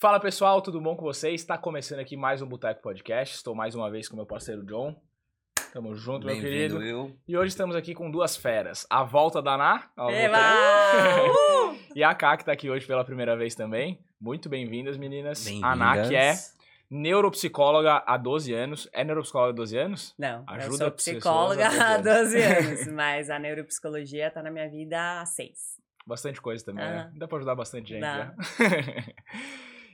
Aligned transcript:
Fala 0.00 0.20
pessoal, 0.20 0.62
tudo 0.62 0.80
bom 0.80 0.94
com 0.94 1.02
vocês? 1.02 1.40
Está 1.40 1.58
começando 1.58 1.98
aqui 1.98 2.16
mais 2.16 2.40
um 2.40 2.46
Boteco 2.46 2.80
Podcast. 2.80 3.34
Estou 3.34 3.52
mais 3.52 3.74
uma 3.74 3.90
vez 3.90 4.08
com 4.08 4.14
meu 4.14 4.24
parceiro 4.24 4.64
John. 4.64 4.94
Tamo 5.72 5.94
junto, 5.96 6.24
meu 6.24 6.36
querido. 6.36 6.80
Eu. 6.80 7.12
E 7.26 7.36
hoje 7.36 7.48
estamos 7.48 7.74
aqui 7.74 7.94
com 7.94 8.08
duas 8.08 8.36
feras. 8.36 8.86
A 8.88 9.02
volta 9.02 9.42
da 9.42 9.56
Ná. 9.56 9.90
e 11.96 12.04
a 12.04 12.14
Ká, 12.14 12.36
que 12.36 12.44
tá 12.44 12.52
aqui 12.52 12.70
hoje 12.70 12.86
pela 12.86 13.04
primeira 13.04 13.36
vez 13.36 13.56
também. 13.56 13.98
Muito 14.20 14.48
bem-vindas, 14.48 14.96
meninas. 14.96 15.44
A 15.62 15.74
Ná, 15.74 16.06
que 16.06 16.14
é 16.14 16.34
neuropsicóloga 16.90 18.02
há 18.06 18.16
12 18.16 18.52
anos. 18.54 18.88
É 18.92 19.04
neuropsicóloga 19.04 19.52
há 19.52 19.56
12 19.56 19.76
anos? 19.78 20.14
Não, 20.18 20.38
eu 20.40 20.44
Ajuda 20.54 20.76
sou 20.76 20.86
as 20.86 20.92
pessoas 20.94 21.16
psicóloga 21.16 21.66
há 21.68 21.94
há 21.94 21.96
12 21.98 22.34
12 22.34 22.42
anos, 22.42 22.86
mas 22.92 23.30
a 23.30 23.38
neuropsicologia 23.38 24.30
tá 24.30 24.42
na 24.42 24.50
minha 24.50 24.68
vida 24.68 25.20
há 25.20 25.26
6. 25.26 25.78
Bastante 26.06 26.40
coisa 26.40 26.64
também, 26.64 26.84
né? 26.84 27.12
Dá 27.14 27.28
pra 27.28 27.36
ajudar 27.36 27.54
bastante 27.54 27.90
gente 27.90 28.00
Dá. 28.00 28.16
já. 28.16 28.34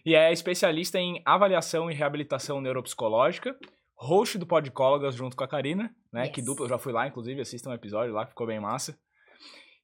e 0.06 0.14
é 0.14 0.32
especialista 0.32 0.98
em 0.98 1.20
avaliação 1.24 1.90
e 1.90 1.94
reabilitação 1.94 2.60
neuropsicológica. 2.60 3.56
Host 3.96 4.38
do 4.38 4.46
Podcólogas 4.46 5.14
junto 5.14 5.36
com 5.36 5.42
a 5.42 5.48
Karina, 5.48 5.94
né? 6.12 6.28
Que 6.28 6.40
Yes. 6.40 6.46
dupla, 6.46 6.66
eu 6.66 6.68
já 6.68 6.78
fui 6.78 6.92
lá, 6.92 7.06
inclusive, 7.08 7.40
assistam 7.40 7.70
um 7.70 7.74
episódio 7.74 8.12
lá, 8.12 8.24
que 8.24 8.30
ficou 8.30 8.46
bem 8.46 8.60
massa. 8.60 8.96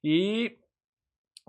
E 0.03 0.57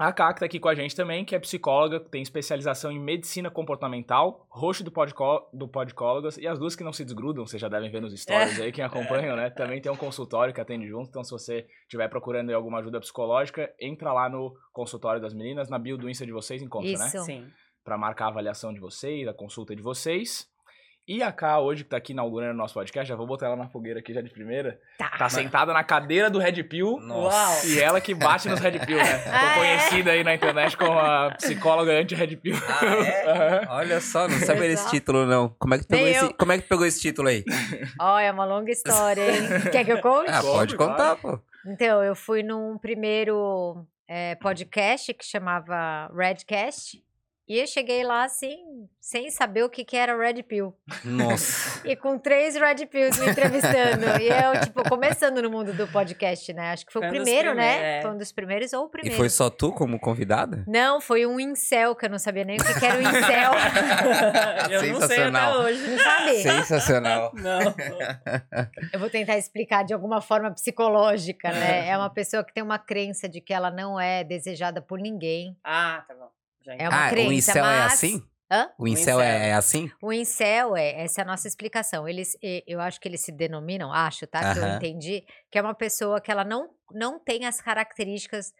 a 0.08 0.12
Ká, 0.12 0.32
que 0.32 0.40
tá 0.40 0.46
aqui 0.46 0.58
com 0.58 0.68
a 0.68 0.74
gente 0.74 0.94
também, 0.94 1.24
que 1.24 1.34
é 1.34 1.38
psicóloga, 1.38 2.00
tem 2.00 2.22
especialização 2.22 2.90
em 2.90 2.98
medicina 2.98 3.50
comportamental, 3.50 4.46
host 4.50 4.82
do, 4.82 4.90
Podcó 4.90 5.48
do 5.52 5.68
Podcólogas, 5.68 6.36
e 6.36 6.46
as 6.46 6.58
duas 6.58 6.74
que 6.76 6.84
não 6.84 6.92
se 6.92 7.04
desgrudam, 7.04 7.46
vocês 7.46 7.60
já 7.60 7.68
devem 7.68 7.90
ver 7.90 8.00
nos 8.00 8.18
stories 8.20 8.60
aí, 8.60 8.72
quem 8.72 8.84
acompanham, 8.84 9.36
né? 9.36 9.50
Também 9.50 9.80
tem 9.80 9.90
um 9.90 9.96
consultório 9.96 10.52
que 10.52 10.60
atende 10.60 10.86
junto, 10.88 11.08
então 11.08 11.24
se 11.24 11.30
você 11.30 11.66
estiver 11.82 12.08
procurando 12.08 12.48
aí 12.48 12.54
alguma 12.54 12.78
ajuda 12.78 13.00
psicológica, 13.00 13.72
entra 13.80 14.12
lá 14.12 14.28
no 14.28 14.54
consultório 14.72 15.20
das 15.20 15.34
meninas, 15.34 15.68
na 15.68 15.78
bio 15.78 15.96
do 15.96 16.08
Insta 16.08 16.26
de 16.26 16.32
vocês, 16.32 16.62
encontra, 16.62 16.90
né? 16.90 17.06
Isso. 17.06 17.24
Sim. 17.24 17.46
Pra 17.84 17.98
marcar 17.98 18.26
a 18.26 18.28
avaliação 18.28 18.72
de 18.72 18.80
vocês, 18.80 19.26
a 19.26 19.34
consulta 19.34 19.74
de 19.74 19.82
vocês. 19.82 20.51
E 21.06 21.20
a 21.20 21.32
Ká, 21.32 21.58
hoje, 21.58 21.82
que 21.82 21.90
tá 21.90 21.96
aqui 21.96 22.12
inaugurando 22.12 22.52
o 22.54 22.56
nosso 22.56 22.74
podcast, 22.74 23.08
já 23.08 23.16
vou 23.16 23.26
botar 23.26 23.46
ela 23.46 23.56
na 23.56 23.66
fogueira 23.68 23.98
aqui 23.98 24.14
já 24.14 24.20
de 24.20 24.30
primeira, 24.30 24.78
Tá. 24.96 25.10
tá 25.18 25.28
sentada 25.28 25.72
na 25.72 25.82
cadeira 25.82 26.30
do 26.30 26.38
Red 26.38 26.62
Pill, 26.62 27.00
Nossa. 27.00 27.66
e 27.66 27.80
ela 27.80 28.00
que 28.00 28.14
bate 28.14 28.48
nos 28.48 28.60
Red 28.60 28.78
Pill, 28.86 28.98
né? 28.98 29.18
Ficou 29.18 29.32
Ah, 29.34 29.50
é? 29.52 29.58
conhecida 29.58 30.10
aí 30.12 30.22
na 30.22 30.32
internet 30.34 30.76
como 30.76 30.96
a 30.96 31.32
psicóloga 31.32 31.90
anti-Red 31.92 32.36
Pill. 32.36 32.54
Ah, 32.68 32.86
é? 32.86 33.66
Olha 33.74 34.00
só, 34.00 34.28
não 34.28 34.38
sabia 34.38 34.66
Exato. 34.66 34.90
título, 34.90 35.26
não. 35.26 35.48
Como 35.58 35.74
é 35.74 35.78
que 35.80 35.86
pegou, 35.86 36.06
esse, 36.06 36.34
como 36.34 36.52
é 36.52 36.58
que 36.58 36.68
pegou 36.68 36.86
esse 36.86 37.00
título 37.00 37.28
aí? 37.28 37.44
Ó, 38.00 38.18
é 38.20 38.30
uma 38.30 38.44
longa 38.44 38.70
história, 38.70 39.22
hein? 39.28 39.42
Quer 39.72 39.84
que 39.84 39.92
eu 39.92 40.00
conte? 40.00 40.30
Ah, 40.30 40.40
pode 40.40 40.76
contar, 40.76 41.16
pô. 41.16 41.40
Então, 41.66 42.00
eu 42.04 42.14
fui 42.14 42.44
num 42.44 42.78
primeiro 42.78 43.84
é, 44.06 44.36
podcast 44.36 45.12
que 45.14 45.24
chamava 45.24 46.08
Redcast. 46.16 47.02
E 47.48 47.58
eu 47.58 47.66
cheguei 47.66 48.04
lá 48.04 48.22
assim, 48.24 48.56
sem 49.00 49.28
saber 49.30 49.64
o 49.64 49.68
que, 49.68 49.84
que 49.84 49.96
era 49.96 50.16
Red 50.16 50.42
Pill. 50.44 50.74
Nossa. 51.04 51.72
E 51.84 51.96
com 51.96 52.16
três 52.16 52.54
Red 52.54 52.86
Pills 52.86 53.20
me 53.20 53.28
entrevistando. 53.30 54.06
e 54.22 54.28
eu, 54.28 54.60
tipo, 54.62 54.88
começando 54.88 55.42
no 55.42 55.50
mundo 55.50 55.72
do 55.72 55.88
podcast, 55.88 56.52
né? 56.52 56.70
Acho 56.70 56.86
que 56.86 56.92
foi, 56.92 57.02
Foi 57.02 57.08
o 57.08 57.12
um 57.12 57.14
primeiro, 57.24 57.54
né? 57.54 57.98
é. 57.98 58.02
Foi 58.02 58.12
um 58.12 58.16
dos 58.16 58.30
primeiros 58.30 58.72
ou 58.72 58.84
o 58.84 58.86
E 58.86 58.90
primeiro. 58.90 59.16
foi 59.16 59.28
só 59.28 59.50
tu 59.50 59.72
como 59.72 59.98
convidada? 59.98 60.64
Não, 60.68 61.00
foi 61.00 61.26
um 61.26 61.40
incel, 61.40 61.96
que 61.96 62.06
eu 62.06 62.10
não 62.10 62.18
sabia 62.20 62.44
nem 62.44 62.56
o 62.56 62.64
que, 62.64 62.78
que 62.78 62.86
era 62.86 62.96
o 62.98 63.02
incel. 63.02 63.52
Eu 64.70 64.82
não 64.92 65.00
sei 65.00 65.08
Sensacional. 65.08 65.50
até 65.50 65.58
hoje. 65.64 65.90
Não 65.90 65.98
sabe? 65.98 66.34
Sensacional. 66.42 67.32
Não. 67.34 67.74
Eu 68.92 69.00
vou 69.00 69.10
tentar 69.10 69.36
explicar 69.36 69.82
de 69.84 69.92
alguma 69.92 70.20
forma 70.20 70.50
psicológica, 70.52 71.50
né? 71.50 71.88
É 71.88 71.96
uma 71.98 72.10
pessoa 72.10 72.44
que 72.44 72.54
tem 72.54 72.62
uma 72.62 72.78
crença 72.78 73.28
de 73.28 73.40
que 73.40 73.52
ela 73.52 73.70
não 73.70 73.98
é 74.00 74.22
desejada 74.22 74.80
por 74.80 75.00
ninguém. 75.00 75.56
Ah, 75.64 76.04
tá 76.06 76.14
bom. 76.14 76.28
É 76.66 76.88
uma 76.88 77.06
ah, 77.06 77.10
crença, 77.10 77.28
o 77.28 77.32
incel 77.32 77.64
é 77.64 77.78
mas- 77.78 77.92
assim? 77.92 78.22
Hã? 78.50 78.70
O 78.78 78.86
incel 78.86 79.20
é, 79.20 79.24
incel. 79.36 79.42
é 79.48 79.52
assim? 79.54 79.90
O 80.02 80.12
incel 80.12 80.76
é, 80.76 81.02
essa 81.04 81.20
é 81.20 81.24
a 81.24 81.26
nossa 81.26 81.48
explicação. 81.48 82.06
Eles, 82.06 82.36
e- 82.42 82.62
eu 82.66 82.80
acho 82.80 83.00
que 83.00 83.08
eles 83.08 83.22
se 83.22 83.32
denominam, 83.32 83.90
acho, 83.92 84.26
tá? 84.26 84.52
Que 84.52 84.58
eu 84.60 84.68
entendi, 84.76 85.24
que 85.50 85.58
é 85.58 85.62
uma 85.62 85.74
pessoa 85.74 86.20
que 86.20 86.30
ela 86.30 86.44
não, 86.44 86.68
não 86.92 87.18
tem 87.18 87.46
as 87.46 87.60
características 87.62 88.52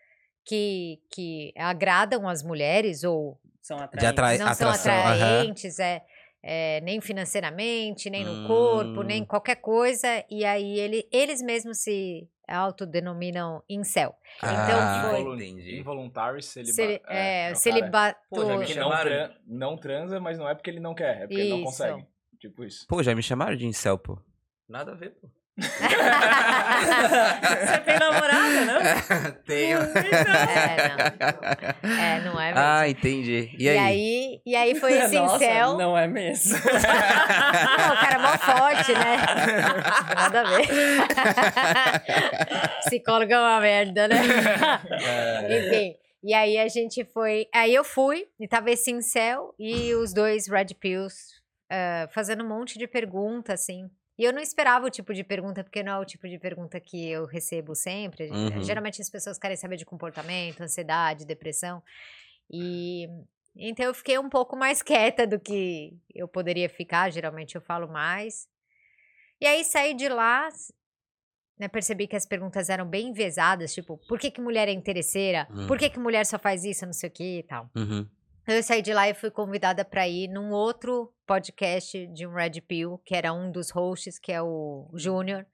que, 0.47 0.99
que 1.13 1.53
agradam 1.57 2.27
as 2.29 2.43
mulheres 2.43 3.05
ou 3.05 3.39
São 3.61 3.77
De 3.77 3.83
atraentes. 3.85 4.09
atrai- 4.11 4.39
não 4.39 4.47
são 4.55 4.69
atração, 4.71 4.93
aham. 4.93 5.13
atraentes, 5.15 5.79
é, 5.79 6.03
é, 6.42 6.80
nem 6.80 7.00
financeiramente, 7.00 8.10
nem 8.10 8.25
no 8.25 8.32
Hum. 8.32 8.47
corpo, 8.47 9.03
nem 9.03 9.25
qualquer 9.25 9.56
coisa. 9.56 10.25
E 10.30 10.44
aí 10.44 10.78
ele, 10.78 11.08
eles 11.12 11.41
mesmos 11.42 11.78
se 11.78 12.28
autodenominam 12.48 13.62
incel. 13.69 14.14
Então 14.38 14.80
ah, 14.80 15.08
foi- 15.10 15.20
entendi. 15.34 15.78
Involuntário 15.78 16.42
celiba 16.42 16.72
Celi, 16.75 17.00
é, 17.08 17.47
é, 17.48 17.50
é 17.50 17.54
celibato. 17.54 18.20
Pô, 18.28 18.44
já 18.44 18.53
me 18.56 18.64
não, 18.64 18.66
chamaram 18.66 19.10
tran- 19.10 19.34
não 19.47 19.76
transa, 19.76 20.20
mas 20.20 20.38
não 20.38 20.48
é 20.48 20.54
porque 20.54 20.70
ele 20.70 20.80
não 20.80 20.94
quer, 20.94 21.16
é 21.16 21.20
porque 21.26 21.34
ele 21.41 21.50
não 21.50 21.58
Isso. 21.58 21.66
consegue. 21.66 22.06
Tipo 22.38 22.64
isso. 22.64 22.86
Pô, 22.88 23.03
já 23.03 23.14
me 23.14 23.22
chamaram 23.22 23.54
de 23.54 23.64
incel, 23.66 23.97
pô. 23.97 24.19
Nada 24.69 24.92
a 24.92 24.94
ver, 24.94 25.10
pô. 25.10 25.28
Você 25.59 25.69
tem 27.85 27.99
namorada, 27.99 28.65
não? 28.65 28.81
Tenho. 29.45 29.79
É, 29.81 30.89
não. 30.89 30.97
É, 31.91 32.21
não 32.21 32.41
é 32.41 32.47
mesmo. 32.47 32.61
Ah, 32.61 32.89
entendi. 32.89 33.51
E 33.59 33.65
E 33.65 33.69
aí? 33.69 33.79
aí, 33.79 34.41
e 34.47 34.57
aí 34.57 34.75
foi 34.75 34.93
esse 34.95 35.15
Nossa, 35.15 35.37
incel. 35.37 35.77
não 35.77 35.95
é 35.97 36.09
mesmo. 36.09 36.57
Não, 36.63 37.95
o 37.95 38.01
cara 38.01 38.15
é 38.15 38.19
mó 38.19 38.39
forte, 38.39 38.93
né? 38.93 39.17
Nada 40.15 40.41
a 40.41 40.45
ver. 40.45 40.69
Psicólogo 42.87 43.33
é 43.33 43.39
uma 43.39 43.61
merda, 43.61 44.09
né? 44.09 44.17
Enfim. 45.49 45.97
E 46.25 46.34
aí 46.34 46.59
a 46.59 46.69
gente 46.69 47.05
foi. 47.05 47.47
Aí 47.55 47.75
eu 47.75 47.84
fui, 47.84 48.27
e 48.39 48.47
tava 48.49 48.71
esse 48.71 48.91
incel 48.91 49.55
e 49.59 49.93
os 49.95 50.13
dois 50.15 50.47
Red 50.49 50.69
Pills 50.81 51.17
eh, 51.71 52.09
fazendo 52.13 52.45
um 52.45 52.49
monte 52.49 52.79
de 52.79 52.87
pergunta, 52.87 53.53
assim. 53.53 53.91
E 54.19 54.25
eu 54.25 54.33
não 54.33 54.41
esperava 54.41 54.87
o 54.87 54.91
tipo 54.91 55.15
de 55.15 55.25
pergunta, 55.25 55.65
porque 55.65 55.83
não 55.83 55.93
é 55.93 55.99
o 55.99 56.05
tipo 56.05 56.28
de 56.28 56.39
pergunta 56.39 56.78
que 56.78 57.11
eu 57.11 57.25
recebo 57.25 57.75
sempre. 57.75 58.28
Uhum. 58.31 58.62
Geralmente 58.62 59.00
as 59.00 59.09
pessoas 59.09 59.39
querem 59.39 59.56
saber 59.56 59.77
de 59.77 59.87
comportamento, 59.87 60.61
ansiedade, 60.61 61.25
depressão. 61.25 61.83
E 62.51 63.09
então 63.56 63.87
eu 63.87 63.95
fiquei 63.95 64.19
um 64.19 64.28
pouco 64.28 64.56
mais 64.56 64.81
quieta 64.83 65.27
do 65.27 65.41
que 65.41 65.99
eu 66.15 66.28
poderia 66.28 66.69
ficar. 66.69 67.11
Geralmente 67.11 67.55
eu 67.55 67.61
falo 67.61 67.89
mais. 67.89 68.47
E 69.41 69.47
aí 69.47 69.65
saí 69.65 69.95
de 69.95 70.09
lá, 70.09 70.49
né, 71.59 71.67
percebi 71.69 72.06
que 72.06 72.15
as 72.15 72.27
perguntas 72.27 72.69
eram 72.69 72.87
bem 72.87 73.09
enviesadas, 73.09 73.75
tipo, 73.75 73.97
por 74.09 74.19
que, 74.19 74.31
que 74.31 74.41
mulher 74.41 74.69
é 74.69 74.72
interesseira? 74.72 75.49
Hum. 75.51 75.67
Por 75.67 75.78
que, 75.78 75.91
que 75.91 75.98
mulher 75.98 76.25
só 76.27 76.39
faz 76.39 76.65
isso, 76.65 76.86
não 76.86 76.92
sei 76.92 77.09
o 77.09 77.13
que 77.13 77.39
e 77.39 77.42
tal. 77.42 77.69
Uhum. 77.75 78.07
Então, 78.42 78.54
Eu 78.56 78.62
saí 78.62 78.83
de 78.83 78.92
lá 78.92 79.09
e 79.09 79.15
fui 79.15 79.30
convidada 79.30 79.84
para 79.84 80.06
ir 80.09 80.28
num 80.28 80.50
outro 80.50 81.12
podcast 81.27 82.06
de 82.09 82.27
um 82.27 82.33
Red 82.34 82.60
Pill, 82.62 83.00
que 83.04 83.15
era 83.15 83.33
um 83.33 83.50
dos 83.50 83.71
hosts, 83.71 84.18
que 84.18 84.33
é 84.33 84.42
o 84.42 84.89
Júnior, 84.94 85.47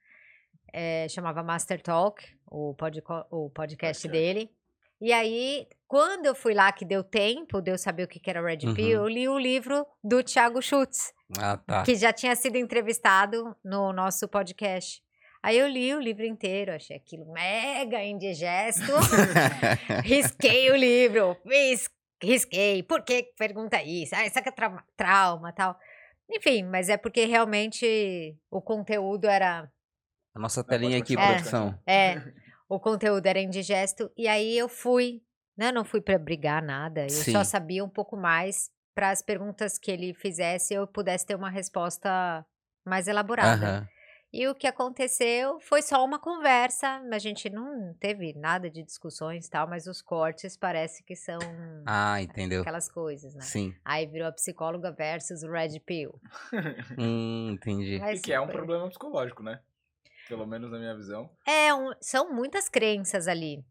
é, 0.73 1.07
chamava 1.09 1.43
Master 1.43 1.81
Talk, 1.81 2.23
o, 2.47 2.73
podco- 2.75 3.25
o 3.29 3.49
podcast 3.49 4.07
dele. 4.07 4.49
E 5.01 5.13
aí, 5.13 5.67
quando 5.87 6.25
eu 6.25 6.35
fui 6.35 6.53
lá, 6.53 6.71
que 6.71 6.83
deu 6.83 7.03
tempo 7.03 7.61
de 7.61 7.71
eu 7.71 7.77
saber 7.77 8.03
o 8.03 8.07
que 8.07 8.19
era 8.29 8.41
Red 8.45 8.65
Uhum. 8.67 8.73
Pill, 8.73 8.89
eu 9.01 9.07
li 9.07 9.29
o 9.29 9.39
livro 9.39 9.85
do 10.03 10.21
Thiago 10.21 10.61
Schutz, 10.61 11.13
Ah, 11.39 11.57
tá. 11.57 11.83
que 11.83 11.95
já 11.95 12.11
tinha 12.11 12.35
sido 12.35 12.57
entrevistado 12.57 13.55
no 13.63 13.93
nosso 13.93 14.27
podcast. 14.27 15.01
Aí 15.41 15.57
eu 15.57 15.67
li 15.69 15.95
o 15.95 16.01
livro 16.01 16.25
inteiro, 16.25 16.73
achei 16.73 16.97
aquilo 16.97 17.31
mega 17.31 18.03
indigesto. 18.03 18.81
risquei 20.03 20.69
o 20.71 20.75
livro, 20.75 21.37
fiz, 21.47 21.89
risquei. 22.21 22.83
Por 22.83 23.03
que 23.03 23.31
pergunta 23.37 23.81
isso? 23.81 24.15
Ah, 24.15 24.25
isso 24.25 24.37
aqui 24.37 24.49
é 24.49 24.51
trauma, 24.51 24.83
trauma 24.95 25.53
tal. 25.53 25.77
Enfim, 26.29 26.63
mas 26.63 26.89
é 26.89 26.97
porque 26.97 27.25
realmente 27.25 28.37
o 28.51 28.61
conteúdo 28.61 29.25
era. 29.25 29.71
A 30.33 30.39
nossa 30.39 30.63
telinha 30.63 30.97
aqui, 30.97 31.15
continuar. 31.15 31.27
produção. 31.27 31.79
É, 31.87 32.15
o 32.69 32.79
conteúdo 32.79 33.25
era 33.25 33.39
indigesto. 33.39 34.11
E 34.15 34.27
aí 34.27 34.57
eu 34.57 34.69
fui, 34.69 35.21
né? 35.57 35.71
Não 35.71 35.83
fui 35.83 36.01
para 36.01 36.19
brigar 36.19 36.61
nada. 36.61 37.03
Eu 37.03 37.09
só 37.09 37.43
Sim. 37.43 37.43
sabia 37.43 37.83
um 37.83 37.89
pouco 37.89 38.15
mais 38.15 38.69
para 38.93 39.11
as 39.11 39.21
perguntas 39.21 39.79
que 39.79 39.89
ele 39.89 40.13
fizesse 40.13 40.73
eu 40.73 40.85
pudesse 40.85 41.25
ter 41.25 41.35
uma 41.35 41.49
resposta 41.49 42.45
mais 42.85 43.07
elaborada. 43.07 43.65
Aham. 43.65 43.87
E 44.31 44.47
o 44.47 44.53
que 44.53 44.67
aconteceu 44.67 45.59
foi 45.59 45.81
só 45.81 46.05
uma 46.05 46.19
conversa, 46.19 47.01
a 47.11 47.17
gente 47.17 47.49
não 47.49 47.95
teve 47.95 48.33
nada 48.33 48.69
de 48.69 48.83
discussões 48.83 49.47
e 49.47 49.49
tal, 49.49 49.67
mas 49.67 49.87
os 49.87 50.03
cortes 50.03 50.55
parece 50.55 51.03
que 51.03 51.15
são 51.15 51.39
Ah, 51.85 52.21
entendeu. 52.21 52.61
aquelas 52.61 52.87
coisas, 52.91 53.33
né? 53.33 53.41
Sim. 53.41 53.73
Aí 53.83 54.05
virou 54.05 54.27
a 54.27 54.31
psicóloga 54.31 54.91
versus 54.91 55.41
o 55.41 55.49
Red 55.51 55.79
Pill. 55.79 56.13
Hum, 56.97 57.51
entendi. 57.53 57.95
E 57.95 57.99
Mas 57.99 58.21
que 58.21 58.31
é 58.31 58.39
um 58.39 58.47
problema 58.47 58.87
psicológico, 58.87 59.41
né? 59.41 59.59
Pelo 60.27 60.45
menos 60.45 60.69
na 60.71 60.77
minha 60.77 60.95
visão. 60.95 61.29
É, 61.47 61.73
um- 61.73 61.91
são 61.99 62.31
muitas 62.31 62.69
crenças 62.69 63.27
ali. 63.27 63.65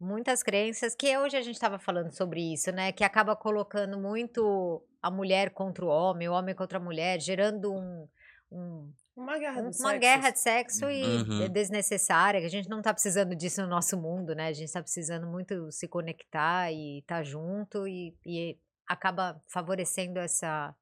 Muitas 0.00 0.42
crenças 0.42 0.94
que 0.94 1.14
hoje 1.18 1.36
a 1.36 1.42
gente 1.42 1.56
estava 1.56 1.78
falando 1.78 2.10
sobre 2.12 2.40
isso, 2.54 2.72
né? 2.72 2.90
Que 2.90 3.04
acaba 3.04 3.36
colocando 3.36 3.98
muito 3.98 4.82
a 5.02 5.10
mulher 5.10 5.50
contra 5.50 5.84
o 5.84 5.88
homem, 5.88 6.26
o 6.26 6.32
homem 6.32 6.54
contra 6.54 6.78
a 6.78 6.80
mulher, 6.80 7.20
gerando 7.20 7.70
um, 7.74 8.08
um, 8.50 8.90
Uma 9.20 9.38
guerra 9.38 9.60
do 9.60 9.66
uma 9.66 9.72
sexo. 9.72 9.98
guerra 10.00 10.30
de 10.30 10.40
sexo 10.40 10.90
e 10.90 11.02
Uhum. 11.04 11.42
é 11.42 11.48
desnecessária, 11.48 12.40
que 12.40 12.46
a 12.46 12.50
gente 12.50 12.68
não 12.68 12.80
tá 12.82 12.92
precisando 12.92 13.34
disso 13.36 13.60
no 13.62 13.68
nosso 13.68 14.00
mundo, 14.00 14.34
né? 14.34 14.46
A 14.48 14.52
gente 14.52 14.72
tá 14.72 14.82
precisando 14.82 15.26
muito 15.26 15.70
se 15.70 15.86
conectar 15.86 16.72
e 16.72 16.98
estar 17.00 17.22
junto 17.22 17.86
e, 17.86 18.16
e 18.24 18.58
acaba 18.88 19.40
favorecendo 19.46 20.18
essa 20.18 20.74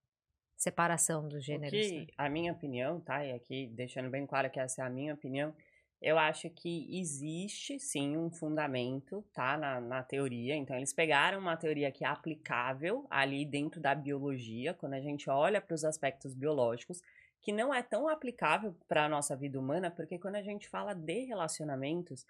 separação 0.57 1.29
dos 1.29 1.45
gêneros. 1.45 1.73
né? 1.73 1.81
que, 2.07 2.13
a 2.17 2.29
minha 2.29 2.53
opinião, 2.53 3.01
tá? 3.01 3.25
E 3.25 3.33
aqui 3.33 3.67
deixando 3.69 4.11
bem 4.11 4.27
claro 4.27 4.51
que 4.51 4.59
essa 4.59 4.83
é 4.83 4.85
a 4.85 4.91
minha 4.91 5.15
opinião, 5.15 5.55
eu 6.01 6.17
acho 6.17 6.49
que 6.51 6.87
existe 6.99 7.79
sim 7.81 8.17
um 8.17 8.31
fundamento, 8.31 9.25
tá? 9.33 9.57
Na, 9.57 9.81
na 9.81 10.03
teoria. 10.03 10.55
Então, 10.55 10.77
eles 10.77 10.93
pegaram 10.93 11.39
uma 11.41 11.57
teoria 11.57 11.91
que 11.91 12.05
é 12.05 12.09
aplicável 12.09 13.05
ali 13.11 13.45
dentro 13.45 13.81
da 13.81 13.95
biologia, 13.95 14.75
quando 14.75 14.95
a 14.95 15.01
gente 15.01 15.29
olha 15.29 15.61
para 15.61 15.75
os 15.75 15.85
aspectos 15.85 16.35
biológicos, 16.35 17.03
que 17.41 17.53
não 17.53 17.73
é 17.73 17.83
tão 17.83 18.09
aplicável 18.09 18.75
para 18.87 19.05
a 19.05 19.09
nossa 19.09 19.37
vida 19.37 19.59
humana, 19.59 19.91
porque 19.91 20.19
quando 20.19 20.37
a 20.37 20.43
gente 20.43 20.69
fala 20.69 20.95
de 20.95 21.25
relacionamentos, 21.25 22.27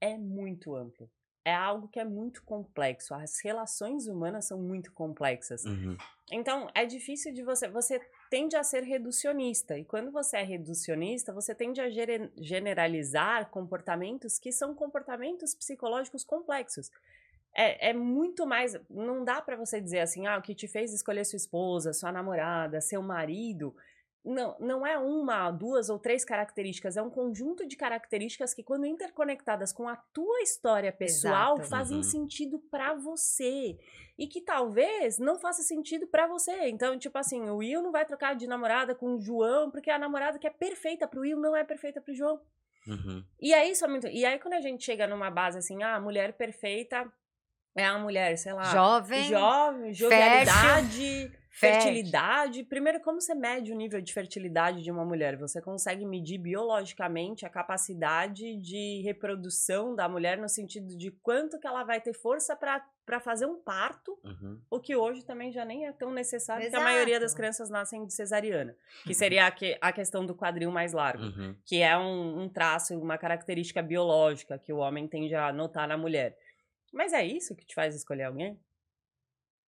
é 0.00 0.16
muito 0.16 0.74
amplo. 0.74 1.10
É 1.44 1.54
algo 1.54 1.88
que 1.88 1.98
é 1.98 2.04
muito 2.04 2.42
complexo. 2.44 3.14
As 3.14 3.40
relações 3.42 4.06
humanas 4.06 4.44
são 4.46 4.58
muito 4.58 4.92
complexas. 4.92 5.64
Uhum. 5.64 5.96
Então, 6.30 6.68
é 6.74 6.84
difícil 6.84 7.32
de 7.32 7.42
você. 7.42 7.66
Você 7.68 7.98
tende 8.30 8.56
a 8.56 8.62
ser 8.62 8.82
reducionista. 8.82 9.78
E 9.78 9.84
quando 9.84 10.10
você 10.10 10.36
é 10.36 10.42
reducionista, 10.42 11.32
você 11.32 11.54
tende 11.54 11.80
a 11.80 11.88
gere- 11.88 12.30
generalizar 12.36 13.48
comportamentos 13.50 14.38
que 14.38 14.52
são 14.52 14.74
comportamentos 14.74 15.54
psicológicos 15.54 16.24
complexos. 16.24 16.90
É, 17.54 17.90
é 17.90 17.92
muito 17.94 18.46
mais. 18.46 18.78
Não 18.88 19.24
dá 19.24 19.40
pra 19.40 19.56
você 19.56 19.80
dizer 19.80 20.00
assim, 20.00 20.26
ah, 20.26 20.38
o 20.38 20.42
que 20.42 20.54
te 20.54 20.68
fez 20.68 20.92
escolher 20.92 21.24
sua 21.24 21.38
esposa, 21.38 21.92
sua 21.92 22.12
namorada, 22.12 22.80
seu 22.80 23.02
marido. 23.02 23.74
Não, 24.22 24.54
não 24.60 24.86
é 24.86 24.98
uma, 24.98 25.50
duas 25.50 25.88
ou 25.88 25.98
três 25.98 26.26
características, 26.26 26.96
é 26.98 27.02
um 27.02 27.08
conjunto 27.08 27.66
de 27.66 27.74
características 27.74 28.52
que, 28.52 28.62
quando 28.62 28.84
interconectadas 28.84 29.72
com 29.72 29.88
a 29.88 29.96
tua 29.96 30.42
história 30.42 30.92
pessoal, 30.92 31.54
Exato. 31.54 31.70
fazem 31.70 31.96
Uhum. 31.98 32.02
sentido 32.02 32.58
pra 32.70 32.92
você 32.92 33.78
e 34.18 34.26
que 34.26 34.42
talvez 34.42 35.18
não 35.18 35.38
faça 35.38 35.62
sentido 35.62 36.06
pra 36.06 36.26
você. 36.26 36.68
Então, 36.68 36.98
tipo 36.98 37.16
assim, 37.16 37.48
o 37.48 37.56
Will 37.56 37.80
não 37.82 37.90
vai 37.90 38.04
trocar 38.04 38.36
de 38.36 38.46
namorada 38.46 38.94
com 38.94 39.14
o 39.14 39.18
João, 39.20 39.70
porque 39.70 39.90
a 39.90 39.98
namorada 39.98 40.38
que 40.38 40.46
é 40.46 40.50
perfeita 40.50 41.08
pro 41.08 41.22
Will 41.22 41.38
não 41.40 41.56
é 41.56 41.64
perfeita 41.64 41.98
pro 42.02 42.12
João. 42.14 42.38
Uhum. 42.86 43.24
E 43.40 43.54
aí, 43.54 43.70
isso 43.70 43.84
é 43.84 43.88
muito... 43.88 44.06
e 44.06 44.24
aí 44.26 44.38
quando 44.38 44.54
a 44.54 44.60
gente 44.60 44.84
chega 44.84 45.06
numa 45.06 45.30
base 45.30 45.56
assim, 45.56 45.82
ah, 45.82 45.96
a 45.96 46.00
mulher 46.00 46.34
perfeita 46.34 47.10
é 47.74 47.86
a 47.86 47.98
mulher, 47.98 48.36
sei 48.36 48.52
lá, 48.52 48.64
Jovem, 48.64 49.24
jovem, 49.24 49.92
jovialidade, 49.94 51.32
fertilidade. 51.50 52.64
Primeiro, 52.64 53.00
como 53.00 53.20
você 53.20 53.34
mede 53.34 53.72
o 53.72 53.76
nível 53.76 54.00
de 54.00 54.12
fertilidade 54.12 54.82
de 54.82 54.90
uma 54.90 55.04
mulher? 55.04 55.36
Você 55.36 55.60
consegue 55.60 56.06
medir 56.06 56.38
biologicamente 56.38 57.44
a 57.44 57.50
capacidade 57.50 58.56
de 58.56 59.00
reprodução 59.02 59.94
da 59.94 60.08
mulher 60.08 60.38
no 60.38 60.48
sentido 60.48 60.96
de 60.96 61.10
quanto 61.10 61.58
que 61.58 61.66
ela 61.66 61.82
vai 61.84 62.00
ter 62.00 62.12
força 62.12 62.56
para 62.56 63.20
fazer 63.20 63.46
um 63.46 63.60
parto, 63.60 64.18
Uhum. 64.24 64.60
o 64.70 64.78
que 64.80 64.94
hoje 64.94 65.24
também 65.24 65.50
já 65.50 65.64
nem 65.64 65.86
é 65.86 65.92
tão 65.92 66.12
necessário, 66.12 66.62
porque 66.62 66.76
a 66.76 66.78
Exato. 66.78 66.92
maioria 66.94 67.18
das 67.18 67.34
crianças 67.34 67.68
nascem 67.68 68.06
de 68.06 68.14
cesariana, 68.14 68.76
que 69.04 69.12
seria 69.14 69.46
a, 69.46 69.50
que- 69.50 69.76
a 69.80 69.92
questão 69.92 70.24
do 70.24 70.34
quadril 70.34 70.70
mais 70.70 70.92
largo 70.92 71.24
Uhum. 71.24 71.56
que 71.66 71.82
é 71.82 71.96
um, 71.98 72.42
um 72.42 72.48
traço, 72.48 72.96
uma 72.98 73.18
característica 73.18 73.82
biológica 73.82 74.58
que 74.58 74.72
o 74.72 74.76
homem 74.78 75.08
tende 75.08 75.34
a 75.34 75.52
notar 75.52 75.88
na 75.88 75.96
mulher. 75.96 76.36
Mas 76.92 77.12
é 77.12 77.24
isso 77.24 77.54
que 77.56 77.64
te 77.64 77.74
faz 77.74 77.94
escolher 77.94 78.24
alguém? 78.24 78.58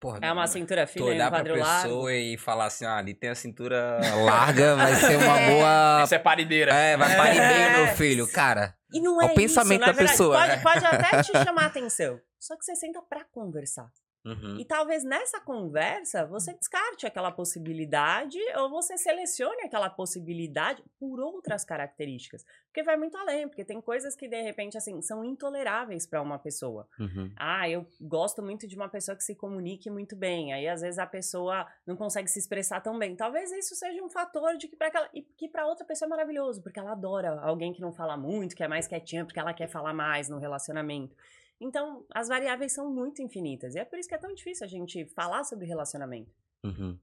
Porra, 0.02 0.18
É 0.20 0.32
uma 0.32 0.40
não, 0.42 0.46
cintura 0.48 0.84
Tu 0.84 0.94
fina 0.94 1.06
e 1.06 1.08
um 1.08 1.14
olhar 1.14 1.30
pra 1.30 1.44
pessoa 1.44 2.12
e 2.12 2.36
falar 2.36 2.64
assim, 2.66 2.84
ah, 2.84 2.96
ali 2.96 3.14
tem 3.14 3.30
a 3.30 3.36
cintura 3.36 4.00
larga, 4.24 4.74
vai 4.74 4.96
ser 4.96 5.16
uma 5.16 5.38
boa... 5.38 6.00
Essa 6.02 6.16
é 6.16 6.18
parideira. 6.18 6.74
É, 6.74 6.96
vai 6.96 7.16
parir 7.16 7.38
bem, 7.38 7.62
É. 7.62 7.76
meu 7.76 7.94
filho. 7.94 8.26
Cara, 8.32 8.74
E 8.92 9.00
não 9.00 9.22
É 9.22 9.26
é 9.26 9.28
o 9.28 9.34
pensamento 9.34 9.80
isso, 9.82 9.86
da 9.86 9.92
verdade, 9.92 10.10
pessoa, 10.10 10.36
Pode, 10.36 10.48
né? 10.56 10.60
pode 10.60 10.84
até 11.06 11.22
te 11.22 11.32
chamar 11.44 11.66
atenção. 11.66 12.20
Só 12.36 12.56
que 12.56 12.64
você 12.64 12.74
senta 12.74 13.00
pra 13.08 13.24
conversar. 13.32 13.86
Uhum. 14.24 14.58
E 14.58 14.64
talvez 14.64 15.04
nessa 15.04 15.40
conversa 15.40 16.26
você 16.26 16.54
descarte 16.54 17.06
aquela 17.06 17.30
possibilidade 17.30 18.38
ou 18.56 18.70
você 18.70 18.96
selecione 18.96 19.62
aquela 19.62 19.90
possibilidade 19.90 20.82
por 20.98 21.20
outras 21.20 21.64
características. 21.64 22.44
Porque 22.66 22.82
vai 22.82 22.96
muito 22.96 23.16
além, 23.18 23.48
porque 23.48 23.64
tem 23.64 23.80
coisas 23.80 24.16
que 24.16 24.26
de 24.26 24.40
repente 24.40 24.78
assim 24.78 25.02
são 25.02 25.22
intoleráveis 25.24 26.06
pra 26.06 26.22
uma 26.22 26.38
pessoa. 26.38 26.88
Uhum. 26.98 27.30
Ah, 27.36 27.68
eu 27.68 27.86
gosto 28.00 28.42
muito 28.42 28.66
de 28.66 28.74
uma 28.76 28.88
pessoa 28.88 29.16
que 29.16 29.22
se 29.22 29.34
comunique 29.34 29.90
muito 29.90 30.16
bem. 30.16 30.52
Aí, 30.52 30.66
às 30.66 30.80
vezes, 30.80 30.98
a 30.98 31.06
pessoa 31.06 31.66
não 31.86 31.96
consegue 31.96 32.28
se 32.28 32.38
expressar 32.38 32.80
tão 32.80 32.98
bem. 32.98 33.14
Talvez 33.14 33.52
isso 33.52 33.74
seja 33.74 34.02
um 34.02 34.08
fator 34.08 34.56
de 34.56 34.68
que 34.68 34.76
para 34.76 34.88
aquela. 34.88 35.08
E 35.12 35.22
que 35.22 35.48
para 35.48 35.66
outra 35.66 35.84
pessoa 35.84 36.06
é 36.06 36.10
maravilhoso, 36.10 36.62
porque 36.62 36.78
ela 36.78 36.92
adora 36.92 37.40
alguém 37.40 37.72
que 37.72 37.80
não 37.80 37.92
fala 37.92 38.16
muito, 38.16 38.56
que 38.56 38.62
é 38.62 38.68
mais 38.68 38.86
quietinha, 38.86 39.24
porque 39.24 39.38
ela 39.38 39.52
quer 39.52 39.68
falar 39.68 39.92
mais 39.92 40.28
no 40.28 40.38
relacionamento. 40.38 41.14
Então, 41.62 42.04
as 42.12 42.28
variáveis 42.28 42.72
são 42.72 42.92
muito 42.92 43.22
infinitas. 43.22 43.74
E 43.74 43.78
é 43.78 43.84
por 43.84 43.98
isso 43.98 44.08
que 44.08 44.14
é 44.14 44.18
tão 44.18 44.34
difícil 44.34 44.64
a 44.64 44.68
gente 44.68 45.06
falar 45.14 45.44
sobre 45.44 45.66
relacionamento. 45.66 46.30
Uhum. 46.64 46.98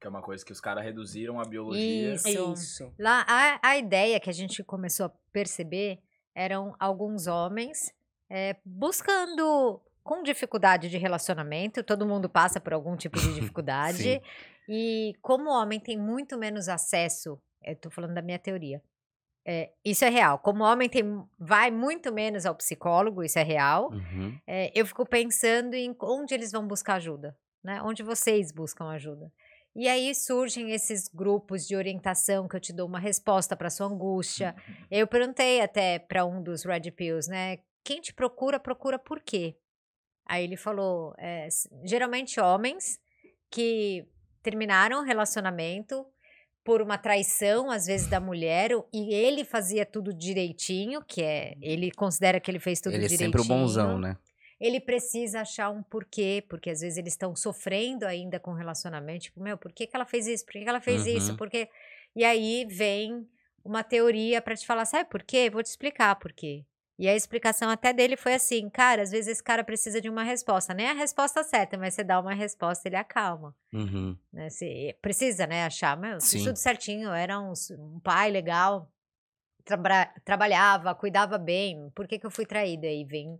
Que 0.00 0.06
é 0.06 0.10
uma 0.10 0.22
coisa 0.22 0.44
que 0.44 0.52
os 0.52 0.60
caras 0.60 0.84
reduziram 0.84 1.40
a 1.40 1.44
biologia. 1.44 2.14
Isso. 2.14 2.28
É 2.28 2.32
isso. 2.32 2.94
Lá, 2.98 3.24
a, 3.28 3.70
a 3.70 3.76
ideia 3.76 4.20
que 4.20 4.30
a 4.30 4.32
gente 4.32 4.62
começou 4.62 5.06
a 5.06 5.12
perceber 5.32 6.00
eram 6.34 6.74
alguns 6.78 7.26
homens 7.26 7.94
é, 8.28 8.56
buscando 8.64 9.80
com 10.02 10.22
dificuldade 10.22 10.88
de 10.88 10.96
relacionamento, 10.96 11.82
todo 11.82 12.06
mundo 12.06 12.28
passa 12.28 12.58
por 12.58 12.72
algum 12.72 12.96
tipo 12.96 13.18
de 13.18 13.32
dificuldade, 13.34 14.02
Sim. 14.02 14.20
e 14.68 15.14
como 15.20 15.50
o 15.50 15.52
homem 15.52 15.78
tem 15.78 15.98
muito 15.98 16.38
menos 16.38 16.68
acesso, 16.68 17.38
eu 17.62 17.76
tô 17.76 17.90
falando 17.90 18.14
da 18.14 18.22
minha 18.22 18.38
teoria, 18.38 18.82
é, 19.44 19.72
isso 19.84 20.04
é 20.04 20.08
real, 20.08 20.38
como 20.38 20.62
homem 20.64 20.88
tem, 20.88 21.02
vai 21.38 21.70
muito 21.70 22.12
menos 22.12 22.46
ao 22.46 22.54
psicólogo, 22.54 23.22
isso 23.24 23.38
é 23.38 23.42
real, 23.42 23.90
Uhum. 23.90 24.38
é, 24.46 24.70
eu 24.74 24.86
fico 24.86 25.04
pensando 25.04 25.74
em 25.74 25.94
onde 26.00 26.32
eles 26.34 26.52
vão 26.52 26.66
buscar 26.66 26.94
ajuda, 26.94 27.36
né? 27.62 27.82
Onde 27.82 28.02
vocês 28.02 28.52
buscam 28.52 28.88
ajuda. 28.90 29.32
E 29.74 29.88
aí 29.88 30.14
surgem 30.14 30.70
esses 30.72 31.08
grupos 31.08 31.66
de 31.66 31.74
orientação 31.74 32.46
que 32.46 32.54
eu 32.54 32.60
te 32.60 32.72
dou 32.74 32.86
uma 32.86 32.98
resposta 33.00 33.56
para 33.56 33.70
sua 33.70 33.86
angústia. 33.86 34.54
Eu 34.90 35.06
perguntei 35.06 35.62
até 35.62 35.98
para 35.98 36.26
um 36.26 36.42
dos 36.42 36.62
Red 36.64 36.90
Pills, 36.90 37.28
né? 37.30 37.58
Quem 37.82 38.00
te 38.00 38.12
procura, 38.12 38.60
procura 38.60 38.98
por 38.98 39.18
quê? 39.20 39.56
Aí 40.26 40.44
ele 40.44 40.56
falou, 40.58 41.14
é, 41.18 41.48
geralmente 41.84 42.38
homens 42.38 43.00
que 43.50 44.06
terminaram 44.42 45.00
o 45.00 45.04
relacionamento 45.04 46.06
por 46.64 46.80
uma 46.80 46.96
traição, 46.96 47.70
às 47.70 47.86
vezes 47.86 48.06
da 48.06 48.20
mulher, 48.20 48.70
e 48.92 49.14
ele 49.14 49.44
fazia 49.44 49.84
tudo 49.84 50.12
direitinho, 50.12 51.02
que 51.02 51.22
é, 51.22 51.54
ele 51.60 51.90
considera 51.90 52.38
que 52.38 52.50
ele 52.50 52.60
fez 52.60 52.80
tudo 52.80 52.94
Ele 52.94 53.04
é 53.04 53.08
direitinho 53.08 53.30
sempre 53.30 53.40
o 53.40 53.44
bonzão, 53.44 53.98
né? 53.98 54.16
ele 54.62 54.78
precisa 54.78 55.40
achar 55.40 55.70
um 55.70 55.82
porquê, 55.82 56.44
porque 56.48 56.70
às 56.70 56.80
vezes 56.80 56.96
eles 56.96 57.14
estão 57.14 57.34
sofrendo 57.34 58.06
ainda 58.06 58.38
com 58.38 58.52
o 58.52 58.54
relacionamento, 58.54 59.24
tipo, 59.24 59.42
meu, 59.42 59.58
por 59.58 59.72
que, 59.72 59.88
que 59.88 59.96
ela 59.96 60.06
fez 60.06 60.28
isso? 60.28 60.44
Por 60.44 60.52
que, 60.52 60.62
que 60.62 60.68
ela 60.68 60.80
fez 60.80 61.04
isso? 61.04 61.32
Uhum. 61.32 61.36
Porque 61.36 61.68
E 62.14 62.24
aí 62.24 62.64
vem 62.70 63.26
uma 63.64 63.82
teoria 63.82 64.40
pra 64.40 64.54
te 64.54 64.64
falar, 64.64 64.84
sabe 64.84 65.10
por 65.10 65.24
quê? 65.24 65.50
Vou 65.50 65.64
te 65.64 65.66
explicar 65.66 66.14
por 66.14 66.32
quê. 66.32 66.64
E 67.02 67.08
a 67.08 67.16
explicação 67.16 67.68
até 67.68 67.92
dele 67.92 68.16
foi 68.16 68.32
assim, 68.32 68.70
cara, 68.70 69.02
às 69.02 69.10
vezes 69.10 69.26
esse 69.26 69.42
cara 69.42 69.64
precisa 69.64 70.00
de 70.00 70.08
uma 70.08 70.22
resposta, 70.22 70.72
nem 70.72 70.88
a 70.88 70.92
resposta 70.92 71.42
certa, 71.42 71.76
mas 71.76 71.94
você 71.94 72.04
dá 72.04 72.20
uma 72.20 72.32
resposta, 72.32 72.88
ele 72.88 72.94
acalma. 72.94 73.52
Uhum. 73.72 74.16
Né? 74.32 74.48
Você 74.48 74.96
precisa, 75.02 75.44
né, 75.44 75.64
achar, 75.64 75.96
meu, 75.96 76.20
fiz 76.20 76.44
tudo 76.44 76.54
certinho, 76.54 77.10
era 77.10 77.40
um, 77.40 77.54
um 77.76 77.98
pai 77.98 78.30
legal, 78.30 78.88
trabra- 79.64 80.14
trabalhava, 80.24 80.94
cuidava 80.94 81.38
bem, 81.38 81.90
por 81.92 82.06
que 82.06 82.20
que 82.20 82.26
eu 82.26 82.30
fui 82.30 82.46
traída? 82.46 82.86
Aí 82.86 83.04
vem, 83.04 83.36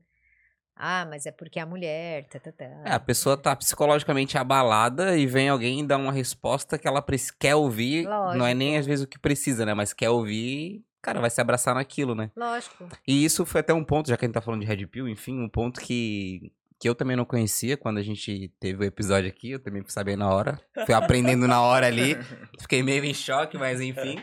ah, 0.75 1.07
mas 1.09 1.25
é 1.27 1.31
porque 1.31 1.61
é 1.61 1.63
a 1.63 1.67
mulher, 1.67 2.25
tá, 2.25 2.41
tá, 2.41 2.51
tá. 2.51 2.65
É, 2.65 2.93
a 2.93 2.99
pessoa 2.99 3.37
tá 3.37 3.55
psicologicamente 3.55 4.37
abalada 4.37 5.17
e 5.17 5.25
vem 5.25 5.49
alguém 5.49 5.87
dar 5.87 5.99
uma 5.99 6.11
resposta 6.11 6.77
que 6.77 6.89
ela 6.89 7.05
quer 7.39 7.55
ouvir. 7.55 8.07
Não 8.07 8.45
é 8.45 8.55
nem 8.55 8.71
Lógico. 8.71 8.81
às 8.81 8.87
vezes 8.87 9.05
o 9.05 9.09
que 9.09 9.21
precisa, 9.21 9.65
né? 9.65 9.73
Mas 9.73 9.93
quer 9.93 10.11
ouvir, 10.11 10.85
cara, 11.03 11.21
vai 11.21 11.29
se 11.29 11.41
abraçar 11.41 11.75
naquilo, 11.75 12.15
né? 12.15 12.31
Lógico. 12.37 12.89
E 13.07 13.25
isso 13.25 13.45
foi 13.45 13.61
até 13.61 13.75
um 13.75 13.85
ponto, 13.85 14.09
já 14.09 14.17
que 14.17 14.25
a 14.25 14.29
gente 14.29 14.35
tá 14.35 14.41
falando 14.41 14.61
de 14.61 14.67
Red 14.67 14.87
Pill, 14.87 15.09
enfim, 15.09 15.41
um 15.41 15.49
ponto 15.49 15.81
que, 15.81 16.53
que 16.81 16.89
eu 16.89 16.95
também 16.95 17.17
não 17.17 17.25
conhecia 17.25 17.77
quando 17.77 17.99
a 17.99 18.03
gente 18.03 18.49
teve 18.61 18.85
o 18.85 18.87
episódio 18.87 19.29
aqui. 19.29 19.51
Eu 19.51 19.59
também 19.59 19.83
fui 19.83 19.91
saber 19.91 20.17
na 20.17 20.31
hora. 20.31 20.61
Fui 20.87 20.95
aprendendo 20.95 21.49
na 21.49 21.61
hora 21.61 21.87
ali. 21.87 22.17
Fiquei 22.61 22.83
meio 22.83 23.05
em 23.05 23.13
choque, 23.13 23.59
mas 23.59 23.81
enfim. 23.81 24.23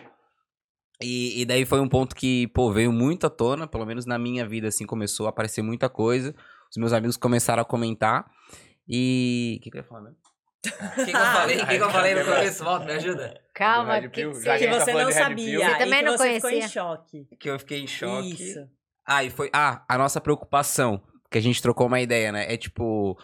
E, 1.02 1.42
e 1.42 1.46
daí 1.46 1.66
foi 1.66 1.80
um 1.80 1.88
ponto 1.88 2.16
que, 2.16 2.48
pô, 2.48 2.72
veio 2.72 2.92
muito 2.92 3.28
à 3.28 3.30
tona, 3.30 3.68
pelo 3.68 3.86
menos 3.86 4.06
na 4.06 4.18
minha 4.18 4.46
vida, 4.48 4.68
assim, 4.68 4.86
começou 4.86 5.28
a 5.28 5.30
aparecer 5.30 5.62
muita 5.62 5.90
coisa. 5.90 6.36
Os 6.70 6.78
meus 6.78 6.94
amigos 6.94 7.18
começaram 7.18 7.62
a 7.62 7.66
comentar. 7.66 8.30
E. 8.88 9.58
O 9.60 9.64
que, 9.64 9.72
que 9.72 9.78
eu 9.78 9.82
ia 9.82 9.88
falar 9.88 10.02
mesmo? 10.02 10.29
O 10.66 11.06
que, 11.06 11.12
que 11.12 11.18
eu 11.18 11.20
falei? 11.20 11.58
O 11.62 11.68
que, 11.68 11.78
que 11.78 11.84
eu 11.84 11.90
falei 11.90 12.16
no 12.16 12.26
começo? 12.26 12.64
Volta, 12.64 12.86
me 12.86 12.92
ajuda. 12.94 13.42
Calma, 13.54 13.94
Red 13.96 14.02
que 14.04 14.22
Pill, 14.22 14.32
que 14.34 14.44
tá 14.44 14.58
você 14.58 14.92
falando 14.92 15.06
não 15.06 15.12
sabia. 15.12 15.46
Pill. 15.46 15.62
Você 15.62 15.78
também 15.78 16.04
não 16.04 16.18
você 16.18 16.34
ficou 16.34 16.50
em 16.50 16.54
conhecia. 16.54 16.68
choque. 16.70 17.28
Que 17.40 17.50
eu 17.50 17.60
fiquei 17.60 17.80
em 17.82 17.88
choque. 17.88 18.34
Isso. 18.34 18.70
Ah, 19.06 19.24
e 19.24 19.30
foi. 19.30 19.50
Ah, 19.54 19.84
a 19.88 19.98
nossa 19.98 20.20
preocupação. 20.20 21.02
Que 21.32 21.38
a 21.38 21.42
gente 21.42 21.62
trocou 21.62 21.88
uma 21.88 22.02
ideia, 22.02 22.32
né? 22.32 22.52
É 22.52 22.58
tipo. 22.58 23.18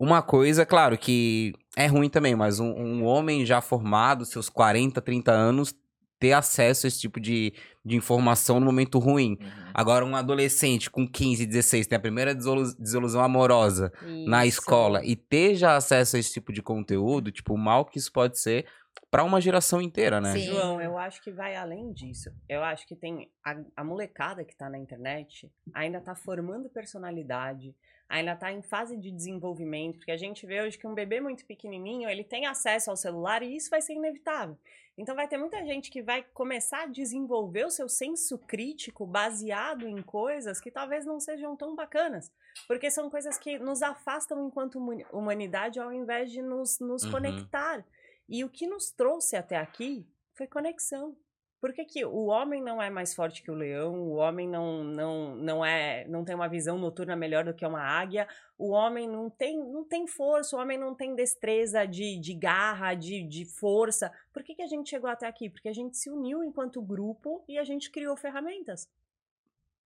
Uma 0.00 0.22
coisa, 0.22 0.64
claro, 0.64 0.96
que 0.96 1.52
é 1.76 1.86
ruim 1.86 2.08
também, 2.08 2.36
mas 2.36 2.60
um, 2.60 2.70
um 2.70 3.04
homem 3.04 3.44
já 3.44 3.60
formado, 3.60 4.24
seus 4.24 4.48
40, 4.48 5.00
30 5.00 5.32
anos, 5.32 5.74
ter 6.18 6.32
acesso 6.32 6.86
a 6.86 6.88
esse 6.88 7.00
tipo 7.00 7.20
de, 7.20 7.52
de 7.84 7.96
informação 7.96 8.58
no 8.58 8.66
momento 8.66 8.98
ruim. 8.98 9.38
Uhum. 9.40 9.70
Agora, 9.72 10.04
um 10.04 10.16
adolescente 10.16 10.90
com 10.90 11.06
15, 11.06 11.46
16 11.46 11.86
tem 11.86 11.96
a 11.96 12.00
primeira 12.00 12.34
desilusão 12.34 13.22
amorosa 13.22 13.92
na 14.26 14.44
Isso. 14.44 14.58
escola 14.58 15.04
e 15.04 15.14
ter 15.14 15.54
já 15.54 15.76
acesso 15.76 16.16
a 16.16 16.18
esse 16.18 16.32
tipo 16.32 16.52
de 16.52 16.62
conteúdo, 16.62 17.30
tipo, 17.30 17.54
o 17.54 17.58
mal 17.58 17.84
que 17.84 17.98
isso 17.98 18.12
pode 18.12 18.38
ser 18.38 18.66
pra 19.10 19.24
uma 19.24 19.40
geração 19.40 19.80
inteira, 19.80 20.20
né? 20.20 20.32
Sim. 20.32 20.46
João, 20.46 20.80
eu 20.80 20.98
acho 20.98 21.22
que 21.22 21.30
vai 21.30 21.56
além 21.56 21.92
disso. 21.92 22.30
Eu 22.48 22.62
acho 22.62 22.86
que 22.86 22.94
tem 22.94 23.30
a, 23.44 23.56
a 23.76 23.84
molecada 23.84 24.44
que 24.44 24.56
tá 24.56 24.68
na 24.68 24.78
internet 24.78 25.50
ainda 25.72 26.00
tá 26.00 26.14
formando 26.14 26.68
personalidade, 26.68 27.74
ainda 28.08 28.34
tá 28.34 28.52
em 28.52 28.62
fase 28.62 28.96
de 28.96 29.10
desenvolvimento, 29.10 29.98
porque 29.98 30.10
a 30.10 30.16
gente 30.16 30.46
vê 30.46 30.62
hoje 30.62 30.78
que 30.78 30.86
um 30.86 30.94
bebê 30.94 31.20
muito 31.20 31.46
pequenininho, 31.46 32.08
ele 32.08 32.24
tem 32.24 32.46
acesso 32.46 32.90
ao 32.90 32.96
celular 32.96 33.42
e 33.42 33.54
isso 33.54 33.70
vai 33.70 33.80
ser 33.80 33.94
inevitável. 33.94 34.56
Então 34.98 35.14
vai 35.14 35.28
ter 35.28 35.38
muita 35.38 35.64
gente 35.64 35.90
que 35.90 36.02
vai 36.02 36.24
começar 36.34 36.82
a 36.82 36.86
desenvolver 36.86 37.64
o 37.64 37.70
seu 37.70 37.88
senso 37.88 38.36
crítico 38.36 39.06
baseado 39.06 39.86
em 39.86 40.02
coisas 40.02 40.60
que 40.60 40.70
talvez 40.72 41.06
não 41.06 41.20
sejam 41.20 41.56
tão 41.56 41.76
bacanas, 41.76 42.32
porque 42.66 42.90
são 42.90 43.08
coisas 43.08 43.38
que 43.38 43.58
nos 43.60 43.80
afastam 43.80 44.44
enquanto 44.46 44.76
huma- 44.78 45.06
humanidade 45.12 45.78
ao 45.78 45.92
invés 45.92 46.32
de 46.32 46.42
nos, 46.42 46.80
nos 46.80 47.04
Uhum. 47.04 47.12
conectar. 47.12 47.86
E 48.28 48.44
o 48.44 48.50
que 48.50 48.66
nos 48.66 48.90
trouxe 48.90 49.36
até 49.36 49.56
aqui 49.56 50.04
foi 50.34 50.46
conexão. 50.48 51.16
Por 51.60 51.72
que, 51.72 51.84
que 51.84 52.04
o 52.04 52.26
homem 52.26 52.62
não 52.62 52.80
é 52.80 52.88
mais 52.88 53.14
forte 53.14 53.42
que 53.42 53.50
o 53.50 53.54
leão? 53.54 54.00
O 54.00 54.14
homem 54.14 54.48
não, 54.48 54.84
não, 54.84 55.34
não, 55.34 55.64
é, 55.64 56.06
não 56.06 56.24
tem 56.24 56.34
uma 56.34 56.48
visão 56.48 56.78
noturna 56.78 57.16
melhor 57.16 57.44
do 57.44 57.52
que 57.52 57.66
uma 57.66 57.82
águia? 57.82 58.28
O 58.56 58.70
homem 58.70 59.08
não 59.08 59.28
tem, 59.28 59.58
não 59.58 59.84
tem 59.84 60.06
força, 60.06 60.56
o 60.56 60.60
homem 60.60 60.78
não 60.78 60.94
tem 60.94 61.16
destreza 61.16 61.84
de, 61.84 62.16
de 62.20 62.32
garra, 62.32 62.94
de, 62.94 63.24
de 63.24 63.44
força. 63.44 64.12
Por 64.32 64.44
que, 64.44 64.54
que 64.54 64.62
a 64.62 64.68
gente 64.68 64.88
chegou 64.88 65.10
até 65.10 65.26
aqui? 65.26 65.50
Porque 65.50 65.68
a 65.68 65.72
gente 65.72 65.96
se 65.96 66.08
uniu 66.08 66.44
enquanto 66.44 66.80
grupo 66.80 67.42
e 67.48 67.58
a 67.58 67.64
gente 67.64 67.90
criou 67.90 68.16
ferramentas. 68.16 68.88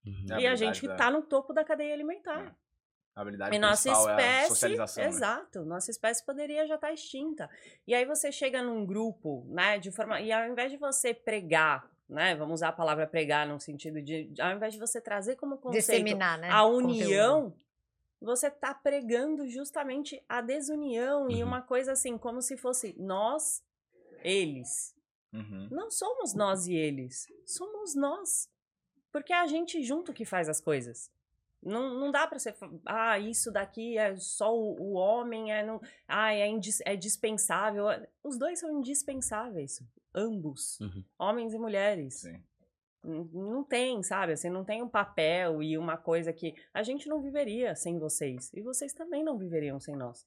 Uhum. 0.04 0.26
É 0.30 0.34
a 0.34 0.40
e 0.40 0.46
a 0.46 0.54
gente 0.54 0.84
está 0.84 1.10
no 1.10 1.22
topo 1.22 1.54
da 1.54 1.64
cadeia 1.64 1.94
alimentar. 1.94 2.54
A 3.14 3.20
habilidade 3.20 3.54
E 3.54 3.58
nossa 3.58 3.90
é 3.90 3.92
a 3.92 4.00
espécie, 4.00 4.48
socialização, 4.48 5.02
né? 5.04 5.08
exato, 5.10 5.64
nossa 5.64 5.90
espécie 5.90 6.24
poderia 6.24 6.66
já 6.66 6.76
estar 6.76 6.92
extinta. 6.92 7.50
E 7.86 7.94
aí 7.94 8.06
você 8.06 8.32
chega 8.32 8.62
num 8.62 8.86
grupo, 8.86 9.44
né, 9.50 9.78
de 9.78 9.90
forma, 9.90 10.20
e 10.20 10.32
ao 10.32 10.48
invés 10.50 10.70
de 10.72 10.78
você 10.78 11.12
pregar, 11.12 11.90
né, 12.08 12.34
vamos 12.34 12.54
usar 12.60 12.68
a 12.68 12.72
palavra 12.72 13.06
pregar 13.06 13.46
no 13.46 13.60
sentido 13.60 14.00
de, 14.00 14.32
ao 14.40 14.52
invés 14.56 14.72
de 14.72 14.80
você 14.80 14.98
trazer 15.00 15.36
como 15.36 15.58
conceito 15.58 15.80
Disseminar, 15.82 16.38
né? 16.38 16.48
a 16.50 16.62
conteúdo. 16.62 16.86
união, 16.88 17.54
você 18.18 18.50
tá 18.50 18.72
pregando 18.72 19.46
justamente 19.46 20.24
a 20.26 20.40
desunião 20.40 21.28
e 21.30 21.42
Uhum. 21.42 21.48
uma 21.48 21.60
coisa 21.60 21.92
assim, 21.92 22.16
como 22.16 22.40
se 22.40 22.56
fosse 22.56 22.94
nós, 22.98 23.62
eles. 24.24 24.94
Uhum. 25.34 25.68
Não 25.70 25.90
somos 25.90 26.32
nós 26.34 26.66
e 26.66 26.74
eles, 26.74 27.26
somos 27.44 27.94
nós. 27.94 28.48
Porque 29.10 29.32
é 29.34 29.36
a 29.36 29.46
gente 29.46 29.82
junto 29.82 30.12
que 30.14 30.24
faz 30.24 30.48
as 30.48 30.60
coisas. 30.62 31.10
Não, 31.62 31.94
não 31.98 32.10
dá 32.10 32.26
pra 32.26 32.38
ser. 32.38 32.56
Ah, 32.84 33.18
isso 33.18 33.52
daqui 33.52 33.96
é 33.96 34.16
só 34.16 34.52
o, 34.56 34.76
o 34.80 34.92
homem, 34.94 35.52
é, 35.52 35.64
não, 35.64 35.80
ah, 36.08 36.34
é, 36.34 36.48
indis- 36.48 36.82
é 36.84 36.96
dispensável. 36.96 37.84
Os 38.24 38.36
dois 38.36 38.58
são 38.58 38.78
indispensáveis. 38.78 39.80
Ambos. 40.14 40.78
Uhum. 40.80 41.04
Homens 41.18 41.54
e 41.54 41.58
mulheres. 41.58 42.14
Sim. 42.20 42.42
N- 43.04 43.28
Não 43.32 43.62
tem, 43.64 44.02
sabe? 44.02 44.32
Assim, 44.32 44.50
não 44.50 44.64
tem 44.64 44.82
um 44.82 44.88
papel 44.88 45.62
e 45.62 45.78
uma 45.78 45.96
coisa 45.96 46.32
que. 46.32 46.54
A 46.74 46.82
gente 46.82 47.08
não 47.08 47.20
viveria 47.22 47.74
sem 47.76 47.98
vocês. 47.98 48.50
E 48.52 48.60
vocês 48.60 48.92
também 48.92 49.22
não 49.24 49.38
viveriam 49.38 49.78
sem 49.80 49.94
nós. 49.96 50.26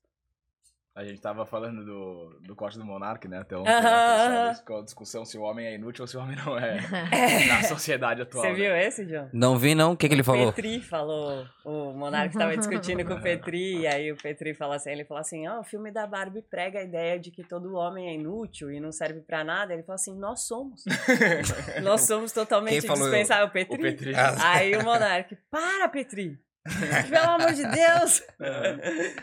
A 0.95 1.03
gente 1.03 1.19
tava 1.19 1.45
falando 1.45 1.83
do, 1.83 2.39
do 2.39 2.55
corte 2.55 2.77
do 2.77 2.85
Monark, 2.85 3.27
né? 3.27 3.39
Até 3.39 3.57
um 3.57 3.67
Aham, 3.67 4.51
a 4.51 4.81
discussão 4.81 5.25
se 5.25 5.37
o 5.37 5.41
homem 5.41 5.67
é 5.67 5.75
inútil 5.75 6.03
ou 6.03 6.07
se 6.07 6.15
o 6.15 6.21
homem 6.21 6.37
não 6.37 6.57
é 6.57 6.77
na 7.49 7.63
sociedade 7.63 8.21
atual. 8.21 8.45
Você 8.45 8.51
né? 8.51 8.55
viu 8.55 8.73
esse, 8.73 9.05
John? 9.05 9.27
Não 9.33 9.57
vi, 9.57 9.75
não? 9.75 9.91
O 9.91 9.97
que, 9.97 10.07
que 10.07 10.13
ele 10.13 10.23
falou? 10.23 10.53
Petri 10.53 10.79
falou, 10.79 11.45
o 11.65 11.91
Monark 11.91 12.33
estava 12.33 12.55
discutindo 12.55 13.03
com 13.03 13.15
o 13.15 13.19
Petri, 13.21 13.79
e 13.79 13.87
aí 13.87 14.09
o 14.09 14.15
Petri 14.15 14.53
falou 14.53 14.73
assim, 14.73 14.89
ele 14.91 15.03
falou 15.03 15.19
assim, 15.19 15.45
ó, 15.49 15.59
o 15.59 15.63
filme 15.65 15.91
da 15.91 16.07
Barbie 16.07 16.41
prega 16.41 16.79
a 16.79 16.83
ideia 16.83 17.19
de 17.19 17.29
que 17.29 17.43
todo 17.43 17.75
homem 17.75 18.07
é 18.07 18.13
inútil 18.13 18.71
e 18.71 18.79
não 18.79 18.93
serve 18.93 19.19
pra 19.19 19.43
nada. 19.43 19.73
Ele 19.73 19.83
falou 19.83 19.95
assim, 19.95 20.17
nós 20.17 20.47
somos. 20.47 20.85
nós 21.83 22.03
somos 22.03 22.31
totalmente 22.31 22.87
dispensáveis. 22.87 23.49
O 23.49 23.51
Petri. 23.51 23.75
O 23.75 23.81
Petri. 23.81 24.13
Aí 24.41 24.73
o 24.77 24.83
Monark, 24.85 25.37
para, 25.51 25.89
Petri! 25.89 26.39
Pelo 27.09 27.29
amor 27.29 27.53
de 27.53 27.63
Deus! 27.67 28.23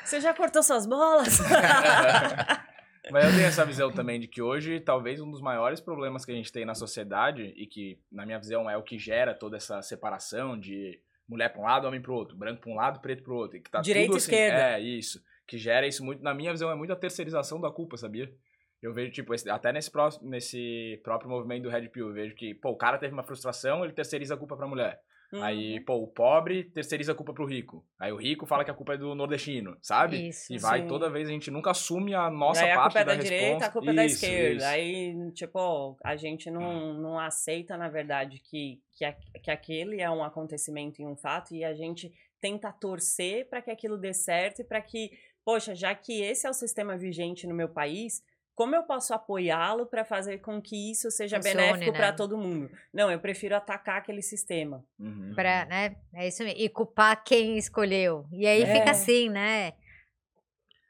Você 0.04 0.20
já 0.20 0.32
cortou 0.32 0.62
suas 0.62 0.86
bolas? 0.86 1.38
Mas 3.10 3.24
eu 3.24 3.30
tenho 3.32 3.46
essa 3.46 3.64
visão 3.64 3.90
também 3.92 4.20
de 4.20 4.28
que 4.28 4.40
hoje, 4.40 4.78
talvez 4.80 5.20
um 5.20 5.30
dos 5.30 5.40
maiores 5.40 5.80
problemas 5.80 6.24
que 6.24 6.30
a 6.30 6.34
gente 6.34 6.52
tem 6.52 6.64
na 6.64 6.74
sociedade, 6.74 7.52
e 7.56 7.66
que, 7.66 7.98
na 8.10 8.24
minha 8.24 8.38
visão, 8.38 8.70
é 8.70 8.76
o 8.76 8.82
que 8.82 8.96
gera 8.98 9.34
toda 9.34 9.56
essa 9.56 9.82
separação 9.82 10.58
de 10.58 11.00
mulher 11.28 11.48
pra 11.48 11.60
um 11.60 11.64
lado, 11.64 11.86
homem 11.88 12.00
pro 12.00 12.14
outro, 12.14 12.36
branco 12.36 12.60
pra 12.60 12.70
um 12.70 12.76
lado, 12.76 13.00
preto 13.00 13.22
pro 13.24 13.34
outro. 13.34 13.56
e 13.56 13.60
Que 13.60 13.70
tá 13.70 13.80
Direita 13.80 14.06
tudo 14.12 14.16
e 14.16 14.18
assim, 14.18 14.30
esquerda. 14.32 14.58
É, 14.60 14.80
isso. 14.80 15.20
Que 15.46 15.58
gera 15.58 15.86
isso 15.86 16.04
muito, 16.04 16.22
na 16.22 16.32
minha 16.32 16.52
visão, 16.52 16.70
é 16.70 16.74
muito 16.76 16.92
a 16.92 16.96
terceirização 16.96 17.60
da 17.60 17.70
culpa, 17.70 17.96
sabia? 17.96 18.32
Eu 18.80 18.92
vejo, 18.94 19.10
tipo, 19.12 19.34
esse- 19.34 19.50
até 19.50 19.72
nesse, 19.72 19.90
pró- 19.90 20.08
nesse 20.22 21.00
próprio 21.02 21.28
movimento 21.30 21.64
do 21.64 21.70
Red 21.70 21.88
Pill, 21.88 22.08
eu 22.08 22.14
vejo 22.14 22.34
que, 22.36 22.54
pô, 22.54 22.70
o 22.70 22.76
cara 22.76 22.98
teve 22.98 23.12
uma 23.12 23.22
frustração, 23.24 23.84
ele 23.84 23.92
terceiriza 23.92 24.34
a 24.34 24.36
culpa 24.38 24.56
pra 24.56 24.66
mulher. 24.66 25.00
Aí, 25.40 25.78
Uhum. 25.78 25.84
pô, 25.84 25.94
o 25.94 26.06
pobre 26.06 26.64
terceiriza 26.64 27.12
a 27.12 27.14
culpa 27.14 27.32
pro 27.32 27.46
rico. 27.46 27.84
Aí 27.98 28.12
o 28.12 28.16
rico 28.16 28.44
fala 28.44 28.64
que 28.64 28.70
a 28.70 28.74
culpa 28.74 28.94
é 28.94 28.98
do 28.98 29.14
nordestino, 29.14 29.76
sabe? 29.80 30.28
Isso. 30.28 30.52
E 30.52 30.58
vai 30.58 30.82
Sim. 30.82 30.88
toda 30.88 31.08
vez, 31.08 31.28
a 31.28 31.30
gente 31.32 31.50
nunca 31.50 31.70
assume 31.70 32.14
a 32.14 32.28
nossa 32.28 32.64
aí 32.64 32.70
a 32.70 32.74
parte 32.74 32.92
culpa 32.92 33.00
é 33.00 33.04
da, 33.04 33.14
da, 33.14 33.22
direita, 33.22 33.66
a 33.66 33.70
culpa 33.70 33.90
é 33.90 33.94
da 33.94 34.04
Isso, 34.04 34.24
esquerda. 34.24 34.56
isso. 34.56 34.66
Aí, 34.66 35.32
tipo, 35.32 35.96
a 36.04 36.16
gente 36.16 36.50
não, 36.50 36.92
não 36.94 37.18
aceita, 37.18 37.76
na 37.76 37.88
verdade, 37.88 38.40
que, 38.40 38.80
que, 38.92 39.04
a- 39.04 39.12
que 39.42 39.50
aquele 39.50 40.00
é 40.02 40.10
um 40.10 40.22
acontecimento 40.22 41.00
e 41.00 41.06
um 41.06 41.16
fato, 41.16 41.54
e 41.54 41.64
a 41.64 41.72
gente 41.72 42.12
tenta 42.40 42.70
torcer 42.72 43.48
para 43.48 43.62
que 43.62 43.70
aquilo 43.70 43.96
dê 43.96 44.12
certo 44.12 44.60
e 44.60 44.64
para 44.64 44.80
que, 44.82 45.12
poxa, 45.44 45.74
já 45.74 45.94
que 45.94 46.20
esse 46.20 46.46
é 46.46 46.50
o 46.50 46.54
sistema 46.54 46.96
vigente 46.96 47.46
no 47.46 47.54
meu 47.54 47.68
país. 47.68 48.22
Como 48.54 48.76
eu 48.76 48.82
posso 48.82 49.14
apoiá-lo 49.14 49.86
para 49.86 50.04
fazer 50.04 50.38
com 50.38 50.60
que 50.60 50.90
isso 50.90 51.10
seja 51.10 51.36
Funcione, 51.38 51.56
benéfico 51.56 51.92
né? 51.92 51.96
para 51.96 52.12
todo 52.12 52.36
mundo? 52.36 52.70
Não, 52.92 53.10
eu 53.10 53.18
prefiro 53.18 53.56
atacar 53.56 53.96
aquele 53.98 54.20
sistema. 54.22 54.84
Uhum. 54.98 55.32
Pra, 55.34 55.64
né? 55.64 55.96
É 56.14 56.28
isso 56.28 56.44
mesmo. 56.44 56.60
E 56.60 56.68
culpar 56.68 57.24
quem 57.24 57.56
escolheu. 57.56 58.26
E 58.30 58.46
aí 58.46 58.62
É. 58.62 58.74
fica 58.78 58.90
assim, 58.90 59.30
né? 59.30 59.72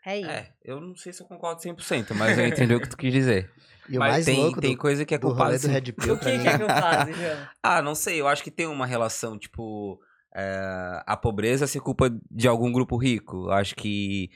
É 0.05 0.19
isso. 0.19 0.29
É, 0.31 0.53
eu 0.65 0.81
não 0.81 0.97
sei 0.97 1.13
se 1.13 1.23
eu 1.23 1.27
concordo 1.27 1.61
100%, 1.63 2.13
mas 2.15 2.37
eu 2.37 2.47
entendi 2.47 2.75
o 2.75 2.81
que 2.81 2.89
tu 2.89 2.97
quis 2.97 3.13
dizer. 3.13 3.51
E 3.89 3.97
o 3.97 3.99
Mas 3.99 4.13
mais 4.13 4.25
tem 4.25 4.39
louco 4.39 4.61
tem 4.61 4.73
do, 4.77 4.79
coisa 4.79 5.05
que 5.05 5.13
é 5.13 5.19
culpada 5.19 5.59
do 5.59 5.59
sim. 5.59 5.73
Red 5.73 5.91
Pill 5.93 6.15
O 6.15 6.19
que, 6.19 6.39
que 6.39 6.47
é 6.49 6.57
que 6.57 6.63
eu 6.63 6.69
faço, 6.69 7.13
João? 7.13 7.49
Ah, 7.61 7.83
não 7.83 7.97
sei, 7.97 8.21
eu 8.21 8.29
acho 8.29 8.41
que 8.43 8.51
tem 8.51 8.65
uma 8.69 8.87
relação, 8.87 9.37
tipo, 9.37 10.01
é, 10.33 11.03
a 11.05 11.17
pobreza 11.17 11.67
ser 11.67 11.81
culpa 11.81 12.09
de 12.31 12.47
algum 12.47 12.71
grupo 12.71 12.97
rico. 12.97 13.47
Eu 13.49 13.53
acho 13.53 13.75
que 13.75 14.31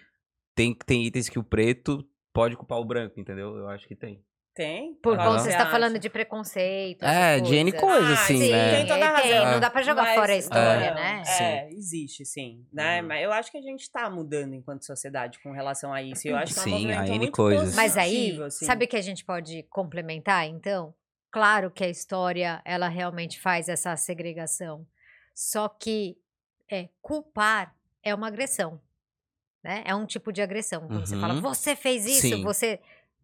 tem, 0.52 0.74
tem 0.84 1.06
itens 1.06 1.28
que 1.28 1.38
o 1.38 1.44
preto 1.44 2.04
pode 2.36 2.56
culpar 2.56 2.78
o 2.78 2.84
branco, 2.84 3.18
entendeu? 3.18 3.56
Eu 3.56 3.68
acho 3.68 3.86
que 3.88 3.96
tem. 3.96 4.22
Tem? 4.54 4.94
Por 5.02 5.18
conta, 5.18 5.40
você 5.40 5.50
está 5.50 5.66
falando 5.70 5.98
de 5.98 6.08
preconceito. 6.08 7.04
É, 7.04 7.38
de 7.40 7.54
N 7.56 7.72
coisas. 7.72 7.80
coisas, 7.80 8.18
Ah, 8.18 8.22
assim, 8.22 8.38
sim, 8.38 8.52
né? 8.52 8.76
tem 8.76 8.86
toda 8.86 9.06
a 9.06 9.20
tem, 9.20 9.32
razão. 9.32 9.52
Não 9.52 9.60
dá 9.60 9.70
pra 9.70 9.82
jogar 9.82 10.02
Mas, 10.02 10.14
fora 10.14 10.32
a 10.32 10.36
história, 10.36 10.88
não, 10.88 10.94
né? 10.94 11.22
É, 11.40 11.68
existe 11.74 12.24
sim, 12.24 12.64
né? 12.72 13.02
Uhum. 13.02 13.08
Mas 13.08 13.22
eu 13.22 13.32
acho 13.32 13.50
que 13.52 13.58
a 13.58 13.60
gente 13.60 13.90
tá 13.90 14.08
mudando 14.08 14.54
enquanto 14.54 14.86
sociedade 14.86 15.38
com 15.42 15.52
relação 15.52 15.92
a 15.92 16.02
isso. 16.02 16.26
E 16.26 16.30
eu 16.30 16.36
acho 16.38 16.54
que 16.54 16.58
é 16.60 16.62
um 16.62 16.64
Sim, 16.64 16.70
movimento 16.70 17.00
há 17.00 17.06
N 17.06 17.18
muito 17.18 17.36
coisas. 17.36 17.74
Mas 17.74 17.98
aí, 17.98 18.42
assim. 18.42 18.64
sabe 18.64 18.86
o 18.86 18.88
que 18.88 18.96
a 18.96 19.02
gente 19.02 19.26
pode 19.26 19.62
complementar, 19.64 20.46
então? 20.46 20.94
Claro 21.30 21.70
que 21.70 21.84
a 21.84 21.88
história, 21.90 22.62
ela 22.64 22.88
realmente 22.88 23.38
faz 23.38 23.68
essa 23.68 23.94
segregação. 23.94 24.86
Só 25.34 25.68
que 25.68 26.16
é, 26.70 26.88
culpar 27.02 27.74
é 28.02 28.14
uma 28.14 28.28
agressão. 28.28 28.80
Né? 29.66 29.82
É 29.84 29.92
um 29.96 30.06
tipo 30.06 30.32
de 30.32 30.40
agressão. 30.40 30.86
Quando 30.86 31.04
você 31.04 31.18
fala, 31.18 31.34
Uhum. 31.34 31.40
você 31.40 31.74
fez 31.74 32.06
isso, 32.06 32.20
Sim. 32.36 32.42
você 32.44 32.78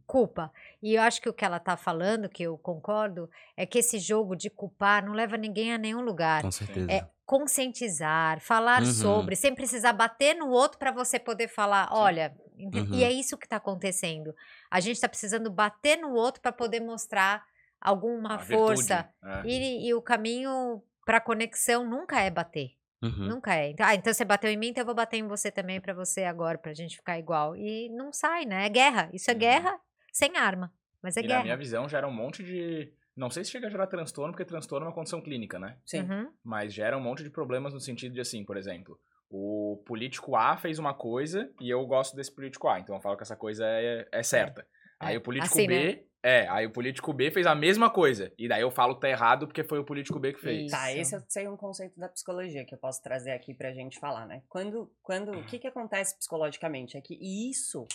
culpa. 0.04 0.52
E 0.82 0.94
eu 0.96 1.02
acho 1.02 1.22
que 1.22 1.28
o 1.28 1.32
que 1.32 1.44
ela 1.44 1.60
tá 1.60 1.76
falando, 1.76 2.28
que 2.28 2.42
eu 2.42 2.58
concordo, 2.58 3.30
é 3.56 3.64
que 3.64 3.78
esse 3.78 4.00
jogo 4.00 4.34
de 4.34 4.50
culpar 4.50 5.04
não 5.06 5.12
leva 5.12 5.36
ninguém 5.36 5.72
a 5.72 5.78
nenhum 5.78 6.00
lugar. 6.00 6.42
Com 6.42 6.50
certeza. 6.50 6.90
É 6.90 7.06
conscientizar, 7.24 8.40
falar 8.40 8.82
Uhum. 8.82 8.92
sobre, 8.92 9.36
sem 9.36 9.54
precisar 9.54 9.92
bater 9.92 10.34
no 10.34 10.48
outro 10.50 10.78
para 10.78 10.90
você 10.90 11.18
poder 11.18 11.46
falar, 11.46 11.88
olha, 11.92 12.34
Uhum. 12.58 12.88
e 12.92 13.04
é 13.04 13.10
isso 13.12 13.38
que 13.38 13.46
está 13.46 13.56
acontecendo. 13.56 14.34
A 14.68 14.80
gente 14.80 14.96
está 14.96 15.08
precisando 15.08 15.48
bater 15.50 15.96
no 15.96 16.12
outro 16.12 16.42
para 16.42 16.50
poder 16.52 16.80
mostrar 16.80 17.44
alguma 17.80 18.34
A 18.34 18.38
força. 18.40 19.08
é. 19.24 19.42
E, 19.46 19.86
e 19.88 19.94
o 19.94 20.02
caminho 20.02 20.82
para 21.06 21.20
conexão 21.20 21.88
nunca 21.88 22.20
é 22.20 22.28
bater, 22.30 22.72
Uhum. 23.02 23.28
nunca 23.28 23.54
é. 23.54 23.70
Então, 23.70 23.86
ah, 23.86 23.94
então 23.94 24.12
você 24.12 24.24
bateu 24.24 24.50
em 24.50 24.56
mim, 24.56 24.68
então 24.68 24.82
eu 24.82 24.86
vou 24.86 24.94
bater 24.94 25.16
em 25.16 25.26
você 25.26 25.50
também 25.50 25.80
para 25.80 25.92
você 25.92 26.24
agora, 26.24 26.56
pra 26.56 26.72
gente 26.72 26.96
ficar 26.96 27.18
igual. 27.18 27.56
E 27.56 27.88
não 27.90 28.12
sai, 28.12 28.44
né? 28.44 28.66
É 28.66 28.68
guerra. 28.68 29.10
Isso 29.12 29.30
é 29.30 29.34
Uhum. 29.34 29.40
guerra 29.40 29.80
sem 30.12 30.36
arma, 30.36 30.72
mas 31.02 31.16
é 31.16 31.20
e 31.20 31.22
na 31.24 31.28
guerra. 31.28 31.42
minha 31.42 31.56
visão 31.56 31.88
gera 31.88 32.06
um 32.06 32.12
monte 32.12 32.42
de. 32.42 32.92
Não 33.16 33.28
sei 33.28 33.44
se 33.44 33.50
chega 33.50 33.66
a 33.66 33.70
gerar 33.70 33.86
transtorno, 33.88 34.32
porque 34.32 34.44
transtorno 34.44 34.86
é 34.86 34.88
uma 34.88 34.94
condição 34.94 35.20
clínica, 35.20 35.58
né? 35.58 35.76
Sim. 35.84 36.02
Uhum. 36.02 36.32
Mas 36.42 36.72
gera 36.72 36.96
um 36.96 37.00
monte 37.00 37.22
de 37.22 37.28
problemas 37.30 37.74
no 37.74 37.80
sentido 37.80 38.14
de 38.14 38.20
assim, 38.20 38.44
por 38.44 38.56
exemplo, 38.56 38.98
o 39.28 39.82
político 39.86 40.34
A 40.36 40.56
fez 40.56 40.78
uma 40.78 40.94
coisa 40.94 41.50
e 41.60 41.68
eu 41.68 41.84
gosto 41.86 42.14
desse 42.16 42.34
político 42.34 42.68
A, 42.68 42.78
então 42.80 42.94
eu 42.94 43.00
falo 43.02 43.16
que 43.16 43.22
essa 43.22 43.36
coisa 43.36 43.64
é, 43.66 44.08
é 44.12 44.22
certa. 44.22 44.66
Aí 45.00 45.14
É, 45.14 45.18
o 45.18 45.20
político 45.20 45.54
assim, 45.58 45.66
B 45.66 45.74
né? 45.96 46.02
É, 46.22 46.46
aí 46.48 46.66
o 46.66 46.70
político 46.70 47.12
B 47.12 47.32
fez 47.32 47.46
a 47.46 47.54
mesma 47.54 47.90
coisa. 47.90 48.32
E 48.38 48.46
daí 48.46 48.62
eu 48.62 48.70
falo 48.70 48.94
que 48.94 49.00
tá 49.00 49.08
errado 49.08 49.46
porque 49.46 49.64
foi 49.64 49.80
o 49.80 49.84
político 49.84 50.20
B 50.20 50.32
que 50.32 50.40
fez. 50.40 50.66
Isso. 50.66 50.70
Tá, 50.70 50.92
esse 50.92 51.16
eu 51.16 51.22
sei 51.28 51.48
um 51.48 51.56
conceito 51.56 51.98
da 51.98 52.08
psicologia 52.08 52.64
que 52.64 52.74
eu 52.74 52.78
posso 52.78 53.02
trazer 53.02 53.32
aqui 53.32 53.52
pra 53.52 53.72
gente 53.72 53.98
falar, 53.98 54.26
né? 54.26 54.42
Quando, 54.48 54.90
quando, 55.02 55.32
o 55.32 55.44
que 55.44 55.58
que 55.58 55.66
acontece 55.66 56.16
psicologicamente 56.16 56.96
é 56.96 57.00
que 57.00 57.18
isso 57.50 57.86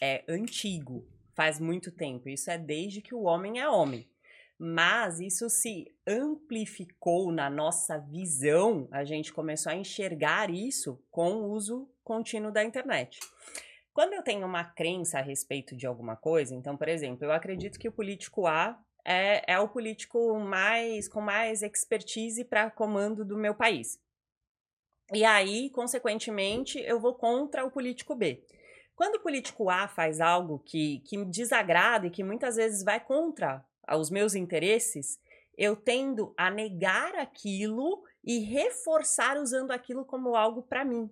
é 0.00 0.22
antigo, 0.28 1.08
faz 1.34 1.58
muito 1.58 1.90
tempo, 1.90 2.28
isso 2.28 2.50
é 2.50 2.58
desde 2.58 3.00
que 3.00 3.14
o 3.14 3.22
homem 3.22 3.58
é 3.60 3.68
homem. 3.68 4.06
Mas 4.58 5.18
isso 5.18 5.48
se 5.48 5.90
amplificou 6.06 7.32
na 7.32 7.48
nossa 7.48 7.98
visão, 7.98 8.86
a 8.90 9.04
gente 9.04 9.32
começou 9.32 9.72
a 9.72 9.74
enxergar 9.74 10.50
isso 10.50 11.02
com 11.10 11.32
o 11.32 11.50
uso 11.50 11.88
contínuo 12.04 12.52
da 12.52 12.62
internet. 12.62 13.18
Quando 13.94 14.12
eu 14.12 14.24
tenho 14.24 14.44
uma 14.44 14.64
crença 14.64 15.20
a 15.20 15.22
respeito 15.22 15.76
de 15.76 15.86
alguma 15.86 16.16
coisa, 16.16 16.52
então, 16.52 16.76
por 16.76 16.88
exemplo, 16.88 17.24
eu 17.24 17.30
acredito 17.30 17.78
que 17.78 17.86
o 17.86 17.92
político 17.92 18.44
A 18.44 18.76
é, 19.04 19.52
é 19.52 19.58
o 19.60 19.68
político 19.68 20.36
mais 20.40 21.06
com 21.06 21.20
mais 21.20 21.62
expertise 21.62 22.44
para 22.44 22.68
comando 22.72 23.24
do 23.24 23.38
meu 23.38 23.54
país. 23.54 24.00
E 25.12 25.24
aí, 25.24 25.70
consequentemente, 25.70 26.76
eu 26.80 26.98
vou 26.98 27.14
contra 27.14 27.64
o 27.64 27.70
político 27.70 28.16
B. 28.16 28.44
Quando 28.96 29.14
o 29.14 29.20
político 29.20 29.70
A 29.70 29.86
faz 29.86 30.20
algo 30.20 30.58
que, 30.58 30.98
que 31.06 31.16
me 31.16 31.26
desagrada 31.26 32.08
e 32.08 32.10
que 32.10 32.24
muitas 32.24 32.56
vezes 32.56 32.82
vai 32.82 32.98
contra 32.98 33.64
os 33.96 34.10
meus 34.10 34.34
interesses, 34.34 35.20
eu 35.56 35.76
tendo 35.76 36.34
a 36.36 36.50
negar 36.50 37.14
aquilo 37.14 38.02
e 38.24 38.40
reforçar 38.40 39.36
usando 39.36 39.70
aquilo 39.70 40.04
como 40.04 40.34
algo 40.34 40.62
para 40.62 40.84
mim. 40.84 41.08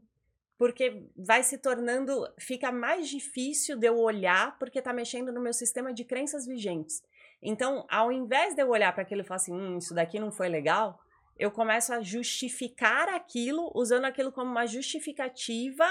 Porque 0.63 1.03
vai 1.17 1.43
se 1.43 1.59
tornando, 1.59 2.33
fica 2.39 2.71
mais 2.71 3.09
difícil 3.09 3.77
de 3.77 3.89
eu 3.89 3.99
olhar, 3.99 4.57
porque 4.61 4.81
tá 4.81 4.93
mexendo 4.93 5.33
no 5.33 5.41
meu 5.41 5.53
sistema 5.53 5.93
de 5.93 6.05
crenças 6.05 6.47
vigentes. 6.47 7.03
Então, 7.43 7.85
ao 7.91 8.13
invés 8.13 8.55
de 8.55 8.63
eu 8.63 8.69
olhar 8.71 8.93
para 8.93 9.03
aquilo 9.03 9.23
e 9.23 9.25
falar 9.25 9.39
assim, 9.39 9.53
hum, 9.53 9.79
isso 9.79 9.93
daqui 9.93 10.21
não 10.21 10.31
foi 10.31 10.49
legal, 10.49 11.01
eu 11.37 11.51
começo 11.51 11.93
a 11.93 12.01
justificar 12.01 13.09
aquilo, 13.09 13.73
usando 13.75 14.05
aquilo 14.05 14.31
como 14.31 14.53
uma 14.53 14.65
justificativa 14.65 15.85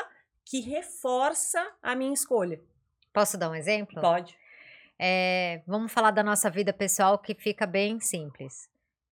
que 0.46 0.62
reforça 0.62 1.62
a 1.84 1.94
minha 1.94 2.14
escolha. 2.14 2.62
Posso 3.12 3.38
dar 3.38 3.50
um 3.50 3.56
exemplo? 3.56 4.00
Pode. 4.00 4.38
É, 4.98 5.64
vamos 5.68 5.92
falar 5.92 6.12
da 6.12 6.24
nossa 6.24 6.50
vida 6.50 6.72
pessoal 6.72 7.20
que 7.20 7.36
fica 7.36 7.66
bem 7.66 8.00
simples. 8.00 8.70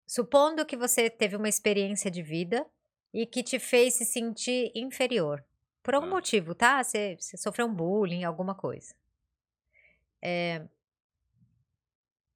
Supondo 0.08 0.66
que 0.66 0.78
você 0.78 1.10
teve 1.10 1.36
uma 1.36 1.50
experiência 1.50 2.10
de 2.10 2.24
vida 2.24 2.66
e 3.14 3.26
que 3.26 3.44
te 3.44 3.60
fez 3.60 3.96
se 3.96 4.06
sentir 4.06 4.72
inferior. 4.74 5.44
Por 5.84 5.96
algum 5.96 6.08
Ah. 6.08 6.12
motivo, 6.12 6.56
tá? 6.56 6.84
Você, 6.84 7.16
você 7.20 7.38
sofreu 7.38 7.68
um 7.68 7.74
bullying, 7.74 8.24
alguma 8.24 8.56
coisa. 8.56 8.94
É, 10.22 10.68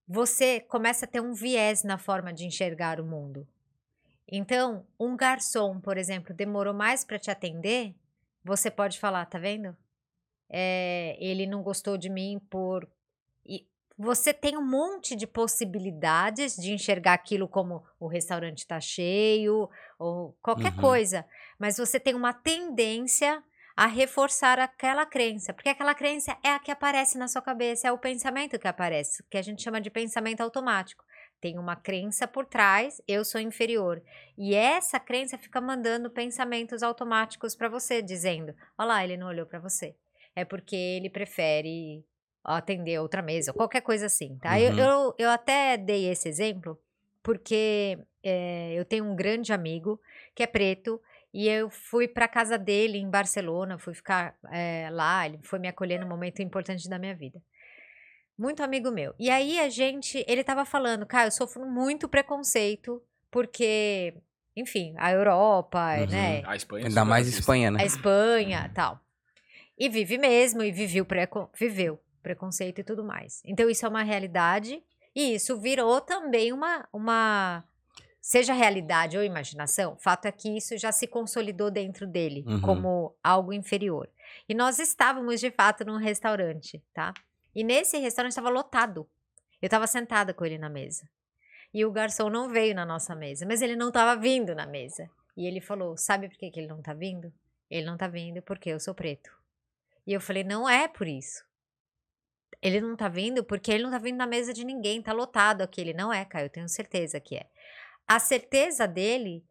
você 0.07 0.59
começa 0.59 1.05
a 1.05 1.07
ter 1.07 1.21
um 1.21 1.33
viés 1.33 1.83
na 1.83 1.97
forma 1.97 2.33
de 2.33 2.45
enxergar 2.45 2.99
o 2.99 3.05
mundo. 3.05 3.47
Então, 4.27 4.85
um 4.99 5.15
garçom, 5.17 5.79
por 5.79 5.97
exemplo, 5.97 6.35
demorou 6.35 6.73
mais 6.73 7.05
para 7.05 7.19
te 7.19 7.31
atender, 7.31 7.95
você 8.43 8.71
pode 8.71 8.99
falar, 8.99 9.25
tá 9.27 9.39
vendo? 9.39 9.75
É, 10.49 11.17
ele 11.19 11.47
não 11.47 11.63
gostou 11.63 11.97
de 11.97 12.09
mim 12.09 12.39
por. 12.49 12.89
E 13.45 13.67
você 14.03 14.33
tem 14.33 14.57
um 14.57 14.65
monte 14.65 15.15
de 15.15 15.25
possibilidades 15.25 16.55
de 16.55 16.73
enxergar 16.73 17.13
aquilo 17.13 17.47
como 17.47 17.83
o 17.99 18.07
restaurante 18.07 18.59
está 18.59 18.79
cheio 18.79 19.69
ou 19.97 20.37
qualquer 20.41 20.73
Uhum. 20.73 20.79
coisa, 20.81 21.25
mas 21.57 21.77
você 21.77 21.99
tem 21.99 22.13
uma 22.13 22.33
tendência 22.33 23.43
a 23.75 23.87
reforçar 23.87 24.59
aquela 24.59 25.05
crença, 25.05 25.51
porque 25.51 25.69
aquela 25.69 25.95
crença 25.95 26.37
é 26.43 26.49
a 26.49 26.59
que 26.59 26.69
aparece 26.69 27.17
na 27.17 27.27
sua 27.27 27.41
cabeça, 27.41 27.87
é 27.87 27.91
o 27.91 27.97
pensamento 27.97 28.59
que 28.59 28.67
aparece, 28.67 29.23
que 29.31 29.37
a 29.37 29.41
gente 29.41 29.63
chama 29.63 29.81
de 29.81 29.89
pensamento 29.89 30.41
automático. 30.41 31.03
Tem 31.41 31.57
uma 31.57 31.75
crença 31.75 32.27
por 32.27 32.45
trás, 32.45 33.01
eu 33.07 33.25
sou 33.25 33.41
inferior. 33.41 34.01
E 34.37 34.53
essa 34.53 34.99
crença 34.99 35.37
fica 35.37 35.59
mandando 35.59 36.09
pensamentos 36.09 36.83
automáticos 36.83 37.55
para 37.55 37.67
você, 37.67 38.01
dizendo: 38.01 38.53
Olha 38.77 38.87
lá, 38.87 39.03
ele 39.03 39.17
não 39.17 39.27
olhou 39.27 39.45
para 39.45 39.59
você. 39.59 39.95
É 40.35 40.45
porque 40.45 40.75
ele 40.75 41.09
prefere 41.09 42.05
atender 42.43 42.99
outra 42.99 43.21
mesa, 43.21 43.51
ou 43.51 43.55
qualquer 43.57 43.81
coisa 43.81 44.05
assim, 44.07 44.37
tá? 44.37 44.59
Eu, 44.59 44.71
Uhum. 44.73 44.79
eu, 44.79 45.15
eu 45.17 45.29
até 45.29 45.77
dei 45.77 46.09
esse 46.09 46.27
exemplo 46.27 46.77
porque 47.21 47.97
é, 48.21 48.73
eu 48.73 48.83
tenho 48.83 49.05
um 49.05 49.15
grande 49.15 49.53
amigo 49.53 49.99
que 50.35 50.43
é 50.43 50.47
preto 50.47 51.01
e 51.33 51.47
eu 51.47 51.69
fui 51.69 52.07
para 52.07 52.27
casa 52.27 52.57
dele 52.57 52.97
em 52.97 53.09
Barcelona, 53.09 53.79
fui 53.79 53.93
ficar 53.93 54.35
é, 54.51 54.89
lá, 54.91 55.25
ele 55.25 55.39
foi 55.43 55.57
me 55.57 55.67
acolher 55.69 55.99
num 55.99 56.07
momento 56.07 56.41
importante 56.41 56.89
da 56.89 56.99
minha 56.99 57.15
vida. 57.15 57.41
Muito 58.37 58.61
amigo 58.61 58.91
meu. 58.91 59.13
E 59.17 59.29
aí 59.29 59.59
a 59.59 59.69
gente, 59.69 60.23
ele 60.27 60.43
tava 60.43 60.65
falando, 60.65 61.05
cara, 61.05 61.27
eu 61.27 61.31
sofro 61.31 61.65
muito 61.65 62.09
preconceito 62.09 63.01
porque, 63.31 64.13
enfim, 64.55 64.93
a 64.97 65.11
Europa, 65.11 65.79
Uhum. 65.99 66.05
né? 66.07 66.41
A 66.45 66.55
Espanha. 66.55 66.83
é 66.83 66.87
Ainda 66.87 67.05
mais 67.05 67.25
racista. 67.25 67.39
Espanha, 67.41 67.71
né? 67.71 67.81
a 67.81 67.85
Espanha, 67.85 68.71
tal. 68.73 68.99
E 69.77 69.87
vive 69.87 70.17
mesmo, 70.17 70.61
e 70.61 70.71
viveu, 70.71 71.05
preco 71.05 71.49
viveu 71.57 71.99
preconceito 72.23 72.79
e 72.79 72.83
tudo 72.83 73.03
mais. 73.03 73.41
Então, 73.45 73.69
isso 73.69 73.85
é 73.85 73.89
uma 73.89 74.01
realidade, 74.01 74.81
e 75.15 75.35
isso 75.35 75.55
virou 75.59 76.01
também 76.01 76.51
uma, 76.51 76.87
uma. 76.91 77.63
Seja 78.19 78.53
realidade 78.53 79.17
ou 79.17 79.23
imaginação, 79.23 79.97
fato 79.97 80.25
é 80.27 80.31
que 80.31 80.55
isso 80.57 80.77
já 80.77 80.93
se 80.93 81.05
consolidou 81.05 81.69
dentro 81.69 82.07
dele 82.07 82.45
Uhum. 82.47 82.61
como 82.61 83.15
algo 83.21 83.51
inferior. 83.51 84.09
E 84.47 84.53
nós 84.55 84.79
estávamos, 84.79 85.41
de 85.41 85.51
fato, 85.51 85.83
num 85.83 85.97
restaurante, 85.97 86.81
tá? 86.93 87.13
E 87.53 87.63
nesse 87.65 87.97
restaurante 87.97 88.31
estava 88.31 88.49
lotado. 88.49 89.05
Eu 89.61 89.67
estava 89.67 89.85
sentada 89.87 90.33
com 90.33 90.45
ele 90.45 90.57
na 90.57 90.69
mesa. 90.69 91.07
E 91.73 91.83
o 91.85 91.91
garçom 91.91 92.29
não 92.29 92.47
veio 92.47 92.73
na 92.73 92.85
nossa 92.85 93.13
mesa, 93.13 93.45
mas 93.45 93.61
ele 93.61 93.75
não 93.75 93.89
estava 93.89 94.15
vindo 94.19 94.55
na 94.55 94.65
mesa. 94.65 95.09
E 95.35 95.45
ele 95.45 95.59
falou: 95.59 95.97
Sabe 95.97 96.29
por 96.29 96.37
que, 96.37 96.49
que 96.49 96.59
ele 96.61 96.67
não 96.67 96.81
tá 96.81 96.93
vindo? 96.93 97.31
Ele 97.69 97.85
não 97.85 97.97
tá 97.97 98.07
vindo 98.07 98.41
porque 98.41 98.69
eu 98.69 98.79
sou 98.79 98.93
preto. 98.93 99.29
E 100.07 100.13
eu 100.13 100.21
falei: 100.21 100.43
Não 100.45 100.69
é 100.69 100.87
por 100.87 101.07
isso. 101.07 101.43
Ele 102.61 102.81
não 102.81 102.95
tá 102.95 103.07
vindo 103.07 103.43
porque 103.43 103.71
ele 103.71 103.83
não 103.83 103.91
tá 103.91 103.97
vindo 103.97 104.17
na 104.17 104.27
mesa 104.27 104.53
de 104.53 104.65
ninguém, 104.65 105.01
tá 105.01 105.13
lotado 105.13 105.61
aqui. 105.61 105.81
Ele 105.81 105.93
não 105.93 106.11
é, 106.11 106.25
Caio, 106.25 106.45
eu 106.45 106.49
tenho 106.49 106.69
certeza 106.69 107.19
que 107.19 107.35
é. 107.35 107.45
A 108.07 108.19
certeza 108.19 108.87
dele 108.87 109.43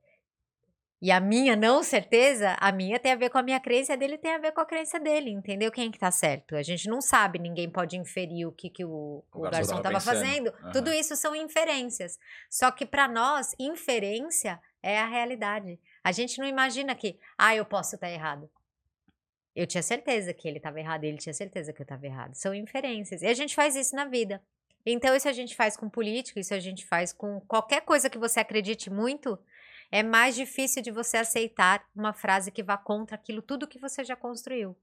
e 1.01 1.11
a 1.11 1.19
minha 1.19 1.57
não 1.57 1.83
certeza, 1.83 2.57
a 2.61 2.71
minha 2.71 2.97
tem 2.97 3.11
a 3.11 3.17
ver 3.17 3.29
com 3.29 3.37
a 3.37 3.43
minha 3.43 3.59
crença, 3.59 3.93
a 3.93 3.97
dele 3.97 4.17
tem 4.17 4.35
a 4.35 4.39
ver 4.39 4.53
com 4.53 4.61
a 4.61 4.65
crença 4.65 5.01
dele, 5.01 5.31
entendeu? 5.31 5.73
Quem 5.73 5.91
que 5.91 5.99
tá 5.99 6.13
certo? 6.13 6.55
A 6.55 6.63
gente 6.63 6.89
não 6.89 7.01
sabe, 7.01 7.41
ninguém 7.41 7.69
pode 7.69 7.97
inferir 7.97 8.47
o 8.47 8.53
que, 8.53 8.71
que 8.71 8.85
o, 8.85 9.25
o 9.35 9.39
O 9.39 9.41
garçom 9.41 9.59
garçom 9.59 9.83
tava 9.83 9.99
estava 9.99 10.17
pensando. 10.17 10.29
fazendo. 10.29 10.49
Aham. 10.63 10.71
Tudo 10.73 10.93
isso 10.93 11.17
são 11.17 11.35
inferências. 11.35 12.21
Só 12.49 12.71
que 12.71 12.87
para 12.87 13.09
nós, 13.09 13.53
inferência 13.59 14.61
é 14.81 14.97
a 14.97 15.07
realidade. 15.07 15.77
A 16.05 16.13
gente 16.13 16.39
não 16.39 16.47
imagina 16.47 16.95
que, 16.95 17.19
ah, 17.37 17.53
eu 17.55 17.65
posso 17.65 17.97
estar 17.97 18.09
errado. 18.09 18.49
Eu 19.55 19.67
tinha 19.67 19.83
certeza 19.83 20.33
que 20.33 20.49
ele 20.49 20.57
estava 20.57 20.81
errado, 20.81 21.05
ele 21.05 21.19
tinha 21.19 21.35
certeza 21.35 21.73
que 21.73 21.81
eu 21.81 21.85
estava 21.85 22.07
errado. 22.07 22.35
São 22.35 22.55
inferências. 22.55 23.23
E 23.23 23.27
a 23.27 23.35
gente 23.35 23.55
faz 23.55 23.77
isso 23.77 23.95
na 23.95 24.07
vida. 24.07 24.43
Então, 24.85 25.15
isso 25.15 25.29
a 25.29 25.33
gente 25.33 25.55
faz 25.55 25.77
com 25.77 25.89
político, 25.89 26.39
isso 26.39 26.55
a 26.55 26.59
gente 26.59 26.85
faz 26.87 27.13
com 27.13 27.41
qualquer 27.43 27.83
coisa 27.83 28.11
que 28.11 28.19
você 28.19 28.41
acredite 28.41 28.91
muito. 28.91 29.39
É 29.91 30.03
mais 30.03 30.35
difícil 30.35 30.83
de 30.83 30.91
você 30.91 31.19
aceitar 31.19 31.85
uma 31.95 32.13
frase 32.13 32.51
que 32.51 32.63
vá 32.63 32.77
contra 32.77 33.15
aquilo 33.15 33.43
tudo 33.43 33.69
que 33.69 33.79
você 33.79 34.03
já 34.03 34.17
construiu. 34.17 34.75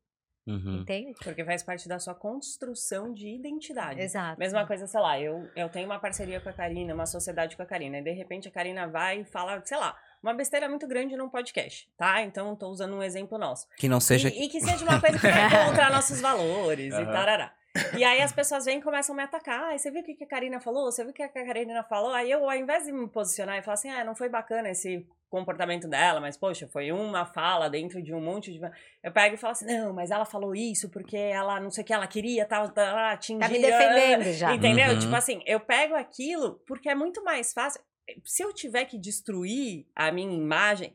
Uhum. 0.48 0.82
Entende? 0.82 1.14
Porque 1.24 1.44
faz 1.44 1.62
parte 1.62 1.88
da 1.88 2.00
sua 2.00 2.16
construção 2.16 3.14
de 3.14 3.28
identidade. 3.28 4.02
Exato. 4.02 4.40
Mesma 4.40 4.66
coisa, 4.66 4.88
sei 4.88 5.00
lá, 5.00 5.20
eu, 5.20 5.48
eu 5.56 5.70
tenho 5.70 5.86
uma 5.86 6.00
parceria 6.00 6.40
com 6.40 6.50
a 6.50 6.54
Karina, 6.54 6.94
uma 6.94 7.06
sociedade 7.06 7.56
com 7.56 7.62
a 7.62 7.66
Karina, 7.66 8.00
e 8.00 8.04
de 8.04 8.12
repente 8.12 8.48
a 8.48 8.52
Karina 8.52 8.88
vai 8.88 9.22
e 9.22 9.26
fala, 9.26 9.62
sei 9.64 9.78
lá, 9.78 9.98
uma 10.22 10.34
besteira 10.34 10.68
muito 10.68 10.88
grande 10.88 11.16
num 11.16 11.30
podcast, 11.30 11.90
tá? 11.98 12.22
Então 12.22 12.56
tô 12.56 12.68
usando 12.68 12.96
um 12.96 13.04
exemplo 13.04 13.38
nosso. 13.38 13.68
Que 13.78 13.88
não 13.88 14.00
seja. 14.00 14.30
E, 14.30 14.46
e 14.46 14.50
que 14.50 14.60
seja 14.60 14.84
uma 14.84 15.00
coisa 15.00 15.18
que 15.18 15.28
vai 15.28 15.50
contra 15.68 15.90
nossos 15.90 16.20
valores 16.22 16.94
e 16.94 16.98
Aham. 16.98 17.12
tarará. 17.12 17.54
E 17.98 18.04
aí 18.04 18.22
as 18.22 18.34
pessoas 18.34 18.66
vêm 18.66 18.80
e 18.80 18.82
começam 18.82 19.14
a 19.14 19.18
me 19.18 19.24
atacar. 19.24 19.66
Ai, 19.66 19.78
você 19.78 19.92
viu 19.92 20.02
o 20.02 20.04
que 20.04 20.24
a 20.24 20.28
Karina 20.28 20.60
falou? 20.60 20.92
Você 20.92 21.04
viu 21.04 21.12
o 21.12 21.14
que 21.14 21.22
a 21.22 21.30
Karina 21.30 21.84
falou? 21.84 22.12
Aí 22.12 22.30
eu, 22.30 22.50
ao 22.50 22.56
invés 22.56 22.86
de 22.86 22.92
me 22.92 23.08
posicionar 23.08 23.58
e 23.58 23.62
falar 23.62 23.76
assim, 23.76 23.90
ah, 23.90 24.04
não 24.04 24.16
foi 24.16 24.28
bacana 24.28 24.70
esse 24.70 25.06
comportamento 25.30 25.88
dela, 25.88 26.20
mas 26.20 26.36
poxa, 26.36 26.68
foi 26.68 26.92
uma 26.92 27.24
fala 27.26 27.70
dentro 27.70 28.02
de 28.02 28.14
um 28.14 28.20
monte 28.20 28.52
de. 28.52 28.60
Eu 29.04 29.12
pego 29.12 29.36
e 29.36 29.38
falo 29.38 29.52
assim, 29.52 29.66
não, 29.66 29.94
mas 29.94 30.10
ela 30.10 30.26
falou 30.26 30.56
isso 30.56 30.90
porque 30.90 31.16
ela 31.16 31.60
não 31.60 31.70
sei 31.70 31.84
o 31.84 31.88
que 31.88 31.94
ela 31.94 32.08
queria, 32.08 32.46
tal, 32.46 32.70
tal, 32.70 32.98
atingir. 32.98 33.40
Tá 33.40 33.50
me 33.50 33.60
defendendo 33.60 34.34
já. 34.34 34.54
Entendeu? 34.54 34.94
Uhum. 34.94 35.00
Tipo 35.00 35.16
assim, 35.16 35.42
eu 35.46 35.60
pego 35.60 35.96
aquilo 35.96 36.60
porque 36.66 36.90
é 36.90 36.96
muito 36.96 37.24
mais 37.24 37.54
fácil. 37.54 37.80
Se 38.26 38.44
eu 38.44 38.54
tiver 38.54 38.86
que 38.86 38.98
destruir 38.98 39.86
a 39.96 40.12
minha 40.12 40.32
imagem, 40.36 40.94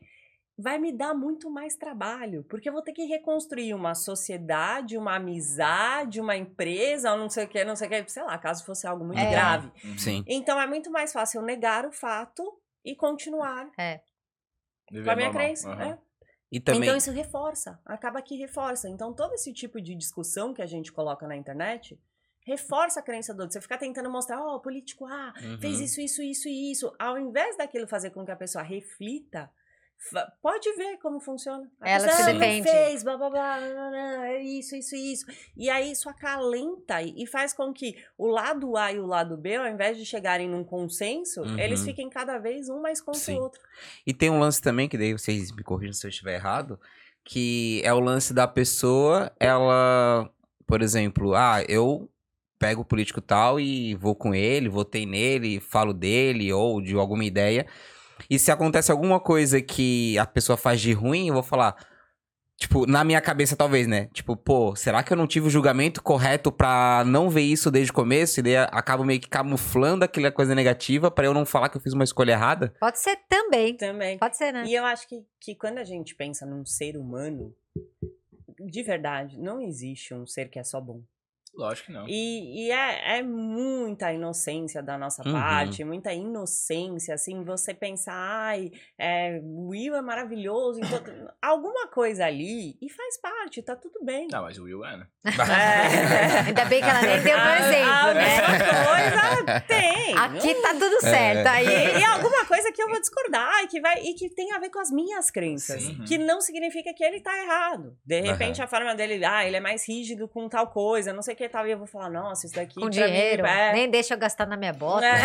vai 0.57 0.79
me 0.79 0.91
dar 0.91 1.13
muito 1.13 1.49
mais 1.49 1.75
trabalho, 1.75 2.43
porque 2.45 2.69
eu 2.69 2.73
vou 2.73 2.81
ter 2.81 2.93
que 2.93 3.03
reconstruir 3.05 3.73
uma 3.73 3.93
sociedade, 3.93 4.97
uma 4.97 5.15
amizade, 5.15 6.21
uma 6.21 6.35
empresa, 6.37 7.11
ou 7.11 7.17
não 7.17 7.29
sei 7.29 7.43
o 7.45 7.47
que, 7.47 7.63
não 7.65 7.75
sei 7.75 7.87
o 7.87 7.89
que, 7.91 8.09
sei 8.11 8.23
lá, 8.23 8.37
caso 8.37 8.63
fosse 8.65 8.87
algo 8.87 9.03
muito 9.03 9.19
É. 9.19 9.29
grave. 9.29 9.71
Uhum. 9.83 9.97
Sim. 9.97 10.23
Então 10.27 10.59
é 10.59 10.65
muito 10.65 10.89
mais 10.89 11.11
fácil 11.11 11.41
eu 11.41 11.45
negar 11.45 11.85
o 11.85 11.91
fato 11.91 12.57
e 12.85 12.95
continuar 12.95 13.69
Viver 14.89 15.05
com 15.05 15.11
a 15.11 15.15
minha 15.15 15.27
normal. 15.27 15.43
crença. 15.45 15.75
Né? 15.75 15.99
E 16.51 16.59
também. 16.61 16.83
Então 16.83 16.95
isso 16.95 17.11
reforça, 17.11 17.77
acaba 17.85 18.21
que 18.21 18.35
reforça. 18.37 18.87
Então 18.87 19.13
todo 19.13 19.33
esse 19.33 19.51
tipo 19.51 19.81
de 19.81 19.93
discussão 19.95 20.53
que 20.53 20.61
a 20.61 20.65
gente 20.65 20.91
coloca 20.91 21.27
na 21.27 21.35
internet, 21.35 21.99
reforça 22.45 22.99
a 22.99 23.03
crença 23.03 23.33
do 23.33 23.41
outro. 23.41 23.53
Você 23.53 23.61
fica 23.61 23.77
tentando 23.77 24.09
mostrar, 24.09 24.39
ó, 24.41 24.55
o 24.55 24.59
político 24.61 25.05
A 25.05 25.33
fez 25.59 25.79
Uhum. 25.79 25.85
isso, 25.85 26.01
isso, 26.01 26.21
isso 26.21 26.47
e 26.47 26.71
isso. 26.71 26.93
Ao 26.97 27.17
invés 27.17 27.57
daquilo 27.57 27.87
fazer 27.87 28.11
com 28.11 28.23
que 28.23 28.31
a 28.31 28.35
pessoa 28.35 28.63
reflita, 28.63 29.49
pode 30.41 30.71
ver 30.73 30.97
como 30.99 31.19
funciona. 31.19 31.69
A 31.81 31.89
Ela 31.89 32.07
pessoa, 32.07 32.23
se 32.23 32.29
"Ah, 32.29 32.33
defende." 32.33 32.63
fez, 32.69 33.03
blá, 33.03 33.17
blá, 33.17 33.29
blá, 33.29 33.57
blá, 33.59 33.89
blá, 33.89 34.27
é 34.27 34.41
isso, 34.43 34.75
isso, 34.75 34.95
isso. 34.95 35.25
E 35.57 35.69
aí 35.69 35.91
isso 35.91 36.07
acalenta 36.07 37.01
e 37.01 37.23
e 37.23 37.25
faz 37.25 37.53
com 37.53 37.73
que 37.73 37.95
o 38.17 38.27
lado 38.27 38.77
A 38.77 38.91
e 38.91 38.99
o 38.99 39.05
lado 39.07 39.35
B, 39.37 39.55
ao 39.55 39.67
invés 39.67 39.97
de 39.97 40.05
chegarem 40.05 40.47
num 40.47 40.63
consenso, 40.63 41.41
Uhum. 41.41 41.57
eles 41.59 41.83
fiquem 41.83 42.09
cada 42.09 42.37
vez 42.37 42.69
um 42.69 42.79
mais 42.81 43.01
contra 43.01 43.19
Sim. 43.19 43.37
o 43.37 43.41
outro. 43.41 43.61
E 44.05 44.13
tem 44.13 44.29
um 44.29 44.37
lance 44.39 44.61
também, 44.61 44.87
que 44.87 44.97
daí 44.97 45.13
vocês 45.13 45.51
me 45.51 45.63
corrigem 45.63 45.93
se 45.93 46.05
eu 46.05 46.09
estiver 46.09 46.35
errado, 46.35 46.79
que 47.23 47.81
é 47.83 47.91
o 47.93 47.99
lance 47.99 48.33
da 48.33 48.47
pessoa, 48.47 49.31
ela, 49.39 50.29
por 50.67 50.81
exemplo, 50.83 51.33
ah, 51.33 51.63
eu 51.67 52.07
pego 52.65 52.81
o 52.81 52.85
político 52.85 53.21
tal 53.21 53.59
e 53.59 53.93
vou 53.93 54.15
com 54.15 54.33
ele, 54.33 54.67
votei 54.67 55.05
nele, 55.05 55.59
falo 55.59 55.93
dele 55.93 56.51
ou 56.51 56.81
de 56.81 56.95
alguma 56.95 57.23
ideia. 57.23 57.67
E 58.27 58.39
se 58.39 58.51
acontece 58.51 58.91
alguma 58.91 59.19
coisa 59.19 59.61
que 59.61 60.17
a 60.17 60.25
pessoa 60.25 60.57
faz 60.57 60.81
de 60.81 60.91
ruim, 60.93 61.27
eu 61.27 61.33
vou 61.35 61.43
falar. 61.43 61.75
Tipo, 62.57 62.87
na 62.87 63.03
minha 63.03 63.21
cabeça, 63.21 63.55
talvez, 63.55 63.85
né? 63.85 64.07
Tipo, 64.13 64.35
pô, 64.35 64.75
será 64.75 65.03
que 65.03 65.13
eu 65.13 65.17
não 65.17 65.27
tive 65.27 65.47
o 65.47 65.49
julgamento 65.49 66.01
correto 66.01 66.51
pra 66.51 67.03
não 67.05 67.29
ver 67.29 67.41
isso 67.41 67.69
desde 67.69 67.91
o 67.91 67.93
começo? 67.93 68.39
E 68.39 68.43
daí 68.43 68.57
acabo 68.57 69.03
meio 69.03 69.19
que 69.19 69.29
camuflando 69.29 70.05
aquela 70.05 70.31
coisa 70.31 70.55
negativa 70.55 71.11
pra 71.11 71.25
eu 71.25 71.33
não 71.33 71.45
falar 71.45 71.69
que 71.69 71.77
eu 71.77 71.81
fiz 71.81 71.93
uma 71.93 72.05
escolha 72.05 72.31
errada? 72.31 72.73
Pode 72.79 72.97
ser 72.97 73.19
também. 73.29 73.75
Também. 73.75 74.17
Pode 74.17 74.37
ser, 74.37 74.51
né? 74.53 74.63
E 74.65 74.73
eu 74.73 74.85
acho 74.85 75.07
que, 75.07 75.23
que 75.39 75.53
quando 75.53 75.77
a 75.77 75.83
gente 75.83 76.15
pensa 76.15 76.45
num 76.45 76.65
ser 76.65 76.97
humano, 76.97 77.53
de 78.57 78.81
verdade, 78.81 79.37
não 79.37 79.61
existe 79.61 80.15
um 80.15 80.25
ser 80.25 80.49
que 80.49 80.57
é 80.57 80.63
só 80.63 80.81
bom. 80.81 81.03
Lógico 81.57 81.87
que 81.87 81.93
não. 81.93 82.05
E, 82.07 82.65
e 82.67 82.71
é, 82.71 83.19
é 83.19 83.23
muita 83.23 84.11
inocência 84.11 84.81
da 84.83 84.97
nossa 84.97 85.23
Uhum. 85.25 85.33
parte, 85.33 85.83
muita 85.83 86.13
inocência, 86.13 87.13
assim, 87.15 87.43
você 87.43 87.73
pensar, 87.73 88.13
ai, 88.13 88.71
é, 88.99 89.39
o 89.43 89.69
Will 89.69 89.95
é 89.95 90.01
maravilhoso, 90.01 90.79
então, 90.79 91.01
alguma 91.41 91.87
coisa 91.87 92.25
ali, 92.25 92.77
e 92.81 92.89
faz 92.89 93.19
parte, 93.21 93.61
tá 93.61 93.75
tudo 93.75 94.03
bem. 94.03 94.27
Não, 94.31 94.43
mas 94.43 94.57
o 94.57 94.63
Will 94.63 94.83
é, 94.85 94.97
né? 94.97 95.07
É. 95.25 96.39
Ainda 96.47 96.65
bem 96.65 96.81
que 96.81 96.89
ela 96.89 97.01
nem 97.01 97.21
deu 97.21 97.35
um 97.37 97.39
A- 97.41 97.59
exemplo, 97.59 97.89
a 97.91 98.13
né? 98.13 98.23
mesma 98.23 98.85
coisa 98.85 99.61
tem. 99.61 100.17
Aqui 100.17 100.55
tá 100.61 100.69
tudo 100.73 100.95
É. 100.97 100.99
certo. 101.01 101.47
Aí. 101.47 101.65
E, 101.67 101.99
e 101.99 102.03
alguma 102.05 102.45
coisa 102.45 102.71
que 102.71 102.81
eu 102.81 102.87
vou 102.89 102.99
discordar 102.99 103.63
e 103.63 103.67
que, 103.67 103.79
vai, 103.81 104.01
e 104.03 104.13
que 104.13 104.29
tem 104.29 104.51
a 104.53 104.59
ver 104.59 104.69
com 104.69 104.79
as 104.79 104.91
minhas 104.91 105.31
crenças. 105.31 105.81
Sim. 105.83 106.03
Que 106.05 106.17
não 106.17 106.41
significa 106.41 106.93
que 106.93 107.03
ele 107.03 107.21
tá 107.21 107.35
errado. 107.37 107.97
De 108.05 108.21
repente, 108.21 108.61
a 108.61 108.67
forma 108.67 108.93
dele, 108.95 109.23
ah, 109.25 109.45
ele 109.45 109.57
é 109.57 109.59
mais 109.59 109.87
rígido 109.87 110.27
com 110.27 110.47
tal 110.47 110.67
coisa, 110.67 111.11
não 111.13 111.21
sei 111.21 111.33
o 111.33 111.37
que 111.37 111.44
tal. 111.49 111.67
E 111.67 111.71
eu 111.71 111.77
vou 111.77 111.87
falar, 111.87 112.09
nossa, 112.09 112.45
isso 112.45 112.55
daqui. 112.55 112.79
Com 112.79 112.89
dinheiro. 112.89 113.43
Mim, 113.43 113.49
é... 113.49 113.73
Nem 113.73 113.89
deixa 113.89 114.13
eu 114.13 114.17
gastar 114.17 114.45
na 114.45 114.57
minha 114.57 114.73
bota. 114.73 115.05
É. 115.05 115.15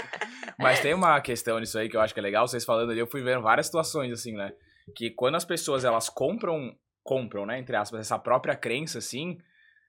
Mas 0.60 0.80
tem 0.80 0.92
uma 0.92 1.18
questão 1.20 1.58
nisso 1.58 1.78
aí 1.78 1.88
que 1.88 1.96
eu 1.96 2.00
acho 2.00 2.12
que 2.12 2.20
é 2.20 2.22
legal, 2.22 2.46
vocês 2.46 2.64
falando 2.64 2.90
ali, 2.90 3.00
eu 3.00 3.06
fui 3.06 3.22
vendo 3.22 3.40
várias 3.40 3.66
situações, 3.66 4.12
assim, 4.12 4.34
né? 4.34 4.52
Que 4.94 5.10
quando 5.10 5.36
as 5.36 5.44
pessoas, 5.44 5.84
elas 5.84 6.10
compram, 6.10 6.76
compram, 7.02 7.46
né, 7.46 7.58
entre 7.58 7.74
aspas, 7.76 8.00
essa 8.00 8.18
própria 8.18 8.54
crença, 8.54 8.98
assim, 8.98 9.38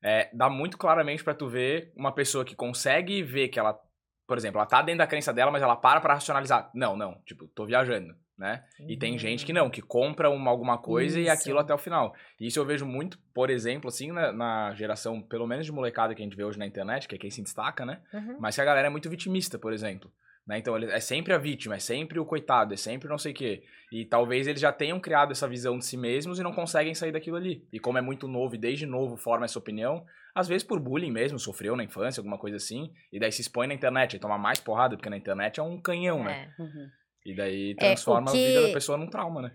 é, 0.01 0.29
dá 0.33 0.49
muito 0.49 0.77
claramente 0.77 1.23
pra 1.23 1.33
tu 1.33 1.47
ver 1.47 1.91
uma 1.95 2.13
pessoa 2.13 2.45
que 2.45 2.55
consegue 2.55 3.21
ver 3.21 3.49
que 3.49 3.59
ela, 3.59 3.77
por 4.25 4.37
exemplo, 4.37 4.59
ela 4.59 4.65
tá 4.65 4.81
dentro 4.81 4.99
da 4.99 5.07
crença 5.07 5.33
dela, 5.33 5.51
mas 5.51 5.61
ela 5.61 5.75
para 5.75 5.99
pra 5.99 6.13
racionalizar. 6.13 6.71
Não, 6.73 6.95
não, 6.95 7.21
tipo, 7.25 7.47
tô 7.49 7.65
viajando, 7.65 8.15
né? 8.41 8.63
E 8.87 8.97
tem 8.97 9.19
gente 9.19 9.45
que 9.45 9.53
não, 9.53 9.69
que 9.69 9.83
compra 9.83 10.27
uma, 10.31 10.49
alguma 10.49 10.75
coisa 10.79 11.19
e 11.19 11.23
Isso. 11.23 11.31
aquilo 11.31 11.59
até 11.59 11.71
o 11.71 11.77
final. 11.77 12.15
E 12.39 12.47
isso 12.47 12.59
eu 12.59 12.65
vejo 12.65 12.87
muito, 12.87 13.19
por 13.35 13.51
exemplo, 13.51 13.87
assim, 13.87 14.11
na, 14.11 14.31
na 14.31 14.73
geração, 14.73 15.21
pelo 15.21 15.45
menos 15.45 15.63
de 15.63 15.71
molecada 15.71 16.15
que 16.15 16.23
a 16.23 16.25
gente 16.25 16.35
vê 16.35 16.43
hoje 16.43 16.57
na 16.57 16.65
internet, 16.65 17.07
que 17.07 17.13
é 17.13 17.19
quem 17.19 17.29
se 17.29 17.43
destaca, 17.43 17.85
né? 17.85 18.01
Uhum. 18.11 18.37
Mas 18.39 18.55
que 18.55 18.61
a 18.61 18.65
galera 18.65 18.87
é 18.87 18.89
muito 18.89 19.07
vitimista, 19.11 19.59
por 19.59 19.71
exemplo. 19.71 20.11
Né? 20.47 20.57
Então, 20.57 20.75
ele- 20.75 20.91
é 20.91 20.99
sempre 20.99 21.33
a 21.33 21.37
vítima, 21.37 21.75
é 21.75 21.79
sempre 21.79 22.19
o 22.19 22.25
coitado, 22.25 22.73
é 22.73 22.77
sempre 22.77 23.07
não 23.07 23.19
sei 23.19 23.31
o 23.31 23.35
quê. 23.35 23.63
E 23.91 24.05
talvez 24.05 24.47
eles 24.47 24.59
já 24.59 24.71
tenham 24.71 24.99
criado 24.99 25.31
essa 25.31 25.47
visão 25.47 25.77
de 25.77 25.85
si 25.85 25.95
mesmos 25.95 26.39
e 26.39 26.43
não 26.43 26.51
conseguem 26.51 26.95
sair 26.95 27.11
daquilo 27.11 27.37
ali. 27.37 27.63
E 27.71 27.79
como 27.79 27.99
é 27.99 28.01
muito 28.01 28.27
novo 28.27 28.55
e 28.55 28.57
desde 28.57 28.87
novo 28.87 29.15
forma 29.17 29.45
essa 29.45 29.59
opinião, 29.59 30.03
às 30.33 30.47
vezes 30.47 30.63
por 30.63 30.79
bullying 30.79 31.11
mesmo, 31.11 31.37
sofreu 31.37 31.75
na 31.75 31.83
infância, 31.83 32.19
alguma 32.19 32.39
coisa 32.39 32.57
assim, 32.57 32.91
e 33.13 33.19
daí 33.19 33.31
se 33.31 33.41
expõe 33.41 33.67
na 33.67 33.73
internet, 33.75 34.15
e 34.15 34.19
toma 34.19 34.37
mais 34.37 34.59
porrada, 34.59 34.95
porque 34.95 35.09
na 35.11 35.17
internet 35.17 35.59
é 35.59 35.63
um 35.63 35.79
canhão, 35.79 36.23
né? 36.23 36.49
É. 36.57 36.61
Uhum. 36.61 36.89
E 37.25 37.35
daí 37.35 37.71
É, 37.71 37.75
transforma 37.75 38.31
que- 38.31 38.37
a 38.37 38.41
vida 38.41 38.61
da 38.67 38.73
pessoa 38.73 38.97
num 38.97 39.07
trauma, 39.09 39.41
né? 39.43 39.51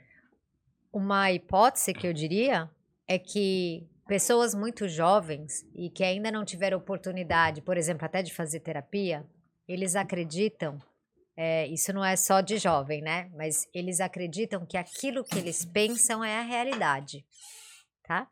Uma 0.92 1.30
hipótese 1.32 1.92
que 1.92 2.06
eu 2.06 2.12
diria 2.12 2.70
é 3.06 3.18
que 3.18 3.86
pessoas 4.06 4.54
muito 4.54 4.88
jovens 4.88 5.66
e 5.74 5.90
que 5.90 6.02
ainda 6.04 6.30
não 6.30 6.44
tiveram 6.44 6.78
oportunidade, 6.78 7.60
por 7.60 7.76
exemplo, 7.76 8.06
até 8.06 8.22
de 8.22 8.32
fazer 8.32 8.60
terapia, 8.60 9.26
eles 9.68 9.96
acreditam, 9.96 10.78
é, 11.36 11.66
isso 11.66 11.92
não 11.92 12.04
é 12.04 12.16
só 12.16 12.40
de 12.40 12.56
jovem, 12.56 13.02
né? 13.02 13.28
Mas 13.36 13.68
eles 13.74 14.00
acreditam 14.00 14.64
que 14.64 14.76
aquilo 14.76 15.24
que 15.24 15.38
eles 15.38 15.64
pensam 15.64 16.24
é 16.24 16.38
a 16.38 16.42
realidade, 16.42 17.24
tá? 18.04 18.28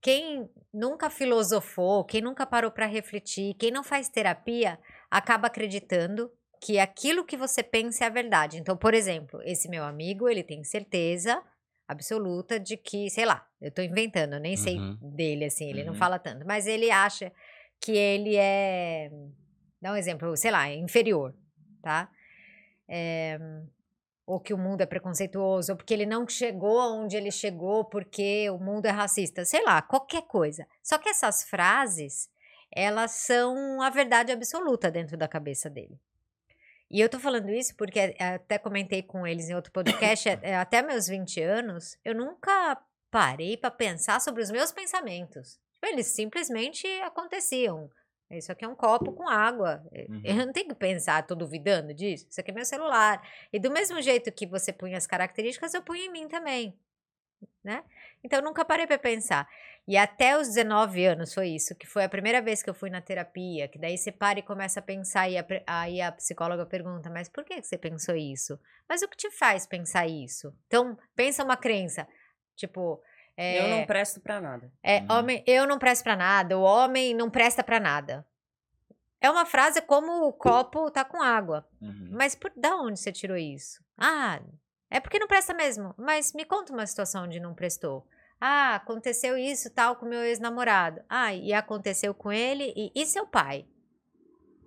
Quem 0.00 0.48
nunca 0.72 1.08
filosofou, 1.08 2.04
quem 2.04 2.20
nunca 2.20 2.44
parou 2.46 2.70
para 2.70 2.84
refletir, 2.86 3.54
quem 3.54 3.70
não 3.70 3.82
faz 3.82 4.08
terapia, 4.10 4.78
acaba 5.10 5.46
acreditando 5.48 6.30
que 6.64 6.78
aquilo 6.78 7.26
que 7.26 7.36
você 7.36 7.62
pensa 7.62 8.04
é 8.04 8.06
a 8.06 8.10
verdade. 8.10 8.56
Então, 8.56 8.74
por 8.74 8.94
exemplo, 8.94 9.38
esse 9.44 9.68
meu 9.68 9.84
amigo, 9.84 10.30
ele 10.30 10.42
tem 10.42 10.64
certeza 10.64 11.42
absoluta 11.86 12.58
de 12.58 12.78
que, 12.78 13.10
sei 13.10 13.26
lá, 13.26 13.46
eu 13.60 13.70
tô 13.70 13.82
inventando, 13.82 14.32
eu 14.36 14.40
nem 14.40 14.56
sei 14.56 14.78
Uhum. 14.78 14.96
dele 15.14 15.44
assim, 15.44 15.68
ele 15.68 15.84
não 15.84 15.92
Uhum. 15.92 15.98
fala 15.98 16.18
tanto, 16.18 16.46
mas 16.46 16.66
ele 16.66 16.90
acha 16.90 17.30
que 17.78 17.92
ele 17.92 18.34
é, 18.36 19.10
dá 19.78 19.92
um 19.92 19.96
exemplo, 19.96 20.34
sei 20.38 20.50
lá, 20.50 20.72
inferior, 20.72 21.34
tá? 21.82 22.10
É, 22.88 23.38
ou 24.26 24.40
que 24.40 24.54
o 24.54 24.58
mundo 24.58 24.80
é 24.80 24.86
preconceituoso, 24.86 25.72
ou 25.72 25.76
porque 25.76 25.92
ele 25.92 26.06
não 26.06 26.26
chegou 26.26 26.80
aonde 26.80 27.14
ele 27.14 27.30
chegou 27.30 27.84
porque 27.84 28.48
o 28.48 28.56
mundo 28.56 28.86
é 28.86 28.90
racista, 28.90 29.44
sei 29.44 29.62
lá, 29.62 29.82
qualquer 29.82 30.22
coisa. 30.22 30.66
Só 30.82 30.96
que 30.96 31.10
essas 31.10 31.44
frases, 31.44 32.30
elas 32.74 33.10
são 33.10 33.82
a 33.82 33.90
verdade 33.90 34.32
absoluta 34.32 34.90
dentro 34.90 35.18
da 35.18 35.28
cabeça 35.28 35.68
dele. 35.68 36.00
E 36.94 37.00
eu 37.00 37.08
tô 37.08 37.18
falando 37.18 37.50
isso 37.50 37.74
porque 37.74 37.98
eh, 37.98 38.14
até 38.20 38.56
comentei 38.56 39.02
com 39.02 39.26
eles 39.26 39.48
em 39.48 39.54
outro 39.56 39.72
podcast, 39.72 40.28
eh, 40.28 40.54
até 40.54 40.80
meus 40.80 41.08
20 41.08 41.42
anos, 41.42 41.98
eu 42.04 42.14
nunca 42.14 42.80
parei 43.10 43.56
pra 43.56 43.68
pensar 43.68 44.20
sobre 44.20 44.40
os 44.40 44.48
meus 44.48 44.70
pensamentos. 44.70 45.58
Tipo, 45.74 45.86
Eles 45.86 46.06
simplesmente 46.14 46.86
aconteciam. 47.00 47.90
Isso 48.30 48.52
aqui 48.52 48.64
é 48.64 48.68
um 48.68 48.76
copo 48.76 49.12
com 49.12 49.28
água. 49.28 49.84
Eh, 49.92 50.06
Uhum. 50.08 50.20
Eu 50.22 50.46
não 50.46 50.52
tenho 50.52 50.68
que 50.68 50.74
pensar, 50.76 51.26
tô 51.26 51.34
duvidando 51.34 51.92
disso. 51.92 52.28
Isso 52.30 52.40
aqui 52.40 52.52
é 52.52 52.54
meu 52.54 52.64
celular. 52.64 53.20
E 53.52 53.58
do 53.58 53.72
mesmo 53.72 54.00
jeito 54.00 54.30
que 54.30 54.46
você 54.46 54.72
punha 54.72 54.96
as 54.96 55.06
características, 55.06 55.74
eu 55.74 55.82
punho 55.82 56.04
em 56.04 56.12
mim 56.12 56.28
também. 56.28 56.78
Né? 57.62 57.82
Então 58.22 58.38
eu 58.40 58.44
nunca 58.44 58.64
parei 58.64 58.86
pra 58.86 58.98
pensar. 58.98 59.48
E 59.86 59.96
até 59.98 60.36
os 60.38 60.48
19 60.48 61.04
anos 61.04 61.34
foi 61.34 61.48
isso, 61.48 61.74
que 61.74 61.86
foi 61.86 62.04
a 62.04 62.08
primeira 62.08 62.40
vez 62.40 62.62
que 62.62 62.70
eu 62.70 62.74
fui 62.74 62.88
na 62.88 63.00
terapia, 63.02 63.68
que 63.68 63.78
daí 63.78 63.98
você 63.98 64.10
para 64.10 64.38
e 64.38 64.42
começa 64.42 64.80
a 64.80 64.82
pensar 64.82 65.28
e 65.28 65.36
a, 65.38 65.44
aí 65.66 66.00
a 66.00 66.10
psicóloga 66.12 66.64
pergunta, 66.64 67.10
mas 67.10 67.28
por 67.28 67.44
que 67.44 67.62
você 67.62 67.76
pensou 67.76 68.16
isso? 68.16 68.58
Mas 68.88 69.02
o 69.02 69.08
que 69.08 69.16
te 69.16 69.30
faz 69.30 69.66
pensar 69.66 70.06
isso? 70.06 70.54
Então, 70.66 70.96
pensa 71.14 71.44
uma 71.44 71.56
crença, 71.56 72.06
tipo... 72.56 73.02
é, 73.36 73.60
Eu 73.60 73.68
não 73.68 73.86
presto 73.86 74.20
pra 74.20 74.40
nada. 74.40 74.72
é, 74.82 75.00
Uhum. 75.00 75.06
homem, 75.18 75.44
eu 75.46 75.66
não 75.66 75.78
presto 75.78 76.02
pra 76.02 76.16
nada, 76.16 76.56
o 76.58 76.62
homem 76.62 77.14
não 77.14 77.28
presta 77.30 77.62
pra 77.62 77.78
nada. 77.78 78.26
É 79.20 79.30
uma 79.30 79.44
frase 79.46 79.80
como 79.82 80.26
o 80.26 80.32
copo 80.32 80.90
tá 80.90 81.02
com 81.04 81.22
água. 81.22 81.66
Uhum. 81.80 82.08
Mas 82.12 82.34
por 82.34 82.50
da 82.56 82.76
onde 82.76 82.98
você 83.00 83.10
tirou 83.12 83.36
isso? 83.38 83.82
Ah, 83.98 84.40
é 84.94 85.00
porque 85.00 85.18
não 85.18 85.26
presta 85.26 85.52
mesmo. 85.52 85.92
Mas 85.98 86.32
me 86.32 86.44
conta 86.44 86.72
uma 86.72 86.86
situação 86.86 87.24
onde 87.24 87.40
não 87.40 87.52
prestou. 87.52 88.06
Ah, 88.40 88.76
aconteceu 88.76 89.36
isso 89.36 89.68
tal 89.70 89.96
com 89.96 90.06
meu 90.06 90.22
ex-namorado. 90.22 91.02
Ah, 91.08 91.34
e 91.34 91.52
aconteceu 91.52 92.14
com 92.14 92.30
ele 92.30 92.72
e, 92.76 92.92
e 92.94 93.04
seu 93.04 93.26
pai? 93.26 93.66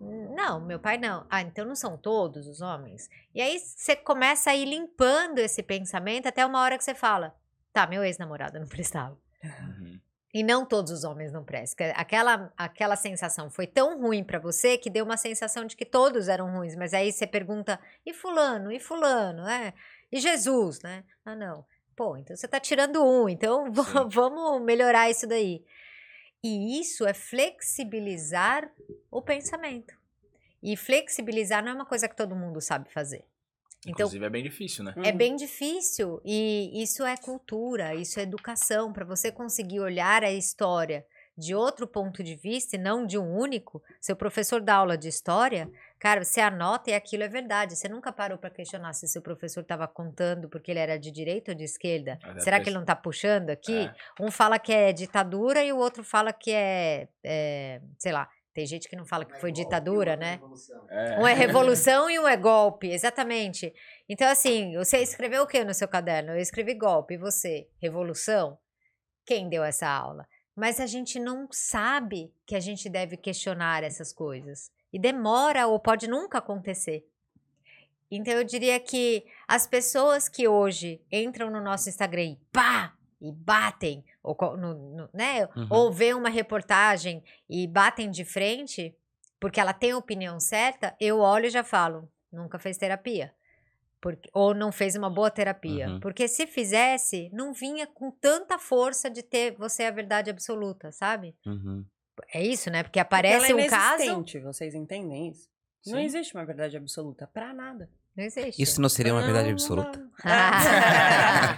Não, 0.01 0.59
meu 0.59 0.79
pai 0.79 0.97
não. 0.97 1.25
Ah, 1.29 1.41
então 1.41 1.65
não 1.65 1.75
são 1.75 1.97
todos 1.97 2.45
os 2.45 2.59
homens? 2.59 3.09
E 3.33 3.41
aí 3.41 3.57
você 3.57 3.95
começa 3.95 4.51
a 4.51 4.55
ir 4.55 4.65
limpando 4.65 5.39
esse 5.39 5.63
pensamento 5.63 6.27
até 6.27 6.45
uma 6.45 6.61
hora 6.61 6.77
que 6.77 6.83
você 6.83 6.93
fala: 6.93 7.33
tá, 7.71 7.87
meu 7.87 8.03
ex-namorado 8.03 8.59
não 8.59 8.67
prestava. 8.67 9.17
Uhum. 9.41 9.97
E 10.33 10.43
não 10.43 10.65
todos 10.65 10.91
os 10.91 11.03
homens 11.03 11.31
não 11.31 11.43
prestam. 11.43 11.77
Que 11.77 11.93
Aquela, 11.95 12.53
aquela 12.57 12.95
sensação 12.95 13.49
foi 13.49 13.65
tão 13.65 13.99
ruim 13.99 14.23
pra 14.23 14.39
você 14.39 14.77
que 14.77 14.89
deu 14.89 15.05
uma 15.05 15.17
sensação 15.17 15.65
de 15.65 15.75
que 15.75 15.85
todos 15.85 16.27
eram 16.27 16.51
ruins. 16.51 16.75
Mas 16.75 16.93
aí 16.93 17.11
você 17.11 17.25
pergunta, 17.25 17.79
e 18.05 18.13
fulano, 18.13 18.71
e 18.71 18.79
fulano, 18.79 19.43
né? 19.43 19.73
E 20.11 20.19
Jesus, 20.19 20.81
né? 20.81 21.03
Ah, 21.25 21.35
não. 21.35 21.65
Pô, 21.95 22.15
então 22.15 22.35
você 22.35 22.47
tá 22.47 22.59
tirando 22.59 23.03
um, 23.03 23.27
então 23.27 23.71
vamos 24.09 24.61
melhorar 24.61 25.09
isso 25.09 25.25
daí. 25.27 25.63
E 26.43 26.79
isso 26.79 27.05
é 27.05 27.13
flexibilizar 27.13 28.71
o 29.11 29.21
pensamento. 29.21 29.95
E 30.61 30.75
flexibilizar 30.77 31.63
não 31.63 31.71
é 31.71 31.75
uma 31.75 31.85
coisa 31.85 32.07
que 32.07 32.15
todo 32.15 32.35
mundo 32.35 32.61
sabe 32.61 32.91
fazer. 32.91 33.25
Então, 33.81 34.05
Inclusive 34.07 34.25
é 34.25 34.29
bem 34.29 34.43
difícil, 34.43 34.83
né? 34.83 34.93
é 34.97 35.11
Uhum. 35.11 35.17
bem 35.17 35.35
difícil 35.35 36.19
e 36.25 36.81
isso 36.81 37.05
é 37.05 37.15
cultura, 37.15 37.93
isso 37.95 38.19
é 38.19 38.23
educação 38.23 38.91
para 38.91 39.05
você 39.05 39.31
conseguir 39.31 39.79
olhar 39.79 40.23
a 40.23 40.31
história 40.31 41.05
de 41.37 41.53
outro 41.53 41.87
ponto 41.87 42.23
de 42.23 42.35
vista 42.35 42.75
e 42.75 42.79
não 42.79 43.05
de 43.05 43.17
um 43.19 43.37
único, 43.37 43.81
seu 44.01 44.15
professor 44.15 44.59
dá 44.61 44.75
aula 44.75 44.97
de 44.97 45.07
história, 45.07 45.69
cara, 45.99 46.23
você 46.23 46.41
anota 46.41 46.91
e 46.91 46.93
aquilo 46.93 47.23
é 47.23 47.27
verdade. 47.27 47.75
Você 47.75 47.87
nunca 47.89 48.11
parou 48.11 48.37
para 48.37 48.49
questionar 48.49 48.93
se 48.93 49.07
seu 49.07 49.21
professor 49.21 49.61
estava 49.61 49.87
contando 49.87 50.49
porque 50.49 50.71
ele 50.71 50.79
era 50.79 50.97
de 50.97 51.11
direita 51.11 51.51
ou 51.51 51.57
de 51.57 51.63
esquerda? 51.63 52.19
Ah, 52.23 52.27
deve 52.29 52.41
Será 52.41 52.59
que 52.59 52.69
ele 52.69 52.75
não 52.75 52.83
está 52.83 52.95
puxando 52.95 53.49
aqui? 53.49 53.85
É. 53.85 53.93
Um 54.19 54.31
fala 54.31 54.59
que 54.59 54.73
é 54.73 54.91
ditadura 54.93 55.63
e 55.63 55.71
o 55.71 55.77
outro 55.77 56.03
fala 56.03 56.31
que 56.31 56.51
é, 56.51 57.07
é, 57.23 57.81
sei 57.97 58.11
lá, 58.11 58.29
tem 58.57 58.65
gente 58.65 58.89
que 58.89 58.95
não 58.95 59.05
fala 59.05 59.23
que 59.23 59.39
foi 59.39 59.51
ditadura, 59.51 60.15
né? 60.15 60.39
É. 60.89 61.19
Um 61.19 61.27
é 61.27 61.33
revolução 61.33 62.09
e 62.09 62.17
um 62.17 62.27
é 62.27 62.35
golpe, 62.35 62.89
exatamente. 62.89 63.71
Então, 64.09 64.27
assim, 64.27 64.75
você 64.75 64.97
escreveu 64.97 65.43
o 65.43 65.47
que 65.47 65.63
no 65.63 65.75
seu 65.75 65.87
caderno? 65.87 66.31
Eu 66.31 66.39
escrevi 66.39 66.73
golpe, 66.73 67.13
e 67.13 67.17
você? 67.17 67.67
Revolução? 67.79 68.57
Quem 69.23 69.47
deu 69.47 69.63
essa 69.63 69.87
aula? 69.87 70.27
Mas 70.55 70.79
a 70.79 70.87
gente 70.87 71.19
não 71.19 71.47
sabe 71.51 72.33
que 72.47 72.55
a 72.55 72.59
gente 72.59 72.89
deve 72.89 73.15
questionar 73.15 73.83
essas 73.83 74.11
coisas. 74.11 74.71
E 74.91 74.99
demora 74.99 75.67
ou 75.67 75.79
pode 75.79 76.07
nunca 76.07 76.37
acontecer. 76.37 77.05
Então, 78.09 78.33
eu 78.33 78.43
diria 78.43 78.79
que 78.79 79.25
as 79.47 79.67
pessoas 79.67 80.29
que 80.29 80.47
hoje 80.47 81.01
entram 81.11 81.49
no 81.49 81.61
nosso 81.61 81.89
Instagram 81.89 82.23
e 82.23 82.39
pá! 82.51 82.93
E 83.19 83.31
batem, 83.31 84.05
ou, 84.21 84.37
no, 84.55 84.75
no- 84.95 85.09
né? 85.11 85.45
Uhum. 85.55 85.67
ou 85.71 85.91
vê 85.91 86.13
uma 86.13 86.29
reportagem 86.29 87.23
e 87.49 87.65
batem 87.65 88.11
de 88.11 88.23
frente, 88.23 88.95
porque 89.39 89.59
ela 89.59 89.73
tem 89.73 89.89
a 89.91 89.97
opinião 89.97 90.39
certa, 90.39 90.95
eu 90.99 91.17
olho 91.19 91.47
e 91.47 91.49
já 91.49 91.63
falo, 91.63 92.07
nunca 92.31 92.59
fez 92.59 92.77
terapia. 92.77 93.33
Porque, 93.99 94.29
ou 94.31 94.53
não 94.53 94.71
fez 94.71 94.95
uma 94.95 95.09
boa 95.09 95.31
terapia. 95.31 95.89
Uhum. 95.89 95.99
Porque 95.99 96.27
se 96.27 96.45
fizesse, 96.45 97.27
não 97.33 97.53
vinha 97.53 97.87
com 97.87 98.11
tanta 98.11 98.59
força 98.59 99.09
de 99.09 99.23
ter 99.23 99.55
você 99.57 99.85
a 99.85 99.91
verdade 99.91 100.29
absoluta, 100.29 100.91
sabe? 100.91 101.35
Uhum. 101.43 101.83
É 102.33 102.43
isso, 102.43 102.69
né? 102.69 102.83
Porque 102.83 102.99
Ela 102.99 103.05
aparece 103.05 103.51
é 103.51 103.55
um 103.55 103.67
caso. 103.67 104.25
vocês 104.43 104.73
entendem 104.73 105.29
isso? 105.29 105.49
Não 105.85 105.97
Sim. 105.99 106.05
existe 106.05 106.33
uma 106.35 106.45
verdade 106.45 106.75
absoluta 106.75 107.27
pra 107.27 107.53
nada. 107.53 107.89
Não 108.15 108.23
existe. 108.23 108.59
Isso 108.59 108.81
não 108.81 108.89
seria 108.89 109.13
uma 109.13 109.21
verdade 109.21 109.45
Não, 109.45 109.53
absoluta? 109.53 109.99
não. 109.99 110.09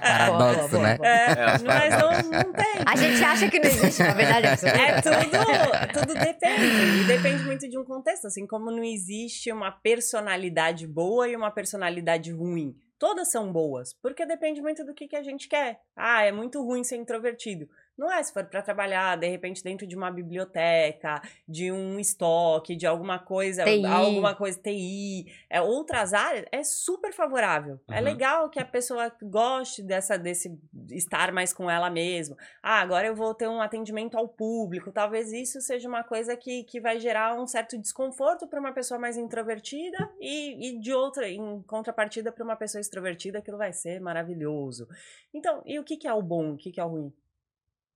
Paradoxo, 0.01 0.79
né? 0.79 0.97
É, 1.01 1.31
É, 1.31 1.43
as 1.45 1.63
mas 1.63 1.97
não, 1.97 2.11
não 2.31 2.53
tem. 2.53 2.65
A 2.85 2.95
gente 2.97 3.23
acha 3.23 3.49
que 3.49 3.59
não 3.59 3.69
existe 3.69 4.03
uma 4.03 4.13
verdade 4.13 4.47
absoluta. 4.47 4.77
É 4.77 5.01
tudo, 5.01 5.99
tudo 6.05 6.13
depende. 6.19 6.65
E 6.65 7.03
depende 7.07 7.43
muito 7.43 7.69
de 7.69 7.77
um 7.77 7.85
contexto. 7.85 8.27
Assim 8.27 8.45
como 8.45 8.69
não 8.71 8.83
existe 8.83 9.51
uma 9.53 9.71
personalidade 9.71 10.85
boa 10.85 11.29
e 11.29 11.35
uma 11.35 11.49
personalidade 11.49 12.29
ruim. 12.31 12.75
Todas 12.99 13.31
são 13.31 13.53
boas, 13.53 13.93
porque 13.93 14.25
depende 14.25 14.61
muito 14.61 14.83
do 14.85 14.93
que, 14.93 15.07
que 15.07 15.15
a 15.15 15.23
gente 15.23 15.47
quer. 15.47 15.79
Ah, 15.95 16.23
é 16.23 16.31
muito 16.33 16.61
ruim 16.61 16.83
ser 16.83 16.97
introvertido. 16.97 17.69
Não 17.99 18.09
é 18.09 18.23
se 18.23 18.31
for 18.31 18.45
para 18.45 18.61
trabalhar, 18.61 19.17
de 19.17 19.27
repente, 19.27 19.61
dentro 19.61 19.85
de 19.85 19.93
uma 19.93 20.09
biblioteca, 20.09 21.21
de 21.45 21.69
um 21.69 21.99
estoque, 21.99 22.73
de 22.73 22.87
alguma 22.87 23.19
coisa, 23.19 23.65
TI. 23.65 23.85
alguma 23.85 24.33
coisa, 24.33 24.57
TI, 24.57 25.25
é, 25.49 25.61
outras 25.61 26.13
áreas, 26.13 26.45
é 26.49 26.63
super 26.63 27.11
favorável. 27.13 27.77
É 27.91 27.97
Uhum. 27.97 28.03
legal 28.05 28.49
que 28.49 28.57
a 28.57 28.63
pessoa 28.63 29.11
goste 29.21 29.83
dessa, 29.83 30.17
desse 30.17 30.57
estar 30.91 31.33
mais 31.33 31.51
com 31.51 31.69
ela 31.69 31.89
mesma. 31.89 32.37
Ah, 32.63 32.79
agora 32.79 33.05
eu 33.05 33.13
vou 33.15 33.33
ter 33.33 33.49
um 33.49 33.61
atendimento 33.61 34.17
ao 34.17 34.29
público. 34.29 34.93
Talvez 34.93 35.33
isso 35.33 35.59
seja 35.59 35.89
uma 35.89 36.03
coisa 36.03 36.37
que, 36.37 36.63
que 36.63 36.79
vai 36.79 37.01
gerar 37.01 37.37
um 37.37 37.45
certo 37.45 37.77
desconforto 37.77 38.47
para 38.47 38.61
uma 38.61 38.71
pessoa 38.71 38.97
mais 38.97 39.17
introvertida 39.17 39.97
e, 40.21 40.69
e 40.69 40.79
de 40.79 40.93
outra, 40.93 41.27
em 41.27 41.61
contrapartida, 41.63 42.31
para 42.31 42.45
uma 42.45 42.55
pessoa 42.55 42.79
extrovertida, 42.79 43.39
aquilo 43.39 43.57
vai 43.57 43.73
ser 43.73 43.99
maravilhoso. 43.99 44.87
Então, 45.33 45.61
e 45.65 45.77
o 45.77 45.83
que, 45.83 45.97
que 45.97 46.07
é 46.07 46.13
o 46.13 46.21
bom? 46.21 46.53
O 46.53 46.57
que, 46.57 46.71
que 46.71 46.79
é 46.79 46.85
o 46.85 46.87
ruim? 46.87 47.13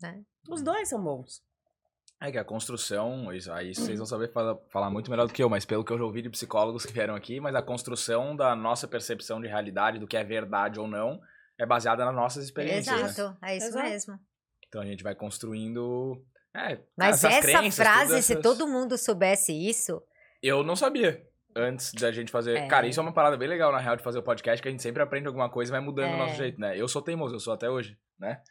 Né? 0.02 0.22
Os 0.50 0.62
dois 0.62 0.90
são 0.90 1.02
bons. 1.04 1.42
É 2.22 2.32
que 2.32 2.38
a 2.38 2.44
construção, 2.46 3.34
isso, 3.34 3.52
aí 3.52 3.74
vocês 3.76 3.98
vão 3.98 4.06
saber 4.08 4.32
fala- 4.32 4.60
falar 4.72 4.90
muito 4.90 5.10
melhor 5.12 5.28
do 5.28 5.34
que 5.34 5.44
eu, 5.44 5.50
mas 5.50 5.66
pelo 5.66 5.84
que 5.84 5.92
eu 5.92 5.98
já 5.98 6.04
ouvi 6.04 6.22
de 6.22 6.30
psicólogos 6.30 6.86
que 6.86 6.94
vieram 6.94 7.16
aqui, 7.16 7.40
mas 7.40 7.54
a 7.56 7.62
construção 7.62 8.36
da 8.36 8.56
nossa 8.56 8.88
percepção 8.88 9.42
de 9.42 9.48
realidade, 9.48 10.00
do 10.00 10.08
que 10.08 10.16
é 10.18 10.24
verdade 10.24 10.80
ou 10.80 10.88
não, 10.88 11.20
é 11.58 11.66
baseada 11.66 12.06
nas 12.06 12.16
nossas 12.16 12.44
experiências. 12.46 12.96
né? 12.96 13.04
Exato, 13.08 13.38
é 13.44 13.58
isso 13.58 13.68
Exato. 13.68 13.90
mesmo. 13.90 14.20
Então 14.68 14.82
a 14.82 14.86
gente 14.86 15.04
vai 15.04 15.14
construindo. 15.16 16.24
É, 16.56 16.80
Mas 16.98 17.24
essas 17.24 17.38
essa 17.38 17.42
crenças, 17.60 17.76
frase, 17.76 18.08
todas 18.10 18.26
se 18.26 18.34
essas- 18.34 18.44
todo 18.44 18.68
mundo 18.68 18.98
soubesse 18.98 19.52
isso, 19.54 20.02
Eu 20.42 20.62
não 20.64 20.76
sabia. 20.76 21.26
Antes 21.56 21.94
da 21.94 22.12
gente 22.12 22.32
fazer. 22.32 22.58
É. 22.58 22.68
Cara, 22.68 22.88
isso 22.88 23.00
é 23.00 23.04
uma 23.04 23.14
parada 23.14 23.38
bem 23.38 23.48
legal, 23.48 23.72
na 23.72 23.78
real, 23.80 23.96
de 23.96 24.04
fazer 24.04 24.18
o 24.20 24.24
podcast, 24.24 24.62
que 24.62 24.68
a 24.68 24.72
gente 24.72 24.82
sempre 24.84 25.02
aprende 25.04 25.28
alguma 25.28 25.50
coisa 25.50 25.70
e 25.70 25.74
vai 25.74 25.80
mudando 25.82 26.14
o 26.16 26.18
nosso 26.18 26.34
É. 26.34 26.38
jeito, 26.38 26.60
né? 26.60 26.76
Eu 26.80 26.88
sou 26.88 27.02
teimoso, 27.02 27.36
eu 27.36 27.40
sou 27.40 27.54
até 27.54 27.70
hoje, 27.70 27.98
né? 28.20 28.42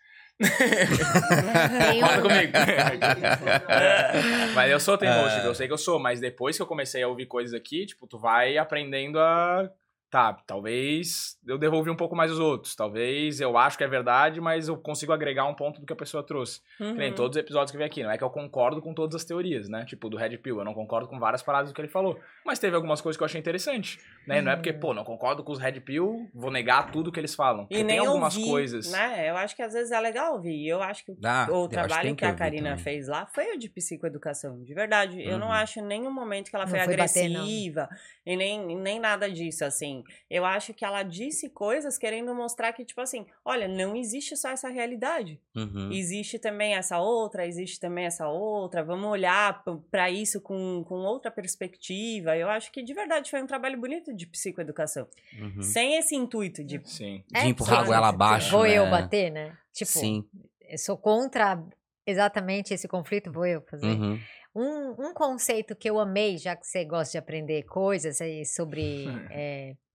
Um, 0.41 2.23
comigo. 2.23 2.53
mas 4.55 4.71
eu 4.71 4.81
sou 4.81 4.99
teimoso, 4.99 5.29
É. 5.29 5.35
tipo, 5.37 5.47
eu 5.47 5.55
sei 5.55 5.67
que 5.67 5.73
eu 5.73 5.79
sou, 5.79 5.99
mas 5.99 6.21
depois 6.21 6.57
que 6.57 6.63
eu 6.63 6.67
comecei 6.67 7.03
a 7.03 7.09
ouvir 7.09 7.27
coisas 7.27 7.55
aqui, 7.55 7.87
tipo, 7.87 8.07
tu 8.07 8.19
vai 8.19 8.59
aprendendo 8.59 9.19
a. 9.19 9.71
Tá, 10.13 10.35
talvez 10.47 11.39
eu 11.47 11.57
devolvi 11.57 11.89
um 11.89 11.97
pouco 11.97 12.15
mais 12.15 12.31
os 12.31 12.39
outros. 12.39 12.77
Talvez 12.77 13.41
eu 13.41 13.57
acho 13.57 13.79
que 13.79 13.83
é 13.85 13.89
verdade, 13.89 14.43
mas 14.43 14.69
eu 14.69 14.77
consigo 14.77 15.11
agregar 15.11 15.47
um 15.47 15.55
ponto 15.55 15.81
do 15.81 15.87
que 15.87 15.93
a 15.95 15.97
pessoa 15.97 16.23
trouxe. 16.23 16.61
Que 16.77 16.93
nem 16.93 17.09
Uhum. 17.09 17.15
todos 17.17 17.35
os 17.35 17.41
episódios 17.43 17.71
que 17.73 17.79
vem 17.79 17.87
aqui. 17.87 18.03
Não 18.03 18.11
é 18.11 18.19
que 18.19 18.23
eu 18.23 18.29
concordo 18.29 18.83
com 18.83 18.93
todas 18.93 19.15
as 19.17 19.25
teorias, 19.25 19.71
né? 19.71 19.87
Tipo, 19.87 20.11
do 20.11 20.19
Red 20.19 20.37
Pill. 20.37 20.59
Eu 20.59 20.65
não 20.67 20.75
concordo 20.75 21.09
com 21.09 21.19
várias 21.19 21.43
paradas 21.43 21.71
do 21.71 21.75
que 21.75 21.81
ele 21.81 21.89
falou. 21.89 22.21
Mas 22.45 22.59
teve 22.59 22.77
algumas 22.77 23.01
coisas 23.01 23.17
que 23.17 23.23
eu 23.23 23.25
achei 23.25 23.41
interessante. 23.41 23.99
Né? 24.27 24.43
Não 24.43 24.53
é 24.53 24.57
porque, 24.57 24.73
pô, 24.75 24.93
não 24.93 25.03
concordo 25.03 25.43
com 25.43 25.51
os 25.51 25.59
Red 25.59 25.81
Pill, 25.81 26.29
vou 26.35 26.51
negar 26.51 26.91
tudo 26.93 27.11
que 27.11 27.19
eles 27.19 27.35
falam. 27.35 27.67
E 27.71 27.77
nem 27.77 27.87
tem 27.87 27.99
algumas 27.99 28.37
ouvir, 28.37 28.51
coisas. 28.51 28.93
né? 28.93 29.31
Eu 29.31 29.37
acho 29.39 29.57
que 29.57 29.63
às 29.63 29.73
vezes 29.73 29.91
é 29.93 29.99
legal 29.99 30.35
ouvir. 30.35 30.57
E 30.63 30.69
Eu 30.69 30.83
acho 30.83 31.07
que 31.07 31.13
Ah, 31.25 31.47
o 31.51 31.67
que 31.69 31.75
trabalho 31.75 32.03
tem 32.09 32.15
que, 32.15 32.25
a 32.27 32.35
Karina 32.35 32.71
também. 32.73 32.85
fez 32.85 33.09
lá 33.09 33.25
foi 33.35 33.55
o 33.55 33.59
de 33.59 33.71
psicoeducação, 33.71 34.63
de 34.63 34.75
verdade. 34.75 35.23
Eu 35.23 35.39
não 35.39 35.47
Uhum. 35.47 35.53
acho 35.55 35.81
em 35.81 35.83
nenhum 35.85 36.11
momento 36.13 36.51
que 36.51 36.57
ela 36.57 36.67
foi, 36.67 36.79
foi 36.81 36.89
bater, 36.97 37.25
agressiva 37.25 37.89
e 38.27 38.37
nem, 38.37 38.77
nem 38.77 39.01
nada 39.01 39.31
disso, 39.31 39.65
assim. 39.65 40.02
Eu 40.31 40.45
acho 40.45 40.73
que 40.75 40.85
ela 40.85 41.03
disse 41.03 41.49
coisas 41.51 41.99
querendo 41.99 42.35
mostrar 42.35 42.73
que, 42.73 42.85
tipo 42.85 43.01
assim, 43.01 43.27
olha, 43.45 43.67
não 43.69 43.95
existe 43.97 44.37
só 44.37 44.51
essa 44.51 44.69
realidade. 44.69 45.41
Uhum. 45.55 45.91
Existe 45.93 46.39
também 46.39 46.75
essa 46.75 46.99
outra, 46.99 47.47
existe 47.47 47.79
também 47.81 48.05
essa 48.07 48.29
outra. 48.29 48.83
Vamos 48.85 49.09
olhar 49.11 49.63
p- 49.65 49.79
pra 49.91 50.11
isso 50.11 50.41
com, 50.41 50.85
com 50.87 50.97
outra 50.97 51.31
perspectiva. 51.31 52.37
Eu 52.37 52.49
acho 52.49 52.71
que 52.73 52.83
de 52.83 52.95
verdade 52.95 53.31
foi 53.31 53.43
um 53.43 53.47
trabalho 53.47 53.79
bonito 53.81 54.13
de 54.15 54.27
psicoeducação. 54.27 55.07
Uhum. 55.39 55.63
Sem 55.63 55.97
esse 55.97 56.15
intuito 56.15 56.65
de 56.65 56.81
Sim. 56.85 57.23
De 57.31 57.39
É, 57.39 57.47
empurrar 57.47 57.81
a 57.81 57.85
goela 57.85 58.09
abaixo. 58.09 58.51
vou 58.51 58.67
eu 58.67 58.85
né? 58.85 58.91
bater, 58.91 59.31
né? 59.31 59.57
Tipo, 59.73 59.91
Sim. 59.91 60.25
eu 60.69 60.79
sou 60.79 60.97
contra 60.97 61.63
exatamente 62.07 62.75
esse 62.75 62.89
conflito, 62.89 63.33
vou 63.33 63.47
eu 63.47 63.63
fazer. 63.63 63.87
Uhum. 63.87 64.19
Um, 64.55 65.07
um 65.09 65.15
conceito 65.15 65.75
que 65.75 65.89
eu 65.89 65.99
amei, 65.99 66.37
já 66.37 66.55
que 66.55 66.67
você 66.67 66.85
gosta 66.85 67.13
de 67.13 67.19
aprender 67.19 67.63
coisas 67.63 68.21
aí 68.21 68.45
sobre 68.45 69.07
é, 69.31 69.75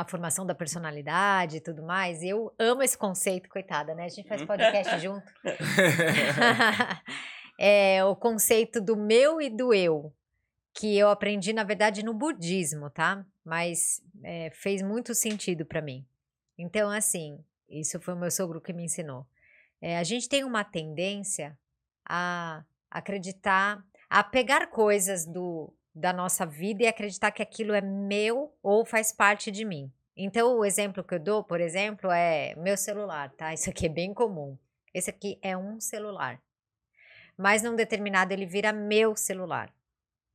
a 0.00 0.08
formação 0.08 0.46
da 0.46 0.54
personalidade 0.54 1.58
e 1.58 1.60
tudo 1.60 1.82
mais, 1.82 2.22
eu 2.22 2.52
amo 2.58 2.82
esse 2.82 2.96
conceito, 2.96 3.48
coitada, 3.48 3.94
né? 3.94 4.04
A 4.04 4.08
gente 4.08 4.28
faz 4.28 4.44
podcast 4.44 4.96
junto. 5.00 5.32
é 7.58 8.04
o 8.04 8.16
conceito 8.16 8.80
do 8.80 8.96
meu 8.96 9.40
e 9.40 9.50
do 9.50 9.74
eu, 9.74 10.12
que 10.74 10.96
eu 10.96 11.08
aprendi, 11.08 11.52
na 11.52 11.64
verdade, 11.64 12.02
no 12.02 12.14
budismo, 12.14 12.90
tá? 12.90 13.24
Mas 13.44 14.02
é, 14.22 14.50
fez 14.50 14.82
muito 14.82 15.14
sentido 15.14 15.64
para 15.64 15.82
mim. 15.82 16.06
Então, 16.58 16.90
assim, 16.90 17.38
isso 17.68 18.00
foi 18.00 18.14
o 18.14 18.18
meu 18.18 18.30
sogro 18.30 18.60
que 18.60 18.72
me 18.72 18.84
ensinou. 18.84 19.26
É, 19.80 19.98
a 19.98 20.04
gente 20.04 20.28
tem 20.28 20.44
uma 20.44 20.64
tendência 20.64 21.58
a 22.08 22.64
acreditar, 22.90 23.84
a 24.08 24.22
pegar 24.22 24.66
coisas 24.66 25.26
do, 25.26 25.72
da 25.94 26.12
nossa 26.12 26.46
vida 26.46 26.82
e 26.82 26.86
acreditar 26.86 27.30
que 27.30 27.42
aquilo 27.42 27.72
é 27.72 27.80
meu 27.80 28.54
ou 28.62 28.84
faz 28.84 29.12
parte 29.12 29.50
de 29.50 29.64
mim. 29.64 29.92
Então, 30.16 30.58
o 30.58 30.64
exemplo 30.64 31.02
que 31.02 31.14
eu 31.14 31.18
dou, 31.18 31.42
por 31.42 31.60
exemplo, 31.60 32.10
é 32.10 32.54
meu 32.56 32.76
celular, 32.76 33.30
tá? 33.30 33.52
Isso 33.54 33.70
aqui 33.70 33.86
é 33.86 33.88
bem 33.88 34.12
comum. 34.12 34.56
Esse 34.92 35.10
aqui 35.10 35.38
é 35.42 35.56
um 35.56 35.80
celular. 35.80 36.40
Mas 37.36 37.62
num 37.62 37.74
determinado 37.74 38.32
ele 38.32 38.44
vira 38.44 38.72
meu 38.72 39.16
celular. 39.16 39.72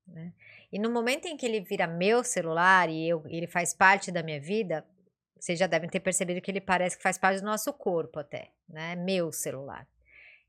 né? 0.08 0.34
E 0.72 0.80
no 0.80 0.92
momento 0.92 1.26
em 1.26 1.38
que 1.38 1.46
ele 1.46 1.62
vira 1.62 1.88
meu 1.88 2.24
celular 2.24 2.90
e 2.90 3.08
eu, 3.08 3.24
ele 3.28 3.48
faz 3.48 3.74
parte 3.74 4.12
da 4.12 4.24
minha 4.24 4.42
vida, 4.42 4.86
vocês 5.40 5.60
já 5.60 5.68
devem 5.68 5.90
ter 5.90 6.00
percebido 6.00 6.42
que 6.42 6.50
ele 6.50 6.62
parece 6.62 6.98
que 6.98 7.04
faz 7.04 7.18
parte 7.18 7.40
do 7.40 7.46
nosso 7.46 7.72
corpo 7.72 8.20
até, 8.20 8.52
né? 8.68 8.96
Meu 8.96 9.32
celular. 9.32 9.88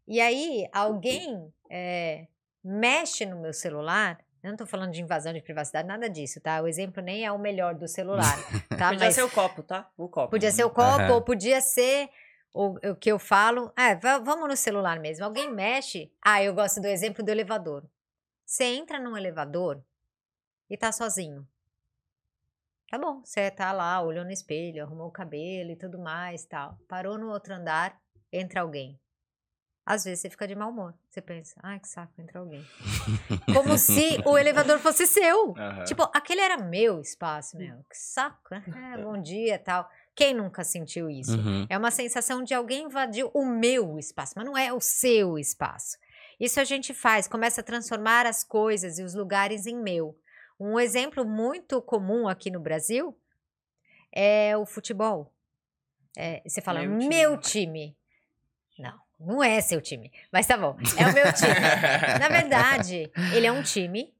E 0.08 0.20
aí, 0.20 0.68
alguém 0.72 1.52
é, 1.70 2.26
mexe 2.64 3.26
no 3.26 3.40
meu 3.40 3.52
celular. 3.52 4.24
Eu 4.42 4.50
não 4.50 4.56
tô 4.56 4.66
falando 4.66 4.92
de 4.92 5.02
invasão 5.02 5.32
de 5.32 5.40
privacidade, 5.40 5.88
nada 5.88 6.08
disso, 6.08 6.40
tá? 6.40 6.60
O 6.62 6.68
exemplo 6.68 7.02
nem 7.02 7.24
é 7.24 7.32
o 7.32 7.38
melhor 7.38 7.74
do 7.74 7.88
celular, 7.88 8.36
tá? 8.78 8.90
Podia 8.90 9.06
Mas 9.06 9.14
ser 9.14 9.22
o 9.24 9.30
copo, 9.30 9.62
tá? 9.62 9.90
O 9.96 10.08
copo. 10.08 10.30
podia 10.30 10.50
ser 10.52 10.64
o 10.64 10.70
copo, 10.70 11.00
Aham. 11.02 11.14
ou 11.14 11.22
podia 11.22 11.60
ser 11.60 12.08
o, 12.54 12.74
o 12.90 12.94
que 12.96 13.10
eu 13.10 13.18
falo. 13.18 13.72
É, 13.76 13.94
va- 13.96 14.18
vamos 14.18 14.48
no 14.48 14.56
celular 14.56 15.00
mesmo. 15.00 15.24
Alguém 15.24 15.52
mexe. 15.52 16.12
Ah, 16.24 16.42
eu 16.42 16.54
gosto 16.54 16.80
do 16.80 16.86
exemplo 16.86 17.24
do 17.24 17.28
elevador. 17.30 17.84
Você 18.44 18.64
entra 18.64 19.00
num 19.00 19.16
elevador 19.16 19.82
e 20.70 20.76
tá 20.76 20.92
sozinho. 20.92 21.46
Tá 22.88 22.96
bom, 22.98 23.20
você 23.24 23.50
tá 23.50 23.72
lá, 23.72 24.00
olhou 24.00 24.24
no 24.24 24.30
espelho, 24.30 24.84
arrumou 24.84 25.08
o 25.08 25.12
cabelo 25.12 25.72
e 25.72 25.76
tudo 25.76 25.98
mais, 25.98 26.44
tal. 26.44 26.78
Parou 26.86 27.18
no 27.18 27.30
outro 27.30 27.52
andar, 27.52 28.00
entra 28.32 28.60
alguém. 28.60 28.96
Às 29.86 30.02
vezes 30.02 30.18
você 30.20 30.28
fica 30.30 30.48
de 30.48 30.56
mau 30.56 30.70
humor. 30.70 30.92
Você 31.08 31.20
pensa, 31.20 31.60
ai, 31.62 31.78
que 31.78 31.86
saco, 31.86 32.12
entrou 32.20 32.42
alguém. 32.42 32.66
Como 33.54 33.78
se 33.78 34.20
o 34.26 34.36
elevador 34.36 34.80
fosse 34.80 35.06
seu. 35.06 35.54
Aham. 35.56 35.84
Tipo, 35.84 36.10
aquele 36.12 36.40
era 36.40 36.56
meu 36.56 37.00
espaço, 37.00 37.56
meu. 37.56 37.76
Que 37.88 37.96
saco, 37.96 38.48
né? 38.50 38.64
É, 38.92 39.00
bom 39.00 39.16
dia 39.22 39.60
tal. 39.60 39.88
Quem 40.12 40.34
nunca 40.34 40.64
sentiu 40.64 41.08
isso? 41.08 41.36
Uhum. 41.38 41.66
É 41.68 41.78
uma 41.78 41.92
sensação 41.92 42.42
de 42.42 42.52
alguém 42.52 42.84
invadiu 42.86 43.30
o 43.32 43.46
meu 43.46 43.96
espaço, 43.96 44.32
mas 44.34 44.44
não 44.44 44.58
é 44.58 44.72
o 44.72 44.80
seu 44.80 45.38
espaço. 45.38 45.96
Isso 46.40 46.58
a 46.58 46.64
gente 46.64 46.92
faz, 46.92 47.28
começa 47.28 47.60
a 47.60 47.64
transformar 47.64 48.26
as 48.26 48.42
coisas 48.42 48.98
e 48.98 49.04
os 49.04 49.14
lugares 49.14 49.66
em 49.66 49.76
meu. 49.76 50.18
Um 50.58 50.80
exemplo 50.80 51.24
muito 51.24 51.80
comum 51.80 52.26
aqui 52.26 52.50
no 52.50 52.58
Brasil 52.58 53.16
é 54.10 54.56
o 54.56 54.66
futebol. 54.66 55.32
É, 56.16 56.42
você 56.44 56.60
fala, 56.60 56.80
Meu 56.80 56.98
time. 56.98 57.08
meu 57.08 57.36
time. 57.38 57.96
Não, 58.78 58.98
não 59.18 59.42
é 59.42 59.60
seu 59.60 59.80
time, 59.80 60.12
mas 60.32 60.46
tá 60.46 60.56
bom, 60.56 60.76
é 60.98 61.06
o 61.06 61.14
meu 61.14 61.32
time. 61.32 61.54
Na 62.20 62.28
verdade, 62.28 63.10
ele 63.34 63.46
é 63.46 63.52
um 63.52 63.62
time 63.62 64.14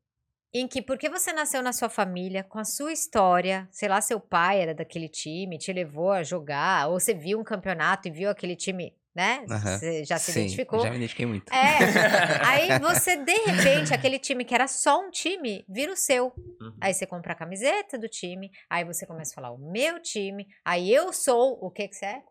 em 0.52 0.66
que, 0.66 0.80
porque 0.80 1.08
você 1.08 1.32
nasceu 1.32 1.62
na 1.62 1.72
sua 1.72 1.88
família, 1.88 2.42
com 2.42 2.58
a 2.58 2.64
sua 2.64 2.92
história, 2.92 3.68
sei 3.70 3.88
lá, 3.88 4.00
seu 4.00 4.18
pai 4.18 4.60
era 4.60 4.74
daquele 4.74 5.08
time, 5.08 5.58
te 5.58 5.72
levou 5.72 6.12
a 6.12 6.22
jogar, 6.22 6.88
ou 6.88 6.98
você 6.98 7.12
viu 7.12 7.38
um 7.38 7.44
campeonato 7.44 8.08
e 8.08 8.10
viu 8.10 8.30
aquele 8.30 8.56
time, 8.56 8.94
né? 9.14 9.44
Aham. 9.50 9.78
Você 9.78 10.04
já 10.04 10.18
se 10.18 10.32
Sim, 10.32 10.40
identificou. 10.40 10.80
Já 10.80 10.90
me 10.90 10.96
identifiquei 10.96 11.26
muito. 11.26 11.52
É. 11.52 11.78
Aí 12.46 12.78
você, 12.78 13.16
de 13.16 13.34
repente, 13.34 13.92
aquele 13.92 14.18
time 14.18 14.44
que 14.44 14.54
era 14.54 14.66
só 14.66 15.00
um 15.00 15.10
time, 15.10 15.62
vira 15.68 15.92
o 15.92 15.96
seu. 15.96 16.32
Uhum. 16.60 16.76
Aí 16.80 16.94
você 16.94 17.06
compra 17.06 17.32
a 17.32 17.36
camiseta 17.36 17.98
do 17.98 18.08
time, 18.08 18.50
aí 18.70 18.84
você 18.84 19.04
começa 19.04 19.32
a 19.32 19.34
falar 19.34 19.50
o 19.50 19.58
meu 19.58 20.00
time, 20.00 20.46
aí 20.64 20.92
eu 20.92 21.12
sou 21.12 21.58
o 21.60 21.70
que 21.70 21.88
que 21.88 21.96
você 21.96 22.06
é? 22.06 22.22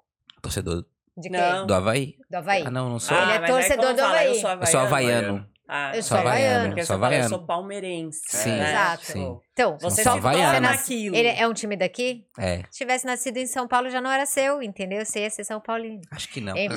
Torcedor 0.41 0.85
De 1.17 1.29
quê? 1.29 1.37
Não. 1.37 1.65
do 1.65 1.73
Havaí? 1.73 2.15
Do 2.29 2.35
Havaí. 2.37 2.63
Ah, 2.65 2.71
não, 2.71 2.89
não 2.89 2.99
sou. 2.99 3.17
Ele 3.17 3.31
é 3.31 3.39
torcedor 3.39 3.85
como 3.85 3.93
do 3.95 4.01
fala, 4.01 4.13
Havaí. 4.15 4.27
Eu 4.27 4.35
sou 4.35 4.49
eu 4.51 4.65
sou 4.67 4.79
havaiano. 4.81 5.49
Ah, 5.67 5.95
Eu 5.97 6.03
Sou 6.03 6.15
havaiano. 6.19 6.45
havaiano. 6.45 6.67
Porque 6.69 6.85
Sou 6.85 6.95
fala, 6.95 7.01
eu 7.01 7.05
havaiano. 7.07 7.29
sou 7.29 7.39
palmeirense. 7.43 8.21
Sim, 8.27 8.49
né? 8.51 8.69
Exato. 8.69 9.05
Tipo, 9.07 9.43
Então, 9.51 9.77
Você 9.81 10.03
torna 10.03 10.19
havaiano. 10.19 10.59
naquilo. 10.67 11.15
ele 11.15 11.27
é 11.29 11.47
um 11.47 11.53
time 11.55 11.75
daqui? 11.75 12.23
É, 12.37 12.57
Se 12.69 12.77
tivesse 12.77 13.03
nascido 13.07 13.37
em 13.37 13.47
São 13.47 13.67
Paulo, 13.67 13.89
já 13.89 13.99
não 13.99 14.11
era 14.11 14.27
seu, 14.27 14.61
entendeu? 14.61 15.03
Você 15.03 15.21
ia 15.21 15.29
ser 15.31 15.43
São 15.43 15.59
Paulino. 15.59 16.01
acho 16.11 16.29
que 16.29 16.39
não. 16.39 16.55
Eu, 16.55 16.69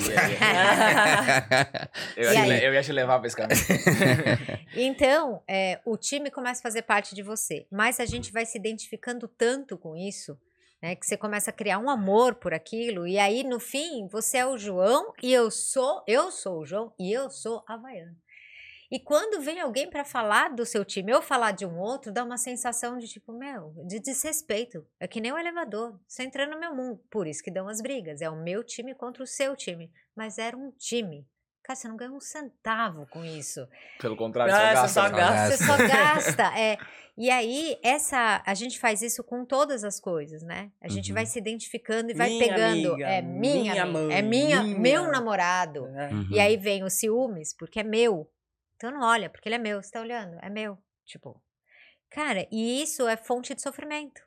E 2.17 2.21
ia 2.21 2.63
eu 2.63 2.73
ia 2.73 2.81
te 2.81 2.91
levar 2.91 3.19
pra 3.19 3.27
esse 3.27 3.35
caminho. 3.35 3.59
Então, 4.75 5.41
é, 5.47 5.79
o 5.85 5.97
time 5.97 6.29
começa 6.31 6.61
a 6.61 6.63
fazer 6.63 6.83
parte 6.83 7.15
de 7.15 7.23
você. 7.23 7.65
Mas 7.71 7.99
a 7.99 8.05
gente 8.05 8.31
vai 8.31 8.45
se 8.45 8.57
identificando 8.57 9.27
tanto 9.27 9.77
com 9.77 9.95
isso, 9.95 10.37
né? 10.81 10.95
Que 10.95 11.05
você 11.05 11.17
começa 11.17 11.49
a 11.49 11.53
criar 11.53 11.79
um 11.79 11.89
amor 11.89 12.35
por 12.35 12.53
aquilo. 12.53 13.07
E 13.07 13.17
aí, 13.17 13.43
no 13.43 13.59
fim, 13.59 14.07
você 14.07 14.37
é 14.37 14.45
o 14.45 14.57
João 14.57 15.13
e 15.21 15.31
eu 15.33 15.51
sou, 15.51 16.03
eu 16.07 16.31
sou 16.31 16.59
o 16.59 16.65
João 16.65 16.93
e 16.99 17.11
eu 17.11 17.29
sou 17.29 17.63
havaiano. 17.67 18.15
E 18.91 18.99
quando 18.99 19.39
vem 19.39 19.59
alguém 19.59 19.87
para 19.87 20.03
falar 20.03 20.49
do 20.49 20.65
seu 20.65 20.83
time 20.83 21.13
ou 21.13 21.21
falar 21.21 21.51
de 21.51 21.63
um 21.63 21.77
outro, 21.77 22.11
dá 22.11 22.23
uma 22.23 22.39
sensação 22.39 22.97
de 22.97 23.07
tipo, 23.07 23.31
meu, 23.31 23.71
de 23.85 23.99
desrespeito. 23.99 24.83
É 24.99 25.07
que 25.07 25.21
nem 25.21 25.31
o 25.31 25.37
elevador. 25.37 25.99
Você 26.07 26.23
entra 26.23 26.47
no 26.47 26.59
meu 26.59 26.73
mundo. 26.73 26.99
Por 27.07 27.27
isso 27.27 27.43
que 27.43 27.51
dão 27.51 27.67
as 27.67 27.81
brigas. 27.81 28.19
É 28.19 28.29
o 28.29 28.35
meu 28.35 28.63
time 28.63 28.95
contra 28.95 29.21
o 29.21 29.27
seu 29.27 29.55
time. 29.55 29.91
Mas 30.15 30.39
era 30.39 30.57
um 30.57 30.71
time. 30.71 31.27
Cara, 31.69 31.75
você 31.75 31.87
não 31.87 31.95
ganha 31.95 32.11
um 32.11 32.19
centavo 32.19 33.05
com 33.11 33.23
isso. 33.23 33.67
Pelo 33.99 34.17
contrário, 34.17 34.51
Ah, 34.51 34.87
só 34.87 34.87
você 34.87 34.99
gasta. 34.99 35.01
só 35.01 35.09
gasta. 35.15 35.57
Você 35.57 35.63
só 35.65 35.77
gasta. 35.87 36.59
É. 36.59 36.77
E 37.15 37.29
aí, 37.29 37.77
essa, 37.83 38.41
a 38.43 38.53
gente 38.55 38.79
faz 38.79 39.03
isso 39.03 39.23
com 39.23 39.45
todas 39.45 39.83
as 39.83 39.99
coisas, 39.99 40.41
né? 40.41 40.71
A 40.81 40.87
gente 40.87 41.09
Uhum. 41.11 41.13
vai 41.15 41.27
se 41.27 41.37
identificando 41.37 42.09
e 42.09 42.15
vai 42.15 42.29
Minha 42.29 42.39
pegando. 42.47 42.93
amiga, 42.93 43.07
é 43.07 43.21
minha, 43.21 43.53
minha 43.61 43.83
amiga, 43.83 43.85
mãe, 43.85 44.17
é 44.17 44.21
minha, 44.23 44.63
minha. 44.63 44.79
meu 44.79 45.11
namorado. 45.11 45.85
É. 45.95 46.09
Uhum. 46.11 46.27
E 46.31 46.39
aí 46.39 46.57
vem 46.57 46.83
o 46.83 46.89
ciúmes, 46.89 47.53
porque 47.53 47.81
é 47.81 47.83
meu. 47.83 48.27
Então 48.75 48.89
não 48.89 49.01
olha, 49.03 49.29
porque 49.29 49.47
ele 49.47 49.55
é 49.55 49.59
meu. 49.59 49.79
Você 49.83 49.91
tá 49.91 50.01
olhando? 50.01 50.39
É 50.41 50.49
meu. 50.49 50.75
Tipo, 51.05 51.39
cara, 52.09 52.47
e 52.51 52.81
isso 52.81 53.07
é 53.07 53.15
fonte 53.15 53.53
de 53.53 53.61
sofrimento. 53.61 54.21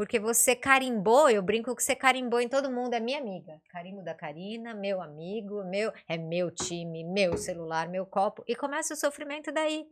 Porque 0.00 0.18
você 0.18 0.56
carimbou, 0.56 1.28
eu 1.28 1.42
brinco 1.42 1.76
que 1.76 1.82
você 1.82 1.94
carimbou 1.94 2.40
em 2.40 2.48
todo 2.48 2.70
mundo, 2.70 2.94
é 2.94 3.00
minha 3.00 3.18
amiga. 3.18 3.60
Carimbo 3.68 4.02
da 4.02 4.14
Karina, 4.14 4.72
meu 4.72 5.02
amigo, 5.02 5.62
meu, 5.64 5.92
é 6.08 6.16
meu 6.16 6.50
time, 6.50 7.04
meu 7.04 7.36
celular, 7.36 7.86
meu 7.86 8.06
copo. 8.06 8.42
E 8.48 8.56
começa 8.56 8.94
o 8.94 8.96
sofrimento 8.96 9.52
daí. 9.52 9.84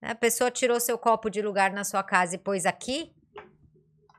A 0.00 0.14
pessoa 0.14 0.48
tirou 0.48 0.78
seu 0.78 0.96
copo 0.96 1.28
de 1.28 1.42
lugar 1.42 1.72
na 1.72 1.82
sua 1.82 2.04
casa 2.04 2.36
e 2.36 2.38
pôs 2.38 2.64
aqui. 2.66 3.12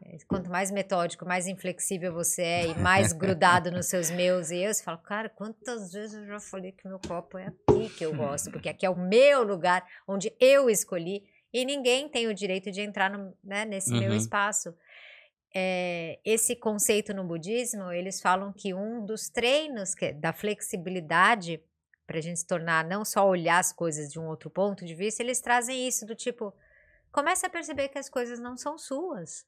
É, 0.06 0.18
Quanto 0.28 0.50
mais 0.50 0.72
metódico, 0.72 1.26
mais 1.26 1.48
inflexível 1.48 2.12
você 2.12 2.42
é 2.42 2.68
e 2.68 2.76
mais 2.78 3.14
grudado 3.14 3.72
nos 3.72 3.86
seus 3.86 4.12
meus 4.12 4.52
e 4.52 4.58
eu, 4.58 4.74
você 4.74 4.84
fala, 4.84 4.98
cara, 4.98 5.30
quantas 5.30 5.94
vezes 5.94 6.16
eu 6.18 6.26
já 6.28 6.40
falei 6.42 6.74
que 6.74 6.86
meu 6.86 7.00
copo 7.00 7.38
é 7.38 7.48
aqui 7.48 7.90
que 7.98 8.06
eu 8.06 8.14
gosto, 8.14 8.52
porque 8.52 8.68
aqui 8.68 8.86
é 8.86 8.90
o 8.90 9.00
meu 9.00 9.42
lugar 9.44 9.88
onde 10.06 10.36
eu 10.38 10.70
escolhi 10.70 11.24
e 11.54 11.64
ninguém 11.66 12.10
tem 12.10 12.28
o 12.28 12.34
direito 12.34 12.70
de 12.72 12.82
entrar 12.82 13.10
no- 13.10 13.34
né, 13.42 13.64
nesse 13.66 13.92
meu 13.92 14.12
Uhum. 14.12 14.18
espaço. 14.18 14.76
É, 15.54 16.20
esse 16.24 16.56
conceito 16.56 17.14
no 17.14 17.24
budismo, 17.24 17.92
eles 17.92 18.22
falam 18.22 18.54
que 18.54 18.74
um 18.74 19.04
dos 19.04 19.30
treinos 19.30 19.96
que- 19.96 20.14
da 20.14 20.32
flexibilidade 20.32 21.64
para 22.06 22.18
a 22.18 22.22
gente 22.22 22.40
se 22.40 22.46
tornar 22.46 22.86
não 22.86 23.04
só 23.06 23.28
olhar 23.28 23.60
as 23.60 23.72
coisas 23.72 24.12
de 24.12 24.20
um 24.20 24.28
outro 24.28 24.50
ponto 24.50 24.86
de 24.86 24.96
vista, 24.96 25.22
eles 25.22 25.42
trazem 25.42 25.88
isso 25.88 26.06
do 26.06 26.16
tipo, 26.16 26.54
começa 27.12 27.48
a 27.48 27.50
perceber 27.50 27.90
que 27.90 28.00
as 28.00 28.10
coisas 28.10 28.40
não 28.40 28.58
são 28.58 28.78
suas. 28.78 29.46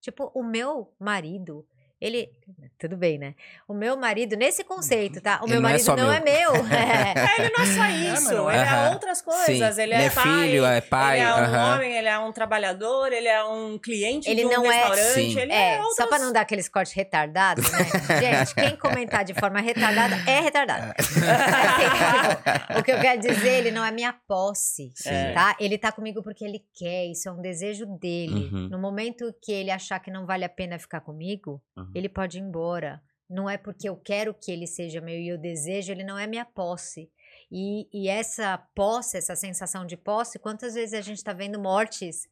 Tipo, 0.00 0.30
o 0.34 0.42
meu 0.42 0.92
marido, 0.98 1.66
ele. 2.00 2.30
Tudo 2.78 2.96
bem, 2.96 3.18
né? 3.18 3.34
O 3.66 3.74
meu 3.74 3.96
marido, 3.96 4.36
nesse 4.36 4.62
conceito, 4.62 5.20
tá? 5.20 5.40
O 5.42 5.46
Ele 5.46 5.54
meu 5.54 5.60
não 5.62 5.68
é 5.68 5.72
marido 5.72 5.84
só 5.84 5.96
não 5.96 6.04
meu. 6.04 6.12
é 6.12 6.20
meu. 6.20 6.52
É, 6.78 7.40
ele 7.42 7.52
não 7.56 7.64
é 7.64 7.66
só 7.66 7.78
mas 7.80 8.18
isso, 8.20 8.32
não 8.34 8.50
é. 8.50 8.54
ele 8.60 8.64
é 8.68 8.90
outras 8.90 9.20
coisas. 9.20 9.74
Sim. 9.74 9.82
Ele 9.82 9.94
é, 9.94 9.96
Ele 9.98 10.04
é 10.06 10.10
pai, 10.10 10.48
filho, 10.48 10.64
é 10.64 10.80
pai, 10.80 11.20
Ele 11.20 11.28
é 11.28 11.34
um 11.34 11.74
homem, 11.74 11.96
ele 11.96 12.08
é 12.08 12.18
um 12.20 12.32
trabalhador, 12.32 13.12
ele 13.12 13.26
é 13.28 13.42
um 13.44 13.78
cliente 13.78 14.30
Ele 14.30 14.42
de 14.42 14.46
um 14.46 14.50
não 14.50 14.64
é- 14.70 14.76
restaurante. 14.76 15.14
Sim. 15.14 15.38
Ele 15.40 15.52
é, 15.52 15.74
É, 15.74 15.78
outras... 15.80 15.96
só 15.96 16.06
pra 16.06 16.18
não 16.20 16.32
dar 16.32 16.42
aqueles 16.42 16.68
cortes 16.68 16.92
retardados, 16.94 17.70
né? 17.70 17.78
Gente, 18.46 18.54
quem 18.54 18.76
comentar 18.76 19.24
de 19.24 19.34
forma 19.34 19.60
retardada 19.60 20.14
é 20.30 20.40
retardado. 20.40 20.94
Assim, 20.98 21.20
o 22.78 22.82
que 22.82 22.92
eu 22.92 23.00
quero 23.00 23.20
dizer, 23.20 23.58
ele 23.58 23.70
não 23.70 23.84
é 23.84 23.90
minha 23.90 24.12
posse, 24.26 24.92
Sim. 24.94 25.10
tá? 25.34 25.56
Ele 25.58 25.76
tá 25.76 25.90
comigo 25.92 26.22
porque 26.22 26.44
ele 26.44 26.62
quer, 26.74 27.06
isso 27.06 27.28
é 27.28 27.32
um 27.32 27.40
desejo 27.40 27.86
dele. 27.86 28.48
Uhum. 28.52 28.68
No 28.70 28.78
momento 28.78 29.34
que 29.42 29.52
ele 29.52 29.70
achar 29.70 29.98
que 29.98 30.10
não 30.10 30.26
vale 30.26 30.44
a 30.44 30.48
pena 30.48 30.78
ficar 30.78 31.00
comigo, 31.00 31.60
Uhum. 31.76 31.87
Ele 31.94 32.08
pode 32.08 32.38
ir 32.38 32.42
embora. 32.42 33.02
Não 33.28 33.48
é 33.48 33.58
porque 33.58 33.88
eu 33.88 33.96
quero 33.96 34.32
que 34.32 34.50
ele 34.50 34.66
seja 34.66 35.00
meu 35.00 35.16
e 35.18 35.28
eu 35.28 35.38
desejo, 35.38 35.92
ele 35.92 36.02
não 36.04 36.18
é 36.18 36.26
minha 36.26 36.44
posse. 36.44 37.10
E, 37.50 37.86
e 37.92 38.08
essa 38.08 38.56
posse, 38.74 39.16
essa 39.18 39.36
sensação 39.36 39.84
de 39.84 39.96
posse, 39.96 40.38
quantas 40.38 40.74
vezes 40.74 40.94
a 40.94 41.00
gente 41.00 41.22
tá 41.22 41.32
vendo 41.32 41.58
mortes 41.60 42.28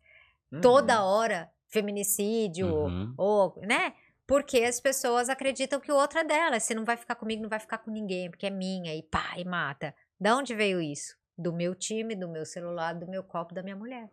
toda 0.62 1.02
hora, 1.04 1.50
feminicídio, 1.68 2.66
Uhum. 2.68 3.14
ou, 3.16 3.60
né? 3.62 3.92
Porque 4.26 4.58
as 4.64 4.80
pessoas 4.80 5.28
acreditam 5.28 5.78
que 5.80 5.92
o 5.92 5.96
outro 5.96 6.18
é 6.18 6.24
dela. 6.24 6.58
Se 6.58 6.74
não 6.74 6.84
vai 6.84 6.96
ficar 6.96 7.14
comigo, 7.14 7.42
não 7.42 7.48
vai 7.48 7.60
ficar 7.60 7.78
com 7.78 7.90
ninguém, 7.90 8.28
porque 8.30 8.46
é 8.46 8.50
minha, 8.50 8.94
e 8.94 9.02
pá, 9.02 9.34
e 9.36 9.44
mata. 9.44 9.94
Da 10.18 10.36
onde 10.36 10.54
veio 10.54 10.80
isso? 10.80 11.14
Do 11.38 11.52
meu 11.52 11.74
time, 11.74 12.14
do 12.16 12.28
meu 12.28 12.44
celular, 12.46 12.94
do 12.94 13.06
meu 13.06 13.22
copo, 13.22 13.54
da 13.54 13.62
minha 13.62 13.76
mulher. 13.76 14.08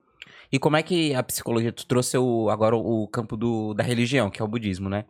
E 0.52 0.60
como 0.60 0.78
é 0.78 0.84
que 0.84 1.14
a 1.14 1.24
psicologia, 1.24 1.72
tu 1.72 1.86
trouxe 1.86 2.18
o, 2.18 2.50
agora 2.50 2.76
o 2.76 3.08
campo 3.08 3.36
do, 3.38 3.74
da 3.74 3.84
religião, 3.84 4.30
que 4.30 4.42
é 4.42 4.46
o 4.46 4.48
budismo, 4.48 4.90
né? 4.90 5.06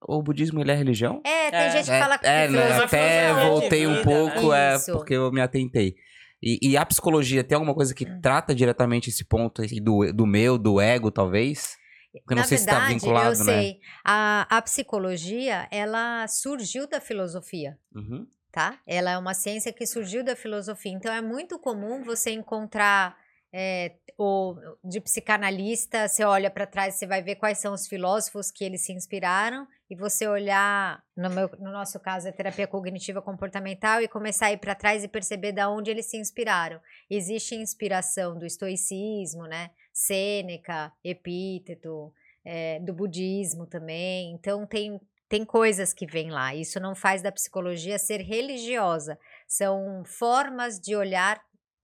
O 0.00 0.22
budismo, 0.22 0.60
ele 0.60 0.70
é 0.70 0.74
religião? 0.74 1.20
É, 1.24 1.50
tem 1.50 1.60
É. 1.60 1.70
gente 1.70 1.84
que 1.86 1.90
É, 1.90 1.98
fala 2.00 2.18
que 2.18 2.26
é, 2.26 2.48
né? 2.48 2.72
Até 2.78 3.34
voltei 3.34 3.86
um 3.86 3.94
vida, 3.96 4.04
pouco, 4.04 4.50
né? 4.50 4.72
é, 4.72 4.76
Isso. 4.76 4.92
porque 4.92 5.14
eu 5.14 5.30
me 5.32 5.40
atentei. 5.40 5.96
E, 6.40 6.58
e 6.70 6.76
a 6.76 6.86
psicologia 6.86 7.42
tem 7.42 7.56
alguma 7.56 7.74
coisa 7.74 7.92
que 7.92 8.04
Hum. 8.04 8.20
trata 8.20 8.54
diretamente 8.54 9.10
esse 9.10 9.24
ponto 9.24 9.60
aí 9.60 9.80
do, 9.80 10.12
do 10.12 10.24
meu, 10.24 10.56
do 10.56 10.80
ego, 10.80 11.10
talvez? 11.10 11.76
Porque 12.12 12.32
eu 12.32 12.36
não 12.36 12.42
Na 12.42 12.48
sei 12.48 12.58
se 12.58 12.66
tá 12.66 12.72
verdade, 12.74 12.94
vinculado, 12.94 13.34
eu 13.40 13.44
né? 13.44 13.60
sei. 13.60 13.80
A, 14.04 14.46
a 14.56 14.62
psicologia, 14.62 15.66
ela 15.70 16.26
surgiu 16.28 16.88
da 16.88 17.00
filosofia. 17.00 17.76
Uhum. 17.94 18.26
tá? 18.52 18.78
Ela 18.86 19.10
é 19.12 19.18
uma 19.18 19.34
ciência 19.34 19.72
que 19.72 19.84
surgiu 19.86 20.24
da 20.24 20.34
filosofia. 20.36 20.92
Então 20.92 21.12
é 21.12 21.20
muito 21.20 21.58
comum 21.58 22.02
você 22.02 22.30
encontrar 22.30 23.16
é, 23.52 23.94
o, 24.18 24.54
de 24.84 25.00
psicanalista, 25.00 26.06
você 26.08 26.24
olha 26.24 26.50
para 26.50 26.66
trás, 26.66 26.94
você 26.96 27.06
vai 27.06 27.22
ver 27.22 27.36
quais 27.36 27.58
são 27.58 27.72
os 27.72 27.86
filósofos 27.86 28.50
que 28.50 28.64
eles 28.64 28.84
se 28.84 28.92
inspiraram 28.92 29.66
e 29.90 29.96
você 29.96 30.26
olhar, 30.26 31.02
no, 31.16 31.30
meu- 31.30 31.50
no 31.58 31.72
nosso 31.72 31.98
caso, 31.98 32.28
a 32.28 32.32
terapia 32.32 32.66
cognitiva 32.66 33.22
comportamental 33.22 34.02
e 34.02 34.08
começar 34.08 34.46
a 34.46 34.52
ir 34.52 34.58
para 34.58 34.74
trás 34.74 35.02
e 35.02 35.08
perceber 35.08 35.52
da 35.52 35.70
onde 35.70 35.90
eles 35.90 36.06
se 36.06 36.18
inspiraram. 36.18 36.80
Existe 37.08 37.54
inspiração 37.54 38.38
do 38.38 38.44
estoicismo, 38.44 39.44
né? 39.44 39.70
Sêneca, 39.92 40.92
Epíteto, 41.02 42.12
é, 42.44 42.78
do 42.80 42.92
budismo 42.92 43.66
também. 43.66 44.32
Então 44.32 44.66
tem 44.66 45.00
tem 45.28 45.44
coisas 45.44 45.92
que 45.92 46.06
vêm 46.06 46.30
lá. 46.30 46.54
Isso 46.54 46.80
não 46.80 46.94
faz 46.94 47.20
da 47.20 47.30
psicologia 47.30 47.98
ser 47.98 48.22
religiosa. 48.22 49.18
São 49.46 50.02
formas 50.06 50.80
de 50.80 50.96
olhar 50.96 51.38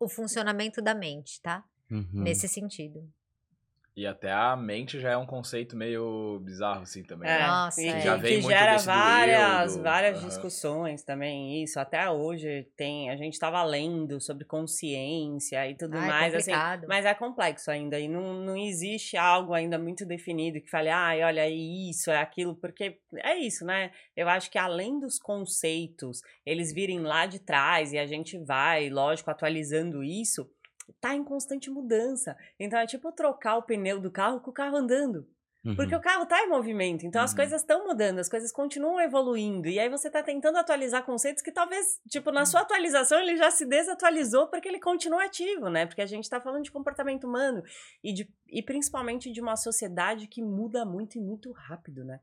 o 0.04 0.08
funcionamento 0.08 0.82
da 0.82 0.94
mente, 0.94 1.40
tá? 1.40 1.64
Uhum. 1.90 2.06
Nesse 2.12 2.48
sentido. 2.48 3.08
E 3.96 4.08
até 4.08 4.32
a 4.32 4.56
mente 4.56 4.98
já 4.98 5.12
é 5.12 5.16
um 5.16 5.24
conceito 5.24 5.76
meio 5.76 6.40
bizarro, 6.40 6.82
assim, 6.82 7.04
também. 7.04 7.30
É, 7.30 7.38
né? 7.38 7.46
Nossa, 7.48 7.80
e 7.80 7.86
é. 7.86 7.92
que, 7.92 8.00
Já 8.00 8.16
vem 8.16 8.36
que 8.38 8.42
muito 8.42 8.58
gera 8.58 8.76
várias, 8.82 9.76
do- 9.76 9.82
várias 9.84 10.18
Aham. 10.18 10.26
discussões 10.28 11.04
também, 11.04 11.62
isso. 11.62 11.78
Até 11.78 12.10
hoje 12.10 12.66
tem, 12.76 13.08
a 13.10 13.16
gente 13.16 13.38
tava 13.38 13.62
lendo 13.62 14.20
sobre 14.20 14.44
consciência 14.44 15.70
e 15.70 15.76
tudo 15.76 15.96
Ah, 15.96 16.04
é 16.06 16.08
mais, 16.08 16.34
assim. 16.34 16.50
complicado. 16.50 16.86
Mas 16.88 17.04
é 17.04 17.14
complexo 17.14 17.70
ainda 17.70 18.00
e 18.00 18.08
não, 18.08 18.34
não 18.44 18.56
existe 18.56 19.16
algo 19.16 19.52
ainda 19.54 19.78
muito 19.78 20.04
definido 20.04 20.60
que 20.60 20.68
fale, 20.68 20.88
ai, 20.88 21.22
olha, 21.22 21.42
é 21.42 21.50
isso, 21.50 22.10
é 22.10 22.16
aquilo, 22.18 22.56
porque 22.56 22.98
é 23.18 23.38
isso, 23.38 23.64
né? 23.64 23.92
Eu 24.16 24.28
acho 24.28 24.50
que 24.50 24.58
além 24.58 24.98
dos 24.98 25.20
conceitos, 25.20 26.20
eles 26.44 26.72
virem 26.72 26.98
lá 27.00 27.26
de 27.26 27.38
trás 27.38 27.92
e 27.92 27.98
a 27.98 28.06
gente 28.06 28.36
vai, 28.38 28.90
lógico, 28.90 29.30
atualizando 29.30 30.02
isso, 30.02 30.50
tá 31.00 31.14
em 31.14 31.24
constante 31.24 31.70
mudança. 31.70 32.36
Então 32.58 32.78
é 32.78 32.86
tipo 32.86 33.10
trocar 33.12 33.56
o 33.56 33.62
pneu 33.62 34.00
do 34.00 34.10
carro 34.10 34.40
com 34.40 34.50
o 34.50 34.54
carro 34.54 34.76
andando. 34.76 35.26
Uhum. 35.64 35.74
Porque 35.76 35.96
o 35.96 36.00
carro 36.00 36.26
tá 36.26 36.42
em 36.42 36.48
movimento, 36.50 37.06
então 37.06 37.22
as 37.22 37.30
Uhum. 37.30 37.36
coisas 37.38 37.62
estão 37.62 37.86
mudando, 37.86 38.18
as 38.18 38.28
coisas 38.28 38.52
continuam 38.52 39.00
evoluindo. 39.00 39.66
E 39.66 39.78
aí 39.78 39.88
você 39.88 40.10
tá 40.10 40.22
tentando 40.22 40.58
atualizar 40.58 41.02
conceitos 41.06 41.42
que 41.42 41.50
talvez, 41.50 41.98
tipo, 42.10 42.30
na 42.30 42.44
sua 42.44 42.60
atualização 42.60 43.18
ele 43.18 43.34
já 43.36 43.50
se 43.50 43.64
desatualizou 43.64 44.46
porque 44.48 44.68
ele 44.68 44.78
continua 44.78 45.24
ativo, 45.24 45.70
né? 45.70 45.86
Porque 45.86 46.02
a 46.02 46.06
gente 46.06 46.28
tá 46.28 46.38
falando 46.38 46.64
de 46.64 46.70
comportamento 46.70 47.24
humano 47.26 47.62
e, 48.02 48.12
de, 48.12 48.30
e 48.46 48.62
principalmente 48.62 49.32
de 49.32 49.40
uma 49.40 49.56
sociedade 49.56 50.26
que 50.26 50.42
muda 50.42 50.84
muito 50.84 51.16
e 51.16 51.20
muito 51.20 51.50
rápido, 51.52 52.04
né? 52.04 52.20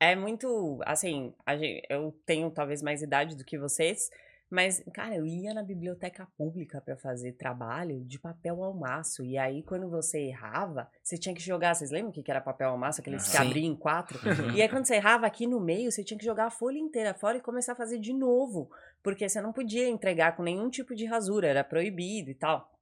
É 0.00 0.16
muito, 0.16 0.80
assim, 0.84 1.32
a 1.46 1.56
gente, 1.56 1.82
eu 1.88 2.12
tenho 2.26 2.50
talvez 2.50 2.82
mais 2.82 3.02
idade 3.02 3.36
do 3.36 3.44
que 3.44 3.56
vocês, 3.56 4.10
mas, 4.50 4.82
cara, 4.94 5.14
eu 5.14 5.26
ia 5.26 5.52
na 5.52 5.62
biblioteca 5.62 6.26
pública 6.36 6.80
pra 6.80 6.96
fazer 6.96 7.32
trabalho 7.32 8.02
de 8.04 8.18
papel 8.18 8.64
ao 8.64 8.72
maço. 8.72 9.22
E 9.22 9.36
aí, 9.36 9.62
quando 9.62 9.90
você 9.90 10.20
errava, 10.20 10.90
você 11.02 11.18
tinha 11.18 11.34
que 11.34 11.42
jogar. 11.42 11.74
Vocês 11.74 11.90
lembram 11.90 12.10
o 12.10 12.12
que 12.12 12.22
que 12.22 12.30
era 12.30 12.40
papel 12.40 12.70
ao 12.70 12.78
maço? 12.78 13.00
Aqueles 13.00 13.24
que 13.24 13.30
Sim. 13.30 13.38
abriam 13.38 13.72
em 13.72 13.76
quatro? 13.76 14.18
Uhum. 14.18 14.52
E 14.56 14.62
aí, 14.62 14.68
quando 14.68 14.86
você 14.86 14.94
errava 14.94 15.26
aqui 15.26 15.46
no 15.46 15.60
meio, 15.60 15.92
você 15.92 16.02
tinha 16.02 16.16
que 16.16 16.24
jogar 16.24 16.46
a 16.46 16.50
folha 16.50 16.78
inteira 16.78 17.12
fora 17.12 17.36
e 17.36 17.42
começar 17.42 17.72
a 17.72 17.76
fazer 17.76 17.98
de 17.98 18.14
novo. 18.14 18.70
Porque 19.02 19.28
você 19.28 19.40
não 19.40 19.52
podia 19.52 19.86
entregar 19.86 20.34
com 20.34 20.42
nenhum 20.42 20.70
tipo 20.70 20.94
de 20.94 21.04
rasura, 21.04 21.46
era 21.46 21.62
proibido 21.62 22.30
e 22.30 22.34
tal. 22.34 22.72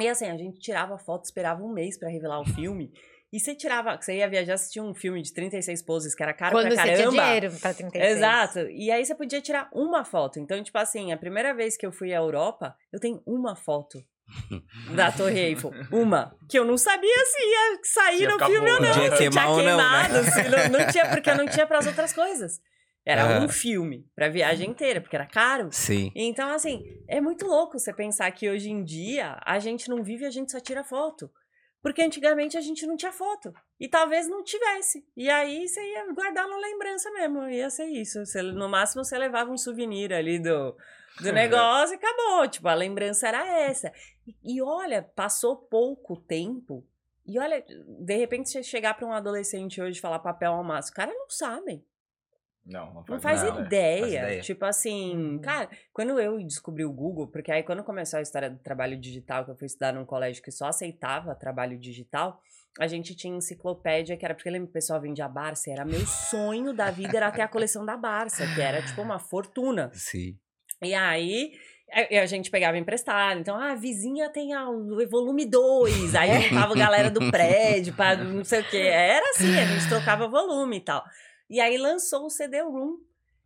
E 0.00 0.08
assim, 0.08 0.26
a 0.26 0.36
gente 0.36 0.58
tirava 0.58 0.98
foto, 0.98 1.24
esperava 1.24 1.62
um 1.62 1.72
mês 1.72 1.98
pra 1.98 2.08
revelar 2.08 2.40
o 2.40 2.44
filme. 2.44 2.92
E 3.32 3.40
você 3.40 3.54
tirava, 3.54 3.96
você 4.00 4.16
ia 4.18 4.28
viajar, 4.28 4.54
assistir 4.54 4.80
um 4.80 4.94
filme 4.94 5.20
de 5.20 5.32
36 5.32 5.82
poses 5.82 6.14
que 6.14 6.22
era 6.22 6.32
caro 6.32 6.52
Quando 6.52 6.68
pra 6.68 6.76
você 6.76 6.76
caramba. 6.76 7.10
tinha 7.10 7.22
dinheiro 7.24 7.50
pra 7.60 7.74
36. 7.74 8.16
Exato. 8.16 8.58
E 8.70 8.90
aí 8.90 9.04
você 9.04 9.14
podia 9.14 9.40
tirar 9.40 9.68
uma 9.72 10.04
foto. 10.04 10.38
Então, 10.38 10.62
tipo 10.62 10.78
assim, 10.78 11.12
a 11.12 11.16
primeira 11.16 11.52
vez 11.52 11.76
que 11.76 11.84
eu 11.84 11.90
fui 11.92 12.12
à 12.14 12.18
Europa, 12.18 12.76
eu 12.92 13.00
tenho 13.00 13.20
uma 13.26 13.56
foto 13.56 13.98
da 14.94 15.10
Torre 15.12 15.38
Eiffel. 15.40 15.72
Uma. 15.92 16.36
Que 16.48 16.58
eu 16.58 16.64
não 16.64 16.78
sabia 16.78 17.24
se 17.26 17.42
ia 17.42 17.78
sair 17.82 18.18
Se 18.18 18.26
no 18.26 18.38
filme 18.38 18.70
ou 18.70 18.78
boa. 18.78 18.80
não. 18.80 18.94
Podia 18.94 19.10
se 19.10 19.16
queimar 19.18 19.44
tinha 19.44 19.48
ou 19.56 19.62
não, 19.62 19.76
né? 19.76 20.08
queimado, 20.08 20.24
se 20.30 20.48
não, 20.48 20.78
não 20.78 20.86
tinha, 20.92 21.06
porque 21.10 21.30
eu 21.30 21.36
não 21.36 21.46
tinha 21.46 21.66
pras 21.66 21.86
outras 21.86 22.12
coisas. 22.12 22.60
Era 23.04 23.22
Aham. 23.24 23.44
um 23.44 23.48
filme 23.48 24.04
pra 24.16 24.28
viagem 24.28 24.70
inteira, 24.70 25.00
porque 25.00 25.14
era 25.14 25.26
caro. 25.26 25.68
Sim. 25.70 26.10
Então, 26.14 26.50
assim, 26.50 26.82
é 27.08 27.20
muito 27.20 27.46
louco 27.46 27.78
você 27.78 27.92
pensar 27.92 28.30
que 28.32 28.48
hoje 28.50 28.68
em 28.70 28.82
dia 28.82 29.38
a 29.44 29.58
gente 29.60 29.88
não 29.88 30.02
vive, 30.02 30.24
a 30.26 30.30
gente 30.30 30.50
só 30.50 30.58
tira 30.58 30.82
foto. 30.82 31.30
Porque 31.86 32.02
antigamente 32.02 32.58
a 32.58 32.60
gente 32.60 32.84
não 32.84 32.96
tinha 32.96 33.12
foto. 33.12 33.54
E 33.78 33.88
talvez 33.88 34.26
não 34.26 34.42
tivesse. 34.42 35.06
E 35.16 35.30
aí 35.30 35.68
você 35.68 35.80
ia 35.80 36.12
guardar 36.12 36.48
na 36.48 36.56
lembrança 36.56 37.08
mesmo. 37.12 37.48
Ia 37.48 37.70
ser 37.70 37.84
isso. 37.86 38.26
Você- 38.26 38.42
no 38.42 38.68
máximo 38.68 39.04
você 39.04 39.16
levava 39.16 39.52
um 39.52 39.56
souvenir 39.56 40.12
ali 40.12 40.40
do, 40.40 40.76
do 41.20 41.30
negócio 41.32 41.94
e 41.94 41.96
acabou. 41.96 42.48
Tipo, 42.48 42.66
a 42.66 42.74
lembrança 42.74 43.28
era 43.28 43.46
essa. 43.60 43.92
E, 44.26 44.56
e 44.56 44.60
olha, 44.60 45.00
passou 45.14 45.56
pouco 45.56 46.16
tempo. 46.16 46.84
E 47.24 47.38
olha, 47.38 47.64
de 48.00 48.16
repente 48.16 48.50
você 48.50 48.64
chegar 48.64 48.94
pra 48.96 49.06
um 49.06 49.12
adolescente 49.12 49.80
hoje 49.80 49.98
e 49.98 50.02
falar 50.02 50.18
papel 50.18 50.54
ao 50.54 50.64
maço, 50.64 50.90
o 50.90 50.94
cara 50.94 51.12
não 51.14 51.30
sabe. 51.30 51.84
Não, 52.66 52.86
não 52.86 53.04
Não 53.08 53.20
faz, 53.20 53.40
faz 53.40 53.42
nada. 53.44 53.66
ideia. 53.66 54.00
Faz 54.00 54.12
ideia. 54.12 54.40
Tipo 54.40 54.64
assim, 54.64 55.38
cara, 55.42 55.70
quando 55.92 56.18
eu 56.18 56.38
descobri 56.38 56.84
o 56.84 56.92
Google, 56.92 57.28
porque 57.28 57.52
aí 57.52 57.62
quando 57.62 57.84
começou 57.84 58.18
a 58.18 58.22
história 58.22 58.50
do 58.50 58.58
trabalho 58.58 58.98
digital, 58.98 59.44
que 59.44 59.52
eu 59.52 59.56
fui 59.56 59.66
estudar 59.66 59.92
num 59.92 60.04
colégio 60.04 60.42
que 60.42 60.50
só 60.50 60.66
aceitava 60.66 61.34
trabalho 61.34 61.78
digital, 61.78 62.40
a 62.78 62.86
gente 62.86 63.14
tinha 63.14 63.36
enciclopédia, 63.36 64.16
que 64.16 64.24
era 64.24 64.34
porque 64.34 64.50
lembra 64.50 64.66
que 64.66 64.70
o 64.70 64.74
pessoal 64.74 65.00
vendia 65.00 65.28
Barça, 65.28 65.70
era 65.70 65.84
meu 65.84 66.04
sonho 66.06 66.74
da 66.74 66.90
vida 66.90 67.16
era 67.16 67.30
ter 67.30 67.42
a 67.42 67.48
coleção 67.48 67.86
da 67.86 67.96
Barça, 67.96 68.44
que 68.54 68.60
era 68.60 68.82
tipo 68.82 69.00
uma 69.00 69.18
fortuna. 69.18 69.90
Sim. 69.94 70.36
E 70.82 70.92
aí 70.92 71.52
a, 71.90 72.22
a 72.22 72.26
gente 72.26 72.50
pegava 72.50 72.76
emprestado. 72.76 73.40
Então, 73.40 73.56
ah, 73.56 73.72
a 73.72 73.76
vizinha 73.76 74.28
tem 74.28 74.52
a, 74.52 74.68
o 74.68 75.08
volume 75.08 75.46
2. 75.46 76.14
Aí 76.14 76.42
juntava 76.48 76.74
a 76.74 76.76
galera 76.76 77.10
do 77.10 77.30
prédio 77.30 77.94
para 77.94 78.16
não 78.24 78.44
sei 78.44 78.60
o 78.60 78.64
quê. 78.68 78.78
Era 78.78 79.24
assim, 79.30 79.56
a 79.58 79.64
gente 79.64 79.88
trocava 79.88 80.28
volume 80.28 80.78
e 80.78 80.80
tal. 80.80 81.04
E 81.48 81.60
aí 81.60 81.78
lançou 81.78 82.26
o 82.26 82.30
CD-ROOM. 82.30 82.98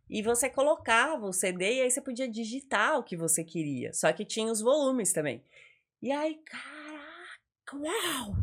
E 0.09 0.21
você 0.21 0.49
colocava 0.49 1.25
o 1.25 1.31
CD 1.31 1.75
e 1.75 1.81
aí 1.83 1.89
você 1.89 2.01
podia 2.01 2.27
digitar 2.27 2.99
o 2.99 3.03
que 3.03 3.15
você 3.15 3.45
queria. 3.45 3.93
Só 3.93 4.11
que 4.11 4.25
tinha 4.25 4.51
os 4.51 4.59
volumes 4.59 5.13
também. 5.13 5.41
E 6.01 6.11
aí, 6.11 6.35
caraca, 6.43 7.77
uau! 7.77 8.35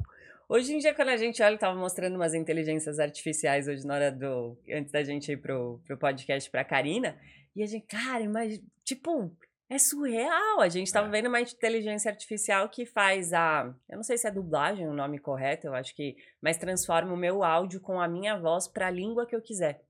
Hoje 0.48 0.72
em 0.72 0.78
dia, 0.78 0.94
quando 0.94 1.10
a 1.10 1.16
gente 1.18 1.42
olha, 1.42 1.54
eu 1.54 1.58
tava 1.58 1.78
mostrando 1.78 2.14
umas 2.16 2.32
inteligências 2.32 2.98
artificiais 2.98 3.68
hoje 3.68 3.86
na 3.86 3.94
hora 3.94 4.10
do. 4.10 4.56
Antes 4.72 4.90
da 4.90 5.04
gente 5.04 5.30
ir 5.30 5.36
pro, 5.36 5.78
pro 5.86 5.98
podcast 5.98 6.50
pra 6.50 6.64
Karina. 6.64 7.20
E 7.54 7.62
a 7.62 7.66
gente, 7.66 7.84
cara, 7.86 8.26
mas, 8.30 8.58
tipo, 8.82 9.30
é 9.70 9.78
surreal. 9.78 10.60
A 10.60 10.68
gente 10.68 10.92
tava 10.92 11.08
É. 11.08 11.10
vendo 11.10 11.28
uma 11.28 11.40
inteligência 11.40 12.10
artificial 12.10 12.68
que 12.68 12.86
faz 12.86 13.32
a. 13.32 13.72
Eu 13.88 13.96
não 13.96 14.02
sei 14.02 14.16
se 14.16 14.26
é 14.26 14.30
dublagem 14.30 14.86
o 14.88 14.92
nome 14.92 15.18
correto, 15.18 15.66
eu 15.66 15.74
acho 15.74 15.94
que. 15.94 16.16
Mas 16.40 16.56
transforma 16.58 17.12
o 17.12 17.16
meu 17.16 17.42
áudio 17.44 17.80
com 17.80 18.00
a 18.00 18.08
minha 18.08 18.36
voz 18.38 18.66
pra 18.68 18.90
língua 18.90 19.26
que 19.26 19.34
eu 19.36 19.42
quiser. 19.42 19.82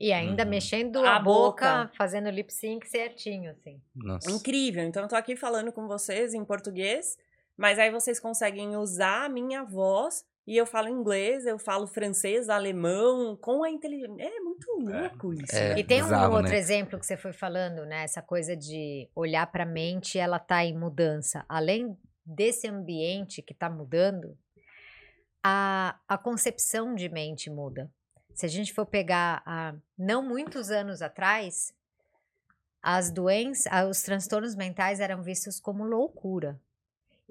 E 0.00 0.12
ainda 0.12 0.44
Uhum. 0.44 0.50
mexendo 0.50 1.04
A 1.04 1.16
a, 1.16 1.18
boca, 1.18 1.82
boca. 1.84 1.92
fazendo 1.96 2.30
lip 2.30 2.52
sync 2.52 2.86
certinho, 2.88 3.50
assim. 3.50 3.80
Nossa. 3.94 4.30
Incrível. 4.30 4.84
Então 4.84 5.02
eu 5.02 5.08
tô 5.08 5.16
aqui 5.16 5.34
falando 5.34 5.72
com 5.72 5.88
vocês 5.88 6.34
em 6.34 6.44
português, 6.44 7.16
mas 7.56 7.78
aí 7.80 7.90
vocês 7.90 8.20
conseguem 8.20 8.76
usar 8.76 9.24
a 9.24 9.28
minha 9.28 9.64
voz 9.64 10.24
e 10.48 10.56
eu 10.56 10.64
falo 10.64 10.88
inglês, 10.88 11.44
eu 11.44 11.58
falo 11.58 11.86
francês, 11.86 12.48
alemão, 12.48 13.36
com 13.36 13.62
a 13.62 13.68
inteligência. 13.68 14.24
É 14.24 14.40
muito 14.40 14.66
louco 14.80 15.34
isso. 15.34 15.54
É. 15.54 15.74
né? 15.74 15.78
E 15.78 15.84
tem 15.84 16.02
um 16.02 16.30
outro 16.30 16.52
né? 16.52 16.56
exemplo 16.56 16.98
que 16.98 17.04
você 17.04 17.18
foi 17.18 17.34
falando, 17.34 17.84
né? 17.84 18.02
Essa 18.02 18.22
coisa 18.22 18.56
de 18.56 19.10
olhar 19.14 19.46
para 19.52 19.64
a 19.64 19.66
mente, 19.66 20.18
ela 20.18 20.38
tá 20.38 20.64
em 20.64 20.74
mudança. 20.74 21.44
Além 21.46 21.94
desse 22.24 22.66
ambiente 22.66 23.42
que 23.42 23.52
tá 23.52 23.68
mudando, 23.68 24.38
a, 25.44 26.00
a 26.08 26.16
concepção 26.16 26.94
de 26.94 27.10
mente 27.10 27.50
muda. 27.50 27.92
Se 28.34 28.46
a 28.46 28.48
gente 28.48 28.72
for 28.72 28.86
pegar 28.86 29.42
há 29.44 29.74
não 29.98 30.26
muitos 30.26 30.70
anos 30.70 31.02
atrás, 31.02 31.74
as 32.82 33.10
doenças, 33.10 33.70
os 33.86 34.00
transtornos 34.00 34.54
mentais 34.54 34.98
eram 34.98 35.22
vistos 35.22 35.60
como 35.60 35.84
loucura. 35.84 36.58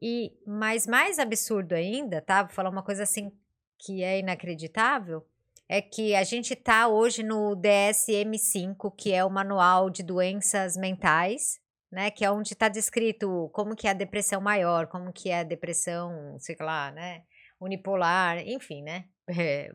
E 0.02 0.32
mas 0.46 0.86
mais 0.86 1.20
absurdo 1.20 1.74
ainda, 1.74 2.22
tá? 2.22 2.44
Vou 2.44 2.52
falar 2.52 2.70
uma 2.70 2.84
coisa 2.84 3.04
assim 3.04 3.32
que 3.80 4.04
é 4.04 4.20
inacreditável, 4.20 5.26
é 5.70 5.82
que 5.82 6.16
a 6.16 6.24
gente 6.24 6.56
tá 6.56 6.88
hoje 6.88 7.24
no 7.24 7.56
DSM-5, 7.56 8.94
que 8.96 9.14
é 9.14 9.24
o 9.24 9.30
Manual 9.30 9.90
de 9.90 10.02
Doenças 10.02 10.78
Mentais, 10.78 11.60
né? 11.92 12.10
Que 12.10 12.24
é 12.24 12.32
onde 12.32 12.54
está 12.54 12.70
descrito 12.70 13.50
como 13.54 13.76
que 13.76 13.88
é 13.88 13.92
a 13.92 13.94
depressão 13.94 14.40
maior, 14.40 14.88
como 14.88 15.12
que 15.12 15.30
é 15.30 15.40
a 15.40 15.44
depressão, 15.44 16.38
sei 16.40 16.56
lá, 16.60 16.92
né? 16.92 17.24
Unipolar, 17.60 18.40
enfim, 18.48 18.82
né? 18.82 19.06
É, 19.30 19.74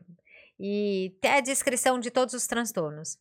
e 0.59 1.15
tem 1.21 1.31
a 1.31 1.41
descrição 1.41 1.99
de 1.99 2.09
todos 2.09 2.33
os 2.33 2.47
transtornos. 2.47 3.17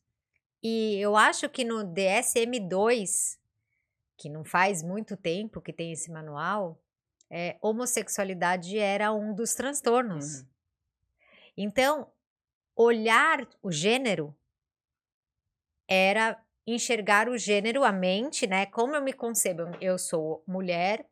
E 0.62 0.96
eu 1.00 1.16
acho 1.16 1.48
que 1.48 1.64
no 1.64 1.84
DSM-2, 1.84 3.36
que 4.16 4.28
não 4.28 4.44
faz 4.44 4.82
muito 4.82 5.16
tempo 5.16 5.60
que 5.60 5.72
tem 5.72 5.92
esse 5.92 6.10
manual, 6.10 6.80
é, 7.32 7.56
homossexualidade 7.62 8.78
era 8.78 9.10
um 9.10 9.34
dos 9.34 9.54
transtornos. 9.54 10.40
Uhum. 10.40 10.46
Então, 11.56 12.12
olhar 12.76 13.48
o 13.62 13.72
gênero 13.72 14.36
era 15.88 16.38
enxergar 16.66 17.30
o 17.30 17.38
gênero, 17.38 17.84
a 17.84 17.90
mente, 17.90 18.46
né? 18.46 18.66
Como 18.66 18.94
eu 18.94 19.02
me 19.02 19.14
concebo? 19.14 19.62
Eu 19.80 19.98
sou 19.98 20.44
mulher 20.46 21.08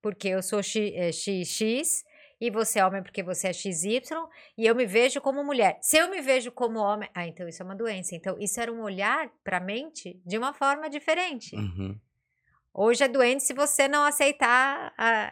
porque 0.00 0.28
eu 0.28 0.42
sou 0.42 0.62
X, 0.62 0.92
eh, 0.94 1.12
XX 1.12 2.04
e 2.40 2.50
você 2.50 2.78
é 2.78 2.86
homem 2.86 3.02
porque 3.02 3.22
você 3.22 3.48
é 3.48 3.52
XY 3.52 4.02
e 4.56 4.66
eu 4.66 4.74
me 4.74 4.86
vejo 4.86 5.20
como 5.20 5.44
mulher. 5.44 5.78
Se 5.82 5.98
eu 5.98 6.10
me 6.10 6.20
vejo 6.22 6.50
como 6.52 6.78
homem, 6.78 7.08
ah, 7.14 7.26
então 7.26 7.46
isso 7.46 7.62
é 7.62 7.64
uma 7.64 7.76
doença. 7.76 8.14
Então, 8.14 8.36
isso 8.38 8.60
era 8.60 8.72
um 8.72 8.82
olhar 8.82 9.30
para 9.42 9.58
a 9.58 9.60
mente 9.60 10.20
de 10.24 10.38
uma 10.38 10.52
forma 10.54 10.88
diferente. 10.88 11.54
Uhum. 11.54 11.98
Hoje 12.74 13.04
é 13.04 13.08
doente 13.08 13.44
se 13.44 13.54
você 13.54 13.86
não 13.86 14.04
aceitar 14.04 14.92
a- 14.98 15.30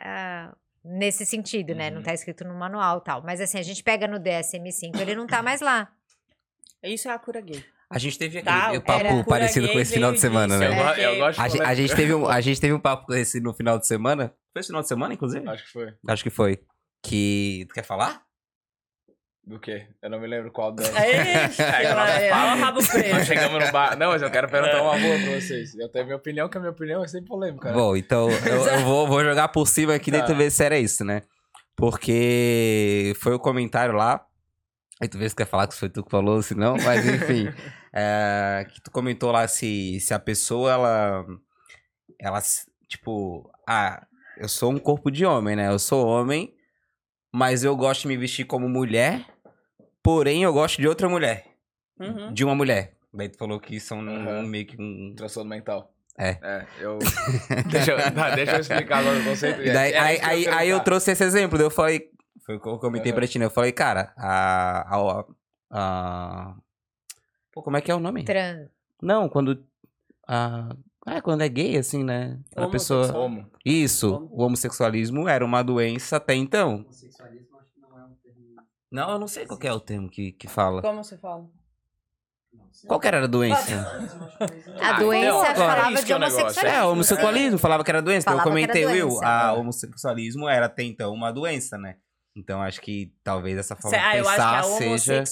a- 0.48 0.56
nesse 0.84 1.26
sentido, 1.26 1.74
né? 1.74 1.90
Não 1.90 1.98
Uhum. 1.98 2.02
tá 2.04 2.14
escrito 2.14 2.44
no 2.44 2.54
manual 2.54 2.98
e 2.98 3.04
tal. 3.04 3.22
Mas 3.22 3.40
assim, 3.40 3.58
a 3.58 3.62
gente 3.62 3.82
pega 3.82 4.06
no 4.06 4.18
DSM-5, 4.20 5.00
ele 5.00 5.14
não 5.16 5.26
tá 5.26 5.42
mais 5.42 5.60
lá. 5.60 5.90
Isso 6.82 7.08
é 7.08 7.12
a 7.12 7.18
cura 7.18 7.40
gay. 7.40 7.64
A 7.90 7.98
gente 7.98 8.18
teve 8.18 8.38
aquele 8.38 8.80
Tá, 8.80 8.80
papo 8.80 9.24
parecido 9.24 9.68
com 9.70 9.78
esse 9.78 9.92
final 9.92 10.12
de 10.12 10.18
semana, 10.20 10.58
disso, 10.58 10.64
Eu, 10.64 10.70
né? 10.70 10.82
go- 10.82 11.00
É, 11.00 11.04
eu 11.06 11.18
gosto 11.18 11.48
de 11.50 11.60
A, 11.62 11.68
a 11.68 11.74
gente 11.74 11.94
teve 11.94 12.14
um, 12.14 12.26
a 12.26 12.40
gente 12.40 12.60
teve 12.60 12.72
um 12.72 12.80
papo 12.80 13.06
com 13.06 13.12
esse 13.14 13.38
no 13.40 13.52
final 13.52 13.78
de 13.78 13.86
semana. 13.86 14.32
Foi 14.52 14.60
esse 14.60 14.68
final 14.68 14.80
de 14.82 14.88
semana, 14.88 15.12
inclusive? 15.14 15.46
Acho 15.48 15.64
que 15.64 15.70
foi. 15.70 15.94
Acho 16.08 16.22
que 16.22 16.30
foi. 16.30 16.58
Que. 17.04 17.66
Tu 17.68 17.74
quer 17.74 17.84
falar? 17.84 18.22
Do 19.44 19.58
quê? 19.58 19.88
Eu 20.00 20.08
não 20.08 20.20
me 20.20 20.26
lembro 20.28 20.52
qual. 20.52 20.72
Ixi, 20.78 20.90
É, 20.96 21.48
que 21.48 21.62
nós 21.88 21.96
Maria, 21.96 22.30
fala- 22.30 22.52
ó 22.52 22.56
o 22.56 22.60
rabo 22.60 22.78
Nós 22.80 23.26
chegamos 23.26 23.64
no 23.66 23.72
bar. 23.72 23.96
Não, 23.98 24.10
mas 24.10 24.22
eu 24.22 24.30
quero 24.30 24.48
perguntar 24.48 24.80
uma 24.82 24.96
boa 24.98 25.18
pra 25.18 25.40
vocês. 25.40 25.74
Eu 25.74 25.88
tenho 25.88 26.04
minha 26.04 26.16
opinião, 26.16 26.48
que 26.48 26.56
a 26.56 26.60
minha 26.60 26.70
opinião 26.70 27.02
é 27.04 27.08
sempre 27.08 27.26
polêmica. 27.28 27.68
né? 27.70 27.74
Bom, 27.74 27.96
então 27.96 28.30
eu, 28.30 28.66
eu 28.66 28.80
vou, 28.84 29.06
vou 29.08 29.24
jogar 29.24 29.48
por 29.48 29.66
cima 29.66 29.94
aqui 29.94 30.12
Tá. 30.12 30.18
daí 30.18 30.26
tu 30.28 30.34
vê 30.36 30.48
se 30.48 30.62
era 30.64 30.78
isso, 30.78 31.04
né? 31.04 31.22
Porque 31.76 33.12
foi 33.20 33.34
o 33.34 33.38
comentário 33.40 33.94
lá. 33.94 34.24
Aí 35.00 35.08
tu 35.08 35.18
vê 35.18 35.28
se 35.28 35.34
quer 35.34 35.46
falar 35.46 35.66
que 35.66 35.74
foi 35.74 35.88
tu 35.88 36.04
que 36.04 36.10
falou, 36.10 36.40
se 36.42 36.54
não, 36.54 36.76
mas 36.76 37.04
enfim. 37.04 37.48
é, 37.92 38.64
que 38.72 38.80
tu 38.80 38.90
comentou 38.92 39.32
lá 39.32 39.48
se, 39.48 39.98
se 40.00 40.14
a 40.14 40.18
pessoa, 40.18 40.70
ela. 40.72 41.26
Ela, 42.20 42.40
tipo, 42.88 43.50
ah, 43.68 44.06
eu 44.38 44.48
sou 44.48 44.70
um 44.70 44.78
corpo 44.78 45.10
de 45.10 45.26
homem, 45.26 45.56
né? 45.56 45.66
Eu 45.68 45.78
sou 45.80 46.06
homem, 46.06 46.54
mas 47.34 47.64
eu 47.64 47.74
gosto 47.76 48.02
de 48.02 48.08
me 48.08 48.16
vestir 48.16 48.44
como 48.44 48.68
mulher, 48.68 49.26
porém 50.02 50.42
eu 50.42 50.52
gosto 50.52 50.80
de 50.80 50.88
outra 50.88 51.08
mulher. 51.08 51.44
Uhum. 52.00 52.32
De 52.32 52.44
uma 52.44 52.54
mulher. 52.54 52.94
Daí 53.14 53.28
tu 53.28 53.38
falou 53.38 53.60
que 53.60 53.78
são 53.78 53.98
um- 53.98 54.08
Aham. 54.28 54.42
meio 54.44 54.66
que 54.66 54.80
um. 54.80 55.14
Transtorno 55.14 55.50
mental. 55.50 55.92
É. 56.18 56.38
É, 56.42 56.66
eu. 56.80 56.98
deixa, 57.70 57.92
eu 57.92 58.14
tá, 58.14 58.34
deixa 58.34 58.52
eu 58.56 58.60
explicar 58.60 58.98
agora 58.98 59.18
o 59.20 59.24
conceito. 59.24 59.60
E 59.62 59.72
daí, 59.72 59.92
É, 59.92 59.96
é 59.96 60.00
aí, 60.00 60.18
aí, 60.22 60.42
ia 60.42 60.56
aí 60.56 60.68
eu 60.68 60.80
trouxe 60.80 61.10
esse 61.12 61.22
exemplo, 61.24 61.56
daí 61.58 61.66
eu 61.66 61.70
falei. 61.70 62.10
Foi 62.44 62.56
o 62.56 62.60
que 62.60 62.68
eu 62.68 62.78
comentei 62.78 63.12
Aham. 63.12 63.18
pra 63.18 63.26
ti, 63.28 63.38
né? 63.38 63.44
Eu 63.46 63.50
falei, 63.50 63.72
cara, 63.72 64.12
a. 64.16 64.96
a, 64.96 65.24
a- 65.70 66.54
Pô, 67.52 67.62
como 67.62 67.76
é 67.76 67.80
que 67.80 67.90
é 67.90 67.94
o 67.94 68.00
nome? 68.00 68.24
Trans. 68.24 68.68
Não, 69.00 69.28
quando. 69.28 69.62
A, 70.26 70.74
é, 71.06 71.20
quando 71.20 71.42
é 71.42 71.48
gay, 71.48 71.76
assim, 71.76 72.02
né? 72.02 72.38
A 72.56 72.66
pessoa. 72.68 73.14
Homo. 73.16 73.46
Isso, 73.64 74.14
Homo. 74.16 74.28
o 74.32 74.42
homossexualismo 74.42 75.28
era 75.28 75.44
uma 75.44 75.62
doença 75.62 76.16
até 76.16 76.34
então. 76.34 76.84
Não, 78.92 79.10
eu 79.10 79.18
não 79.18 79.26
sei 79.26 79.46
qual 79.46 79.58
que 79.58 79.66
é 79.66 79.72
o 79.72 79.80
termo 79.80 80.08
que, 80.10 80.32
que 80.32 80.46
fala. 80.46 80.82
Como 80.82 81.02
você 81.02 81.16
fala? 81.16 81.48
Qual 82.86 83.00
que 83.00 83.06
era 83.06 83.24
a 83.24 83.26
doença? 83.26 83.74
A 84.80 84.96
Ah, 84.96 84.98
doença 84.98 85.50
então, 85.50 85.54
falava 85.66 85.92
isso 85.92 86.04
de 86.04 86.12
é 86.12 86.18
negócio, 86.18 86.38
homossexualismo. 86.40 86.78
É, 86.78 86.84
o 86.84 86.90
homossexualismo, 86.90 87.58
falava 87.58 87.84
que 87.84 87.90
era 87.90 88.02
doença. 88.02 88.28
Então 88.28 88.38
eu 88.38 88.44
comentei, 88.44 88.84
Will, 88.84 89.22
a 89.24 89.54
homossexualismo 89.54 90.48
era 90.48 90.66
até 90.66 90.82
então 90.82 91.12
uma 91.14 91.32
doença, 91.32 91.78
né? 91.78 91.96
Então 92.36 92.60
acho 92.60 92.80
que 92.80 93.14
talvez 93.24 93.56
essa 93.56 93.74
forma 93.76 93.96
ah, 93.96 94.12
de 94.12 94.18
eu 94.18 94.28
acho 94.28 94.36
que 94.36 94.42
é 94.42 94.44
pensar 94.44 94.58
a 94.58 94.62
seja. 94.62 95.24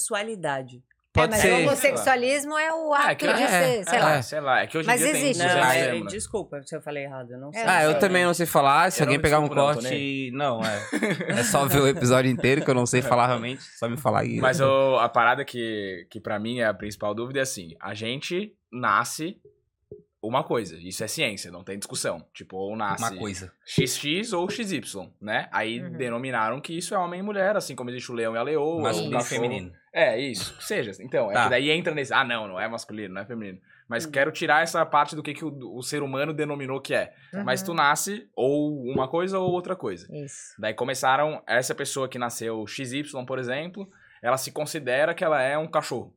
Homossexualidade. 1.13 1.13
É, 1.13 1.21
Pode 1.21 1.31
mas 1.31 1.41
ser. 1.41 1.51
o 1.51 1.59
homossexualismo 1.67 2.57
é 2.57 2.73
o 2.73 2.95
É, 2.95 2.99
ato 2.99 3.15
que- 3.17 3.33
de 3.33 3.43
é, 3.43 3.47
ser, 3.47 3.89
sei 3.89 3.99
é, 3.99 4.01
lá. 4.01 4.21
sei 4.21 4.39
lá. 4.39 4.61
É 4.61 4.67
que 4.67 4.77
hoje 4.77 4.87
Mas 4.87 5.01
existe, 5.01 5.39
tem 5.39 5.47
Não, 5.47 5.55
dos 5.59 5.67
né? 5.67 5.79
é- 5.87 5.99
né? 5.99 6.05
desculpa 6.07 6.61
se 6.63 6.75
eu 6.75 6.81
falei 6.81 7.03
errado. 7.03 7.31
Eu 7.31 7.39
não 7.39 7.51
sei. 7.51 7.63
Ah, 7.65 7.83
eu 7.83 7.99
também 7.99 8.23
não 8.23 8.33
sei 8.33 8.45
falar. 8.45 8.91
Se 8.91 9.01
Eu 9.01 9.05
alguém 9.05 9.19
pegar 9.19 9.39
um 9.39 9.47
corte. 9.49 10.31
Não, 10.33 10.61
é. 10.63 10.81
É 11.41 11.43
só 11.43 11.65
ver 11.65 11.79
o 11.81 11.87
episódio 11.87 12.31
inteiro 12.31 12.63
que 12.63 12.69
eu 12.69 12.75
não 12.75 12.85
sei 12.85 13.01
falar 13.01 13.27
realmente. 13.27 13.61
Só 13.77 13.89
me 13.89 13.97
falar 13.97 14.21
aí. 14.21 14.37
Mas 14.39 14.59
o- 14.61 14.97
a 14.99 15.09
parada 15.09 15.43
que, 15.43 16.07
que 16.09 16.19
para 16.19 16.39
mim 16.39 16.59
é 16.59 16.65
a 16.65 16.73
principal 16.73 17.13
dúvida 17.13 17.39
é 17.39 17.41
assim: 17.43 17.75
a 17.79 17.93
gente 17.93 18.53
nasce 18.71 19.37
uma 20.23 20.43
coisa, 20.43 20.77
isso 20.77 21.03
é 21.03 21.07
ciência, 21.07 21.49
não 21.51 21.63
tem 21.63 21.77
discussão. 21.79 22.23
Tipo, 22.33 22.55
ou 22.55 22.75
nasce 22.75 23.03
uma 23.03 23.17
coisa. 23.17 23.51
XX 23.65 24.33
ou 24.33 24.47
XY, 24.49 25.09
né? 25.19 25.49
Aí 25.51 25.81
Uhum. 25.81 25.91
denominaram 25.93 26.61
que 26.61 26.77
isso 26.77 26.93
é 26.93 26.97
homem 26.97 27.19
e 27.21 27.23
mulher, 27.23 27.57
assim 27.57 27.75
como 27.75 27.89
existe 27.89 28.11
o 28.11 28.15
leão 28.15 28.35
e 28.35 28.37
a 28.37 28.43
leoa. 28.43 28.75
o 28.75 28.81
Masculino 28.81 29.19
e 29.19 29.23
feminino. 29.23 29.71
É, 29.93 30.17
isso, 30.19 30.57
que 30.57 30.63
seja. 30.63 30.91
Então, 31.03 31.29
é 31.29 31.33
Tá. 31.33 31.43
que 31.43 31.49
daí 31.49 31.69
entra 31.69 31.93
nesse. 31.93 32.13
Ah, 32.13 32.23
não, 32.23 32.47
não 32.47 32.59
é 32.59 32.67
masculino, 32.67 33.13
não 33.13 33.21
é 33.21 33.25
feminino. 33.25 33.59
Mas 33.89 34.05
Uhum. 34.05 34.11
quero 34.11 34.31
tirar 34.31 34.63
essa 34.63 34.85
parte 34.85 35.15
do 35.17 35.21
que, 35.23 35.33
que 35.33 35.43
o, 35.43 35.53
o 35.75 35.83
ser 35.83 36.01
humano 36.01 36.33
denominou 36.33 36.79
que 36.79 36.93
é. 36.93 37.13
Mas 37.43 37.61
tu 37.61 37.71
Uhum. 37.71 37.75
nasce 37.77 38.29
ou 38.33 38.81
uma 38.85 39.07
coisa 39.07 39.37
ou 39.37 39.51
outra 39.51 39.75
coisa. 39.75 40.07
Isso. 40.23 40.55
Daí 40.57 40.73
começaram, 40.73 41.43
essa 41.45 41.75
pessoa 41.75 42.07
que 42.07 42.17
nasceu 42.17 42.65
XY, 42.65 43.25
por 43.27 43.37
exemplo, 43.37 43.89
ela 44.23 44.37
se 44.37 44.51
considera 44.51 45.13
que 45.13 45.23
ela 45.25 45.41
é 45.41 45.57
um 45.57 45.67
cachorro. 45.67 46.15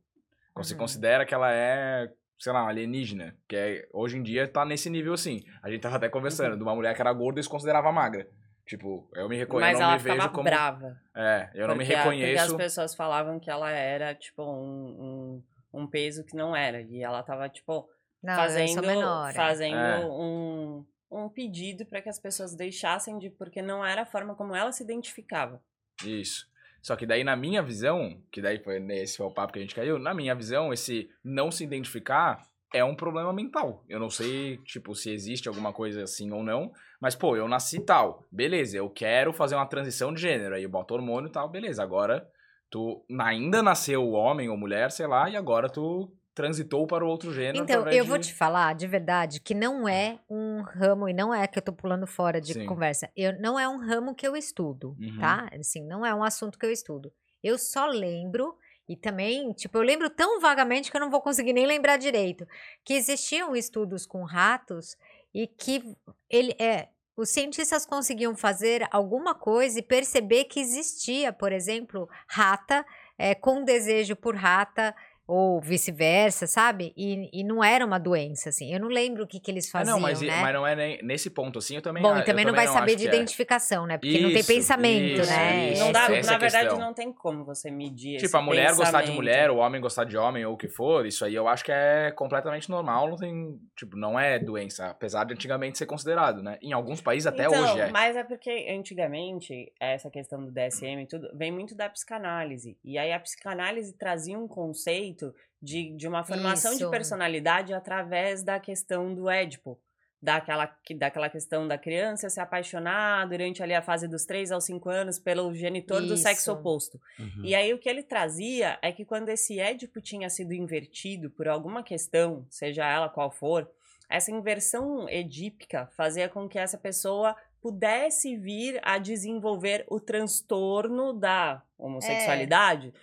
Se 0.61 0.71
Uhum. 0.71 0.79
considera 0.79 1.25
que 1.25 1.33
ela 1.33 1.51
é, 1.53 2.09
sei 2.39 2.53
lá, 2.53 2.63
um 2.63 2.67
alienígena. 2.69 3.35
Que 3.45 3.55
é, 3.57 3.87
hoje 3.91 4.17
em 4.17 4.23
dia 4.23 4.47
tá 4.47 4.63
nesse 4.63 4.89
nível 4.89 5.11
assim. 5.13 5.43
A 5.61 5.69
gente 5.69 5.81
tava 5.81 5.97
até 5.97 6.07
conversando 6.07 6.51
Uhum. 6.53 6.57
de 6.57 6.63
uma 6.63 6.75
mulher 6.75 6.95
que 6.95 7.01
era 7.01 7.11
gorda 7.11 7.41
e 7.41 7.43
se 7.43 7.49
considerava 7.49 7.91
magra. 7.91 8.25
Tipo, 8.65 9.07
eu 9.13 9.29
me 9.29 9.37
reconheço, 9.37 9.71
Mas 9.71 9.79
eu 9.79 9.79
não 9.81 9.87
ela 9.89 9.97
me 9.97 10.03
vejo 10.03 10.15
ficava 10.15 10.33
como... 10.33 10.43
brava. 10.43 11.01
É, 11.15 11.51
eu 11.53 11.67
não 11.67 11.75
me 11.75 11.83
a- 11.83 11.87
Porque 11.87 11.95
reconheço... 11.97 12.43
as 12.45 12.53
pessoas 12.53 12.95
falavam 12.95 13.39
que 13.39 13.49
ela 13.49 13.69
era, 13.69 14.15
tipo, 14.15 14.41
um, 14.43 15.43
um, 15.73 15.81
um 15.81 15.87
peso 15.87 16.25
que 16.25 16.35
não 16.35 16.55
era. 16.55 16.81
E 16.81 17.03
ela 17.03 17.21
tava, 17.21 17.47
tipo, 17.47 17.87
Não, 18.23 18.33
eu 18.33 18.39
fazendo, 18.39 18.73
sou 18.73 18.81
menor. 18.83 19.29
é. 19.29 19.33
fazendo 19.33 19.75
É. 19.77 20.05
um, 20.07 20.83
um 21.11 21.29
pedido 21.29 21.85
para 21.85 22.01
que 22.01 22.09
as 22.09 22.19
pessoas 22.19 22.55
deixassem 22.55 23.19
de. 23.19 23.29
Porque 23.29 23.61
não 23.61 23.85
era 23.85 24.01
a 24.01 24.05
forma 24.05 24.33
como 24.35 24.55
ela 24.55 24.71
se 24.71 24.83
identificava. 24.83 25.61
Isso. 26.03 26.47
Só 26.81 26.95
que 26.95 27.05
daí, 27.05 27.23
na 27.23 27.35
minha 27.35 27.61
visão, 27.63 28.19
que 28.31 28.41
daí 28.41 28.57
foi 28.63 28.79
nesse 28.79 29.17
foi 29.17 29.25
o 29.27 29.31
papo 29.31 29.53
que 29.53 29.59
a 29.59 29.61
gente 29.61 29.73
caiu, 29.75 29.97
na 29.99 30.13
minha 30.13 30.33
visão, 30.35 30.71
esse 30.73 31.07
não 31.23 31.51
se 31.51 31.63
identificar 31.63 32.41
é 32.73 32.83
um 32.83 32.95
problema 32.95 33.31
mental. 33.31 33.83
Eu 33.87 33.99
não 33.99 34.09
sei, 34.09 34.57
tipo, 34.59 34.93
se 34.95 35.11
existe 35.11 35.47
alguma 35.47 35.71
coisa 35.73 36.03
assim 36.03 36.31
ou 36.31 36.43
não, 36.43 36.71
mas, 36.99 37.15
pô, 37.15 37.35
eu 37.35 37.47
nasci 37.47 37.79
tal, 37.79 38.23
beleza, 38.31 38.77
eu 38.77 38.89
quero 38.89 39.31
fazer 39.33 39.55
uma 39.55 39.65
transição 39.65 40.13
de 40.13 40.21
gênero, 40.21 40.55
aí 40.55 40.63
eu 40.63 40.69
boto 40.69 40.93
hormônio 40.93 41.29
e 41.29 41.31
tal, 41.31 41.47
beleza, 41.49 41.83
agora 41.83 42.27
tu 42.69 43.05
ainda 43.19 43.61
nasceu 43.63 44.11
homem 44.11 44.49
ou 44.49 44.57
mulher, 44.57 44.91
sei 44.91 45.07
lá, 45.07 45.29
e 45.29 45.35
agora 45.37 45.69
tu 45.69 46.11
transitou 46.33 46.85
para 46.85 47.05
o 47.05 47.07
outro 47.07 47.31
gênero. 47.31 47.63
Então, 47.63 47.87
eu 47.87 48.03
de- 48.03 48.09
vou 48.09 48.19
te 48.19 48.33
falar 48.33 48.75
de 48.75 48.85
verdade 48.87 49.39
que 49.39 49.53
não 49.53 49.87
é 49.87 50.19
um 50.29 50.61
ramo, 50.61 51.07
e 51.07 51.13
não 51.13 51.33
é 51.33 51.47
que 51.47 51.57
eu 51.57 51.63
tô 51.63 51.71
pulando 51.71 52.05
fora 52.05 52.41
de 52.41 52.53
Sim. 52.53 52.65
conversa, 52.65 53.09
eu, 53.15 53.39
não 53.39 53.57
é 53.57 53.67
um 53.69 53.77
ramo 53.77 54.13
que 54.13 54.27
eu 54.27 54.35
estudo, 54.35 54.97
Uhum. 54.99 55.17
tá? 55.19 55.47
Assim, 55.57 55.85
não 55.85 56.05
é 56.05 56.13
um 56.13 56.23
assunto 56.23 56.59
que 56.59 56.65
eu 56.65 56.71
estudo. 56.71 57.13
Eu 57.41 57.57
só 57.57 57.85
lembro, 57.85 58.57
e 58.87 58.95
também, 58.95 59.51
tipo, 59.53 59.77
eu 59.77 59.81
lembro 59.81 60.09
tão 60.09 60.39
vagamente 60.39 60.91
que 60.91 60.97
eu 60.97 61.01
não 61.01 61.09
vou 61.09 61.21
conseguir 61.21 61.53
nem 61.53 61.65
lembrar 61.65 61.97
direito, 61.97 62.47
que 62.83 62.93
existiam 62.93 63.55
estudos 63.55 64.05
com 64.05 64.23
ratos 64.23 64.95
e 65.33 65.47
que 65.47 65.83
ele 66.29 66.55
é. 66.59 66.89
Os 67.17 67.29
cientistas 67.29 67.85
conseguiam 67.85 68.35
fazer 68.35 68.87
alguma 68.91 69.33
coisa 69.33 69.79
e 69.79 69.83
perceber 69.83 70.45
que 70.45 70.59
existia, 70.59 71.31
por 71.31 71.51
exemplo, 71.51 72.09
rata 72.27 72.85
é, 73.17 73.33
com 73.33 73.63
desejo 73.63 74.15
por 74.15 74.35
rata 74.35 74.93
ou 75.27 75.59
vice-versa, 75.59 76.45
sabe? 76.45 76.93
E, 76.95 77.29
e 77.33 77.43
não 77.43 77.63
era 77.63 77.83
uma 77.85 77.97
doença, 77.99 78.49
assim. 78.49 78.71
Eu 78.71 78.79
não 78.79 78.87
lembro 78.87 79.23
o 79.23 79.27
que, 79.27 79.39
que 79.39 79.49
eles 79.49 79.67
Ah, 79.69 79.79
faziam, 79.79 79.95
não, 79.95 80.01
mas, 80.01 80.21
né? 80.21 80.39
mas 80.41 80.53
não 80.53 80.67
é 80.67 80.75
nem, 80.75 80.99
nesse 81.03 81.29
ponto 81.31 81.57
assim, 81.57 81.75
eu 81.75 81.81
também 81.81 82.03
Bom, 82.03 82.13
ah, 82.13 82.19
e 82.19 82.23
também 82.23 82.45
não 82.45 82.53
vai 82.53 82.67
saber 82.67 82.95
de 82.95 83.05
é. 83.05 83.07
identificação, 83.07 83.87
né? 83.87 83.97
Porque 83.97 84.19
não 84.19 84.29
tem 84.29 84.39
Isso, 84.39 84.47
pensamento, 84.53 85.21
isso, 85.21 85.31
né? 85.31 85.71
isso. 85.71 85.83
não 85.83 85.91
dá, 85.91 86.03
essa 86.11 86.27
na 86.27 86.33
é 86.33 86.35
a 86.35 86.39
verdade, 86.39 86.67
questão. 86.67 86.79
não 86.85 86.93
tem 86.93 87.11
como 87.11 87.43
você 87.43 87.71
medir 87.71 88.17
Tipo, 88.17 88.25
esse 88.25 88.37
a 88.37 88.41
mulher 88.41 88.75
gostar 88.75 89.01
de 89.01 89.11
mulher, 89.11 89.49
o 89.49 89.57
homem 89.57 89.81
gostar 89.81 90.03
de 90.03 90.15
homem 90.15 90.45
ou 90.45 90.53
o 90.53 90.57
que 90.57 90.67
for, 90.67 91.05
isso 91.05 91.25
aí 91.25 91.33
eu 91.33 91.47
acho 91.47 91.63
que 91.63 91.71
é 91.71 92.11
completamente 92.11 92.69
normal, 92.69 93.09
não 93.09 93.17
tem, 93.17 93.59
tipo, 93.75 93.97
não 93.97 94.19
é 94.19 94.37
doença, 94.37 94.87
apesar 94.87 95.23
de 95.23 95.33
antigamente 95.33 95.77
ser 95.77 95.87
considerado, 95.87 96.43
né? 96.43 96.59
Em 96.61 96.71
alguns 96.73 97.01
países 97.01 97.25
até 97.25 97.45
então, 97.45 97.63
hoje 97.63 97.79
é. 97.79 97.89
Mas 97.91 98.15
é 98.15 98.23
porque 98.23 98.67
antigamente, 98.69 99.71
essa 99.79 100.09
questão 100.11 100.43
do 100.43 100.51
DSM 100.51 101.01
e 101.01 101.07
tudo, 101.07 101.29
vem 101.33 101.51
muito 101.51 101.73
da 101.73 101.89
psicanálise. 101.89 102.77
E 102.83 102.97
aí 102.97 103.11
a 103.11 103.19
psicanálise 103.19 103.93
trazia 103.97 104.37
um 104.37 104.47
conceito 104.47 105.14
de, 105.61 105.95
de 105.95 106.07
uma 106.07 106.23
formação 106.23 106.71
de 106.71 106.81
Isso. 106.81 106.89
personalidade 106.91 107.73
através 107.73 108.43
da 108.43 108.59
questão 108.59 109.13
do 109.13 109.29
Édipo. 109.29 109.79
Daquela, 110.21 110.65
que- 110.65 110.95
daquela 110.95 111.29
questão 111.29 111.67
da 111.67 111.77
criança 111.77 112.29
se 112.31 112.39
apaixonar 112.39 113.27
durante 113.27 113.61
ali 113.61 113.75
a 113.75 113.81
fase 113.81 114.07
dos 114.07 114.25
3 114.25 114.51
aos 114.51 114.63
5 114.65 114.89
anos 114.89 115.19
pelo 115.19 115.53
genitor 115.53 116.01
do 116.01 116.17
sexo 116.17 116.49
Isso. 116.49 116.51
oposto. 116.53 116.99
Uhum. 117.19 117.41
E 117.43 117.53
aí 117.53 117.71
o 117.73 117.77
que 117.77 117.87
ele 117.87 118.01
trazia 118.01 118.79
é 118.81 118.91
que 118.91 119.05
quando 119.05 119.29
esse 119.29 119.59
Édipo 119.59 120.01
tinha 120.01 120.27
sido 120.29 120.51
invertido 120.53 121.29
por 121.29 121.47
alguma 121.47 121.83
questão, 121.83 122.43
seja 122.49 122.85
ela 122.89 123.07
qual 123.07 123.29
for, 123.29 123.69
essa 124.09 124.31
inversão 124.31 125.07
edípica 125.09 125.87
fazia 125.95 126.27
com 126.27 126.49
que 126.49 126.57
essa 126.57 126.77
pessoa 126.77 127.35
pudesse 127.61 128.35
vir 128.37 128.79
a 128.83 128.97
desenvolver 128.97 129.85
o 129.89 129.99
transtorno 129.99 131.13
da 131.13 131.61
homossexualidade, 131.77 132.89
so- 132.89 132.95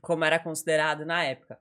como 0.00 0.24
era 0.24 0.38
considerado 0.38 1.04
na 1.04 1.24
época. 1.24 1.58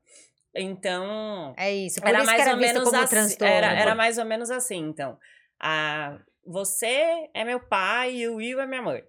Então, 0.55 1.53
É 1.57 1.73
isso. 1.73 1.99
Por 1.99 2.09
era 2.09 2.19
isso 2.19 2.27
mais 2.27 2.41
era 2.41 2.51
ou 2.51 2.57
menos 2.57 2.93
assim. 2.93 3.37
Era, 3.41 3.73
era 3.73 3.95
mais 3.95 4.17
ou 4.17 4.25
menos 4.25 4.51
assim, 4.51 4.77
então. 4.77 5.17
Ah, 5.59 6.19
você 6.45 7.29
é 7.33 7.43
meu 7.43 7.59
pai 7.59 8.17
e 8.17 8.27
o 8.27 8.35
Will 8.35 8.59
é 8.59 8.67
minha 8.67 8.81
mãe. 8.81 9.03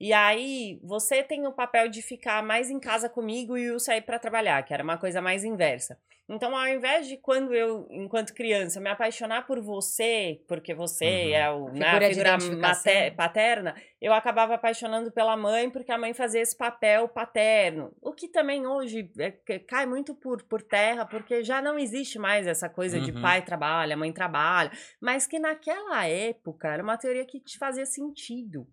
E 0.00 0.12
aí, 0.14 0.80
você 0.82 1.22
tem 1.22 1.46
o 1.46 1.52
papel 1.52 1.88
de 1.88 2.00
ficar 2.00 2.42
mais 2.42 2.70
em 2.70 2.80
casa 2.80 3.06
comigo 3.08 3.56
e 3.58 3.68
Will 3.68 3.78
sair 3.78 4.00
para 4.00 4.18
trabalhar, 4.18 4.62
que 4.64 4.72
era 4.72 4.82
uma 4.82 4.96
coisa 4.96 5.20
mais 5.20 5.44
inversa. 5.44 5.98
Então, 6.26 6.56
ao 6.56 6.66
invés 6.68 7.08
de 7.08 7.16
quando 7.16 7.52
eu, 7.52 7.86
enquanto 7.90 8.32
criança, 8.32 8.80
me 8.80 8.88
apaixonar 8.88 9.46
por 9.46 9.60
você, 9.60 10.40
porque 10.46 10.72
você 10.72 11.04
Uhum. 11.04 11.34
é 11.34 11.50
o, 11.50 11.64
né, 11.66 11.72
Figura 11.72 11.96
a 11.96 11.98
de 11.98 12.06
figura 12.06 12.28
identificação. 12.30 12.92
mate- 12.94 13.10
paterna, 13.16 13.74
eu 14.00 14.12
acabava 14.14 14.54
apaixonando 14.54 15.10
pela 15.10 15.36
mãe, 15.36 15.68
porque 15.68 15.90
a 15.90 15.98
mãe 15.98 16.14
fazia 16.14 16.40
esse 16.40 16.56
papel 16.56 17.08
paterno. 17.08 17.92
O 18.00 18.12
que 18.12 18.28
também 18.28 18.64
hoje 18.66 19.10
é, 19.18 19.32
que 19.32 19.58
cai 19.58 19.86
muito 19.86 20.14
por, 20.14 20.42
por 20.44 20.62
terra, 20.62 21.04
porque 21.04 21.42
já 21.42 21.60
não 21.60 21.76
existe 21.78 22.16
mais 22.18 22.46
essa 22.46 22.68
coisa 22.68 23.00
de 23.00 23.10
Uhum. 23.10 23.20
pai 23.20 23.42
trabalha, 23.42 23.96
mãe 23.96 24.12
trabalha, 24.12 24.70
mas 25.00 25.26
que 25.26 25.38
naquela 25.38 26.06
época 26.06 26.68
era 26.72 26.82
uma 26.82 26.96
teoria 26.96 27.26
que 27.26 27.40
te 27.40 27.58
fazia 27.58 27.84
sentido. 27.84 28.66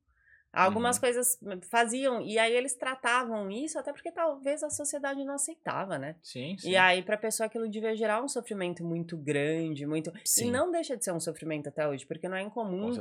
Algumas 0.58 0.96
Uhum. 0.98 1.02
coisas 1.02 1.40
faziam, 1.70 2.22
e 2.22 2.40
aí 2.40 2.54
eles 2.56 2.74
tratavam 2.76 3.50
isso 3.52 3.78
até 3.78 3.94
porque 3.94 4.12
talvez 4.12 4.64
a 4.64 4.70
sociedade 4.70 5.24
não 5.24 5.36
aceitava, 5.36 5.98
né? 6.00 6.16
Sim, 6.24 6.58
sim. 6.58 6.72
E 6.72 6.76
aí, 6.76 7.04
pra 7.04 7.16
pessoa, 7.18 7.46
aquilo 7.48 7.70
devia 7.70 7.96
gerar 7.96 8.24
um 8.24 8.28
sofrimento 8.28 8.84
muito 8.84 9.16
grande, 9.16 9.86
muito. 9.86 10.12
Sim. 10.26 10.48
E 10.48 10.52
não 10.52 10.72
deixa 10.72 10.98
de 10.98 11.04
ser 11.04 11.12
um 11.12 11.20
sofrimento 11.20 11.70
até 11.70 11.88
hoje, 11.88 12.06
porque 12.06 12.28
não 12.28 12.36
é 12.38 12.42
Com 12.42 12.48
incomum. 12.48 12.92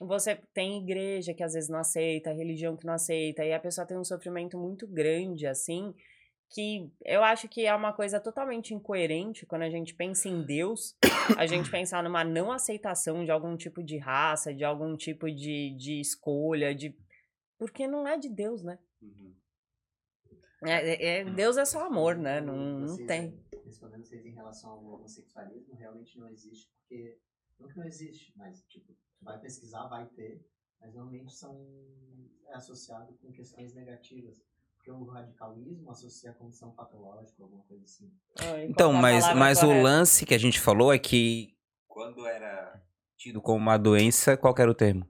Você 0.00 0.36
tem 0.54 0.78
igreja 0.82 1.34
que 1.34 1.42
às 1.42 1.52
vezes 1.52 1.68
não 1.68 1.78
aceita, 1.78 2.32
religião 2.32 2.76
que 2.76 2.86
não 2.86 2.94
aceita, 2.94 3.44
e 3.44 3.52
a 3.52 3.60
pessoa 3.60 3.86
tem 3.86 3.98
um 3.98 4.04
sofrimento 4.04 4.56
muito 4.58 4.86
grande, 4.86 5.46
assim, 5.46 5.94
que 6.54 6.90
eu 7.04 7.24
acho 7.24 7.48
que 7.48 7.64
é 7.64 7.74
uma 7.74 7.94
coisa 7.94 8.20
totalmente 8.20 8.74
incoerente 8.74 9.46
quando 9.46 9.62
a 9.62 9.70
gente 9.70 9.94
pensa 9.94 10.28
em 10.28 10.42
Deus, 10.42 10.94
a 11.36 11.46
gente 11.46 11.70
pensar 11.72 12.02
numa 12.02 12.22
não 12.24 12.52
aceitação 12.52 13.24
de 13.24 13.30
algum 13.30 13.56
tipo 13.56 13.82
de 13.82 13.96
raça, 13.96 14.52
de 14.52 14.62
algum 14.62 14.94
tipo 14.96 15.30
de, 15.30 15.74
de 15.76 16.00
escolha, 16.00 16.74
de. 16.74 16.94
Porque 17.62 17.86
não 17.86 18.08
é 18.08 18.18
de 18.18 18.28
Deus, 18.28 18.60
né? 18.60 18.76
É, 20.64 20.70
é- 20.72 21.18
é- 21.20 21.24
Deus 21.24 21.56
é 21.56 21.64
só 21.64 21.86
amor, 21.86 22.16
né? 22.16 22.40
Não, 22.40 22.56
não 22.56 22.96
Vocês, 22.96 23.06
tem. 23.06 23.40
Respondendo 23.64 24.04
vocês 24.04 24.26
em 24.26 24.32
relação 24.32 24.70
ao 24.70 24.84
homossexualismo, 24.94 25.76
realmente 25.76 26.18
não 26.18 26.28
existe, 26.28 26.68
porque. 26.80 27.20
Não 27.60 27.68
que 27.68 27.78
não 27.78 27.84
existe, 27.86 28.32
mas, 28.36 28.64
tipo, 28.66 28.92
tu 28.92 29.24
vai 29.24 29.38
pesquisar, 29.38 29.86
vai 29.86 30.06
ter, 30.06 30.44
mas 30.80 30.92
normalmente 30.92 31.32
são. 31.32 31.54
é 32.48 32.56
associado 32.56 33.16
com 33.18 33.30
questões 33.30 33.72
negativas. 33.74 34.42
Porque 34.74 34.90
o 34.90 35.04
radicalismo 35.04 35.88
associa 35.88 36.32
a 36.32 36.34
condição 36.34 36.72
patológica, 36.72 37.40
alguma 37.44 37.62
coisa 37.62 37.84
assim. 37.84 38.12
Então, 38.68 38.92
mas, 38.92 39.32
mas 39.36 39.62
o 39.62 39.70
lance 39.72 40.26
que 40.26 40.34
a 40.34 40.38
gente 40.38 40.58
falou 40.58 40.92
é 40.92 40.98
que 40.98 41.56
quando 41.86 42.26
era 42.26 42.82
tido 43.16 43.40
como 43.40 43.58
uma 43.58 43.78
doença, 43.78 44.36
qual 44.36 44.52
que 44.52 44.60
era 44.60 44.70
o 44.70 44.74
termo? 44.74 45.08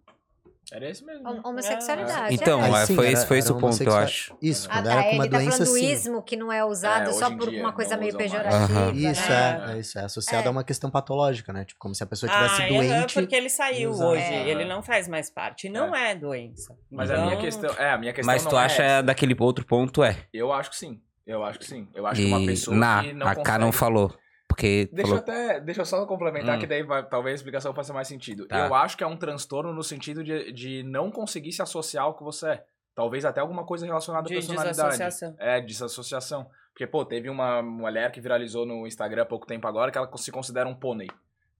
Era 0.74 0.88
esse 0.88 1.04
mesmo. 1.04 1.22
né? 1.22 1.30
Hom- 1.44 1.50
Homossexualidade. 1.50 2.34
Então, 2.34 2.64
é. 2.64 2.82
É, 2.82 2.86
sim, 2.86 2.94
foi, 2.96 3.04
era- 3.06 3.12
esse, 3.12 3.26
foi 3.26 3.38
esse 3.38 3.48
era 3.48 3.56
o 3.56 3.60
ponto, 3.60 3.82
eu 3.82 3.94
acho. 3.94 4.34
Isso, 4.40 4.66
Ah, 4.70 4.74
quando 4.76 4.84
tá. 4.86 4.92
era 4.92 5.02
com 5.02 5.08
uma 5.16 5.24
Ele 5.24 5.30
tá 5.30 5.38
doença 5.38 5.56
falando 5.58 5.68
do 5.72 5.78
sim. 5.78 5.92
ismo, 5.92 6.22
que 6.22 6.36
não 6.36 6.50
é 6.52 6.64
usado 6.64 7.10
É, 7.10 7.12
só 7.12 7.30
por 7.30 7.50
dia 7.50 7.60
uma 7.60 7.72
coisa 7.72 7.96
meio 7.98 8.16
pejorativa. 8.16 8.56
Aham. 8.56 8.92
Isso, 8.94 9.28
né? 9.28 9.64
é, 9.68 9.72
é 9.72 9.78
isso. 9.78 9.98
É 9.98 10.04
associado 10.04 10.44
É. 10.44 10.48
a 10.48 10.50
uma 10.50 10.64
questão 10.64 10.90
patológica, 10.90 11.52
né? 11.52 11.64
Tipo, 11.66 11.78
como 11.78 11.94
se 11.94 12.02
a 12.02 12.06
pessoa 12.06 12.30
estivesse 12.30 12.62
Ah, 12.62 12.68
doente. 12.68 13.14
porque 13.14 13.34
ele 13.36 13.50
saiu 13.50 13.90
usar. 13.90 14.06
hoje, 14.06 14.22
É. 14.22 14.48
ele 14.48 14.64
não 14.64 14.82
faz 14.82 15.06
mais 15.08 15.28
parte. 15.28 15.68
Não 15.68 15.94
é, 15.94 16.14
doença. 16.14 16.74
Mas 16.90 17.10
Então, 17.10 17.22
a 17.22 17.26
minha 17.26 17.38
questão. 17.38 17.70
É, 17.78 17.90
a 17.90 17.98
minha 17.98 18.12
questão 18.14 18.32
Mas 18.32 18.42
não 18.44 18.50
tu 18.50 18.56
é 18.56 18.60
acha 18.64 19.02
daquele 19.02 19.36
outro 19.38 19.66
ponto 19.66 20.02
é. 20.02 20.16
Eu 20.32 20.50
acho 20.52 20.70
que 20.70 20.76
sim. 20.76 21.00
Eu 21.26 21.44
acho 21.44 21.58
que 21.58 21.66
sim. 21.66 21.86
Eu 21.94 22.06
acho 22.06 22.20
que 22.20 22.26
uma 22.26 22.40
E 22.40 22.46
pessoa 22.46 22.76
na, 22.76 23.02
que 23.04 23.12
não 23.12 23.26
a 23.28 23.34
K 23.36 23.58
não 23.58 23.70
falou. 23.70 24.12
Porque 24.52 24.88
Deixa 24.92 25.12
eu 25.12 25.16
falou, 25.18 25.18
até, 25.34 25.60
deixa 25.60 25.80
eu 25.80 25.84
só 25.84 26.04
complementar 26.06 26.56
Hum. 26.56 26.60
que 26.60 26.66
daí 26.66 26.82
vai- 26.82 27.02
talvez 27.08 27.34
a 27.34 27.36
explicação 27.36 27.74
faça 27.74 27.92
mais 27.92 28.06
sentido. 28.08 28.46
Tá. 28.46 28.66
Eu 28.66 28.74
acho 28.74 28.96
que 28.96 29.02
é 29.04 29.06
um 29.06 29.16
transtorno 29.16 29.72
no 29.72 29.82
sentido 29.82 30.22
de, 30.22 30.52
de 30.52 30.82
não 30.82 31.10
conseguir 31.10 31.52
se 31.52 31.62
associar 31.62 32.04
ao 32.04 32.14
que 32.16 32.22
você 32.22 32.48
é. 32.48 32.64
Talvez 32.94 33.24
até 33.24 33.40
alguma 33.40 33.64
coisa 33.64 33.86
relacionada 33.86 34.26
à 34.26 34.28
De 34.28 34.34
personalidade. 34.34 34.76
desassociação. 34.76 35.34
É, 35.38 35.60
desassociação. 35.60 36.46
Porque, 36.72 36.86
pô, 36.86 37.04
teve 37.04 37.28
uma 37.30 37.62
mulher 37.62 38.10
que 38.12 38.20
viralizou 38.20 38.64
no 38.66 38.86
Instagram 38.86 39.22
há 39.22 39.26
pouco 39.26 39.46
tempo 39.46 39.66
agora 39.66 39.90
que 39.90 39.98
ela 39.98 40.10
se 40.16 40.30
considera 40.30 40.68
um 40.68 40.74
pônei. 40.74 41.08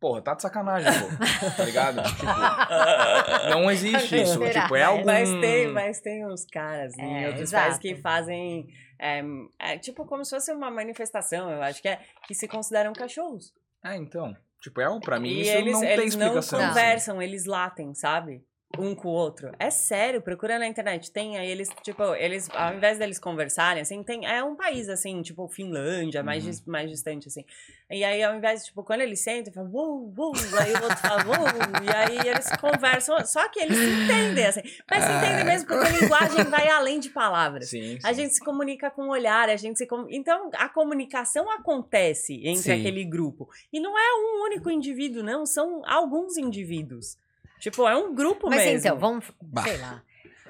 Porra, 0.02 0.20
tá 0.20 0.34
de 0.34 0.42
sacanagem, 0.42 0.90
pô. 1.00 1.50
tá 1.56 1.64
ligado? 1.64 2.02
Tipo, 2.02 2.24
não 3.50 3.70
existe 3.70 4.20
isso. 4.20 4.36
Será? 4.36 4.62
Tipo, 4.62 4.74
é 4.74 4.82
algum... 4.82 5.04
Mas 5.06 5.30
tem, 5.30 5.68
mas 5.68 6.00
tem 6.00 6.26
uns 6.26 6.44
caras 6.44 6.98
em 6.98 7.22
É, 7.22 7.26
outros 7.28 7.42
exato. 7.44 7.62
países 7.62 7.78
que 7.80 7.94
fazem. 7.94 8.66
é, 8.98 9.22
é, 9.60 9.78
tipo, 9.78 10.04
como 10.04 10.24
se 10.24 10.32
fosse 10.34 10.50
uma 10.52 10.72
manifestação, 10.72 11.48
eu 11.52 11.62
acho 11.62 11.80
que 11.80 11.86
é, 11.88 12.00
que 12.26 12.34
se 12.34 12.48
consideram 12.48 12.92
cachorros. 12.92 13.54
É, 13.84 13.94
então. 13.96 14.36
Tipo, 14.60 14.80
é, 14.80 15.00
pra 15.00 15.20
mim 15.20 15.28
e 15.28 15.42
isso 15.42 15.50
eles, 15.52 15.72
não 15.72 15.80
tem 15.80 15.90
eles 15.92 16.16
não 16.16 16.26
explicação. 16.26 16.58
assim. 16.58 16.68
conversam, 16.68 17.22
eles 17.22 17.44
latem, 17.46 17.94
sabe? 17.94 18.44
Um 18.78 18.94
com 18.94 19.08
o 19.08 19.12
outro. 19.12 19.52
É 19.58 19.68
sério, 19.70 20.22
procura 20.22 20.58
na 20.58 20.66
internet. 20.66 21.10
Tem 21.10 21.36
aí 21.38 21.50
eles, 21.50 21.68
tipo, 21.82 22.02
eles, 22.14 22.48
ao 22.54 22.74
invés 22.74 22.98
deles 22.98 23.18
conversarem, 23.18 23.82
assim, 23.82 24.02
tem. 24.02 24.24
É 24.26 24.42
um 24.42 24.54
país, 24.56 24.88
assim, 24.88 25.20
tipo, 25.20 25.46
Finlândia, 25.48 26.22
mais, 26.22 26.42
Uhum. 26.44 26.50
dis- 26.50 26.64
mais 26.64 26.90
distante, 26.90 27.28
assim. 27.28 27.44
E 27.90 28.02
aí, 28.02 28.22
ao 28.22 28.34
invés, 28.34 28.64
tipo, 28.64 28.82
quando 28.82 29.02
eles 29.02 29.20
sentam, 29.20 29.52
falam, 29.52 29.70
uou, 29.70 30.10
uou, 30.16 30.32
aí 30.58 30.72
o 30.72 30.82
outro 30.82 30.96
fala, 30.96 31.22
uou, 31.26 31.46
e 31.84 31.94
aí 31.94 32.28
eles 32.28 32.48
conversam. 32.58 33.22
Só 33.26 33.46
que 33.50 33.60
eles 33.60 33.76
se 33.76 33.84
entendem, 34.04 34.46
assim. 34.46 34.62
Mas 34.90 35.04
se 35.04 35.10
entendem 35.12 35.44
mesmo 35.44 35.68
porque 35.68 35.86
a 35.86 35.90
linguagem 35.90 36.44
vai 36.44 36.68
além 36.70 36.98
de 36.98 37.10
palavras. 37.10 37.68
Sim, 37.68 37.98
A 38.02 38.08
sim. 38.14 38.22
gente 38.22 38.34
se 38.34 38.40
comunica 38.40 38.90
com 38.90 39.02
o 39.02 39.10
olhar, 39.10 39.50
a 39.50 39.56
gente 39.56 39.76
se 39.78 39.86
com... 39.86 40.06
Então, 40.08 40.50
a 40.54 40.68
comunicação 40.70 41.50
acontece 41.50 42.40
entre 42.46 42.62
Sim. 42.62 42.72
aquele 42.80 43.04
grupo. 43.04 43.48
E 43.70 43.78
não 43.78 43.98
é 43.98 44.14
um 44.14 44.44
único 44.44 44.70
indivíduo, 44.70 45.22
não, 45.22 45.44
são 45.44 45.82
alguns 45.86 46.38
indivíduos. 46.38 47.18
Tipo, 47.62 47.86
é 47.88 47.96
um 47.96 48.12
grupo 48.12 48.48
Mas 48.50 48.64
mesmo. 48.64 48.78
então, 48.80 48.98
vamos, 48.98 49.24
Bah. 49.40 49.62
sei 49.62 49.76
lá. 49.78 50.02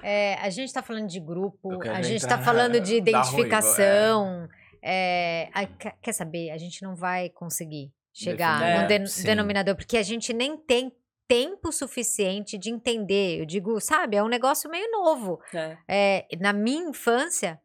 É, 0.02 0.34
a 0.40 0.48
gente 0.48 0.72
tá 0.72 0.82
falando 0.82 1.06
de 1.06 1.20
grupo, 1.20 1.80
a 1.88 2.00
gente 2.00 2.26
tá 2.26 2.38
falando 2.38 2.80
de 2.80 2.96
identificação. 2.96 4.48
é, 4.82 5.48
a- 5.54 5.66
quer 6.00 6.12
saber? 6.12 6.50
A 6.50 6.56
gente 6.58 6.82
não 6.82 6.96
vai 6.96 7.28
conseguir 7.28 7.92
chegar 8.12 8.58
no 8.58 8.64
É, 8.64 8.86
den- 8.86 9.06
sim. 9.06 9.24
denominador, 9.24 9.76
porque 9.76 9.96
a 9.96 10.02
gente 10.02 10.32
nem 10.32 10.56
tem 10.56 10.90
tempo 11.28 11.70
suficiente 11.70 12.58
de 12.58 12.68
entender. 12.70 13.38
Eu 13.40 13.46
digo, 13.46 13.78
sabe, 13.80 14.16
é 14.16 14.22
um 14.22 14.28
negócio 14.28 14.68
meio 14.70 14.90
novo. 14.90 15.38
É. 15.54 15.76
É, 15.86 16.26
na 16.40 16.52
minha 16.52 16.88
infância, 16.88 17.60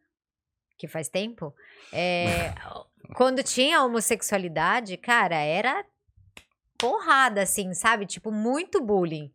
que 0.78 0.86
faz 0.86 1.08
tempo, 1.08 1.52
é, 1.92 2.52
quando 3.16 3.42
tinha 3.42 3.82
homossexualidade, 3.82 4.96
cara, 4.98 5.36
era 5.36 5.84
porrada, 6.78 7.42
assim, 7.42 7.74
sabe? 7.74 8.06
Tipo, 8.06 8.30
muito 8.30 8.80
bullying. 8.80 9.32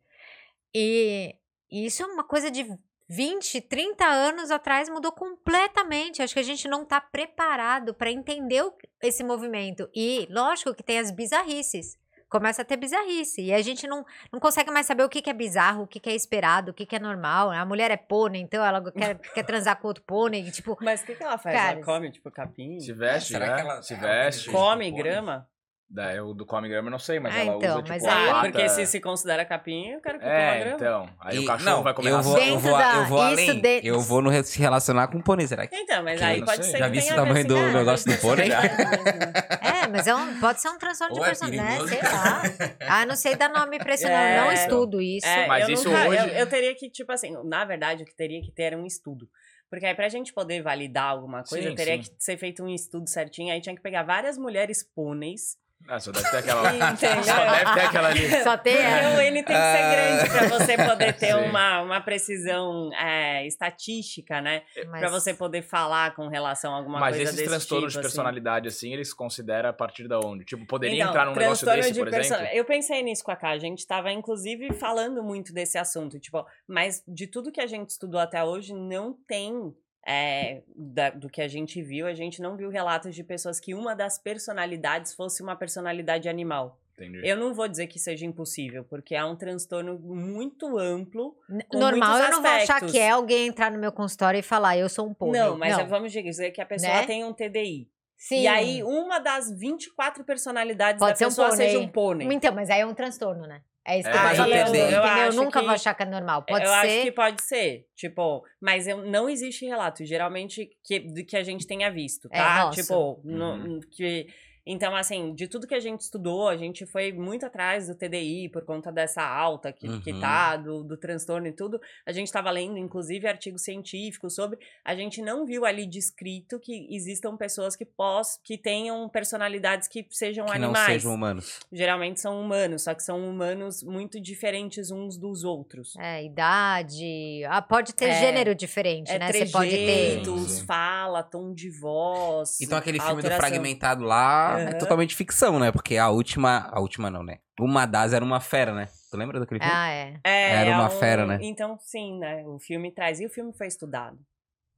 E 0.73 1.35
isso 1.71 2.03
é 2.03 2.05
uma 2.05 2.23
coisa 2.23 2.49
de 2.51 2.65
20, 3.09 3.61
30 3.61 4.05
anos 4.05 4.49
atrás 4.51 4.89
mudou 4.89 5.11
completamente. 5.11 6.21
Acho 6.21 6.33
que 6.33 6.39
a 6.39 6.43
gente 6.43 6.67
não 6.67 6.85
tá 6.85 6.99
preparado 7.01 7.93
para 7.93 8.11
entender 8.11 8.63
o- 8.63 8.73
esse 9.01 9.23
movimento. 9.23 9.89
E, 9.93 10.27
lógico, 10.31 10.73
que 10.73 10.83
tem 10.83 10.99
as 10.99 11.11
bizarrices. 11.11 11.97
Começa 12.29 12.63
a 12.63 12.65
ter 12.65 12.77
bizarrice. 12.77 13.41
E 13.43 13.53
a 13.53 13.61
gente 13.61 13.85
não, 13.85 14.03
não 14.31 14.39
consegue 14.39 14.71
mais 14.71 14.87
saber 14.87 15.03
o 15.03 15.09
que, 15.09 15.21
que 15.21 15.29
é 15.29 15.33
bizarro, 15.33 15.83
o 15.83 15.87
que, 15.87 15.99
que 15.99 16.09
é 16.09 16.15
esperado, 16.15 16.71
o 16.71 16.73
que, 16.73 16.83
que 16.83 16.95
é 16.95 16.99
normal. 16.99 17.51
A 17.51 17.63
mulher 17.63 17.91
é 17.91 17.97
pônei, 17.97 18.41
então 18.41 18.65
ela 18.65 18.81
quer, 18.91 19.19
quer 19.19 19.43
transar 19.43 19.79
com 19.79 19.87
outro 19.87 20.03
pônei. 20.03 20.49
Tipo, 20.49 20.75
Mas 20.81 21.03
o 21.03 21.05
que, 21.05 21.13
que 21.13 21.21
ela 21.23 21.37
faz? 21.37 21.55
Cara, 21.55 21.73
ela 21.77 21.85
come, 21.85 22.11
tipo, 22.11 22.31
capim? 22.31 22.79
Se 22.79 22.91
veste, 22.91 23.33
Será 23.33 23.47
né? 23.49 23.55
que 23.55 23.61
ela- 23.61 23.81
se 23.83 23.93
veste. 23.95 24.49
Come? 24.49 24.89
grama? 24.91 25.47
Daí 25.95 26.19
o 26.19 26.33
do 26.33 26.43
come 26.43 26.67
grama 26.67 26.87
eu 26.87 26.91
não 26.91 26.97
sei, 26.97 27.19
mas 27.19 27.35
Ah, 27.35 27.39
ela 27.41 27.55
então, 27.57 27.69
usa 27.73 27.83
tipo 27.83 27.89
mas 27.89 28.03
aí- 28.03 28.29
Ah, 28.29 28.33
pata... 28.33 28.51
porque 28.51 28.67
se 28.69 28.85
se 28.87 28.99
considera 28.99 29.45
capim, 29.45 29.89
eu 29.89 30.01
quero 30.01 30.17
que 30.17 30.25
coma 30.25 30.35
É, 30.35 30.59
grama. 30.61 30.75
então. 30.75 31.09
Aí 31.19 31.35
E- 31.35 31.39
o 31.39 31.45
cachorro 31.45 31.69
não, 31.69 31.83
vai 31.83 31.93
comer 31.93 32.09
eu 32.09 32.21
vou, 32.23 32.37
eu 32.39 32.57
vou, 32.59 32.77
da- 32.77 32.95
eu 32.95 33.05
vou 33.05 33.21
além. 33.21 33.61
de- 33.61 33.81
Eu 33.87 33.99
vou 34.01 34.19
no 34.19 34.43
se 34.43 34.57
relacionar 34.59 35.07
com 35.09 35.21
pônei, 35.21 35.45
será 35.45 35.67
que? 35.67 35.75
Então, 35.75 36.03
mas 36.03 36.17
Que 36.17 36.25
aí 36.25 36.39
eu 36.39 36.45
pode 36.45 36.57
ser 36.65 36.71
sei. 36.71 36.73
que 36.73 36.79
Já 36.79 36.87
vi 36.87 36.97
esse 36.97 37.13
tamanho 37.13 37.45
do 37.47 37.55
ah, 37.57 37.71
negócio 37.73 38.11
do 38.11 38.17
pônei, 38.19 38.47
já? 38.47 38.59
personalidade 38.61 39.17
mesmo. 39.19 39.33
É, 39.61 39.87
mas 39.87 40.07
é 40.07 40.15
um, 40.15 40.39
pode 40.39 40.61
ser 40.61 40.69
um 40.69 40.77
transtorno 40.79 41.13
de 41.13 41.19
Ou 41.19 41.25
é 41.25 41.29
personalidade, 41.29 41.67
perigoso. 41.67 41.89
sei 41.93 42.01
lá. 42.01 42.41
Ah, 42.89 43.05
não 43.05 43.15
sei 43.15 43.35
dar 43.35 43.49
nome 43.49 43.77
pra 43.77 43.93
esse 43.93 44.03
nome, 44.05 44.15
É, 44.15 44.37
não 44.37 44.51
então. 44.51 44.53
estudo 44.63 44.99
isso. 44.99 45.27
É, 45.27 45.45
Mas 45.45 45.67
eu 45.69 45.75
isso 45.75 45.87
nunca- 45.89 46.07
hoje- 46.09 46.17
Eu, 46.21 46.27
eu 46.39 46.47
teria 46.49 46.73
que, 46.73 46.89
tipo 46.89 47.11
assim, 47.11 47.35
na 47.45 47.63
verdade, 47.65 48.01
o 48.01 48.05
que 48.07 48.15
teria 48.15 48.41
que 48.41 48.51
ter 48.51 48.63
era 48.63 48.77
um 48.77 48.85
estudo. 48.87 49.29
Porque 49.69 49.85
aí, 49.85 49.93
pra 49.93 50.09
gente 50.09 50.33
poder 50.33 50.61
validar 50.63 51.05
alguma 51.05 51.43
coisa, 51.43 51.69
Sim, 51.69 51.75
teria 51.75 52.01
sim. 52.01 52.01
que 52.01 52.23
ser 52.23 52.37
feito 52.37 52.63
um 52.63 52.69
estudo 52.69 53.07
certinho. 53.07 53.53
Aí 53.53 53.61
tinha 53.61 53.75
que 53.75 53.81
pegar 53.81 54.01
várias 54.03 54.39
mulheres 54.39 54.83
pôneis. 54.95 55.55
Ah, 55.87 55.99
só 55.99 56.11
deve 56.11 56.29
ter 56.31 56.37
aquela 56.37 56.61
lá. 56.61 56.91
Entendeu? 56.91 57.23
Só 57.23 57.35
deve 57.51 57.73
ter 57.73 57.79
aquela 57.81 58.07
ali. 58.07 58.43
Só 58.43 58.57
tem 58.57 58.73
Porque 58.75 58.87
essa. 58.87 59.17
o 59.17 59.21
N 59.21 59.43
tem 59.43 59.43
que 59.43 59.51
ser 59.53 59.89
grande 59.91 60.29
pra 60.29 60.59
você 60.59 60.77
poder 60.77 61.13
ter 61.13 61.33
Sim. 61.33 61.49
uma, 61.49 61.81
uma 61.81 62.01
precisão 62.01 62.89
é, 62.93 63.45
estatística, 63.45 64.41
né? 64.41 64.61
Mas- 64.87 64.99
Pra 65.01 65.09
você 65.09 65.33
poder 65.33 65.61
falar 65.61 66.15
com 66.15 66.27
relação 66.27 66.73
a 66.73 66.77
alguma 66.77 66.99
Mas 66.99 67.15
coisa 67.17 67.23
esses 67.23 67.35
desse 67.35 67.49
transtornos 67.49 67.91
tipo, 67.91 68.01
de 68.01 68.07
assim. 68.07 68.15
personalidade, 68.15 68.67
assim, 68.69 68.93
eles 68.93 69.13
consideram 69.13 69.69
a 69.69 69.73
partir 69.73 70.07
da 70.07 70.19
onde? 70.19 70.45
Tipo, 70.45 70.65
poderia 70.65 70.95
Então, 70.95 71.09
entrar 71.09 71.25
num 71.25 71.35
negócio 71.35 71.65
desse, 71.65 71.91
de 71.91 71.99
por 71.99 72.09
perso- 72.09 72.33
exemplo? 72.33 72.53
Eu 72.55 72.65
pensei 72.65 73.01
nisso 73.03 73.23
com 73.23 73.31
a 73.31 73.35
K. 73.35 73.49
A 73.49 73.57
gente 73.59 73.85
tava, 73.85 74.11
inclusive, 74.11 74.71
falando 74.73 75.21
muito 75.23 75.53
desse 75.53 75.77
assunto. 75.77 76.19
Tipo, 76.19 76.45
mas 76.67 77.03
de 77.07 77.27
tudo 77.27 77.51
que 77.51 77.59
a 77.61 77.67
gente 77.67 77.89
estudou 77.89 78.19
até 78.21 78.43
hoje, 78.43 78.73
não 78.73 79.13
tem. 79.27 79.73
É, 80.05 80.61
da- 80.75 81.09
do 81.11 81.29
que 81.29 81.41
a 81.41 81.47
gente 81.47 81.81
viu, 81.81 82.05
a 82.07 82.13
gente 82.13 82.41
não 82.41 82.55
viu 82.57 82.69
relatos 82.69 83.15
de 83.15 83.23
pessoas 83.23 83.59
que 83.59 83.73
uma 83.73 83.95
das 83.95 84.17
personalidades 84.19 85.13
fosse 85.13 85.41
uma 85.41 85.55
personalidade 85.55 86.27
animal. 86.29 86.79
Entendi. 86.95 87.21
Eu 87.27 87.35
não 87.37 87.53
vou 87.55 87.67
dizer 87.67 87.87
que 87.87 87.97
seja 87.97 88.23
impossível, 88.25 88.83
porque 88.83 89.15
é 89.15 89.25
um 89.25 89.35
transtorno 89.35 89.97
muito 89.97 90.77
amplo. 90.77 91.35
com 91.67 91.79
Normal, 91.79 92.17
eu 92.19 92.29
não 92.31 92.41
vou 92.41 92.51
achar 92.51 92.79
que 92.85 92.99
é 92.99 93.09
alguém 93.09 93.47
entrar 93.47 93.71
no 93.71 93.79
meu 93.79 93.91
consultório 93.91 94.37
e 94.39 94.43
falar, 94.43 94.77
eu 94.77 94.87
sou 94.87 95.07
um 95.07 95.13
pônei. 95.13 95.41
Não, 95.41 95.57
mas 95.57 95.77
é- 95.77 95.83
vamos 95.85 96.11
dizer 96.11 96.51
que 96.51 96.61
a 96.61 96.65
pessoa 96.65 96.93
Né? 96.93 97.05
tem 97.07 97.23
um 97.23 97.33
TDI. 97.33 97.89
Sim. 98.15 98.41
E 98.43 98.47
aí, 98.47 98.83
uma 98.83 99.19
das 99.19 99.51
24 99.51 100.23
personalidades 100.23 100.99
Pode 100.99 101.19
da 101.19 101.25
um 101.25 101.29
pessoa 101.29 101.49
pônei. 101.49 101.67
seja 101.67 101.79
um 101.79 101.87
pônei. 101.87 102.27
Então, 102.31 102.53
mas 102.53 102.69
aí 102.69 102.79
é 102.81 102.85
um 102.85 102.93
transtorno, 102.93 103.47
né? 103.47 103.61
É 103.85 103.99
isso 103.99 104.09
que 104.09 104.15
É, 104.17 104.19
eu 104.19 104.35
falando. 104.35 104.49
eu- 104.51 104.55
eu 104.55 104.61
entendeu? 104.67 104.89
Eu, 104.91 105.03
acho 105.03 105.37
nunca 105.37 105.59
que- 105.59 105.65
vou 105.65 105.75
achar 105.75 105.93
que 105.93 106.03
é 106.03 106.05
normal. 106.05 106.43
Pode 106.43 106.63
eu 106.65 106.69
ser. 106.71 106.75
acho 106.75 107.01
que 107.01 107.11
pode 107.11 107.41
ser, 107.43 107.87
tipo, 107.95 108.43
mas 108.61 108.87
eu, 108.87 109.05
não 109.05 109.29
existe 109.29 109.65
relato, 109.65 110.05
geralmente, 110.05 110.69
que, 110.83 110.99
do 110.99 111.25
que 111.25 111.35
a 111.35 111.43
gente 111.43 111.67
tenha 111.67 111.91
visto, 111.91 112.29
É, 112.31 112.37
tá? 112.37 112.65
nossa. 112.65 112.81
tipo, 112.81 113.19
Uhum. 113.25 113.57
no- 113.57 113.79
que 113.87 114.27
Então, 114.65 114.95
assim, 114.95 115.33
de 115.33 115.47
tudo 115.47 115.67
que 115.67 115.75
a 115.75 115.79
gente 115.79 116.01
estudou, 116.01 116.47
a 116.47 116.55
gente 116.55 116.85
foi 116.85 117.11
muito 117.11 117.45
atrás 117.45 117.87
do 117.87 117.95
TDI 117.95 118.47
por 118.49 118.63
conta 118.63 118.91
dessa 118.91 119.21
alta 119.21 119.71
que, 119.73 119.87
que 119.99 120.11
Uhum. 120.13 120.19
tá, 120.21 120.55
do, 120.55 120.83
do 120.83 120.95
transtorno 120.95 121.47
e 121.47 121.51
tudo. 121.51 121.81
A 122.05 122.11
gente 122.13 122.27
estava 122.27 122.49
lendo, 122.49 122.77
inclusive, 122.77 123.27
artigos 123.27 123.61
científicos 123.63 124.35
sobre. 124.35 124.57
A 124.85 124.95
gente 124.95 125.21
não 125.21 125.45
viu 125.45 125.65
ali 125.65 125.85
descrito 125.85 126.59
que 126.59 126.87
existam 126.89 127.35
pessoas 127.35 127.75
que 127.75 127.83
pós, 127.85 128.39
que 128.43 128.57
tenham 128.57 129.07
personalidades 129.09 129.87
que 129.87 130.05
sejam 130.09 130.45
Que 130.45 130.57
não 130.57 130.65
animais. 130.69 130.93
sejam 131.01 131.13
humanos. 131.13 131.59
Geralmente 131.71 132.21
são 132.21 132.39
humanos, 132.39 132.83
só 132.83 132.93
que 132.93 133.03
são 133.03 133.19
humanos 133.29 133.83
muito 133.83 134.19
diferentes 134.21 134.91
uns 134.91 135.17
dos 135.17 135.43
outros. 135.43 135.93
É, 135.97 136.23
idade. 136.23 137.43
Ah, 137.49 137.61
pode 137.61 137.93
ter 137.93 138.05
É, 138.05 138.19
gênero 138.19 138.55
diferente, 138.55 139.11
É 139.11 139.19
né? 139.19 139.31
Você 139.31 139.45
pode 139.47 139.69
ter. 139.71 139.75
trejeitos, 139.85 140.41
Sim, 140.51 140.59
sim. 140.59 140.65
fala, 140.65 141.21
tom 141.23 141.53
de 141.53 141.69
voz. 141.69 142.59
Então 142.61 142.77
aquele 142.77 142.99
filme 142.99 143.21
do 143.21 143.27
alteração. 143.27 143.39
Fragmentado 143.49 144.03
lá 144.03 144.52
é 144.59 144.73
totalmente 144.73 145.15
ficção, 145.15 145.59
né? 145.59 145.71
Porque 145.71 145.97
a 145.97 146.09
última. 146.09 146.69
A 146.71 146.79
última 146.79 147.09
não, 147.09 147.23
né? 147.23 147.39
Uma 147.59 147.85
das 147.85 148.13
era 148.13 148.23
uma 148.23 148.39
fera, 148.39 148.73
né? 148.73 148.87
Tu 149.11 149.17
lembra 149.17 149.39
daquele 149.39 149.59
filme? 149.59 149.73
Ah, 149.75 149.89
é. 149.89 150.19
É, 150.23 150.51
Era 150.55 150.69
é 150.71 150.75
uma 150.75 150.87
um- 150.87 150.99
fera, 150.99 151.25
né? 151.25 151.37
Então, 151.41 151.77
sim, 151.79 152.17
né? 152.19 152.43
O 152.47 152.59
filme 152.59 152.91
traz. 152.91 153.19
E 153.19 153.25
o 153.25 153.29
filme 153.29 153.53
foi 153.53 153.67
estudado. 153.67 154.17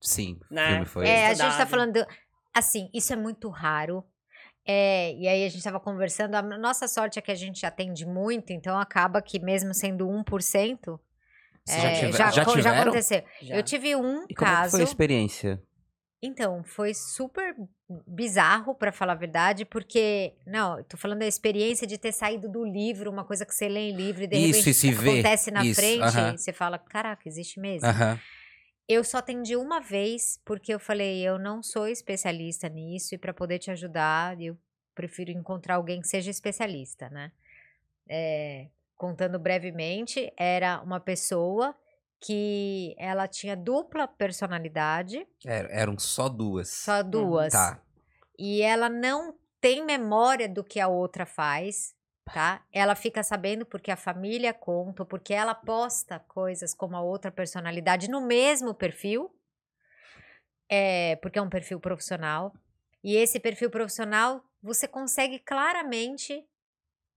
Sim, 0.01 0.37
o 0.51 0.53
Né? 0.53 0.67
filme 0.69 0.85
foi. 0.85 1.07
É, 1.07 1.25
a 1.27 1.29
gente 1.29 1.37
tá 1.39 1.47
estudado. 1.47 1.69
falando. 1.69 2.05
Assim, 2.53 2.89
isso 2.93 3.11
é 3.13 3.15
muito 3.15 3.49
raro. 3.49 4.03
É, 4.67 5.13
e 5.13 5.27
aí 5.27 5.45
a 5.45 5.49
gente 5.49 5.63
tava 5.63 5.79
conversando. 5.79 6.35
A 6.35 6.41
nossa 6.41 6.87
sorte 6.87 7.19
é 7.19 7.21
que 7.21 7.31
a 7.31 7.35
gente 7.35 7.65
atende 7.65 8.05
muito, 8.05 8.51
então 8.51 8.77
acaba 8.79 9.21
que 9.21 9.39
mesmo 9.39 9.73
sendo 9.73 10.07
1%, 10.07 10.99
Vocês 11.65 11.83
é, 11.83 11.95
já, 11.95 11.95
tiver- 11.95 12.11
já, 12.17 12.31
já 12.31 12.61
já 12.61 12.81
aconteceu. 12.81 13.23
Já. 13.41 13.55
Eu 13.55 13.63
tive 13.63 13.95
um 13.95 13.99
E 13.99 14.01
como 14.03 14.21
é 14.23 14.27
que 14.27 14.35
caso. 14.35 14.71
foi 14.71 14.81
a 14.81 14.83
experiência? 14.83 15.61
Então, 16.25 16.63
foi 16.63 16.93
super 16.93 17.55
bizarro, 18.07 18.73
pra 18.73 18.91
falar 18.91 19.13
a 19.13 19.15
verdade, 19.15 19.63
porque, 19.63 20.33
não, 20.45 20.83
tô 20.83 20.97
falando 20.97 21.19
da 21.19 21.27
experiência 21.27 21.85
de 21.85 21.97
ter 21.99 22.11
saído 22.11 22.49
do 22.49 22.65
livro, 22.65 23.11
uma 23.11 23.23
coisa 23.23 23.45
que 23.45 23.53
você 23.53 23.67
lê 23.67 23.89
em 23.91 23.95
livro 23.95 24.23
e 24.23 24.27
de 24.27 24.35
Isso, 24.37 24.57
repente 24.57 24.69
e 24.69 24.73
se 24.73 24.91
vê, 24.91 25.19
acontece 25.19 25.51
na 25.51 25.63
isso, 25.63 25.81
frente, 25.81 26.03
aham. 26.03 26.33
e 26.33 26.37
você 26.37 26.51
fala, 26.51 26.79
caraca, 26.79 27.27
existe 27.27 27.59
mesmo. 27.59 27.87
Aham. 27.87 28.19
Eu 28.87 29.03
só 29.03 29.17
atendi 29.19 29.55
uma 29.55 29.79
vez, 29.79 30.39
porque 30.45 30.73
eu 30.73 30.79
falei, 30.79 31.21
eu 31.21 31.39
não 31.39 31.61
sou 31.63 31.87
especialista 31.87 32.69
nisso, 32.69 33.15
e 33.15 33.17
pra 33.17 33.33
poder 33.33 33.59
te 33.59 33.71
ajudar, 33.71 34.39
eu 34.41 34.57
prefiro 34.95 35.31
encontrar 35.31 35.75
alguém 35.75 36.01
que 36.01 36.07
seja 36.07 36.31
especialista, 36.31 37.09
né? 37.09 37.31
É, 38.09 38.67
contando 38.95 39.39
brevemente, 39.39 40.31
era 40.37 40.81
uma 40.81 40.99
pessoa 40.99 41.75
que 42.19 42.95
ela 42.97 43.27
tinha 43.27 43.55
dupla 43.55 44.07
personalidade, 44.07 45.27
Era- 45.45 45.69
eram 45.71 45.97
só 45.99 46.27
duas. 46.29 46.69
só 46.69 47.03
duas. 47.03 47.53
Tá. 47.53 47.81
E 48.37 48.61
ela 48.61 48.89
não 48.89 49.35
tem 49.61 49.85
memória 49.85 50.47
do 50.49 50.63
que 50.63 50.79
a 50.79 50.87
outra 50.87 51.25
faz, 51.25 51.95
tá? 52.33 52.63
Ela 52.71 52.95
fica 52.95 53.21
sabendo 53.23 53.65
porque 53.65 53.91
a 53.91 53.95
família 53.95 54.53
conta, 54.53 55.05
porque 55.05 55.33
ela 55.33 55.53
posta 55.55 56.19
coisas 56.19 56.73
como 56.73 56.95
a 56.95 57.01
outra 57.01 57.31
personalidade 57.31 58.09
no 58.09 58.21
mesmo 58.21 58.73
perfil, 58.73 59.31
é, 60.69 61.15
porque 61.17 61.39
é 61.39 61.41
um 61.41 61.49
perfil 61.49 61.79
profissional. 61.79 62.53
E 63.03 63.15
esse 63.15 63.39
perfil 63.39 63.69
profissional, 63.69 64.43
você 64.61 64.87
consegue 64.87 65.37
claramente, 65.39 66.43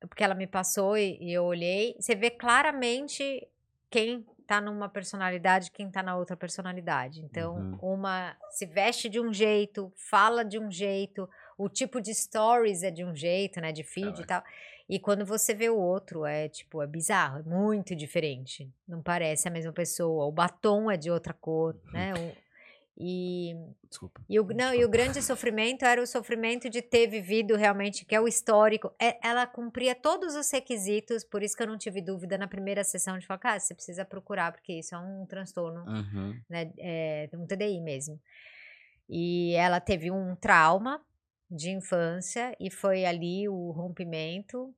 porque 0.00 0.22
ela 0.22 0.34
me 0.34 0.46
passou 0.46 0.96
e, 0.98 1.16
e 1.20 1.32
eu 1.32 1.44
olhei, 1.44 1.96
você 1.98 2.14
vê 2.14 2.30
claramente 2.30 3.48
quem 3.90 4.26
tá 4.48 4.60
numa 4.62 4.88
personalidade, 4.88 5.70
quem 5.70 5.90
tá 5.90 6.02
na 6.02 6.16
outra 6.16 6.34
personalidade. 6.36 7.20
Então, 7.22 7.54
Uhum. 7.54 7.78
uma 7.96 8.34
se 8.50 8.64
veste 8.64 9.06
de 9.08 9.20
um 9.20 9.30
jeito, 9.32 9.92
fala 9.94 10.42
de 10.42 10.58
um 10.58 10.70
jeito, 10.70 11.28
o 11.58 11.68
tipo 11.68 12.00
de 12.00 12.14
stories 12.14 12.82
é 12.82 12.90
de 12.90 13.04
um 13.04 13.14
jeito, 13.14 13.60
né, 13.60 13.70
de 13.72 13.84
feed 13.84 14.22
e 14.22 14.24
tal. 14.26 14.42
E 14.88 14.98
quando 14.98 15.26
você 15.26 15.52
vê 15.52 15.68
o 15.68 15.76
outro, 15.76 16.24
é 16.24 16.48
tipo, 16.48 16.80
é 16.82 16.86
bizarro, 16.86 17.40
é 17.40 17.42
muito 17.42 17.94
diferente. 17.94 18.72
Não 18.88 19.02
parece 19.02 19.46
a 19.46 19.50
mesma 19.50 19.70
pessoa. 19.72 20.24
O 20.24 20.32
batom 20.32 20.90
é 20.90 20.96
de 20.96 21.10
outra 21.10 21.34
cor, 21.34 21.76
né? 21.92 22.14
O- 22.14 22.47
e 23.00 23.54
Desculpa. 23.88 24.20
e 24.28 24.40
o, 24.40 24.44
não, 24.48 24.74
e 24.74 24.84
o 24.84 24.88
grande 24.88 25.22
sofrimento 25.22 25.84
era 25.84 26.02
o 26.02 26.06
sofrimento 26.06 26.68
de 26.68 26.82
ter 26.82 27.06
vivido 27.06 27.54
realmente, 27.54 28.04
que 28.04 28.14
é 28.14 28.20
o 28.20 28.26
histórico. 28.26 28.92
É, 29.00 29.16
ela 29.26 29.46
cumpria 29.46 29.94
todos 29.94 30.34
os 30.34 30.50
requisitos, 30.50 31.22
por 31.22 31.42
isso 31.42 31.56
que 31.56 31.62
eu 31.62 31.66
não 31.68 31.78
tive 31.78 32.02
dúvida 32.02 32.36
na 32.36 32.48
primeira 32.48 32.82
sessão 32.82 33.16
de 33.16 33.24
falar, 33.26 33.38
cara, 33.38 33.60
você 33.60 33.72
precisa 33.72 34.04
procurar, 34.04 34.50
porque 34.52 34.72
isso 34.72 34.94
é 34.94 34.98
um 34.98 35.24
transtorno, 35.26 35.84
Uhum. 35.86 36.40
né? 36.50 36.72
É 36.78 37.28
um 37.34 37.46
TDI 37.46 37.80
mesmo. 37.80 38.20
E 39.08 39.54
ela 39.54 39.80
teve 39.80 40.10
um 40.10 40.34
trauma 40.34 41.00
de 41.50 41.70
infância 41.70 42.54
e 42.60 42.70
foi 42.70 43.04
ali 43.04 43.48
o 43.48 43.70
rompimento. 43.70 44.74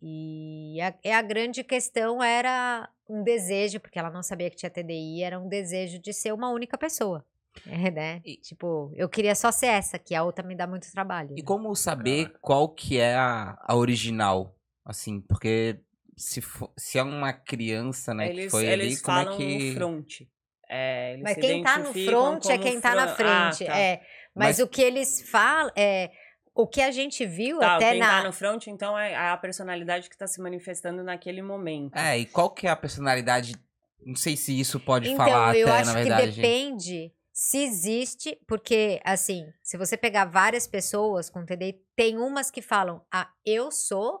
E 0.00 0.80
a, 0.80 0.94
e 1.04 1.10
a 1.12 1.22
grande 1.22 1.62
questão 1.62 2.20
era 2.22 2.88
um 3.08 3.22
desejo, 3.22 3.78
porque 3.78 3.98
ela 3.98 4.10
não 4.10 4.22
sabia 4.22 4.50
que 4.50 4.56
tinha 4.56 4.70
TDI, 4.70 5.22
era 5.22 5.38
um 5.38 5.48
desejo 5.48 5.98
de 6.00 6.12
ser 6.12 6.32
uma 6.32 6.50
única 6.50 6.76
pessoa. 6.78 7.24
É, 7.66 7.90
né? 7.90 8.20
E- 8.24 8.36
Tipo, 8.38 8.92
eu 8.96 9.08
queria 9.08 9.34
só 9.34 9.50
ser 9.52 9.66
essa, 9.66 9.98
que 9.98 10.14
a 10.14 10.22
outra 10.24 10.46
me 10.46 10.54
dá 10.56 10.66
muito 10.66 10.90
trabalho. 10.90 11.34
E 11.36 11.42
como 11.42 11.74
saber 11.74 12.32
qual 12.40 12.68
que 12.68 12.98
é 12.98 13.14
a, 13.14 13.56
a 13.62 13.74
original? 13.76 14.56
Assim, 14.84 15.20
porque 15.20 15.78
se, 16.16 16.40
for- 16.40 16.72
se 16.76 16.98
é 16.98 17.02
uma 17.02 17.32
criança, 17.32 18.12
né, 18.14 18.26
que 18.26 18.32
eles 18.32 18.50
foi 18.50 18.66
eles 18.66 18.86
ali, 18.94 19.02
como 19.02 19.16
falam 19.18 19.34
é 19.34 19.36
que... 19.36 19.68
no 19.70 19.74
front. 19.74 20.12
É, 20.68 21.12
eles 21.12 21.22
Mas 21.22 21.34
se 21.34 21.40
quem 21.40 21.62
tá 21.62 21.78
no 21.78 21.92
front 21.92 22.44
é 22.46 22.56
como 22.58 22.62
quem 22.62 22.80
tá 22.80 22.94
na 22.94 23.08
fran- 23.08 23.52
frente. 23.52 23.68
Ah, 23.68 23.72
tá. 23.72 23.78
É, 23.78 23.96
mas, 24.34 24.56
Mas- 24.56 24.58
o 24.60 24.66
que 24.66 24.82
eles 24.82 25.30
falam 25.30 25.70
é. 25.76 26.10
O 26.54 26.66
que 26.66 26.82
a 26.82 26.90
gente 26.90 27.24
viu 27.24 27.58
Tá, 27.60 27.76
até 27.76 27.92
quem 27.92 28.00
na. 28.00 28.08
tá 28.20 28.24
no 28.26 28.32
front, 28.32 28.66
então, 28.66 28.98
é 28.98 29.16
a 29.16 29.34
personalidade 29.38 30.10
que 30.10 30.16
tá 30.18 30.26
se 30.26 30.38
manifestando 30.38 31.02
naquele 31.02 31.40
momento. 31.40 31.96
É, 31.96 32.18
e 32.18 32.26
qual 32.26 32.50
que 32.50 32.66
é 32.66 32.70
a 32.70 32.76
personalidade... 32.76 33.54
Não 34.04 34.14
sei 34.14 34.36
se 34.36 34.58
isso 34.60 34.78
pode 34.78 35.08
Então, 35.10 35.24
falar 35.26 35.56
eu 35.56 35.66
até, 35.66 35.78
acho 35.78 35.92
na 35.92 36.02
que 36.02 36.08
verdade. 36.10 36.32
depende 36.32 37.12
se 37.32 37.58
existe, 37.64 38.38
porque, 38.46 39.00
assim, 39.04 39.46
se 39.62 39.76
você 39.78 39.96
pegar 39.96 40.26
várias 40.26 40.66
pessoas 40.66 41.30
com 41.30 41.44
TDI, 41.46 41.80
tem 41.96 42.18
umas 42.18 42.50
que 42.50 42.60
falam, 42.60 43.04
ah, 43.10 43.30
eu 43.44 43.70
sou, 43.70 44.20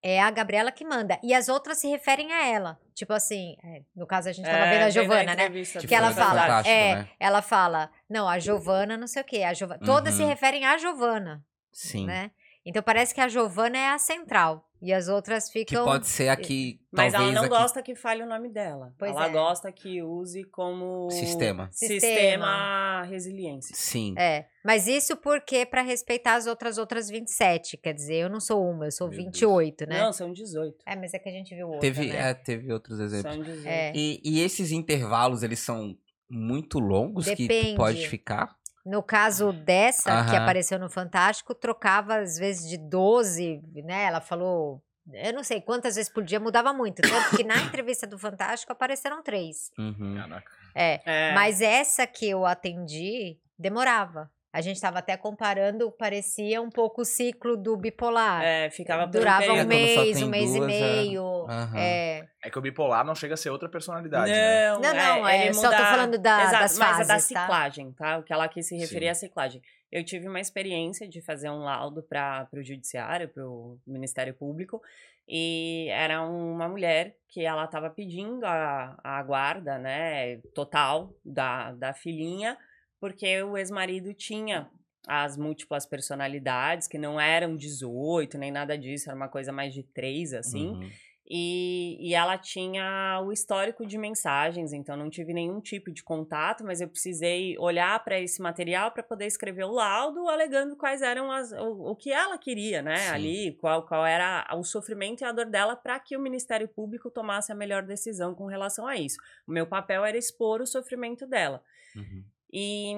é 0.00 0.20
a 0.22 0.30
Gabriela 0.30 0.70
que 0.70 0.84
manda. 0.84 1.18
E 1.24 1.34
as 1.34 1.48
outras 1.48 1.78
se 1.78 1.88
referem 1.88 2.32
a 2.32 2.46
ela. 2.46 2.78
Tipo 2.94 3.12
assim, 3.12 3.56
é, 3.64 3.82
no 3.96 4.06
caso 4.06 4.28
a 4.28 4.32
gente 4.32 4.44
tava 4.46 4.58
É, 4.58 4.70
vendo 4.70 4.82
a 4.82 4.84
na 4.84 4.90
Giovana, 4.90 5.34
né? 5.34 5.48
Que 5.86 5.94
ela 5.94 6.12
fala, 6.12 6.62
é, 6.68 6.94
né? 6.94 7.08
ela 7.18 7.42
fala, 7.42 7.90
não, 8.08 8.28
a 8.28 8.38
Giovana, 8.38 8.96
não 8.96 9.08
sei 9.08 9.22
o 9.22 9.24
quê, 9.24 9.42
a 9.42 9.52
Giovana. 9.52 9.80
Todas 9.84 10.14
se 10.14 10.22
Uhum. 10.22 10.28
referem 10.28 10.64
a 10.64 10.78
Giovana, 10.78 11.44
Sim. 11.72 12.06
né? 12.06 12.30
Então 12.68 12.82
parece 12.82 13.14
que 13.14 13.20
a 13.20 13.28
Giovana 13.28 13.78
é 13.78 13.88
a 13.88 13.98
central. 13.98 14.62
E 14.80 14.92
as 14.92 15.08
outras 15.08 15.46
Que 15.50 15.60
ficam. 15.60 15.84
pode 15.84 16.06
ser 16.06 16.28
aqui, 16.28 16.80
Mas 16.92 17.12
ela 17.12 17.32
não 17.32 17.40
aqui... 17.40 17.48
gosta 17.48 17.82
que 17.82 17.96
fale 17.96 18.22
o 18.22 18.26
nome 18.26 18.48
dela. 18.48 18.94
Pois 18.96 19.10
ela 19.10 19.26
é. 19.26 19.30
gosta 19.32 19.72
que 19.72 20.00
use 20.02 20.44
como 20.44 21.10
Sistema. 21.10 21.68
sistema 21.72 23.02
resiliência. 23.02 23.74
Sim. 23.74 24.14
É, 24.16 24.46
mas 24.64 24.86
isso 24.86 25.16
porque 25.16 25.66
para 25.66 25.82
respeitar 25.82 26.34
as 26.34 26.46
outras 26.46 26.78
outras 26.78 27.08
27, 27.10 27.76
quer 27.76 27.92
dizer, 27.92 28.16
eu 28.18 28.30
não 28.30 28.38
sou 28.38 28.64
uma, 28.70 28.86
eu 28.86 28.92
sou 28.92 29.08
Meu 29.08 29.16
Deus. 29.16 29.24
28, 29.32 29.86
né? 29.88 30.00
Não, 30.00 30.12
são 30.12 30.32
18. 30.32 30.76
É, 30.86 30.94
mas 30.94 31.12
é 31.12 31.18
que 31.18 31.28
a 31.28 31.32
gente 31.32 31.52
viu 31.56 31.66
outra, 31.66 31.80
Teve, 31.80 32.06
né? 32.12 32.30
é, 32.30 32.34
teve 32.34 32.72
outros 32.72 33.00
exemplos. 33.00 33.34
São 33.34 33.42
18. 33.42 33.66
É. 33.66 33.92
E, 33.96 34.20
e 34.22 34.40
esses 34.42 34.70
intervalos, 34.70 35.42
eles 35.42 35.58
são 35.58 35.96
muito 36.30 36.78
longos 36.78 37.24
que 37.26 37.48
Depende. 37.48 37.72
tu 37.72 37.76
pode 37.76 38.06
ficar? 38.06 38.56
No 38.88 39.02
caso 39.02 39.52
dessa, 39.52 40.24
que 40.24 40.34
apareceu 40.36 40.78
no 40.78 40.88
Fantástico, 40.88 41.54
trocava 41.54 42.16
às 42.20 42.38
vezes 42.38 42.68
de 42.68 42.78
12, 42.78 43.60
né? 43.84 44.04
Ela 44.04 44.20
falou, 44.20 44.82
eu 45.12 45.32
não 45.34 45.44
sei 45.44 45.60
quantas 45.60 45.96
vezes 45.96 46.10
por 46.10 46.24
dia, 46.24 46.40
mudava 46.40 46.72
muito. 46.72 47.02
Tanto 47.02 47.36
que 47.36 47.44
na 47.44 47.56
entrevista 47.62 48.06
do 48.06 48.18
Fantástico 48.18 48.72
apareceram 48.72 49.22
três. 49.22 49.70
Uhum. 49.78 50.16
Caraca. 50.16 50.50
É, 50.74 51.00
É. 51.04 51.32
mas 51.34 51.60
essa 51.60 52.06
que 52.06 52.28
eu 52.30 52.46
atendi, 52.46 53.38
demorava. 53.58 54.30
A 54.50 54.60
gente 54.62 54.76
estava 54.76 54.98
até 55.00 55.14
comparando, 55.16 55.90
parecia 55.92 56.60
um 56.62 56.70
pouco 56.70 57.02
o 57.02 57.04
ciclo 57.04 57.54
do 57.56 57.76
bipolar. 57.76 58.42
É, 58.42 58.70
ficava 58.70 59.06
Durava 59.06 59.52
um 59.52 59.56
É, 59.58 59.64
mês, 59.64 60.22
um 60.22 60.28
mês 60.28 60.54
e 60.54 60.58
duas, 60.58 60.72
é. 60.72 60.80
meio. 60.80 61.46
Aham. 61.48 61.78
É, 61.78 62.28
É 62.42 62.50
que 62.50 62.58
o 62.58 62.62
bipolar 62.62 63.04
não 63.04 63.14
chega 63.14 63.34
a 63.34 63.36
ser 63.36 63.50
outra 63.50 63.68
personalidade, 63.68 64.32
né? 64.32 64.70
Não, 64.72 64.80
Não, 64.80 64.94
não, 64.94 65.28
ele 65.28 65.48
é, 65.48 65.52
só 65.52 65.68
tô 65.70 65.76
falando 65.76 66.16
da- 66.18 66.42
Exato, 66.44 66.58
das 66.62 66.78
mas 66.78 66.96
é 66.96 67.00
da 67.02 67.06
fases, 67.14 67.28
tá? 67.28 67.40
ciclagem, 67.42 67.92
tá? 67.92 68.18
O 68.18 68.22
que 68.22 68.32
ela 68.32 68.48
quis 68.48 68.66
se 68.66 68.74
referir 68.76 69.04
Sim. 69.04 69.08
é 69.08 69.10
a 69.10 69.14
ciclagem. 69.14 69.62
Eu 69.92 70.02
tive 70.04 70.28
uma 70.28 70.40
experiência 70.40 71.06
de 71.08 71.20
fazer 71.20 71.50
um 71.50 71.58
laudo 71.58 72.02
para 72.02 72.48
o 72.54 72.62
judiciário, 72.62 73.28
para 73.28 73.46
o 73.46 73.78
Ministério 73.86 74.32
Público, 74.34 74.80
e 75.26 75.88
era 75.90 76.22
uma 76.22 76.68
mulher 76.68 77.14
que 77.28 77.44
ela 77.44 77.64
estava 77.64 77.90
pedindo 77.90 78.44
a, 78.46 78.96
a 79.04 79.22
guarda, 79.22 79.76
né, 79.78 80.38
total 80.54 81.12
da, 81.24 81.72
da 81.72 81.92
filhinha, 81.92 82.56
porque 83.00 83.42
o 83.42 83.56
ex-marido 83.56 84.12
tinha 84.14 84.70
as 85.06 85.36
múltiplas 85.36 85.86
personalidades, 85.86 86.86
que 86.86 86.98
não 86.98 87.18
eram 87.18 87.56
18, 87.56 88.36
nem 88.36 88.50
nada 88.50 88.76
disso, 88.76 89.08
era 89.08 89.16
uma 89.16 89.28
coisa 89.28 89.50
mais 89.50 89.72
de 89.72 89.82
três, 89.82 90.34
assim. 90.34 90.68
Uhum. 90.68 90.90
E, 91.30 91.98
e 92.00 92.14
ela 92.14 92.38
tinha 92.38 93.20
o 93.22 93.30
histórico 93.30 93.84
de 93.84 93.98
mensagens, 93.98 94.72
então 94.72 94.96
não 94.96 95.10
tive 95.10 95.34
nenhum 95.34 95.60
tipo 95.60 95.90
de 95.90 96.02
contato, 96.02 96.64
mas 96.64 96.80
eu 96.80 96.88
precisei 96.88 97.54
olhar 97.58 98.02
para 98.02 98.18
esse 98.18 98.40
material 98.40 98.90
para 98.92 99.02
poder 99.02 99.26
escrever 99.26 99.64
o 99.64 99.72
laudo, 99.72 100.26
alegando 100.26 100.74
quais 100.74 101.02
eram 101.02 101.30
as, 101.30 101.52
o, 101.52 101.90
o 101.90 101.96
que 101.96 102.10
ela 102.10 102.38
queria, 102.38 102.80
né? 102.80 102.96
Sim. 102.96 103.10
Ali, 103.10 103.52
qual, 103.60 103.86
qual 103.86 104.06
era 104.06 104.48
o 104.56 104.64
sofrimento 104.64 105.20
e 105.20 105.24
a 105.26 105.32
dor 105.32 105.44
dela 105.44 105.76
para 105.76 106.00
que 106.00 106.16
o 106.16 106.20
Ministério 106.20 106.66
Público 106.66 107.10
tomasse 107.10 107.52
a 107.52 107.54
melhor 107.54 107.82
decisão 107.82 108.34
com 108.34 108.46
relação 108.46 108.86
a 108.86 108.96
isso. 108.96 109.18
O 109.46 109.52
meu 109.52 109.66
papel 109.66 110.06
era 110.06 110.16
expor 110.16 110.62
o 110.62 110.66
sofrimento 110.66 111.26
dela. 111.26 111.62
Uhum. 111.94 112.24
E, 112.52 112.94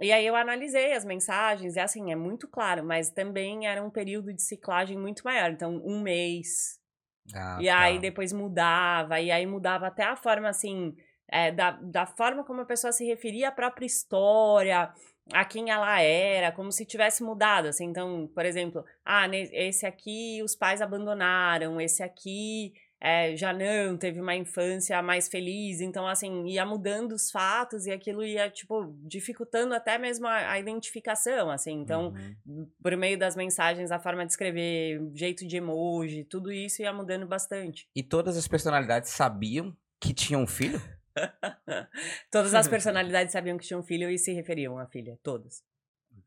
e 0.00 0.12
aí 0.12 0.24
eu 0.26 0.36
analisei 0.36 0.92
as 0.92 1.04
mensagens, 1.04 1.74
e 1.76 1.80
assim, 1.80 2.12
é 2.12 2.16
muito 2.16 2.48
claro, 2.48 2.84
mas 2.84 3.10
também 3.10 3.66
era 3.66 3.82
um 3.82 3.90
período 3.90 4.32
de 4.32 4.42
ciclagem 4.42 4.96
muito 4.98 5.22
maior. 5.24 5.50
Então, 5.50 5.80
um 5.84 6.00
mês, 6.00 6.78
Ah, 7.34 7.58
e 7.60 7.68
aí 7.68 7.94
tá. 7.96 8.00
depois 8.00 8.32
mudava, 8.32 9.20
e 9.20 9.30
aí 9.30 9.46
mudava 9.46 9.86
até 9.88 10.04
a 10.04 10.16
forma 10.16 10.48
assim, 10.48 10.94
é, 11.28 11.50
da, 11.52 11.72
da 11.72 12.06
forma 12.06 12.44
como 12.44 12.60
a 12.60 12.66
pessoa 12.66 12.92
se 12.92 13.04
referia 13.06 13.48
à 13.48 13.52
própria 13.52 13.86
história, 13.86 14.92
a 15.32 15.44
quem 15.44 15.70
ela 15.70 16.00
era, 16.00 16.52
como 16.52 16.72
se 16.72 16.84
tivesse 16.84 17.22
mudado, 17.22 17.68
assim, 17.68 17.86
então, 17.86 18.28
por 18.34 18.44
exemplo, 18.44 18.84
ah, 19.04 19.26
esse 19.52 19.86
aqui 19.86 20.42
os 20.42 20.54
pais 20.56 20.82
abandonaram, 20.82 21.80
esse 21.80 22.02
aqui 22.02 22.72
é, 23.04 23.36
já 23.36 23.52
não, 23.52 23.96
teve 23.96 24.20
uma 24.20 24.36
infância 24.36 25.02
mais 25.02 25.26
feliz, 25.26 25.80
então, 25.80 26.06
assim, 26.06 26.46
ia 26.46 26.64
mudando 26.64 27.12
os 27.12 27.32
fatos 27.32 27.84
e 27.84 27.90
aquilo 27.90 28.24
ia, 28.24 28.48
tipo, 28.48 28.94
dificultando 29.02 29.74
até 29.74 29.98
mesmo 29.98 30.28
a, 30.28 30.52
a 30.52 30.58
identificação, 30.60 31.50
assim, 31.50 31.72
então, 31.72 32.14
Uhum. 32.46 32.70
por 32.80 32.96
meio 32.96 33.18
das 33.18 33.34
mensagens, 33.34 33.90
a 33.90 33.98
forma 33.98 34.24
de 34.24 34.30
escrever, 34.30 35.00
o 35.00 35.16
jeito 35.16 35.44
de 35.44 35.56
emoji, 35.56 36.22
tudo 36.24 36.52
isso 36.52 36.80
ia 36.82 36.92
mudando 36.92 37.26
bastante. 37.26 37.88
E 37.96 38.02
todas 38.04 38.36
as 38.36 38.46
personalidades 38.46 39.10
sabiam 39.10 39.76
que 40.00 40.14
tinham 40.14 40.42
um 40.42 40.46
filho? 40.46 40.80
Todas 42.30 42.54
as 42.54 42.66
personalidades 42.68 43.32
sabiam 43.32 43.58
que 43.58 43.66
tinham 43.66 43.80
um 43.80 43.84
filho 43.84 44.08
e 44.10 44.18
se 44.18 44.32
referiam 44.32 44.78
à 44.78 44.86
filha, 44.86 45.18
todas. 45.22 45.62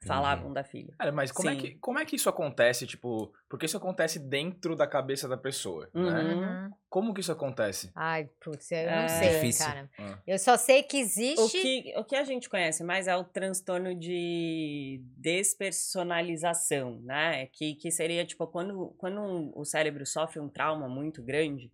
Falavam 0.07 0.53
da 0.53 0.63
filha. 0.63 0.93
Cara, 0.97 1.11
mas 1.11 1.31
como 1.31 1.49
é, 1.49 1.55
que, 1.55 1.75
como 1.75 1.99
é 1.99 2.05
que 2.05 2.15
isso 2.15 2.29
acontece, 2.29 2.85
tipo... 2.85 3.33
Porque 3.49 3.65
isso 3.65 3.77
acontece 3.77 4.19
dentro 4.19 4.75
da 4.75 4.85
cabeça 4.87 5.27
da 5.27 5.37
pessoa, 5.37 5.89
né? 5.93 6.01
Uhum. 6.01 6.39
Uhum. 6.39 6.71
Como 6.89 7.13
que 7.13 7.21
isso 7.21 7.31
acontece? 7.31 7.91
Ai, 7.93 8.29
putz, 8.43 8.71
eu 8.71 8.77
É 8.77 9.01
não 9.01 9.09
sei, 9.09 9.29
difícil. 9.29 9.65
cara. 9.65 9.89
Ah. 9.99 10.17
Eu 10.25 10.39
só 10.39 10.55
sei 10.57 10.83
que 10.83 10.97
O 10.97 10.99
existe. 10.99 11.61
que, 11.61 11.93
o 11.97 12.03
que 12.05 12.15
a 12.15 12.23
gente 12.23 12.49
conhece 12.49 12.83
mais 12.83 13.07
é 13.07 13.15
o 13.17 13.23
transtorno 13.23 13.93
de 13.93 15.01
despersonalização, 15.17 16.99
né? 17.01 17.47
Que, 17.47 17.75
que 17.75 17.91
seria, 17.91 18.25
tipo, 18.25 18.45
quando, 18.47 18.93
quando 18.97 19.19
um- 19.21 19.51
o 19.55 19.65
cérebro 19.65 20.05
sofre 20.05 20.39
um 20.39 20.49
trauma 20.49 20.87
muito 20.87 21.21
grande, 21.21 21.71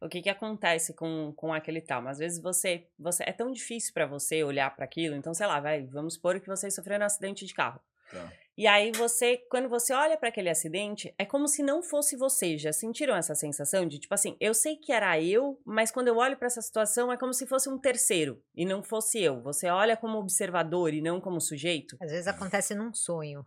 o 0.00 0.08
que, 0.08 0.22
que 0.22 0.30
acontece 0.30 0.94
com, 0.94 1.32
com 1.36 1.52
aquele 1.52 1.80
trauma? 1.80 2.10
Às 2.10 2.18
vezes 2.18 2.40
você, 2.40 2.86
você 2.98 3.24
é 3.26 3.32
tão 3.32 3.50
difícil 3.50 3.92
pra 3.92 4.06
você 4.06 4.42
olhar 4.44 4.74
para 4.74 4.84
aquilo, 4.84 5.16
então, 5.16 5.34
sei 5.34 5.46
lá, 5.46 5.60
vai, 5.60 5.84
vamos 5.86 6.14
supor 6.14 6.40
que 6.40 6.46
vocês 6.46 6.74
sofreram 6.74 7.02
um 7.02 7.06
acidente 7.06 7.44
de 7.44 7.54
carro. 7.54 7.80
Tá. 8.10 8.32
E 8.58 8.66
aí 8.66 8.90
você, 8.90 9.36
quando 9.48 9.68
você 9.68 9.94
olha 9.94 10.16
para 10.16 10.30
aquele 10.30 10.50
acidente, 10.50 11.14
é 11.16 11.24
como 11.24 11.46
se 11.46 11.62
não 11.62 11.80
fosse 11.80 12.16
você. 12.16 12.58
Já 12.58 12.72
sentiram 12.72 13.14
essa 13.14 13.32
sensação 13.32 13.86
de 13.86 14.00
tipo 14.00 14.12
assim, 14.12 14.36
eu 14.40 14.52
sei 14.52 14.74
que 14.74 14.90
era 14.92 15.22
eu, 15.22 15.60
mas 15.64 15.92
quando 15.92 16.08
eu 16.08 16.16
olho 16.16 16.36
para 16.36 16.46
essa 16.46 16.60
situação 16.60 17.12
é 17.12 17.16
como 17.16 17.32
se 17.32 17.46
fosse 17.46 17.68
um 17.68 17.78
terceiro 17.78 18.42
e 18.56 18.66
não 18.66 18.82
fosse 18.82 19.22
eu. 19.22 19.40
Você 19.42 19.68
olha 19.68 19.96
como 19.96 20.18
observador 20.18 20.92
e 20.92 21.00
não 21.00 21.20
como 21.20 21.40
sujeito? 21.40 21.96
Às 22.00 22.10
vezes 22.10 22.26
acontece 22.26 22.74
num 22.74 22.92
sonho. 22.92 23.46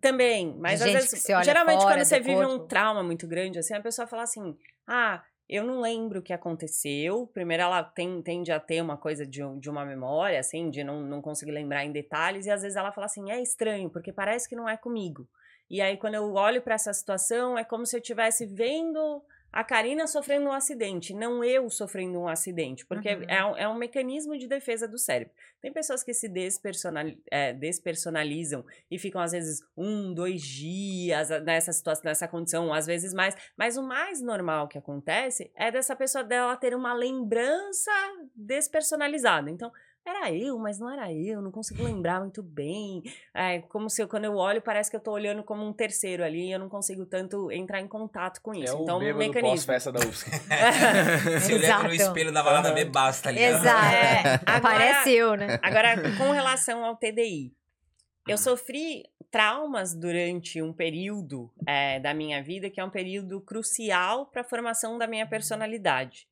Também, 0.00 0.56
mas 0.58 0.82
às 0.82 0.90
vezes, 0.90 1.24
geralmente 1.44 1.84
quando 1.84 2.04
você 2.04 2.18
vive 2.18 2.44
um 2.44 2.58
corpo. 2.58 2.66
trauma 2.66 3.04
muito 3.04 3.28
grande, 3.28 3.60
assim, 3.60 3.74
a 3.74 3.80
pessoa 3.80 4.08
fala 4.08 4.24
assim: 4.24 4.58
"Ah, 4.84 5.22
eu 5.56 5.64
não 5.64 5.80
lembro 5.80 6.20
o 6.20 6.22
que 6.22 6.32
aconteceu". 6.32 7.26
Primeiro 7.34 7.62
ela 7.62 7.82
tem, 7.84 8.22
tende 8.22 8.52
a 8.52 8.60
ter 8.60 8.80
uma 8.82 8.96
coisa 8.96 9.26
de, 9.26 9.40
de 9.58 9.70
uma 9.70 9.84
memória, 9.84 10.38
assim, 10.40 10.70
de 10.70 10.82
não, 10.84 11.00
não 11.02 11.20
conseguir 11.22 11.52
lembrar 11.52 11.84
em 11.84 11.92
detalhes, 11.92 12.46
e 12.46 12.50
às 12.50 12.62
vezes 12.62 12.76
ela 12.76 12.92
fala 12.92 13.06
assim: 13.06 13.30
"É 13.30 13.40
estranho, 13.40 13.90
porque 13.90 14.12
parece 14.12 14.48
que 14.48 14.56
não 14.56 14.68
é 14.68 14.76
comigo". 14.76 15.28
E 15.70 15.80
aí 15.80 15.96
quando 15.96 16.14
eu 16.14 16.32
olho 16.34 16.62
pra 16.62 16.74
essa 16.74 16.92
situação, 16.92 17.56
é 17.58 17.64
como 17.64 17.86
se 17.86 17.96
eu 17.96 18.00
estivesse 18.00 18.46
vendo 18.46 19.22
a 19.52 19.62
Karina 19.62 20.06
sofrendo 20.06 20.46
um 20.46 20.52
acidente, 20.52 21.12
não 21.12 21.44
eu 21.44 21.68
sofrendo 21.68 22.18
um 22.18 22.26
acidente, 22.26 22.86
porque 22.86 23.14
Uhum. 23.14 23.24
é, 23.28 23.44
um, 23.44 23.56
é 23.56 23.68
um 23.68 23.74
mecanismo 23.76 24.36
de 24.38 24.46
defesa 24.46 24.88
do 24.88 24.98
cérebro. 24.98 25.34
Tem 25.60 25.72
pessoas 25.72 26.02
que 26.02 26.14
se 26.14 26.28
despersonal, 26.28 27.04
é, 27.30 27.52
despersonalizam 27.52 28.64
e 28.90 28.98
ficam, 28.98 29.20
às 29.20 29.32
vezes, 29.32 29.62
um, 29.76 30.14
dois 30.14 30.40
dias 30.42 31.28
nessa 31.44 31.72
situação, 31.72 32.04
nessa 32.04 32.26
condição, 32.26 32.72
às 32.72 32.86
vezes 32.86 33.12
mais. 33.12 33.36
Mas 33.56 33.76
o 33.76 33.82
mais 33.82 34.20
normal 34.22 34.68
que 34.68 34.78
acontece 34.78 35.50
é 35.54 35.70
dessa 35.70 35.94
pessoa 35.94 36.24
dela 36.24 36.56
ter 36.56 36.74
uma 36.74 36.94
lembrança 36.94 37.92
despersonalizada. 38.34 39.50
Então, 39.50 39.70
era 40.04 40.32
eu, 40.32 40.58
mas 40.58 40.78
não 40.78 40.90
era 40.90 41.12
eu, 41.12 41.40
não 41.40 41.50
consigo 41.50 41.82
lembrar 41.82 42.20
muito 42.20 42.42
bem. 42.42 43.02
É 43.34 43.60
como 43.60 43.88
se 43.88 44.02
eu, 44.02 44.08
quando 44.08 44.24
eu 44.24 44.36
olho, 44.36 44.60
parece 44.60 44.90
que 44.90 44.96
eu 44.96 45.00
tô 45.00 45.12
olhando 45.12 45.42
como 45.42 45.64
um 45.64 45.72
terceiro 45.72 46.24
ali 46.24 46.48
e 46.48 46.52
eu 46.52 46.58
não 46.58 46.68
consigo 46.68 47.06
tanto 47.06 47.50
entrar 47.52 47.80
em 47.80 47.86
contato 47.86 48.40
com 48.42 48.52
isso. 48.54 48.72
É 48.72 48.76
o 48.76 48.82
então, 48.82 48.98
bêbado 48.98 49.18
mecanismo. 49.18 49.56
pós-festa 49.56 49.92
da 49.92 50.00
UFSC. 50.00 50.30
Você 51.40 51.54
olhando 51.54 51.84
no 51.84 51.94
espelho 51.94 52.32
da 52.32 52.42
balada 52.42 52.72
bebaça, 52.72 53.24
tá 53.24 53.30
ligado? 53.30 53.60
Exato. 53.60 53.94
É, 53.94 54.40
agora- 54.46 54.60
Parece 54.60 55.12
eu, 55.12 55.36
né? 55.36 55.58
Agora, 55.62 55.96
com 56.16 56.30
relação 56.32 56.84
ao 56.84 56.96
TDI, 56.96 57.52
eu 58.26 58.38
sofri 58.38 59.04
traumas 59.30 59.94
durante 59.94 60.60
um 60.60 60.72
período 60.72 61.50
é, 61.66 61.98
da 62.00 62.12
minha 62.12 62.42
vida 62.42 62.68
que 62.68 62.80
é 62.80 62.84
um 62.84 62.90
período 62.90 63.40
crucial 63.40 64.26
para 64.26 64.42
a 64.42 64.44
formação 64.44 64.98
da 64.98 65.06
minha 65.06 65.26
personalidade. 65.26 66.28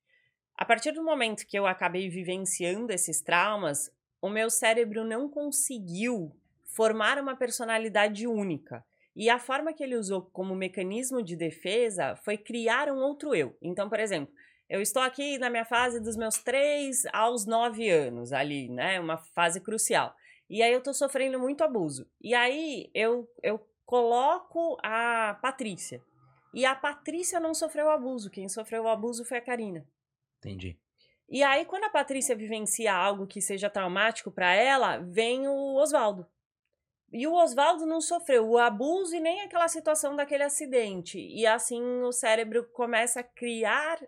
A 0.60 0.64
partir 0.66 0.92
do 0.92 1.02
momento 1.02 1.46
que 1.46 1.58
eu 1.58 1.66
acabei 1.66 2.10
vivenciando 2.10 2.92
esses 2.92 3.22
traumas, 3.22 3.90
o 4.20 4.28
meu 4.28 4.50
cérebro 4.50 5.02
não 5.02 5.26
conseguiu 5.26 6.36
formar 6.76 7.18
uma 7.18 7.34
personalidade 7.34 8.26
única. 8.26 8.84
E 9.16 9.30
a 9.30 9.38
forma 9.38 9.72
que 9.72 9.82
ele 9.82 9.96
usou 9.96 10.20
como 10.20 10.54
mecanismo 10.54 11.22
de 11.22 11.34
defesa 11.34 12.14
foi 12.16 12.36
criar 12.36 12.90
um 12.90 12.98
outro 12.98 13.34
eu. 13.34 13.56
Então, 13.62 13.88
por 13.88 13.98
exemplo, 13.98 14.34
eu 14.68 14.82
estou 14.82 15.02
aqui 15.02 15.38
na 15.38 15.48
minha 15.48 15.64
fase 15.64 15.98
dos 15.98 16.14
meus 16.14 16.36
3 16.36 17.06
aos 17.10 17.46
9 17.46 17.88
anos, 17.88 18.30
ali, 18.30 18.68
né? 18.68 19.00
Uma 19.00 19.16
fase 19.16 19.62
crucial. 19.62 20.14
E 20.48 20.62
aí 20.62 20.74
eu 20.74 20.82
tô 20.82 20.92
sofrendo 20.92 21.38
muito 21.38 21.64
abuso. 21.64 22.06
E 22.20 22.34
aí 22.34 22.90
eu, 22.92 23.26
eu 23.42 23.66
coloco 23.86 24.76
a 24.82 25.38
Patrícia. 25.40 26.02
E 26.52 26.66
a 26.66 26.74
Patrícia 26.74 27.40
não 27.40 27.54
sofreu 27.54 27.88
abuso. 27.88 28.28
Quem 28.28 28.46
sofreu 28.46 28.82
o 28.82 28.88
abuso 28.88 29.24
foi 29.24 29.38
a 29.38 29.42
Karina. 29.42 29.86
Entendi. 30.40 30.78
E 31.28 31.44
aí, 31.44 31.64
quando 31.64 31.84
a 31.84 31.90
Patrícia 31.90 32.34
vivencia 32.34 32.92
algo 32.92 33.26
que 33.26 33.40
seja 33.40 33.70
traumático 33.70 34.32
pra 34.32 34.52
ela, 34.52 34.98
vem 34.98 35.46
o 35.46 35.76
Oswaldo. 35.76 36.26
E 37.12 37.26
o 37.26 37.34
Oswaldo 37.34 37.86
não 37.86 38.00
sofreu 38.00 38.48
o 38.48 38.58
abuso 38.58 39.14
e 39.14 39.20
nem 39.20 39.40
aquela 39.42 39.68
situação 39.68 40.16
daquele 40.16 40.42
acidente. 40.42 41.18
E 41.18 41.46
assim 41.46 41.82
o 42.02 42.12
cérebro 42.12 42.64
começa 42.72 43.20
a 43.20 43.24
criar 43.24 44.00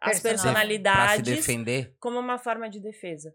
as 0.00 0.20
Personagem. 0.20 0.20
Pra 0.20 0.20
se 0.20 0.22
personalidades 0.22 1.36
defender? 1.36 1.96
como 1.98 2.18
uma 2.18 2.38
forma 2.38 2.68
de 2.68 2.80
defesa. 2.80 3.34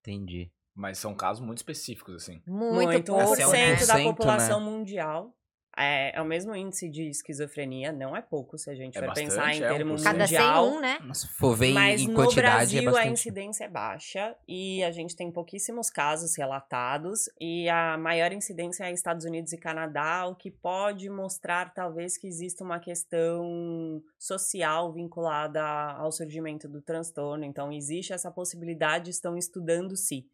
Entendi. 0.00 0.50
Mas 0.74 0.98
são 0.98 1.14
casos 1.14 1.44
muito 1.44 1.58
específicos, 1.58 2.14
assim. 2.14 2.40
Muito, 2.46 2.86
Muito. 2.86 3.12
1% 3.12 3.32
Esse 3.32 3.42
é 3.42 3.46
um 3.46 3.86
da 3.86 3.94
1%, 3.98 4.04
população 4.04 4.60
mundial. 4.60 5.36
É, 5.80 6.16
é 6.18 6.20
o 6.20 6.24
mesmo 6.24 6.56
índice 6.56 6.88
de 6.88 7.08
esquizofrenia, 7.08 7.92
não 7.92 8.16
é 8.16 8.20
pouco 8.20 8.58
se 8.58 8.68
a 8.68 8.74
gente 8.74 8.98
É 8.98 9.04
for 9.04 9.14
pensar 9.14 9.36
bastante, 9.36 9.60
em 9.60 9.64
é 9.64 9.68
termo 9.68 9.94
1%. 9.94 10.02
Cada 10.02 10.26
100, 10.26 10.38
mundial. 10.38 10.66
um, 10.66 10.80
né? 10.80 10.98
Mas 11.02 11.18
Se 11.18 11.28
for 11.28 11.54
ver 11.56 11.66
em- 11.68 11.74
Mas 11.74 12.00
em 12.00 12.08
no 12.08 12.14
quantidade, 12.14 12.42
Brasil 12.56 12.80
é 12.82 12.82
a 12.82 12.90
bastante. 12.90 13.12
incidência 13.12 13.64
é 13.64 13.68
baixa 13.68 14.36
e 14.48 14.82
a 14.82 14.90
gente 14.90 15.14
tem 15.14 15.30
pouquíssimos 15.30 15.88
casos 15.90 16.36
relatados 16.36 17.28
e 17.40 17.68
a 17.68 17.96
maior 17.96 18.32
incidência 18.32 18.84
é 18.84 18.92
Estados 18.92 19.24
Unidos 19.24 19.52
e 19.52 19.58
Canadá, 19.58 20.26
o 20.26 20.34
que 20.34 20.50
pode 20.50 21.08
mostrar 21.08 21.72
talvez 21.72 22.18
que 22.18 22.26
exista 22.26 22.64
uma 22.64 22.80
questão 22.80 24.02
social 24.18 24.92
vinculada 24.92 25.62
ao 25.62 26.10
surgimento 26.10 26.68
do 26.68 26.80
transtorno. 26.82 27.44
Então 27.44 27.72
existe 27.72 28.12
essa 28.12 28.30
possibilidade, 28.30 29.10
estão 29.10 29.36
estudando 29.36 29.96
se, 29.96 30.26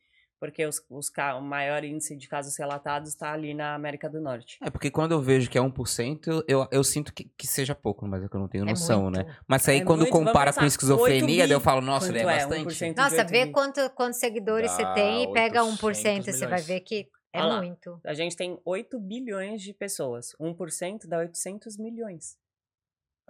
porque 0.45 0.67
os, 0.67 0.85
os, 0.91 1.11
o 1.39 1.41
maior 1.41 1.83
índice 1.85 2.15
de 2.15 2.29
casos 2.29 2.55
relatados 2.59 3.09
está 3.09 3.33
ali 3.33 3.55
na 3.55 3.75
América 3.75 4.11
do 4.11 4.21
Norte. 4.21 4.59
É, 4.63 4.69
porque 4.69 4.91
quando 4.91 5.13
eu 5.13 5.21
vejo 5.23 5.49
que 5.49 5.57
é 5.57 5.61
1%, 5.61 6.27
eu, 6.27 6.45
eu, 6.47 6.69
eu 6.71 6.85
sinto 6.85 7.15
que, 7.15 7.25
que 7.35 7.47
seja 7.47 7.75
pouco, 7.75 8.07
mas 8.07 8.23
é 8.23 8.29
que 8.29 8.37
eu 8.37 8.41
não 8.41 8.47
tenho 8.47 8.65
É 8.65 8.71
noção, 8.71 9.05
muito. 9.05 9.17
né? 9.17 9.37
Mas 9.49 9.67
aí 9.67 9.79
É 9.79 9.85
quando 9.85 10.01
muito, 10.01 10.13
compara 10.13 10.53
com 10.53 10.63
esquizofrenia, 10.67 11.45
8 11.45 11.49
daí 11.49 11.51
eu 11.57 11.61
falo, 11.61 11.81
nossa, 11.81 12.15
é 12.15 12.21
é? 12.21 12.25
bastante. 12.25 12.67
1% 12.67 12.91
de 12.91 12.97
Nossa, 13.01 13.17
8 13.23 13.31
vê 13.31 13.47
quanto, 13.51 13.89
quantos 13.91 14.21
seguidores 14.21 14.71
você 14.71 14.83
Dá 14.83 14.93
tem 14.93 15.23
e 15.23 15.33
pega 15.33 15.65
800 15.65 15.81
1%, 15.81 16.23
você 16.25 16.39
vai 16.41 16.47
milhões. 16.47 16.67
ver 16.67 16.81
que 16.81 17.09
é 17.33 17.41
Olha 17.41 17.47
lá. 17.55 17.63
muito. 17.63 17.99
A 18.05 18.13
gente 18.13 18.37
tem 18.37 18.61
8 18.67 19.01
bilhões 19.01 19.63
de 19.63 19.73
pessoas. 19.73 20.37
1% 20.39 21.07
dá 21.09 21.19
800 21.21 21.79
milhões. 21.79 22.37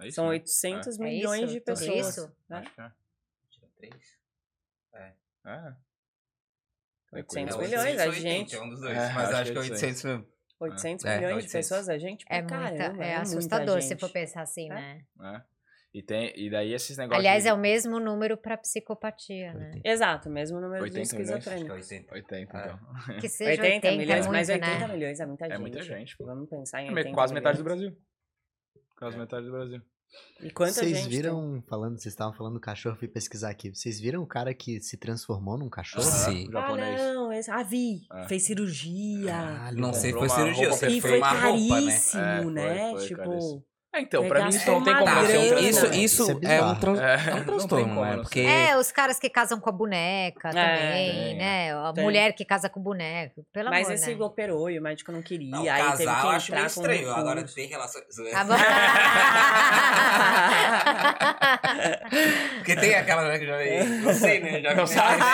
É 0.01 0.07
isso, 0.07 0.15
São 0.15 0.25
né? 0.25 0.31
800 0.31 0.99
É 0.99 1.03
milhões 1.03 1.43
isso, 1.43 1.53
de 1.53 1.61
pessoas. 1.61 2.07
isso? 2.09 2.31
né? 2.49 2.63
Acho 3.47 3.61
que 3.79 3.89
é. 4.93 5.13
É. 5.45 5.75
800 7.15 7.55
É, 7.55 7.59
milhões, 7.61 7.99
a 7.99 8.11
gente. 8.11 8.55
É 8.55 8.61
um 8.61 8.69
dos 8.69 8.81
dois, 8.81 8.95
É, 8.97 9.09
mas 9.13 9.29
acho 9.29 9.35
acho 9.35 9.51
que 9.53 9.57
é 9.57 9.61
que 9.61 9.67
é 9.67 9.71
800 9.73 10.03
mesmo. 10.03 10.25
800 10.59 11.05
É, 11.05 11.15
milhões 11.17 11.29
de 11.31 11.35
800. 11.43 11.51
pessoas, 11.53 11.89
a 11.89 11.97
gente 11.97 12.25
É, 12.29 12.41
muita, 12.41 12.55
caramba. 12.57 12.77
é 12.79 12.89
muita 13.15 13.21
assustador 13.21 13.81
se 13.81 13.95
for 13.97 14.09
pensar 14.09 14.41
assim, 14.41 14.65
É. 14.71 14.73
né? 14.73 15.01
É. 15.21 15.41
E, 15.93 16.01
tem, 16.03 16.33
e 16.35 16.49
daí 16.49 16.73
esses 16.73 16.97
negócios. 16.97 17.19
Aliás, 17.19 17.43
de 17.43 17.49
é 17.49 17.53
o 17.53 17.57
mesmo 17.57 17.99
número 18.01 18.35
pra 18.37 18.57
psicopatia, 18.57 19.53
né? 19.53 19.67
80. 19.75 19.89
Exato, 19.89 20.29
mesmo 20.29 20.59
número 20.59 20.83
de 20.89 20.97
80 20.99 21.15
milhões, 21.17 21.31
Acho 21.31 21.43
que 21.43 21.49
é 21.49 21.55
esquizofrênicos. 21.55 21.89
80. 21.91 22.15
80, 22.15 22.57
É. 22.57 22.61
então. 22.65 23.19
Que 23.21 23.29
seja 23.29 23.51
80, 23.61 23.87
80, 23.87 23.91
milhões, 23.97 24.25
é 24.25 24.29
mas 24.29 24.49
muito, 24.49 24.63
80 24.65 24.87
né? 24.87 24.93
milhões 24.93 25.19
é 25.21 25.25
muita 25.25 25.45
É 25.45 25.49
gente. 25.49 25.61
muita 25.61 25.81
gente, 25.83 26.17
pô. 26.17 26.25
Vamos 26.25 26.49
pensar 26.49 26.81
em 26.81 26.87
É 26.87 26.91
80 26.91 27.13
quase 27.13 27.33
metade 27.33 27.57
do 27.57 27.63
milhões. 27.63 27.79
Brasil. 27.81 28.01
Quase 28.97 29.17
metade 29.17 29.45
do 29.45 29.51
Brasil. 29.53 29.81
E 30.41 30.49
quanta 30.51 30.73
Vocês 30.73 30.97
gente 30.97 31.09
viram, 31.09 31.63
falando, 31.67 31.97
vocês 31.97 32.13
estavam 32.13 32.33
falando 32.33 32.55
do 32.55 32.59
cachorro, 32.59 32.95
fui 32.97 33.07
pesquisar 33.07 33.49
aqui. 33.49 33.69
Vocês 33.73 33.99
viram 34.01 34.21
o 34.21 34.27
cara 34.27 34.53
que 34.53 34.81
se 34.81 34.97
transformou 34.97 35.57
num 35.57 35.69
cachorro? 35.69 36.03
Sim. 36.03 36.43
tem? 36.45 36.51
japonês. 36.51 37.01
Ah, 37.01 37.13
não, 37.13 37.31
esse... 37.33 37.49
ah, 37.51 37.63
vi. 37.63 38.01
É. 38.11 38.27
Fez 38.27 38.43
cirurgia. 38.43 39.31
Caralho, 39.31 39.77
Não 39.79 39.93
sei, 39.93 40.11
foi 40.11 40.27
cirurgia, 40.29 40.69
roupa 40.69 40.87
E 40.87 41.01
foi 41.01 41.09
foi 41.09 41.17
uma 41.19 41.29
roupa, 41.29 41.45
né? 41.45 41.51
caríssimo, 41.69 42.21
É, 42.21 42.41
foi- 42.43 42.51
né? 42.51 42.91
foi 42.91 43.07
tipo, 43.07 43.17
caríssimo. 43.17 43.63
É, 43.95 44.01
então, 44.01 44.27
pra 44.27 44.43
mim 44.43 44.49
isso 44.49 44.69
não 44.69 44.83
tem 44.83 44.93
como 44.93 45.05
não 45.15 45.25
ser 45.25 45.37
um 45.37 45.41
isso, 45.41 45.53
transtorno. 45.79 45.95
isso 45.95 46.23
Isso 46.23 46.39
é 46.43 46.55
é, 46.57 46.61
um, 46.63 46.75
tran- 46.75 47.01
É, 47.01 47.13
é 47.13 47.17
um 47.17 47.35
tem 47.35 47.43
transtorno, 47.45 48.01
né? 48.01 48.17
Porque 48.17 48.41
É, 48.41 48.77
os 48.77 48.91
caras 48.91 49.17
que 49.17 49.29
casam 49.29 49.57
com 49.59 49.69
a 49.69 49.73
boneca 49.73 50.49
também, 50.51 51.11
tem, 51.13 51.35
né? 51.37 51.73
A 51.73 51.93
tem. 51.93 52.03
mulher 52.03 52.33
que 52.33 52.43
casa 52.43 52.67
com 52.69 52.79
o 52.79 52.83
boneco. 52.83 53.45
Pelo 53.53 53.69
Mas 53.69 53.85
amor, 53.87 53.95
esse 53.95 54.13
né? 54.15 54.23
operou 54.23 54.69
e 54.69 54.77
o 54.77 54.81
médico 54.81 55.11
não 55.13 55.21
queria. 55.21 55.51
Não, 55.51 55.59
aí 55.61 55.65
teve 55.65 55.77
que 55.97 56.05
casar 56.05 56.23
eu 56.23 56.29
acho 56.31 56.45
entrar 56.51 56.57
meio 56.57 56.67
estranho. 56.67 57.09
Agora 57.11 57.35
recurso. 57.35 57.55
ter 57.55 57.65
relações. 57.67 58.03
Ah, 58.33 58.43
bom. 58.43 58.53
Porque 62.57 62.75
tem 62.75 62.95
aquela 62.95 63.27
né, 63.27 63.37
que 63.39 63.45
eu 63.45 63.49
já 63.49 63.57
vi. 63.57 63.83
Não 64.01 64.13
sei, 64.13 64.39
né? 64.41 64.61
Já 64.61 64.75
Não 64.75 64.85
sabe. 64.87 65.23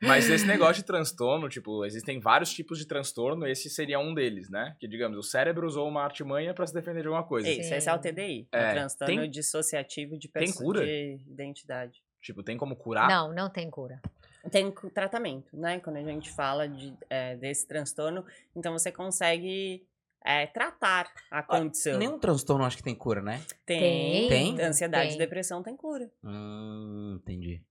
Mas 0.00 0.28
esse 0.28 0.44
negócio 0.46 0.74
de 0.76 0.84
transtorno, 0.84 1.48
tipo, 1.48 1.84
existem 1.84 2.18
vários 2.20 2.52
tipos 2.52 2.78
de 2.78 2.86
transtorno, 2.86 3.46
esse 3.46 3.70
seria 3.70 3.98
um 4.00 4.12
deles, 4.14 4.50
né? 4.50 4.74
Que, 4.80 4.88
digamos, 4.88 5.16
o 5.16 5.22
cérebro 5.32 5.66
usou 5.66 5.88
uma 5.88 6.02
artimanha 6.04 6.54
pra 6.54 6.66
se 6.66 6.72
defender 6.72 7.00
de 7.02 7.08
alguma 7.08 7.24
coisa. 7.26 7.48
Isso, 7.48 7.68
Sim. 7.68 7.74
esse 7.74 7.88
é 7.88 7.94
o 7.94 7.98
TDI. 7.98 8.48
É, 8.52 8.58
É, 8.62 8.68
o 8.68 8.72
transtorno 8.74 9.20
tem- 9.22 9.30
dissociativo 9.30 10.16
de, 10.16 10.28
tem 10.28 10.52
cura? 10.52 10.84
de 10.84 11.18
identidade. 11.26 12.02
Tipo, 12.20 12.42
tem 12.42 12.56
como 12.56 12.76
curar? 12.76 13.08
Não, 13.08 13.32
não 13.34 13.50
tem 13.50 13.68
cura. 13.70 14.00
Tem 14.50 14.70
tratamento, 14.92 15.56
né? 15.56 15.80
Quando 15.80 15.96
a 15.96 16.02
gente 16.02 16.30
fala 16.30 16.68
de, 16.68 16.92
é, 17.10 17.36
desse 17.36 17.66
transtorno, 17.66 18.24
então 18.56 18.72
você 18.72 18.90
consegue 18.92 19.86
é, 20.24 20.46
tratar 20.46 21.12
a 21.30 21.42
condição. 21.42 21.98
Nenhum 21.98 22.18
transtorno 22.18 22.64
acho 22.64 22.76
que 22.76 22.82
tem 22.82 22.94
cura, 22.94 23.20
né? 23.22 23.40
Tem. 23.66 24.28
Tem? 24.28 24.60
Ansiedade 24.60 25.08
Tem. 25.10 25.16
e 25.16 25.18
depressão 25.18 25.62
tem 25.62 25.76
cura. 25.76 26.10
Hum, 26.24 27.18
entendi. 27.22 27.62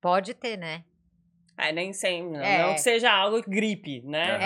Pode 0.00 0.32
ter, 0.34 0.56
né? 0.56 0.84
É, 1.60 1.72
nem 1.72 1.92
sempre. 1.92 2.38
Não, 2.38 2.44
É. 2.44 2.62
não 2.66 2.74
que 2.74 2.80
seja 2.80 3.12
algo 3.12 3.40
gripe, 3.48 4.02
né? 4.02 4.38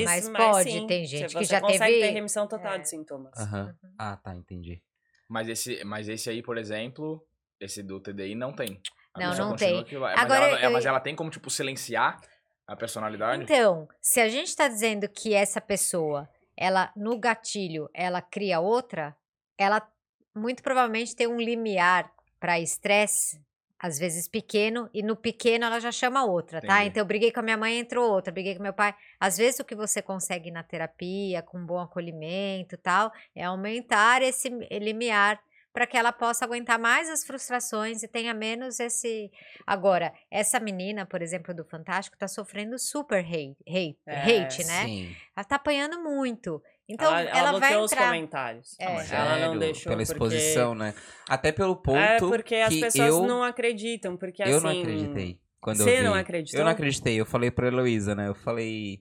É, 0.00 0.04
mas 0.04 0.28
pode, 0.28 0.70
sim, 0.70 0.86
tem 0.86 1.04
gente 1.04 1.26
que 1.26 1.32
você 1.32 1.44
já 1.44 1.60
consegue 1.60 1.94
teve- 1.94 2.06
ter 2.06 2.10
remissão 2.12 2.46
total 2.48 2.74
É. 2.74 2.78
de 2.78 2.88
sintomas. 2.88 3.32
Aham. 3.38 3.74
Ah, 3.98 4.16
tá, 4.16 4.34
entendi. 4.34 4.82
Mas 5.28 5.48
esse, 5.48 5.82
mas 5.84 6.08
esse 6.08 6.28
aí, 6.30 6.42
por 6.42 6.58
exemplo, 6.58 7.24
esse 7.60 7.82
do 7.82 8.00
TDI 8.00 8.34
não 8.34 8.52
tem. 8.52 8.80
A 9.14 9.20
Não, 9.20 9.36
não 9.50 9.56
tem. 9.56 9.84
que 9.84 9.94
Agora, 9.96 10.14
mas, 10.16 10.30
ela, 10.30 10.60
é, 10.60 10.66
eu- 10.66 10.70
mas 10.70 10.86
ela 10.86 11.00
tem 11.00 11.14
como, 11.14 11.30
tipo, 11.30 11.50
silenciar 11.50 12.18
a 12.66 12.74
personalidade? 12.76 13.42
Então, 13.42 13.86
se 14.00 14.20
a 14.20 14.28
gente 14.28 14.54
tá 14.56 14.68
dizendo 14.68 15.08
que 15.08 15.34
essa 15.34 15.60
pessoa, 15.60 16.28
ela 16.56 16.90
no 16.96 17.18
gatilho, 17.18 17.88
ela 17.94 18.22
cria 18.22 18.60
outra, 18.60 19.14
ela 19.58 19.86
muito 20.34 20.62
provavelmente 20.62 21.14
tem 21.14 21.26
um 21.26 21.38
limiar 21.40 22.10
para 22.40 22.58
estresse, 22.58 23.38
às 23.82 23.98
vezes 23.98 24.28
pequeno, 24.28 24.88
e 24.94 25.02
no 25.02 25.16
pequeno 25.16 25.64
ela 25.64 25.80
já 25.80 25.90
chama 25.90 26.24
outra, 26.24 26.60
tá? 26.60 26.76
Entendi. 26.76 26.90
Então 26.90 27.00
eu 27.00 27.06
briguei 27.06 27.32
com 27.32 27.40
a 27.40 27.42
minha 27.42 27.56
mãe, 27.56 27.80
entrou 27.80 28.08
outra, 28.08 28.32
briguei 28.32 28.54
com 28.54 28.62
meu 28.62 28.72
pai. 28.72 28.94
Às 29.18 29.36
vezes 29.36 29.58
o 29.58 29.64
que 29.64 29.74
você 29.74 30.00
consegue 30.00 30.52
na 30.52 30.62
terapia, 30.62 31.42
com 31.42 31.58
um 31.58 31.66
bom 31.66 31.80
acolhimento, 31.80 32.76
e 32.76 32.78
tal, 32.78 33.10
é 33.34 33.42
aumentar 33.42 34.22
esse 34.22 34.48
limiar 34.48 35.42
para 35.72 35.86
que 35.86 35.96
ela 35.96 36.12
possa 36.12 36.44
aguentar 36.44 36.78
mais 36.78 37.08
as 37.08 37.24
frustrações 37.24 38.02
e 38.02 38.08
tenha 38.08 38.34
menos 38.34 38.78
esse 38.78 39.30
Agora, 39.66 40.12
essa 40.30 40.60
menina, 40.60 41.06
por 41.06 41.22
exemplo, 41.22 41.54
do 41.54 41.64
Fantástico, 41.64 42.16
tá 42.16 42.28
sofrendo 42.28 42.78
super 42.78 43.24
hate, 43.24 43.56
hate, 43.66 43.98
É, 44.06 44.44
hate 44.44 44.64
né? 44.64 44.84
Sim. 44.84 45.16
Ela 45.34 45.44
tá 45.44 45.56
apanhando 45.56 46.02
muito. 46.02 46.62
Então, 46.92 47.06
ela, 47.08 47.20
ela, 47.20 47.38
ela 47.38 47.50
vai 47.52 47.60
bloqueou 47.60 47.84
os 47.84 47.92
entrar. 47.92 48.04
comentários. 48.06 48.76
É. 48.78 48.92
mas 48.92 49.12
ela 49.12 49.24
não 49.30 49.38
Sério? 49.38 49.58
deixou 49.58 49.82
Pela 49.84 49.96
porque- 49.96 50.12
exposição, 50.12 50.74
né? 50.74 50.94
Até 51.28 51.50
pelo 51.52 51.76
ponto 51.76 51.96
É 51.98 52.18
porque 52.18 52.56
as 52.56 52.68
que 52.74 52.80
pessoas 52.80 53.08
eu, 53.08 53.22
não 53.26 53.42
acreditam, 53.42 54.16
porque 54.16 54.42
eu 54.42 54.56
assim... 54.58 54.62
não 54.66 54.80
acreditei. 54.80 55.40
Quando 55.60 55.76
Você 55.78 55.90
eu 55.90 55.96
vi. 55.98 56.02
não 56.02 56.14
acreditou? 56.14 56.60
Eu 56.60 56.64
não 56.64 56.72
acreditei. 56.72 57.20
Eu 57.20 57.24
falei 57.26 57.50
pra 57.50 57.68
Heloísa, 57.68 58.14
né? 58.14 58.28
Eu 58.28 58.34
falei, 58.34 58.98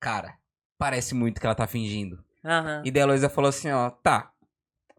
cara, 0.00 0.34
parece 0.78 1.14
muito 1.14 1.40
que 1.40 1.46
ela 1.46 1.54
tá 1.56 1.66
fingindo. 1.66 2.22
Aham. 2.44 2.82
E 2.84 2.90
daí 2.90 3.02
a 3.02 3.04
Heloísa 3.04 3.28
falou 3.28 3.48
assim, 3.48 3.70
ó, 3.70 3.90
tá. 3.90 4.30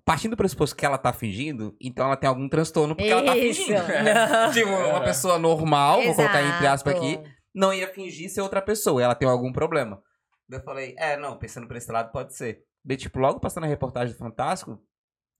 Partindo 0.03 0.31
do 0.31 0.37
pressuposto 0.37 0.75
que 0.75 0.85
ela 0.85 0.97
tá 0.99 1.11
fingindo, 1.11 1.75
então 1.81 2.05
ela 2.05 2.15
tem 2.15 2.27
algum 2.27 2.47
transtorno 2.47 2.95
porque 2.95 3.09
ela 3.09 3.23
tá 3.23 3.35
Isso. 3.35 3.63
fingindo. 3.65 3.81
tipo, 4.53 4.69
uma 4.69 5.01
pessoa 5.01 5.39
normal, 5.39 6.03
vou 6.03 6.13
colocar 6.15 6.43
entre 6.43 6.67
aspas 6.67 6.95
aqui, 6.95 7.13
Exato. 7.13 7.29
não 7.55 7.73
ia 7.73 7.87
fingir 7.87 8.29
ser 8.29 8.41
outra 8.41 8.61
pessoa, 8.61 9.01
ela 9.01 9.15
tem 9.15 9.27
algum 9.27 9.51
problema. 9.51 9.99
Daí 10.47 10.59
eu 10.59 10.63
falei, 10.63 10.95
é, 10.97 11.17
não, 11.17 11.37
pensando 11.37 11.67
por 11.67 11.75
esse 11.75 11.91
lado 11.91 12.11
pode 12.11 12.35
ser. 12.35 12.59
Daí, 12.83 12.97
tipo, 12.97 13.19
logo 13.19 13.39
passando 13.39 13.63
a 13.63 13.67
reportagem 13.67 14.13
do 14.13 14.17
Fantástico, 14.17 14.79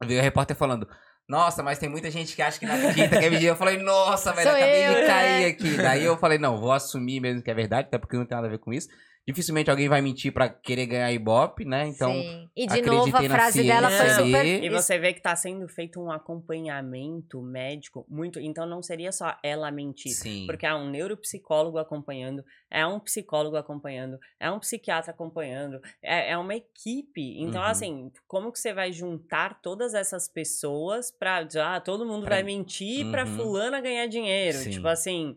veio 0.04 0.20
a 0.20 0.24
repórter 0.24 0.56
falando, 0.56 0.88
nossa, 1.28 1.64
mas 1.64 1.80
tem 1.80 1.90
muita 1.90 2.12
gente 2.12 2.36
que 2.36 2.42
acha 2.42 2.60
que 2.60 2.66
não 2.66 2.76
acredita 2.76 3.18
que 3.20 3.26
é 3.26 3.30
mentira. 3.30 3.52
Eu 3.52 3.56
falei, 3.56 3.78
nossa, 3.78 4.32
velho, 4.32 4.50
Sou 4.50 4.58
acabei 4.58 4.88
eu, 4.88 4.94
de 4.94 5.02
né? 5.02 5.08
cair 5.08 5.46
aqui. 5.46 5.78
Daí 5.78 6.04
eu 6.04 6.18
falei, 6.18 6.38
não, 6.38 6.58
vou 6.58 6.72
assumir 6.72 7.20
mesmo 7.20 7.42
que 7.42 7.50
é 7.50 7.54
verdade, 7.54 7.88
até 7.88 7.98
porque 7.98 8.16
não 8.16 8.26
tem 8.26 8.36
nada 8.36 8.48
a 8.48 8.52
ver 8.52 8.60
com 8.60 8.72
isso. 8.72 8.88
Dificilmente 9.28 9.72
alguém 9.72 9.90
vai 9.90 10.02
mentir 10.02 10.32
pra 10.32 10.48
querer 10.48 10.86
ganhar 10.86 11.12
Ibope, 11.12 11.66
né? 11.66 11.88
Então, 11.88 12.12
Sim. 12.14 12.48
E 12.56 12.68
de 12.68 12.82
novo, 12.84 13.16
a 13.18 13.24
frase 13.24 13.64
dela 13.64 13.90
foi 13.90 14.10
super. 14.10 14.46
E 14.64 14.70
você 14.70 15.00
vê 15.00 15.14
que 15.14 15.22
tá 15.22 15.36
sendo 15.36 15.68
feito 15.68 16.00
um 16.00 16.12
acompanhamento 16.12 17.42
médico 17.42 18.06
muito. 18.10 18.40
Então 18.40 18.66
não 18.66 18.82
seria 18.82 19.12
só 19.12 19.36
ela 19.44 19.72
mentir. 19.72 20.12
sim. 20.14 20.46
Porque 20.46 20.66
há 20.66 20.76
um 20.76 20.90
neuropsicólogo 20.90 21.78
acompanhando, 21.78 22.44
é 22.70 22.86
um 22.86 23.00
psicólogo 23.00 23.58
acompanhando, 23.58 24.20
é 24.40 24.50
um 24.52 24.60
psiquiatra 24.60 25.12
acompanhando, 25.12 25.82
é, 26.02 26.32
é 26.32 26.38
uma 26.38 26.56
equipe. 26.56 27.42
Então, 27.42 27.62
Uhum. 27.62 27.68
assim, 27.68 28.12
como 28.28 28.52
que 28.52 28.60
você 28.60 28.74
vai 28.74 28.92
juntar 28.94 29.60
todas 29.62 29.94
essas 29.94 30.28
pessoas 30.28 31.12
pra. 31.12 31.44
dizer, 31.44 31.62
Ah, 31.62 31.80
todo 31.82 32.06
mundo 32.06 32.26
Pra- 32.26 32.36
vai 32.36 32.44
mentir 32.44 33.10
pra 33.10 33.26
Uhum. 33.26 33.36
fulana 33.38 33.82
ganhar 33.82 34.06
dinheiro. 34.08 34.58
Sim. 34.60 34.70
Tipo 34.70 34.88
assim. 34.88 35.36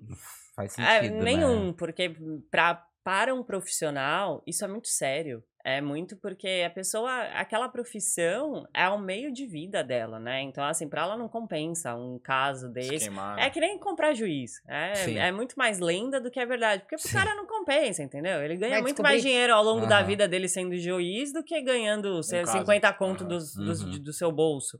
Faz 0.55 0.76
É, 0.78 1.01
sentido, 1.03 1.22
nenhum, 1.22 1.66
né? 1.68 1.74
porque 1.78 2.12
pra, 2.51 2.84
para 3.09 3.33
um 3.35 3.43
profissional, 3.43 4.43
isso 4.47 4.63
é 4.67 4.69
muito 4.69 4.89
sério. 4.89 5.43
É 5.65 5.81
muito 5.81 6.15
porque 6.19 6.63
a 6.67 6.69
pessoa, 6.69 7.23
aquela 7.33 7.67
profissão 7.67 8.67
é 8.75 8.87
o 8.91 8.99
meio 8.99 9.33
de 9.33 9.47
vida 9.47 9.83
dela, 9.83 10.21
né? 10.21 10.43
Então, 10.43 10.63
assim, 10.63 10.87
pra 10.87 11.03
ela 11.05 11.17
não 11.17 11.27
compensa 11.27 11.95
um 11.95 12.19
caso 12.19 12.67
Se 12.67 12.73
desse. 12.75 13.09
É 13.39 13.49
que 13.49 13.61
nem 13.61 13.79
comprar 13.79 14.13
juiz. 14.13 14.61
É, 14.69 15.11
é 15.15 15.33
muito 15.33 15.55
mais 15.57 15.79
lenda 15.79 16.21
do 16.21 16.31
que 16.31 16.39
é 16.39 16.45
verdade. 16.45 16.83
Porque 16.83 16.97
pro 16.97 17.09
Sim. 17.09 17.17
cara 17.17 17.35
não 17.35 17.47
compensa, 17.47 18.03
entendeu? 18.03 18.43
Ele 18.43 18.57
ganha 18.57 18.73
Vai 18.75 18.83
muito 18.83 18.97
descobrir. 18.97 19.11
mais 19.13 19.23
dinheiro 19.23 19.55
ao 19.55 19.65
longo 19.65 19.87
da 19.87 19.99
Aham. 20.01 20.07
vida 20.07 20.29
dele 20.29 20.47
sendo 20.47 20.77
juiz 20.77 21.33
do 21.33 21.43
que 21.43 21.59
ganhando 21.63 22.23
sei, 22.23 22.45
caso. 22.45 22.59
50 22.59 22.93
conto 22.93 23.23
Aham. 23.23 23.29
dos, 23.29 23.55
dos- 23.55 23.83
Uhum. 23.85 24.03
do 24.03 24.13
seu 24.13 24.31
bolso. 24.31 24.79